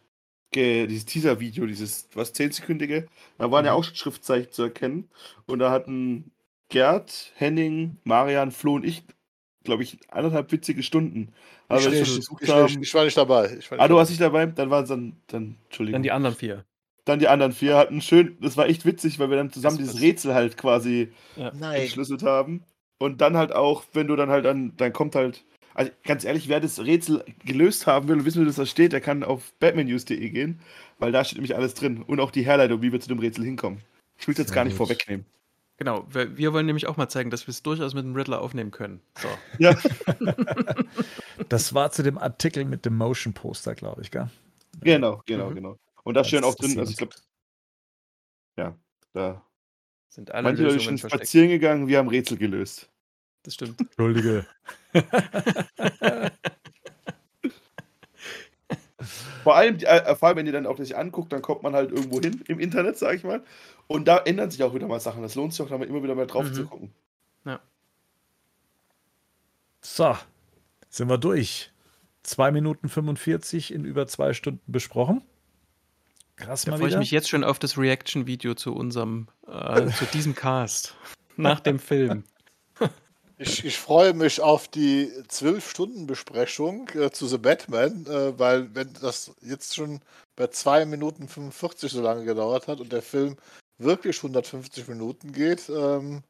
dieses 0.55 1.05
Teaser-Video, 1.05 1.67
dieses, 1.67 2.09
was, 2.15 2.33
10-sekündige, 2.33 3.07
da 3.37 3.51
waren 3.51 3.65
ja 3.65 3.73
Mhm. 3.73 3.77
auch 3.77 3.83
schon 3.83 3.95
Schriftzeichen 3.95 4.51
zu 4.51 4.63
erkennen. 4.63 5.09
Und 5.45 5.59
da 5.59 5.69
hatten 5.71 6.31
Gerd, 6.69 7.31
Henning, 7.35 7.97
Marian, 8.03 8.51
Flo 8.51 8.75
und 8.75 8.85
ich, 8.85 9.03
glaube 9.69 9.83
ich, 9.83 9.97
anderthalb 10.09 10.51
witzige 10.51 10.83
Stunden. 10.83 11.29
Aber 11.67 11.79
ich, 11.79 11.87
ich, 11.87 12.19
ich, 12.41 12.49
haben, 12.49 12.81
ich, 12.81 12.93
war 12.93 13.05
nicht 13.05 13.17
dabei. 13.17 13.57
Ich 13.59 13.69
war 13.71 13.77
nicht 13.77 13.83
ah, 13.83 13.87
du 13.87 13.95
warst 13.95 14.11
nicht 14.11 14.21
dabei? 14.21 14.45
Dann 14.47 14.69
waren 14.69 14.83
es 14.83 14.89
dann, 14.89 15.13
dann, 15.27 15.55
Entschuldigung. 15.65 15.93
Dann 15.93 16.03
die 16.03 16.11
anderen 16.11 16.35
vier. 16.35 16.65
Dann 17.05 17.19
die 17.19 17.27
anderen 17.27 17.53
vier 17.53 17.77
hatten 17.77 18.01
schön, 18.01 18.37
das 18.41 18.57
war 18.57 18.67
echt 18.67 18.85
witzig, 18.85 19.17
weil 19.19 19.29
wir 19.29 19.37
dann 19.37 19.51
zusammen 19.51 19.77
Das- 19.77 19.87
dieses 19.87 20.01
Rätsel 20.01 20.33
halt 20.33 20.57
quasi 20.57 21.11
entschlüsselt 21.35 22.23
haben. 22.23 22.63
Und 22.99 23.21
dann 23.21 23.37
halt 23.37 23.53
auch, 23.53 23.83
wenn 23.93 24.07
du 24.07 24.15
dann 24.15 24.29
halt 24.29 24.45
an, 24.45 24.73
dann 24.75 24.91
kommt 24.91 25.15
halt, 25.15 25.45
also 25.73 25.89
ganz 26.03 26.25
ehrlich, 26.25 26.49
wer 26.49 26.59
das 26.59 26.79
Rätsel 26.83 27.23
gelöst 27.45 27.87
haben 27.87 28.07
will 28.09 28.17
und 28.17 28.25
wissen 28.25 28.39
will, 28.39 28.47
dass 28.47 28.57
das 28.57 28.69
steht, 28.69 28.91
der 28.91 28.99
kann 29.01 29.23
auf 29.23 29.53
batmannews.de 29.59 30.29
gehen, 30.29 30.59
weil 30.97 31.11
da 31.13 31.23
steht 31.23 31.37
nämlich 31.37 31.55
alles 31.55 31.73
drin 31.73 32.03
und 32.05 32.19
auch 32.19 32.31
die 32.31 32.45
Herleitung, 32.45 32.81
wie 32.81 32.91
wir 32.91 32.99
zu 32.99 33.07
dem 33.07 33.19
Rätsel 33.19 33.45
hinkommen. 33.45 33.79
Ich 34.19 34.27
will 34.27 34.33
es 34.33 34.39
jetzt 34.39 34.49
Sehr 34.49 34.55
gar 34.55 34.65
nicht 34.65 34.77
gut. 34.77 34.87
vorwegnehmen. 34.87 35.25
Genau, 35.79 36.05
wir, 36.13 36.37
wir 36.37 36.51
wollen 36.53 36.65
nämlich 36.65 36.87
auch 36.87 36.97
mal 36.97 37.07
zeigen, 37.07 37.29
dass 37.29 37.47
wir 37.47 37.51
es 37.53 37.63
durchaus 37.63 37.93
mit 37.93 38.03
dem 38.03 38.13
Riddler 38.13 38.41
aufnehmen 38.41 38.69
können. 38.71 39.01
So. 39.17 39.27
Ja, 39.59 39.73
Das 41.47 41.73
war 41.73 41.89
zu 41.91 42.03
dem 42.03 42.17
Artikel 42.17 42.65
mit 42.65 42.85
dem 42.85 42.97
Motion 42.97 43.33
Poster, 43.33 43.75
glaube 43.75 44.01
ich, 44.01 44.11
gell? 44.11 44.29
genau, 44.81 45.23
genau, 45.25 45.49
Mhm. 45.49 45.55
genau. 45.55 45.79
Und 46.03 46.13
da 46.15 46.23
steht 46.23 46.43
Das 46.43 46.49
auch 46.49 46.55
drin, 46.55 46.77
also 46.79 46.91
ich 46.91 46.97
glaube, 46.97 47.15
ja, 48.57 48.75
da. 49.13 49.45
Sind 50.09 50.31
alle 50.31 50.43
Manche 50.43 50.63
Leute 50.63 50.73
Lösungen 50.75 50.97
sind 50.97 50.99
versteckt. 51.09 51.23
spazieren 51.29 51.49
gegangen, 51.49 51.87
wir 51.87 51.97
haben 51.97 52.09
Rätsel 52.09 52.37
gelöst. 52.37 52.89
Das 53.43 53.53
stimmt. 53.53 53.79
Entschuldige. 53.79 54.45
Vor 59.43 59.55
allem, 59.55 59.77
äh, 59.77 60.15
vor 60.15 60.29
allem, 60.29 60.37
wenn 60.37 60.45
ihr 60.45 60.51
dann 60.51 60.65
auch 60.65 60.77
sich 60.77 60.97
anguckt, 60.97 61.31
dann 61.31 61.41
kommt 61.41 61.63
man 61.63 61.73
halt 61.73 61.91
irgendwo 61.91 62.19
hin 62.19 62.43
im 62.47 62.59
Internet, 62.59 62.97
sag 62.97 63.15
ich 63.15 63.23
mal. 63.23 63.43
Und 63.87 64.07
da 64.07 64.17
ändern 64.17 64.51
sich 64.51 64.63
auch 64.63 64.73
wieder 64.73 64.87
mal 64.87 64.99
Sachen. 64.99 65.21
Das 65.21 65.35
lohnt 65.35 65.53
sich 65.53 65.61
auch, 65.65 65.69
da 65.69 65.75
immer 65.75 66.03
wieder 66.03 66.15
mal 66.15 66.27
drauf 66.27 66.45
mhm. 66.45 66.53
zu 66.53 66.65
gucken. 66.65 66.93
Ja. 67.45 67.59
So, 69.81 70.15
sind 70.89 71.09
wir 71.09 71.17
durch. 71.17 71.71
2 72.23 72.51
Minuten 72.51 72.89
45 72.89 73.73
in 73.73 73.85
über 73.85 74.07
zwei 74.07 74.33
Stunden 74.33 74.71
besprochen. 74.71 75.23
Krass 76.35 76.63
da 76.63 76.71
mal 76.71 76.77
freue 76.77 76.89
ich 76.89 76.97
mich 76.97 77.11
jetzt 77.11 77.29
schon 77.29 77.43
auf 77.43 77.59
das 77.59 77.77
Reaction-Video 77.77 78.53
zu 78.53 78.73
unserem, 78.73 79.27
äh, 79.47 79.87
zu 79.87 80.05
diesem 80.13 80.35
Cast 80.35 80.95
nach 81.37 81.59
dem 81.59 81.79
Film. 81.79 82.23
Ich, 83.41 83.63
ich 83.63 83.79
freue 83.79 84.13
mich 84.13 84.41
auf 84.41 84.67
die 84.67 85.09
12-Stunden-Besprechung 85.29 86.89
äh, 86.89 87.09
zu 87.09 87.25
The 87.25 87.37
Batman, 87.37 88.05
äh, 88.05 88.37
weil 88.37 88.75
wenn 88.75 88.91
das 89.01 89.31
jetzt 89.41 89.75
schon 89.75 90.01
bei 90.35 90.47
2 90.47 90.85
Minuten 90.85 91.29
45 91.29 91.89
so 91.89 92.01
lange 92.01 92.25
gedauert 92.25 92.67
hat 92.67 92.81
und 92.81 92.91
der 92.91 93.01
Film 93.01 93.37
wirklich 93.77 94.17
150 94.17 94.89
Minuten 94.89 95.31
geht, 95.31 95.69
ähm, 95.69 96.23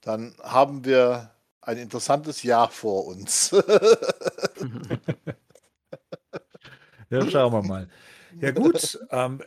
dann 0.00 0.34
haben 0.42 0.84
wir 0.84 1.30
ein 1.60 1.78
interessantes 1.78 2.42
Jahr 2.42 2.70
vor 2.70 3.06
uns. 3.06 3.50
ja, 7.10 7.30
schauen 7.30 7.52
wir 7.52 7.62
mal. 7.62 7.88
Ja, 8.40 8.50
gut. 8.50 8.98
Ähm, 9.10 9.42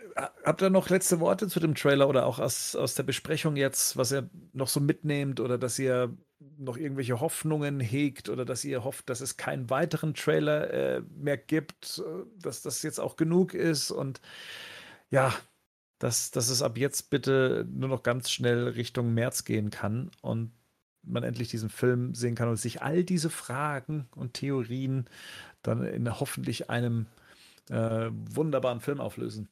habt 0.46 0.62
ihr 0.62 0.70
noch 0.70 0.90
letzte 0.90 1.20
Worte 1.20 1.50
zu 1.50 1.60
dem 1.60 1.76
Trailer 1.76 2.08
oder 2.08 2.26
auch 2.26 2.40
aus, 2.40 2.74
aus 2.74 2.96
der 2.96 3.04
Besprechung 3.04 3.58
jetzt, 3.58 3.98
was 3.98 4.14
ihr 4.14 4.30
noch 4.54 4.70
so 4.70 4.80
mitnehmt 4.80 5.42
oder 5.42 5.58
dass 5.58 5.78
ihr 5.78 6.16
noch 6.58 6.78
irgendwelche 6.78 7.20
Hoffnungen 7.20 7.80
hegt 7.80 8.30
oder 8.30 8.46
dass 8.46 8.66
ihr 8.66 8.84
hofft, 8.84 9.10
dass 9.10 9.22
es 9.22 9.38
keinen 9.38 9.70
weiteren 9.70 10.14
Trailer 10.14 10.72
äh, 10.72 11.02
mehr 11.16 11.38
gibt, 11.38 12.02
äh, 12.06 12.26
dass 12.40 12.62
das 12.62 12.82
jetzt 12.84 13.00
auch 13.00 13.16
genug 13.16 13.54
ist 13.54 13.92
und 13.92 14.22
ja, 15.10 15.34
dass, 16.00 16.32
dass 16.32 16.50
es 16.50 16.62
ab 16.62 16.78
jetzt 16.78 17.10
bitte 17.10 17.68
nur 17.70 17.90
noch 17.90 18.04
ganz 18.04 18.32
schnell 18.32 18.70
Richtung 18.70 19.14
März 19.14 19.46
gehen 19.46 19.70
kann 19.70 20.10
und 20.22 20.52
man 21.04 21.24
endlich 21.24 21.50
diesen 21.50 21.70
Film 21.70 22.16
sehen 22.16 22.36
kann 22.36 22.50
und 22.50 22.58
sich 22.58 22.82
all 22.82 23.04
diese 23.04 23.30
Fragen 23.30 24.08
und 24.16 24.34
Theorien 24.34 25.06
dann 25.64 25.84
in 25.84 26.20
hoffentlich 26.20 26.70
einem 26.70 27.08
äh, 27.70 28.10
wunderbaren 28.12 28.82
Film 28.82 29.00
auflösen. 29.00 29.50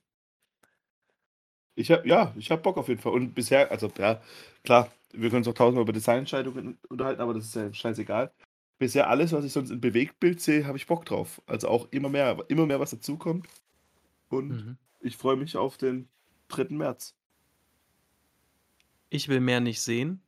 Ich 1.75 1.91
habe 1.91 2.07
ja, 2.07 2.33
ich 2.37 2.51
habe 2.51 2.61
Bock 2.61 2.77
auf 2.77 2.87
jeden 2.89 2.99
Fall. 3.01 3.13
Und 3.13 3.33
bisher, 3.33 3.71
also 3.71 3.89
ja, 3.97 4.21
klar, 4.63 4.91
wir 5.13 5.29
können 5.29 5.39
uns 5.39 5.47
auch 5.47 5.53
tausendmal 5.53 5.83
über 5.83 5.93
Designentscheidungen 5.93 6.77
unterhalten, 6.89 7.21
aber 7.21 7.33
das 7.33 7.45
ist 7.45 7.55
ja 7.55 7.73
scheißegal. 7.73 8.31
Bisher 8.77 9.09
alles, 9.09 9.33
was 9.33 9.43
ich 9.43 9.51
sonst 9.51 9.71
im 9.71 9.81
Bewegtbild 9.81 10.39
sehe, 10.39 10.65
habe 10.65 10.77
ich 10.77 10.87
Bock 10.87 11.05
drauf. 11.05 11.41
Also 11.47 11.67
auch 11.67 11.87
immer 11.91 12.09
mehr, 12.09 12.37
immer 12.47 12.65
mehr, 12.65 12.79
was 12.79 12.91
dazukommt. 12.91 13.47
Und 14.29 14.49
mhm. 14.49 14.77
ich 15.01 15.17
freue 15.17 15.35
mich 15.35 15.57
auf 15.57 15.77
den 15.77 16.07
3. 16.49 16.67
März. 16.69 17.15
Ich 19.09 19.27
will 19.27 19.39
mehr 19.39 19.59
nicht 19.59 19.81
sehen. 19.81 20.21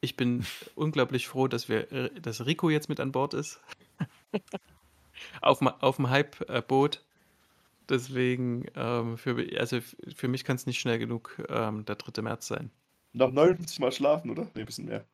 Ich 0.00 0.16
bin 0.16 0.44
unglaublich 0.74 1.28
froh, 1.28 1.46
dass 1.46 1.68
wir, 1.68 1.92
äh, 1.92 2.20
dass 2.20 2.44
Rico 2.44 2.70
jetzt 2.70 2.88
mit 2.88 2.98
an 2.98 3.12
Bord 3.12 3.34
ist. 3.34 3.60
auf, 5.40 5.62
auf 5.80 5.96
dem 5.96 6.10
Hype-Boot. 6.10 7.04
Deswegen, 7.88 8.66
ähm, 8.74 9.18
für, 9.18 9.36
also 9.58 9.78
für 10.14 10.28
mich 10.28 10.44
kann 10.44 10.56
es 10.56 10.66
nicht 10.66 10.80
schnell 10.80 10.98
genug 10.98 11.42
ähm, 11.48 11.84
der 11.84 11.96
3. 11.96 12.22
März 12.22 12.46
sein. 12.46 12.70
Noch 13.12 13.32
59 13.32 13.78
Mal 13.78 13.92
schlafen, 13.92 14.30
oder? 14.30 14.44
Ne, 14.44 14.50
ein 14.60 14.66
bisschen 14.66 14.86
mehr. 14.86 15.06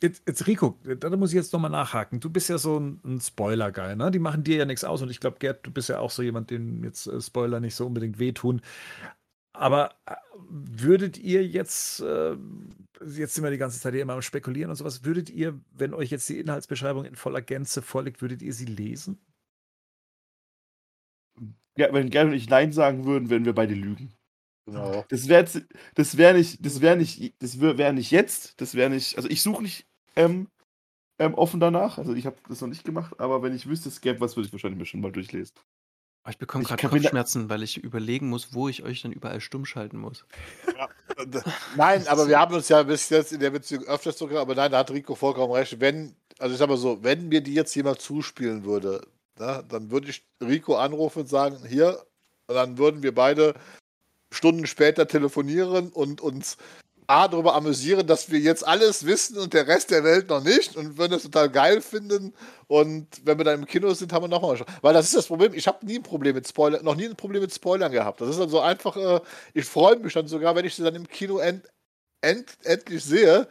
Jetzt, 0.00 0.22
jetzt, 0.28 0.46
Rico, 0.46 0.78
da 0.84 1.10
muss 1.16 1.30
ich 1.30 1.36
jetzt 1.36 1.52
nochmal 1.52 1.72
nachhaken. 1.72 2.20
Du 2.20 2.30
bist 2.30 2.48
ja 2.48 2.58
so 2.58 2.78
ein, 2.78 3.00
ein 3.04 3.20
Spoiler-Guy, 3.20 3.96
ne? 3.96 4.12
Die 4.12 4.20
machen 4.20 4.44
dir 4.44 4.58
ja 4.58 4.64
nichts 4.64 4.84
aus 4.84 5.02
und 5.02 5.10
ich 5.10 5.18
glaube, 5.18 5.38
Gerd, 5.40 5.66
du 5.66 5.72
bist 5.72 5.88
ja 5.88 5.98
auch 5.98 6.10
so 6.10 6.22
jemand, 6.22 6.50
dem 6.50 6.84
jetzt 6.84 7.08
äh, 7.08 7.20
Spoiler 7.20 7.58
nicht 7.58 7.74
so 7.74 7.86
unbedingt 7.86 8.18
wehtun. 8.20 8.60
Aber 9.52 9.90
äh, 10.06 10.14
würdet 10.48 11.18
ihr 11.18 11.44
jetzt, 11.44 12.00
äh, 12.00 12.36
jetzt 13.04 13.34
sind 13.34 13.42
wir 13.42 13.50
die 13.50 13.58
ganze 13.58 13.80
Zeit 13.80 13.92
hier 13.92 14.02
immer 14.02 14.14
am 14.14 14.22
Spekulieren 14.22 14.70
und 14.70 14.76
sowas, 14.76 15.04
würdet 15.04 15.30
ihr, 15.30 15.60
wenn 15.72 15.94
euch 15.94 16.10
jetzt 16.10 16.28
die 16.28 16.38
Inhaltsbeschreibung 16.38 17.04
in 17.04 17.16
voller 17.16 17.42
Gänze 17.42 17.82
vorliegt, 17.82 18.22
würdet 18.22 18.40
ihr 18.42 18.52
sie 18.54 18.66
lesen? 18.66 19.18
Ja, 21.76 21.92
wenn 21.92 22.10
Gerd 22.10 22.26
und 22.26 22.34
ich 22.34 22.48
Nein 22.48 22.72
sagen 22.72 23.04
würden, 23.04 23.30
würden 23.30 23.44
wir 23.44 23.54
beide 23.54 23.74
lügen. 23.74 24.12
Genau. 24.68 25.04
Das 25.08 25.28
wäre 25.28 25.46
das 25.94 26.16
wär 26.16 26.34
nicht, 26.34 26.64
das 26.64 26.80
wäre 26.80 26.96
nicht, 26.96 27.34
das 27.42 27.58
wäre 27.60 27.92
nicht 27.92 28.10
jetzt, 28.10 28.60
das 28.60 28.74
wäre 28.74 28.90
nicht, 28.90 29.16
also 29.16 29.28
ich 29.28 29.42
suche 29.42 29.62
nicht 29.62 29.86
ähm, 30.14 30.48
ähm, 31.18 31.34
offen 31.34 31.58
danach, 31.58 31.96
also 31.96 32.14
ich 32.14 32.26
habe 32.26 32.36
das 32.48 32.60
noch 32.60 32.68
nicht 32.68 32.84
gemacht, 32.84 33.18
aber 33.18 33.42
wenn 33.42 33.54
ich 33.54 33.66
wüsste, 33.66 33.88
es 33.88 34.00
gäbe 34.00 34.20
was, 34.20 34.36
würde 34.36 34.46
ich 34.46 34.52
wahrscheinlich 34.52 34.78
mir 34.78 34.86
schon 34.86 35.00
mal 35.00 35.12
durchlesen. 35.12 35.54
Ich 36.28 36.36
bekomme 36.36 36.64
gerade 36.64 36.86
Kopfschmerzen, 36.86 37.48
weil 37.48 37.62
ich 37.62 37.78
überlegen 37.78 38.28
muss, 38.28 38.52
wo 38.52 38.68
ich 38.68 38.82
euch 38.82 39.00
dann 39.00 39.12
überall 39.12 39.40
stumm 39.40 39.64
schalten 39.64 39.96
muss. 39.96 40.26
Ja, 40.76 40.88
nein, 41.76 42.06
aber 42.06 42.28
wir 42.28 42.38
haben 42.38 42.54
uns 42.54 42.68
ja 42.68 42.82
bis 42.82 43.08
jetzt 43.08 43.32
in 43.32 43.40
der 43.40 43.50
Beziehung 43.50 43.84
öfters 43.84 44.18
sogar, 44.18 44.42
aber 44.42 44.54
nein, 44.54 44.70
da 44.70 44.78
hat 44.78 44.90
Rico 44.90 45.14
vollkommen 45.14 45.52
recht. 45.52 45.80
Wenn, 45.80 46.14
also 46.38 46.52
ich 46.52 46.58
sag 46.58 46.68
mal 46.68 46.76
so, 46.76 47.02
wenn 47.02 47.28
mir 47.28 47.40
die 47.40 47.54
jetzt 47.54 47.74
jemand 47.74 48.00
zuspielen 48.02 48.64
würde, 48.64 49.06
na, 49.38 49.62
dann 49.62 49.90
würde 49.90 50.10
ich 50.10 50.26
Rico 50.42 50.76
anrufen 50.76 51.20
und 51.20 51.28
sagen, 51.28 51.56
hier, 51.66 52.04
und 52.46 52.54
dann 52.54 52.76
würden 52.76 53.02
wir 53.02 53.14
beide 53.14 53.54
Stunden 54.30 54.66
später 54.66 55.08
telefonieren 55.08 55.90
und 55.90 56.20
uns 56.20 56.56
A, 57.10 57.26
darüber 57.26 57.54
amüsieren, 57.54 58.06
dass 58.06 58.30
wir 58.30 58.38
jetzt 58.38 58.66
alles 58.66 59.06
wissen 59.06 59.38
und 59.38 59.54
der 59.54 59.66
Rest 59.66 59.90
der 59.90 60.04
Welt 60.04 60.28
noch 60.28 60.44
nicht 60.44 60.76
und 60.76 60.98
würden 60.98 61.12
das 61.12 61.22
total 61.22 61.48
geil 61.48 61.80
finden. 61.80 62.34
Und 62.66 63.06
wenn 63.24 63.38
wir 63.38 63.46
dann 63.46 63.60
im 63.60 63.66
Kino 63.66 63.94
sind, 63.94 64.12
haben 64.12 64.24
wir 64.24 64.28
nochmal 64.28 64.58
schon. 64.58 64.66
Weil 64.82 64.92
das 64.92 65.06
ist 65.06 65.16
das 65.16 65.26
Problem, 65.26 65.54
ich 65.54 65.66
habe 65.66 65.86
nie 65.86 65.96
ein 65.96 66.02
Problem 66.02 66.34
mit 66.34 66.46
Spoilern, 66.46 66.84
noch 66.84 66.96
nie 66.96 67.06
ein 67.06 67.16
Problem 67.16 67.40
mit 67.40 67.54
Spoilern 67.54 67.90
gehabt. 67.90 68.20
Das 68.20 68.28
ist 68.28 68.38
dann 68.38 68.50
so 68.50 68.60
einfach, 68.60 68.94
äh, 68.98 69.20
ich 69.54 69.64
freue 69.64 69.96
mich 69.96 70.12
dann 70.12 70.28
sogar, 70.28 70.54
wenn 70.54 70.66
ich 70.66 70.74
sie 70.74 70.82
dann 70.82 70.96
im 70.96 71.08
Kino 71.08 71.38
end, 71.38 71.66
end, 72.20 72.58
endlich 72.64 73.02
sehe. 73.02 73.48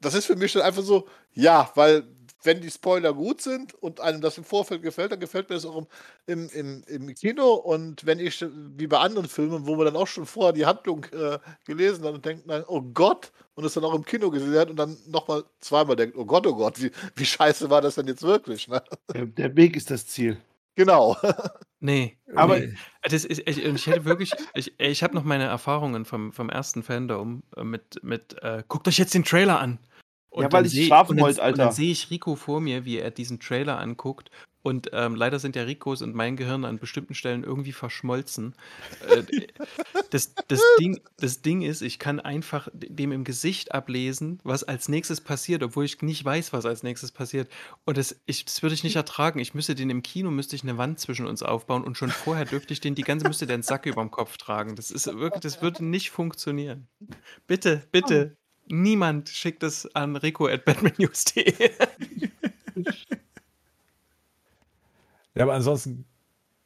Das 0.00 0.14
ist 0.14 0.26
für 0.26 0.34
mich 0.34 0.52
dann 0.52 0.62
einfach 0.62 0.82
so, 0.82 1.06
ja, 1.34 1.70
weil 1.76 2.02
wenn 2.46 2.60
die 2.60 2.70
Spoiler 2.70 3.12
gut 3.12 3.42
sind 3.42 3.74
und 3.74 4.00
einem 4.00 4.20
das 4.20 4.38
im 4.38 4.44
Vorfeld 4.44 4.82
gefällt, 4.82 5.12
dann 5.12 5.20
gefällt 5.20 5.48
mir 5.48 5.56
das 5.56 5.66
auch 5.66 5.86
im, 6.26 6.48
im, 6.50 6.82
im 6.86 7.14
Kino. 7.14 7.54
Und 7.54 8.06
wenn 8.06 8.18
ich, 8.18 8.44
wie 8.76 8.86
bei 8.86 8.98
anderen 8.98 9.28
Filmen, 9.28 9.66
wo 9.66 9.76
man 9.76 9.86
dann 9.86 9.96
auch 9.96 10.06
schon 10.06 10.24
vorher 10.26 10.52
die 10.52 10.66
Handlung 10.66 11.04
äh, 11.12 11.38
gelesen 11.64 12.04
hat 12.04 12.14
und 12.14 12.24
denkt, 12.24 12.46
nein, 12.46 12.64
oh 12.66 12.80
Gott, 12.80 13.32
und 13.54 13.64
es 13.64 13.74
dann 13.74 13.84
auch 13.84 13.94
im 13.94 14.04
Kino 14.04 14.30
gesehen 14.30 14.56
hat 14.56 14.70
und 14.70 14.76
dann 14.76 14.96
nochmal 15.06 15.44
zweimal 15.60 15.96
denkt, 15.96 16.16
oh 16.16 16.24
Gott, 16.24 16.46
oh 16.46 16.54
Gott, 16.54 16.80
wie, 16.80 16.90
wie 17.14 17.26
scheiße 17.26 17.68
war 17.68 17.80
das 17.80 17.96
denn 17.96 18.06
jetzt 18.06 18.22
wirklich? 18.22 18.68
Ne? 18.68 18.82
Der, 19.12 19.26
der 19.26 19.56
Weg 19.56 19.76
ist 19.76 19.90
das 19.90 20.06
Ziel. 20.06 20.38
Genau. 20.76 21.16
Nee, 21.78 22.16
aber 22.34 22.58
nee. 22.58 22.74
Das 23.02 23.24
ist, 23.24 23.42
ich, 23.46 23.64
ich 23.64 23.86
hätte 23.86 24.06
wirklich, 24.06 24.32
ich, 24.54 24.78
ich 24.80 25.02
habe 25.02 25.14
noch 25.14 25.24
meine 25.24 25.44
Erfahrungen 25.44 26.04
vom, 26.06 26.32
vom 26.32 26.48
ersten 26.48 26.82
Fandom 26.82 27.42
mit, 27.62 28.02
mit 28.02 28.34
äh, 28.42 28.62
guckt 28.66 28.88
euch 28.88 28.98
jetzt 28.98 29.14
den 29.14 29.24
Trailer 29.24 29.60
an. 29.60 29.78
Und 30.36 30.42
ja, 30.42 30.52
weil 30.52 30.66
ich 30.66 30.86
schlafen 30.86 31.18
wollte, 31.18 31.42
Alter. 31.42 31.52
Und 31.52 31.58
dann 31.58 31.72
sehe 31.72 31.90
ich 31.90 32.10
Rico 32.10 32.36
vor 32.36 32.60
mir, 32.60 32.84
wie 32.84 32.98
er 32.98 33.10
diesen 33.10 33.40
Trailer 33.40 33.78
anguckt. 33.78 34.30
Und 34.66 34.90
ähm, 34.92 35.14
leider 35.14 35.38
sind 35.38 35.56
ja 35.56 35.62
Ricos 35.62 36.02
und 36.02 36.14
mein 36.14 36.36
Gehirn 36.36 36.66
an 36.66 36.78
bestimmten 36.78 37.14
Stellen 37.14 37.42
irgendwie 37.42 37.72
verschmolzen. 37.72 38.54
Äh, 39.08 39.22
das, 40.10 40.34
das, 40.48 40.60
Ding, 40.78 41.00
das 41.16 41.40
Ding 41.40 41.62
ist, 41.62 41.80
ich 41.80 41.98
kann 41.98 42.20
einfach 42.20 42.68
dem 42.74 43.12
im 43.12 43.24
Gesicht 43.24 43.72
ablesen, 43.72 44.40
was 44.42 44.62
als 44.62 44.90
nächstes 44.90 45.22
passiert, 45.22 45.62
obwohl 45.62 45.86
ich 45.86 46.02
nicht 46.02 46.22
weiß, 46.22 46.52
was 46.52 46.66
als 46.66 46.82
nächstes 46.82 47.12
passiert. 47.12 47.48
Und 47.86 47.96
das, 47.96 48.20
ich, 48.26 48.44
das 48.44 48.60
würde 48.62 48.74
ich 48.74 48.84
nicht 48.84 48.96
ertragen. 48.96 49.38
Ich 49.38 49.54
müsste 49.54 49.74
den 49.74 49.88
im 49.88 50.02
Kino, 50.02 50.30
müsste 50.30 50.54
ich 50.54 50.64
eine 50.64 50.76
Wand 50.76 51.00
zwischen 51.00 51.26
uns 51.26 51.42
aufbauen 51.42 51.82
und 51.82 51.96
schon 51.96 52.10
vorher 52.10 52.44
dürfte 52.44 52.74
ich 52.74 52.80
den, 52.80 52.94
die 52.94 53.04
ganze 53.04 53.26
müsste 53.26 53.46
der 53.46 53.54
einen 53.54 53.62
Sack 53.62 53.86
über 53.86 54.02
dem 54.02 54.10
Kopf 54.10 54.36
tragen. 54.36 54.76
Das 54.76 54.90
ist 54.90 55.06
wirklich, 55.06 55.40
das 55.40 55.62
würde 55.62 55.82
nicht 55.82 56.10
funktionieren. 56.10 56.88
Bitte, 57.46 57.84
bitte, 57.90 58.36
Niemand 58.68 59.28
schickt 59.28 59.62
es 59.62 59.86
an 59.94 60.16
rico.batmannews.de. 60.16 61.70
ja, 65.34 65.42
aber 65.42 65.54
ansonsten 65.54 66.04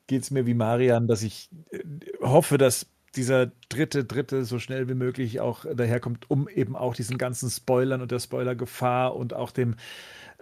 geht 0.07 0.23
es 0.23 0.31
mir 0.31 0.47
wie 0.47 0.55
Marian, 0.55 1.07
dass 1.07 1.23
ich 1.23 1.51
äh, 1.71 1.79
hoffe, 2.21 2.59
dass 2.59 2.87
dieser 3.17 3.51
dritte, 3.69 4.05
dritte 4.05 4.45
so 4.45 4.59
schnell 4.59 4.89
wie 4.89 4.95
möglich 4.95 5.41
auch 5.41 5.65
daherkommt, 5.65 6.31
um 6.31 6.49
eben 6.49 6.77
auch 6.77 6.95
diesen 6.95 7.19
ganzen 7.19 7.51
Spoilern 7.51 8.01
und 8.03 8.11
der 8.11 8.21
Spoilergefahr 8.21 9.17
und 9.17 9.35
auch 9.35 9.51
dem, 9.51 9.77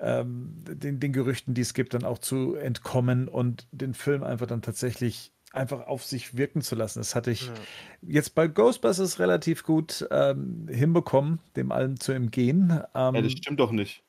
ähm, 0.00 0.64
den, 0.66 1.00
den 1.00 1.12
Gerüchten, 1.12 1.54
die 1.54 1.62
es 1.62 1.74
gibt, 1.74 1.94
dann 1.94 2.04
auch 2.04 2.18
zu 2.18 2.54
entkommen 2.54 3.28
und 3.28 3.66
den 3.72 3.94
Film 3.94 4.22
einfach 4.22 4.46
dann 4.46 4.62
tatsächlich 4.62 5.32
einfach 5.52 5.86
auf 5.86 6.04
sich 6.04 6.36
wirken 6.36 6.60
zu 6.60 6.74
lassen. 6.74 7.00
Das 7.00 7.14
hatte 7.14 7.30
ich 7.30 7.46
ja. 7.46 7.54
jetzt 8.02 8.34
bei 8.34 8.48
Ghostbusters 8.48 9.18
relativ 9.18 9.62
gut 9.62 10.06
ähm, 10.10 10.68
hinbekommen, 10.70 11.40
dem 11.56 11.72
allem 11.72 11.98
zu 11.98 12.12
entgehen. 12.12 12.70
Ähm, 12.94 13.14
ja, 13.14 13.22
das 13.22 13.32
stimmt 13.32 13.60
doch 13.60 13.70
nicht. 13.70 14.02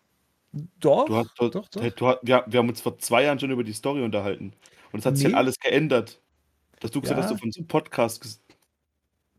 Doch, 0.79 1.05
du 1.05 1.15
hast, 1.15 1.29
doch, 1.37 1.51
doch, 1.51 1.67
doch. 1.67 1.89
Du, 1.91 2.05
wir, 2.23 2.43
wir, 2.47 2.59
haben 2.59 2.69
uns 2.69 2.81
vor 2.81 2.97
zwei 2.97 3.23
Jahren 3.23 3.39
schon 3.39 3.51
über 3.51 3.63
die 3.63 3.73
Story 3.73 4.01
unterhalten. 4.01 4.53
Und 4.91 4.99
es 4.99 5.05
hat 5.05 5.13
nee. 5.13 5.19
sich 5.19 5.25
halt 5.27 5.35
alles 5.35 5.59
geändert. 5.59 6.19
Dass 6.79 6.91
du 6.91 7.01
gesagt 7.01 7.19
ja. 7.19 7.23
hast, 7.23 7.31
du 7.31 7.37
von 7.37 7.51
so 7.51 7.59
einem 7.59 7.67
Podcast. 7.67 8.41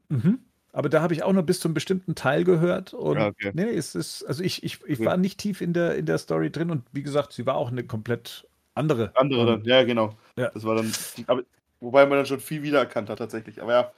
Mhm. 0.08 0.40
Aber 0.72 0.88
da 0.88 1.02
habe 1.02 1.14
ich 1.14 1.24
auch 1.24 1.32
nur 1.32 1.42
bis 1.42 1.58
zu 1.58 1.68
einem 1.68 1.74
bestimmten 1.74 2.14
Teil 2.14 2.44
gehört. 2.44 2.94
Und 2.94 3.18
ja, 3.18 3.26
okay. 3.26 3.50
nee, 3.54 3.64
es 3.64 3.94
ist, 3.94 4.22
also 4.24 4.44
ich, 4.44 4.62
ich, 4.62 4.78
ich 4.86 5.00
war 5.00 5.16
nicht 5.16 5.38
tief 5.38 5.60
in 5.60 5.72
der, 5.72 5.96
in 5.96 6.06
der 6.06 6.18
Story 6.18 6.50
drin 6.50 6.70
und 6.70 6.84
wie 6.92 7.02
gesagt, 7.02 7.32
sie 7.32 7.44
war 7.44 7.56
auch 7.56 7.70
eine 7.70 7.82
komplett 7.82 8.46
andere. 8.74 9.10
Andere 9.16 9.46
dann, 9.46 9.64
ja, 9.64 9.82
genau. 9.82 10.16
Ja. 10.36 10.50
Das 10.50 10.64
war 10.64 10.76
dann, 10.76 10.92
aber, 11.26 11.42
wobei 11.80 12.06
man 12.06 12.18
dann 12.18 12.26
schon 12.26 12.40
viel 12.40 12.62
wiedererkannt 12.62 13.10
hat, 13.10 13.18
tatsächlich. 13.18 13.62
Aber 13.62 13.72
ja, 13.72 13.92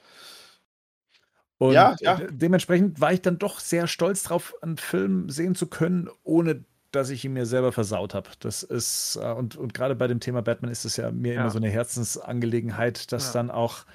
Und 1.57 1.95
Ja, 1.95 1.95
ja. 2.01 2.19
äh, 2.19 2.27
dementsprechend 2.31 2.99
war 2.99 3.13
ich 3.13 3.21
dann 3.21 3.39
doch 3.39 3.59
sehr 3.59 3.87
stolz 3.87 4.23
drauf, 4.23 4.53
einen 4.61 4.77
Film 4.77 5.29
sehen 5.29 5.55
zu 5.55 5.67
können, 5.67 6.09
ohne 6.23 6.65
dass 6.91 7.09
ich 7.09 7.25
ihn 7.25 7.33
mir 7.33 7.45
selber 7.45 7.71
versaut 7.71 8.13
habe. 8.13 8.29
Das 8.39 8.61
ist, 8.63 9.17
äh, 9.21 9.31
und, 9.31 9.55
und 9.55 9.73
gerade 9.73 9.95
bei 9.95 10.07
dem 10.07 10.19
Thema 10.19 10.41
Batman 10.41 10.71
ist 10.71 10.85
es 10.85 10.97
ja 10.97 11.11
mir 11.11 11.35
Ja. 11.35 11.41
immer 11.41 11.49
so 11.49 11.57
eine 11.57 11.69
Herzensangelegenheit, 11.69 13.11
dass 13.11 13.23
Ja. 13.25 13.31
dann 13.31 13.49
auch 13.49 13.85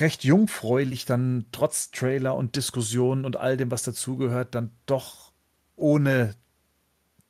recht 0.00 0.24
jungfräulich 0.24 1.04
dann 1.04 1.46
trotz 1.52 1.90
Trailer 1.90 2.36
und 2.36 2.56
Diskussionen 2.56 3.24
und 3.24 3.36
all 3.36 3.56
dem, 3.56 3.70
was 3.70 3.82
dazugehört, 3.82 4.54
dann 4.54 4.70
doch 4.86 5.32
ohne 5.76 6.34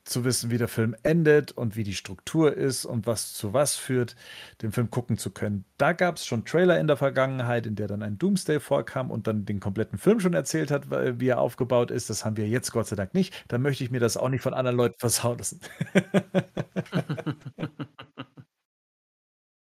zu 0.09 0.25
wissen, 0.25 0.51
wie 0.51 0.59
der 0.59 0.69
Film 0.69 0.97
endet 1.03 1.53
und 1.53 1.77
wie 1.77 1.85
die 1.85 1.95
Struktur 1.95 2.55
ist 2.57 2.85
und 2.85 3.07
was 3.07 3.35
zu 3.35 3.53
was 3.53 3.77
führt, 3.77 4.17
den 4.63 4.73
Film 4.73 4.91
gucken 4.91 5.19
zu 5.19 5.31
können. 5.31 5.65
Da 5.77 5.93
gab 5.93 6.17
es 6.17 6.27
schon 6.27 6.45
Trailer 6.45 6.79
in 6.81 6.87
der 6.87 6.97
Vergangenheit, 6.97 7.67
in 7.67 7.77
der 7.77 7.87
dann 7.89 8.03
ein 8.03 8.19
Doomsday 8.19 8.61
vorkam 8.61 9.11
und 9.11 9.27
dann 9.27 9.45
den 9.45 9.61
kompletten 9.61 9.99
Film 9.99 10.21
schon 10.21 10.35
erzählt 10.35 10.71
hat, 10.71 10.91
wie 10.91 11.29
er 11.29 11.41
aufgebaut 11.41 11.91
ist. 11.91 12.11
Das 12.11 12.25
haben 12.25 12.37
wir 12.37 12.49
jetzt 12.49 12.73
Gott 12.73 12.87
sei 12.87 12.97
Dank 12.97 13.15
nicht. 13.15 13.35
Da 13.49 13.59
möchte 13.59 13.85
ich 13.85 13.91
mir 13.91 14.01
das 14.01 14.17
auch 14.17 14.29
nicht 14.29 14.43
von 14.43 14.55
anderen 14.55 14.77
Leuten 14.77 14.99
versauen 14.99 15.39
lassen. 15.39 15.61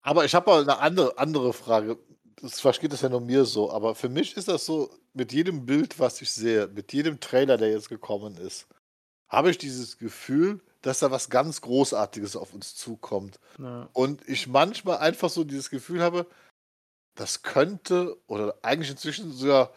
Aber 0.06 0.24
ich 0.24 0.36
habe 0.36 0.52
mal 0.52 0.62
eine 0.62 0.78
andere, 0.80 1.18
andere 1.18 1.52
Frage. 1.52 1.98
Das, 2.40 2.80
geht 2.80 2.94
das 2.94 3.02
ja 3.02 3.10
nur 3.10 3.22
mir 3.22 3.44
so, 3.46 3.72
aber 3.72 3.96
für 3.96 4.10
mich 4.10 4.38
ist 4.38 4.48
das 4.50 4.66
so, 4.66 4.92
mit 5.14 5.34
jedem 5.34 5.66
Bild, 5.66 6.00
was 6.00 6.22
ich 6.22 6.30
sehe, 6.30 6.68
mit 6.68 6.94
jedem 6.94 7.20
Trailer, 7.20 7.58
der 7.58 7.72
jetzt 7.72 7.90
gekommen 7.90 8.38
ist, 8.38 8.68
habe 9.30 9.50
ich 9.50 9.58
dieses 9.58 9.98
Gefühl, 9.98 10.62
dass 10.82 11.00
da 11.00 11.12
was 11.12 11.30
ganz 11.30 11.62
Großartiges 11.62 12.36
auf 12.36 12.54
uns 12.54 12.76
zukommt. 12.76 13.40
Ja. 13.58 13.90
Und 13.94 14.28
ich 14.28 14.48
manchmal 14.48 14.98
einfach 14.98 15.30
so 15.30 15.44
dieses 15.44 15.70
Gefühl 15.70 16.02
habe, 16.02 16.28
das 17.16 17.42
könnte, 17.42 18.18
oder 18.28 18.58
eigentlich 18.62 18.92
inzwischen 18.92 19.32
sogar 19.32 19.74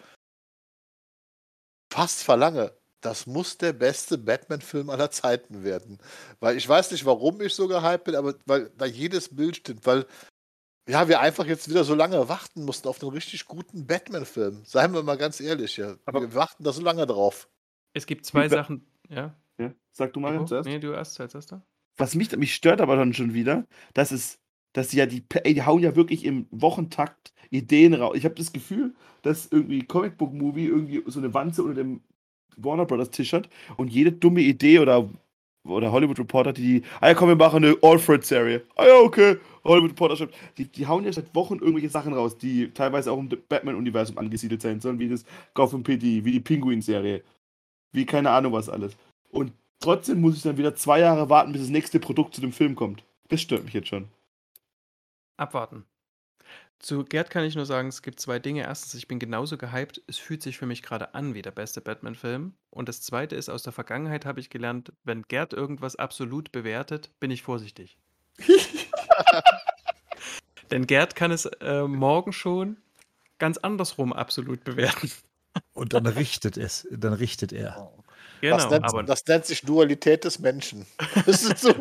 fast 1.93 2.23
verlange, 2.23 2.73
das 3.01 3.27
muss 3.27 3.57
der 3.59 3.73
beste 3.73 4.19
Batman-Film 4.19 4.91
aller 4.91 5.11
Zeiten 5.11 5.63
werden. 5.63 5.99
Weil 6.41 6.57
ich 6.57 6.69
weiß 6.69 6.91
nicht, 6.91 7.07
warum 7.07 7.41
ich 7.41 7.55
so 7.55 7.69
gehypt 7.69 8.05
bin, 8.05 8.17
aber 8.17 8.35
weil 8.45 8.71
da 8.77 8.87
jedes 8.87 9.35
Bild 9.35 9.57
stimmt, 9.57 9.87
weil 9.87 10.05
ja, 10.89 11.07
wir 11.07 11.21
einfach 11.21 11.45
jetzt 11.45 11.69
wieder 11.69 11.85
so 11.85 11.95
lange 11.95 12.29
warten 12.29 12.65
mussten 12.65 12.89
auf 12.89 13.03
einen 13.03 13.13
richtig 13.13 13.45
guten 13.47 13.87
Batman-Film. 13.87 14.65
Seien 14.65 14.95
wir 14.95 15.03
mal 15.03 15.19
ganz 15.19 15.39
ehrlich, 15.39 15.77
ja. 15.77 15.97
Aber- 16.07 16.23
wir 16.23 16.35
warten 16.35 16.65
da 16.65 16.73
so 16.73 16.83
lange 16.83 17.07
drauf. 17.07 17.49
Es 17.95 18.07
gibt 18.07 18.27
zwei 18.27 18.49
Sachen. 18.49 18.88
Ja. 19.09 19.35
ja. 19.59 19.73
Sag 19.93 20.13
du 20.13 20.21
mal 20.21 20.33
Nico? 20.33 20.45
zuerst. 20.45 20.69
Nee, 20.69 20.79
du 20.79 20.93
erst 20.93 21.21
als 21.21 21.35
erster. 21.35 21.63
Was 21.97 22.15
mich, 22.15 22.35
mich 22.37 22.55
stört 22.55 22.81
aber 22.81 22.97
dann 22.97 23.13
schon 23.13 23.35
wieder, 23.35 23.67
dass 23.95 24.13
es, 24.13 24.39
dass 24.73 24.89
die 24.89 24.99
ja 24.99 25.07
die, 25.07 25.25
ey, 25.43 25.55
die 25.55 25.63
hauen 25.65 25.83
ja 25.83 25.97
wirklich 25.97 26.25
im 26.25 26.47
Wochentakt 26.51 27.33
Ideen 27.51 27.95
raus. 27.95 28.17
Ich 28.17 28.25
habe 28.25 28.35
das 28.35 28.53
Gefühl, 28.53 28.95
dass 29.23 29.47
irgendwie 29.51 29.83
Comicbook 29.83 30.33
Movie 30.33 30.67
irgendwie 30.67 31.03
so 31.07 31.19
eine 31.19 31.33
Wanze 31.35 31.63
unter 31.63 31.75
dem 31.75 32.03
Warner 32.57 32.87
Brothers 32.87 33.11
Tisch 33.11 33.33
hat 33.33 33.49
und 33.77 33.89
jede 33.89 34.13
dumme 34.13 34.41
Idee 34.41 34.79
oder 34.79 35.09
oder 35.65 35.93
Hollywood 35.93 36.19
Reporter, 36.19 36.53
die, 36.53 36.83
ah 37.01 37.09
ja, 37.09 37.15
komm, 37.15 37.29
wir 37.29 37.37
machen 37.37 37.65
eine 37.65 37.77
Alfred-Serie. 37.83 38.63
Ah 38.77 38.87
ja, 38.87 38.99
okay. 39.01 39.37
Hollywood 39.65 39.91
Reporter 39.91 40.17
schreibt. 40.17 40.35
Die, 40.57 40.65
die 40.65 40.87
hauen 40.87 41.05
ja 41.05 41.13
seit 41.13 41.35
Wochen 41.35 41.57
irgendwelche 41.57 41.91
Sachen 41.91 42.15
raus, 42.15 42.39
die 42.39 42.71
teilweise 42.73 43.13
auch 43.13 43.19
im 43.19 43.29
Batman-Universum 43.29 44.17
angesiedelt 44.19 44.63
sein 44.63 44.81
sollen, 44.81 44.99
wie 44.99 45.09
das 45.09 45.25
Gotham 45.55 45.83
PD, 45.83 46.25
wie 46.25 46.33
die 46.33 46.41
Penguin-Serie, 46.41 47.23
wie 47.93 48.07
keine 48.07 48.31
Ahnung 48.31 48.53
was 48.53 48.69
alles. 48.69 48.97
Und 49.31 49.53
trotzdem 49.81 50.21
muss 50.21 50.37
ich 50.37 50.43
dann 50.43 50.59
wieder 50.59 50.75
zwei 50.75 51.01
Jahre 51.01 51.29
warten, 51.29 51.53
bis 51.53 51.63
das 51.63 51.71
nächste 51.71 52.01
Produkt 52.01 52.35
zu 52.35 52.41
dem 52.41 52.53
Film 52.53 52.75
kommt. 52.75 53.05
Das 53.29 53.41
stört 53.41 53.65
mich 53.65 53.75
jetzt 53.75 53.89
schon. 53.89 54.09
Abwarten. 55.37 55.85
Zu 56.81 57.05
Gerd 57.05 57.31
kann 57.31 57.45
ich 57.45 57.57
nur 57.57 57.67
sagen, 57.67 57.89
es 57.89 58.03
gibt 58.03 58.21
zwei 58.21 58.39
Dinge. 58.39 58.63
Erstens, 58.63 58.95
ich 58.95 59.09
bin 59.09 59.19
genauso 59.19 59.59
gehypt. 59.59 60.01
Es 60.07 60.17
fühlt 60.19 60.43
sich 60.43 60.59
für 60.59 60.67
mich 60.67 60.83
gerade 60.83 61.13
an 61.15 61.35
wie 61.35 61.43
der 61.43 61.51
beste 61.51 61.81
Batman-Film. 61.81 62.55
Und 62.71 62.89
das 62.89 63.03
zweite 63.03 63.35
ist, 63.35 63.49
aus 63.49 63.65
der 63.65 63.73
Vergangenheit 63.73 64.25
habe 64.25 64.39
ich 64.39 64.49
gelernt, 64.49 64.93
wenn 65.03 65.23
Gerd 65.23 65.53
irgendwas 65.53 65.97
absolut 65.97 66.53
bewertet, 66.53 67.11
bin 67.19 67.33
ich 67.33 67.43
vorsichtig. 67.43 67.99
Denn 70.71 70.87
Gerd 70.87 71.17
kann 71.17 71.33
es 71.33 71.47
äh, 71.47 71.83
morgen 71.83 72.33
schon 72.33 72.77
ganz 73.39 73.59
andersrum 73.59 74.13
absolut 74.13 74.63
bewerten. 74.63 75.11
Und 75.75 75.93
dann 75.93 76.07
richtet 76.07 76.57
es, 76.57 76.87
dann 76.91 77.13
richtet 77.13 77.53
er. 77.53 77.91
Genau, 78.41 78.57
das, 78.57 78.71
nennt, 78.71 78.85
aber 78.85 79.03
das 79.03 79.27
nennt 79.27 79.47
sich 79.47 79.63
Dualität 79.63 80.25
des 80.25 80.39
Menschen. 80.39 80.87
Müsstest 81.27 81.65
du, 81.65 81.75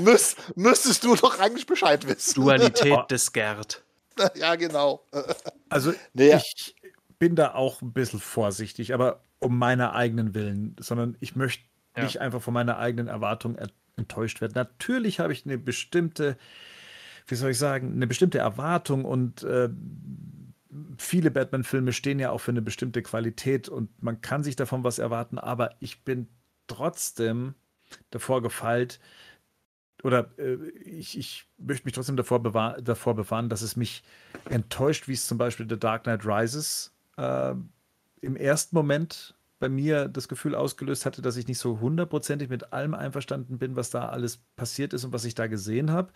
müsst, 0.00 0.56
müsstest 0.56 1.02
du 1.04 1.16
doch 1.16 1.38
eigentlich 1.40 1.66
Bescheid 1.66 2.06
wissen. 2.06 2.34
Dualität 2.34 2.98
des 3.10 3.32
Gerd. 3.32 3.82
ja, 4.34 4.54
genau. 4.54 5.04
Also 5.68 5.92
Nee, 6.14 6.30
ja. 6.30 6.36
ich 6.36 6.76
bin 7.18 7.34
da 7.34 7.54
auch 7.54 7.82
ein 7.82 7.92
bisschen 7.92 8.20
vorsichtig, 8.20 8.94
aber 8.94 9.20
um 9.40 9.58
meiner 9.58 9.94
eigenen 9.94 10.32
Willen, 10.34 10.76
sondern 10.78 11.16
ich 11.18 11.34
möchte 11.34 11.64
Ja. 11.96 12.04
nicht 12.04 12.20
einfach 12.20 12.40
von 12.40 12.54
meiner 12.54 12.78
eigenen 12.78 13.08
Erwartung 13.08 13.56
er- 13.56 13.68
enttäuscht 13.96 14.40
werden. 14.40 14.52
Natürlich 14.54 15.18
habe 15.18 15.32
ich 15.32 15.44
eine 15.44 15.58
bestimmte, 15.58 16.36
wie 17.26 17.34
soll 17.34 17.50
ich 17.50 17.58
sagen, 17.58 17.94
eine 17.94 18.06
bestimmte 18.06 18.38
Erwartung 18.38 19.04
und 19.04 19.42
äh, 19.42 19.70
viele 20.98 21.30
Batman-Filme 21.30 21.92
stehen 21.92 22.18
ja 22.18 22.30
auch 22.30 22.40
für 22.40 22.50
eine 22.50 22.62
bestimmte 22.62 23.02
Qualität 23.02 23.68
und 23.68 24.02
man 24.02 24.20
kann 24.20 24.42
sich 24.42 24.56
davon 24.56 24.84
was 24.84 24.98
erwarten, 24.98 25.38
aber 25.38 25.70
ich 25.80 26.04
bin 26.04 26.28
trotzdem 26.66 27.54
davor 28.10 28.42
gefeilt, 28.42 29.00
oder 30.02 30.30
äh, 30.38 30.56
ich, 30.84 31.18
ich 31.18 31.46
möchte 31.58 31.84
mich 31.84 31.94
trotzdem 31.94 32.16
davor, 32.16 32.42
bewahr, 32.42 32.80
davor 32.80 33.14
bewahren, 33.14 33.48
dass 33.48 33.62
es 33.62 33.76
mich 33.76 34.02
enttäuscht, 34.48 35.08
wie 35.08 35.14
es 35.14 35.26
zum 35.26 35.38
Beispiel 35.38 35.66
The 35.68 35.78
Dark 35.78 36.04
Knight 36.04 36.24
Rises 36.24 36.92
äh, 37.16 37.54
im 38.20 38.36
ersten 38.36 38.76
Moment 38.76 39.34
bei 39.58 39.68
mir 39.68 40.08
das 40.08 40.28
Gefühl 40.28 40.54
ausgelöst 40.54 41.06
hatte, 41.06 41.22
dass 41.22 41.36
ich 41.36 41.48
nicht 41.48 41.58
so 41.58 41.80
hundertprozentig 41.80 42.50
mit 42.50 42.72
allem 42.72 42.94
einverstanden 42.94 43.58
bin, 43.58 43.74
was 43.74 43.90
da 43.90 44.08
alles 44.08 44.38
passiert 44.54 44.92
ist 44.92 45.04
und 45.04 45.12
was 45.12 45.24
ich 45.24 45.34
da 45.34 45.46
gesehen 45.46 45.90
habe. 45.90 46.12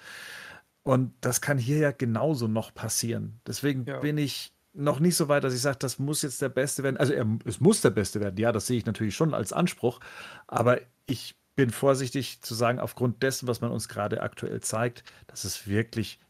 Und 0.83 1.13
das 1.21 1.41
kann 1.41 1.59
hier 1.59 1.79
ja 1.79 1.91
genauso 1.93 2.49
noch 2.49 2.75
passieren. 2.75 3.41
Deswegen 3.47 3.85
Ja. 3.87 4.01
bin 4.01 4.19
ich 4.19 4.53
noch 4.73 5.01
nicht 5.01 5.17
so 5.17 5.29
weit, 5.29 5.45
dass 5.45 5.55
ich 5.55 5.61
sage, 5.61 5.79
das 5.79 5.99
muss 5.99 6.23
jetzt 6.23 6.41
der 6.41 6.49
Beste 6.49 6.83
werden. 6.83 6.97
Also 6.97 7.13
er, 7.13 7.27
es 7.45 7.61
muss 7.61 7.81
der 7.81 7.91
Beste 7.91 8.21
werden. 8.21 8.37
Ja, 8.39 8.53
das 8.53 8.67
sehe 8.67 8.79
ich 8.79 8.87
natürlich 8.87 9.15
schon 9.17 9.35
als 9.35 9.53
Anspruch. 9.53 10.01
Aber 10.47 10.81
ich 11.07 11.37
bin 11.57 11.71
vorsichtig 11.71 12.41
zu 12.43 12.55
sagen, 12.55 12.79
aufgrund 12.79 13.23
dessen, 13.23 13.49
was 13.49 13.61
man 13.61 13.71
uns 13.71 13.89
gerade 13.89 14.23
aktuell 14.23 14.61
zeigt, 14.61 15.03
dass 15.27 15.45
es 15.45 15.67
wirklich 15.67 16.21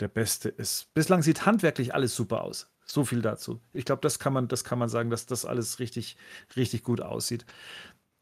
der 0.00 0.08
Beste 0.08 0.48
ist. 0.48 0.92
Bislang 0.94 1.22
sieht 1.22 1.46
handwerklich 1.46 1.94
alles 1.94 2.16
super 2.16 2.42
aus. 2.42 2.70
So 2.86 3.04
viel 3.04 3.22
dazu. 3.22 3.60
Ich 3.72 3.84
glaube, 3.84 4.00
das 4.02 4.18
kann 4.18 4.32
man, 4.32 4.48
das 4.48 4.64
kann 4.64 4.78
man 4.78 4.88
sagen, 4.88 5.10
dass 5.10 5.26
das 5.26 5.44
alles 5.44 5.78
richtig, 5.78 6.16
richtig 6.56 6.82
gut 6.82 7.00
aussieht 7.00 7.46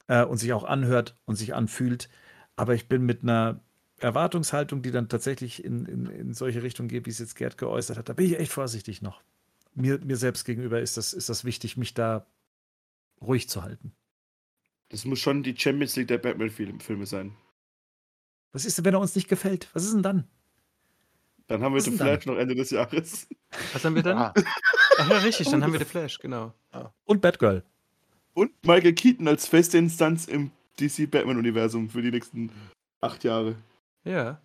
äh, 0.08 0.24
und 0.24 0.38
sich 0.38 0.52
auch 0.52 0.64
anhört 0.64 1.16
und 1.24 1.36
sich 1.36 1.54
anfühlt. 1.54 2.08
Aber 2.56 2.74
ich 2.74 2.88
bin 2.88 3.02
mit 3.02 3.22
einer 3.22 3.60
Erwartungshaltung, 4.02 4.82
die 4.82 4.90
dann 4.90 5.08
tatsächlich 5.08 5.64
in, 5.64 5.86
in, 5.86 6.06
in 6.06 6.34
solche 6.34 6.62
Richtungen 6.62 6.88
geht, 6.88 7.06
wie 7.06 7.10
es 7.10 7.18
jetzt 7.18 7.36
Gerd 7.36 7.56
geäußert 7.56 7.98
hat, 7.98 8.08
da 8.08 8.12
bin 8.14 8.26
ich 8.26 8.38
echt 8.38 8.52
vorsichtig 8.52 9.00
noch. 9.00 9.22
Mir, 9.74 9.98
mir 10.00 10.16
selbst 10.16 10.44
gegenüber 10.44 10.80
ist 10.80 10.96
das, 10.96 11.12
ist 11.12 11.28
das 11.28 11.44
wichtig, 11.44 11.76
mich 11.76 11.94
da 11.94 12.26
ruhig 13.20 13.48
zu 13.48 13.62
halten. 13.62 13.92
Das 14.88 15.04
muss 15.04 15.20
schon 15.20 15.42
die 15.42 15.56
Champions 15.56 15.96
League 15.96 16.08
der 16.08 16.18
Batman-Filme 16.18 17.06
sein. 17.06 17.34
Was 18.52 18.64
ist 18.64 18.76
denn, 18.76 18.84
wenn 18.84 18.94
er 18.94 19.00
uns 19.00 19.14
nicht 19.14 19.28
gefällt? 19.28 19.68
Was 19.72 19.84
ist 19.84 19.94
denn 19.94 20.02
dann? 20.02 20.28
Dann 21.46 21.62
haben 21.62 21.74
wir 21.74 21.82
den 21.82 21.96
Flash 21.96 22.26
noch 22.26 22.36
Ende 22.36 22.54
des 22.54 22.70
Jahres. 22.70 23.28
Was 23.72 23.84
haben 23.84 23.94
wir 23.94 24.02
dann? 24.02 24.18
Ah, 24.18 24.34
Ach 24.98 25.10
ja, 25.10 25.18
richtig, 25.18 25.48
dann 25.48 25.62
haben 25.62 25.72
wir 25.72 25.80
The 25.80 25.86
Flash, 25.86 26.18
genau. 26.18 26.52
Und 27.04 27.20
Batgirl. 27.20 27.62
Und 28.34 28.50
Michael 28.66 28.94
Keaton 28.94 29.28
als 29.28 29.46
feste 29.46 29.78
Instanz 29.78 30.26
im 30.26 30.50
DC 30.80 31.10
Batman-Universum 31.10 31.88
für 31.88 32.02
die 32.02 32.10
nächsten 32.10 32.50
acht 33.00 33.24
Jahre. 33.24 33.56
Ja. 34.04 34.40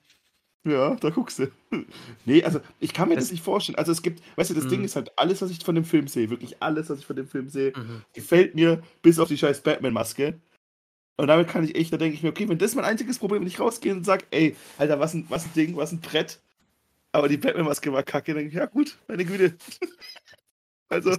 Ja, 0.65 0.95
da 0.95 1.09
guckst 1.11 1.39
du. 1.39 1.47
nee, 2.25 2.43
also 2.43 2.59
ich 2.79 2.93
kann 2.93 3.07
mir 3.09 3.15
das, 3.15 3.25
Das- 3.25 3.31
nicht 3.31 3.43
vorstellen. 3.43 3.77
Also 3.77 3.91
es 3.93 4.01
gibt, 4.01 4.21
weißt 4.37 4.49
du, 4.49 4.53
das 4.53 4.65
Mhm. 4.65 4.69
Ding 4.69 4.83
ist 4.83 4.95
halt, 4.97 5.17
alles, 5.17 5.41
was 5.41 5.49
ich 5.51 5.63
von 5.63 5.75
dem 5.75 5.85
Film 5.85 6.07
sehe, 6.07 6.29
wirklich 6.29 6.61
alles, 6.61 6.89
was 6.89 6.99
ich 6.99 7.05
von 7.05 7.15
dem 7.15 7.27
Film 7.27 7.47
sehe, 7.47 7.71
Mhm. 7.75 8.03
gefällt 8.13 8.53
mir 8.55 8.83
bis 9.01 9.17
auf 9.19 9.29
die 9.29 9.37
scheiß 9.37 9.61
Batman-Maske. 9.61 10.39
Und 11.19 11.27
damit 11.27 11.47
kann 11.47 11.63
ich 11.63 11.75
echt, 11.75 11.91
da 11.93 11.97
denke 11.97 12.15
ich 12.15 12.21
mir, 12.23 12.29
okay, 12.29 12.47
wenn 12.49 12.57
das 12.57 12.75
mein 12.75 12.85
einziges 12.85 13.17
Problem, 13.17 13.41
wenn 13.41 13.47
ich 13.47 13.59
rausgehe 13.59 13.93
und 13.93 14.03
sage, 14.03 14.25
ey, 14.31 14.55
Alter, 14.77 14.99
was 14.99 15.13
ein, 15.13 15.25
was 15.29 15.45
ein 15.45 15.53
Ding, 15.55 15.75
was 15.77 15.91
ein 15.93 16.01
Brett. 16.01 16.39
Aber 17.13 17.29
die 17.29 17.37
Batman-Maske 17.37 17.91
war 17.93 18.03
kacke, 18.03 18.33
dann 18.33 18.39
denke 18.43 18.49
ich, 18.49 18.59
ja 18.59 18.65
gut, 18.65 18.97
meine 19.07 19.23
Güte. 19.25 19.55
also, 20.89 21.15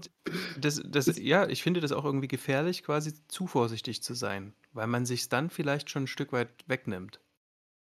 Das, 0.60 0.82
das, 0.84 1.16
ja, 1.18 1.48
ich 1.48 1.62
finde 1.62 1.80
das 1.80 1.92
auch 1.92 2.04
irgendwie 2.04 2.28
gefährlich, 2.28 2.82
quasi 2.84 3.14
zu 3.28 3.46
vorsichtig 3.46 4.02
zu 4.02 4.14
sein, 4.14 4.52
weil 4.72 4.86
man 4.86 5.06
sich 5.06 5.28
dann 5.28 5.50
vielleicht 5.50 5.90
schon 5.90 6.04
ein 6.04 6.08
Stück 6.08 6.32
weit 6.32 6.50
wegnimmt. 6.66 7.18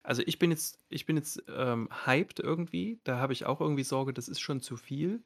Also 0.04 0.22
ich 0.26 0.38
bin 0.38 0.50
jetzt, 0.50 0.78
ich 0.90 1.06
bin 1.06 1.16
jetzt 1.16 1.42
ähm, 1.48 1.88
hyped 2.06 2.38
irgendwie, 2.40 3.00
da 3.04 3.18
habe 3.18 3.32
ich 3.32 3.46
auch 3.46 3.60
irgendwie 3.60 3.84
Sorge, 3.84 4.12
das 4.12 4.28
ist 4.28 4.40
schon 4.40 4.60
zu 4.60 4.76
viel. 4.76 5.22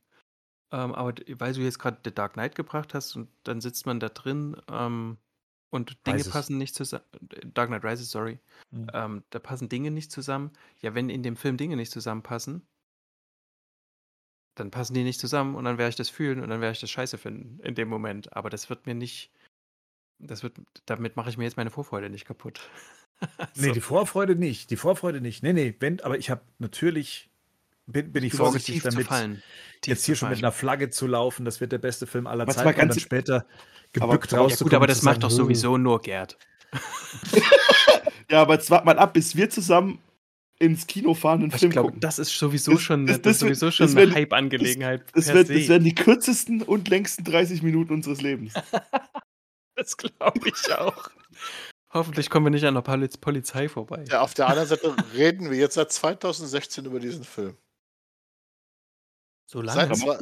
Ähm, 0.73 0.95
aber 0.95 1.15
d- 1.15 1.37
weil 1.41 1.53
du 1.55 1.61
jetzt 1.63 1.79
gerade 1.79 1.99
The 2.05 2.15
Dark 2.15 2.35
Knight 2.35 2.55
gebracht 2.55 2.95
hast 2.95 3.17
und 3.17 3.29
dann 3.45 3.61
sitzt 3.61 3.87
man 3.87 4.01
da 4.01 4.09
drin, 4.09 4.57
ähm, 4.71 5.19
und 5.71 6.07
Dinge 6.07 6.19
Rises. 6.19 6.33
passen 6.33 6.59
nicht 6.59 6.75
zusammen. 6.75 7.05
Dark 7.55 7.69
Knight 7.69 7.85
Rises, 7.85 8.11
sorry. 8.11 8.39
Mhm. 8.71 8.89
Ähm, 8.95 9.25
da 9.31 9.39
passen 9.39 9.69
Dinge 9.69 9.91
nicht 9.91 10.13
zusammen. 10.13 10.53
Ja, 10.81 10.95
wenn 10.95 11.11
in 11.11 11.23
dem 11.23 11.37
Film 11.37 11.57
Dinge 11.59 11.77
nicht 11.77 11.93
zusammenpassen, 11.93 12.67
dann 14.55 14.71
passen 14.71 14.95
die 14.95 15.05
nicht 15.05 15.21
zusammen 15.21 15.55
und 15.55 15.65
dann 15.65 15.79
werde 15.79 15.91
ich 15.91 15.97
das 15.97 16.09
fühlen 16.11 16.41
und 16.41 16.49
dann 16.51 16.61
werde 16.61 16.73
ich 16.73 16.81
das 16.81 16.91
scheiße 16.91 17.19
finden 17.19 17.61
in 17.61 17.75
dem 17.75 17.89
Moment. 17.89 18.35
Aber 18.37 18.51
das 18.51 18.69
wird 18.71 18.87
mir 18.87 18.95
nicht, 18.95 19.31
das 20.19 20.43
wird, 20.43 20.59
damit 20.87 21.17
mache 21.17 21.31
ich 21.31 21.39
mir 21.39 21.45
jetzt 21.45 21.57
meine 21.59 21.71
Vorfreude 21.71 22.11
nicht 22.11 22.27
kaputt. 22.27 22.61
Nee, 23.57 23.69
So. 23.69 23.73
die 23.73 23.81
Vorfreude 23.81 24.36
nicht. 24.36 24.70
Die 24.70 24.77
Vorfreude 24.77 25.20
nicht. 25.20 25.43
Nee, 25.43 25.53
nee, 25.53 25.74
wenn, 25.81 26.01
aber 26.01 26.19
ich 26.19 26.31
habe 26.31 26.43
natürlich, 26.59 27.28
bin, 27.86 28.12
bin 28.12 28.23
ich 28.24 28.32
Du 28.32 28.39
vorsichtig 28.39 28.82
damit, 28.82 29.09
jetzt 29.86 30.05
hier 30.07 30.15
schon 30.16 30.28
mit 30.31 30.39
einer 30.39 30.53
Flagge 30.53 30.90
zu 30.90 31.07
laufen, 31.07 31.45
das 31.45 31.61
wird 31.61 31.73
der 31.73 31.78
beste 31.78 32.07
Film 32.07 32.27
aller 32.27 32.47
Zeiten 32.47 32.69
und 32.69 32.77
ganz- 32.77 32.95
dann 32.95 33.01
später 33.01 33.35
Aber- 34.01 34.12
gebückt 34.12 34.32
aber- 34.32 34.36
Ja 34.36 34.43
rauszukommen. 34.45 34.70
gut, 34.70 34.74
aber 34.77 34.86
das 34.86 35.03
macht 35.03 35.23
doch 35.23 35.31
"Hm, 35.31 35.36
sowieso 35.36 35.77
nur 35.78 36.01
Gerd. 36.01 36.39
Ja, 38.31 38.43
aber 38.43 38.55
jetzt 38.55 38.70
wart 38.70 38.85
mal 38.85 38.99
ab, 38.99 39.15
bis 39.15 39.36
wir 39.36 39.49
zusammen 39.49 40.01
ins 40.59 40.86
Kino 40.86 41.15
fahren 41.15 41.43
und 41.43 41.55
Film 41.59 41.73
glaube, 41.73 41.89
gucken. 41.89 42.01
das 42.01 42.19
ist 42.19 42.36
sowieso 42.39 42.73
Das- 42.73 42.82
schon, 42.82 43.07
das- 43.07 43.23
das, 43.23 43.32
ist 43.36 43.40
sowieso 43.40 43.70
schon 43.70 43.86
das 43.86 43.97
eine 43.97 44.07
wird- 44.07 44.15
Hype-Angelegenheit 44.16 45.05
Das, 45.15 45.27
se. 45.27 45.32
das 45.32 45.49
werden 45.49 45.85
die 45.85 45.95
kürzesten 45.95 46.61
und 46.62 46.89
längsten 46.89 47.24
30 47.24 47.62
Minuten 47.62 47.93
unseres 47.93 48.20
Lebens. 48.20 48.53
Das 49.77 49.97
glaube 49.97 50.40
ich 50.49 50.74
auch. 50.74 51.09
Hoffentlich 51.90 52.28
kommen 52.28 52.47
wir 52.47 52.51
nicht 52.51 52.65
an 52.65 52.74
der 52.74 52.82
Poli 52.82 53.09
Polizei 53.20 53.69
vorbei. 53.69 54.05
Ja, 54.09 54.20
auf 54.20 54.35
der 54.35 54.48
anderen 54.48 54.69
Seite 54.69 54.94
reden 55.15 55.51
wir 55.51 55.59
jetzt 55.59 55.74
seit 55.74 55.90
2016 55.90 56.85
über 56.85 57.01
diesen 57.01 57.24
Film. 57.24 57.56
So 59.47 59.65
Seit 59.65 59.77
lange. 59.77 59.94
zwei, 59.94 60.19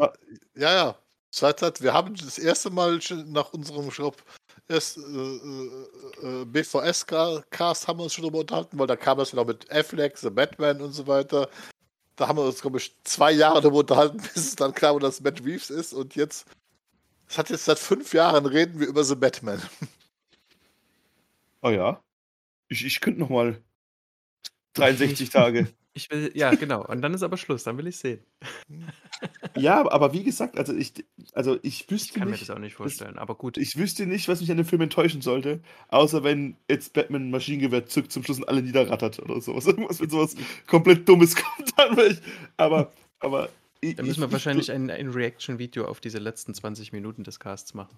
ja, 0.55 0.75
ja. 0.75 0.99
Seit, 1.31 1.59
seit, 1.59 1.83
wir 1.83 1.93
haben 1.93 2.15
das 2.15 2.39
erste 2.39 2.71
Mal 2.71 3.03
schon 3.03 3.33
nach 3.33 3.53
unserem 3.53 3.91
Shop 3.91 4.23
erst, 4.69 4.99
äh, 4.99 5.01
äh, 5.01 6.43
äh, 6.43 6.45
BVS-Cast 6.45 7.89
haben 7.89 7.99
wir 7.99 8.05
uns 8.05 8.15
schon 8.15 8.25
drüber 8.25 8.39
unterhalten, 8.39 8.79
weil 8.79 8.87
da 8.87 8.97
kam 8.97 9.19
das 9.19 9.33
ja 9.33 9.37
noch 9.37 9.47
mit 9.47 9.71
Affleck, 9.71 10.17
The 10.19 10.31
Batman 10.31 10.81
und 10.81 10.93
so 10.93 11.07
weiter. 11.07 11.49
Da 12.17 12.29
haben 12.29 12.39
wir 12.39 12.45
uns, 12.45 12.63
glaube 12.63 12.79
ich, 12.79 12.95
zwei 13.05 13.33
Jahre 13.33 13.61
darüber 13.61 13.79
unterhalten, 13.79 14.17
bis 14.35 14.37
es 14.37 14.57
dann 14.57 14.75
klar 14.75 14.95
war, 14.95 15.01
dass 15.01 15.17
es 15.17 15.21
Matt 15.21 15.45
Reeves 15.45 15.71
ist. 15.71 15.93
Und 15.93 16.15
jetzt, 16.17 16.47
es 17.29 17.39
hat 17.39 17.51
jetzt 17.51 17.65
seit 17.65 17.79
fünf 17.79 18.15
Jahren 18.15 18.47
reden 18.47 18.81
wir 18.81 18.87
über 18.87 19.05
The 19.05 19.17
Batman. 19.17 19.61
Oh 21.67 21.71
ja. 21.71 22.01
Ich, 22.69 22.85
ich 22.85 23.01
könnte 23.01 23.19
noch 23.21 23.29
mal 23.31 23.61
63 24.75 25.31
Tage. 25.31 25.69
Ich 25.99 26.11
will, 26.11 26.31
ja, 26.35 26.55
genau. 26.55 26.85
Und 26.87 27.01
dann 27.01 27.15
ist 27.15 27.23
aber 27.23 27.39
Schluss, 27.39 27.65
dann 27.65 27.79
will 27.79 27.87
ich 27.87 27.97
sehen. 27.97 28.21
Ja, 29.57 29.91
aber- 29.91 30.13
wie 30.13 30.23
gesagt, 30.25 30.59
also 30.59 30.75
ich, 30.75 30.93
also 31.33 31.55
ich 31.63 31.85
Ich 31.87 31.91
wüsste 31.91 32.19
kann 32.19 32.29
mir 32.29 32.33
nicht, 32.33 32.43
das 32.43 32.51
auch 32.55 32.59
nicht 32.59 32.75
vorstellen, 32.75 33.17
aber 33.17 33.35
gut. 33.35 33.57
ich 33.57 33.79
wüsste 33.79 34.05
nicht, 34.05 34.29
was 34.29 34.43
mich 34.43 34.51
an 34.51 34.59
dem 34.59 34.67
Film 34.67 34.83
enttäuschen 34.83 35.23
sollte, 35.23 35.63
außer 35.89 36.23
wenn 36.23 36.55
jetzt 36.71 36.93
Batman 36.93 37.29
ein 37.29 37.31
Maschinengewehr 37.31 37.87
zückt 37.87 38.13
zum 38.13 38.23
Schluss 38.25 38.37
und 38.37 38.47
alle 38.51 38.61
niederrattert 38.61 39.21
oder 39.21 39.41
sowas. 39.41 39.65
Irgendwas 39.67 39.99
mit 39.99 40.11
sowas 40.11 40.37
komplett 40.67 41.09
Dummes 41.09 41.35
kommt 41.35 41.73
dann. 41.79 41.97
weil 41.97 42.13
Ich, 42.13 42.19
aber, 42.59 42.93
aber. 43.21 43.49
ich- 43.81 43.97
Da 43.97 44.03
müssen 44.03 44.23
ich- 44.23 44.29
wir 44.29 44.33
wahrscheinlich 44.33 44.71
ein, 44.71 44.91
ein 44.91 45.09
Reaction-Video 45.09 45.87
auf 45.87 46.01
diese 46.01 46.19
letzten 46.19 46.53
20 46.53 46.93
Minuten 46.93 47.25
des 47.25 47.41
Casts 47.41 47.73
machen. 47.73 47.97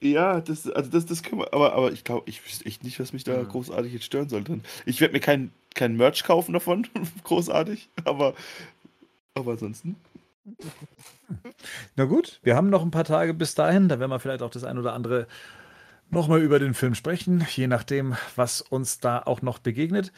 Ja, 0.00 0.40
das, 0.40 0.68
also 0.70 0.90
das, 0.90 1.06
das 1.06 1.22
können 1.22 1.40
wir, 1.40 1.52
aber, 1.52 1.72
aber 1.72 1.90
ich 1.92 2.04
glaube, 2.04 2.28
ich 2.30 2.44
wüsste 2.44 2.66
echt 2.66 2.84
nicht, 2.84 3.00
was 3.00 3.12
mich 3.12 3.24
da 3.24 3.42
Mhm. 3.42 3.48
großartig 3.48 3.92
jetzt 3.92 4.04
stören 4.04 4.28
sollte. 4.28 4.60
Ich 4.86 5.00
werde 5.00 5.12
mir 5.14 5.20
kein, 5.20 5.52
kein 5.74 5.96
Merch 5.96 6.22
kaufen 6.24 6.52
davon, 6.52 6.86
großartig, 7.24 7.88
aber, 8.04 8.34
aber 9.34 9.52
ansonsten. 9.52 9.96
Na 11.96 12.04
gut, 12.04 12.40
wir 12.42 12.54
haben 12.56 12.70
noch 12.70 12.82
ein 12.82 12.90
paar 12.90 13.04
Tage 13.04 13.34
bis 13.34 13.54
dahin. 13.54 13.88
Da 13.88 13.98
werden 13.98 14.10
wir 14.10 14.20
vielleicht 14.20 14.42
auch 14.42 14.50
das 14.50 14.64
ein 14.64 14.78
oder 14.78 14.92
andere 14.94 15.26
nochmal 16.10 16.40
über 16.40 16.58
den 16.58 16.74
Film 16.74 16.94
sprechen, 16.94 17.46
je 17.54 17.66
nachdem, 17.66 18.16
was 18.36 18.62
uns 18.62 18.98
da 19.00 19.20
auch 19.22 19.42
noch 19.42 19.58
begegnet. 19.58 20.12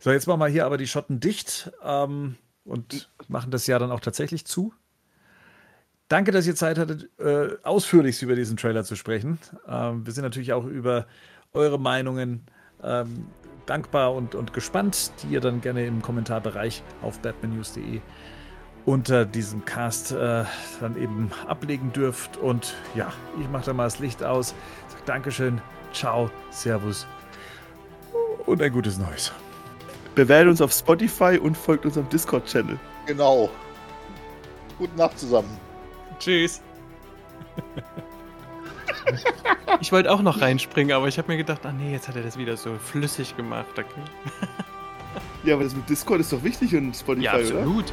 So, 0.00 0.10
jetzt 0.10 0.26
machen 0.26 0.40
wir 0.40 0.48
hier 0.48 0.66
aber 0.66 0.78
die 0.78 0.86
Schotten 0.88 1.20
dicht 1.20 1.70
ähm, 1.84 2.36
und 2.64 3.10
machen 3.28 3.50
das 3.50 3.66
Jahr 3.66 3.78
dann 3.78 3.92
auch 3.92 4.00
tatsächlich 4.00 4.46
zu. 4.46 4.72
Danke, 6.08 6.32
dass 6.32 6.46
ihr 6.46 6.54
Zeit 6.54 6.78
hattet, 6.78 7.10
äh, 7.18 7.48
ausführlichst 7.62 8.22
über 8.22 8.34
diesen 8.34 8.56
Trailer 8.56 8.84
zu 8.84 8.96
sprechen. 8.96 9.38
Ähm, 9.68 10.06
wir 10.06 10.12
sind 10.12 10.24
natürlich 10.24 10.52
auch 10.52 10.64
über 10.64 11.06
eure 11.52 11.78
Meinungen 11.78 12.42
ähm, 12.82 13.26
dankbar 13.66 14.14
und, 14.14 14.34
und 14.34 14.54
gespannt, 14.54 15.12
die 15.22 15.34
ihr 15.34 15.40
dann 15.40 15.60
gerne 15.60 15.86
im 15.86 16.00
Kommentarbereich 16.00 16.82
auf 17.02 17.18
batmannews.de 17.20 18.00
unter 18.86 19.26
diesem 19.26 19.66
Cast 19.66 20.12
äh, 20.12 20.44
dann 20.80 20.96
eben 20.96 21.30
ablegen 21.46 21.92
dürft. 21.92 22.38
Und 22.38 22.74
ja, 22.94 23.12
ich 23.38 23.48
mache 23.50 23.66
da 23.66 23.72
mal 23.74 23.84
das 23.84 23.98
Licht 23.98 24.22
aus. 24.22 24.54
Sag 24.88 25.04
Dankeschön, 25.04 25.60
ciao, 25.92 26.30
Servus 26.50 27.06
und 28.48 28.62
ein 28.62 28.72
gutes 28.72 28.98
Neues. 28.98 29.30
Bewertet 30.14 30.48
uns 30.50 30.60
auf 30.60 30.72
Spotify 30.72 31.38
und 31.38 31.56
folgt 31.56 31.84
unserem 31.84 32.08
Discord-Channel. 32.08 32.78
Genau. 33.06 33.50
Gute 34.78 34.96
Nacht 34.96 35.18
zusammen. 35.18 35.67
Tschüss. 36.18 36.60
ich 39.80 39.92
wollte 39.92 40.10
auch 40.12 40.22
noch 40.22 40.40
reinspringen, 40.40 40.94
aber 40.94 41.08
ich 41.08 41.18
habe 41.18 41.28
mir 41.30 41.36
gedacht, 41.38 41.64
ah 41.64 41.72
nee, 41.72 41.92
jetzt 41.92 42.08
hat 42.08 42.16
er 42.16 42.22
das 42.22 42.36
wieder 42.38 42.56
so 42.56 42.76
flüssig 42.78 43.36
gemacht. 43.36 43.66
Okay. 43.72 43.84
Ja, 45.44 45.54
aber 45.54 45.64
das 45.64 45.74
mit 45.74 45.88
Discord 45.88 46.20
ist 46.20 46.32
doch 46.32 46.42
wichtig 46.42 46.74
und 46.74 46.94
Spotify, 46.94 47.24
Ja, 47.24 47.32
oder? 47.34 47.42
absolut. 47.42 47.92